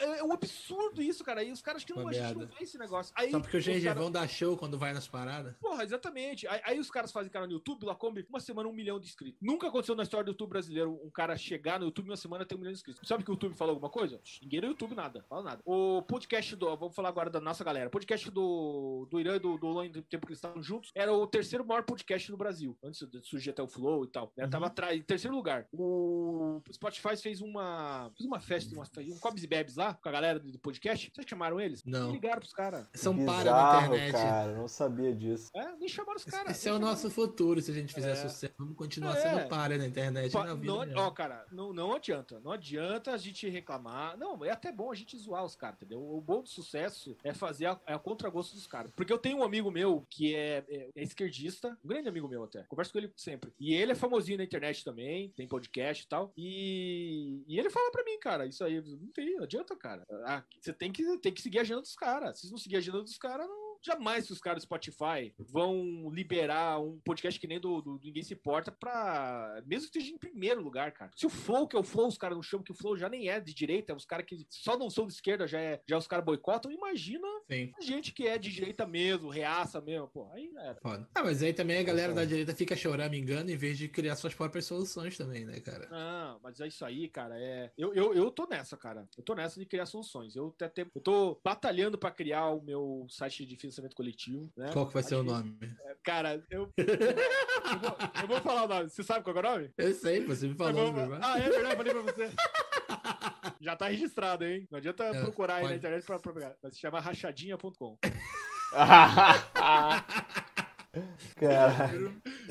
É, 0.01 0.19
é 0.19 0.25
um 0.25 0.33
absurdo 0.33 1.03
isso, 1.03 1.25
cara. 1.25 1.43
E 1.43 1.51
os 1.51 1.63
caras 1.63 1.85
que 1.85 1.93
não, 1.93 2.03
Uma 2.03 2.11
a 2.11 2.13
gente 2.13 2.35
não 2.35 2.47
vê 2.47 2.65
esse 2.65 2.79
negócio. 2.79 3.13
Aí, 3.17 3.31
Só 3.31 3.41
porque 3.41 3.57
o 3.57 3.61
os 3.61 3.65
gengivão 3.65 4.11
dá 4.11 4.27
show 4.27 4.57
quando 4.57 4.79
vai 4.79 4.93
nas 4.93 5.07
paradas. 5.07 5.55
Porra, 5.61 5.85
exatamente. 5.85 6.47
Aí, 6.47 6.61
aí 6.65 6.79
os 6.79 6.91
caras 6.91 7.13
fazem 7.13 7.31
canal 7.31 7.49
no 7.49 7.55
YouTube, 7.55 7.85
Lacombe, 7.85 8.27
uma 8.29 8.41
semana 8.41 8.69
um 8.69 8.73
milhão 8.73 8.99
de 8.99 9.07
inscritos. 9.07 9.41
Nunca 9.41 9.69
aconteceu 9.69 9.95
na 9.95 10.03
história 10.03 10.25
do 10.25 10.31
YouTube 10.31 10.51
brasileiro 10.51 11.01
um 11.05 11.11
cara 11.11 11.37
chegar 11.37 11.79
no 11.79 11.87
YouTube 11.87 12.09
uma 12.09 12.17
semana 12.17 12.45
e 12.45 12.47
ter 12.47 12.55
um 12.55 12.59
milhão 12.59 12.73
de 12.73 12.79
inscritos. 12.79 13.07
Sabe 13.07 13.25
que 13.25 13.31
o 13.31 13.35
YouTube 13.35 13.55
falou 13.55 13.75
alguma 13.75 13.91
coisa? 13.91 14.21
Ninguém 14.43 14.61
no 14.61 14.67
YouTube 14.69 14.95
nada, 14.95 15.25
fala 15.29 15.43
nada. 15.43 15.63
O 15.65 16.03
podcast 16.03 16.57
do. 16.57 16.77
Vamos 16.77 16.95
falar 16.95 17.09
agora 17.09 17.31
da 17.31 17.41
nossa 17.41 17.65
galera. 17.65 17.89
O 17.89 17.91
podcast 17.91 18.31
do, 18.31 19.07
do 19.11 19.21
Irã 19.21 19.37
e 19.37 19.39
do, 19.39 19.59
do 19.59 19.67
Lon, 19.67 19.89
do 19.89 20.03
tempo 20.03 20.27
que 20.27 20.33
eles 20.33 20.39
estavam 20.39 20.63
juntos, 20.63 20.91
era 20.95 21.13
o 21.13 21.27
terceiro 21.27 21.65
maior 21.65 21.83
podcast 21.83 22.31
do 22.31 22.37
Brasil. 22.37 22.77
Antes 22.83 23.07
de 23.09 23.21
surgir 23.23 23.51
até 23.51 23.63
o 23.63 23.69
Flow 23.69 24.05
e 24.05 24.09
tal. 24.09 24.33
Né? 24.37 24.45
Uhum. 24.45 24.51
Tava 24.51 24.67
atrás, 24.67 24.99
em 24.99 25.03
terceiro 25.03 25.35
lugar. 25.35 25.67
O 25.73 26.61
Spotify 26.73 27.17
fez 27.17 27.41
uma. 27.41 28.11
Fez 28.17 28.27
uma 28.27 28.41
festa, 28.41 28.75
uma, 28.75 28.85
um 29.15 29.19
Comes 29.19 29.43
e 29.43 29.47
Bebes 29.47 29.70
lá, 29.77 29.95
com 29.95 30.09
a 30.09 30.13
galera 30.13 30.39
do 30.39 30.59
podcast. 30.59 31.11
Vocês 31.15 31.27
chamaram 31.29 31.61
eles? 31.61 31.85
Não. 31.85 32.05
Nem 32.05 32.13
ligaram 32.13 32.39
pros 32.41 32.53
caras. 32.53 32.87
São 32.95 33.25
para 33.25 33.51
na 33.53 33.87
internet. 33.87 34.13
cara. 34.13 34.53
Não 34.57 34.69
sabia 34.69 35.15
disso. 35.15 35.51
É, 35.55 35.77
nem 35.77 35.89
chamaram 35.89 36.17
os 36.17 36.25
caras. 36.25 36.51
Esse 36.57 36.69
é 36.69 36.73
o 36.73 36.79
nosso 36.79 37.11
futuro 37.11 37.61
se 37.61 37.71
a 37.71 37.75
gente 37.75 37.93
fizer 37.95 38.13
É. 38.13 38.17
sucesso. 38.17 38.55
Vamos 38.59 38.77
continuar 38.77 39.17
É. 39.17 39.21
sendo 39.21 39.49
para 39.49 39.77
na 39.79 39.87
internet. 39.87 40.33
Pa- 40.33 40.45
na 40.47 40.55
vida 40.55 40.87
não, 40.87 41.03
ó, 41.07 41.11
cara, 41.11 41.47
não, 41.51 41.73
não 41.73 41.93
adianta. 41.95 42.41
Não 42.41 42.53
adianta 42.53 43.13
a 43.13 43.17
gente 43.17 43.49
reclamar. 43.49 44.17
Não, 44.17 44.45
é 44.45 44.51
até 44.51 44.71
bom 44.73 44.91
a 44.91 44.95
gente 44.95 45.17
zoar 45.19 45.45
os 45.45 45.55
caras, 45.57 45.77
entendeu? 45.77 46.01
O 46.01 46.21
bom 46.21 46.43
do 46.43 46.49
sucesso 46.49 47.17
é 47.25 47.33
fazer 47.33 47.67
a, 47.67 47.81
é 47.87 47.95
a 47.95 47.99
contragosto 47.99 48.55
dos 48.55 48.67
caras. 48.67 48.93
Porque 48.95 49.13
eu 49.13 49.19
tenho 49.19 49.39
um 49.39 49.43
amigo 49.43 49.71
meu 49.71 50.07
que 50.11 50.35
é, 50.35 50.65
é- 50.69 50.91
é 50.95 51.03
esquerdista, 51.03 51.77
um 51.85 51.89
grande 51.89 52.09
amigo 52.09 52.29
meu 52.29 52.45
até. 52.45 52.63
Converso 52.65 52.93
com 52.93 52.99
ele 52.99 53.13
sempre. 53.17 53.53
E 53.59 53.75
ele 53.75 53.93
é 53.93 53.95
famosinho 53.95 54.39
na 54.39 54.45
internet 54.45 54.85
também, 54.85 55.31
tem 55.31 55.47
podcast 55.47 56.05
e 56.05 56.09
tal. 56.09 56.33
E, 56.37 57.43
e 57.47 57.59
ele 57.59 57.71
fala 57.71 57.91
pra 57.91 58.05
mim, 58.05 58.19
cara, 58.19 58.47
isso 58.47 58.63
aí 58.65 58.81
não 58.81 59.09
tem, 59.09 59.37
não 59.37 59.45
adianta, 59.45 59.60
cara. 59.77 60.05
Ah, 60.27 60.45
você 60.61 60.73
tem 60.73 60.93
que, 60.93 61.19
tem 61.19 61.33
que 61.33 61.43
seguir 61.43 61.59
a 61.59 61.63
agenda 61.63 61.81
dos 61.81 61.95
caras. 61.95 62.41
Se 62.41 62.51
não 62.51 62.59
seguir 62.59 62.77
a 62.77 62.79
agenda 62.79 63.03
dos 63.03 63.19
caras, 63.19 63.47
não. 63.47 63.60
Jamais 63.83 64.27
que 64.27 64.33
os 64.33 64.41
caras 64.41 64.63
do 64.63 64.67
Spotify 64.67 65.33
vão 65.39 66.11
liberar 66.11 66.81
um 66.81 66.99
podcast 67.01 67.39
que 67.41 67.47
nem 67.47 67.61
do, 67.61 67.81
do 67.81 68.01
Ninguém 68.03 68.23
Se 68.23 68.35
Importa 68.35 68.71
pra. 68.71 69.63
Mesmo 69.67 69.91
que 69.91 69.99
esteja 69.99 70.15
em 70.15 70.19
primeiro 70.19 70.63
lugar, 70.63 70.93
cara. 70.93 71.11
Se 71.17 71.27
o 71.27 71.31
Flow, 71.31 71.67
que 71.67 71.77
é 71.77 71.79
o 71.79 71.85
Flow, 71.85 72.09
os 72.09 72.19
caras 72.19 72.37
não 72.37 72.43
chamam, 72.43 72.65
que 72.65 72.73
o 72.73 72.75
Flow 72.75 72.97
já 72.97 73.09
nem 73.09 73.29
é 73.29 73.41
de 73.41 73.55
direita, 73.55 73.95
os 73.95 74.05
caras 74.05 74.27
que 74.27 74.47
só 74.49 74.79
não 74.79 74.91
são 74.91 75.07
de 75.07 75.15
esquerda, 75.15 75.47
já, 75.47 75.59
é, 75.59 75.81
já 75.89 75.97
os 75.97 76.07
caras 76.07 76.25
boicotam, 76.25 76.71
imagina 76.71 77.27
Sim. 77.51 77.73
a 77.77 77.81
gente 77.81 78.13
que 78.13 78.27
é 78.27 78.39
de 78.39 78.53
direita 78.53 78.87
mesmo, 78.87 79.29
reaça 79.29 79.81
mesmo, 79.81 80.09
pô. 80.09 80.31
Aí 80.33 80.51
era. 80.57 80.79
Foda. 80.81 81.09
Ah, 81.15 81.23
mas 81.23 81.43
aí 81.43 81.53
também 81.53 81.79
a 81.79 81.83
galera 81.83 82.13
da 82.13 82.25
direita 82.25 82.55
fica 82.55 82.77
chorando, 82.77 83.11
me 83.11 83.19
engano, 83.19 83.51
em 83.51 83.57
vez 83.57 83.79
de 83.79 83.89
criar 83.89 84.17
suas 84.17 84.35
próprias 84.35 84.67
soluções 84.67 85.17
também, 85.17 85.45
né, 85.45 85.61
cara? 85.61 85.89
Não, 85.91 86.41
mas 86.43 86.61
é 86.61 86.69
isso 86.69 86.85
aí, 86.85 87.09
cara. 87.09 87.35
É... 87.39 87.73
Eu, 87.77 87.95
eu, 87.95 88.15
eu 88.15 88.31
tô 88.31 88.47
nessa, 88.47 88.77
cara. 88.77 89.09
Eu 89.17 89.25
tô 89.25 89.35
nessa 89.35 89.59
de 89.59 89.67
criar 89.67 89.87
soluções. 89.87 90.37
Eu 90.37 90.55
até 90.61 90.83
eu 90.95 91.01
tô 91.01 91.41
batalhando 91.45 91.99
pra 91.99 92.11
criar 92.11 92.51
o 92.51 92.63
meu 92.63 93.07
site 93.09 93.47
de 93.47 93.57
financiamento 93.71 93.95
coletivo, 93.95 94.51
né? 94.57 94.71
Qual 94.73 94.87
que 94.87 94.95
vai 94.95 95.03
ser 95.03 95.17
o 95.17 95.25
que- 95.25 95.31
nome? 95.31 95.59
Cara, 96.03 96.43
eu. 96.51 96.73
eu, 96.77 97.79
vou, 97.79 97.97
eu 98.23 98.29
vou 98.29 98.41
falar 98.41 98.65
o 98.65 98.69
nome. 98.69 98.89
Você 98.91 99.03
sabe 99.03 99.23
qual 99.25 99.37
é 99.37 99.39
o 99.39 99.43
nome? 99.43 99.73
Eu 99.79 99.95
sei, 99.95 100.25
você 100.25 100.49
me 100.49 100.55
falou, 100.55 100.87
Eu 100.89 100.93
vou- 100.93 101.19
Ah, 101.23 101.39
é 101.39 101.49
verdade, 101.51 101.77
falei 101.77 101.93
pra 101.93 102.03
você. 102.03 102.31
Já 103.61 103.77
tá 103.77 103.89
registrado, 103.89 104.45
hein? 104.45 104.67
Não 104.71 104.79
adianta 104.79 105.05
É, 105.05 105.21
procurar 105.21 105.57
aí 105.57 105.63
na 105.63 105.69
pode. 105.69 105.79
internet 105.79 106.05
pra, 106.07 106.19
pra 106.19 106.33
pegar. 106.33 106.55
Mas 106.63 106.75
se 106.75 106.81
chama 106.81 106.99
rachadinha.com. 107.01 107.99
Cara. 111.37 111.91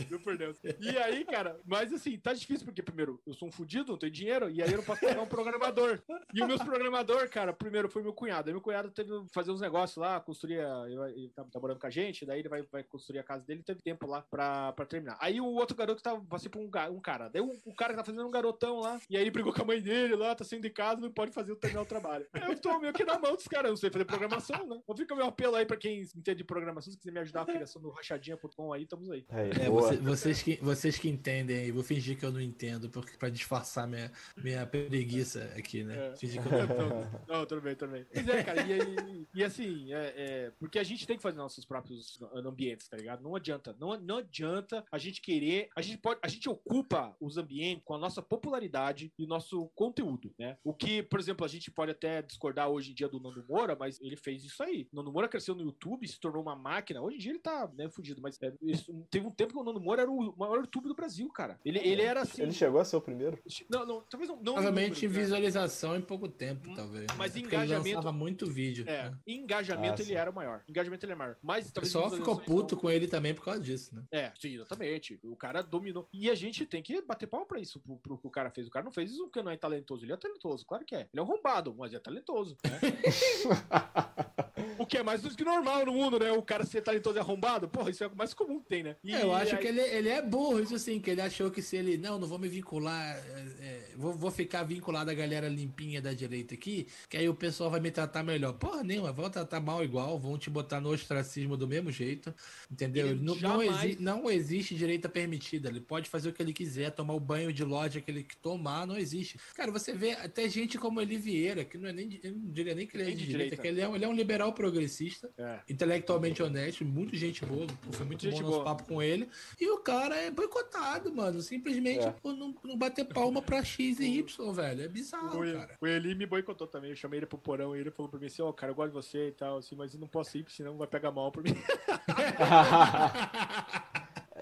Juro 0.08 0.24
por 0.24 0.38
Deus. 0.38 0.58
E 0.80 0.98
aí, 0.98 1.26
cara, 1.26 1.60
mas 1.66 1.92
assim, 1.94 2.18
tá 2.18 2.34
difícil 2.34 2.66
porque, 2.66 2.82
primeiro, 2.82 3.22
eu 3.26 3.34
sou 3.34 3.48
um 3.48 3.52
fudido, 3.52 3.92
não 3.92 3.98
tenho 3.98 4.12
dinheiro, 4.12 4.50
e 4.50 4.62
aí 4.62 4.72
eu 4.72 4.78
não 4.78 4.84
posso 4.84 5.02
pagar 5.02 5.22
um 5.22 5.28
programador. 5.28 6.02
E 6.34 6.42
o 6.42 6.48
meu 6.48 6.58
programador, 6.58 7.30
cara, 7.30 7.54
primeiro 7.54 7.90
foi 7.90 8.02
meu 8.02 8.14
cunhado. 8.14 8.50
Aí 8.50 8.54
meu 8.54 8.62
cunhado 8.62 8.92
teve 8.92 9.10
que 9.10 9.34
fazer 9.34 9.52
uns 9.52 9.62
negócios 9.62 9.98
lá, 9.98 10.20
construir, 10.20 10.60
ele, 10.88 11.30
tá, 11.30 11.44
tá 11.44 11.60
morando 11.60 11.80
com 11.80 11.88
a 11.88 11.90
gente, 11.90 12.26
daí 12.26 12.40
ele 12.40 12.50
vai, 12.50 12.62
vai 12.64 12.84
construir 12.84 13.20
a 13.20 13.24
casa 13.24 13.44
dele, 13.44 13.64
teve 13.64 13.82
tempo 13.82 14.08
lá 14.08 14.22
pra, 14.22 14.72
pra 14.74 14.86
terminar. 14.86 15.18
Aí 15.20 15.40
o 15.40 15.46
outro 15.46 15.76
garoto 15.76 16.02
tava, 16.02 16.22
passei 16.22 16.50
por 16.50 16.60
um, 16.60 16.70
um 16.92 17.00
cara. 17.00 17.30
Daí 17.30 17.42
o, 17.42 17.52
o 17.66 17.76
cara 17.76 17.94
que 17.94 18.00
tá 18.00 18.06
fazendo 18.06 18.26
um 18.26 18.32
garotão 18.32 18.80
lá, 18.80 19.00
e 19.10 19.16
aí 19.16 19.24
ele 19.24 19.32
brigou 19.32 19.54
com 19.54 19.62
a 19.62 19.66
mãe 19.66 19.82
dele 19.82 20.16
lá, 20.16 20.36
tá 20.36 20.44
saindo 20.44 20.64
de 20.64 20.70
casa, 20.70 21.02
não 21.02 21.12
pode 21.12 21.32
fazer 21.32 21.56
terminar 21.56 21.82
o 21.82 21.86
trabalho. 21.86 22.28
Aí 22.34 22.52
eu 22.52 22.60
tô 22.60 22.80
meio 22.80 22.94
que 22.94 23.04
na 23.04 23.20
mão 23.20 23.36
dos 23.36 23.48
caras, 23.48 23.66
eu 23.66 23.72
não 23.72 23.78
sei 23.78 23.90
fazer 23.90 24.06
programação, 24.06 24.66
né? 24.68 24.80
Então 24.84 24.96
fica 24.96 25.14
o 25.14 25.18
meu 25.18 25.28
apelo 25.28 25.56
aí 25.56 25.66
pra 25.66 25.78
quem 25.78 26.02
entende 26.02 26.36
de 26.36 26.44
programação, 26.44 26.92
se 26.92 26.98
quiser 26.98 27.12
me 27.12 27.20
ajudar 27.20 27.42
a 27.42 27.46
criação 27.46 27.82
do 27.82 27.90
rachadinha.com 27.90 28.74
aí, 28.74 28.84
estamos 28.84 29.10
aí. 29.10 29.26
É, 29.30 29.66
é 29.66 29.70
você, 29.82 29.98
vocês, 29.98 30.44
que, 30.44 30.56
vocês 30.62 30.98
que 30.98 31.10
entendem 31.10 31.58
aí, 31.58 31.72
vou 31.72 31.84
fingir 31.84 32.18
que 32.18 32.26
eu 32.26 32.32
não 32.32 32.42
entendo, 32.42 32.90
porque 32.90 33.18
pra 33.18 33.30
disfarçar 33.30 33.88
minha, 33.88 34.12
minha 34.38 34.66
preguiça 34.66 35.52
aqui, 35.58 35.84
né? 35.84 36.12
É. 36.12 36.16
Fingir 36.16 36.42
que 36.42 36.48
eu 36.48 36.58
não 36.58 36.64
entendo. 36.64 37.20
Não, 37.28 37.46
tudo 37.46 37.62
bem, 37.62 37.76
tudo 37.76 37.92
bem. 37.92 38.06
Mas 38.14 38.28
é, 38.28 38.44
cara, 38.44 38.62
e, 38.62 38.80
e, 39.12 39.28
e 39.36 39.44
assim, 39.44 39.94
é, 39.94 40.14
é, 40.16 40.52
porque 40.60 40.80
a 40.80 40.84
gente 40.84 41.06
tem 41.06 41.16
que 41.16 41.22
fazer 41.22 41.38
nossos 41.38 41.66
próprios 41.66 42.20
ambientes, 42.34 42.88
tá 42.88 42.98
ligado? 42.98 43.22
Não 43.22 43.36
adianta, 43.36 43.76
não, 43.80 44.00
não 44.00 44.18
adianta 44.18 44.84
a 44.92 44.98
gente 44.98 45.22
querer, 45.22 45.70
a 45.76 45.82
gente 45.82 45.98
pode, 45.98 46.20
a 46.24 46.28
gente 46.28 46.50
ocupa 46.50 47.16
os 47.20 47.38
ambientes 47.38 47.84
com 47.86 47.94
a 47.94 47.98
nossa 47.98 48.22
popularidade 48.22 49.14
e 49.18 49.28
nosso 49.28 49.70
conteúdo, 49.76 50.34
né? 50.38 50.58
O 50.64 50.74
que, 50.74 51.04
por 51.04 51.20
exemplo, 51.20 51.46
a 51.46 51.48
gente 51.48 51.72
pode 51.72 51.92
até 51.92 52.22
discordar 52.22 52.70
hoje 52.70 52.92
em 52.92 52.94
dia 52.96 53.08
do 53.08 53.20
Nando 53.20 53.46
Moura, 53.48 53.76
mas 53.76 54.00
ele 54.02 54.16
fez 54.16 54.44
isso 54.44 54.62
aí. 54.64 54.88
O 54.92 54.96
Nando 54.96 55.12
Moura 55.12 55.28
cresceu 55.28 55.56
no 55.56 55.64
YouTube, 55.64 56.08
se 56.08 56.20
tornou 56.20 56.42
uma 56.42 56.56
máquina. 56.56 57.02
Hoje 57.02 57.18
em 57.18 57.20
dia 57.20 57.32
ele 57.32 57.40
tá, 57.40 57.70
né, 57.76 57.90
fudido, 57.90 58.22
mas 58.22 58.42
é, 58.42 58.54
isso, 58.62 58.94
teve 59.10 59.26
um 59.26 59.32
tempo 59.32 59.54
que 59.54 59.60
o 59.60 59.64
Nando 59.70 59.80
Moura 59.80 60.02
era 60.02 60.12
o 60.12 60.34
maior 60.38 60.58
YouTube 60.58 60.88
do 60.88 60.96
Brasil, 60.96 61.30
cara. 61.30 61.60
Ele, 61.64 61.80
ele 61.80 62.02
era 62.02 62.22
assim. 62.22 62.42
Ele 62.42 62.52
chegou 62.52 62.80
a 62.80 62.86
ser 62.86 62.96
o 62.96 63.02
primeiro? 63.02 63.40
Não, 63.70 63.86
não, 63.86 64.02
talvez 64.02 64.30
não. 64.30 64.38
não 64.38 64.54
Provavelmente 64.54 65.06
em 65.06 65.10
visualização 65.10 65.96
em 65.96 66.02
pouco 66.02 66.28
tempo, 66.28 66.70
hum, 66.70 66.74
talvez. 66.74 67.08
Mas 67.18 67.36
né? 67.36 67.42
engajamento. 67.42 67.88
Ele 67.88 67.96
lançava 67.96 68.12
muito 68.12 68.46
vídeo. 68.46 68.86
É, 68.88 69.10
né? 69.10 69.18
engajamento 69.28 70.02
ah, 70.02 70.06
ele 70.06 70.14
era 70.14 70.30
o 70.30 70.34
maior. 70.34 70.64
Engajamento 70.68 71.06
ele 71.06 71.14
é 71.14 71.16
maior. 71.16 71.38
Mas 71.42 71.70
o 71.70 71.74
pessoal 71.74 72.10
ficou 72.10 72.40
puto 72.40 72.76
com 72.76 72.90
ele 72.90 73.08
também 73.08 73.34
por 73.34 73.46
causa 73.46 73.60
disso, 73.60 73.96
né? 73.96 74.04
É, 74.12 74.32
sim, 74.40 74.56
exatamente. 74.56 75.20
O 75.24 75.36
cara 75.36 75.62
dominou. 75.62 76.08
E 76.12 76.30
a 76.30 76.36
gente 76.36 76.66
tem 76.66 76.82
que 76.82 77.02
bater 77.02 77.28
pau 77.28 77.46
pra 77.46 77.60
isso, 77.60 77.80
pro, 77.80 77.98
pro 77.98 78.18
que 78.18 78.28
o 78.28 78.32
cara 78.32 78.50
fez. 78.50 78.68
O 78.68 78.72
cara 78.72 78.84
não 78.84 78.92
fez 78.92 79.12
isso 79.12 79.24
porque 79.24 79.42
não 79.42 79.52
é 79.52 79.58
talentoso. 79.58 80.06
Ele 80.06 80.14
é 80.14 80.18
talentoso, 80.18 80.66
claro 80.66 80.86
que 80.86 80.96
é. 80.96 81.02
Ele 81.02 81.20
é 81.20 81.22
um 81.22 81.26
roubado, 81.26 81.74
mas 81.78 81.94
é 81.94 82.00
talentoso. 82.00 82.58
Né? 82.64 82.80
o 84.78 84.86
que 84.86 84.98
é 84.98 85.04
mais 85.04 85.22
do 85.22 85.30
que 85.30 85.44
normal 85.44 85.86
no 85.86 85.94
mundo, 85.94 86.20
né? 86.20 86.32
O 86.32 86.42
cara 86.42 86.66
ser 86.66 86.82
talentoso 86.82 87.18
e 87.18 87.20
arrombado, 87.20 87.68
porra, 87.68 87.90
isso 87.90 88.04
é 88.04 88.08
o 88.08 88.16
mais 88.16 88.34
comum 88.34 88.60
que 88.60 88.68
tem, 88.68 88.84
né? 88.84 88.96
E, 89.04 89.14
é, 89.14 89.24
eu 89.24 89.34
acho 89.34 89.56
aí... 89.56 89.62
que 89.62 89.68
ele, 89.68 89.82
ele 89.82 90.10
é 90.10 90.22
burro, 90.22 90.60
isso 90.60 90.76
assim, 90.76 91.00
que 91.00 91.10
ele 91.10 91.22
achou 91.22 91.50
que 91.52 91.62
se 91.62 91.78
ele, 91.78 91.98
não, 91.98 92.20
não 92.20 92.28
vou 92.28 92.40
me 92.40 92.48
vincular, 92.48 93.18
é, 93.18 93.46
é, 93.62 93.90
vou, 93.96 94.14
vou 94.14 94.32
ficar 94.32 94.64
vinculado 94.64 95.10
à 95.10 95.14
galera 95.14 95.48
limpinha 95.48 96.02
da 96.02 96.14
direita 96.14 96.54
aqui, 96.54 96.88
que 97.10 97.18
aí 97.18 97.28
o 97.28 97.36
pessoal 97.36 97.70
vai 97.70 97.80
me 97.80 97.92
tratar 97.92 98.24
melhor. 98.24 98.54
Porra 98.54 98.84
nenhuma, 98.84 99.12
vão 99.12 99.30
tratar 99.30 99.60
mal 99.60 99.84
igual, 99.84 100.20
vão 100.20 100.38
te 100.38 100.50
botar 100.50 100.80
no 100.80 100.90
ostracismo 100.90 101.56
do 101.56 101.68
mesmo 101.68 101.92
jeito, 101.92 102.34
entendeu? 102.72 103.16
Não, 103.16 103.38
jamais... 103.38 103.70
não, 103.70 103.84
exi 103.84 103.98
não 104.00 104.30
existe 104.30 104.76
direita 104.76 105.08
permitida, 105.10 105.70
ele 105.70 105.82
pode 105.82 106.10
fazer 106.10 106.30
o 106.30 106.34
que 106.34 106.42
ele 106.42 106.54
quiser, 106.54 106.92
tomar 106.92 107.14
o 107.14 107.20
banho 107.20 107.52
de 107.54 107.64
loja 107.64 108.02
que 108.02 108.10
ele 108.10 108.26
tomar, 108.42 108.86
não 108.86 108.98
existe. 108.98 109.40
Cara, 109.56 109.72
você 109.72 109.94
vê 109.94 110.12
até 110.12 110.48
gente 110.50 110.78
como 110.78 111.02
Eli 111.02 111.18
Vieira, 111.18 111.64
que 111.66 111.78
não 111.78 111.90
é 111.90 111.94
nem, 111.94 112.20
eu 112.24 112.32
não 112.34 112.52
diria 112.52 112.76
nem 112.76 112.88
que 112.88 112.96
ele 112.96 113.04
é 113.04 113.06
de, 113.08 113.18
de 113.18 113.26
direita, 113.26 113.56
direita. 113.56 113.62
que 113.62 113.68
ele 113.68 113.82
é, 113.82 113.96
ele 113.96 114.06
é 114.06 114.08
um 114.08 114.14
liberal 114.14 114.54
progressista, 114.60 115.32
é. 115.38 115.60
intelectualmente 115.70 116.44
honesto, 116.44 116.84
muito 116.84 117.16
gente 117.16 117.46
boa, 117.46 117.66
foi 117.94 118.06
muito 118.06 118.22
gente 118.22 118.44
bom 118.44 118.50
boa. 118.50 118.52
nosso 118.52 118.66
papo 118.66 118.84
com 118.84 119.02
ele. 119.02 119.30
E 119.58 119.70
o 119.70 119.78
cara 119.78 120.18
é 120.18 120.30
boicotado, 120.30 121.16
mano. 121.16 121.42
Simplesmente 121.42 122.06
é. 122.06 122.12
por 122.12 122.36
não, 122.36 122.54
não 122.62 122.78
bater 122.78 123.06
palma 123.06 123.42
pra 123.42 123.64
X 123.64 124.02
e 124.02 124.20
Y, 124.20 124.54
velho. 124.54 124.84
É 124.84 124.88
bizarro, 124.90 125.42
o, 125.42 125.54
cara. 125.54 125.78
O 125.80 125.88
Eli 125.88 126.14
me 126.14 126.26
boicotou 126.26 126.68
também. 126.68 126.90
Eu 126.90 126.96
chamei 126.98 127.20
ele 127.20 127.26
pro 127.26 127.38
porão 127.38 127.74
e 127.74 127.80
ele 127.80 127.90
falou 127.90 128.12
pra 128.12 128.20
mim 128.20 128.26
assim: 128.26 128.42
Ó, 128.42 128.50
oh, 128.50 128.54
cara, 128.54 128.74
eu 128.74 128.76
gosto 128.76 128.90
de 128.90 128.96
você 128.96 129.30
e 129.30 129.32
tal, 129.32 129.60
assim, 129.60 129.78
mas 129.78 129.94
eu 129.94 130.00
não 130.02 130.10
posso 130.10 130.38
ir, 130.38 130.46
senão 130.50 130.78
vai 130.78 130.88
pegar 130.88 131.10
mal 131.10 131.32
pra 131.32 131.42
mim. 131.42 131.56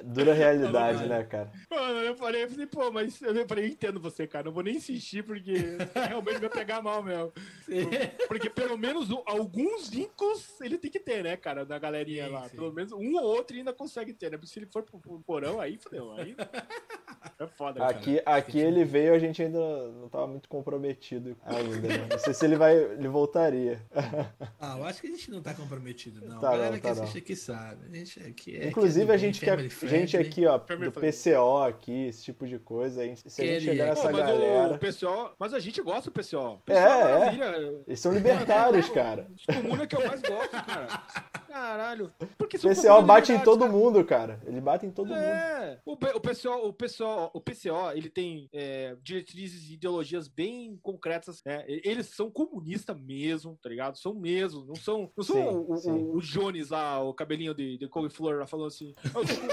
Dura 0.03 0.33
realidade, 0.35 1.07
né, 1.07 1.23
cara? 1.23 1.51
Mano, 1.69 1.99
eu 1.99 2.15
falei, 2.15 2.43
eu 2.43 2.49
falei, 2.49 2.67
pô, 2.67 2.91
mas 2.91 3.21
eu 3.21 3.47
falei, 3.47 3.65
eu 3.65 3.69
entendo 3.69 3.99
você, 3.99 4.27
cara. 4.27 4.45
Não 4.45 4.51
vou 4.51 4.63
nem 4.63 4.75
insistir, 4.75 5.23
porque 5.23 5.53
realmente 6.07 6.39
vai 6.39 6.49
pegar 6.49 6.81
mal 6.81 7.03
mesmo. 7.03 7.31
Porque 8.27 8.49
pelo 8.49 8.77
menos 8.77 9.09
alguns 9.25 9.89
vínculos 9.89 10.59
ele 10.61 10.77
tem 10.77 10.91
que 10.91 10.99
ter, 10.99 11.23
né, 11.23 11.37
cara, 11.37 11.65
da 11.65 11.79
galerinha 11.79 12.25
sim, 12.25 12.31
lá. 12.31 12.49
Sim. 12.49 12.55
Pelo 12.55 12.73
menos 12.73 12.91
um 12.91 13.15
ou 13.15 13.23
outro 13.23 13.55
ainda 13.55 13.73
consegue 13.73 14.13
ter, 14.13 14.31
né? 14.31 14.37
Porque 14.37 14.51
se 14.51 14.59
ele 14.59 14.67
for 14.67 14.83
pro, 14.83 14.99
pro 14.99 15.19
porão, 15.21 15.59
aí 15.59 15.77
fodeu. 15.77 16.11
Aí 16.13 16.35
é 17.39 17.47
foda, 17.47 17.85
aqui, 17.85 18.19
cara. 18.19 18.37
Aqui 18.37 18.59
ele 18.59 18.83
veio, 18.83 19.13
a 19.13 19.19
gente 19.19 19.41
ainda 19.41 19.59
não 19.89 20.09
tava 20.09 20.27
muito 20.27 20.49
comprometido 20.49 21.37
ainda, 21.45 21.87
né? 21.87 22.07
Não 22.09 22.19
sei 22.19 22.33
se 22.33 22.45
ele 22.45 22.55
vai, 22.55 22.75
ele 22.75 23.07
voltaria. 23.07 23.81
Ah, 24.59 24.77
eu 24.77 24.85
acho 24.85 25.01
que 25.01 25.07
a 25.07 25.09
gente 25.09 25.29
não 25.29 25.41
tá 25.41 25.53
comprometido, 25.53 26.25
não. 26.25 26.39
Tá 26.39 26.49
a 26.49 26.51
galera 26.51 26.71
não, 26.71 26.79
tá 26.79 26.93
que 26.93 26.99
assiste 26.99 27.17
aqui 27.19 27.35
sabe. 27.35 27.85
A 27.85 27.95
gente 27.95 28.19
aqui 28.19 28.57
é, 28.57 28.67
Inclusive, 28.67 29.11
a 29.11 29.17
gente 29.17 29.39
quer 29.39 29.69
gente 29.87 30.17
aqui, 30.17 30.45
ó, 30.45 30.57
do 30.57 30.91
PCO 30.91 31.57
aqui, 31.65 32.07
esse 32.07 32.23
tipo 32.23 32.47
de 32.47 32.59
coisa. 32.59 33.01
Se 33.15 33.41
a 33.41 33.45
gente 33.45 33.65
chegar 33.65 33.87
nessa 33.87 34.11
mas 34.11 34.15
galera. 34.17 34.73
O 34.73 34.77
PCO, 34.77 35.35
mas 35.39 35.53
a 35.53 35.59
gente 35.59 35.81
gosta 35.81 36.09
do 36.09 36.13
PCO. 36.13 36.61
PCO 36.65 36.73
é, 36.73 37.37
é. 37.39 37.81
Eles 37.87 37.99
são 37.99 38.13
libertários, 38.13 38.89
cara. 38.89 39.27
O 39.49 39.67
mundo 39.67 39.83
é 39.83 39.87
que 39.87 39.95
eu 39.95 40.05
mais 40.05 40.21
gosto, 40.21 40.51
cara. 40.51 40.87
Caralho. 41.47 42.11
Porque 42.37 42.57
o 42.57 42.59
PCO 42.59 43.01
bate 43.01 43.31
em 43.31 43.39
todo 43.39 43.61
cara. 43.61 43.71
mundo, 43.71 44.05
cara. 44.05 44.39
Ele 44.45 44.61
bate 44.61 44.85
em 44.85 44.91
todo 44.91 45.11
é. 45.13 45.17
mundo. 45.17 45.81
O, 45.85 45.93
o, 45.93 46.19
PCO, 46.19 46.67
o, 46.67 46.73
PCO, 46.73 47.31
o 47.33 47.41
PCO, 47.41 47.91
ele 47.95 48.09
tem 48.09 48.47
é, 48.53 48.95
diretrizes 49.01 49.69
e 49.69 49.73
ideologias 49.73 50.27
bem 50.27 50.77
concretas. 50.83 51.41
Né? 51.43 51.63
Eles 51.67 52.07
são 52.07 52.29
comunistas 52.29 52.95
mesmo, 52.99 53.57
tá 53.61 53.69
ligado? 53.69 53.97
São 53.97 54.13
mesmo. 54.13 54.65
Não 54.65 54.75
são, 54.75 55.11
não 55.17 55.23
são 55.23 55.35
sim, 55.35 55.65
o, 55.67 55.77
sim. 55.77 55.91
O, 55.91 56.17
o, 56.17 56.21
Jones 56.21 56.69
lá, 56.69 57.01
o 57.01 57.13
cabelinho 57.13 57.55
de, 57.55 57.77
de 57.77 57.87
couve-flor 57.87 58.37
lá, 58.37 58.45
falando 58.45 58.67
assim: 58.67 58.93
eu 59.15 59.25
sou 59.27 59.43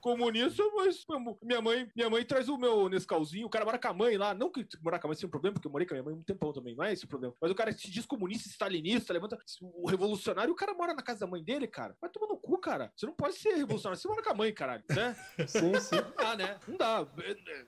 comunista, 0.00 0.62
comunista, 0.62 0.62
mas 0.74 1.04
minha 1.42 1.60
mãe, 1.60 1.88
minha 1.94 2.10
mãe 2.10 2.24
traz 2.24 2.48
o 2.48 2.56
meu 2.56 2.88
Nescauzinho. 2.88 3.46
O 3.46 3.50
cara 3.50 3.64
mora 3.64 3.78
com 3.78 3.88
a 3.88 3.94
mãe 3.94 4.16
lá. 4.16 4.34
Não 4.34 4.50
que 4.50 4.66
morar 4.82 4.98
com 4.98 5.06
a 5.06 5.08
mãe 5.08 5.16
seja 5.16 5.26
um 5.26 5.30
problema, 5.30 5.54
porque 5.54 5.66
eu 5.66 5.72
morei 5.72 5.86
com 5.86 5.94
a 5.94 5.96
minha 5.96 6.04
mãe 6.04 6.14
um 6.14 6.22
tempão 6.22 6.52
também. 6.52 6.74
Não 6.74 6.84
é 6.84 6.92
esse 6.92 7.04
o 7.04 7.08
problema. 7.08 7.34
Mas 7.40 7.50
o 7.50 7.54
cara 7.54 7.72
se 7.72 7.90
diz 7.90 8.06
comunista, 8.06 8.48
stalinista, 8.48 9.12
levanta 9.12 9.38
o 9.60 9.88
revolucionário, 9.88 10.52
o 10.52 10.56
cara 10.56 10.74
mora 10.74 10.94
na 10.94 11.02
casa 11.02 11.20
da 11.20 11.26
mãe 11.26 11.42
dele, 11.42 11.66
cara. 11.66 11.96
Vai 12.00 12.10
tomar 12.10 12.28
no 12.28 12.36
cu, 12.36 12.58
cara. 12.58 12.92
Você 12.96 13.06
não 13.06 13.14
pode 13.14 13.36
ser 13.36 13.54
revolucionário. 13.54 14.00
Você 14.00 14.08
mora 14.08 14.22
com 14.22 14.30
a 14.30 14.34
mãe, 14.34 14.52
caralho, 14.52 14.84
né? 14.88 15.16
Sim, 15.46 15.78
sim. 15.80 15.96
Não 15.96 16.14
dá, 16.16 16.36
né? 16.36 16.58
Não 16.66 16.76
dá. 16.76 17.06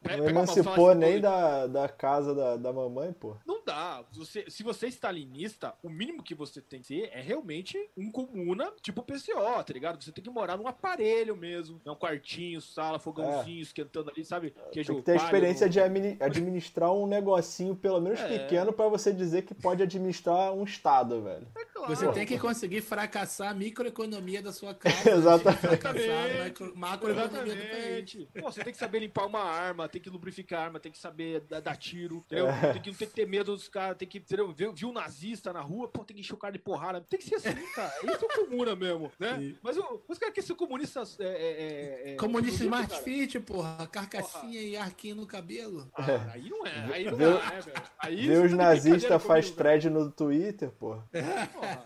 É, 0.04 0.16
não 0.16 0.28
emancipou 0.28 0.94
nem 0.94 1.20
da, 1.20 1.66
da 1.66 1.88
casa 1.88 2.34
da, 2.34 2.56
da 2.56 2.72
mamãe, 2.72 3.12
pô. 3.12 3.36
Não 3.46 3.62
dá. 3.64 4.04
Você, 4.12 4.48
se 4.48 4.62
você 4.62 4.86
é 4.86 4.88
stalinista, 4.88 5.74
o 5.82 5.88
mínimo 5.88 6.22
que 6.22 6.34
você 6.34 6.60
tem 6.60 6.80
que 6.80 6.86
ser 6.86 7.10
é 7.12 7.20
realmente 7.20 7.78
um 7.96 8.10
comuna 8.10 8.72
tipo 8.82 9.02
PCO, 9.02 9.64
tá 9.64 9.72
ligado? 9.72 10.02
Você 10.02 10.12
tem 10.12 10.22
que 10.22 10.30
morar 10.30 10.56
num 10.56 10.68
aparelho 10.68 11.36
mesmo. 11.36 11.65
É 11.84 11.90
um 11.90 11.96
quartinho, 11.96 12.60
sala, 12.60 12.98
fogãozinho, 12.98 13.58
é. 13.58 13.62
esquentando 13.62 14.10
ali, 14.10 14.24
sabe? 14.24 14.54
Queijo 14.72 14.92
tem 14.92 14.96
que 14.96 15.02
ter 15.06 15.12
a 15.12 15.16
experiência 15.16 15.68
de 15.68 15.80
administrar 15.80 16.92
um 16.92 17.06
negocinho, 17.06 17.74
pelo 17.74 18.00
menos 18.00 18.20
é. 18.20 18.38
pequeno, 18.38 18.72
para 18.72 18.88
você 18.88 19.12
dizer 19.12 19.42
que 19.42 19.54
pode 19.54 19.82
administrar 19.82 20.52
um 20.52 20.64
estado, 20.64 21.22
velho. 21.22 21.46
É 21.56 21.64
claro. 21.64 21.94
Você 21.94 22.10
tem 22.12 22.26
que 22.26 22.38
conseguir 22.38 22.80
fracassar 22.80 23.50
a 23.50 23.54
microeconomia 23.54 24.42
da 24.42 24.52
sua 24.52 24.74
casa. 24.74 25.10
Exatamente. 25.10 26.62
macroeconomia 26.74 27.54
do 27.54 27.62
país. 27.62 28.28
Pô, 28.40 28.50
você 28.50 28.62
tem 28.62 28.72
que 28.72 28.78
saber 28.78 29.00
limpar 29.00 29.26
uma 29.26 29.42
arma, 29.42 29.88
tem 29.88 30.00
que 30.00 30.10
lubrificar 30.10 30.60
a 30.60 30.64
arma, 30.64 30.80
tem 30.80 30.92
que 30.92 30.98
saber 30.98 31.40
dar, 31.40 31.60
dar 31.60 31.76
tiro, 31.76 32.16
entendeu? 32.26 32.48
É. 32.48 32.72
Tem, 32.72 32.82
que, 32.82 32.94
tem 32.94 33.08
que 33.08 33.14
ter 33.14 33.26
medo 33.26 33.54
dos 33.54 33.68
caras, 33.68 33.96
tem 33.96 34.08
que 34.08 34.18
entendeu? 34.18 34.52
Ver, 34.52 34.72
viu 34.72 34.88
um 34.88 34.92
nazista 34.92 35.52
na 35.52 35.60
rua, 35.60 35.88
pô, 35.88 36.04
tem 36.04 36.14
que 36.14 36.20
encher 36.20 36.34
o 36.34 36.38
cara 36.38 36.52
de 36.52 36.58
porrada. 36.58 37.00
Tem 37.00 37.18
que 37.18 37.26
ser 37.26 37.36
assim, 37.36 37.54
cara. 37.74 37.92
Isso 38.02 38.24
é 38.24 38.36
comuna 38.36 38.74
mesmo, 38.74 39.10
né? 39.18 39.38
Sim. 39.38 39.58
Mas 39.62 39.76
os 40.08 40.18
caras 40.18 40.34
que 40.34 40.42
são 40.42 40.56
comunistas. 40.56 41.18
É, 41.20 41.55
é, 41.56 42.10
é, 42.10 42.12
é 42.12 42.16
Comunista 42.16 42.62
Smart 42.62 42.88
cara. 42.88 43.02
Fit, 43.02 43.40
porra, 43.40 43.86
carcassinha 43.86 44.60
porra. 44.60 44.64
e 44.64 44.76
arquinho 44.76 45.16
no 45.16 45.26
cabelo. 45.26 45.90
Ah, 45.94 46.32
aí 46.32 46.48
não 46.48 46.66
é, 46.66 46.94
aí 46.94 47.04
não 47.04 47.16
Vê, 47.16 47.24
é, 47.24 47.28
né, 47.28 47.60
velho? 47.60 47.82
Aí 47.98 48.26
Vê 48.26 48.36
os 48.38 48.52
nazistas 48.52 49.22
faz 49.22 49.50
thread 49.50 49.88
no 49.88 50.10
Twitter, 50.10 50.70
porra. 50.70 51.08
porra. 51.52 51.84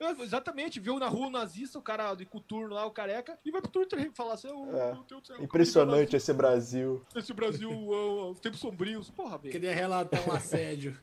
É, 0.00 0.22
exatamente, 0.22 0.80
viu 0.80 0.98
na 0.98 1.08
rua 1.08 1.26
o 1.26 1.30
nazista, 1.30 1.78
o 1.78 1.82
cara 1.82 2.14
de 2.14 2.24
coturno 2.24 2.74
lá, 2.74 2.86
o 2.86 2.90
careca, 2.90 3.38
e 3.44 3.50
vai 3.50 3.60
pro 3.60 3.70
Twitter 3.70 4.10
falar 4.12 4.34
assim: 4.34 4.48
oh, 4.48 4.76
é. 4.76 5.42
Impressionante 5.42 6.16
esse 6.16 6.32
Brasil. 6.32 7.04
Esse 7.14 7.32
Brasil, 7.32 7.70
oh, 7.90 8.34
tempos 8.40 8.60
sombrios. 8.60 9.10
Porra, 9.10 9.38
velho. 9.38 9.52
Queria 9.52 9.74
relatar 9.74 10.28
um 10.28 10.32
assédio. 10.32 10.96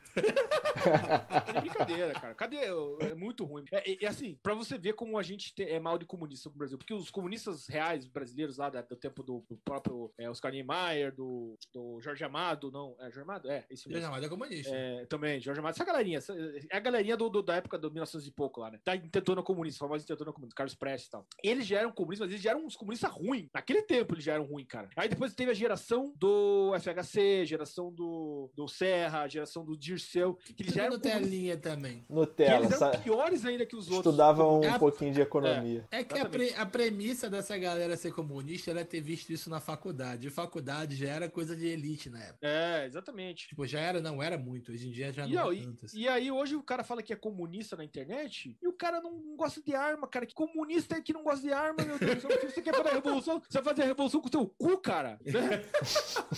é 1.54 1.60
brincadeira, 1.60 2.12
cara. 2.14 2.34
Cadê? 2.34 2.58
É 3.00 3.14
muito 3.14 3.44
ruim. 3.44 3.64
É, 3.70 4.04
é, 4.04 4.08
assim, 4.08 4.38
pra 4.42 4.54
você 4.54 4.78
ver 4.78 4.94
como 4.94 5.18
a 5.18 5.22
gente 5.22 5.52
é 5.62 5.78
mal 5.78 5.98
de 5.98 6.06
comunista 6.06 6.48
no 6.48 6.56
Brasil. 6.56 6.78
Porque 6.78 6.94
os 6.94 7.10
comunistas 7.10 7.66
reais 7.66 7.97
brasileiros 8.06 8.56
lá 8.58 8.68
do 8.70 8.96
tempo 8.96 9.22
do, 9.22 9.44
do 9.48 9.56
próprio 9.64 10.12
é, 10.18 10.28
Oscar 10.30 10.52
Niemeyer, 10.52 11.14
do, 11.14 11.56
do 11.72 12.00
Jorge 12.00 12.24
Amado, 12.24 12.70
não. 12.70 12.94
É 13.00 13.04
Jorge 13.04 13.20
Amado? 13.20 13.50
É, 13.50 13.64
esse 13.70 13.88
mesmo. 13.88 14.00
Jorge 14.02 14.06
Amado 14.06 14.26
é 14.26 14.28
comunista. 14.28 14.74
É, 14.74 15.06
também, 15.06 15.40
Jorge 15.40 15.60
Amado. 15.60 15.74
Essa 15.74 15.84
galerinha, 15.84 16.18
essa, 16.18 16.34
é 16.70 16.76
a 16.76 16.80
galerinha 16.80 17.16
do, 17.16 17.28
do, 17.28 17.42
da 17.42 17.56
época 17.56 17.78
do 17.78 17.90
19 17.90 18.28
e 18.28 18.30
pouco 18.30 18.60
lá, 18.60 18.70
né? 18.70 18.78
Da 18.84 18.94
intentona 18.96 19.42
comunista, 19.42 19.84
a 19.84 19.88
famosa 19.88 20.04
intentona 20.04 20.32
comunista, 20.32 20.56
Carlos 20.56 20.74
Prestes 20.74 21.08
e 21.08 21.10
tal. 21.10 21.26
Eles 21.42 21.66
já 21.66 21.78
eram 21.80 21.92
comunistas, 21.92 22.26
mas 22.26 22.32
eles 22.32 22.42
já 22.42 22.50
eram 22.50 22.64
uns 22.64 22.76
comunistas 22.76 23.10
ruins. 23.10 23.48
Naquele 23.54 23.82
tempo 23.82 24.14
eles 24.14 24.24
já 24.24 24.34
eram 24.34 24.44
ruins, 24.44 24.66
cara. 24.68 24.88
Aí 24.96 25.08
depois 25.08 25.34
teve 25.34 25.50
a 25.50 25.54
geração 25.54 26.12
do 26.16 26.72
FHC, 26.78 27.46
geração 27.46 27.92
do, 27.92 28.50
do 28.54 28.68
Serra, 28.68 29.22
a 29.22 29.28
geração 29.28 29.64
do 29.64 29.76
Dirceu, 29.76 30.34
que 30.56 30.62
eles 30.62 30.74
já 30.74 30.84
eram 30.84 30.98
comunistas. 30.98 31.22
telinha 31.28 31.56
também. 31.56 32.04
E 32.08 32.12
Nutella, 32.12 32.66
eles 32.66 32.80
eram 32.80 33.00
piores 33.00 33.44
ainda 33.44 33.64
que 33.66 33.76
os 33.76 33.88
outros. 33.90 34.06
estudavam 34.12 34.60
um 34.60 34.64
É, 34.64 34.78
pouquinho 34.78 35.12
de 35.12 35.20
economia. 35.20 35.86
É 35.90 36.02
que 36.04 36.18
a, 36.18 36.24
pre- 36.28 36.54
a 36.54 36.66
premissa 36.66 37.28
dessa 37.30 37.56
galera 37.56 37.87
ser 37.96 38.12
comunista 38.12 38.70
era 38.70 38.84
ter 38.84 39.00
visto 39.00 39.30
isso 39.30 39.48
na 39.50 39.60
faculdade. 39.60 40.26
E 40.26 40.30
faculdade 40.30 40.96
já 40.96 41.08
era 41.08 41.28
coisa 41.28 41.54
de 41.56 41.66
elite 41.66 42.08
na 42.10 42.22
época. 42.22 42.38
É, 42.46 42.86
exatamente. 42.86 43.48
Tipo, 43.48 43.66
já 43.66 43.80
era, 43.80 44.00
não 44.00 44.22
era 44.22 44.36
muito. 44.38 44.72
Hoje 44.72 44.88
em 44.88 44.90
dia 44.92 45.12
já 45.12 45.26
E, 45.26 45.32
não 45.32 45.52
é 45.52 45.56
tanto. 45.56 45.86
assim. 45.86 45.98
e 45.98 46.08
aí 46.08 46.30
hoje 46.30 46.56
o 46.56 46.62
cara 46.62 46.82
fala 46.84 47.02
que 47.02 47.12
é 47.12 47.16
comunista 47.16 47.76
na 47.76 47.84
internet 47.84 48.56
e 48.60 48.68
o 48.68 48.72
cara 48.72 49.00
não, 49.00 49.12
não 49.12 49.36
gosta 49.36 49.62
de 49.62 49.74
arma, 49.74 50.06
cara. 50.06 50.26
Que 50.26 50.34
comunista 50.34 50.96
é 50.96 51.00
que 51.00 51.12
não 51.12 51.22
gosta 51.22 51.40
de 51.42 51.52
arma, 51.52 51.84
meu 51.84 51.98
Deus. 51.98 52.22
você 52.22 52.62
quer 52.62 52.74
fazer 52.74 52.90
a 52.90 52.94
revolução, 52.94 53.42
você 53.48 53.60
vai 53.60 53.74
fazer 53.74 53.82
a 53.82 53.86
revolução 53.86 54.20
com 54.20 54.28
o 54.28 54.30
seu 54.30 54.46
cu, 54.46 54.78
cara. 54.78 55.18
Né? 55.24 55.62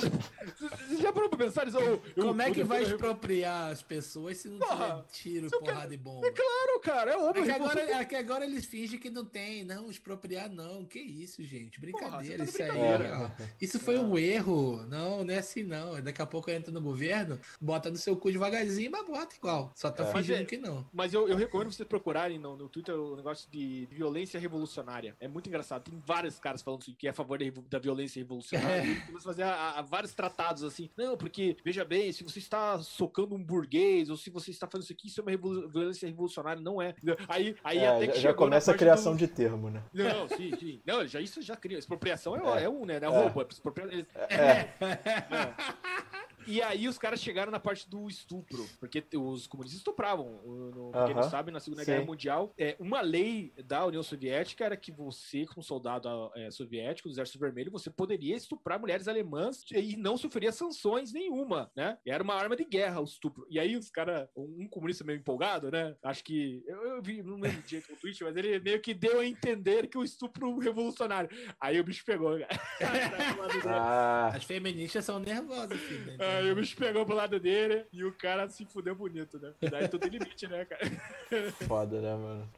Você 0.88 0.96
já 1.02 1.12
parou 1.12 1.28
pra 1.28 1.38
pensar 1.38 1.66
nisso? 1.66 1.78
Como 2.14 2.40
é 2.42 2.50
que 2.50 2.62
vai 2.62 2.82
expropriar 2.82 3.70
as 3.70 3.82
pessoas 3.82 4.36
se 4.38 4.48
não 4.48 4.58
Porra, 4.58 5.06
tiver 5.12 5.48
tiro, 5.48 5.50
porrada 5.60 5.94
e 5.94 5.96
bomba? 5.96 6.26
É 6.26 6.30
claro, 6.30 6.80
cara. 6.80 7.10
É 7.12 7.16
óbvio. 7.16 7.42
É 7.42 7.46
que, 7.46 7.50
agora, 7.52 7.80
é 7.80 8.04
que 8.04 8.16
agora 8.16 8.44
eles 8.44 8.64
fingem 8.66 8.98
que 8.98 9.10
não 9.10 9.24
tem. 9.24 9.64
Não, 9.64 9.90
expropriar 9.90 10.48
não. 10.50 10.84
Que 10.84 10.98
isso, 10.98 11.39
gente? 11.44 11.80
Brincadeira. 11.80 12.20
você 12.20 12.36
tá 12.38 12.44
isso 12.44 12.62
aí, 12.62 12.78
brincadeira. 12.80 13.32
ó. 13.38 13.44
Isso 13.60 13.78
foi 13.80 13.98
um 13.98 14.18
erro. 14.18 14.84
Não, 14.86 15.24
não 15.24 15.34
é 15.34 15.38
assim, 15.38 15.62
não. 15.62 16.00
Daqui 16.02 16.20
a 16.22 16.26
pouco 16.26 16.50
entra 16.50 16.72
no 16.72 16.80
governo, 16.80 17.38
bota 17.60 17.90
no 17.90 17.96
seu 17.96 18.16
cu 18.16 18.30
devagarzinho, 18.30 18.90
mas 18.90 19.06
bota 19.06 19.34
igual. 19.36 19.72
Só 19.74 19.90
tá 19.90 20.04
É. 20.04 20.12
fingindo 20.12 20.40
é- 20.42 20.44
que 20.44 20.56
não. 20.56 20.86
Mas 20.92 21.12
eu, 21.14 21.28
eu 21.28 21.36
recomendo 21.36 21.70
vocês 21.72 21.88
procurarem 21.88 22.38
no, 22.38 22.56
no 22.56 22.68
Twitter 22.68 22.94
o 22.94 23.16
negócio 23.16 23.50
de 23.50 23.86
violência 23.90 24.38
revolucionária. 24.40 25.16
É 25.20 25.28
muito 25.28 25.48
engraçado. 25.48 25.82
Tem 25.90 26.02
vários 26.06 26.38
caras 26.38 26.62
falando 26.62 26.80
que 26.96 27.06
é 27.06 27.10
a 27.10 27.14
favor 27.14 27.38
da, 27.38 27.44
da 27.68 27.78
violência 27.78 28.20
revolucionária. 28.20 28.84
E 28.90 29.00
Começa 29.06 29.18
a 29.18 29.32
fazer 29.32 29.42
a- 29.42 29.70
a- 29.78 29.82
vários 29.82 30.12
tratados 30.14 30.62
assim. 30.64 30.90
Não, 30.96 31.16
porque, 31.16 31.56
veja 31.64 31.84
bem, 31.84 32.12
se 32.12 32.22
você 32.24 32.38
está 32.38 32.78
socando 32.82 33.34
um 33.34 33.42
burguês, 33.42 34.08
ou 34.10 34.16
se 34.16 34.30
você 34.30 34.50
está 34.50 34.66
fazendo 34.66 34.84
isso 34.84 34.92
aqui, 34.92 35.06
isso 35.08 35.20
é 35.20 35.22
uma 35.22 35.30
revolu- 35.30 35.68
violência 35.68 36.06
revolucionária. 36.06 36.60
Não 36.62 36.80
é. 36.80 36.94
Aí, 37.28 37.54
aí 37.64 37.78
É, 37.78 37.88
até 37.88 38.06
já, 38.06 38.12
que 38.12 38.20
já 38.20 38.34
começa 38.34 38.72
a 38.72 38.76
criação 38.76 39.12
do- 39.12 39.18
de 39.18 39.26
termo, 39.28 39.70
né? 39.70 39.82
Não, 39.92 40.28
sim, 40.28 40.52
sim. 40.58 40.80
Não, 40.86 41.06
já, 41.06 41.20
isso 41.30 41.42
já 41.42 41.56
cria. 41.56 41.78
Expropriação 41.78 42.36
é, 42.36 42.60
É. 42.60 42.64
é 42.64 42.68
um, 42.68 42.84
né? 42.84 42.94
É 43.00 43.04
É. 43.04 43.08
roubo. 43.08 43.40
É 43.42 43.46
expropria- 43.50 44.06
É, 44.28 44.68
E 46.46 46.60
aí 46.62 46.88
os 46.88 46.98
caras 46.98 47.20
chegaram 47.20 47.50
na 47.52 47.60
parte 47.60 47.88
do 47.88 48.08
estupro, 48.08 48.66
porque 48.78 49.04
os 49.16 49.46
comunistas 49.46 49.78
estupravam. 49.78 50.40
no- 50.44 50.92
Quem 51.06 51.14
não 51.14 51.22
sabe, 51.24 51.50
na 51.50 51.60
Segunda 51.60 51.84
Sim. 51.84 51.92
Guerra 51.92 52.04
Mundial, 52.04 52.52
é, 52.58 52.76
uma 52.78 53.00
lei 53.00 53.52
da 53.64 53.84
União 53.86 54.02
Soviética 54.02 54.64
era 54.64 54.76
que 54.76 54.90
você, 54.92 55.44
como 55.46 55.62
soldado 55.62 56.08
é, 56.36 56.50
soviético 56.50 57.08
do 57.08 57.12
Exército 57.12 57.38
Vermelho, 57.38 57.70
você 57.70 57.90
poderia 57.90 58.36
estuprar 58.36 58.78
mulheres 58.80 59.06
alemãs 59.08 59.62
e 59.72 59.96
não 59.96 60.16
sofreria 60.16 60.52
sanções 60.52 61.12
nenhuma, 61.12 61.70
né? 61.76 61.98
E 62.04 62.10
era 62.10 62.22
uma 62.22 62.34
arma 62.34 62.56
de 62.56 62.64
guerra 62.64 63.00
o 63.00 63.04
estupro. 63.04 63.46
E 63.50 63.58
aí 63.58 63.76
os 63.76 63.90
caras, 63.90 64.28
um 64.36 64.66
comunista 64.68 65.04
meio 65.04 65.18
empolgado, 65.18 65.70
né? 65.70 65.94
Acho 66.02 66.24
que, 66.24 66.62
eu, 66.66 66.82
eu 66.96 67.02
vi, 67.02 67.22
não 67.22 67.38
lembro 67.38 67.62
direito 67.62 67.90
no 67.92 67.98
tweet, 67.98 68.22
mas 68.24 68.36
ele 68.36 68.58
meio 68.60 68.80
que 68.80 68.94
deu 68.94 69.20
a 69.20 69.26
entender 69.26 69.86
que 69.88 69.98
o 69.98 70.04
estupro 70.04 70.58
revolucionário. 70.58 71.28
Aí 71.60 71.78
o 71.80 71.84
bicho 71.84 72.04
pegou, 72.04 72.38
cara. 72.38 72.48
ah, 73.68 74.30
As 74.34 74.44
feministas 74.44 75.04
são 75.04 75.18
nervosas, 75.18 75.78
filho. 75.80 76.06
né? 76.06 76.16
Aí 76.38 76.50
o 76.50 76.54
bicho 76.54 76.76
pegou 76.76 77.04
pro 77.04 77.14
lado 77.14 77.38
dele 77.40 77.84
e 77.92 78.04
o 78.04 78.12
cara 78.12 78.48
se 78.48 78.64
fudeu 78.64 78.94
bonito, 78.94 79.38
né? 79.38 79.52
Daí 79.70 79.88
tudo 79.88 80.00
tem 80.02 80.10
limite, 80.10 80.46
né, 80.46 80.64
cara? 80.64 80.82
foda, 81.66 82.00
né, 82.00 82.14
mano? 82.14 82.48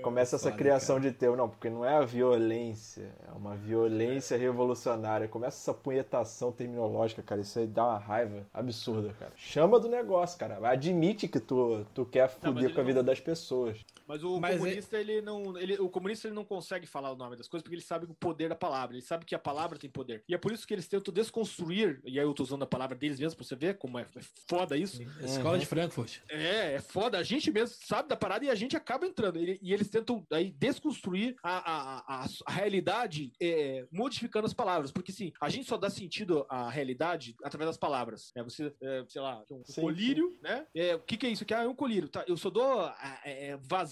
Começa 0.00 0.36
essa 0.36 0.46
foda, 0.50 0.56
criação 0.56 0.98
de 0.98 1.12
termo. 1.12 1.36
Não, 1.36 1.48
porque 1.50 1.68
não 1.68 1.84
é 1.84 1.96
a 1.96 2.04
violência, 2.04 3.12
é 3.28 3.32
uma 3.32 3.54
violência 3.56 4.36
revolucionária. 4.38 5.28
Começa 5.28 5.58
essa 5.58 5.74
punhetação 5.78 6.50
terminológica, 6.50 7.22
cara. 7.22 7.40
Isso 7.40 7.58
aí 7.58 7.66
dá 7.66 7.84
uma 7.84 7.98
raiva 7.98 8.46
absurda, 8.54 9.12
cara. 9.18 9.32
Chama 9.36 9.78
do 9.78 9.88
negócio, 9.88 10.38
cara. 10.38 10.58
Admite 10.66 11.28
que 11.28 11.38
tu, 11.40 11.84
tu 11.92 12.06
quer 12.06 12.28
fuder 12.28 12.64
ele 12.64 12.72
com 12.72 12.80
a 12.80 12.82
não- 12.82 12.88
vida 12.88 13.02
das 13.02 13.20
pessoas. 13.20 13.84
Mas 14.06 14.22
o 14.22 14.40
Mas 14.40 14.54
é- 14.54 14.58
comunista, 14.58 14.98
ele 14.98 15.20
não. 15.22 15.56
Ele, 15.58 15.74
o 15.80 15.88
comunista 15.88 16.28
ele 16.28 16.34
não 16.34 16.44
consegue 16.44 16.86
falar 16.86 17.12
o 17.12 17.16
nome 17.16 17.36
das 17.36 17.48
coisas 17.48 17.62
porque 17.62 17.74
ele 17.76 17.82
sabe 17.82 18.06
o 18.06 18.14
poder 18.14 18.48
da 18.48 18.54
palavra. 18.56 18.94
Ele 18.96 19.02
sabe 19.02 19.24
que 19.24 19.34
a 19.34 19.38
palavra 19.38 19.78
tem 19.78 19.90
poder. 19.90 20.22
E 20.28 20.34
é 20.34 20.38
por 20.38 20.52
isso 20.52 20.66
que 20.66 20.74
eles 20.74 20.86
tentam 20.88 21.12
desconstruir. 21.12 22.00
E 22.04 22.18
aí 22.18 22.24
eu 22.24 22.34
tô 22.34 22.42
usando 22.42 22.62
a 22.62 22.66
palavra 22.66 22.96
deles 22.96 23.18
mesmo 23.20 23.36
pra 23.36 23.46
você 23.46 23.56
ver 23.56 23.78
como 23.78 23.98
é, 23.98 24.02
é 24.02 24.20
foda 24.48 24.76
isso. 24.76 25.02
Escola 25.20 25.58
de 25.58 25.66
Frankfurt. 25.66 26.18
É, 26.28 26.74
é 26.74 26.80
foda. 26.80 27.18
A 27.18 27.22
gente 27.22 27.50
mesmo 27.50 27.76
sabe 27.84 28.08
da 28.08 28.16
parada 28.16 28.44
e 28.44 28.50
a 28.50 28.54
gente 28.54 28.76
acaba 28.76 29.06
entrando. 29.06 29.36
Ele- 29.38 29.58
e 29.62 29.72
eles 29.72 29.88
tentam 29.88 30.24
aí 30.30 30.50
desconstruir 30.52 31.36
a, 31.42 31.58
a, 31.58 32.22
a, 32.22 32.26
a 32.46 32.52
realidade 32.52 33.32
é, 33.40 33.86
modificando 33.92 34.46
as 34.46 34.54
palavras. 34.54 34.90
Porque 34.90 35.12
assim, 35.12 35.32
a 35.40 35.48
gente 35.48 35.68
só 35.68 35.76
dá 35.76 35.90
sentido 35.90 36.44
à 36.48 36.68
realidade 36.70 37.34
através 37.42 37.68
das 37.68 37.76
palavras. 37.76 38.32
É, 38.34 38.42
você, 38.42 38.72
é, 38.80 39.04
sei 39.08 39.20
lá, 39.20 39.42
um 39.50 39.62
Sim, 39.64 39.80
colírio, 39.80 40.36
né? 40.42 40.66
É, 40.74 40.94
o 40.94 41.00
que, 41.00 41.16
que 41.16 41.26
é 41.26 41.30
isso 41.30 41.42
aqui? 41.44 41.54
Ah, 41.54 41.62
é 41.64 41.68
um 41.68 41.74
colírio. 41.74 42.08
Tá? 42.08 42.24
Eu 42.26 42.36
só 42.36 42.50
dou 42.50 42.80
a- 42.80 43.20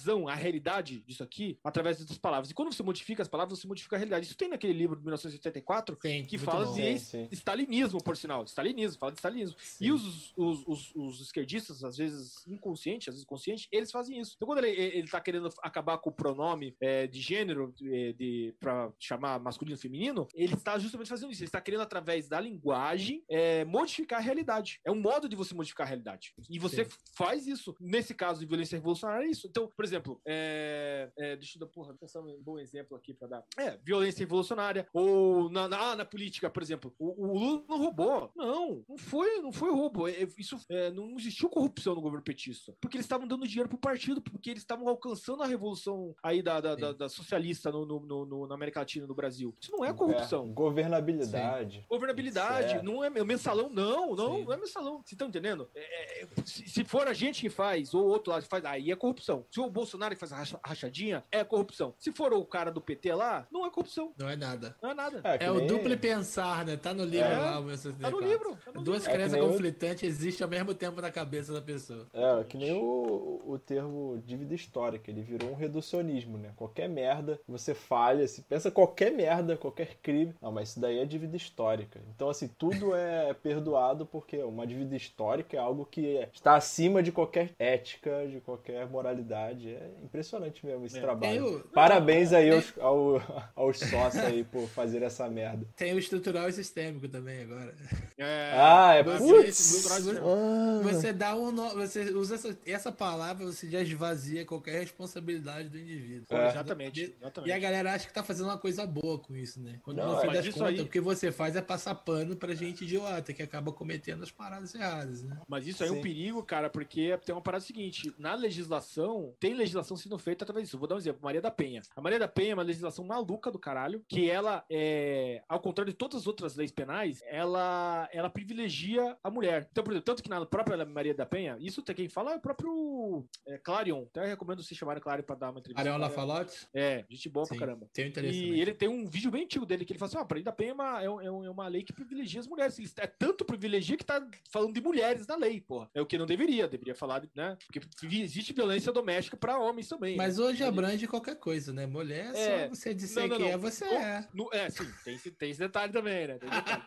vazão 0.00 0.26
à 0.26 0.34
realidade 0.34 1.00
disso 1.00 1.22
aqui 1.22 1.58
através 1.62 2.04
das 2.04 2.18
palavras. 2.18 2.50
E 2.50 2.54
quando 2.54 2.72
você 2.72 2.82
modifica 2.82 3.22
as 3.22 3.28
palavras, 3.28 3.58
você 3.58 3.66
modifica 3.66 3.96
a 3.96 3.98
realidade. 3.98 4.26
Isso 4.26 4.36
tem 4.36 4.48
naquele 4.48 4.72
livro 4.72 4.96
de 4.96 5.02
1984 5.02 5.96
Tem, 5.96 6.24
que 6.24 6.38
fala 6.38 6.64
bom. 6.64 6.74
de 6.74 6.98
Sim, 6.98 6.98
sim. 6.98 7.28
stalinismo, 7.32 8.02
por 8.02 8.16
sinal. 8.16 8.44
Stalinismo, 8.44 8.98
fala 8.98 9.12
de 9.12 9.18
stalinismo. 9.18 9.56
Sim. 9.58 9.84
E 9.84 9.92
os, 9.92 10.32
os, 10.36 10.66
os, 10.66 10.94
os 10.94 11.20
esquerdistas, 11.20 11.84
às 11.84 11.96
vezes 11.96 12.46
inconscientes, 12.46 13.08
às 13.08 13.14
vezes 13.14 13.26
conscientes, 13.26 13.68
eles 13.70 13.90
fazem 13.90 14.18
isso. 14.18 14.34
Então, 14.36 14.46
quando 14.46 14.64
ele, 14.64 14.70
ele 14.70 15.08
tá 15.08 15.20
querendo 15.20 15.50
acabar 15.62 15.98
com 15.98 16.10
o 16.10 16.12
pronome 16.12 16.74
é, 16.80 17.06
de 17.06 17.20
gênero 17.20 17.74
é, 17.82 18.12
de, 18.12 18.54
pra 18.58 18.92
chamar 18.98 19.38
masculino 19.40 19.76
e 19.76 19.80
feminino, 19.80 20.26
ele 20.34 20.54
está 20.54 20.78
justamente 20.78 21.08
fazendo 21.08 21.30
isso. 21.30 21.42
Ele 21.42 21.48
está 21.48 21.60
querendo, 21.60 21.82
através 21.82 22.28
da 22.28 22.40
linguagem, 22.40 23.22
é, 23.28 23.64
modificar 23.64 24.20
a 24.20 24.22
realidade. 24.22 24.80
É 24.84 24.90
um 24.90 25.00
modo 25.00 25.28
de 25.28 25.36
você 25.36 25.54
modificar 25.54 25.86
a 25.86 25.88
realidade. 25.88 26.32
E 26.48 26.58
você 26.58 26.84
Sim. 26.84 26.90
faz 27.14 27.46
isso. 27.46 27.74
Nesse 27.80 28.14
caso 28.14 28.40
de 28.40 28.46
violência 28.46 28.76
revolucionária, 28.76 29.26
é 29.26 29.30
isso. 29.30 29.46
Então, 29.46 29.68
por 29.76 29.84
exemplo, 29.84 29.89
é, 30.26 31.10
é, 31.16 31.36
deixa 31.36 31.56
eu 31.56 31.60
dar, 31.60 31.66
porra, 31.66 31.94
pensar 31.94 32.20
um 32.20 32.40
bom 32.42 32.58
exemplo 32.58 32.96
aqui 32.96 33.12
pra 33.14 33.28
dar. 33.28 33.44
É, 33.58 33.76
violência 33.84 34.20
revolucionária. 34.20 34.86
Ou 34.92 35.48
na, 35.50 35.68
na, 35.68 35.90
ah, 35.92 35.96
na 35.96 36.04
política, 36.04 36.48
por 36.50 36.62
exemplo, 36.62 36.94
o, 36.98 37.24
o 37.26 37.38
Lula 37.38 37.64
não 37.68 37.78
roubou. 37.78 38.30
Não, 38.36 38.84
não 38.88 38.96
foi, 38.98 39.40
não 39.40 39.52
foi 39.52 39.70
roubo. 39.70 40.08
É, 40.08 40.26
isso 40.38 40.58
é, 40.68 40.90
não 40.90 41.16
existiu 41.18 41.48
corrupção 41.48 41.94
no 41.94 42.00
governo 42.00 42.24
petista. 42.24 42.74
Porque 42.80 42.96
eles 42.96 43.04
estavam 43.06 43.26
dando 43.26 43.46
dinheiro 43.46 43.68
pro 43.68 43.78
partido, 43.78 44.20
porque 44.20 44.50
eles 44.50 44.62
estavam 44.62 44.88
alcançando 44.88 45.42
a 45.42 45.46
revolução 45.46 46.14
aí 46.22 46.42
da, 46.42 46.60
da, 46.60 46.74
da- 46.74 46.92
da 46.92 47.08
socialista 47.08 47.70
no, 47.70 47.84
no- 47.86 48.26
no- 48.26 48.46
na 48.46 48.54
América 48.54 48.80
Latina, 48.80 49.06
no 49.06 49.14
Brasil. 49.14 49.54
Isso 49.60 49.72
não 49.72 49.84
é 49.84 49.92
corrupção. 49.92 50.46
É, 50.48 50.52
governabilidade. 50.52 51.84
Governabilidade, 51.88 52.70
Certo. 52.70 52.84
não 52.84 53.02
é 53.04 53.10
mensalão, 53.24 53.68
não, 53.68 54.14
não, 54.14 54.36
Sim. 54.36 54.44
não 54.44 54.52
é 54.52 54.56
mensalão. 54.56 54.92
Vocês 54.98 55.12
estão 55.12 55.28
entendendo? 55.28 55.68
É, 55.74 56.22
é, 56.22 56.26
se, 56.44 56.68
se 56.68 56.84
for 56.84 57.06
a 57.06 57.12
gente 57.12 57.40
que 57.40 57.50
faz, 57.50 57.94
ou 57.94 58.06
outro 58.06 58.30
lado 58.32 58.42
que 58.42 58.48
faz, 58.48 58.64
aí 58.64 58.90
é 58.90 58.96
corrupção. 58.96 59.44
Se 59.50 59.60
o 59.60 59.64
Bolsonaro 59.80 60.14
que 60.14 60.20
faz 60.20 60.32
a 60.32 60.36
racha- 60.36 60.60
rachadinha, 60.62 61.24
é 61.32 61.42
corrupção. 61.42 61.94
Se 61.98 62.12
for 62.12 62.32
o 62.34 62.44
cara 62.44 62.70
do 62.70 62.80
PT 62.80 63.14
lá, 63.14 63.46
não 63.50 63.64
é 63.66 63.70
corrupção. 63.70 64.12
Não 64.18 64.28
é 64.28 64.36
nada. 64.36 64.76
Não 64.82 64.90
é 64.90 64.94
nada. 64.94 65.20
É, 65.24 65.46
É 65.46 65.50
o 65.50 65.54
nem- 65.56 65.66
duplo 65.66 65.96
pensar, 65.98 66.64
né? 66.66 66.76
Tá 66.76 66.92
no 66.92 67.04
livro 67.04 67.26
É. 67.26 67.36
lá, 67.38 67.58
o 67.58 67.62
1964. 67.62 68.02
Tá 68.02 68.10
no 68.10 68.20
livro. 68.32 68.58
Tá 68.64 68.72
no 68.72 68.82
Duas 68.82 69.06
É 69.06 69.10
que 69.10 69.14
crenças 69.16 69.32
nem 69.32 69.42
o- 69.42 69.48
conflitantes 69.48 70.02
existem 70.08 70.44
ao 70.44 70.50
mesmo 70.50 70.74
tempo 70.74 71.00
na 71.00 71.10
cabeça 71.10 71.52
da 71.52 71.60
pessoa. 71.62 72.06
É, 72.12 72.44
que 72.44 72.56
nem 72.58 72.72
o, 72.74 73.40
o 73.46 73.58
termo 73.58 74.22
dívida 74.26 74.54
histórica, 74.54 75.10
ele 75.10 75.22
virou 75.22 75.50
um 75.50 75.54
reducionismo, 75.54 76.36
né? 76.38 76.52
Qualquer 76.56 76.88
merda, 76.88 77.40
você 77.48 77.74
falha, 77.74 78.26
se 78.28 78.42
pensa 78.42 78.70
qualquer 78.70 79.10
merda, 79.12 79.56
qualquer 79.56 79.96
crime. 80.02 80.34
Não, 80.42 80.52
mas 80.52 80.70
isso 80.70 80.80
daí 80.80 80.98
é 80.98 81.04
dívida 81.06 81.36
histórica. 81.36 82.00
Então, 82.14 82.28
assim, 82.28 82.48
tudo 82.48 82.94
é 82.94 83.32
perdoado 83.32 84.04
porque 84.06 84.36
uma 84.42 84.66
dívida 84.66 84.94
histórica 84.96 85.56
é 85.56 85.60
algo 85.60 85.86
que 85.86 86.16
é- 86.18 86.28
está 86.32 86.54
acima 86.54 87.02
de 87.02 87.10
qualquer 87.12 87.54
ética, 87.58 88.26
de 88.28 88.40
qualquer 88.40 88.86
moralidade. 88.88 89.69
É 89.70 89.90
impressionante 90.04 90.64
mesmo 90.64 90.86
esse 90.86 90.98
É. 90.98 91.00
trabalho. 91.00 91.56
O- 91.58 91.60
Parabéns 91.68 92.32
aí 92.32 92.48
É. 92.48 92.54
aos, 92.54 92.72
ao- 92.78 93.50
aos 93.54 93.78
sócios 93.78 94.22
aí 94.24 94.44
por 94.44 94.66
fazer 94.68 95.02
essa 95.02 95.28
merda. 95.28 95.66
Tem 95.76 95.94
o 95.94 95.98
estrutural 95.98 96.48
e 96.48 96.52
sistêmico 96.52 97.08
também 97.08 97.42
agora. 97.42 97.74
É, 98.18 98.50
Ah, 98.54 98.94
é 98.94 99.02
Você- 99.02 99.18
putz! 99.18 99.82
você-. 99.82 100.82
Você 100.82 101.12
dá 101.12 101.34
um 101.34 101.50
no- 101.50 101.70
você 101.74 102.02
usa 102.10 102.34
essa, 102.34 102.58
essa 102.66 102.92
palavra, 102.92 103.46
você 103.46 103.68
já 103.68 103.80
esvazia 103.80 104.44
qualquer 104.44 104.80
responsabilidade 104.80 105.68
do 105.68 105.78
indivíduo. 105.78 106.26
É. 106.30 106.48
Exatamente. 106.48 107.00
E 107.00 107.14
exatamente. 107.20 107.52
a 107.52 107.58
galera 107.58 107.92
acha 107.94 108.06
que 108.06 108.12
tá 108.14 108.22
fazendo 108.22 108.46
uma 108.46 108.58
coisa 108.58 108.86
boa 108.86 109.18
com 109.18 109.36
isso, 109.36 109.60
né? 109.60 109.78
Quando 109.82 109.98
Não, 109.98 110.14
no 110.14 110.20
fim 110.20 110.26
mas 110.26 110.36
das 110.36 110.46
isso 110.46 110.58
contas, 110.58 110.74
aí- 110.74 110.80
o 110.80 110.88
que 110.88 111.00
você 111.00 111.30
faz 111.32 111.56
é 111.56 111.62
passar 111.62 111.94
pano 111.94 112.36
pra 112.36 112.54
gente 112.54 112.84
idiota, 112.84 113.32
que 113.32 113.42
acaba 113.42 113.72
cometendo 113.72 114.22
as 114.22 114.30
paradas 114.30 114.74
erradas, 114.74 115.22
né? 115.22 115.38
Mas 115.48 115.66
isso 115.66 115.82
aí 115.82 115.88
é 115.88 115.92
um 115.92 115.96
Sim. 115.96 116.02
perigo, 116.02 116.42
cara, 116.42 116.68
porque 116.70 117.16
tem 117.24 117.34
uma 117.34 117.40
parada 117.40 117.64
seguinte: 117.64 118.12
na 118.18 118.34
legislação, 118.34 119.34
tem 119.40 119.54
legislação 119.60 119.96
sendo 119.96 120.18
feita 120.18 120.44
através 120.44 120.66
disso. 120.66 120.78
Vou 120.78 120.88
dar 120.88 120.94
um 120.96 120.98
exemplo: 120.98 121.20
Maria 121.22 121.40
da 121.40 121.50
Penha. 121.50 121.80
A 121.94 122.00
Maria 122.00 122.18
da 122.18 122.28
Penha 122.28 122.52
é 122.52 122.54
uma 122.54 122.62
legislação 122.62 123.04
maluca 123.04 123.50
do 123.50 123.58
caralho, 123.58 124.04
que 124.08 124.28
ela, 124.30 124.64
é, 124.70 125.42
ao 125.48 125.60
contrário 125.60 125.92
de 125.92 125.96
todas 125.96 126.20
as 126.22 126.26
outras 126.26 126.56
leis 126.56 126.70
penais, 126.72 127.22
ela, 127.26 128.08
ela 128.12 128.28
privilegia 128.30 129.16
a 129.22 129.30
mulher. 129.30 129.68
Então, 129.70 129.82
por 129.84 129.92
exemplo, 129.92 130.04
tanto 130.06 130.22
que 130.22 130.28
na 130.30 130.44
própria 130.46 130.84
Maria 130.84 131.14
da 131.14 131.26
Penha, 131.26 131.56
isso 131.60 131.82
tem 131.82 131.94
quem 131.94 132.08
fala 132.08 132.32
é 132.32 132.36
o 132.36 132.40
próprio 132.40 133.26
é, 133.46 133.58
Clarion. 133.58 134.04
Até 134.04 134.26
recomendo 134.26 134.62
você 134.62 134.74
chamar 134.74 134.96
o 134.96 135.00
Clarion 135.00 135.22
pra 135.24 135.36
dar 135.36 135.50
uma 135.50 135.60
entrevista. 135.60 135.80
Ariel 135.80 135.98
Lafalote? 135.98 136.66
É, 136.72 137.04
gente 137.08 137.28
boa 137.28 137.44
Sim, 137.46 137.56
pra 137.56 137.66
caramba. 137.66 137.88
Tenho 137.92 138.08
interesse 138.08 138.38
E 138.38 138.42
também. 138.46 138.60
ele 138.60 138.74
tem 138.74 138.88
um 138.88 139.08
vídeo 139.08 139.30
bem 139.30 139.44
antigo 139.44 139.66
dele 139.66 139.84
que 139.84 139.92
ele 139.92 139.98
fala 139.98 140.08
assim: 140.08 140.18
ó, 140.18 140.22
a 140.22 140.26
Maria 140.28 140.44
da 140.44 140.52
Penha 140.52 140.70
é 140.70 140.74
uma, 140.74 141.02
é, 141.02 141.10
um- 141.10 141.20
é 141.44 141.46
é 141.46 141.50
uma 141.50 141.66
lei 141.68 141.82
que 141.82 141.92
privilegia 141.92 142.40
as 142.40 142.46
mulheres. 142.46 142.78
É 142.96 143.06
tanto 143.06 143.44
privilegia 143.44 143.96
que 143.96 144.04
tá 144.04 144.24
falando 144.50 144.72
de 144.74 144.80
mulheres 144.80 145.26
na 145.26 145.36
lei, 145.36 145.60
porra. 145.60 145.90
É 145.94 146.00
o 146.00 146.06
que 146.06 146.16
não 146.18 146.26
deveria, 146.26 146.68
deveria 146.68 146.94
falar, 146.94 147.22
né? 147.34 147.56
Porque 147.66 147.80
existe 148.16 148.52
violência 148.52 148.92
doméstica 148.92 149.36
pra 149.36 149.49
homens 149.58 149.88
também. 149.88 150.16
Mas 150.16 150.38
né? 150.38 150.44
hoje 150.44 150.62
abrange 150.64 151.06
qualquer 151.06 151.36
coisa, 151.36 151.72
né? 151.72 151.86
Mulher, 151.86 152.32
É. 152.34 152.68
só 152.68 152.74
você 152.74 152.94
disser 152.94 153.22
Não, 153.22 153.28
não, 153.30 153.36
que 153.36 153.42
não. 153.42 153.50
é, 153.50 153.56
você 153.56 153.84
No- 153.84 153.92
é. 153.92 154.28
no- 154.34 154.50
é, 154.52 154.70
sim, 154.70 154.86
tem, 155.04 155.14
esse- 155.14 155.30
tem 155.30 155.50
esse 155.50 155.60
detalhe 155.60 155.92
também, 155.92 156.26
né? 156.28 156.38
Tem 156.38 156.48
detalhe. 156.50 156.82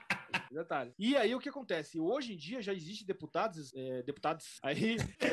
Detalhe. 0.51 0.93
E 0.99 1.15
aí 1.15 1.33
o 1.35 1.39
que 1.39 1.49
acontece? 1.49 1.99
Hoje 1.99 2.33
em 2.33 2.37
dia 2.37 2.61
já 2.61 2.73
existe 2.73 3.05
deputados, 3.05 3.71
é, 3.75 4.01
deputados 4.03 4.59
aí, 4.63 4.97
é, 5.19 5.23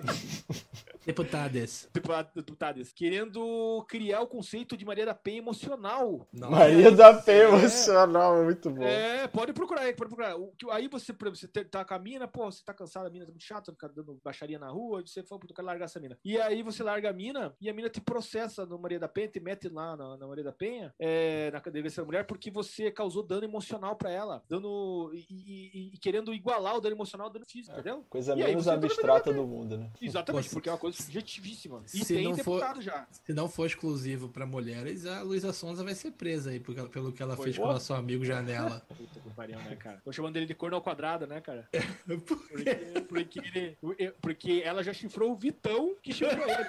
Deputadas. 1.04 1.88
deputados, 1.92 2.32
deputados 2.34 2.92
querendo 2.92 3.84
criar 3.88 4.20
o 4.20 4.26
conceito 4.26 4.76
de 4.76 4.84
Maria 4.84 5.06
da 5.06 5.14
Penha 5.14 5.38
emocional. 5.38 6.26
Não. 6.32 6.50
Maria 6.50 6.90
da 6.90 7.14
Penha 7.14 7.44
É. 7.44 7.48
emocional, 7.48 8.40
é 8.40 8.44
muito 8.44 8.70
bom. 8.70 8.82
É, 8.82 9.26
pode 9.28 9.52
procurar 9.52 9.82
aí, 9.82 9.94
pode 9.94 10.14
procurar. 10.14 10.36
Aí 10.72 10.88
você, 10.88 11.12
por 11.12 11.28
exemplo, 11.28 11.36
você 11.54 11.64
tá 11.64 11.84
com 11.84 11.94
a 11.94 11.98
mina, 11.98 12.28
pô, 12.28 12.50
você 12.50 12.62
tá 12.64 12.74
cansado, 12.74 13.06
a 13.06 13.10
mina 13.10 13.24
tá 13.24 13.30
muito 13.32 13.44
chata, 13.44 13.72
fica 13.72 13.88
dando 13.88 14.20
baixaria 14.22 14.58
na 14.58 14.68
rua, 14.70 15.00
você 15.04 15.22
fala, 15.22 15.40
puta, 15.40 15.52
eu 15.52 15.56
quero 15.56 15.66
largar 15.66 15.86
essa 15.86 15.98
mina. 16.00 16.18
E 16.24 16.38
aí 16.40 16.62
você 16.62 16.82
larga 16.82 17.10
a 17.10 17.12
mina 17.12 17.54
e 17.60 17.68
a 17.70 17.72
mina 17.74 17.88
te 17.88 18.00
processa 18.00 18.66
no 18.66 18.78
Maria 18.78 18.98
da 18.98 19.08
Penha, 19.08 19.28
te 19.28 19.40
mete 19.40 19.68
lá 19.68 19.96
na, 19.96 20.16
na 20.16 20.26
Maria 20.26 20.44
da 20.44 20.52
Penha, 20.52 20.94
é, 20.98 21.50
na 21.50 21.58
delegacia 21.60 22.02
da 22.02 22.06
mulher, 22.06 22.26
porque 22.26 22.50
você 22.50 22.90
causou 22.90 23.22
dano 23.22 23.44
emocional 23.44 23.96
pra 23.96 24.10
ela, 24.10 24.42
dando 24.48 25.10
e, 25.14 25.26
e- 25.30 25.90
e 25.94 25.98
querendo 25.98 26.32
igualar 26.34 26.76
o 26.76 26.80
dano 26.80 26.94
emocional 26.96 27.26
ao 27.28 27.32
dano 27.32 27.46
físico, 27.46 27.72
entendeu? 27.74 28.04
Coisa 28.08 28.34
E 28.34 28.36
menos 28.44 28.68
abstrata 28.68 29.32
do 29.32 29.46
mundo, 29.46 29.78
né? 29.78 29.90
Exatamente, 30.00 30.48
Pô, 30.48 30.54
porque 30.54 30.68
é 30.68 30.72
uma 30.72 30.78
coisa 30.78 30.89
subjetivíssima. 30.92 31.82
E 31.86 32.04
se 32.04 32.14
tem 32.14 32.24
não 32.24 32.36
for- 32.36 32.60
deputado 32.60 32.82
já. 32.82 33.06
Se 33.24 33.32
não 33.32 33.48
for 33.48 33.66
exclusivo 33.66 34.28
pra 34.28 34.44
mulheres, 34.46 35.06
a 35.06 35.22
Luísa 35.22 35.52
Sonza 35.52 35.82
vai 35.84 35.94
ser 35.94 36.10
presa 36.12 36.50
aí, 36.50 36.60
porque- 36.60 36.82
pelo 36.88 37.12
que 37.12 37.22
ela 37.22 37.36
Foi 37.36 37.44
fez 37.46 37.56
com 37.56 37.62
boa. 37.62 37.72
o 37.72 37.74
nosso 37.74 37.92
amigo 37.94 38.24
Janela. 38.24 38.82
Puta 38.96 39.20
que 39.20 39.30
pariu, 39.34 39.58
né, 39.58 39.76
cara? 39.76 40.00
Tô 40.04 40.12
chamando 40.12 40.36
ele 40.36 40.46
de 40.46 40.54
corno 40.54 40.76
ao 40.76 40.82
quadrado, 40.82 41.26
né, 41.26 41.40
cara? 41.40 41.68
Por 42.06 42.38
Porque, 42.48 42.74
porque, 43.08 43.38
ele- 43.40 43.78
porque 44.20 44.62
ela 44.64 44.82
já 44.82 44.92
chifrou 44.92 45.32
o 45.32 45.36
Vitão 45.36 45.94
que 46.02 46.12
chifrou 46.12 46.46
ele. 46.48 46.66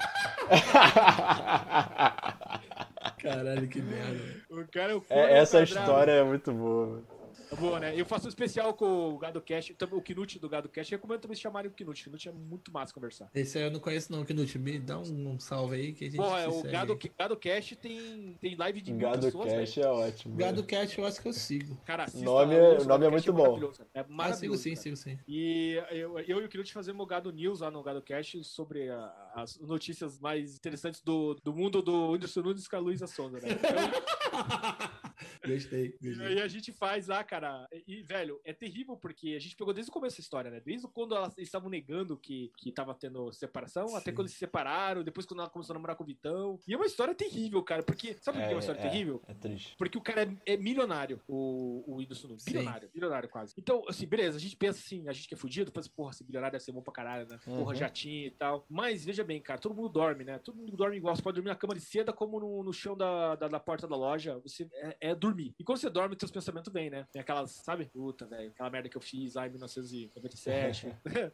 Caralho, 3.21 3.67
que 3.67 3.81
merda. 3.81 4.41
O 4.49 4.67
cara 4.67 4.91
é 4.91 4.95
o 4.95 5.01
corno 5.01 5.23
É, 5.23 5.37
essa 5.39 5.59
quadrado. 5.59 5.79
história 5.79 6.11
é 6.11 6.23
muito 6.23 6.51
boa. 6.51 7.03
É 7.51 7.55
boa, 7.55 7.79
né? 7.81 7.93
Eu 7.99 8.05
faço 8.05 8.27
um 8.27 8.29
especial 8.29 8.73
com 8.73 9.09
o 9.13 9.17
Gado 9.17 9.41
Cash, 9.41 9.73
também 9.77 9.99
o 9.99 10.01
Knut 10.01 10.39
do 10.39 10.47
Gado 10.47 10.69
Cash. 10.69 10.89
Recomendo 10.89 11.19
também 11.19 11.35
se 11.35 11.41
chamarem 11.41 11.69
o 11.69 11.73
Knut. 11.73 12.07
O 12.07 12.09
Knut 12.11 12.29
é 12.29 12.31
muito 12.31 12.71
massa 12.71 12.93
conversar. 12.93 13.29
Esse 13.35 13.57
aí 13.57 13.65
eu 13.65 13.71
não 13.71 13.79
conheço 13.81 14.09
não, 14.11 14.23
Knut. 14.23 14.57
Me 14.57 14.79
dá 14.79 14.97
um, 14.99 15.31
um 15.33 15.39
salve 15.39 15.75
aí 15.75 15.93
que 15.93 16.05
a 16.05 16.07
gente 16.09 16.17
Porra, 16.17 16.39
é, 16.39 16.47
o. 16.47 16.63
Gado, 16.63 16.97
Gado 17.19 17.35
Cash 17.37 17.75
tem, 17.81 18.37
tem 18.39 18.55
live 18.55 18.81
de 18.81 18.93
mil 18.93 19.01
Gado 19.01 19.25
pessoas, 19.25 19.51
Cash 19.51 19.75
velho. 19.75 19.85
é 19.87 19.91
ótimo. 19.91 20.35
Gado. 20.37 20.63
Cat 20.63 20.97
eu 20.97 21.05
acho 21.05 21.21
que 21.21 21.27
eu 21.27 21.33
sigo. 21.33 21.75
Cara, 21.85 22.03
assista 22.05 22.23
Nome 22.23 22.55
lá, 22.55 22.61
é- 22.61 22.77
o 22.79 22.85
nome 22.85 23.05
é 23.05 23.09
Cash 23.11 23.25
muito 23.25 23.33
bom. 23.33 23.43
maravilhoso, 23.43 23.81
É 23.93 23.99
Ah, 23.99 24.03
sigo 24.03 24.15
maravilhoso. 24.15 24.61
sim, 24.63 24.75
sigo 24.75 24.95
sim. 24.95 25.19
E 25.27 25.73
eu, 25.91 26.17
eu 26.19 26.41
e 26.41 26.45
o 26.45 26.49
Knut 26.49 26.71
fazemos 26.71 27.03
o 27.03 27.05
Gado 27.05 27.31
News 27.33 27.59
lá 27.59 27.69
no 27.69 27.83
Gado 27.83 28.01
Cash 28.01 28.37
sobre 28.43 28.89
a- 28.89 29.31
as 29.35 29.59
notícias 29.59 30.17
mais 30.19 30.55
interessantes 30.55 31.01
do, 31.01 31.35
do 31.43 31.53
mundo 31.53 31.81
do 31.81 32.11
Whindersson 32.11 32.41
Nunes 32.41 32.67
com 32.67 32.75
a 32.77 32.79
Luísa 32.79 33.07
Sonza, 33.07 33.39
né? 33.41 33.47
Então, 35.43 35.53
Gostei, 35.55 35.95
E 36.01 36.07
gostei. 36.07 36.27
aí 36.27 36.41
a 36.41 36.47
gente 36.47 36.71
faz 36.71 37.07
lá, 37.07 37.23
cara. 37.23 37.40
E, 37.87 38.01
velho, 38.03 38.39
é 38.43 38.53
terrível 38.53 38.95
porque 38.97 39.33
a 39.35 39.39
gente 39.39 39.55
pegou 39.55 39.73
desde 39.73 39.89
o 39.89 39.93
começo 39.93 40.17
da 40.17 40.21
história, 40.21 40.51
né? 40.51 40.59
Desde 40.59 40.87
quando 40.87 41.15
elas 41.15 41.37
eles 41.37 41.47
estavam 41.47 41.69
negando 41.69 42.17
que, 42.17 42.51
que 42.57 42.71
tava 42.71 42.93
tendo 42.93 43.31
separação, 43.31 43.95
até 43.95 44.11
Sim. 44.11 44.15
quando 44.15 44.27
eles 44.27 44.33
se 44.33 44.39
separaram, 44.39 45.03
depois 45.03 45.25
quando 45.25 45.39
ela 45.41 45.49
começou 45.49 45.73
a 45.73 45.75
namorar 45.75 45.95
com 45.95 46.03
o 46.03 46.07
Vitão. 46.07 46.59
E 46.67 46.73
é 46.73 46.77
uma 46.77 46.85
história 46.85 47.13
terrível, 47.15 47.61
cara. 47.63 47.83
Porque. 47.83 48.13
Sabe 48.21 48.37
por 48.39 48.45
que 48.45 48.51
é 48.51 48.55
uma 48.55 48.59
história 48.59 48.81
terrível? 48.81 49.21
É 49.27 49.33
triste. 49.33 49.75
Porque 49.77 49.97
o 49.97 50.01
cara 50.01 50.23
é, 50.23 50.53
é 50.53 50.57
milionário, 50.57 51.21
o, 51.27 51.83
o 51.87 51.95
Whindersson 51.97 52.27
Nunes. 52.27 52.43
Bilionário, 52.45 52.89
bilionário 52.93 53.29
quase. 53.29 53.53
Então, 53.57 53.83
assim, 53.87 54.05
beleza, 54.05 54.37
a 54.37 54.39
gente 54.41 54.55
pensa 54.55 54.79
assim, 54.79 55.07
a 55.07 55.13
gente 55.13 55.27
que 55.27 55.33
é 55.33 55.37
fudido, 55.37 55.71
pensa, 55.71 55.89
porra, 55.95 56.11
esse 56.11 56.23
bilionário 56.23 56.51
deve 56.53 56.63
ser 56.63 56.71
bom 56.71 56.81
pra 56.81 56.93
caralho, 56.93 57.27
né? 57.27 57.39
Porra, 57.43 57.61
Uhum. 57.71 57.75
jatinho 57.75 58.27
e 58.27 58.31
tal. 58.31 58.65
Mas, 58.69 59.03
veja 59.05 59.23
bem, 59.23 59.41
cara, 59.41 59.59
todo 59.59 59.73
mundo 59.75 59.89
dorme, 59.89 60.23
né? 60.23 60.39
Todo 60.39 60.57
mundo 60.57 60.75
dorme 60.75 60.97
igual. 60.97 61.15
Você 61.15 61.21
pode 61.21 61.35
dormir 61.35 61.49
na 61.49 61.55
cama 61.55 61.73
de 61.75 61.81
seda, 61.81 62.11
como 62.13 62.39
no, 62.39 62.63
no 62.63 62.73
chão 62.73 62.95
da, 62.95 63.35
da, 63.35 63.47
da 63.47 63.59
porta 63.59 63.87
da 63.87 63.95
loja. 63.95 64.39
Você 64.39 64.67
é, 64.73 64.97
é 65.11 65.15
dormir. 65.15 65.53
E 65.59 65.63
quando 65.63 65.77
você 65.79 65.89
dorme, 65.89 66.15
teus 66.15 66.31
pensamentos 66.31 66.71
vêm, 66.71 66.89
né? 66.89 67.07
Tem 67.11 67.21
aquelas, 67.31 67.51
sabe? 67.51 67.85
Puta, 67.85 68.25
velho, 68.25 68.49
aquela 68.49 68.69
merda 68.69 68.89
que 68.89 68.97
eu 68.97 69.01
fiz 69.01 69.35
lá 69.35 69.47
em 69.47 69.51
1997. 69.51 70.87
é, 71.05 71.31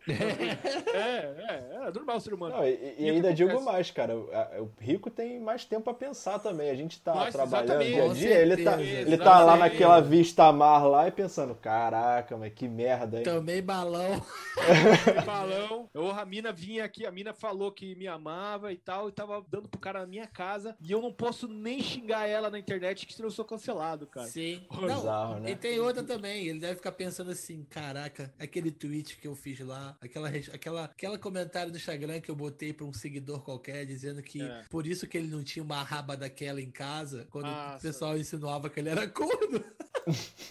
é, 0.94 1.36
é, 1.49 1.88
é 1.88 1.91
normal 1.91 2.18
o 2.18 2.19
ser 2.22 2.34
humano. 2.34 2.56
Não, 2.56 2.65
e, 2.65 2.95
e 2.98 3.10
ainda 3.10 3.34
digo 3.34 3.61
mais, 3.61 3.91
cara. 3.91 4.15
o- 4.15 4.72
rico 4.80 5.10
tem 5.10 5.40
mais 5.40 5.65
tempo 5.65 5.90
a 5.90 5.94
pensar 5.94 6.40
também. 6.40 6.69
A 6.69 6.76
gente 6.76 7.02
tá 7.02 7.14
Mas, 7.15 7.34
trabalhando 7.34 7.84
dia 7.84 8.03
a 8.03 8.14
dia. 8.14 8.40
Ele 8.40 8.64
tá, 8.64 8.82
ele 8.82 9.18
tá 9.18 9.44
lá 9.44 9.57
naquela 9.57 9.99
vista 9.99 10.52
mar 10.52 10.86
lá 10.86 11.07
e 11.07 11.11
pensando: 11.11 11.56
caraca, 11.56 12.38
mas 12.38 12.53
que 12.53 12.68
merda, 12.68 13.18
hein? 13.18 13.24
Tomei 13.24 13.61
balão. 13.61 14.24
balão. 15.26 15.90
Eu, 15.94 16.11
a 16.11 16.26
mina 16.26 16.52
vinha 16.52 16.86
aqui, 16.86 17.06
a 17.06 17.11
mina 17.11 17.34
falou 17.34 17.72
que 17.72 17.95
me 17.95 18.07
amava 18.07 18.72
e 18.72 18.78
tal, 18.78 19.10
e 19.10 19.11
tava 19.11 19.44
dando 19.49 19.68
pro 19.68 19.80
cara 19.80 20.02
na 20.02 20.07
minha 20.07 20.28
casa. 20.28 20.76
E 20.82 20.91
eu 20.91 21.02
não 21.02 21.11
posso 21.11 21.48
nem 21.48 21.82
xingar 21.82 22.28
ela 22.28 22.49
na 22.49 22.60
internet, 22.60 23.06
que 23.06 23.14
senão 23.14 23.28
eu 23.28 23.32
sou 23.32 23.45
cancelado, 23.45 24.06
cara. 24.07 24.28
Sim. 24.28 24.65
Bizarro, 24.72 25.36
Não, 25.36 25.40
né? 25.41 25.52
e 25.52 25.56
tem 25.56 25.80
outra 25.88 26.03
também. 26.03 26.47
Ele 26.47 26.59
deve 26.59 26.76
ficar 26.76 26.91
pensando 26.91 27.31
assim: 27.31 27.65
caraca, 27.69 28.34
aquele 28.39 28.72
tweet 28.72 29.18
que 29.18 29.27
eu 29.27 29.35
fiz 29.35 29.59
lá, 29.59 29.97
aquela, 30.01 30.30
aquela, 30.30 30.84
aquela 30.85 31.18
comentário 31.18 31.72
no 31.72 31.77
Instagram 31.77 32.19
que 32.22 32.30
eu 32.30 32.35
botei 32.35 32.73
pra 32.73 32.85
um 32.85 32.93
seguidor 32.93 33.41
qualquer 33.41 33.85
dizendo 33.85 34.22
que 34.22 34.41
É. 34.41 34.64
por 34.69 34.85
isso 34.85 35.07
que 35.07 35.18
ele 35.18 35.27
não 35.27 35.43
tinha 35.43 35.64
uma 35.64 35.81
raba 35.84 36.15
daquela 36.15 36.61
em 36.61 36.72
casa, 36.72 37.27
quando 37.30 37.45
o 37.45 37.51
Nossa. 37.51 37.80
pessoal 37.88 38.18
insinuava 38.18 38.69
que 38.69 38.80
ele 38.80 38.89
era 38.89 39.07
corno. 39.07 39.64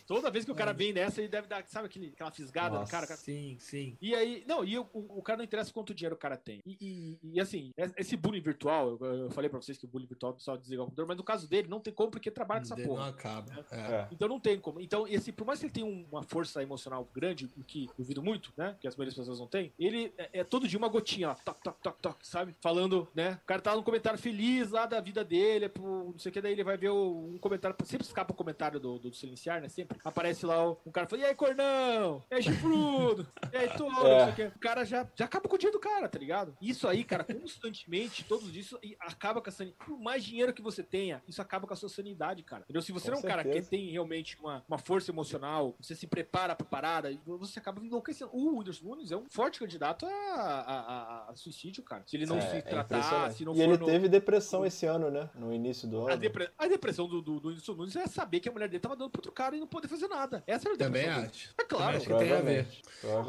Toda 0.06 0.30
vez 0.30 0.44
que 0.44 0.50
o 0.50 0.54
cara 0.54 0.72
vem 0.72 0.92
nessa, 0.92 1.20
ele 1.20 1.28
deve 1.28 1.46
dar, 1.48 1.64
sabe 1.66 1.86
aquele, 1.86 2.08
aquela 2.08 2.30
fisgada 2.30 2.74
no 2.74 2.80
Nossa. 2.80 2.90
cara? 2.92 3.06
cara? 3.06 3.18
Sim, 3.18 3.56
sim. 3.58 3.96
E 4.00 4.14
aí, 4.14 4.44
não, 4.46 4.64
e 4.64 4.78
o, 4.78 4.86
o 4.92 5.22
cara 5.22 5.38
não 5.38 5.44
interessa 5.44 5.72
quanto 5.72 5.94
dinheiro 5.94 6.14
o 6.14 6.18
cara 6.18 6.36
tem. 6.36 6.60
E, 6.64 6.76
e- 6.80 7.18
e, 7.34 7.40
assim, 7.40 7.72
esse 7.96 8.16
bullying 8.16 8.40
virtual, 8.40 8.96
eu, 9.00 9.06
eu 9.24 9.30
falei 9.30 9.48
pra 9.50 9.60
vocês 9.60 9.76
que 9.78 9.84
o 9.84 9.88
bullying 9.88 10.06
virtual 10.06 10.34
só 10.38 10.56
desligar 10.56 10.82
o 10.84 10.86
computador, 10.86 11.08
mas 11.08 11.16
no 11.16 11.24
caso 11.24 11.48
dele, 11.48 11.68
não 11.68 11.80
tem 11.80 11.92
como 11.92 12.10
porque 12.10 12.30
trabalha 12.30 12.60
com 12.60 12.66
essa 12.66 12.76
Dele 12.76 12.88
não 12.88 12.96
porra. 12.96 13.08
acaba. 13.08 13.66
É. 13.70 13.76
É. 13.76 14.08
Então 14.12 14.28
não 14.28 14.40
tem 14.40 14.58
como. 14.58 14.80
Então, 14.80 15.06
esse, 15.08 15.32
por 15.32 15.46
mais 15.46 15.58
que 15.60 15.66
ele 15.66 15.72
tenha 15.72 15.86
um- 15.86 16.06
uma 16.10 16.22
força 16.22 16.62
emocional 16.62 17.08
grande, 17.14 17.46
o 17.56 17.64
que 17.64 17.88
duvido 17.98 18.22
muito, 18.22 18.52
né? 18.56 18.76
Que 18.80 18.86
as 18.86 18.96
maioria 18.96 19.10
das 19.10 19.18
pessoas 19.18 19.38
não 19.38 19.46
tem, 19.46 19.72
ele 19.78 20.12
é, 20.18 20.40
é 20.40 20.44
todo 20.44 20.68
dia 20.68 20.78
uma 20.78 20.88
gotinha, 20.88 21.30
ó, 21.30 21.34
toc, 21.34 21.60
toc, 21.62 21.78
toc, 21.82 21.98
toc, 22.00 22.24
sabe? 22.26 22.54
Falando, 22.60 23.08
né? 23.14 23.38
O 23.42 23.46
cara 23.46 23.60
tá 23.62 23.74
num 23.74 23.82
comentário 23.82 24.18
feliz 24.18 24.70
lá 24.70 24.86
da 24.86 25.00
vida 25.00 25.24
dele, 25.24 25.66
é 25.66 25.68
pro, 25.68 26.10
não 26.12 26.18
sei 26.18 26.30
o 26.30 26.32
que, 26.32 26.40
daí 26.40 26.52
ele 26.52 26.64
vai 26.64 26.76
ver 26.76 26.90
o- 26.90 27.30
um 27.34 27.38
comentário, 27.38 27.76
sempre 27.84 28.06
escapa 28.06 28.32
o 28.32 28.36
comentário 28.36 28.78
do, 28.80 28.98
do, 28.98 29.10
silenciar, 29.47 29.60
né? 29.60 29.68
Sempre 29.68 29.98
aparece 30.05 30.44
lá 30.44 30.70
o- 30.70 30.78
um 30.85 30.90
cara 30.90 31.06
falando, 31.06 31.24
e 31.24 31.28
aí, 31.28 31.35
cornão? 31.35 32.23
E 32.31 32.35
aí, 32.35 32.43
chifrudo? 32.43 33.27
E 33.52 33.56
aí, 33.56 33.68
touro? 33.77 34.06
É. 34.06 34.48
O 34.55 34.59
cara 34.59 34.85
já, 34.85 35.06
já 35.14 35.24
acaba 35.24 35.48
com 35.48 35.55
o 35.55 35.59
dia 35.59 35.70
do 35.70 35.78
cara, 35.78 36.09
tá 36.09 36.18
ligado? 36.18 36.56
Isso 36.60 36.86
aí, 36.89 37.05
cara, 37.05 37.24
constantemente, 37.24 38.24
todos 38.24 38.55
isso, 38.55 38.78
e 38.82 38.97
acaba 39.01 39.40
com 39.40 39.48
a 39.48 39.52
sanidade. 39.52 39.78
Por 39.86 39.98
mais 39.98 40.24
dinheiro 40.24 40.52
que 40.52 40.62
você 40.62 40.82
tenha, 40.82 41.23
isso 41.27 41.40
acaba 41.40 41.66
com 41.66 41.73
a 41.73 41.77
sua 41.77 41.89
sanidade, 41.89 42.43
cara. 42.43 42.62
Entendeu? 42.64 42.82
Se 42.82 42.93
você 42.93 43.06
Com 43.06 43.12
não 43.12 43.18
é 43.18 43.20
um 43.20 43.28
cara 43.28 43.43
que 43.43 43.48
certeza. 43.51 43.70
tem 43.70 43.90
realmente 43.90 44.39
uma, 44.40 44.64
uma 44.68 44.78
força 44.78 45.10
emocional, 45.10 45.74
você 45.81 45.94
se 45.94 46.06
prepara 46.06 46.55
pra 46.55 46.66
parada, 46.66 47.10
e 47.10 47.20
você 47.24 47.59
acaba 47.59 47.85
enlouquecendo. 47.85 48.31
O 48.32 48.59
Whindersson 48.59 48.85
Nunes 48.86 49.10
é 49.12 49.16
um 49.16 49.27
forte 49.31 49.59
candidato 49.59 50.06
a, 50.06 50.10
a- 50.10 51.27
a- 51.27 51.31
a 51.31 51.36
suicídio, 51.36 51.82
cara. 51.82 52.02
Se 52.06 52.16
ele 52.16 52.27
não 52.27 52.39
É, 52.39 52.40
se 52.40 52.56
é 52.56 52.62
tratar, 52.62 53.31
se 53.32 53.44
não 53.44 53.52
e 53.52 53.56
for 53.56 53.62
ele 53.62 53.77
no- 53.78 53.86
teve 53.86 54.09
depressão 54.09 54.64
esse 54.66 54.86
ano, 54.86 55.10
né? 55.10 55.28
No 55.35 55.52
início 55.52 55.89
do 55.89 56.06
a, 56.09 56.12
ano. 56.12 56.20
depre- 56.20 56.51
a 56.59 56.66
depressão 56.66 57.06
do, 57.09 57.20
do, 57.23 57.40
do 57.40 57.48
Whindersson 57.48 57.74
Nunes 57.74 57.97
é 57.97 58.06
saber 58.06 58.40
que 58.40 58.48
a 58.48 58.52
mulher 58.52 58.68
dele 58.68 58.81
tava 58.81 58.97
dando 58.97 59.10
pro 59.10 59.20
outro 59.20 59.32
cara 59.36 59.54
e 59.54 59.60
não 59.60 59.66
poder 59.66 59.86
fazer 59.86 60.08
nada. 60.08 60.42
Essa 60.46 60.68
era 60.68 60.74
a 60.74 60.78
Também 60.78 61.06
acho. 61.06 61.50
É 61.60 61.64
claro. 61.64 61.96
Acho 61.98 62.06
que 62.06 62.14
tem 62.16 62.32
a 62.32 62.40
ver. 62.40 62.66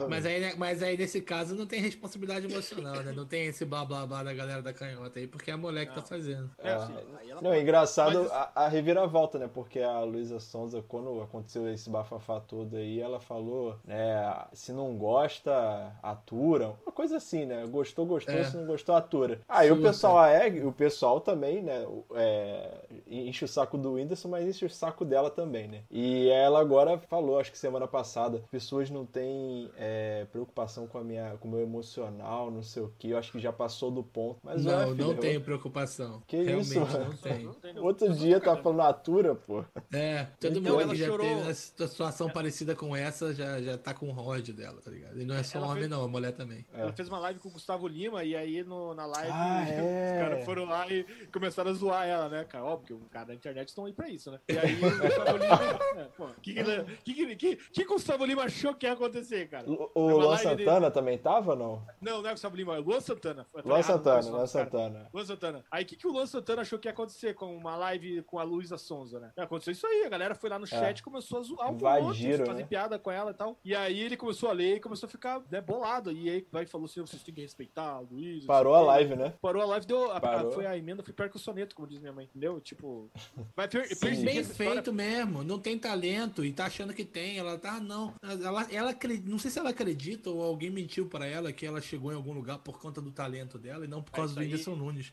Mas 0.09 0.25
aí, 0.25 0.39
né, 0.39 0.53
mas 0.57 0.81
aí, 0.81 0.97
nesse 0.97 1.19
caso, 1.21 1.53
não 1.53 1.65
tem 1.67 1.81
responsabilidade 1.81 2.45
emocional, 2.51 2.95
né? 3.03 3.11
Não 3.11 3.25
tem 3.25 3.47
esse 3.47 3.65
blá 3.65 3.83
blá 3.83 4.07
blá 4.07 4.23
da 4.23 4.33
galera 4.33 4.61
da 4.61 4.71
canhota 4.73 5.19
aí, 5.19 5.27
porque 5.27 5.51
é 5.51 5.53
a 5.53 5.57
mulher 5.57 5.85
que 5.85 5.93
tá 5.93 5.99
Não. 6.01 6.07
fazendo. 6.07 6.49
É, 6.59 6.69
É. 6.69 6.73
assim, 6.75 6.93
aí 7.19 7.29
ela 7.29 7.41
Não, 7.41 7.49
é 7.51 7.53
pode. 7.55 7.63
engraçado 7.63 8.19
Mas- 8.21 8.31
a, 8.31 8.51
a 8.55 8.67
reviravolta, 8.69 9.37
né? 9.37 9.49
Porque 9.53 9.79
a 9.81 9.99
Luísa 10.01 10.39
Sonza, 10.39 10.81
quando 10.87 11.21
aconteceu 11.21 11.67
esse 11.71 11.89
bafafá 11.89 12.39
todo 12.39 12.77
aí, 12.77 13.01
ela 13.01 13.19
falou, 13.19 13.77
né? 13.83 14.45
Se 14.53 14.71
não 14.71 14.97
gosta, 14.97 15.91
atura. 16.01 16.73
Uma 16.85 16.91
coisa 16.93 17.17
assim, 17.17 17.45
né? 17.45 17.65
Gostou, 17.67 18.05
gostou, 18.05 18.33
É. 18.33 18.43
se 18.45 18.55
não 18.55 18.65
gostou, 18.65 18.95
atura. 18.95 19.41
Aí 19.49 19.69
o 19.69 19.75
Surta. 19.75 19.89
pessoal 19.89 20.25
é, 20.25 20.47
o 20.63 20.71
pessoal 20.71 21.19
também, 21.19 21.61
né? 21.61 21.85
é, 22.15 22.85
enche 23.05 23.43
o 23.43 23.47
saco 23.47 23.77
do 23.77 23.93
Whindersson, 23.93 24.29
mas 24.29 24.47
enche 24.47 24.65
o 24.65 24.69
saco 24.69 25.03
dela 25.03 25.29
também, 25.29 25.67
né? 25.67 25.83
E 25.89 26.29
ela 26.29 26.59
agora 26.59 26.97
falou, 26.97 27.39
acho 27.39 27.51
que 27.51 27.57
semana 27.57 27.87
passada, 27.87 28.43
pessoas 28.51 28.89
não 28.89 29.05
têm 29.05 29.69
é, 29.77 30.25
preocupação 30.31 30.85
com 30.87 30.97
a 30.97 31.03
minha, 31.03 31.37
com 31.39 31.47
o 31.47 31.51
meu 31.51 31.61
emocional, 31.61 32.51
não 32.51 32.61
sei 32.61 32.83
o 32.83 32.93
que. 32.99 33.09
Eu 33.11 33.17
acho 33.17 33.31
que 33.31 33.39
já 33.39 33.53
passou 33.53 33.89
do 33.89 34.03
ponto. 34.03 34.39
Mas 34.43 34.63
não, 34.63 34.81
é, 34.81 34.85
não 34.93 35.15
tenho 35.15 35.39
preocupação. 35.41 36.21
Que 36.27 36.37
Realmente 36.43 36.67
isso, 36.67 36.79
não 36.79 36.87
mano? 36.87 37.13
tenho. 37.21 37.83
Outro 37.83 38.13
dia 38.13 38.39
tá 38.39 38.55
falando 38.57 38.77
natura, 38.79 39.35
pô. 39.35 39.63
É, 39.93 40.25
todo 40.39 40.59
Então, 40.59 40.73
mundo 40.73 40.81
ela 40.81 40.91
que 40.93 40.99
já 40.99 41.05
chorou. 41.07 41.25
teve 41.27 41.41
uma 41.41 41.53
situação 41.53 42.29
parecida 42.29 42.75
com 42.75 42.95
essa 42.95 43.33
já, 43.33 43.61
já 43.61 43.77
tá 43.77 43.93
com 43.93 44.09
ódio 44.17 44.53
dela, 44.53 44.81
tá 44.81 44.91
ligado? 44.91 45.19
E 45.21 45.25
não 45.25 45.35
é 45.35 45.43
só 45.43 45.57
Ela 45.57 45.67
homem, 45.67 45.79
fez- 45.79 45.89
não, 45.89 46.03
a 46.03 46.07
mulher 46.07 46.33
também. 46.33 46.65
Ela 46.73 46.91
fez 46.91 47.07
uma 47.07 47.19
live 47.19 47.39
com 47.39 47.49
o 47.49 47.51
Gustavo 47.51 47.87
Lima 47.87 48.23
e 48.23 48.35
aí 48.35 48.63
no, 48.63 48.93
na 48.93 49.05
live 49.05 49.31
Ah, 49.33 49.65
é. 49.69 50.13
os 50.13 50.19
caras 50.27 50.45
foram 50.45 50.65
lá 50.65 50.87
e 50.91 51.03
começaram 51.31 51.71
a 51.71 51.73
zoar 51.73 52.05
ela, 52.07 52.27
né, 52.29 52.43
cara? 52.43 52.65
Óbvio 52.65 52.97
que 52.97 53.03
os 53.05 53.09
caras 53.09 53.29
da 53.29 53.33
internet 53.35 53.69
estão 53.69 53.85
aí 53.85 53.93
pra 53.93 54.09
isso, 54.09 54.31
né? 54.31 54.39
E 54.49 54.57
aí 54.57 54.75
o 54.75 54.79
Gustavo 54.81 55.37
Lima. 55.37 55.76
É, 55.95 56.03
pô, 56.17 56.27
que, 56.41 56.53
que, 56.53 56.63
que, 57.03 57.13
que, 57.13 57.35
que, 57.35 57.55
que 57.55 57.83
o 57.83 57.87
Gustavo 57.87 58.25
Lima 58.25 58.43
achou 58.43 58.73
que 58.73 58.85
ia 58.85 58.93
acontecer, 58.93 59.47
cara? 59.49 59.69
O, 59.69 59.89
o 59.93 60.09
Luan 60.17 60.35
dele. 60.37 60.63
Santana 60.63 60.91
também 60.91 61.17
tava 61.17 61.51
ou 61.51 61.57
não? 61.57 61.87
Não, 62.01 62.21
não 62.21 62.29
é 62.29 62.31
o 62.31 62.35
Gustavo 62.35 62.55
Lima, 62.55 62.75
é 62.75 62.79
o 62.79 62.83
Luan 62.83 62.99
Santana. 62.99 63.45
Luan 63.65 63.81
Santana, 63.81 64.29
Luan. 64.29 64.47
Santana. 64.47 65.09
Luan 65.13 65.25
Santana. 65.25 65.65
Aí 65.71 65.83
o 65.83 65.87
que, 65.87 65.95
que 65.95 66.07
o 66.07 66.11
Luan 66.11 66.25
Santana 66.25 66.61
achou 66.61 66.79
que 66.79 66.87
ia 66.87 66.91
acontecer 66.91 67.33
com 67.33 67.55
uma 67.55 67.75
live 67.75 68.21
com 68.23 68.39
a 68.39 68.43
Luísa 68.43 68.77
Sonza, 68.77 69.19
né? 69.19 69.31
Aconteceu 69.37 69.71
isso 69.71 69.87
aí, 69.87 70.03
a 70.05 70.09
galera 70.09 70.35
foi 70.35 70.49
lá 70.49 70.59
no 70.59 70.65
chat 70.67 70.99
e 70.99 71.03
começou 71.03 71.39
a 71.39 71.43
zoar 71.43 71.71
o 71.71 71.75
Invadiram, 71.75 72.45
fazer 72.45 72.61
né? 72.61 72.67
piada 72.67 72.99
com 72.99 73.11
ela 73.11 73.31
e 73.31 73.33
tal. 73.33 73.57
E 73.63 73.75
aí 73.75 73.99
ele 73.99 74.17
começou 74.17 74.49
a 74.49 74.53
ler 74.53 74.75
e 74.75 74.79
começou 74.79 75.07
a 75.07 75.09
ficar 75.09 75.41
né, 75.49 75.61
bolado. 75.61 76.11
E 76.11 76.29
aí 76.29 76.47
vai 76.51 76.65
falou 76.65 76.85
assim: 76.85 77.01
vocês 77.01 77.23
têm 77.23 77.33
que 77.33 77.41
respeitar 77.41 77.83
a 77.83 77.99
Luísa. 77.99 78.47
Parou 78.47 78.75
a 78.75 78.81
o 78.81 78.85
live, 78.85 79.15
né? 79.15 79.33
Parou 79.41 79.61
a 79.61 79.65
live, 79.65 79.85
deu. 79.85 80.11
A, 80.11 80.17
a- 80.17 80.51
foi 80.51 80.65
a 80.65 80.77
emenda, 80.77 81.03
foi 81.03 81.13
pior 81.13 81.29
que 81.29 81.35
o 81.35 81.39
soneto, 81.39 81.75
como 81.75 81.87
diz 81.87 81.99
minha 81.99 82.13
mãe, 82.13 82.25
entendeu? 82.25 82.59
Tipo. 82.59 83.09
Vai 83.55 83.67
per, 83.67 83.87
Sim, 83.95 84.25
bem 84.25 84.39
história. 84.39 84.73
feito 84.73 84.93
mesmo, 84.93 85.43
não 85.43 85.59
tem 85.67 85.77
talento 85.77 86.45
e 86.45 86.53
tá 86.53 86.65
achando 86.65 86.93
que 86.93 87.03
tem. 87.03 87.37
Ela 87.37 87.57
tá, 87.57 87.79
não. 87.79 88.13
Ela, 88.21 88.65
ela 88.71 88.95
não 89.25 89.37
sei 89.37 89.51
se 89.51 89.59
ela 89.59 89.71
acredita 89.71 90.29
ou 90.29 90.41
alguém 90.41 90.69
mentiu 90.69 91.07
pra 91.07 91.25
ela 91.25 91.51
que 91.51 91.65
ela 91.65 91.81
chegou 91.81 92.11
em 92.11 92.15
algum 92.15 92.31
lugar 92.31 92.57
por 92.59 92.79
conta 92.79 93.01
do 93.01 93.11
talento 93.11 93.57
dela 93.59 93.83
e 93.83 93.87
não 93.87 94.01
por 94.01 94.13
É, 94.13 94.15
causa 94.15 94.31
isso 94.31 94.39
do 94.39 94.45
Whindersson 94.45 94.75
Nunes. 94.75 95.11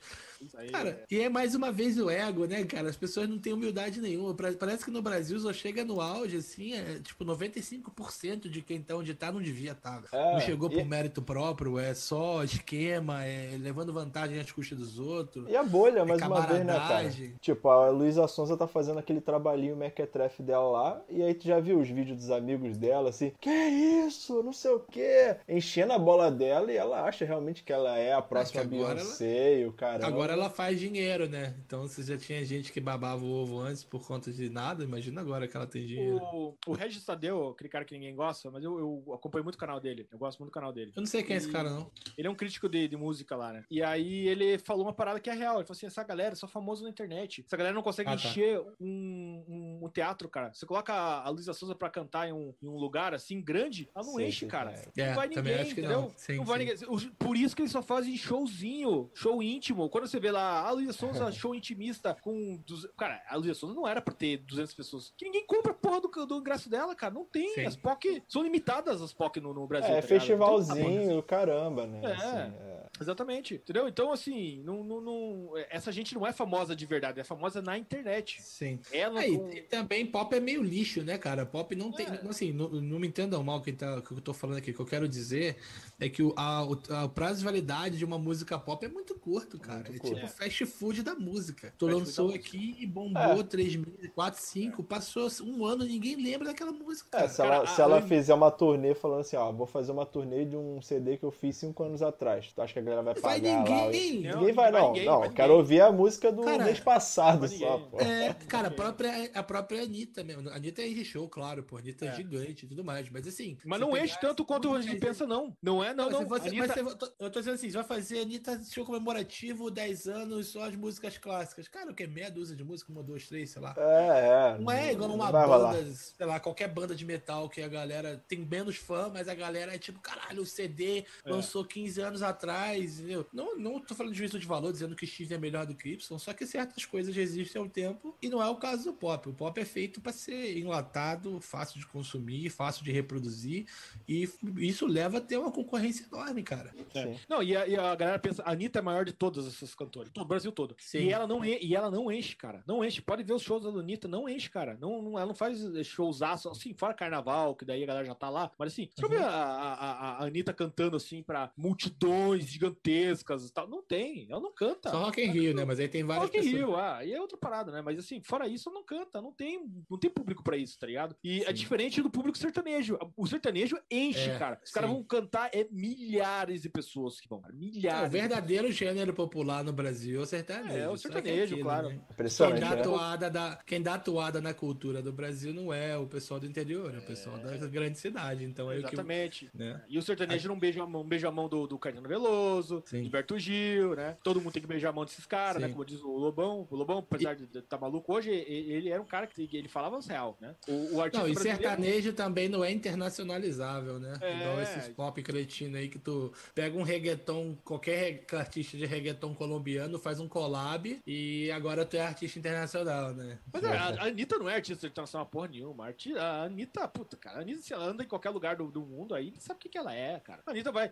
Aí, 0.56 0.70
Cara, 0.70 0.90
é. 0.90 1.04
e 1.14 1.20
é 1.20 1.28
mais 1.28 1.54
uma 1.56 1.72
vez 1.72 1.98
o 1.98 2.08
ego, 2.08 2.44
né, 2.44 2.62
cara? 2.64 2.88
As 2.88 2.96
pessoas 2.96 3.28
não 3.28 3.38
têm 3.38 3.52
humildade 3.52 4.00
nenhuma. 4.00 4.32
Parece 4.34 4.84
que 4.84 4.90
no 4.90 5.02
Brasil 5.02 5.38
só 5.40 5.52
chega 5.52 5.84
no 5.84 6.00
auge, 6.00 6.36
assim, 6.36 6.74
é 6.74 7.00
tipo 7.02 7.24
95% 7.24 8.48
de 8.48 8.62
quem 8.62 8.80
tá 8.80 8.94
onde 8.94 9.12
tá 9.14 9.32
não 9.32 9.42
devia 9.42 9.72
estar. 9.72 10.02
É, 10.12 10.32
não 10.34 10.40
chegou 10.40 10.70
e- 10.70 10.74
por 10.76 10.84
mérito 10.84 11.20
próprio, 11.22 11.78
é 11.78 11.94
só 11.94 12.44
esquema, 12.44 13.24
é 13.24 13.56
levando 13.58 13.92
vantagem 13.92 14.38
às 14.38 14.52
custas 14.52 14.78
dos 14.78 14.98
outros. 14.98 15.48
E 15.48 15.56
a 15.56 15.62
bolha, 15.64 16.04
mais 16.04 16.22
uma 16.22 16.40
vez, 16.46 16.64
né, 16.64 16.74
cara? 16.74 17.10
Tipo, 17.40 17.68
a 17.68 17.90
Luísa 17.90 18.26
Sonza 18.28 18.56
tá 18.56 18.66
fazendo 18.68 18.98
aquele 18.98 19.20
trabalhinho 19.20 19.76
mequetrefe 19.76 20.42
dela 20.44 20.68
lá, 20.70 21.04
e 21.08 21.22
aí 21.22 21.34
tu 21.34 21.46
já 21.46 21.58
viu 21.60 21.78
os 21.80 21.88
vídeos 21.88 22.16
dos 22.16 22.30
amigos 22.30 22.76
dela, 22.76 23.10
assim, 23.10 23.32
que 23.40 23.50
isso, 23.50 24.42
não 24.42 24.52
sei 24.52 24.70
o 24.72 24.80
quê, 24.80 25.36
enchendo 25.48 25.92
a 25.92 25.98
bola 25.98 26.30
dela, 26.30 26.72
e 26.72 26.76
ela 26.76 27.02
acha 27.04 27.24
realmente 27.24 27.62
que 27.62 27.72
ela 27.72 27.98
é 27.98 28.12
a 28.12 28.22
próxima 28.22 28.64
que 28.66 28.74
agora 28.74 28.94
Beyoncé 28.96 29.60
e 29.60 29.66
o 29.66 29.72
cara. 29.72 30.06
Agora 30.06 30.32
ela 30.32 30.50
faz 30.50 30.78
dinheiro, 30.78 31.28
né? 31.28 31.54
Então 31.66 31.86
se 31.88 32.02
já 32.02 32.16
tinha 32.16 32.44
gente 32.44 32.72
que 32.72 32.80
babava 32.80 33.24
o 33.24 33.30
ovo 33.30 33.58
antes 33.60 33.84
por 33.84 34.06
conta 34.06 34.32
de 34.32 34.48
nada, 34.50 34.84
imagina 34.84 35.20
agora 35.20 35.46
que 35.48 35.56
ela 35.56 35.66
tem 35.66 35.86
dinheiro. 35.86 36.16
O, 36.16 36.54
o 36.66 36.72
Regis 36.72 37.04
Tadeu, 37.04 37.48
aquele 37.48 37.68
cara 37.70 37.84
que 37.84 37.94
ninguém 37.94 38.14
gosta, 38.14 38.50
mas 38.50 38.62
eu, 38.62 38.78
eu 38.78 39.14
acompanho 39.14 39.44
muito 39.44 39.56
o 39.56 39.58
canal 39.58 39.80
dele. 39.80 40.06
Eu 40.12 40.18
gosto 40.18 40.38
muito 40.38 40.50
do 40.50 40.54
canal 40.54 40.72
dele. 40.72 40.92
Eu 40.94 41.00
não 41.00 41.06
sei 41.06 41.22
quem 41.22 41.34
é 41.34 41.38
esse 41.38 41.48
E- 41.48 41.52
cara, 41.52 41.70
não. 41.70 41.90
Ele 42.16 42.28
é 42.28 42.30
um 42.30 42.34
crítico 42.34 42.68
de, 42.68 42.86
de 42.88 42.96
música 42.96 43.36
lá, 43.36 43.52
né? 43.52 43.64
E 43.70 43.82
aí 43.82 44.26
ele 44.28 44.58
falou 44.58 44.84
uma 44.84 44.92
parada 44.92 45.18
que 45.20 45.30
é 45.30 45.34
real. 45.34 45.56
Ele 45.56 45.64
falou 45.64 45.76
assim: 45.76 45.86
essa 45.86 46.02
galera 46.04 46.32
é 46.32 46.36
só 46.36 46.46
famoso 46.46 46.82
na 46.84 46.90
internet. 46.90 47.44
Essa 47.46 47.56
galera 47.56 47.74
não 47.74 47.82
consegue 47.82 48.10
Ah, 48.10 48.16
tá. 48.16 48.28
encher 48.28 48.60
um, 48.80 49.44
um- 49.48 49.80
um 49.84 49.88
teatro, 49.88 50.28
cara. 50.34 50.52
Você 50.52 50.66
coloca 50.66 50.92
a, 50.92 51.28
Luísa 51.30 51.52
Souza 51.54 51.74
pra 51.76 51.88
cantar 51.88 52.28
em 52.28 52.32
um, 52.32 52.52
em 52.60 52.66
um 52.66 52.76
lugar 52.76 53.14
assim 53.14 53.40
grande, 53.40 53.88
ela 53.94 54.04
não 54.04 54.14
Sim, 54.16 54.24
enche, 54.24 54.46
cara. 54.46 54.72
é. 54.96 55.06
não 55.06 55.14
vai 55.14 55.26
É, 55.26 55.30
também 55.30 55.52
ninguém, 55.52 55.54
acho 55.66 55.74
que 55.74 55.80
entendeu? 55.80 56.00
não. 56.02 56.12
Sim, 56.16 56.44
vai 56.44 56.58
sim. 56.58 56.64
ninguém. 56.66 56.88
O- 56.88 57.14
Por 57.16 57.36
isso 57.36 57.54
que 57.54 57.62
eles 57.62 57.70
só 57.72 57.80
fazem 57.82 58.16
showzinho, 58.16 59.10
show 59.14 59.42
íntimo. 59.42 59.88
Quando 59.88 60.08
você 60.08 60.18
vê 60.18 60.30
lá 60.32 60.66
a 60.66 60.70
Luísa 60.72 60.92
Souza, 60.92 61.30
show 61.32 61.54
intimista 61.54 62.16
com. 62.20 62.60
Cara, 62.98 63.22
a 63.28 63.36
Luísa 63.36 63.54
Souza 63.54 63.74
não 63.74 63.86
era 63.86 64.00
pra 64.02 64.12
ter 64.12 64.38
200 64.38 64.74
pessoas. 64.74 65.12
Que 65.16 65.24
ninguém 65.24 65.46
compra 65.46 65.70
a 65.72 65.74
porra 65.74 66.00
do, 66.00 66.08
do 66.26 66.38
ingresso 66.38 66.68
dela, 66.68 66.94
cara. 66.94 67.14
Não 67.14 67.24
tem. 67.24 67.48
Sim. 67.54 67.64
As 67.66 67.76
POC 67.76 68.22
são 68.28 68.42
limitadas, 68.42 69.00
as 69.00 69.12
POC 69.12 69.40
no, 69.40 69.54
no 69.54 69.66
Brasil. 69.66 69.90
É, 69.90 69.94
tá? 69.96 70.00
Não 70.00 70.08
tem- 70.08 70.18
festivalzinho, 70.18 71.22
caramba, 71.22 71.86
né? 71.86 72.00
É. 72.02 72.12
assim, 72.12 72.54
é. 72.58 72.83
Exatamente, 73.00 73.54
entendeu? 73.54 73.88
Então, 73.88 74.12
assim, 74.12 74.62
não, 74.64 74.84
não, 74.84 75.00
não- 75.00 75.50
essa 75.68 75.90
gente 75.90 76.14
não 76.14 76.24
é 76.26 76.32
famosa 76.32 76.76
de 76.76 76.86
verdade, 76.86 77.18
é 77.20 77.24
famosa 77.24 77.60
na 77.60 77.76
internet. 77.76 78.40
Sim. 78.40 78.78
Ela 78.92 79.24
É, 79.24 79.28
e- 79.28 79.36
com- 79.38 79.50
e 79.50 79.62
também 79.62 80.06
pop 80.06 80.34
é 80.34 80.38
meio 80.40 80.62
lixo, 80.62 81.02
né, 81.02 81.18
cara? 81.18 81.44
Pop 81.44 81.74
não 81.74 81.90
tem. 81.90 82.06
É. 82.06 82.20
Assim, 82.28 82.52
não, 82.52 82.68
não 82.68 82.98
me 83.00 83.08
entendam 83.08 83.42
mal 83.42 83.60
que, 83.60 83.72
tá, 83.72 84.00
que 84.00 84.12
eu 84.12 84.20
tô 84.20 84.32
falando 84.32 84.58
aqui. 84.58 84.70
O 84.70 84.74
que 84.74 84.80
eu 84.80 84.86
quero 84.86 85.08
dizer 85.08 85.56
é 85.98 86.08
que 86.08 86.22
o, 86.22 86.32
a, 86.36 86.64
o 86.64 86.78
a 86.90 87.08
prazo 87.08 87.40
de 87.40 87.44
validade 87.44 87.98
de 87.98 88.04
uma 88.04 88.18
música 88.18 88.58
pop 88.58 88.84
é 88.84 88.88
muito 88.88 89.14
curto, 89.16 89.58
cara. 89.58 89.88
Muito 89.88 89.96
é 89.96 89.98
curto. 89.98 90.14
tipo 90.14 90.28
fast 90.28 90.66
food 90.66 91.02
da 91.02 91.14
música. 91.16 91.74
Tu 91.76 91.86
Fast 91.86 91.92
food 91.92 92.04
lançou 92.06 92.34
aqui 92.34 92.76
e 92.78 92.86
bombou 92.86 93.40
É. 93.40 93.42
3 93.42 93.74
meses, 93.76 94.10
4, 94.14 94.40
5, 94.40 94.82
passou 94.84 95.28
um 95.42 95.64
ano 95.66 95.84
ninguém 95.84 96.14
lembra 96.16 96.46
daquela 96.48 96.72
música. 96.72 97.08
É, 97.18 97.20
Cara. 97.22 97.28
se 97.28 97.36
Cara, 97.38 97.54
ela, 97.56 97.64
a- 97.64 97.66
se 97.66 97.80
ela 97.80 97.98
a- 97.98 98.02
fizer 98.02 98.34
uma 98.34 98.50
turnê 98.50 98.94
falando 98.94 99.20
assim, 99.20 99.36
ó, 99.36 99.50
vou 99.50 99.66
fazer 99.66 99.90
uma 99.92 100.06
turnê 100.06 100.44
de 100.44 100.56
um 100.56 100.80
CD 100.80 101.16
que 101.16 101.24
eu 101.24 101.30
fiz 101.32 101.56
cinco 101.56 101.82
anos 101.82 102.02
atrás, 102.02 102.52
tu 102.52 102.62
acha 102.62 102.72
que 102.72 102.78
a 102.78 102.82
galera 102.84 103.02
vai 103.02 103.14
Vai 103.14 103.40
pagar 103.40 103.52
lá? 103.52 103.58
ninguém. 103.58 104.12
Ninguém 104.16 104.32
Não, 104.32 104.40
vai, 104.40 104.52
vai 104.54 104.72
não. 104.72 104.88
ninguém, 104.92 105.04
não, 105.06 105.18
vai 105.20 105.28
eu 105.28 105.32
quero 105.32 105.48
ninguém. 105.48 105.60
ouvir 105.60 105.80
a 105.80 105.92
música 105.92 106.30
do 106.32 106.42
Cara, 106.42 106.64
mês 106.64 106.80
passado 106.80 107.40
vai 107.40 107.48
só, 107.48 107.54
ninguém. 107.78 107.88
pô. 107.90 108.00
É, 108.00 108.34
cara, 108.48 108.68
a 108.68 108.70
própria, 108.70 109.30
a 109.34 109.42
própria 109.42 109.82
Anitta 109.82 110.22
mesmo. 110.22 110.48
A 110.50 110.54
Anitta 110.56 110.82
é 110.82 111.04
show, 111.04 111.28
claro, 111.28 111.62
pô. 111.62 111.76
A 111.76 111.80
Anitta 111.80 112.04
é, 112.04 112.08
É. 112.08 112.14
gigante 112.14 112.64
e 112.66 112.68
tudo 112.68 112.84
mais. 112.84 113.08
Mas 113.10 113.26
assim. 113.26 113.56
Mas 113.64 113.80
não 113.80 113.96
enche 113.96 114.18
tanto 114.20 114.44
quanto 114.44 114.72
a 114.74 114.80
gente 114.80 114.96
pensa, 114.98 115.26
não. 115.26 115.56
Não 115.62 115.82
é, 115.82 115.94
não, 115.94 116.10
Não, 116.10 116.20
não. 116.22 116.28
mas 116.28 116.42
você- 116.42 116.48
Anitta- 116.48 116.82
mas 116.82 116.92
você- 116.94 117.12
eu 117.18 117.30
tô 117.30 117.38
dizendo 117.40 117.54
assim, 117.54 117.70
você 117.70 117.76
vai 117.76 117.84
fazer 117.84 118.20
Anitta 118.20 118.60
show 118.70 118.84
comemorativo 118.84 119.70
10 119.70 120.06
anos, 120.06 120.48
só 120.48 120.64
as 120.64 120.74
músicas 120.74 121.18
clássicas. 121.18 121.68
Cara, 121.68 121.90
o 121.90 121.94
que? 121.94 122.06
Meia 122.06 122.30
dúzia 122.30 122.54
de 122.56 122.62
música, 122.64 122.92
uma, 122.92 123.02
duas, 123.02 123.26
três, 123.26 123.50
sei 123.50 123.60
lá. 123.62 123.74
É, 123.76 124.54
é. 124.54 124.58
Não 124.58 124.70
é 124.70 124.92
igual 124.92 125.10
uma 125.10 125.30
vai 125.30 125.46
rolar. 125.46 125.72
banda, 125.74 125.92
sei 125.94 126.26
lá, 126.26 126.38
qualquer 126.40 126.68
banda 126.68 126.94
de 126.94 127.04
metal 127.04 127.48
que 127.48 127.60
a 127.62 127.68
galera 127.68 128.22
tem 128.28 128.38
menos 128.38 128.76
fã, 128.76 129.10
mas 129.12 129.28
a 129.28 129.34
galera 129.34 129.74
é 129.74 129.78
tipo, 129.78 129.98
caralho, 130.00 130.42
o 130.42 130.46
CD 130.46 131.04
É. 131.24 131.30
lançou 131.30 131.64
15 131.64 132.00
anos 132.00 132.22
atrás, 132.22 132.73
entendeu? 132.78 133.26
Não, 133.32 133.56
não 133.56 133.80
tô 133.80 133.94
falando 133.94 134.12
de 134.12 134.18
juízo 134.18 134.38
de 134.38 134.46
valor, 134.46 134.72
dizendo 134.72 134.94
que 134.96 135.06
X 135.06 135.30
é 135.30 135.38
melhor 135.38 135.66
do 135.66 135.74
que 135.74 135.88
Y, 135.90 136.18
só 136.18 136.32
que 136.32 136.46
certas 136.46 136.84
coisas 136.84 137.14
resistem 137.14 137.60
ao 137.60 137.68
tempo 137.68 138.16
e 138.22 138.28
não 138.28 138.42
é 138.42 138.48
o 138.48 138.56
caso 138.56 138.84
do 138.84 138.92
pop. 138.92 139.28
O 139.28 139.32
pop 139.34 139.60
é 139.60 139.64
feito 139.64 140.00
para 140.00 140.12
ser 140.12 140.56
enlatado, 140.58 141.40
fácil 141.40 141.78
de 141.80 141.86
consumir, 141.86 142.50
fácil 142.50 142.84
de 142.84 142.92
reproduzir 142.92 143.66
e 144.08 144.28
isso 144.58 144.86
leva 144.86 145.18
a 145.18 145.20
ter 145.20 145.36
uma 145.36 145.50
concorrência 145.52 146.06
enorme, 146.10 146.42
cara. 146.42 146.72
Sim. 146.92 147.18
Não, 147.28 147.42
e 147.42 147.56
a, 147.56 147.66
e 147.66 147.76
a 147.76 147.94
galera 147.94 148.18
pensa, 148.18 148.42
a 148.42 148.52
Anitta 148.52 148.78
é 148.78 148.80
a 148.80 148.84
maior 148.84 149.04
de 149.04 149.12
todas 149.12 149.46
essas 149.46 149.74
cantoras, 149.74 150.10
todo 150.12 150.24
o 150.24 150.28
Brasil 150.28 150.52
todo. 150.52 150.74
Sim. 150.78 150.98
E 151.00 151.12
ela, 151.12 151.26
não, 151.26 151.44
e 151.44 151.74
ela 151.74 151.90
não 151.90 152.10
enche, 152.10 152.36
cara. 152.36 152.62
Não 152.66 152.84
enche. 152.84 153.00
Pode 153.02 153.22
ver 153.22 153.32
os 153.34 153.42
shows 153.42 153.62
da 153.62 153.68
Anitta, 153.70 154.08
não 154.08 154.28
enche, 154.28 154.48
cara. 154.50 154.76
Não, 154.80 155.02
não- 155.02 155.18
ela 155.18 155.26
não 155.26 155.34
faz 155.34 155.58
showzaço, 155.86 156.48
assim, 156.48 156.72
fora 156.74 156.94
carnaval, 156.94 157.54
que 157.54 157.64
daí 157.64 157.82
a 157.82 157.86
galera 157.86 158.04
já 158.06 158.14
tá 158.14 158.28
lá. 158.30 158.50
Mas 158.58 158.72
assim, 158.72 158.84
deixa 158.94 159.02
eu 159.02 159.08
ver 159.08 159.18
Uhum. 159.18 159.24
a, 159.24 159.28
a, 159.28 159.74
a- 159.74 160.12
a 160.18 160.24
Anitta 160.24 160.52
cantando 160.52 160.96
assim 160.96 161.22
pra 161.22 161.50
multidões 161.56 162.46
gigantescas 162.64 163.48
e 163.48 163.52
tal. 163.52 163.68
Não 163.68 163.82
tem, 163.82 164.26
ela 164.30 164.40
não 164.40 164.52
canta. 164.52 164.90
Só 164.90 165.04
Rock 165.04 165.22
in 165.22 165.30
Rio, 165.30 165.54
né? 165.54 165.64
Mas 165.64 165.78
aí 165.78 165.88
tem 165.88 166.04
várias 166.04 166.26
Rock 166.26 166.38
in. 166.38 166.42
Rio, 166.42 166.76
ah, 166.76 167.04
e 167.04 167.12
é 167.12 167.20
outra 167.20 167.36
parada, 167.36 167.70
né? 167.70 167.82
Mas 167.82 167.98
assim, 167.98 168.20
fora 168.22 168.46
isso, 168.48 168.70
não 168.70 168.84
canta, 168.84 169.20
não 169.20 169.32
tem, 169.32 169.60
não 169.90 169.98
tem 169.98 170.10
público 170.10 170.42
pra 170.42 170.56
isso, 170.56 170.78
tá 170.78 170.86
ligado? 170.86 171.16
E 171.22 171.42
é 171.42 171.46
Sim. 171.46 171.52
diferente 171.54 172.02
do 172.02 172.10
público 172.10 172.38
sertanejo. 172.38 172.98
O 173.16 173.26
sertanejo 173.26 173.78
enche, 173.90 174.30
É, 174.30 174.38
cara. 174.38 174.60
Os 174.64 174.70
caras 174.70 174.90
vão 174.90 175.02
cantar, 175.02 175.50
é 175.52 175.66
milhares 175.70 176.62
de 176.62 176.68
pessoas 176.68 177.20
que 177.20 177.28
vão, 177.28 177.40
cara. 177.40 177.54
É, 177.54 177.56
Milhares. 177.56 178.08
o 178.08 178.10
verdadeiro 178.10 178.72
gênero 178.72 179.12
popular 179.12 179.62
no 179.64 179.72
Brasil 179.72 180.20
é 180.20 180.22
o 180.22 180.26
sertanejo. 180.26 180.76
É, 180.76 180.88
o 180.88 180.94
que 180.94 181.00
sertanejo, 181.00 181.54
aquilo, 181.54 181.62
claro. 181.62 181.88
né? 181.88 182.00
Quem 182.16 182.60
dá, 182.60 182.76
né? 182.76 182.82
toada 182.82 183.30
da, 183.30 183.56
quem 183.66 183.82
dá 183.82 183.98
toada 183.98 184.40
na 184.40 184.54
cultura 184.54 185.02
do 185.02 185.12
Brasil 185.12 185.52
não 185.52 185.72
é 185.72 185.96
o 185.96 186.06
pessoal 186.06 186.40
do 186.40 186.46
interior, 186.46 186.94
é 186.94 186.98
o 186.98 187.02
pessoal 187.02 187.38
da 187.38 187.56
grande 187.66 187.98
cidade. 187.98 188.44
Então 188.44 188.70
é 188.70 188.78
o 188.78 188.82
que. 188.82 188.94
Exatamente. 188.94 189.50
Né? 189.54 189.82
E 189.88 189.98
o 189.98 190.02
sertanejo 190.02 190.48
não 190.48 190.58
beija 190.58 190.82
a 190.82 190.86
mão, 190.86 191.04
beija 191.04 191.28
a 191.28 191.32
mão 191.32 191.48
do, 191.48 191.66
do 191.66 191.78
Caetano 191.78 192.08
Veloso, 192.08 192.43
Sim. 192.84 192.98
do 192.98 193.02
Gilberto 193.02 193.38
Gil, 193.38 193.94
né? 193.94 194.16
Todo 194.22 194.40
mundo 194.40 194.52
tem 194.52 194.62
que 194.62 194.68
beijar 194.68 194.90
a 194.90 194.92
mão 194.92 195.04
desses 195.04 195.26
caras, 195.26 195.60
né? 195.60 195.68
Sim. 195.68 195.72
Como 195.72 195.84
diz 195.84 196.00
o 196.02 196.16
Lobão. 196.16 196.66
O 196.70 196.76
Lobão, 196.76 196.98
apesar 196.98 197.34
de 197.34 197.58
estar 197.58 197.78
maluco 197.78 198.12
hoje, 198.12 198.30
ele 198.30 198.90
era 198.90 199.00
um 199.00 199.06
cara 199.06 199.26
que 199.26 199.48
ele 199.52 199.68
falava 199.68 199.96
os 199.96 200.06
real, 200.06 200.36
né? 200.40 200.54
O, 200.68 200.96
o 200.96 201.00
artista 201.00 201.26
Não, 201.26 201.32
e 201.32 201.36
sertanejo 201.36 202.12
também 202.12 202.48
não 202.48 202.64
é 202.64 202.70
internacionalizável, 202.70 203.98
né? 203.98 204.16
É. 204.20 204.40
Igual 204.40 204.60
esses 204.60 204.88
pop 204.88 205.22
cretino 205.22 205.76
aí 205.76 205.88
que 205.88 205.98
tu 205.98 206.32
pega 206.54 206.76
um 206.76 206.82
reggaeton, 206.82 207.56
qualquer 207.64 208.24
artista 208.32 208.76
de 208.76 208.86
reggaeton 208.86 209.34
colombiano 209.34 209.98
faz 209.98 210.20
um 210.20 210.28
collab 210.28 211.00
e 211.06 211.50
agora 211.50 211.84
tu 211.84 211.96
é 211.96 212.00
artista 212.00 212.38
internacional, 212.38 213.12
né? 213.12 213.38
Mas 213.52 213.64
a, 213.64 213.72
a 213.72 214.06
Anitta 214.06 214.38
não 214.38 214.48
é 214.48 214.56
artista 214.56 214.86
internacional 214.86 215.26
porra 215.26 215.48
nenhuma. 215.48 215.92
A 216.18 216.42
Anitta, 216.44 216.86
puta, 216.88 217.16
cara. 217.16 217.38
A 217.38 217.40
Anitta, 217.40 217.62
se 217.62 217.72
ela 217.72 217.84
anda 217.84 218.02
em 218.02 218.08
qualquer 218.08 218.30
lugar 218.30 218.56
do, 218.56 218.70
do 218.70 218.82
mundo 218.82 219.14
aí, 219.14 219.34
sabe 219.38 219.58
o 219.58 219.60
que, 219.60 219.68
que 219.68 219.78
ela 219.78 219.94
é, 219.94 220.20
cara. 220.20 220.42
A 220.46 220.50
Anitta 220.50 220.72
vai. 220.72 220.90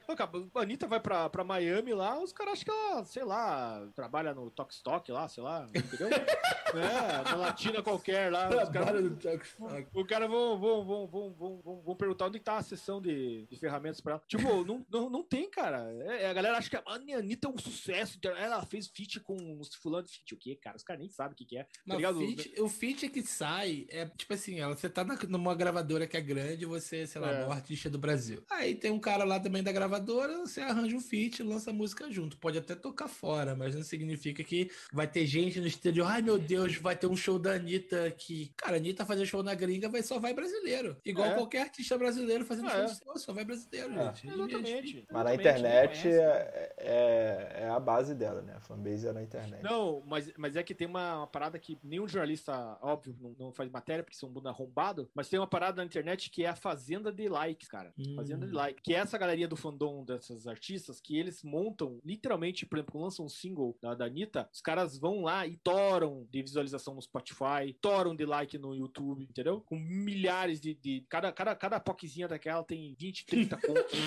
A 0.55 0.61
Anitta 0.61 0.87
vai 0.87 1.01
pra, 1.01 1.29
pra 1.29 1.42
Miami 1.45 1.95
lá, 1.95 2.19
os 2.23 2.33
caras 2.33 2.55
acham 2.55 2.65
que 2.65 2.71
ela, 2.71 3.05
sei 3.05 3.25
lá, 3.25 3.89
trabalha 3.95 4.35
no 4.35 4.51
Tok 4.51 4.73
Stock 4.73 5.11
lá, 5.11 5.29
sei 5.29 5.43
lá, 5.43 5.69
entendeu? 5.75 6.09
é, 6.75 7.31
na 7.31 7.37
Latina 7.37 7.83
qualquer 7.83 8.31
lá. 8.31 8.49
os 8.49 8.69
caras 8.71 8.93
cara, 9.19 9.87
o 9.95 10.05
cara 10.05 10.29
vão, 10.29 10.59
vão, 10.59 10.85
vão, 10.85 11.07
vão, 11.07 11.33
vão, 11.33 11.83
vão 11.85 11.97
perguntar 11.97 12.27
onde 12.27 12.41
tá 12.41 12.59
a 12.59 12.63
sessão 12.63 13.01
de, 13.01 13.47
de 13.47 13.57
ferramentas 13.57 14.01
pra 14.01 14.13
ela. 14.13 14.23
Tipo, 14.27 14.65
não, 14.65 14.85
não, 14.91 15.11
não 15.11 15.23
tem, 15.23 15.49
cara. 15.51 15.91
É, 16.05 16.29
a 16.29 16.33
galera 16.33 16.59
acha 16.59 16.71
que 16.71 16.77
a 16.77 16.83
Anitta 16.87 17.49
é 17.49 17.51
um 17.51 17.59
sucesso. 17.59 18.19
Ela 18.25 18.65
fez 18.65 18.89
feat 18.89 19.21
com 19.21 19.59
os 19.59 19.75
fulano 19.75 20.07
de 20.07 20.13
feat. 20.13 20.35
O 20.35 20.37
quê, 20.37 20.57
cara? 20.57 20.77
Os 20.77 20.83
caras 20.83 21.01
nem 21.01 21.09
sabem 21.09 21.33
o 21.33 21.37
que, 21.37 21.45
que 21.45 21.59
é. 21.59 21.67
Tá 21.87 21.97
feat, 21.97 22.61
o 22.61 22.69
feat 22.69 23.09
que 23.09 23.23
sai 23.23 23.87
é, 23.89 24.07
tipo 24.07 24.33
assim, 24.35 24.61
você 24.67 24.89
tá 24.89 25.05
na, 25.05 25.17
numa 25.29 25.55
gravadora 25.55 26.07
que 26.07 26.17
é 26.17 26.21
grande, 26.21 26.67
você, 26.67 27.07
sei 27.07 27.21
lá, 27.21 27.31
é. 27.31 27.47
um 27.47 27.53
artista 27.53 27.89
do 27.89 27.99
Brasil. 27.99 28.43
Aí 28.51 28.75
tem 28.75 28.91
um 28.91 28.99
cara 28.99 29.25
lá 29.25 29.39
também 29.39 29.63
da 29.63 29.73
gravadora, 29.73 30.39
você 30.39 30.61
arranja 30.61 30.97
um 30.97 31.01
feat, 31.01 31.32
lança 31.41 31.73
música 31.73 32.11
junto. 32.11 32.37
Pode 32.37 32.59
até 32.59 32.75
tocar 32.75 33.07
fora, 33.07 33.55
mas 33.55 33.77
não 33.77 33.85
significa 33.85 34.43
que 34.43 34.69
vai 34.93 35.07
ter 35.07 35.25
gente 35.25 35.61
no 35.61 35.67
estúdio. 35.69 36.05
Ai, 36.05 36.21
meu 36.21 36.39
Deus, 36.39 36.75
vai 36.77 36.97
ter 36.97 37.07
um 37.07 37.17
show 37.17 37.39
da 37.39 37.53
Anitta 37.53 38.11
que. 38.11 38.53
Cara, 38.57 38.75
a 38.75 38.79
Anitta 38.79 39.07
fazer 39.07 39.25
show 39.25 39.43
na 39.43 39.55
gringa 39.55 39.89
vai 39.89 40.03
só 40.03 40.19
vai 40.19 40.35
brasileiro. 40.35 40.97
Igual 41.05 41.29
é. 41.29 41.35
qualquer 41.35 41.63
artista 41.63 41.97
brasileiro 41.97 42.45
fazendo 42.45 42.69
é. 42.69 42.89
show, 42.89 43.17
só 43.17 43.33
vai 43.33 43.45
brasileiro, 43.45 43.93
é. 43.93 44.15
gente. 44.15 44.29
Exatamente. 44.29 45.07
Mas 45.11 45.25
na 45.25 45.35
internet 45.35 46.09
é, 46.09 46.73
é, 46.79 47.63
é, 47.63 47.69
a 47.69 47.79
base 47.79 48.15
dela, 48.15 48.43
né? 48.43 48.55
A 48.57 48.61
fanbase 48.61 49.07
é 49.07 49.13
na 49.13 49.23
internet. 49.23 49.63
Não, 49.63 50.03
mas, 50.07 50.33
mas 50.37 50.57
é 50.57 50.63
que 50.63 50.75
tem 50.75 50.87
uma, 50.87 51.19
uma 51.19 51.27
parada 51.27 51.59
que 51.59 51.79
nenhum 51.83 52.09
jornalista, 52.09 52.79
óbvio, 52.81 53.17
não, 53.21 53.35
não, 53.39 53.53
faz 53.53 53.71
matéria 53.71 54.03
porque 54.03 54.17
são 54.17 54.29
um 54.29 54.33
bunda 54.33 54.51
arrombado, 54.51 55.09
mas 55.15 55.29
tem 55.29 55.39
uma 55.39 55.47
parada 55.47 55.77
na 55.77 55.85
internet 55.85 56.31
que 56.31 56.45
é 56.45 56.49
a 56.49 56.57
fazenda 56.57 57.13
de 57.13 57.29
likes, 57.29 57.69
cara. 57.69 57.93
Hum. 57.99 58.15
Fazenda 58.17 58.47
de 58.47 58.53
likes. 58.53 58.83
Que 58.83 58.95
é 58.95 58.99
essa 58.99 59.19
galeria 59.19 59.49
do 59.49 59.57
fandom 59.57 60.05
dessas 60.05 60.47
artistas 60.47 61.01
que 61.01 61.19
eles 61.23 61.43
montam, 61.43 62.01
literalmente, 62.05 62.67
por 62.67 62.79
exemplo, 62.79 63.01
lançam 63.01 63.25
um 63.25 63.29
single 63.29 63.77
da, 63.81 63.95
da 63.95 64.05
Anitta, 64.07 64.49
os 64.53 64.61
caras 64.61 64.99
vão 64.99 65.23
lá 65.23 65.47
e 65.47 65.57
toram 65.57 66.27
de 66.31 66.43
visualização 66.43 66.95
no 66.95 67.03
Spotify, 67.03 67.75
toram 67.81 68.15
de 68.15 68.25
like 68.25 68.59
no 68.59 68.75
YouTube, 68.75 69.25
entendeu? 69.25 69.61
Com 69.61 69.77
milhares 69.77 70.61
de. 70.61 70.75
de 70.75 71.05
cada, 71.09 71.33
cada, 71.33 71.55
cada 71.55 71.81
poquezinha 71.81 72.29
daquela 72.29 72.63
tem 72.65 72.95
20, 72.99 73.27
30 73.27 73.57
contos. 73.61 73.99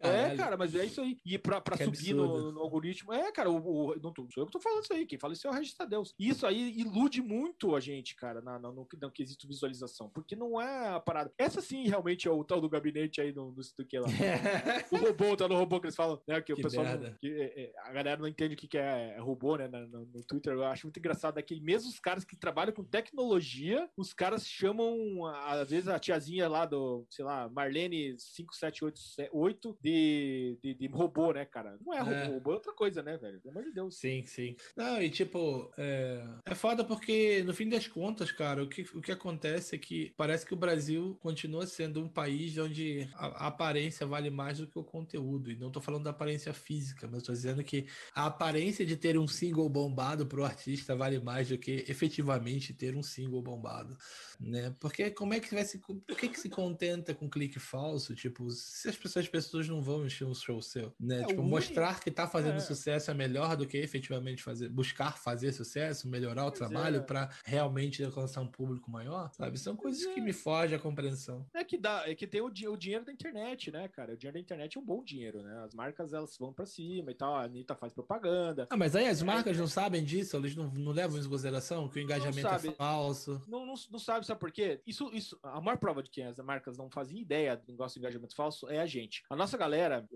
é, 0.00 0.36
cara, 0.36 0.56
mas 0.56 0.74
é 0.74 0.84
isso 0.84 1.00
aí. 1.00 1.18
E 1.24 1.38
pra, 1.38 1.60
pra 1.60 1.76
subir 1.76 2.14
no, 2.14 2.52
no, 2.52 2.60
algoritmo. 2.60 3.12
É, 3.12 3.30
cara, 3.32 3.50
o, 3.50 3.56
o, 3.56 3.94
não 4.00 4.12
sou 4.14 4.42
eu 4.42 4.46
que 4.46 4.52
tô 4.52 4.60
falando 4.60 4.84
isso 4.84 4.92
aí. 4.92 5.06
Quem 5.06 5.18
fala 5.18 5.32
isso 5.32 5.46
é 5.46 5.50
o 5.50 5.54
Regista 5.54 5.86
Deus. 5.86 6.14
Isso 6.18 6.46
aí 6.46 6.78
ilude 6.78 7.20
muito 7.22 7.74
a 7.74 7.80
gente, 7.80 8.14
cara, 8.16 8.40
na, 8.40 8.58
na, 8.58 8.72
no, 8.72 8.86
no 9.00 9.10
quesito 9.10 9.46
visualização. 9.46 10.08
Porque 10.08 10.34
não 10.34 10.60
é 10.60 10.88
a 10.88 11.00
parada. 11.00 11.32
Essa 11.36 11.60
sim 11.60 11.86
realmente 11.88 12.26
é 12.26 12.30
o 12.30 12.44
tal 12.44 12.60
do 12.60 12.68
gabinete 12.68 13.20
aí 13.20 13.32
no, 13.32 13.50
no 13.50 13.62
do 13.76 13.84
que 13.86 13.98
lá. 13.98 14.08
o 14.90 14.96
robô, 14.96 15.36
tá 15.36 15.48
no 15.48 15.56
robô 15.56 15.80
que 15.80 15.86
eles 15.86 15.96
falam, 15.96 16.20
né? 16.26 16.40
Que, 16.40 16.54
que 16.54 16.61
o 16.62 16.70
pessoal. 16.70 16.98
Não, 16.98 17.14
que, 17.14 17.28
é, 17.28 17.62
é, 17.64 17.72
a 17.84 17.92
galera 17.92 18.20
não 18.20 18.28
entende 18.28 18.54
o 18.54 18.56
que, 18.56 18.68
que 18.68 18.78
é, 18.78 19.14
é 19.16 19.20
robô, 19.20 19.56
né? 19.56 19.68
No, 19.68 20.06
no, 20.06 20.24
Twitter. 20.24 20.52
Eu 20.52 20.64
acho 20.64 20.86
muito 20.86 20.98
engraçado 20.98 21.38
é 21.38 21.42
que 21.42 21.60
mesmo 21.60 21.88
os 21.88 22.00
caras 22.00 22.24
que 22.24 22.36
trabalham 22.36 22.72
com 22.72 22.84
tecnologia, 22.84 23.88
os 23.96 24.12
caras 24.12 24.46
chamam, 24.46 25.26
às 25.26 25.70
vezes, 25.70 25.88
a 25.88 25.98
tiazinha 25.98 26.48
lá 26.48 26.64
do, 26.66 27.06
sei 27.10 27.24
lá, 27.24 27.48
Marlene 27.48 28.16
5788 28.18 29.78
de, 29.80 30.58
de, 30.62 30.74
de 30.74 30.86
robô, 30.88 31.32
né, 31.32 31.44
cara? 31.44 31.76
Não 31.84 31.92
é, 31.92 32.00
robô, 32.00 32.12
é. 32.12 32.26
robô 32.26 32.50
é 32.52 32.54
outra 32.54 32.72
coisa, 32.72 33.02
né, 33.02 33.16
velho? 33.16 33.40
Pelo 33.40 33.58
amor 33.58 33.64
de 33.64 33.74
Deus. 33.74 33.96
Sim, 33.96 34.24
sim. 34.26 34.56
Não, 34.76 35.02
e 35.02 35.10
tipo, 35.10 35.72
é, 35.76 36.24
é 36.46 36.54
foda 36.54 36.84
porque, 36.84 37.42
no 37.44 37.54
fim 37.54 37.68
das 37.68 37.86
contas, 37.86 38.32
cara, 38.32 38.62
o 38.62 38.68
que, 38.68 38.82
o 38.94 39.00
que 39.00 39.12
acontece 39.12 39.74
é 39.74 39.78
que 39.78 40.12
parece 40.16 40.46
que 40.46 40.54
o 40.54 40.56
Brasil 40.56 41.16
continua 41.20 41.66
sendo 41.66 42.02
um 42.02 42.08
país 42.08 42.56
onde 42.58 43.08
a, 43.14 43.44
a 43.44 43.46
aparência 43.48 44.06
vale 44.06 44.30
mais 44.30 44.58
do 44.58 44.66
que 44.66 44.78
o 44.78 44.84
conteúdo. 44.84 45.50
E 45.50 45.56
não 45.56 45.70
tô 45.70 45.80
falando 45.80 46.04
da 46.04 46.10
aparência 46.10 46.51
física, 46.52 47.08
mas 47.10 47.22
tô 47.22 47.32
dizendo 47.32 47.62
que 47.62 47.86
a 48.14 48.26
aparência 48.26 48.84
de 48.84 48.96
ter 48.96 49.18
um 49.18 49.26
single 49.26 49.68
bombado 49.68 50.26
pro 50.26 50.44
artista 50.44 50.94
vale 50.94 51.18
mais 51.18 51.48
do 51.48 51.58
que 51.58 51.84
efetivamente 51.88 52.72
ter 52.72 52.94
um 52.96 53.02
single 53.02 53.42
bombado, 53.42 53.96
né? 54.42 54.74
Porque 54.80 55.10
como 55.10 55.34
é 55.34 55.40
que 55.40 55.54
vai 55.54 55.64
se... 55.64 55.78
Por 55.78 56.16
que 56.16 56.28
que 56.28 56.40
se 56.40 56.48
contenta 56.48 57.14
com 57.14 57.28
clique 57.28 57.58
falso? 57.58 58.14
Tipo, 58.14 58.50
se 58.50 58.88
as 58.88 58.96
pessoas, 58.96 59.24
as 59.24 59.30
pessoas 59.30 59.68
não 59.68 59.82
vão 59.82 60.04
encher 60.04 60.24
um 60.24 60.34
show 60.34 60.60
seu, 60.60 60.94
né? 60.98 61.22
É, 61.22 61.26
tipo, 61.26 61.42
mostrar 61.42 62.00
que 62.00 62.10
tá 62.10 62.26
fazendo 62.26 62.56
é. 62.56 62.60
sucesso 62.60 63.10
é 63.10 63.14
melhor 63.14 63.56
do 63.56 63.66
que 63.66 63.76
efetivamente 63.76 64.42
fazer, 64.42 64.68
buscar 64.68 65.16
fazer 65.18 65.52
sucesso, 65.52 66.08
melhorar 66.08 66.46
o 66.46 66.48
pois 66.48 66.58
trabalho 66.58 66.96
é. 66.96 67.00
para 67.00 67.30
realmente 67.44 68.02
alcançar 68.02 68.40
um 68.40 68.46
público 68.46 68.90
maior, 68.90 69.30
sabe? 69.32 69.58
São 69.58 69.76
coisas 69.76 70.04
que 70.04 70.20
é. 70.20 70.22
me 70.22 70.32
fogem 70.32 70.76
a 70.76 70.80
compreensão. 70.80 71.46
É 71.54 71.64
que 71.64 71.78
dá, 71.78 72.08
é 72.08 72.14
que 72.14 72.26
tem 72.26 72.40
o, 72.40 72.46
o 72.46 72.76
dinheiro 72.76 73.04
da 73.04 73.12
internet, 73.12 73.70
né, 73.70 73.88
cara? 73.88 74.14
O 74.14 74.16
dinheiro 74.16 74.34
da 74.34 74.40
internet 74.40 74.76
é 74.76 74.80
um 74.80 74.84
bom 74.84 75.02
dinheiro, 75.02 75.42
né? 75.42 75.62
As 75.64 75.74
marcas 75.74 76.12
elas 76.12 76.36
vão 76.36 76.52
para 76.52 76.66
cima 76.66 77.10
e 77.10 77.14
tal, 77.14 77.34
a 77.34 77.44
Anitta 77.44 77.74
faz 77.74 77.92
propaganda. 77.92 78.66
Ah, 78.70 78.76
mas 78.76 78.96
aí 78.96 79.06
as 79.06 79.22
marcas 79.22 79.56
não 79.56 79.66
sabem 79.66 80.04
disso, 80.04 80.36
eles 80.36 80.56
não, 80.56 80.70
não 80.70 80.92
levam 80.92 81.18
em 81.18 81.28
consideração 81.28 81.88
que 81.88 81.98
o 81.98 82.02
engajamento 82.02 82.48
é 82.48 82.72
falso. 82.72 83.42
Não, 83.46 83.66
não, 83.66 83.74
não 83.90 83.98
sabe, 83.98 84.26
sabe 84.32 84.40
por 84.40 84.50
quê? 84.50 84.80
Isso, 84.86 85.10
isso, 85.12 85.38
a 85.42 85.60
maior 85.60 85.78
prova 85.78 86.02
de 86.02 86.10
que 86.10 86.22
as 86.22 86.38
marcas 86.38 86.76
não 86.76 86.90
fazem 86.90 87.20
ideia 87.20 87.56
do 87.56 87.70
negócio 87.70 88.00
de 88.00 88.04
engajamento 88.04 88.34
falso 88.34 88.68
é 88.68 88.78
a 88.78 88.86
gente. 88.86 89.22
A 89.30 89.36
nossa 89.36 89.56
galera, 89.56 90.06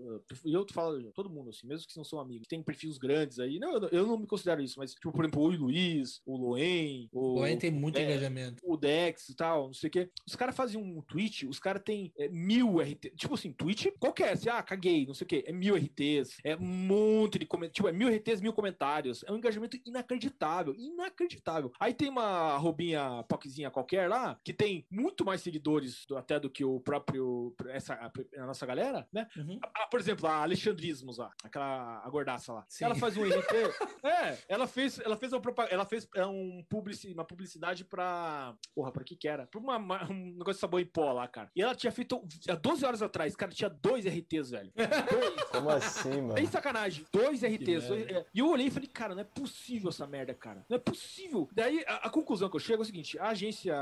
e 0.45 0.53
eu 0.53 0.65
falo, 0.71 1.11
todo 1.13 1.29
mundo, 1.29 1.49
assim, 1.49 1.67
mesmo 1.67 1.87
que 1.87 1.97
não 1.97 2.03
são 2.03 2.19
amigos, 2.19 2.47
tem 2.47 2.61
perfis 2.61 2.97
grandes 2.97 3.39
aí. 3.39 3.59
Não, 3.59 3.73
eu, 3.73 3.89
eu 3.89 4.07
não 4.07 4.17
me 4.17 4.27
considero 4.27 4.61
isso, 4.61 4.79
mas, 4.79 4.93
tipo, 4.93 5.11
por 5.11 5.23
exemplo, 5.23 5.41
o 5.41 5.47
Luiz, 5.49 6.21
o 6.25 6.37
Loen, 6.37 7.09
o. 7.11 7.39
Loen 7.39 7.57
tem 7.57 7.71
muito 7.71 7.99
engajamento. 7.99 8.61
O 8.65 8.75
Dex 8.75 9.29
e 9.29 9.35
tal, 9.35 9.67
não 9.67 9.73
sei 9.73 9.87
o 9.87 9.91
quê. 9.91 10.09
Os 10.25 10.35
caras 10.35 10.55
fazem 10.55 10.81
um 10.81 11.01
tweet, 11.01 11.47
os 11.47 11.59
caras 11.59 11.81
têm 11.83 12.11
é, 12.17 12.27
mil 12.27 12.79
RT. 12.79 13.11
Tipo 13.15 13.35
assim, 13.35 13.51
tweet 13.51 13.91
qualquer, 13.99 14.33
assim, 14.33 14.49
ah, 14.49 14.63
caguei, 14.63 15.05
não 15.05 15.13
sei 15.13 15.25
o 15.25 15.27
quê. 15.27 15.43
É 15.47 15.51
mil 15.51 15.75
RTs, 15.75 16.37
é 16.43 16.55
um 16.55 16.65
monte 16.65 17.39
de 17.39 17.45
comentários. 17.45 17.75
Tipo, 17.75 17.87
é 17.87 17.91
mil 17.91 18.09
RTs, 18.09 18.41
mil 18.41 18.53
comentários. 18.53 19.23
É 19.25 19.31
um 19.31 19.37
engajamento 19.37 19.77
inacreditável. 19.85 20.73
Inacreditável. 20.75 21.71
Aí 21.79 21.93
tem 21.93 22.09
uma 22.09 22.57
robinha 22.57 23.23
poquezinha 23.27 23.71
qualquer 23.71 24.06
lá, 24.07 24.39
que 24.43 24.53
tem 24.53 24.85
muito 24.89 25.25
mais 25.25 25.41
seguidores 25.41 26.05
do, 26.05 26.17
até 26.17 26.39
do 26.39 26.49
que 26.49 26.63
o 26.63 26.79
próprio. 26.79 27.55
Essa, 27.67 27.93
a, 27.93 28.41
a 28.41 28.45
nossa 28.45 28.65
galera, 28.65 29.07
né? 29.11 29.27
Uhum. 29.35 29.59
A, 29.61 29.87
por 29.87 29.99
exemplo, 29.99 30.27
a 30.27 30.41
Alexandrismos 30.43 31.17
lá, 31.17 31.31
aquela 31.43 32.01
a 32.03 32.09
gordaça 32.09 32.53
lá. 32.53 32.65
Sim. 32.69 32.85
Ela 32.85 32.95
faz 32.95 33.17
um 33.17 33.23
RT. 33.23 33.53
é, 34.03 34.37
ela 34.47 34.67
fez, 34.67 34.99
ela 34.99 35.15
fez, 35.15 35.33
uma, 35.33 35.41
ela 35.69 35.85
fez 35.85 36.07
é, 36.15 36.25
um 36.25 36.63
publici, 36.69 37.11
uma 37.13 37.25
publicidade 37.25 37.83
pra. 37.85 38.55
Porra, 38.73 38.91
pra 38.91 39.03
que 39.03 39.15
que 39.15 39.27
era? 39.27 39.45
Pra 39.47 39.59
uma, 39.59 39.77
um 40.09 40.31
negócio 40.37 40.53
de 40.53 40.59
sabão 40.59 40.79
em 40.79 40.85
pó 40.85 41.11
lá, 41.11 41.27
cara. 41.27 41.49
E 41.55 41.61
ela 41.61 41.75
tinha 41.75 41.91
feito. 41.91 42.21
Há 42.49 42.55
12 42.55 42.85
horas 42.85 43.01
atrás, 43.01 43.35
cara, 43.35 43.51
tinha 43.51 43.69
dois 43.69 44.05
RTs, 44.05 44.51
velho. 44.51 44.71
Dois. 45.09 45.43
Como 45.51 45.69
assim, 45.69 46.21
mano? 46.21 46.37
Sem 46.37 46.45
sacanagem. 46.45 47.05
Dois 47.11 47.41
RTs. 47.41 47.87
Dois, 47.87 48.07
é. 48.07 48.25
E 48.33 48.39
eu 48.39 48.49
olhei 48.49 48.67
e 48.67 48.71
falei, 48.71 48.87
cara, 48.87 49.13
não 49.15 49.21
é 49.21 49.25
possível 49.25 49.89
essa 49.89 50.05
merda, 50.05 50.33
cara. 50.33 50.65
Não 50.69 50.75
é 50.75 50.79
possível. 50.79 51.49
Daí 51.51 51.83
a, 51.87 51.95
a 52.07 52.09
conclusão 52.09 52.49
que 52.49 52.55
eu 52.55 52.59
chego 52.59 52.81
é 52.81 52.83
o 52.83 52.85
seguinte: 52.85 53.17
a 53.19 53.29
agência 53.29 53.75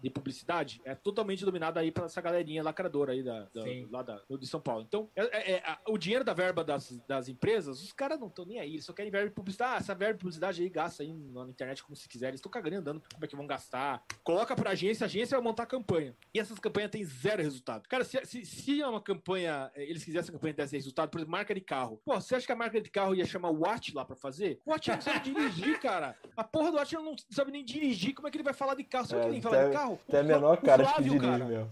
de 0.00 0.10
publicidade 0.10 0.80
é 0.84 0.94
totalmente 0.94 1.44
dominada 1.44 1.80
aí 1.80 1.90
pra 1.90 2.06
essa 2.06 2.20
galerinha 2.20 2.62
lacradora 2.62 3.12
aí 3.12 3.22
da, 3.22 3.48
da 3.54 3.62
lá 3.90 4.02
da, 4.02 4.20
de 4.38 4.46
São 4.46 4.60
Paulo. 4.60 4.84
Então, 4.86 5.08
é, 5.14 5.52
é, 5.52 5.56
é, 5.56 5.78
o 5.88 5.98
dinheiro 5.98 6.24
da 6.24 6.32
verba 6.32 6.64
das, 6.64 6.90
das 7.06 7.28
empresas, 7.28 7.82
os 7.82 7.92
caras 7.92 8.18
não 8.18 8.28
estão 8.28 8.44
nem 8.44 8.58
aí. 8.58 8.74
Eles 8.74 8.84
só 8.84 8.92
querem 8.92 9.10
verba 9.10 9.28
de 9.28 9.34
publicidade. 9.34 9.74
Ah, 9.74 9.76
essa 9.76 9.94
verba 9.94 10.14
de 10.14 10.20
publicidade 10.20 10.62
aí 10.62 10.68
gasta 10.68 11.02
aí 11.02 11.12
na 11.12 11.44
internet 11.48 11.82
como 11.82 11.96
se 11.96 12.08
quiser. 12.08 12.28
Eles 12.28 12.38
estão 12.38 12.50
cagando 12.50 12.76
andando 12.76 13.02
como 13.12 13.24
é 13.24 13.28
que 13.28 13.36
vão 13.36 13.46
gastar. 13.46 14.02
Coloca 14.22 14.54
pra 14.54 14.70
agência, 14.70 15.04
a 15.04 15.06
agência 15.06 15.36
vai 15.36 15.44
montar 15.44 15.66
campanha. 15.66 16.16
E 16.32 16.38
essas 16.38 16.58
campanhas 16.58 16.90
têm 16.90 17.04
zero 17.04 17.42
resultado. 17.42 17.88
Cara, 17.88 18.04
se, 18.04 18.24
se, 18.24 18.44
se 18.44 18.80
é 18.80 18.86
uma 18.86 19.00
campanha, 19.00 19.70
eh, 19.74 19.84
eles 19.84 20.04
quisessem 20.04 20.30
a 20.30 20.32
campanha 20.32 20.54
desse 20.54 20.76
resultado, 20.76 21.10
por 21.10 21.18
exemplo, 21.18 21.32
marca 21.32 21.54
de 21.54 21.60
carro. 21.60 22.00
Pô, 22.04 22.14
você 22.14 22.34
acha 22.34 22.46
que 22.46 22.52
a 22.52 22.56
marca 22.56 22.80
de 22.80 22.90
carro 22.90 23.14
ia 23.14 23.24
chamar 23.24 23.50
o 23.50 23.60
Watch 23.60 23.94
lá 23.94 24.04
pra 24.04 24.16
fazer? 24.16 24.60
O 24.64 24.70
Watch 24.70 24.90
não 24.90 25.00
sabe 25.00 25.20
dirigir, 25.20 25.78
cara. 25.80 26.16
A 26.36 26.44
porra 26.44 26.70
do 26.70 26.76
Watch 26.78 26.94
não 26.94 27.16
sabe 27.30 27.52
nem 27.52 27.64
dirigir. 27.64 28.14
Como 28.14 28.28
é 28.28 28.30
que 28.30 28.36
ele 28.36 28.44
vai 28.44 28.54
falar 28.54 28.74
de 28.74 28.84
carro? 28.84 29.06
Sabe 29.06 29.22
é, 29.22 29.24
que 29.24 29.30
nem 29.30 29.40
falar 29.52 29.68
de 29.68 29.72
carro? 29.74 30.00
Tem 30.08 30.20
a 30.20 30.22
menor 30.22 30.56
cara 30.58 30.84
Flávio, 30.84 31.02
que 31.02 31.18
dirige, 31.18 31.30
cara. 31.30 31.44
meu. 31.44 31.68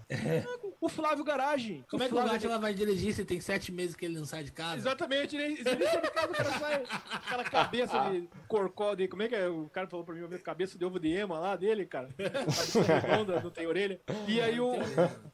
O 0.80 0.88
Flávio 0.88 1.22
Garagem. 1.22 1.84
Como 1.90 2.02
é 2.02 2.08
que 2.08 2.14
o 2.14 2.16
Watch 2.16 2.46
ela 2.46 2.58
vai 2.58 2.72
dirigir 2.72 3.12
se 3.12 3.24
tem 3.24 3.38
sete 3.38 3.70
meses 3.70 3.94
que 3.94 4.06
ele 4.06 4.16
não 4.16 4.24
sai 4.24 4.42
de 4.42 4.50
casa? 4.50 4.76
Exatamente. 4.76 5.36
Ele, 5.36 5.60
ele 5.60 5.84
sai 5.86 6.00
de 6.00 6.10
casa, 6.10 6.28
o 6.28 6.34
cara 6.34 6.50
sai 6.58 6.84
aquela 7.12 7.44
cabeça 7.44 8.10
de 8.10 8.28
corcó. 8.48 8.96
Como 9.10 9.22
é 9.22 9.28
que 9.28 9.34
é? 9.34 9.46
O 9.46 9.68
cara 9.68 9.86
falou 9.88 10.06
pra 10.06 10.14
mim, 10.14 10.26
cabeça 10.38 10.78
de 10.78 10.84
ovo 10.84 10.98
de 10.98 11.12
ema 11.12 11.38
lá 11.38 11.54
dele, 11.54 11.84
cara. 11.84 12.08
Cabeça 12.16 12.82
redonda, 12.82 13.40
não 13.40 13.50
tem 13.50 13.66
orelha. 13.66 14.00
E 14.26 14.40
aí 14.40 14.58
o, 14.58 14.72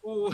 o, 0.02 0.30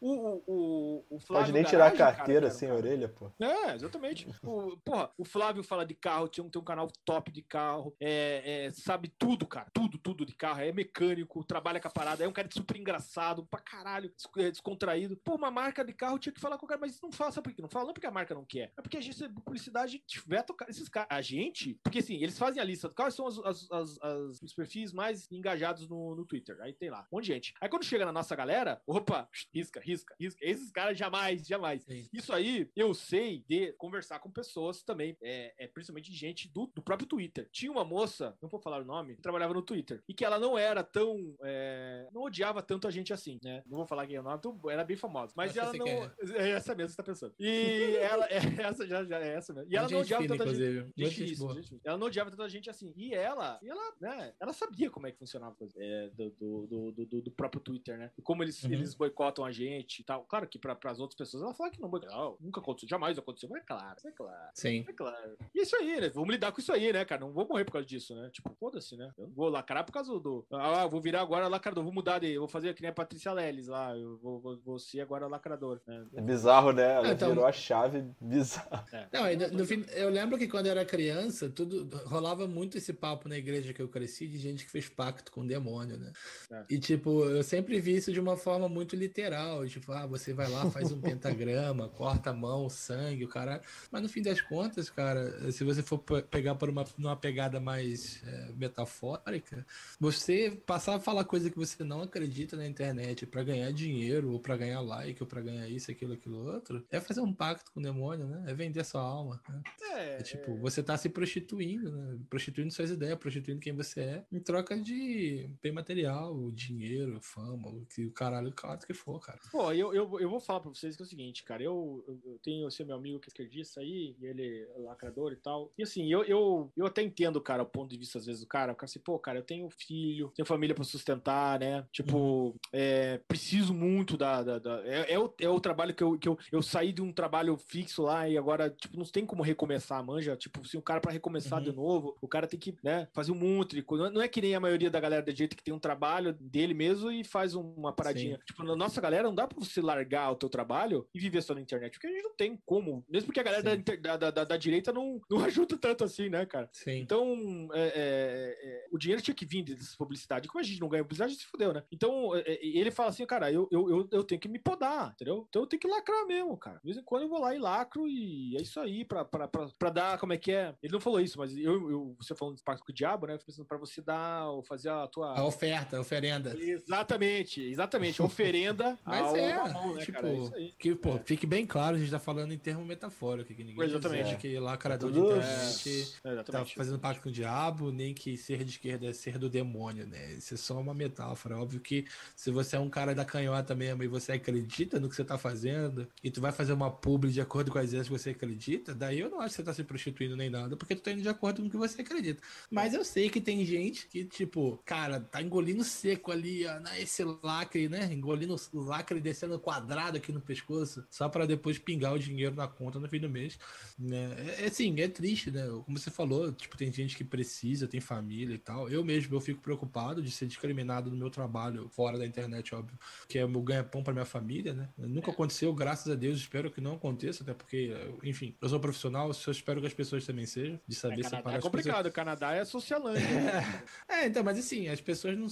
o, 0.00 0.42
o, 0.46 1.04
o 1.10 1.18
Flávio. 1.18 1.46
Pode 1.46 1.52
nem 1.52 1.64
tirar 1.64 1.88
a 1.88 1.90
carteira 1.90 2.42
cara, 2.42 2.52
sem 2.52 2.68
cara. 2.68 2.80
orelha, 2.80 3.08
pô. 3.08 3.32
É, 3.40 3.74
exatamente. 3.74 4.28
O, 4.44 4.76
porra, 4.84 5.10
o 5.18 5.24
Flávio 5.24 5.64
fala 5.64 5.84
de 5.84 5.94
carro, 5.94 6.28
tinha, 6.28 6.48
tem 6.48 6.60
um 6.60 6.64
canal 6.64 6.88
top 7.04 7.32
de 7.32 7.42
carro, 7.42 7.94
é, 8.00 8.66
é, 8.66 8.70
sabe 8.72 9.12
tudo, 9.18 9.44
cara. 9.46 9.66
Tudo, 9.72 9.98
tudo 9.98 10.24
de 10.24 10.34
carro. 10.34 10.60
É 10.60 10.72
mecânico, 10.72 11.44
trabalha 11.52 11.78
com 11.78 11.88
a 11.88 11.90
parada, 11.90 12.24
é 12.24 12.28
um 12.28 12.32
cara 12.32 12.48
super 12.50 12.78
engraçado, 12.78 13.44
pra 13.44 13.60
caralho, 13.60 14.10
é, 14.38 14.50
descontraído. 14.50 15.18
Pô, 15.18 15.34
uma 15.34 15.50
marca 15.50 15.84
de 15.84 15.92
carro 15.92 16.18
tinha 16.18 16.32
que 16.32 16.40
falar 16.40 16.56
com 16.56 16.64
o 16.64 16.68
cara, 16.68 16.80
mas 16.80 16.98
não 17.02 17.12
fala, 17.12 17.30
sabe 17.30 17.44
por 17.44 17.54
que 17.54 17.60
não 17.60 17.68
fala? 17.68 17.86
Não 17.86 17.92
porque 17.92 18.06
a 18.06 18.10
marca 18.10 18.34
não 18.34 18.44
quer. 18.44 18.72
É 18.74 18.80
porque 18.80 18.96
a 18.96 19.00
agência 19.00 19.28
de 19.28 19.34
publicidade 19.34 20.02
tiver 20.06 20.42
tocar 20.42 20.70
esses 20.70 20.88
caras. 20.88 21.08
A 21.10 21.20
gente, 21.20 21.78
porque 21.82 21.98
assim, 21.98 22.16
eles 22.22 22.38
fazem 22.38 22.62
a 22.62 22.64
lista. 22.64 22.88
Quais 22.88 23.14
são 23.14 23.26
as, 23.26 23.38
as, 23.40 23.70
as, 23.70 23.98
as 24.00 24.42
os 24.42 24.54
perfis 24.54 24.94
mais 24.94 25.30
engajados 25.30 25.86
no, 25.86 26.14
no 26.14 26.24
Twitter? 26.24 26.58
Aí 26.60 26.72
tem 26.72 26.88
lá, 26.88 27.06
um 27.12 27.16
monte 27.16 27.26
de 27.26 27.32
gente. 27.34 27.54
Aí 27.60 27.68
quando 27.68 27.84
chega 27.84 28.06
na 28.06 28.12
nossa 28.12 28.34
galera, 28.34 28.80
opa, 28.86 29.28
risca, 29.54 29.78
risca, 29.80 30.14
risca. 30.18 30.42
Esses 30.42 30.70
caras 30.70 30.96
jamais, 30.96 31.46
jamais. 31.46 31.82
Sim. 31.82 32.08
Isso 32.12 32.32
aí 32.32 32.70
eu 32.74 32.94
sei 32.94 33.44
de 33.46 33.72
conversar 33.74 34.20
com 34.20 34.30
pessoas 34.30 34.82
também, 34.82 35.16
é, 35.22 35.54
é 35.58 35.66
principalmente 35.66 36.12
gente 36.12 36.48
do, 36.48 36.66
do 36.74 36.82
próprio 36.82 37.06
Twitter. 37.06 37.48
Tinha 37.52 37.70
uma 37.70 37.84
moça, 37.84 38.36
não 38.40 38.48
vou 38.48 38.60
falar 38.60 38.80
o 38.80 38.84
nome, 38.84 39.16
que 39.16 39.22
trabalhava 39.22 39.52
no 39.52 39.62
Twitter, 39.62 40.02
e 40.08 40.14
que 40.14 40.24
ela 40.24 40.38
não 40.38 40.56
era 40.56 40.82
tão. 40.82 41.36
É, 41.42 42.08
não 42.12 42.22
odiava 42.22 42.62
tanto 42.62 42.86
a 42.86 42.90
gente 42.90 43.12
assim, 43.12 43.38
né? 43.42 43.62
Não 43.66 43.78
vou 43.78 43.86
falar 43.86 44.06
quem 44.06 44.16
é 44.16 44.20
o 44.20 44.22
nome, 44.22 44.40
tu- 44.40 44.70
era 44.70 44.84
bem 44.84 44.96
famosa. 44.96 45.32
Mas 45.36 45.56
ela 45.56 45.72
não. 45.72 45.84
quer. 45.84 46.12
É 46.42 46.50
essa 46.50 46.74
mesmo 46.74 46.88
que 46.88 46.92
você 46.92 46.96
tá 46.96 47.02
pensando. 47.02 47.34
E 47.38 47.96
ela. 47.96 48.26
É, 48.26 48.36
essa 48.62 48.86
já, 48.86 49.04
já 49.04 49.18
é 49.20 49.34
essa 49.34 49.52
mesmo. 49.52 49.70
E 49.72 49.76
ela 49.76 49.88
não 49.88 50.00
odiava 50.00 50.22
fina, 50.22 50.36
tanto 50.36 50.50
a 50.50 50.54
gente. 50.54 50.74
Muito 50.80 50.92
Gente, 50.96 51.10
gente 51.14 51.32
isso, 51.32 51.80
ela 51.84 51.98
não 51.98 52.06
odiava 52.06 52.30
tanto 52.30 52.42
a 52.42 52.48
gente 52.48 52.70
assim. 52.70 52.92
E 52.96 53.14
ela, 53.14 53.58
e 53.62 53.68
ela, 53.68 53.92
né, 54.00 54.32
ela 54.40 54.52
sabia 54.52 54.90
como 54.90 55.06
é 55.06 55.12
que 55.12 55.18
funcionava 55.18 55.52
a 55.52 55.56
coisa, 55.56 55.74
é, 55.78 56.08
do, 56.10 56.30
do, 56.30 56.66
do, 56.92 57.06
do- 57.06 57.22
do 57.22 57.30
próprio 57.30 57.60
Twitter, 57.60 57.96
né? 57.98 58.10
E 58.16 58.22
como 58.22 58.42
eles, 58.42 58.62
Uhum. 58.62 58.72
eles 58.72 58.94
boicotam 58.94 59.44
a 59.44 59.50
gente 59.52 60.00
e 60.00 60.04
tal. 60.04 60.24
Claro 60.24 60.46
que 60.46 60.58
para 60.58 60.76
as 60.84 61.00
outras 61.00 61.16
pessoas 61.18 61.42
ela 61.42 61.54
fala 61.54 61.70
que 61.70 61.80
não 61.80 61.88
boicotam. 61.88 62.36
Nunca 62.40 62.60
aconteceu, 62.60 62.88
jamais 62.88 63.18
aconteceu. 63.18 63.48
Mas 63.48 63.62
é 63.62 63.64
claro, 63.66 63.96
é 64.04 64.10
claro. 64.12 64.50
Sim. 64.54 64.84
É 64.88 64.92
claro. 64.92 65.36
E 65.54 65.60
é 65.60 65.62
isso 65.62 65.76
aí, 65.76 66.00
né? 66.00 66.08
Vamos 66.10 66.30
lidar 66.30 66.52
com 66.52 66.60
isso 66.60 66.72
aí, 66.72 66.92
né, 66.92 67.04
cara? 67.04 67.20
Não 67.20 67.32
vou 67.32 67.46
morrer 67.46 67.64
por 67.64 67.72
causa 67.72 67.86
disso, 67.86 68.14
né? 68.14 68.30
Tipo, 68.30 68.50
foda-se, 68.54 68.96
né? 68.96 69.12
Eu 69.18 69.26
não 69.26 69.34
vou 69.34 69.48
lacrar 69.48 69.84
por 69.84 69.92
causa 69.92 70.12
do. 70.20 70.46
Ah, 70.52 70.82
eu 70.84 70.90
vou 70.90 71.00
virar 71.00 71.20
agora 71.22 71.31
lacrador, 71.48 71.82
vou 71.84 71.92
mudar 71.92 72.18
de. 72.18 72.38
Vou 72.38 72.48
fazer 72.48 72.74
que 72.74 72.82
nem 72.82 72.90
a 72.90 72.94
Patrícia 72.94 73.32
Leles 73.32 73.66
lá. 73.68 73.96
Eu 73.96 74.18
vou, 74.22 74.40
vou, 74.40 74.58
vou 74.64 74.78
ser 74.78 75.00
agora 75.00 75.26
lacrador. 75.26 75.80
Né? 75.86 76.04
É 76.14 76.20
bizarro, 76.20 76.72
né? 76.72 76.94
Ela 76.94 77.08
Ah, 77.08 77.12
então- 77.12 77.28
virou 77.30 77.46
a 77.46 77.52
chave 77.52 78.04
bizarra. 78.20 78.84
É. 78.92 79.06
Não, 79.38 79.48
no, 79.48 79.58
no 79.58 79.66
fim, 79.66 79.84
eu 79.94 80.08
lembro 80.10 80.38
que 80.38 80.46
quando 80.48 80.66
eu 80.66 80.72
era 80.72 80.84
criança, 80.84 81.48
tudo 81.48 81.88
rolava 82.06 82.46
muito 82.46 82.76
esse 82.78 82.92
papo 82.92 83.28
na 83.28 83.36
igreja 83.38 83.72
que 83.72 83.80
eu 83.82 83.88
cresci 83.88 84.26
de 84.26 84.38
gente 84.38 84.64
que 84.64 84.70
fez 84.70 84.88
pacto 84.88 85.30
com 85.32 85.42
o 85.42 85.46
demônio, 85.46 85.96
né? 85.98 86.12
É. 86.50 86.64
E 86.70 86.78
tipo, 86.78 87.24
eu 87.24 87.42
sempre 87.42 87.80
vi 87.80 87.96
isso 87.96 88.12
de 88.12 88.20
uma 88.20 88.36
forma 88.36 88.68
muito 88.68 88.94
literal, 88.96 89.66
tipo, 89.66 89.90
ah, 89.92 90.06
você 90.06 90.32
vai 90.32 90.48
lá, 90.50 90.70
faz 90.70 90.90
um 90.92 91.00
pentagrama, 91.00 91.88
corta 91.88 92.30
a 92.30 92.32
mão, 92.34 92.68
sangue, 92.68 93.24
o 93.24 93.28
cara. 93.28 93.60
Mas 93.90 94.02
no 94.02 94.08
fim 94.08 94.22
das 94.22 94.40
contas, 94.40 94.90
cara, 94.90 95.50
se 95.52 95.64
você 95.64 95.82
for 95.82 95.98
pe- 95.98 96.22
pegar 96.22 96.54
por 96.54 96.68
uma, 96.68 96.84
uma 96.98 97.16
pegada 97.16 97.60
mais 97.60 98.22
é, 98.26 98.52
metafórica, 98.56 99.64
você 99.98 100.50
passar 100.66 100.96
a 100.96 101.00
falar 101.00 101.21
coisa 101.24 101.50
que 101.50 101.56
você 101.56 101.82
não 101.84 102.02
acredita 102.02 102.56
na 102.56 102.66
internet 102.66 103.26
pra 103.26 103.42
ganhar 103.42 103.72
dinheiro, 103.72 104.32
ou 104.32 104.40
pra 104.40 104.56
ganhar 104.56 104.80
like, 104.80 105.22
ou 105.22 105.26
pra 105.26 105.40
ganhar 105.40 105.68
isso, 105.68 105.90
aquilo, 105.90 106.14
aquilo 106.14 106.44
outro, 106.52 106.84
é 106.90 107.00
fazer 107.00 107.20
um 107.20 107.32
pacto 107.32 107.70
com 107.72 107.80
o 107.80 107.82
demônio, 107.82 108.26
né? 108.26 108.44
É 108.46 108.54
vender 108.54 108.84
sua 108.84 109.00
alma. 109.02 109.40
né? 109.48 109.62
É, 109.92 110.16
É 110.18 110.22
tipo, 110.22 110.56
você 110.56 110.82
tá 110.82 110.96
se 110.96 111.08
prostituindo, 111.08 111.90
né? 111.90 112.18
Prostituindo 112.28 112.72
suas 112.72 112.90
ideias, 112.90 113.18
prostituindo 113.18 113.60
quem 113.60 113.72
você 113.72 114.00
é, 114.00 114.24
em 114.32 114.40
troca 114.40 114.78
de 114.78 115.48
bem 115.62 115.72
material, 115.72 116.50
dinheiro, 116.52 117.18
fama, 117.20 117.68
o 117.68 117.86
que 117.86 118.04
o 118.06 118.10
caralho, 118.10 118.48
o 118.48 118.52
cara 118.52 118.78
que 118.78 118.94
for, 118.94 119.18
cara. 119.20 119.38
Pô, 119.50 119.72
eu, 119.72 119.94
eu, 119.94 120.20
eu 120.20 120.28
vou 120.30 120.40
falar 120.40 120.60
pra 120.60 120.70
vocês 120.70 120.96
que 120.96 121.02
é 121.02 121.04
o 121.04 121.08
seguinte, 121.08 121.42
cara. 121.44 121.62
Eu, 121.62 122.04
eu, 122.08 122.20
eu 122.32 122.38
tenho 122.42 122.66
esse 122.68 122.82
meu 122.84 122.96
amigo 122.96 123.18
que 123.20 123.26
é 123.26 123.30
esquerdista 123.30 123.80
aí, 123.80 124.16
e 124.20 124.26
ele 124.26 124.66
é 124.74 124.78
lacrador 124.78 125.32
e 125.32 125.36
tal. 125.36 125.72
E 125.78 125.82
assim, 125.82 126.10
eu, 126.10 126.22
eu, 126.24 126.72
eu 126.76 126.86
até 126.86 127.02
entendo, 127.02 127.40
cara, 127.40 127.62
o 127.62 127.66
ponto 127.66 127.90
de 127.90 127.98
vista 127.98 128.18
às 128.18 128.26
vezes 128.26 128.40
do 128.40 128.46
cara. 128.46 128.72
O 128.72 128.76
cara 128.76 128.86
assim, 128.90 129.00
pô, 129.00 129.18
cara, 129.18 129.38
eu 129.38 129.42
tenho 129.44 129.68
filho, 129.70 130.32
tenho 130.34 130.46
família 130.46 130.74
pra 130.74 130.84
sustentar, 130.84 131.11
né? 131.58 131.84
Tipo, 131.92 132.54
é, 132.72 133.18
preciso 133.28 133.72
muito 133.74 134.16
da. 134.16 134.42
da, 134.42 134.58
da- 134.58 134.82
é, 134.84 135.12
é, 135.14 135.18
o, 135.18 135.32
é 135.40 135.48
o 135.48 135.60
trabalho 135.60 135.94
que, 135.94 136.02
eu, 136.02 136.18
que 136.18 136.28
eu, 136.28 136.38
eu 136.50 136.62
saí 136.62 136.92
de 136.92 137.02
um 137.02 137.12
trabalho 137.12 137.56
fixo 137.56 138.02
lá 138.02 138.28
e 138.28 138.36
agora, 138.38 138.70
tipo, 138.70 138.96
não 138.96 139.04
tem 139.04 139.24
como 139.26 139.42
recomeçar, 139.42 140.04
manja. 140.04 140.36
Tipo, 140.36 140.66
se 140.66 140.76
o 140.76 140.82
cara 140.82 141.00
pra 141.00 141.12
recomeçar 141.12 141.58
Uhum. 141.58 141.64
de 141.64 141.72
novo, 141.72 142.16
o 142.20 142.28
cara 142.28 142.46
tem 142.46 142.58
que, 142.58 142.74
né, 142.82 143.08
fazer 143.12 143.32
um 143.32 143.34
monte 143.34 143.74
de 143.74 143.82
coisa. 143.82 144.10
Não 144.10 144.22
é 144.22 144.28
que 144.28 144.40
nem 144.40 144.54
a 144.54 144.60
maioria 144.60 144.90
da 144.90 145.00
galera 145.00 145.22
da 145.22 145.32
direita 145.32 145.56
que 145.56 145.62
tem 145.64 145.74
um 145.74 145.78
trabalho 145.78 146.32
dele 146.40 146.72
mesmo 146.74 147.10
e 147.10 147.24
faz 147.24 147.54
uma 147.54 147.92
paradinha. 147.92 148.38
Tipo, 148.46 148.62
na 148.64 148.74
nossa 148.76 149.00
galera, 149.00 149.24
não 149.24 149.34
dá 149.34 149.46
pra 149.46 149.58
você 149.58 149.80
largar 149.80 150.30
o 150.30 150.36
teu 150.36 150.48
trabalho 150.48 151.06
e 151.14 151.18
viver 151.20 151.42
só 151.42 151.54
na 151.54 151.60
internet, 151.60 151.92
porque 151.92 152.06
a 152.06 152.10
gente 152.10 152.22
não 152.22 152.34
tem 152.36 152.58
como. 152.64 153.04
Mesmo 153.08 153.26
porque 153.26 153.40
a 153.40 153.42
galera 153.42 153.62
da, 153.62 153.72
Sim. 153.72 153.78
inter- 153.78 154.00
da, 154.00 154.16
da, 154.16 154.30
da- 154.30 154.44
da 154.44 154.56
direita 154.56 154.92
não, 154.92 155.20
não 155.30 155.38
ajuda 155.44 155.76
tanto 155.76 156.04
assim, 156.04 156.28
né, 156.28 156.46
cara? 156.46 156.68
Sim. 156.72 156.98
Então, 157.00 157.68
é, 157.74 157.80
é, 157.80 158.58
é, 158.62 158.86
o 158.92 158.98
dinheiro 158.98 159.22
tinha 159.22 159.34
que 159.34 159.44
vir 159.46 159.62
dessa 159.62 159.96
publicidade. 159.96 160.48
Como 160.48 160.60
a 160.60 160.66
gente 160.66 160.80
não 160.80 160.88
ganha 160.88 161.01
a 161.20 161.28
gente 161.28 161.40
se 161.40 161.46
fudeu, 161.46 161.72
né? 161.72 161.82
Então, 161.90 162.34
é, 162.34 162.40
é, 162.40 162.58
ele 162.62 162.90
fala 162.90 163.10
assim, 163.10 163.26
cara, 163.26 163.50
eu, 163.52 163.68
eu, 163.70 163.88
eu, 163.88 164.08
eu 164.10 164.24
tenho 164.24 164.40
que 164.40 164.48
me 164.48 164.58
podar, 164.58 165.12
entendeu? 165.12 165.46
Então 165.48 165.62
eu 165.62 165.66
tenho 165.66 165.80
que 165.80 165.88
lacrar 165.88 166.26
mesmo, 166.26 166.56
cara. 166.56 166.78
De 166.78 166.84
vez 166.84 166.96
em 166.96 167.02
quando 167.02 167.22
eu 167.22 167.28
vou 167.28 167.40
lá 167.40 167.54
e 167.54 167.58
lacro 167.58 168.08
e 168.08 168.56
é 168.56 168.62
isso 168.62 168.80
aí, 168.80 169.04
pra, 169.04 169.24
pra, 169.24 169.48
pra, 169.48 169.68
pra 169.78 169.90
dar, 169.90 170.18
como 170.18 170.32
é 170.32 170.36
que 170.36 170.52
é? 170.52 170.74
Ele 170.82 170.92
não 170.92 171.00
falou 171.00 171.20
isso, 171.20 171.38
mas 171.38 171.56
eu, 171.56 171.90
eu 171.90 172.16
você 172.18 172.34
falando 172.34 172.56
de 172.56 172.62
pacto 172.62 172.84
com 172.84 172.92
o 172.92 172.94
diabo, 172.94 173.26
né? 173.26 173.34
Eu 173.34 173.38
pensando 173.38 173.66
pra 173.66 173.78
você 173.78 174.00
dar, 174.00 174.48
ou 174.50 174.62
fazer 174.62 174.90
a 174.90 175.06
tua... 175.06 175.38
A 175.38 175.44
oferta, 175.44 175.96
a 175.96 176.00
oferenda. 176.00 176.56
Exatamente, 176.58 177.62
exatamente. 177.62 178.22
Oferenda 178.22 178.98
Mas 179.04 179.26
ao 179.26 179.36
é, 179.36 179.56
mamão, 179.56 179.94
né, 179.94 180.04
tipo, 180.04 180.12
cara? 180.12 180.28
É 180.28 180.36
isso 180.36 180.54
aí. 180.54 180.72
que, 180.78 180.94
pô, 180.94 181.18
fique 181.24 181.46
bem 181.46 181.66
claro, 181.66 181.96
a 181.96 181.98
gente 181.98 182.10
tá 182.10 182.18
falando 182.18 182.52
em 182.52 182.58
termo 182.58 182.84
metafórico, 182.84 183.52
que 183.54 183.64
ninguém 183.64 183.84
Exatamente. 183.84 184.30
diz 184.30 184.38
que 184.38 184.58
lacrador 184.58 185.10
É 185.10 185.12
de 185.12 185.18
internet 185.18 186.20
É, 186.24 186.42
tá 186.42 186.64
fazendo 186.64 186.98
pacto 186.98 187.22
com 187.22 187.28
o 187.28 187.32
diabo, 187.32 187.90
nem 187.90 188.14
que 188.14 188.36
ser 188.36 188.64
de 188.64 188.70
esquerda 188.70 189.08
é 189.08 189.12
ser 189.12 189.38
do 189.38 189.48
demônio, 189.48 190.06
né? 190.06 190.34
Isso 190.34 190.54
é 190.54 190.56
só 190.56 190.80
uma 190.80 190.91
metáfora. 190.94 191.58
Óbvio 191.58 191.80
que 191.80 192.04
se 192.34 192.50
você 192.50 192.76
é 192.76 192.78
um 192.78 192.90
cara 192.90 193.14
da 193.14 193.24
canhota 193.24 193.74
mesmo 193.74 194.02
e 194.02 194.08
você 194.08 194.32
acredita 194.32 194.98
no 195.00 195.08
que 195.08 195.16
você 195.16 195.24
tá 195.24 195.38
fazendo, 195.38 196.06
e 196.22 196.30
tu 196.30 196.40
vai 196.40 196.52
fazer 196.52 196.72
uma 196.72 196.90
publi 196.90 197.30
de 197.30 197.40
acordo 197.40 197.70
com 197.70 197.78
as 197.78 197.88
ideias 197.88 198.06
que 198.06 198.12
você 198.12 198.30
acredita, 198.30 198.94
daí 198.94 199.20
eu 199.20 199.30
não 199.30 199.40
acho 199.40 199.50
que 199.50 199.56
você 199.56 199.62
tá 199.62 199.74
se 199.74 199.84
prostituindo 199.84 200.36
nem 200.36 200.50
nada, 200.50 200.76
porque 200.76 200.94
tu 200.94 201.02
tá 201.02 201.12
indo 201.12 201.22
de 201.22 201.28
acordo 201.28 201.62
com 201.62 201.68
o 201.68 201.70
que 201.70 201.76
você 201.76 202.02
acredita. 202.02 202.42
Mas 202.70 202.94
eu 202.94 203.04
sei 203.04 203.30
que 203.30 203.40
tem 203.40 203.64
gente 203.64 204.06
que, 204.08 204.24
tipo, 204.24 204.80
cara, 204.84 205.20
tá 205.20 205.42
engolindo 205.42 205.84
seco 205.84 206.32
ali, 206.32 206.66
ó, 206.66 206.80
né, 206.80 207.00
esse 207.00 207.22
lacre, 207.42 207.88
né? 207.88 208.12
Engolindo 208.12 208.56
o 208.72 208.80
lacre 208.80 209.20
descendo 209.20 209.58
quadrado 209.58 210.16
aqui 210.16 210.32
no 210.32 210.40
pescoço, 210.40 211.04
só 211.10 211.28
pra 211.28 211.46
depois 211.46 211.78
pingar 211.78 212.14
o 212.14 212.18
dinheiro 212.18 212.54
na 212.54 212.66
conta 212.66 212.98
no 212.98 213.08
fim 213.08 213.20
do 213.20 213.28
mês. 213.28 213.58
Né? 213.98 214.34
É, 214.58 214.64
é 214.64 214.66
assim, 214.66 214.98
é 215.00 215.08
triste, 215.08 215.50
né? 215.50 215.66
Como 215.84 215.98
você 215.98 216.10
falou, 216.10 216.52
tipo, 216.52 216.76
tem 216.76 216.92
gente 216.92 217.16
que 217.16 217.24
precisa, 217.24 217.86
tem 217.86 218.00
família 218.00 218.54
e 218.54 218.58
tal. 218.58 218.88
Eu 218.88 219.04
mesmo, 219.04 219.34
eu 219.34 219.40
fico 219.40 219.60
preocupado 219.60 220.22
de 220.22 220.30
ser 220.30 220.46
discriminado 220.72 221.10
no 221.10 221.16
meu 221.16 221.30
trabalho, 221.30 221.88
fora 221.90 222.18
da 222.18 222.26
internet, 222.26 222.74
óbvio, 222.74 222.98
que 223.28 223.38
é 223.38 223.44
o 223.44 223.48
meu 223.48 223.62
ganha-pão 223.62 224.02
pra 224.02 224.12
minha 224.12 224.24
família, 224.24 224.72
né? 224.72 224.88
Nunca 224.96 225.30
aconteceu, 225.30 225.72
graças 225.74 226.10
a 226.10 226.16
Deus, 226.16 226.38
espero 226.38 226.70
que 226.70 226.80
não 226.80 226.94
aconteça, 226.94 227.42
até 227.42 227.52
porque, 227.54 227.94
enfim, 228.22 228.56
eu 228.60 228.68
sou 228.68 228.80
profissional, 228.80 229.32
só 229.32 229.50
espero 229.50 229.80
que 229.80 229.86
as 229.86 229.94
pessoas 229.94 230.24
também 230.24 230.46
sejam, 230.46 230.80
de 230.86 230.96
É, 230.96 230.98
saber 230.98 231.22
Canadá 231.22 231.36
separar 231.36 231.58
é 231.58 231.60
complicado, 231.60 232.06
o 232.06 232.12
Canadá 232.12 232.52
é 232.52 232.64
socialândia. 232.64 233.22
É, 234.08 234.26
então, 234.26 234.42
mas 234.42 234.58
assim, 234.58 234.88
as 234.88 235.00
pessoas 235.00 235.36
não, 235.36 235.46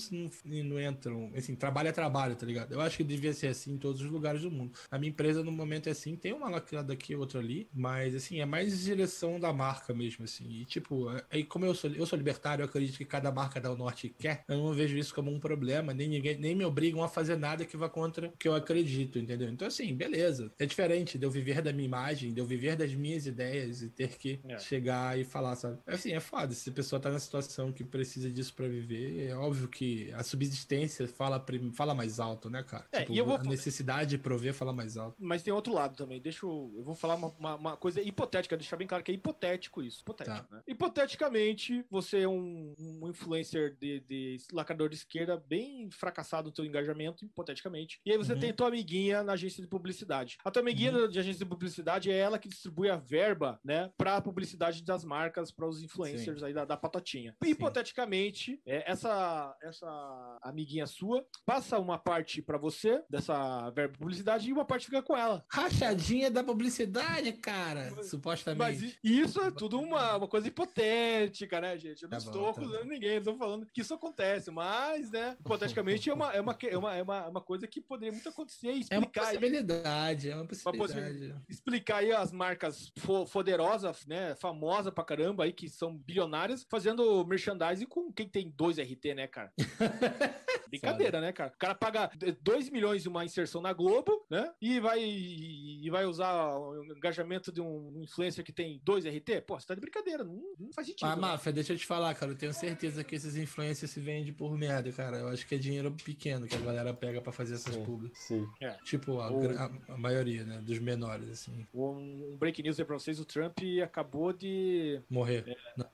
não, 0.44 0.64
não 0.64 0.80
entram. 0.80 1.32
Assim, 1.36 1.54
trabalho 1.54 1.88
é 1.88 1.92
trabalho, 1.92 2.36
tá 2.36 2.44
ligado? 2.44 2.72
Eu 2.72 2.80
acho 2.80 2.96
que 2.96 3.04
devia 3.04 3.32
ser 3.32 3.48
assim 3.48 3.72
em 3.72 3.78
todos 3.78 4.00
os 4.00 4.10
lugares 4.10 4.42
do 4.42 4.50
mundo. 4.50 4.72
A 4.90 4.98
minha 4.98 5.10
empresa, 5.10 5.42
no 5.42 5.50
momento, 5.50 5.88
é 5.88 5.92
assim, 5.92 6.16
tem 6.16 6.32
uma 6.32 6.48
lacrada 6.48 6.92
aqui, 6.92 7.14
outra 7.14 7.40
ali, 7.40 7.68
mas 7.72 8.14
assim, 8.14 8.40
é 8.40 8.46
mais 8.46 8.82
direção 8.82 9.40
da 9.40 9.52
marca 9.52 9.94
mesmo, 9.94 10.24
assim. 10.24 10.48
E 10.48 10.64
tipo, 10.64 11.06
aí 11.30 11.44
como 11.44 11.64
eu 11.64 11.74
sou, 11.74 11.90
eu 11.90 12.06
sou 12.06 12.16
libertário, 12.16 12.62
eu 12.62 12.66
acredito 12.66 12.98
que 12.98 13.04
cada 13.04 13.32
marca 13.32 13.60
dá 13.60 13.72
o 13.72 13.76
norte 13.76 14.08
que 14.08 14.22
quer, 14.22 14.44
eu 14.48 14.58
não 14.58 14.72
vejo 14.72 14.96
isso 14.96 15.09
como 15.12 15.30
um 15.30 15.38
problema, 15.40 15.92
nem 15.94 16.08
ninguém, 16.08 16.36
nem 16.38 16.54
me 16.54 16.64
obrigam 16.64 17.02
a 17.02 17.08
fazer 17.08 17.36
nada 17.36 17.64
que 17.64 17.76
vá 17.76 17.88
contra 17.88 18.28
o 18.28 18.32
que 18.36 18.48
eu 18.48 18.54
acredito, 18.54 19.18
entendeu? 19.18 19.48
Então, 19.48 19.66
assim, 19.68 19.94
beleza. 19.94 20.52
É 20.58 20.66
diferente 20.66 21.18
de 21.18 21.24
eu 21.26 21.30
viver 21.30 21.62
da 21.62 21.72
minha 21.72 21.86
imagem, 21.86 22.32
de 22.32 22.40
eu 22.40 22.46
viver 22.46 22.76
das 22.76 22.92
minhas 22.94 23.26
ideias 23.26 23.82
e 23.82 23.88
ter 23.88 24.16
que 24.16 24.40
É. 24.48 24.58
chegar 24.58 25.18
e 25.18 25.24
falar, 25.24 25.56
sabe? 25.56 25.78
Assim, 25.86 26.12
é 26.12 26.20
foda. 26.20 26.52
Se 26.54 26.70
a 26.70 26.72
pessoa 26.72 27.00
tá 27.00 27.10
na 27.10 27.18
situação 27.18 27.72
que 27.72 27.84
precisa 27.84 28.30
disso 28.30 28.54
pra 28.54 28.66
viver, 28.68 29.26
é 29.28 29.34
óbvio 29.34 29.68
que 29.68 30.10
a 30.12 30.22
subsistência 30.22 31.06
fala, 31.08 31.44
fala 31.72 31.94
mais 31.94 32.18
alto, 32.20 32.48
né, 32.50 32.62
cara? 32.62 32.86
É, 32.92 33.00
tipo, 33.00 33.12
e 33.12 33.18
eu 33.18 33.24
vou- 33.26 33.36
a 33.36 33.42
necessidade 33.42 34.10
de 34.10 34.18
prover 34.18 34.52
fala 34.54 34.72
mais 34.72 34.96
alto. 34.96 35.16
Mas 35.18 35.42
tem 35.42 35.52
outro 35.52 35.72
lado 35.72 35.96
também. 35.96 36.20
Deixa 36.20 36.44
eu. 36.46 36.72
Eu 36.76 36.84
vou 36.84 36.94
falar 36.94 37.14
uma, 37.16 37.28
uma- 37.38 37.54
uma 37.56 37.76
coisa 37.76 38.00
hipotética, 38.00 38.56
deixar 38.56 38.76
bem 38.76 38.86
claro 38.86 39.02
que 39.04 39.10
é 39.10 39.14
hipotético 39.14 39.82
isso. 39.82 40.00
Hipotético, 40.02 40.36
Tá. 40.48 40.56
né? 40.56 40.62
Hipoteticamente, 40.66 41.84
você 41.90 42.20
é 42.20 42.28
um, 42.28 42.74
um 42.78 43.08
influencer 43.08 43.76
de, 43.80 44.00
de 44.00 44.36
lacrador 44.52 44.88
de 44.88 44.96
esquerda 45.00 45.36
bem 45.36 45.90
fracassado 45.90 46.48
no 46.50 46.54
seu 46.54 46.64
engajamento, 46.64 47.24
hipoteticamente. 47.24 48.00
E 48.04 48.12
aí 48.12 48.18
você 48.18 48.34
Uhum. 48.34 48.40
tem 48.40 48.52
tua 48.52 48.68
amiguinha 48.68 49.22
na 49.22 49.32
agência 49.32 49.62
de 49.62 49.68
publicidade. 49.68 50.36
A 50.44 50.50
tua 50.50 50.62
amiguinha 50.62 51.08
de 51.08 51.18
agência 51.18 51.44
de 51.44 51.50
publicidade 51.50 52.10
é 52.10 52.16
ela 52.16 52.38
que 52.38 52.48
distribui 52.48 52.88
a 52.90 52.96
verba, 52.96 53.58
né, 53.64 53.90
pra 53.96 54.20
publicidade 54.20 54.82
das 54.84 55.04
marcas, 55.04 55.50
para 55.50 55.66
os 55.66 55.82
influencers 55.82 56.42
aí 56.42 56.52
da, 56.52 56.64
da 56.64 56.76
patotinha. 56.76 57.34
Sim. 57.42 57.50
Hipoteticamente, 57.50 58.60
é, 58.66 58.90
essa, 58.90 59.56
essa 59.62 60.38
amiguinha 60.42 60.86
sua 60.86 61.24
passa 61.44 61.78
uma 61.78 61.98
parte 61.98 62.42
pra 62.42 62.58
você 62.58 63.02
dessa 63.08 63.70
verba 63.70 63.92
de 63.92 63.98
publicidade 63.98 64.48
e 64.48 64.52
uma 64.52 64.64
parte 64.64 64.86
fica 64.86 65.02
com 65.02 65.16
ela. 65.16 65.44
Rachadinha 65.50 66.30
da 66.30 66.42
publicidade, 66.44 67.32
cara. 67.32 67.90
supostamente. 68.02 68.58
Mas 68.58 68.98
isso 69.02 69.40
é 69.40 69.50
tudo 69.50 69.80
uma, 69.80 70.16
uma 70.16 70.28
coisa 70.28 70.48
hipotética, 70.48 71.60
né, 71.60 71.76
gente? 71.78 72.02
Eu 72.02 72.08
não 72.08 72.18
Tá 72.18 72.24
bom, 72.24 72.30
estou 72.30 72.44
tá 72.44 72.50
acusando 72.60 72.84
ninguém, 72.84 73.12
eu 73.12 73.18
estou 73.18 73.36
falando 73.36 73.66
que 73.72 73.80
isso 73.80 73.94
acontece, 73.94 74.50
mas, 74.50 74.89
né, 75.10 75.36
hipoteticamente 75.40 76.08
é 76.10 76.14
uma, 76.14 76.32
é 76.32 76.40
uma, 76.40 76.56
é 76.62 76.76
uma, 76.76 76.96
é 76.96 77.02
uma, 77.02 77.16
é 77.16 77.28
uma 77.28 77.40
coisa 77.40 77.66
que 77.66 77.80
poderia 77.80 78.12
muito 78.12 78.28
acontecer 78.28 78.66
e 78.68 78.70
é 78.90 78.98
uma 78.98 79.04
explicar, 79.06 79.20
aí- 79.22 79.38
possibilidade, 79.38 80.30
é 80.30 80.36
uma 80.36 80.46
possibilidade. 80.46 80.92
possibilidade. 80.94 81.44
explicar 81.48 81.96
aí 81.98 82.12
as 82.12 82.32
marcas 82.32 82.92
fo 82.98 83.26
poderosas, 83.26 84.06
né, 84.06 84.34
famosa 84.36 84.90
pra 84.90 85.04
caramba 85.04 85.44
aí, 85.44 85.52
que 85.52 85.68
são 85.68 85.96
bilionárias, 85.96 86.66
fazendo 86.68 87.24
merchandising 87.24 87.86
com 87.86 88.12
quem 88.12 88.28
tem 88.28 88.50
dois 88.56 88.78
RT, 88.78 89.14
né, 89.14 89.26
cara? 89.26 89.52
Brincadeira, 90.68 91.20
né, 91.20 91.32
cara? 91.32 91.52
O 91.52 91.58
cara 91.58 91.74
paga 91.74 92.10
2 92.42 92.70
milhões 92.70 93.02
de 93.02 93.08
uma 93.08 93.24
inserção 93.24 93.60
na 93.60 93.72
Globo, 93.72 94.24
né? 94.30 94.52
E 94.60 94.78
vai. 94.78 95.02
E, 95.02 95.90
vai 95.90 96.04
usar 96.04 96.56
o 96.56 96.84
engajamento 96.96 97.50
de 97.50 97.60
um 97.60 98.00
influencer 98.02 98.44
que 98.44 98.52
tem 98.52 98.80
dois 98.84 99.04
RT? 99.04 99.40
Pô, 99.46 99.58
você 99.58 99.66
tá 99.66 99.74
de 99.74 99.80
brincadeira, 99.80 100.22
não, 100.22 100.40
não 100.58 100.72
faz 100.72 100.86
sentido. 100.86 101.08
Mas, 101.08 101.16
né? 101.16 101.20
Máfia, 101.20 101.52
deixa 101.52 101.72
eu 101.72 101.76
te 101.76 101.84
falar, 101.84 102.14
cara. 102.14 102.30
Eu 102.30 102.38
tenho 102.38 102.54
certeza 102.54 103.02
que 103.02 103.16
esses 103.16 103.36
influencers 103.36 103.90
se 103.90 103.98
vendem 104.00 104.32
por 104.32 104.56
merda, 104.82 104.92
cara. 104.92 105.16
Eu 105.18 105.28
acho 105.28 105.46
que 105.46 105.54
é 105.54 105.58
dinheiro 105.58 105.90
pequeno 106.04 106.46
que 106.46 106.54
a 106.56 106.60
galera 106.60 106.92
pega 106.94 107.20
pra 107.20 107.32
fazer 107.32 107.54
essas 107.54 107.74
Sim, 107.74 107.84
públicas. 107.84 108.18
sim. 108.18 108.46
Tipo, 108.84 109.20
a, 109.20 109.30
gra- 109.30 109.64
a- 109.88 109.92
a 109.94 109.96
maioria, 109.96 110.44
né? 110.44 110.58
Dos 110.62 110.78
menores, 110.78 111.28
assim. 111.28 111.66
Um, 111.74 112.32
um 112.32 112.36
break 112.38 112.62
news 112.62 112.78
aí 112.78 112.84
pra 112.86 112.98
vocês: 112.98 113.20
o 113.20 113.24
Trump 113.24 113.58
acabou 113.82 114.32
de. 114.32 115.00
Morrer. 115.08 115.44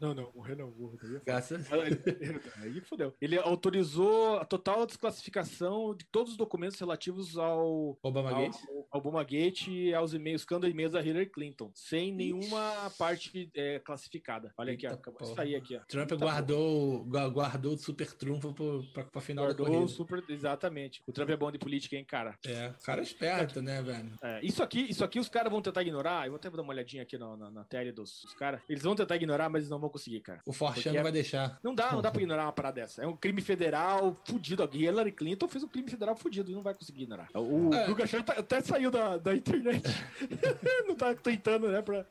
Não, 0.01 0.15
não, 0.15 0.33
morrer 0.35 0.55
não, 0.57 0.71
morrer 0.71 0.99
não. 1.03 1.21
Graças 1.25 1.67
Aí 1.73 2.81
fodeu. 2.89 3.15
Ele 3.21 3.39
autorizou 3.39 4.37
a 4.39 4.45
total 4.45 4.87
desclassificação 4.87 5.95
de 5.95 6.05
todos 6.07 6.33
os 6.33 6.37
documentos 6.39 6.79
relativos 6.79 7.37
ao, 7.37 7.99
Obama 8.03 8.31
ao, 8.31 8.41
Gates. 8.43 8.61
ao 8.91 9.01
Obamagate 9.01 9.71
e 9.71 9.95
aos 9.95 10.15
e-mails, 10.15 10.43
escândalo 10.43 10.71
e-mails 10.73 10.93
da 10.93 11.03
Hillary 11.03 11.27
Clinton, 11.31 11.71
sem 11.75 12.13
nenhuma 12.13 12.91
parte 12.99 13.51
é, 13.55 13.79
classificada. 13.81 14.53
Olha 14.57 14.73
aqui, 14.73 14.87
ó, 14.87 14.91
Eita 14.91 15.01
acabou 15.01 15.21
de 15.21 15.25
porra. 15.29 15.37
sair 15.37 15.55
aqui, 15.57 15.77
ó. 15.77 15.81
Trump 15.87 16.09
Tá 16.09 16.17
guardou, 16.17 17.05
gua- 17.05 17.29
guardou 17.29 17.75
o 17.75 17.79
super 17.79 18.13
trunfo 18.13 18.53
pro, 18.53 18.76
pra, 18.93 19.05
pra 19.05 19.21
final 19.21 19.47
da 19.47 19.53
Guardou 19.53 19.67
corrida. 19.67 19.89
super, 19.89 20.25
exatamente. 20.29 21.03
O 21.07 21.13
Trump 21.13 21.31
é 21.31 21.37
bom 21.37 21.51
de 21.51 21.59
política, 21.59 21.97
hein, 21.97 22.05
cara. 22.05 22.37
É, 22.47 22.69
o 22.81 22.83
cara 22.85 23.01
é 23.01 23.05
esperto, 23.05 23.61
né, 23.63 23.83
velho? 23.83 24.13
É, 24.23 24.45
isso 24.45 24.63
aqui, 24.63 24.81
isso 24.91 25.05
aqui 25.05 25.19
os 25.19 25.29
caras 25.29 25.51
vão 25.51 25.61
tentar 25.63 25.83
ignorar. 25.83 26.27
Eu 26.27 26.33
vou 26.33 26.37
até 26.37 26.51
dar 26.51 26.63
uma 26.63 26.73
olhadinha 26.73 27.03
aqui 27.03 27.17
na, 27.19 27.37
na, 27.37 27.51
na 27.51 27.65
tele 27.65 27.93
dos, 27.93 28.23
dos 28.23 28.35
caras. 28.35 28.61
Eles 28.69 28.83
vão 28.83 28.95
tentar 28.95 29.17
ignorar, 29.17 29.49
mas 29.49 29.61
eles 29.63 29.71
não 29.71 29.79
vão 29.79 29.89
conseguir, 29.91 30.21
cara. 30.21 30.41
O 30.47 30.53
Forchan 30.53 30.93
não 30.93 31.01
é- 31.01 31.03
vai 31.03 31.13
deixar. 31.13 31.59
Não 31.63 31.75
dá, 31.75 31.93
não 31.93 32.03
dá 32.03 32.11
pra 32.11 32.21
ignorar 32.21 32.45
uma 32.45 32.53
parada 32.53 32.81
dessa. 32.81 33.03
É 33.03 33.07
um 33.07 33.17
crime 33.17 33.41
federal 33.41 34.17
fudido. 34.25 34.63
A 34.63 34.69
Hillary 34.73 35.13
Clinton 35.13 35.49
fez 35.49 35.63
um 35.65 35.69
crime 35.69 35.89
federal 35.91 36.17
fudido 36.17 36.51
e 36.51 36.55
não 36.55 36.63
vai 36.63 36.75
conseguir 36.75 37.03
ignorar. 37.03 37.29
O 37.35 37.73
É. 37.75 37.87
Guga 37.87 38.07
Chang 38.07 38.25
tá- 38.25 38.35
até 38.35 38.61
saiu 38.61 38.91
da, 38.91 39.17
da 39.19 39.35
internet. 39.35 39.83
não 40.87 40.95
tá 40.95 41.15
tentando, 41.15 41.69
né? 41.69 41.83
Pra... 41.83 42.05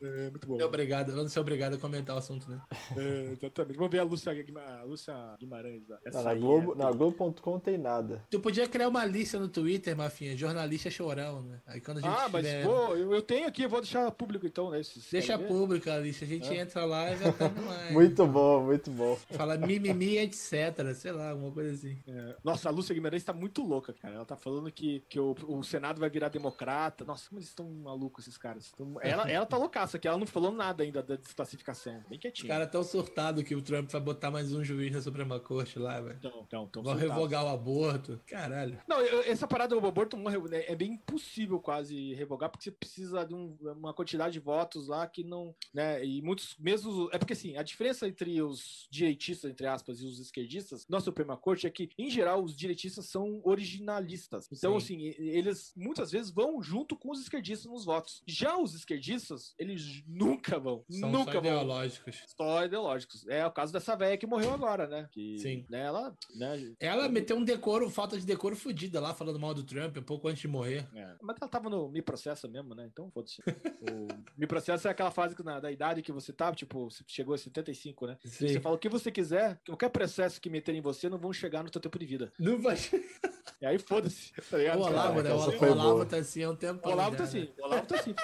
É, 0.00 0.30
muito 0.30 0.46
bom. 0.46 0.60
É 0.60 0.64
obrigado, 0.64 1.10
eu 1.10 1.16
não 1.16 1.28
sou 1.28 1.40
obrigado 1.42 1.74
a 1.74 1.78
comentar 1.78 2.14
o 2.16 2.18
assunto, 2.18 2.48
né? 2.50 2.60
É, 2.96 3.32
exatamente. 3.32 3.76
Vamos 3.76 3.90
ver 3.92 3.98
a 4.00 4.02
Lúcia, 4.04 4.32
a 4.32 4.82
Lúcia 4.84 5.14
Guimarães. 5.38 5.71
Não, 6.12 6.22
na 6.22 6.34
Globo, 6.34 6.72
é- 6.72 6.76
na 6.76 6.90
Globo.com 6.90 7.58
tem 7.58 7.78
nada. 7.78 8.22
Tu 8.30 8.40
podia 8.40 8.66
criar 8.68 8.88
uma 8.88 9.04
lista 9.04 9.38
no 9.38 9.48
Twitter, 9.48 9.96
Mafinha, 9.96 10.36
jornalista 10.36 10.90
chorão, 10.90 11.42
né? 11.42 11.60
Aí 11.66 11.80
quando 11.80 11.98
a 11.98 12.00
gente 12.00 12.10
Ah, 12.10 12.28
mas 12.28 12.44
tiver... 12.46 12.64
vou, 12.64 12.96
eu, 12.96 13.12
eu 13.14 13.22
tenho 13.22 13.46
aqui, 13.46 13.62
eu 13.62 13.68
vou 13.68 13.80
deixar 13.80 14.10
público 14.10 14.46
então, 14.46 14.70
né? 14.70 14.80
Deixa 15.10 15.38
pública 15.38 15.94
a 15.94 15.98
lista, 15.98 16.24
a 16.24 16.28
gente 16.28 16.48
É. 16.48 16.60
entra 16.60 16.84
lá 16.84 17.10
e 17.12 17.16
vai 17.16 17.32
dando 17.32 17.62
mais. 17.62 17.92
Muito 17.92 18.26
bom, 18.26 18.64
muito 18.64 18.90
bom. 18.90 19.16
Fala 19.30 19.56
mimimi, 19.56 20.18
etc. 20.18 20.94
Sei 20.94 21.12
lá, 21.12 21.30
alguma 21.30 21.52
coisa 21.52 21.72
assim. 21.72 21.98
É. 22.06 22.36
Nossa, 22.42 22.68
a 22.68 22.72
Lúcia 22.72 22.94
Guimarães 22.94 23.24
tá 23.24 23.32
muito 23.32 23.62
louca, 23.62 23.92
cara. 23.92 24.14
Ela 24.14 24.24
tá 24.24 24.36
falando 24.36 24.70
que, 24.70 25.02
que 25.08 25.18
o, 25.20 25.34
o 25.48 25.62
Senado 25.62 26.00
vai 26.00 26.10
virar 26.10 26.28
democrata. 26.28 27.04
Nossa, 27.04 27.28
como 27.28 27.38
eles 27.38 27.48
estão 27.48 27.68
malucos, 27.70 28.26
esses 28.26 28.38
caras. 28.38 28.72
Tão- 28.72 28.96
Ela, 29.00 29.30
ela 29.30 29.46
tá 29.46 29.56
loucaça, 29.56 29.98
que 29.98 30.08
ela 30.08 30.18
não 30.18 30.26
falou 30.26 30.52
nada 30.52 30.82
ainda 30.82 31.02
da 31.02 31.16
desclassificação. 31.16 31.94
Bem 32.08 32.16
Os 32.16 32.18
quietinho. 32.18 32.48
caras 32.48 32.70
tão 32.70 32.82
surtados 32.82 33.42
que 33.44 33.54
o 33.54 33.62
Trump 33.62 33.90
vai 33.90 34.00
botar 34.00 34.30
mais 34.30 34.52
um 34.52 34.64
juiz 34.64 34.92
na 34.92 35.00
Suprema 35.00 35.38
Corte 35.40 35.61
lá, 35.78 36.00
velho. 36.00 36.16
Então, 36.18 36.44
então, 36.46 36.64
então 36.68 36.82
Vão 36.82 36.94
revogar 36.94 37.44
o 37.44 37.48
aborto. 37.48 38.20
Caralho. 38.26 38.78
Não, 38.88 39.00
essa 39.00 39.46
parada 39.46 39.78
do 39.78 39.86
aborto 39.86 40.16
morre, 40.16 40.38
né, 40.48 40.64
é 40.66 40.74
bem 40.74 40.92
impossível 40.92 41.60
quase 41.60 42.14
revogar, 42.14 42.50
porque 42.50 42.64
você 42.64 42.70
precisa 42.70 43.24
de 43.24 43.34
um- 43.34 43.56
uma 43.60 43.92
quantidade 43.94 44.32
de 44.34 44.40
votos 44.40 44.88
lá 44.88 45.06
que 45.06 45.22
não. 45.24 45.54
Né, 45.72 46.04
e 46.04 46.20
muitos, 46.22 46.56
mesmo. 46.58 47.08
É 47.12 47.18
porque 47.18 47.32
assim, 47.32 47.56
a 47.56 47.62
diferença 47.62 48.06
entre 48.08 48.40
os 48.42 48.86
direitistas, 48.90 49.50
entre 49.50 49.66
aspas, 49.66 50.00
e 50.00 50.06
os 50.06 50.18
esquerdistas 50.18 50.86
na 50.88 51.00
Suprema 51.00 51.36
Corte 51.36 51.66
é 51.66 51.70
que, 51.70 51.90
em 51.98 52.10
geral, 52.10 52.42
os 52.42 52.56
direitistas 52.56 53.06
são 53.06 53.40
originalistas. 53.44 54.48
Então, 54.52 54.78
Sim. 54.80 54.96
assim, 55.10 55.14
eles 55.18 55.72
muitas 55.76 56.10
vezes 56.10 56.30
vão 56.30 56.62
junto 56.62 56.96
com 56.96 57.10
os 57.10 57.20
esquerdistas 57.20 57.70
nos 57.70 57.84
votos. 57.84 58.22
Já 58.26 58.56
os 58.58 58.74
esquerdistas, 58.74 59.54
eles 59.58 60.02
nunca 60.06 60.58
vão. 60.58 60.84
São 60.90 61.10
nunca 61.10 61.32
só 61.32 61.40
vão 61.40 61.50
ideológicos. 61.52 62.22
só 62.36 62.64
ideológicos. 62.64 63.26
É 63.28 63.46
o 63.46 63.50
caso 63.50 63.72
dessa 63.72 63.96
velha 63.96 64.16
que 64.16 64.26
morreu 64.26 64.52
agora, 64.52 64.86
né? 64.86 65.08
Que, 65.12 65.38
Sim. 65.42 65.64
Né, 65.68 65.80
ela, 65.80 66.16
né, 66.34 66.72
Ela 66.80 67.08
meteu 67.08 67.36
um 67.36 67.44
decoro, 67.44 67.88
falta 67.90 68.18
de 68.18 68.24
decoro 68.26 68.56
fodida 68.56 69.00
lá, 69.00 69.12
falando 69.14 69.38
mal 69.38 69.52
do 69.54 69.62
Trump, 69.62 69.96
um 69.98 70.02
pouco 70.02 70.28
antes 70.28 70.40
de 70.40 70.48
morrer. 70.48 70.86
É. 70.94 71.14
Mas 71.20 71.36
ela 71.40 71.48
tava 71.50 71.68
no 71.68 71.88
Me 71.88 72.00
Processa 72.02 72.48
mesmo, 72.48 72.74
né? 72.74 72.88
Então 72.92 73.10
foda-se. 73.10 73.40
o 73.42 74.08
Me 74.38 74.46
Processa 74.46 74.88
é 74.88 74.90
aquela 74.92 75.10
fase 75.10 75.34
que 75.34 75.42
na, 75.42 75.60
da 75.60 75.70
idade 75.70 76.02
que 76.02 76.12
você 76.12 76.32
tá, 76.32 76.52
tipo, 76.54 76.90
você 76.90 77.02
chegou 77.06 77.34
a 77.34 77.38
75, 77.38 78.06
né? 78.06 78.16
Sim. 78.24 78.48
Você 78.48 78.60
fala 78.60 78.76
o 78.76 78.78
que 78.78 78.88
você 78.88 79.10
quiser, 79.10 79.60
qualquer 79.66 79.90
processo 79.90 80.40
que 80.40 80.48
meterem 80.50 80.78
em 80.78 80.82
você 80.82 81.08
não 81.08 81.18
vão 81.18 81.32
chegar 81.32 81.62
no 81.62 81.70
teu 81.70 81.80
tempo 81.80 81.98
de 81.98 82.06
vida. 82.06 82.32
Não 82.38 82.60
vai. 82.60 82.76
E 83.60 83.66
aí 83.66 83.78
foda-se. 83.78 84.32
Tá 84.50 84.58
ligado? 84.58 84.80
O 84.80 84.82
Olavo, 84.82 85.22
né? 85.22 85.30
O 85.32 85.36
Olavo 85.36 85.92
boa. 85.92 86.06
tá 86.06 86.16
assim 86.16 86.42
há 86.42 86.50
um 86.50 86.56
tempo. 86.56 86.84
O 86.88 86.90
Olavo 86.92 87.12
já, 87.12 87.16
tá 87.18 87.22
né? 87.22 87.28
assim. 87.28 87.52
O 87.60 87.64
Olavo 87.64 87.86
tá 87.86 87.94
assim. 87.94 88.14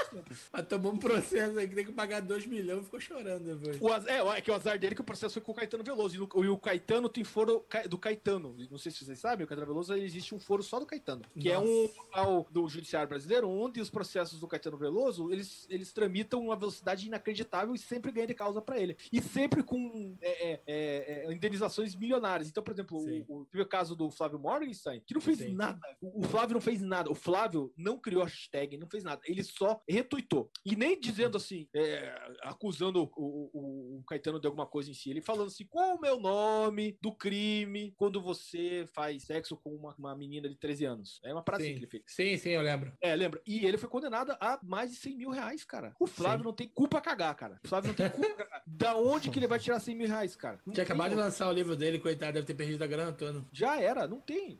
Mas 0.52 0.66
tomou 0.66 0.92
um 0.92 0.96
processo 0.96 1.58
aí 1.58 1.68
que 1.68 1.74
tem 1.76 1.84
que 1.84 1.92
pagar 1.92 2.20
2 2.20 2.46
milhões 2.46 2.80
e 2.80 2.84
ficou 2.84 2.98
chorando 3.00 3.44
depois. 3.56 3.80
O 3.80 3.88
az- 3.92 4.06
é, 4.06 4.18
é 4.18 4.40
que 4.40 4.50
o 4.50 4.54
azar 4.54 4.76
dele 4.80 4.92
é 4.92 4.96
que 4.96 5.00
o 5.00 5.04
processo 5.04 5.34
foi 5.34 5.42
com 5.42 5.52
o 5.52 5.54
Caetano 5.54 5.84
Veloso. 5.84 6.16
E, 6.16 6.18
no- 6.18 6.44
e 6.44 6.48
o 6.48 6.58
Caetano 6.58 7.07
tem 7.08 7.24
foro 7.24 7.64
do 7.88 7.98
Caetano. 7.98 8.56
Não 8.70 8.78
sei 8.78 8.92
se 8.92 9.04
vocês 9.04 9.18
sabem, 9.18 9.44
o 9.44 9.48
Caetano 9.48 9.66
Veloso 9.66 9.94
existe 9.94 10.34
um 10.34 10.40
foro 10.40 10.62
só 10.62 10.78
do 10.78 10.86
Caetano. 10.86 11.22
Que 11.38 11.50
é 11.50 11.54
Nossa. 11.54 11.66
um 11.68 11.82
local 11.96 12.46
do 12.50 12.68
Judiciário 12.68 13.08
Brasileiro, 13.08 13.48
onde 13.48 13.80
os 13.80 13.90
processos 13.90 14.40
do 14.40 14.48
Caetano 14.48 14.76
Veloso 14.76 15.30
eles, 15.30 15.66
eles 15.68 15.92
tramitam 15.92 16.40
uma 16.40 16.56
velocidade 16.56 17.06
inacreditável 17.06 17.74
e 17.74 17.78
sempre 17.78 18.10
ganha 18.12 18.26
de 18.26 18.34
causa 18.34 18.60
pra 18.60 18.78
ele. 18.78 18.96
E 19.12 19.20
sempre 19.20 19.62
com 19.62 20.16
é, 20.20 20.50
é, 20.50 20.62
é, 20.66 21.26
é, 21.26 21.32
indenizações 21.32 21.94
milionárias. 21.94 22.48
Então, 22.48 22.62
por 22.62 22.72
exemplo, 22.72 22.98
o, 22.98 23.40
o, 23.40 23.44
teve 23.46 23.62
o 23.62 23.66
caso 23.68 23.94
do 23.96 24.10
Flávio 24.10 24.38
Morgenstein, 24.38 25.00
que 25.06 25.14
não 25.14 25.20
fez 25.20 25.38
Sim. 25.38 25.54
nada. 25.54 25.80
O, 26.00 26.20
o 26.20 26.22
Flávio 26.22 26.54
não 26.54 26.60
fez 26.60 26.80
nada. 26.80 27.10
O 27.10 27.14
Flávio 27.14 27.72
não 27.76 27.98
criou 27.98 28.22
hashtag, 28.24 28.76
não 28.76 28.88
fez 28.88 29.04
nada. 29.04 29.20
Ele 29.24 29.42
só 29.42 29.80
retuitou. 29.88 30.50
E 30.64 30.76
nem 30.76 30.98
dizendo 30.98 31.36
assim, 31.36 31.68
é, 31.74 32.14
acusando 32.42 33.10
o, 33.16 33.50
o- 33.52 34.02
Caetano 34.08 34.40
de 34.40 34.46
alguma 34.46 34.66
coisa 34.66 34.90
em 34.90 34.94
si. 34.94 35.10
Ele 35.10 35.20
falando 35.20 35.48
assim, 35.48 35.66
qual 35.66 35.96
o 35.96 36.00
meu 36.00 36.18
nome 36.18 36.97
do 37.00 37.12
crime 37.12 37.94
quando 37.96 38.20
você 38.20 38.88
faz 38.92 39.22
sexo 39.24 39.56
com 39.56 39.70
uma, 39.74 39.94
uma 39.98 40.14
menina 40.16 40.48
de 40.48 40.56
13 40.56 40.84
anos? 40.84 41.20
É 41.24 41.32
uma 41.32 41.42
frase 41.42 41.64
Sim. 41.64 41.72
que 41.72 41.78
ele 41.78 41.86
fez. 41.86 42.02
sim, 42.06 42.36
sim, 42.36 42.50
eu 42.50 42.62
lembro. 42.62 42.92
É, 43.00 43.14
lembra? 43.14 43.40
E 43.46 43.64
ele 43.64 43.76
foi 43.78 43.88
condenado 43.88 44.32
a 44.40 44.58
mais 44.62 44.90
de 44.90 44.96
100 44.96 45.16
mil 45.16 45.30
reais, 45.30 45.64
cara. 45.64 45.94
O 46.00 46.06
Flávio 46.06 46.38
Sim. 46.40 46.44
não 46.44 46.52
tem 46.52 46.68
culpa 46.68 46.98
a 46.98 47.00
cagar, 47.00 47.34
cara. 47.34 47.60
O 47.64 47.68
Flávio 47.68 47.88
não 47.88 47.94
tem 47.94 48.10
culpa 48.10 48.34
cagar. 48.34 48.62
Da 48.66 48.96
onde 48.96 49.30
que 49.30 49.38
ele 49.38 49.46
vai 49.46 49.58
tirar 49.58 49.80
100 49.80 49.94
mil 49.96 50.08
reais, 50.08 50.34
cara? 50.36 50.58
Não 50.66 50.74
Tinha 50.74 50.84
acabado 50.84 51.10
de 51.10 51.16
lançar 51.16 51.48
o 51.48 51.52
livro 51.52 51.76
dele, 51.76 51.98
coitado, 51.98 52.32
deve 52.34 52.46
ter 52.46 52.54
perdido 52.54 52.82
a 52.82 52.86
grana 52.86 53.12
toda. 53.12 53.44
Já 53.52 53.80
era, 53.80 54.06
não 54.06 54.20
tem. 54.20 54.58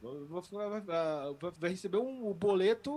Vai, 1.59 1.70
receber 1.70 1.98
um 1.98 2.32
boleto 2.32 2.90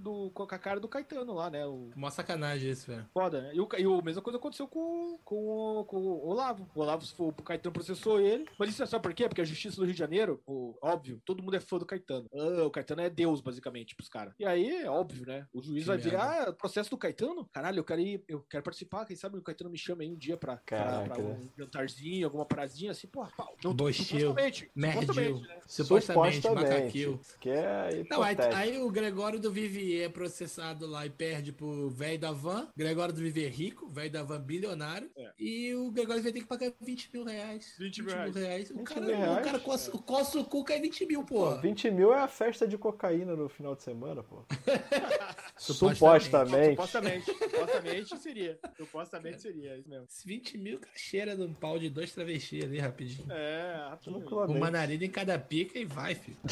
do, 0.00 0.30
com 0.30 0.42
a 0.42 0.46
cara 0.58 0.80
do 0.80 0.88
Caetano 0.88 1.32
lá, 1.34 1.50
né? 1.50 1.66
O, 1.66 1.90
Mó 1.96 2.10
sacanagem 2.10 2.70
isso, 2.70 2.86
velho. 2.90 3.06
Foda, 3.12 3.40
né? 3.42 3.50
E, 3.54 3.60
o, 3.60 3.68
e 3.76 3.84
a 3.84 4.02
mesma 4.02 4.22
coisa 4.22 4.38
aconteceu 4.38 4.66
com, 4.68 5.18
com, 5.24 5.36
o- 5.80 5.84
com 5.84 5.96
o 5.96 6.28
Olavo. 6.28 6.68
O 6.74 6.80
Olavo, 6.80 7.04
o 7.18 7.32
Caetano 7.42 7.72
processou 7.72 8.20
ele. 8.20 8.46
Mas 8.58 8.70
isso 8.70 8.82
é 8.84 8.86
só 8.86 8.98
por 8.98 9.12
quê? 9.14 9.28
Porque 9.28 9.40
a 9.40 9.44
justiça 9.44 9.76
do 9.76 9.84
Rio 9.84 9.92
de 9.92 9.98
Janeiro, 9.98 10.40
o- 10.46 10.76
óbvio, 10.80 11.20
todo 11.24 11.42
mundo 11.42 11.56
é 11.56 11.60
fã 11.60 11.78
do 11.78 11.86
Caetano. 11.86 12.28
Ah, 12.32 12.64
o 12.66 12.70
Caetano 12.70 13.02
é 13.02 13.10
Deus, 13.10 13.40
basicamente, 13.40 13.94
pros 13.94 14.08
caras. 14.08 14.34
E 14.38 14.44
aí, 14.44 14.68
é 14.82 14.90
óbvio, 14.90 15.26
né? 15.26 15.46
O 15.52 15.62
juiz 15.62 15.82
Que 15.84 15.88
vai 15.88 15.98
ver, 15.98 16.12
merda. 16.12 16.50
ah, 16.50 16.52
processo 16.52 16.90
do 16.90 16.98
Caetano? 16.98 17.48
Caralho, 17.52 17.78
eu 17.80 17.84
quero 17.84 18.00
ir, 18.00 18.22
eu 18.28 18.40
quero 18.48 18.62
participar. 18.62 19.04
Quem 19.06 19.16
sabe 19.16 19.38
o 19.38 19.42
Caetano 19.42 19.70
me 19.70 19.78
chama 19.78 20.02
aí 20.02 20.10
um 20.10 20.16
dia 20.16 20.36
pra, 20.36 20.56
pra, 20.56 20.62
Caraca, 20.64 21.14
pra 21.14 21.22
um 21.22 21.48
jantarzinho, 21.56 22.26
alguma 22.26 22.44
paradinha 22.46 22.90
assim, 22.92 23.06
porra, 23.08 23.30
pau. 23.36 23.56
Não, 23.64 23.70
supostamente, 23.92 24.70
Merdiu. 24.74 25.02
supostamente, 25.02 25.48
né? 25.48 25.58
Supostamente, 25.66 26.48
macaquil. 26.50 27.20
Que 27.40 27.50
é 27.50 28.04
Não, 28.10 28.22
aí, 28.22 28.36
aí 28.54 28.78
o 28.82 28.90
Gregório 28.90 29.38
do 29.40 29.50
Vivier 29.50 30.06
é 30.06 30.08
processado 30.08 30.86
lá 30.86 31.06
e 31.06 31.10
perde 31.10 31.52
pro 31.52 31.88
velho 31.90 32.18
da 32.18 32.32
van. 32.32 32.68
Gregório 32.76 33.14
do 33.14 33.20
Vivier 33.20 33.46
é 33.46 33.54
rico, 33.54 33.88
velho 33.88 34.10
da 34.10 34.22
van 34.22 34.40
bilionário. 34.40 35.10
É. 35.16 35.32
E 35.38 35.74
o 35.74 35.90
Gregório 35.90 36.22
vai 36.22 36.32
ter 36.32 36.40
que 36.40 36.46
pagar 36.46 36.72
20 36.80 37.10
mil 37.12 37.24
reais. 37.24 37.74
20 37.78 38.02
mil 38.02 38.14
reais. 38.14 38.30
O 38.30 38.32
20 38.34 38.44
cara, 38.44 38.73
mil 38.73 38.73
o 38.74 39.06
reais? 39.06 39.44
cara 39.44 39.58
coça, 39.60 39.90
coça 39.90 40.38
o 40.38 40.44
cu 40.44 40.64
cai 40.64 40.80
20 40.80 41.06
mil, 41.06 41.24
Pô, 41.24 41.34
porra. 41.34 41.60
20 41.60 41.90
mil 41.90 42.12
é 42.12 42.20
a 42.20 42.28
festa 42.28 42.66
de 42.66 42.76
cocaína 42.76 43.36
no 43.36 43.48
final 43.48 43.74
de 43.74 43.82
semana, 43.82 44.22
pô. 44.22 44.44
Supostamente. 45.56 46.70
Supostamente. 46.70 47.24
Supostamente, 47.24 47.24
supostamente 47.24 48.18
seria. 48.18 48.58
Supostamente 48.76 49.42
seria, 49.42 49.70
é 49.72 49.78
isso 49.78 49.88
mesmo. 49.88 50.06
20 50.24 50.58
mil, 50.58 50.78
cara, 50.78 50.92
cheira 50.96 51.36
de 51.36 51.42
um 51.42 51.54
pau 51.54 51.78
de 51.78 51.88
dois 51.88 52.12
travestis 52.12 52.64
ali, 52.64 52.78
rapidinho. 52.78 53.30
É, 53.30 53.86
rapidinho. 53.90 54.26
Uma 54.48 54.70
narina 54.70 55.04
em 55.04 55.10
cada 55.10 55.38
pica 55.38 55.78
e 55.78 55.84
vai, 55.84 56.14
filho. 56.14 56.36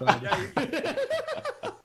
E 0.00 0.26
aí? 0.26 1.70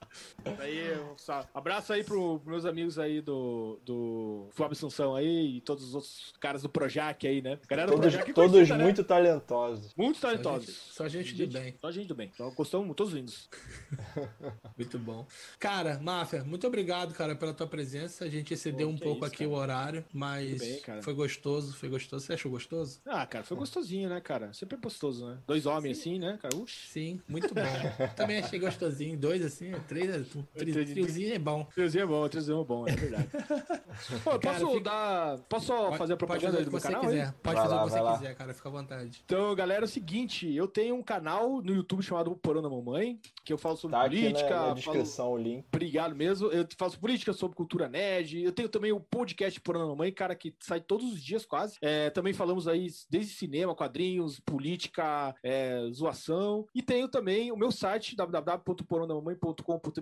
Daí, 0.58 0.94
um 1.00 1.18
sa- 1.18 1.48
abraço 1.54 1.92
aí 1.94 2.04
pro 2.04 2.40
pros 2.40 2.46
meus 2.52 2.66
amigos 2.66 3.00
aí 3.00 3.22
do, 3.22 3.80
do 3.86 4.48
Flávio 4.54 4.74
Assunção 4.74 5.16
aí 5.16 5.58
e 5.58 5.62
todos 5.62 5.84
os 5.86 5.96
outros 5.96 6.34
caras 6.40 6.62
do 6.62 6.70
Projac 6.70 7.26
aí, 7.28 7.42
né? 7.42 7.58
Galera 7.68 7.88
do 7.88 7.96
Todos, 7.96 8.10
Projac 8.12 8.30
é 8.30 8.34
todos 8.34 8.52
conhecida, 8.52 8.78
né? 8.78 8.84
muito 8.84 9.04
talentosos. 9.04 9.94
Muito 9.96 10.20
Só 10.20 10.32
gente, 10.32 10.42
talentosos. 10.44 10.76
só 10.92 11.08
gente 11.08 11.34
do 11.34 11.48
bem. 11.48 11.76
Só 11.82 11.92
gente 11.92 12.08
do 12.08 12.16
bem. 12.16 12.32
Só 12.38 12.50
gostamos, 12.52 12.96
todos 12.96 13.14
lindos. 13.14 13.50
Muito 14.78 15.00
bom. 15.00 15.26
Cara, 15.60 16.00
Máfia, 16.00 16.44
muito 16.44 16.68
obrigado, 16.68 17.14
cara, 17.14 17.36
pela 17.36 17.54
tua 17.54 17.66
presença. 17.68 18.26
A 18.26 18.30
gente 18.30 18.54
excedeu 18.54 18.88
Pô, 18.90 18.94
um 18.94 18.98
pouco 18.98 19.26
isso, 19.26 19.34
aqui 19.34 19.38
cara. 19.46 19.50
o 19.50 19.54
horário, 19.54 20.06
mas 20.14 20.60
bem, 20.60 20.82
foi 21.02 21.14
gostoso, 21.14 21.74
foi 21.74 21.88
gostoso. 21.90 22.26
Você 22.26 22.34
achou 22.34 22.52
gostoso? 22.52 23.00
Ah, 23.06 23.26
cara, 23.26 23.44
foi 23.44 23.56
gostosinho, 23.58 24.10
né, 24.10 24.20
cara? 24.20 24.52
Sempre 24.54 24.76
é 24.78 24.80
gostoso, 24.82 25.26
né? 25.28 25.38
Dois 25.48 25.66
homens 25.66 26.00
assim, 26.00 26.20
né, 26.20 26.38
cara? 26.42 26.56
Uxi. 26.58 26.88
Sim, 26.88 27.22
muito 27.28 27.54
bom. 27.54 27.62
Também 28.16 28.40
achei 28.40 28.60
gostosinho. 28.60 29.18
Dois 29.18 29.44
assim, 29.44 29.72
três 29.88 30.05
é 30.12 30.20
junto. 30.24 30.48
Triozinho 30.54 31.34
é 31.34 31.40
bom. 31.40 31.66
Triozinho 31.74 32.04
é 32.04 32.06
bom, 32.08 32.28
triozinho 32.30 32.62
é 32.62 32.64
bom, 32.66 32.88
é 32.88 32.92
verdade. 32.92 33.28
Pô, 34.24 34.38
Cara, 34.40 34.60
posso 34.60 34.68
fica- 34.72 34.84
dar. 34.84 35.38
Posso 35.50 35.66
só 35.68 35.92
fazer 35.94 36.14
a 36.14 36.18
Pode 36.18 36.18
propaganda 36.18 36.64
do 36.64 36.72
meu 36.72 36.82
canal? 36.82 37.02
aí? 37.04 37.08
quiser. 37.08 37.32
Pode 37.42 37.56
Vai 37.56 37.64
fazer 37.64 37.76
lá, 37.76 37.82
o 37.82 37.86
que 37.86 37.92
você 37.94 38.00
lá. 38.02 38.18
quiser, 38.18 38.36
cara. 38.36 38.54
Fica 38.54 38.70
à 38.70 38.72
vontade. 38.72 39.22
Então, 39.26 39.56
galera, 39.56 39.82
é 39.84 39.86
o 39.86 39.88
seguinte, 39.88 40.54
eu 40.54 40.68
tenho 40.68 40.96
um 40.96 41.02
canal 41.04 41.62
no 41.62 41.74
YouTube 41.74 42.04
chamado 42.04 42.36
Porão 42.36 42.62
da 42.62 42.70
Mamãe, 42.70 43.20
que 43.46 43.54
eu 43.54 43.58
falo 43.58 43.78
sobre 43.78 43.96
Tá 43.98 44.04
aqui 44.06 44.18
política, 44.22 44.50
na, 44.50 44.56
na 44.56 44.62
falo 44.64 44.76
descrição 44.76 45.32
o 45.32 45.38
link. 45.38 45.66
Obrigado 45.74 46.14
mesmo. 46.16 46.48
Eu 46.52 46.68
faço 46.78 47.00
política 47.00 47.32
sobre 47.32 47.56
cultura 47.56 47.88
nerd. 47.88 48.44
Eu 48.44 48.52
tenho 48.52 48.68
também 48.68 48.92
o 48.92 49.00
podcast 49.00 49.60
Por 49.62 49.76
Ana 49.78 49.86
Mamãe, 49.88 50.12
cara, 50.12 50.36
que 50.36 50.54
sai 50.60 50.82
todos 50.82 51.14
os 51.14 51.24
dias 51.24 51.46
quase. 51.46 51.78
É, 51.82 52.10
também 52.10 52.34
falamos 52.34 52.68
aí 52.68 52.88
desde 53.10 53.34
cinema, 53.34 53.74
quadrinhos, 53.74 54.40
política, 54.42 55.34
é, 55.42 55.80
zoação. 55.94 56.66
E 56.76 56.82
tenho 56.82 57.08
também 57.08 57.52
o 57.52 57.56
meu 57.58 57.72
site, 57.72 58.16
www.porondamamãe.com.br, 58.16 59.95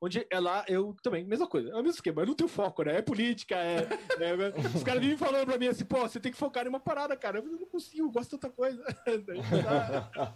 onde 0.00 0.26
é 0.30 0.40
lá 0.40 0.64
eu 0.68 0.94
também, 1.02 1.24
mesma 1.24 1.46
coisa. 1.46 1.68
É 1.70 1.74
o 1.74 1.76
mesmo 1.76 1.90
esquema, 1.90 2.22
eu 2.22 2.26
não 2.26 2.34
tenho 2.34 2.48
foco, 2.48 2.82
né? 2.82 2.98
É 2.98 3.02
política, 3.02 3.56
é. 3.56 3.88
é- 4.18 4.50
os 4.76 4.82
caras 4.82 5.00
vivem 5.00 5.16
falando 5.16 5.46
pra 5.46 5.58
mim 5.58 5.68
assim, 5.68 5.84
pô, 5.84 6.00
você 6.00 6.18
tem 6.20 6.32
que 6.32 6.38
focar 6.38 6.66
em 6.66 6.68
uma 6.68 6.80
parada, 6.80 7.16
cara. 7.16 7.38
Eu 7.38 7.44
não 7.44 7.66
consigo, 7.66 8.06
eu 8.06 8.10
gosto 8.10 8.30
de 8.36 8.38
tanta 8.38 8.50
coisa. 8.54 8.82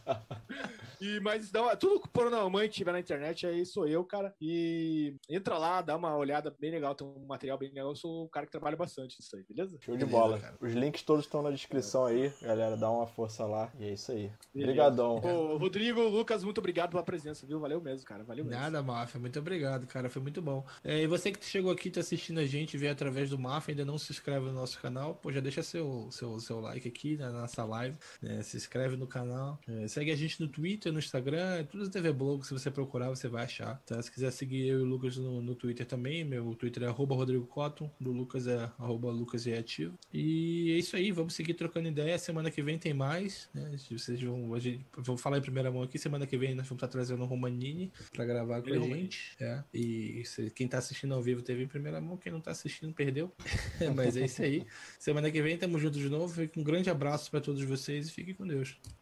E, 1.01 1.21
mas 1.21 1.53
não, 1.53 1.75
tudo 1.77 2.01
que 2.01 2.09
por 2.09 2.27
uma 2.29 2.49
mãe 2.49 2.69
tiver 2.69 2.93
na 2.93 3.01
internet, 3.01 3.47
aí 3.47 3.67
sou 3.67 3.87
eu, 3.87 4.05
cara. 4.05 4.35
E 4.41 5.17
entra 5.29 5.59
lá, 5.59 5.83
dá 5.83 5.97
uma 5.97 6.17
olhada 6.17 6.55
bem 6.59 6.71
legal, 6.71 6.95
tem 6.95 7.07
um 7.07 7.27
material 7.27 7.59
bem 7.59 7.69
legal. 7.69 7.89
Eu 7.91 7.97
sou 7.97 8.25
o 8.25 8.29
cara 8.29 8.47
que 8.47 8.53
trabalha 8.53 8.77
bastante 8.77 9.19
nisso 9.19 9.37
aí, 9.37 9.43
beleza? 9.43 9.77
Show 9.81 9.97
de 9.97 10.05
Beleza, 10.05 10.19
bola. 10.23 10.39
cara. 10.39 10.57
Os 10.61 10.73
links 10.73 11.03
todos 11.03 11.25
estão 11.27 11.43
na 11.43 11.51
descrição 11.51 12.07
aí, 12.07 12.33
galera. 12.41 12.77
Dá 12.77 12.91
uma 12.91 13.07
força 13.07 13.45
lá. 13.45 13.71
E 13.79 13.85
é 13.85 13.93
isso 13.93 14.13
aí. 14.13 14.31
Obrigadão. 14.55 15.19
Rodrigo, 15.59 16.01
Lucas, 16.03 16.43
muito 16.43 16.59
obrigado 16.59 16.91
pela 16.91 17.03
presença, 17.03 17.47
viu? 17.47 17.61
Valeu 17.61 17.81
mesmo, 17.81 18.07
cara. 18.07 18.25
Valeu 18.25 18.45
mesmo. 18.45 18.61
Nada, 18.61 18.83
Máfia. 19.05 19.21
Muito 19.21 19.39
obrigado, 19.39 19.87
cara. 19.87 20.09
Foi 20.09 20.23
muito 20.23 20.41
bom. 20.41 20.65
É, 20.83 21.03
e 21.03 21.07
você 21.07 21.31
que 21.31 21.45
chegou 21.45 21.71
aqui, 21.71 21.91
tá 21.91 22.01
assistindo 22.01 22.41
a 22.41 22.47
gente, 22.47 22.77
veio 22.77 22.93
através 22.93 23.31
do 23.31 23.39
Máfia, 23.39 23.73
ainda 23.73 23.85
não 23.85 23.99
se 23.99 24.11
inscreve 24.13 24.47
no 24.47 24.53
nosso 24.53 24.81
canal, 24.81 25.15
pô, 25.15 25.31
já 25.31 25.41
deixa 25.41 25.63
seu, 25.63 26.09
seu, 26.11 26.41
seu 26.41 26.61
like 26.61 26.89
aqui 26.89 27.17
na 27.17 27.31
nossa 27.31 27.65
live. 27.65 27.97
né? 28.23 28.43
Se 28.43 28.57
inscreve 28.57 28.97
no 28.97 29.07
canal. 29.07 29.61
É, 29.69 29.87
segue 29.89 30.11
a 30.11 30.17
gente 30.17 30.41
no 30.41 30.49
Twitter, 30.49 30.93
no 30.93 30.99
Instagram, 30.99 31.57
é 31.57 31.63
tudo 31.63 31.89
TV 31.89 32.13
Blog. 32.13 32.47
Se 32.47 32.53
você 32.53 32.71
procurar, 32.71 33.11
você 33.11 33.29
vai 33.29 33.45
achar. 33.45 33.81
Tá? 33.85 34.01
Se 34.01 34.11
quiser 34.11 34.31
seguir 34.31 34.67
eu 34.67 34.81
e 34.81 34.83
o 34.83 34.87
Lucas 34.87 35.17
no, 35.17 35.43
no 35.43 35.55
Twitter 35.55 35.87
também, 35.87 36.25
meu 36.25 36.55
Twitter 36.55 36.85
é 36.85 36.87
arroba 36.87 37.15
Rodrigo 37.15 37.47
Cotton, 37.47 37.91
do 38.01 38.11
Lucas 38.11 38.47
é 38.47 38.71
arroba 38.79 39.11
Lucas 39.11 39.45
Reativo. 39.45 39.99
E 40.13 40.73
é 40.73 40.79
isso 40.79 40.97
aí, 40.97 41.13
vamos 41.13 41.35
seguir 41.35 41.55
trocando 41.55 41.89
ideia. 41.89 42.19
Semana 42.19 42.51
que 42.51 42.63
vem 42.63 42.79
tem 42.79 42.95
mais. 42.95 43.49
Né? 43.53 43.77
Vocês 43.91 44.21
vão, 44.23 44.55
a 44.55 44.59
gente, 44.59 44.85
vou 44.97 45.17
falar 45.17 45.39
em 45.39 45.43
primeira 45.43 45.71
mão 45.71 45.83
aqui. 45.83 45.99
Semana 45.99 46.27
que 46.27 46.37
vem 46.39 46.55
nós 46.55 46.67
vamos 46.67 46.83
estar 46.83 46.89
trazendo 46.89 47.23
o 47.23 47.27
Romanini 47.27 47.93
pra 48.13 48.25
gravar 48.25 48.63
com 48.63 48.69
Ele 48.69 48.79
a 48.79 48.81
Romanini. 48.81 48.94
É. 49.41 49.63
E 49.73 50.23
quem 50.55 50.69
tá 50.69 50.79
assistindo 50.79 51.15
ao 51.15 51.23
vivo 51.23 51.43
teve 51.43 51.63
em 51.63 51.69
primeira 51.69 52.01
mão, 52.01 52.17
quem 52.17 52.33
não 52.33 52.41
tá 52.41 52.51
assistindo 52.51 52.93
perdeu. 52.93 53.33
Mas 53.95 54.17
é 54.17 54.25
isso 54.25 54.43
aí. 54.43 54.65
Semana 54.99 55.31
que 55.31 55.43
vem 55.43 55.57
tamo 55.57 55.79
junto 55.79 55.99
de 55.99 56.09
novo. 56.09 56.49
Um 56.57 56.63
grande 56.63 56.91
abraço 56.91 57.31
pra 57.31 57.41
todos 57.41 57.63
vocês 57.63 58.09
e 58.09 58.13
fiquem 58.13 58.35
com 58.35 58.47
Deus. 58.47 58.77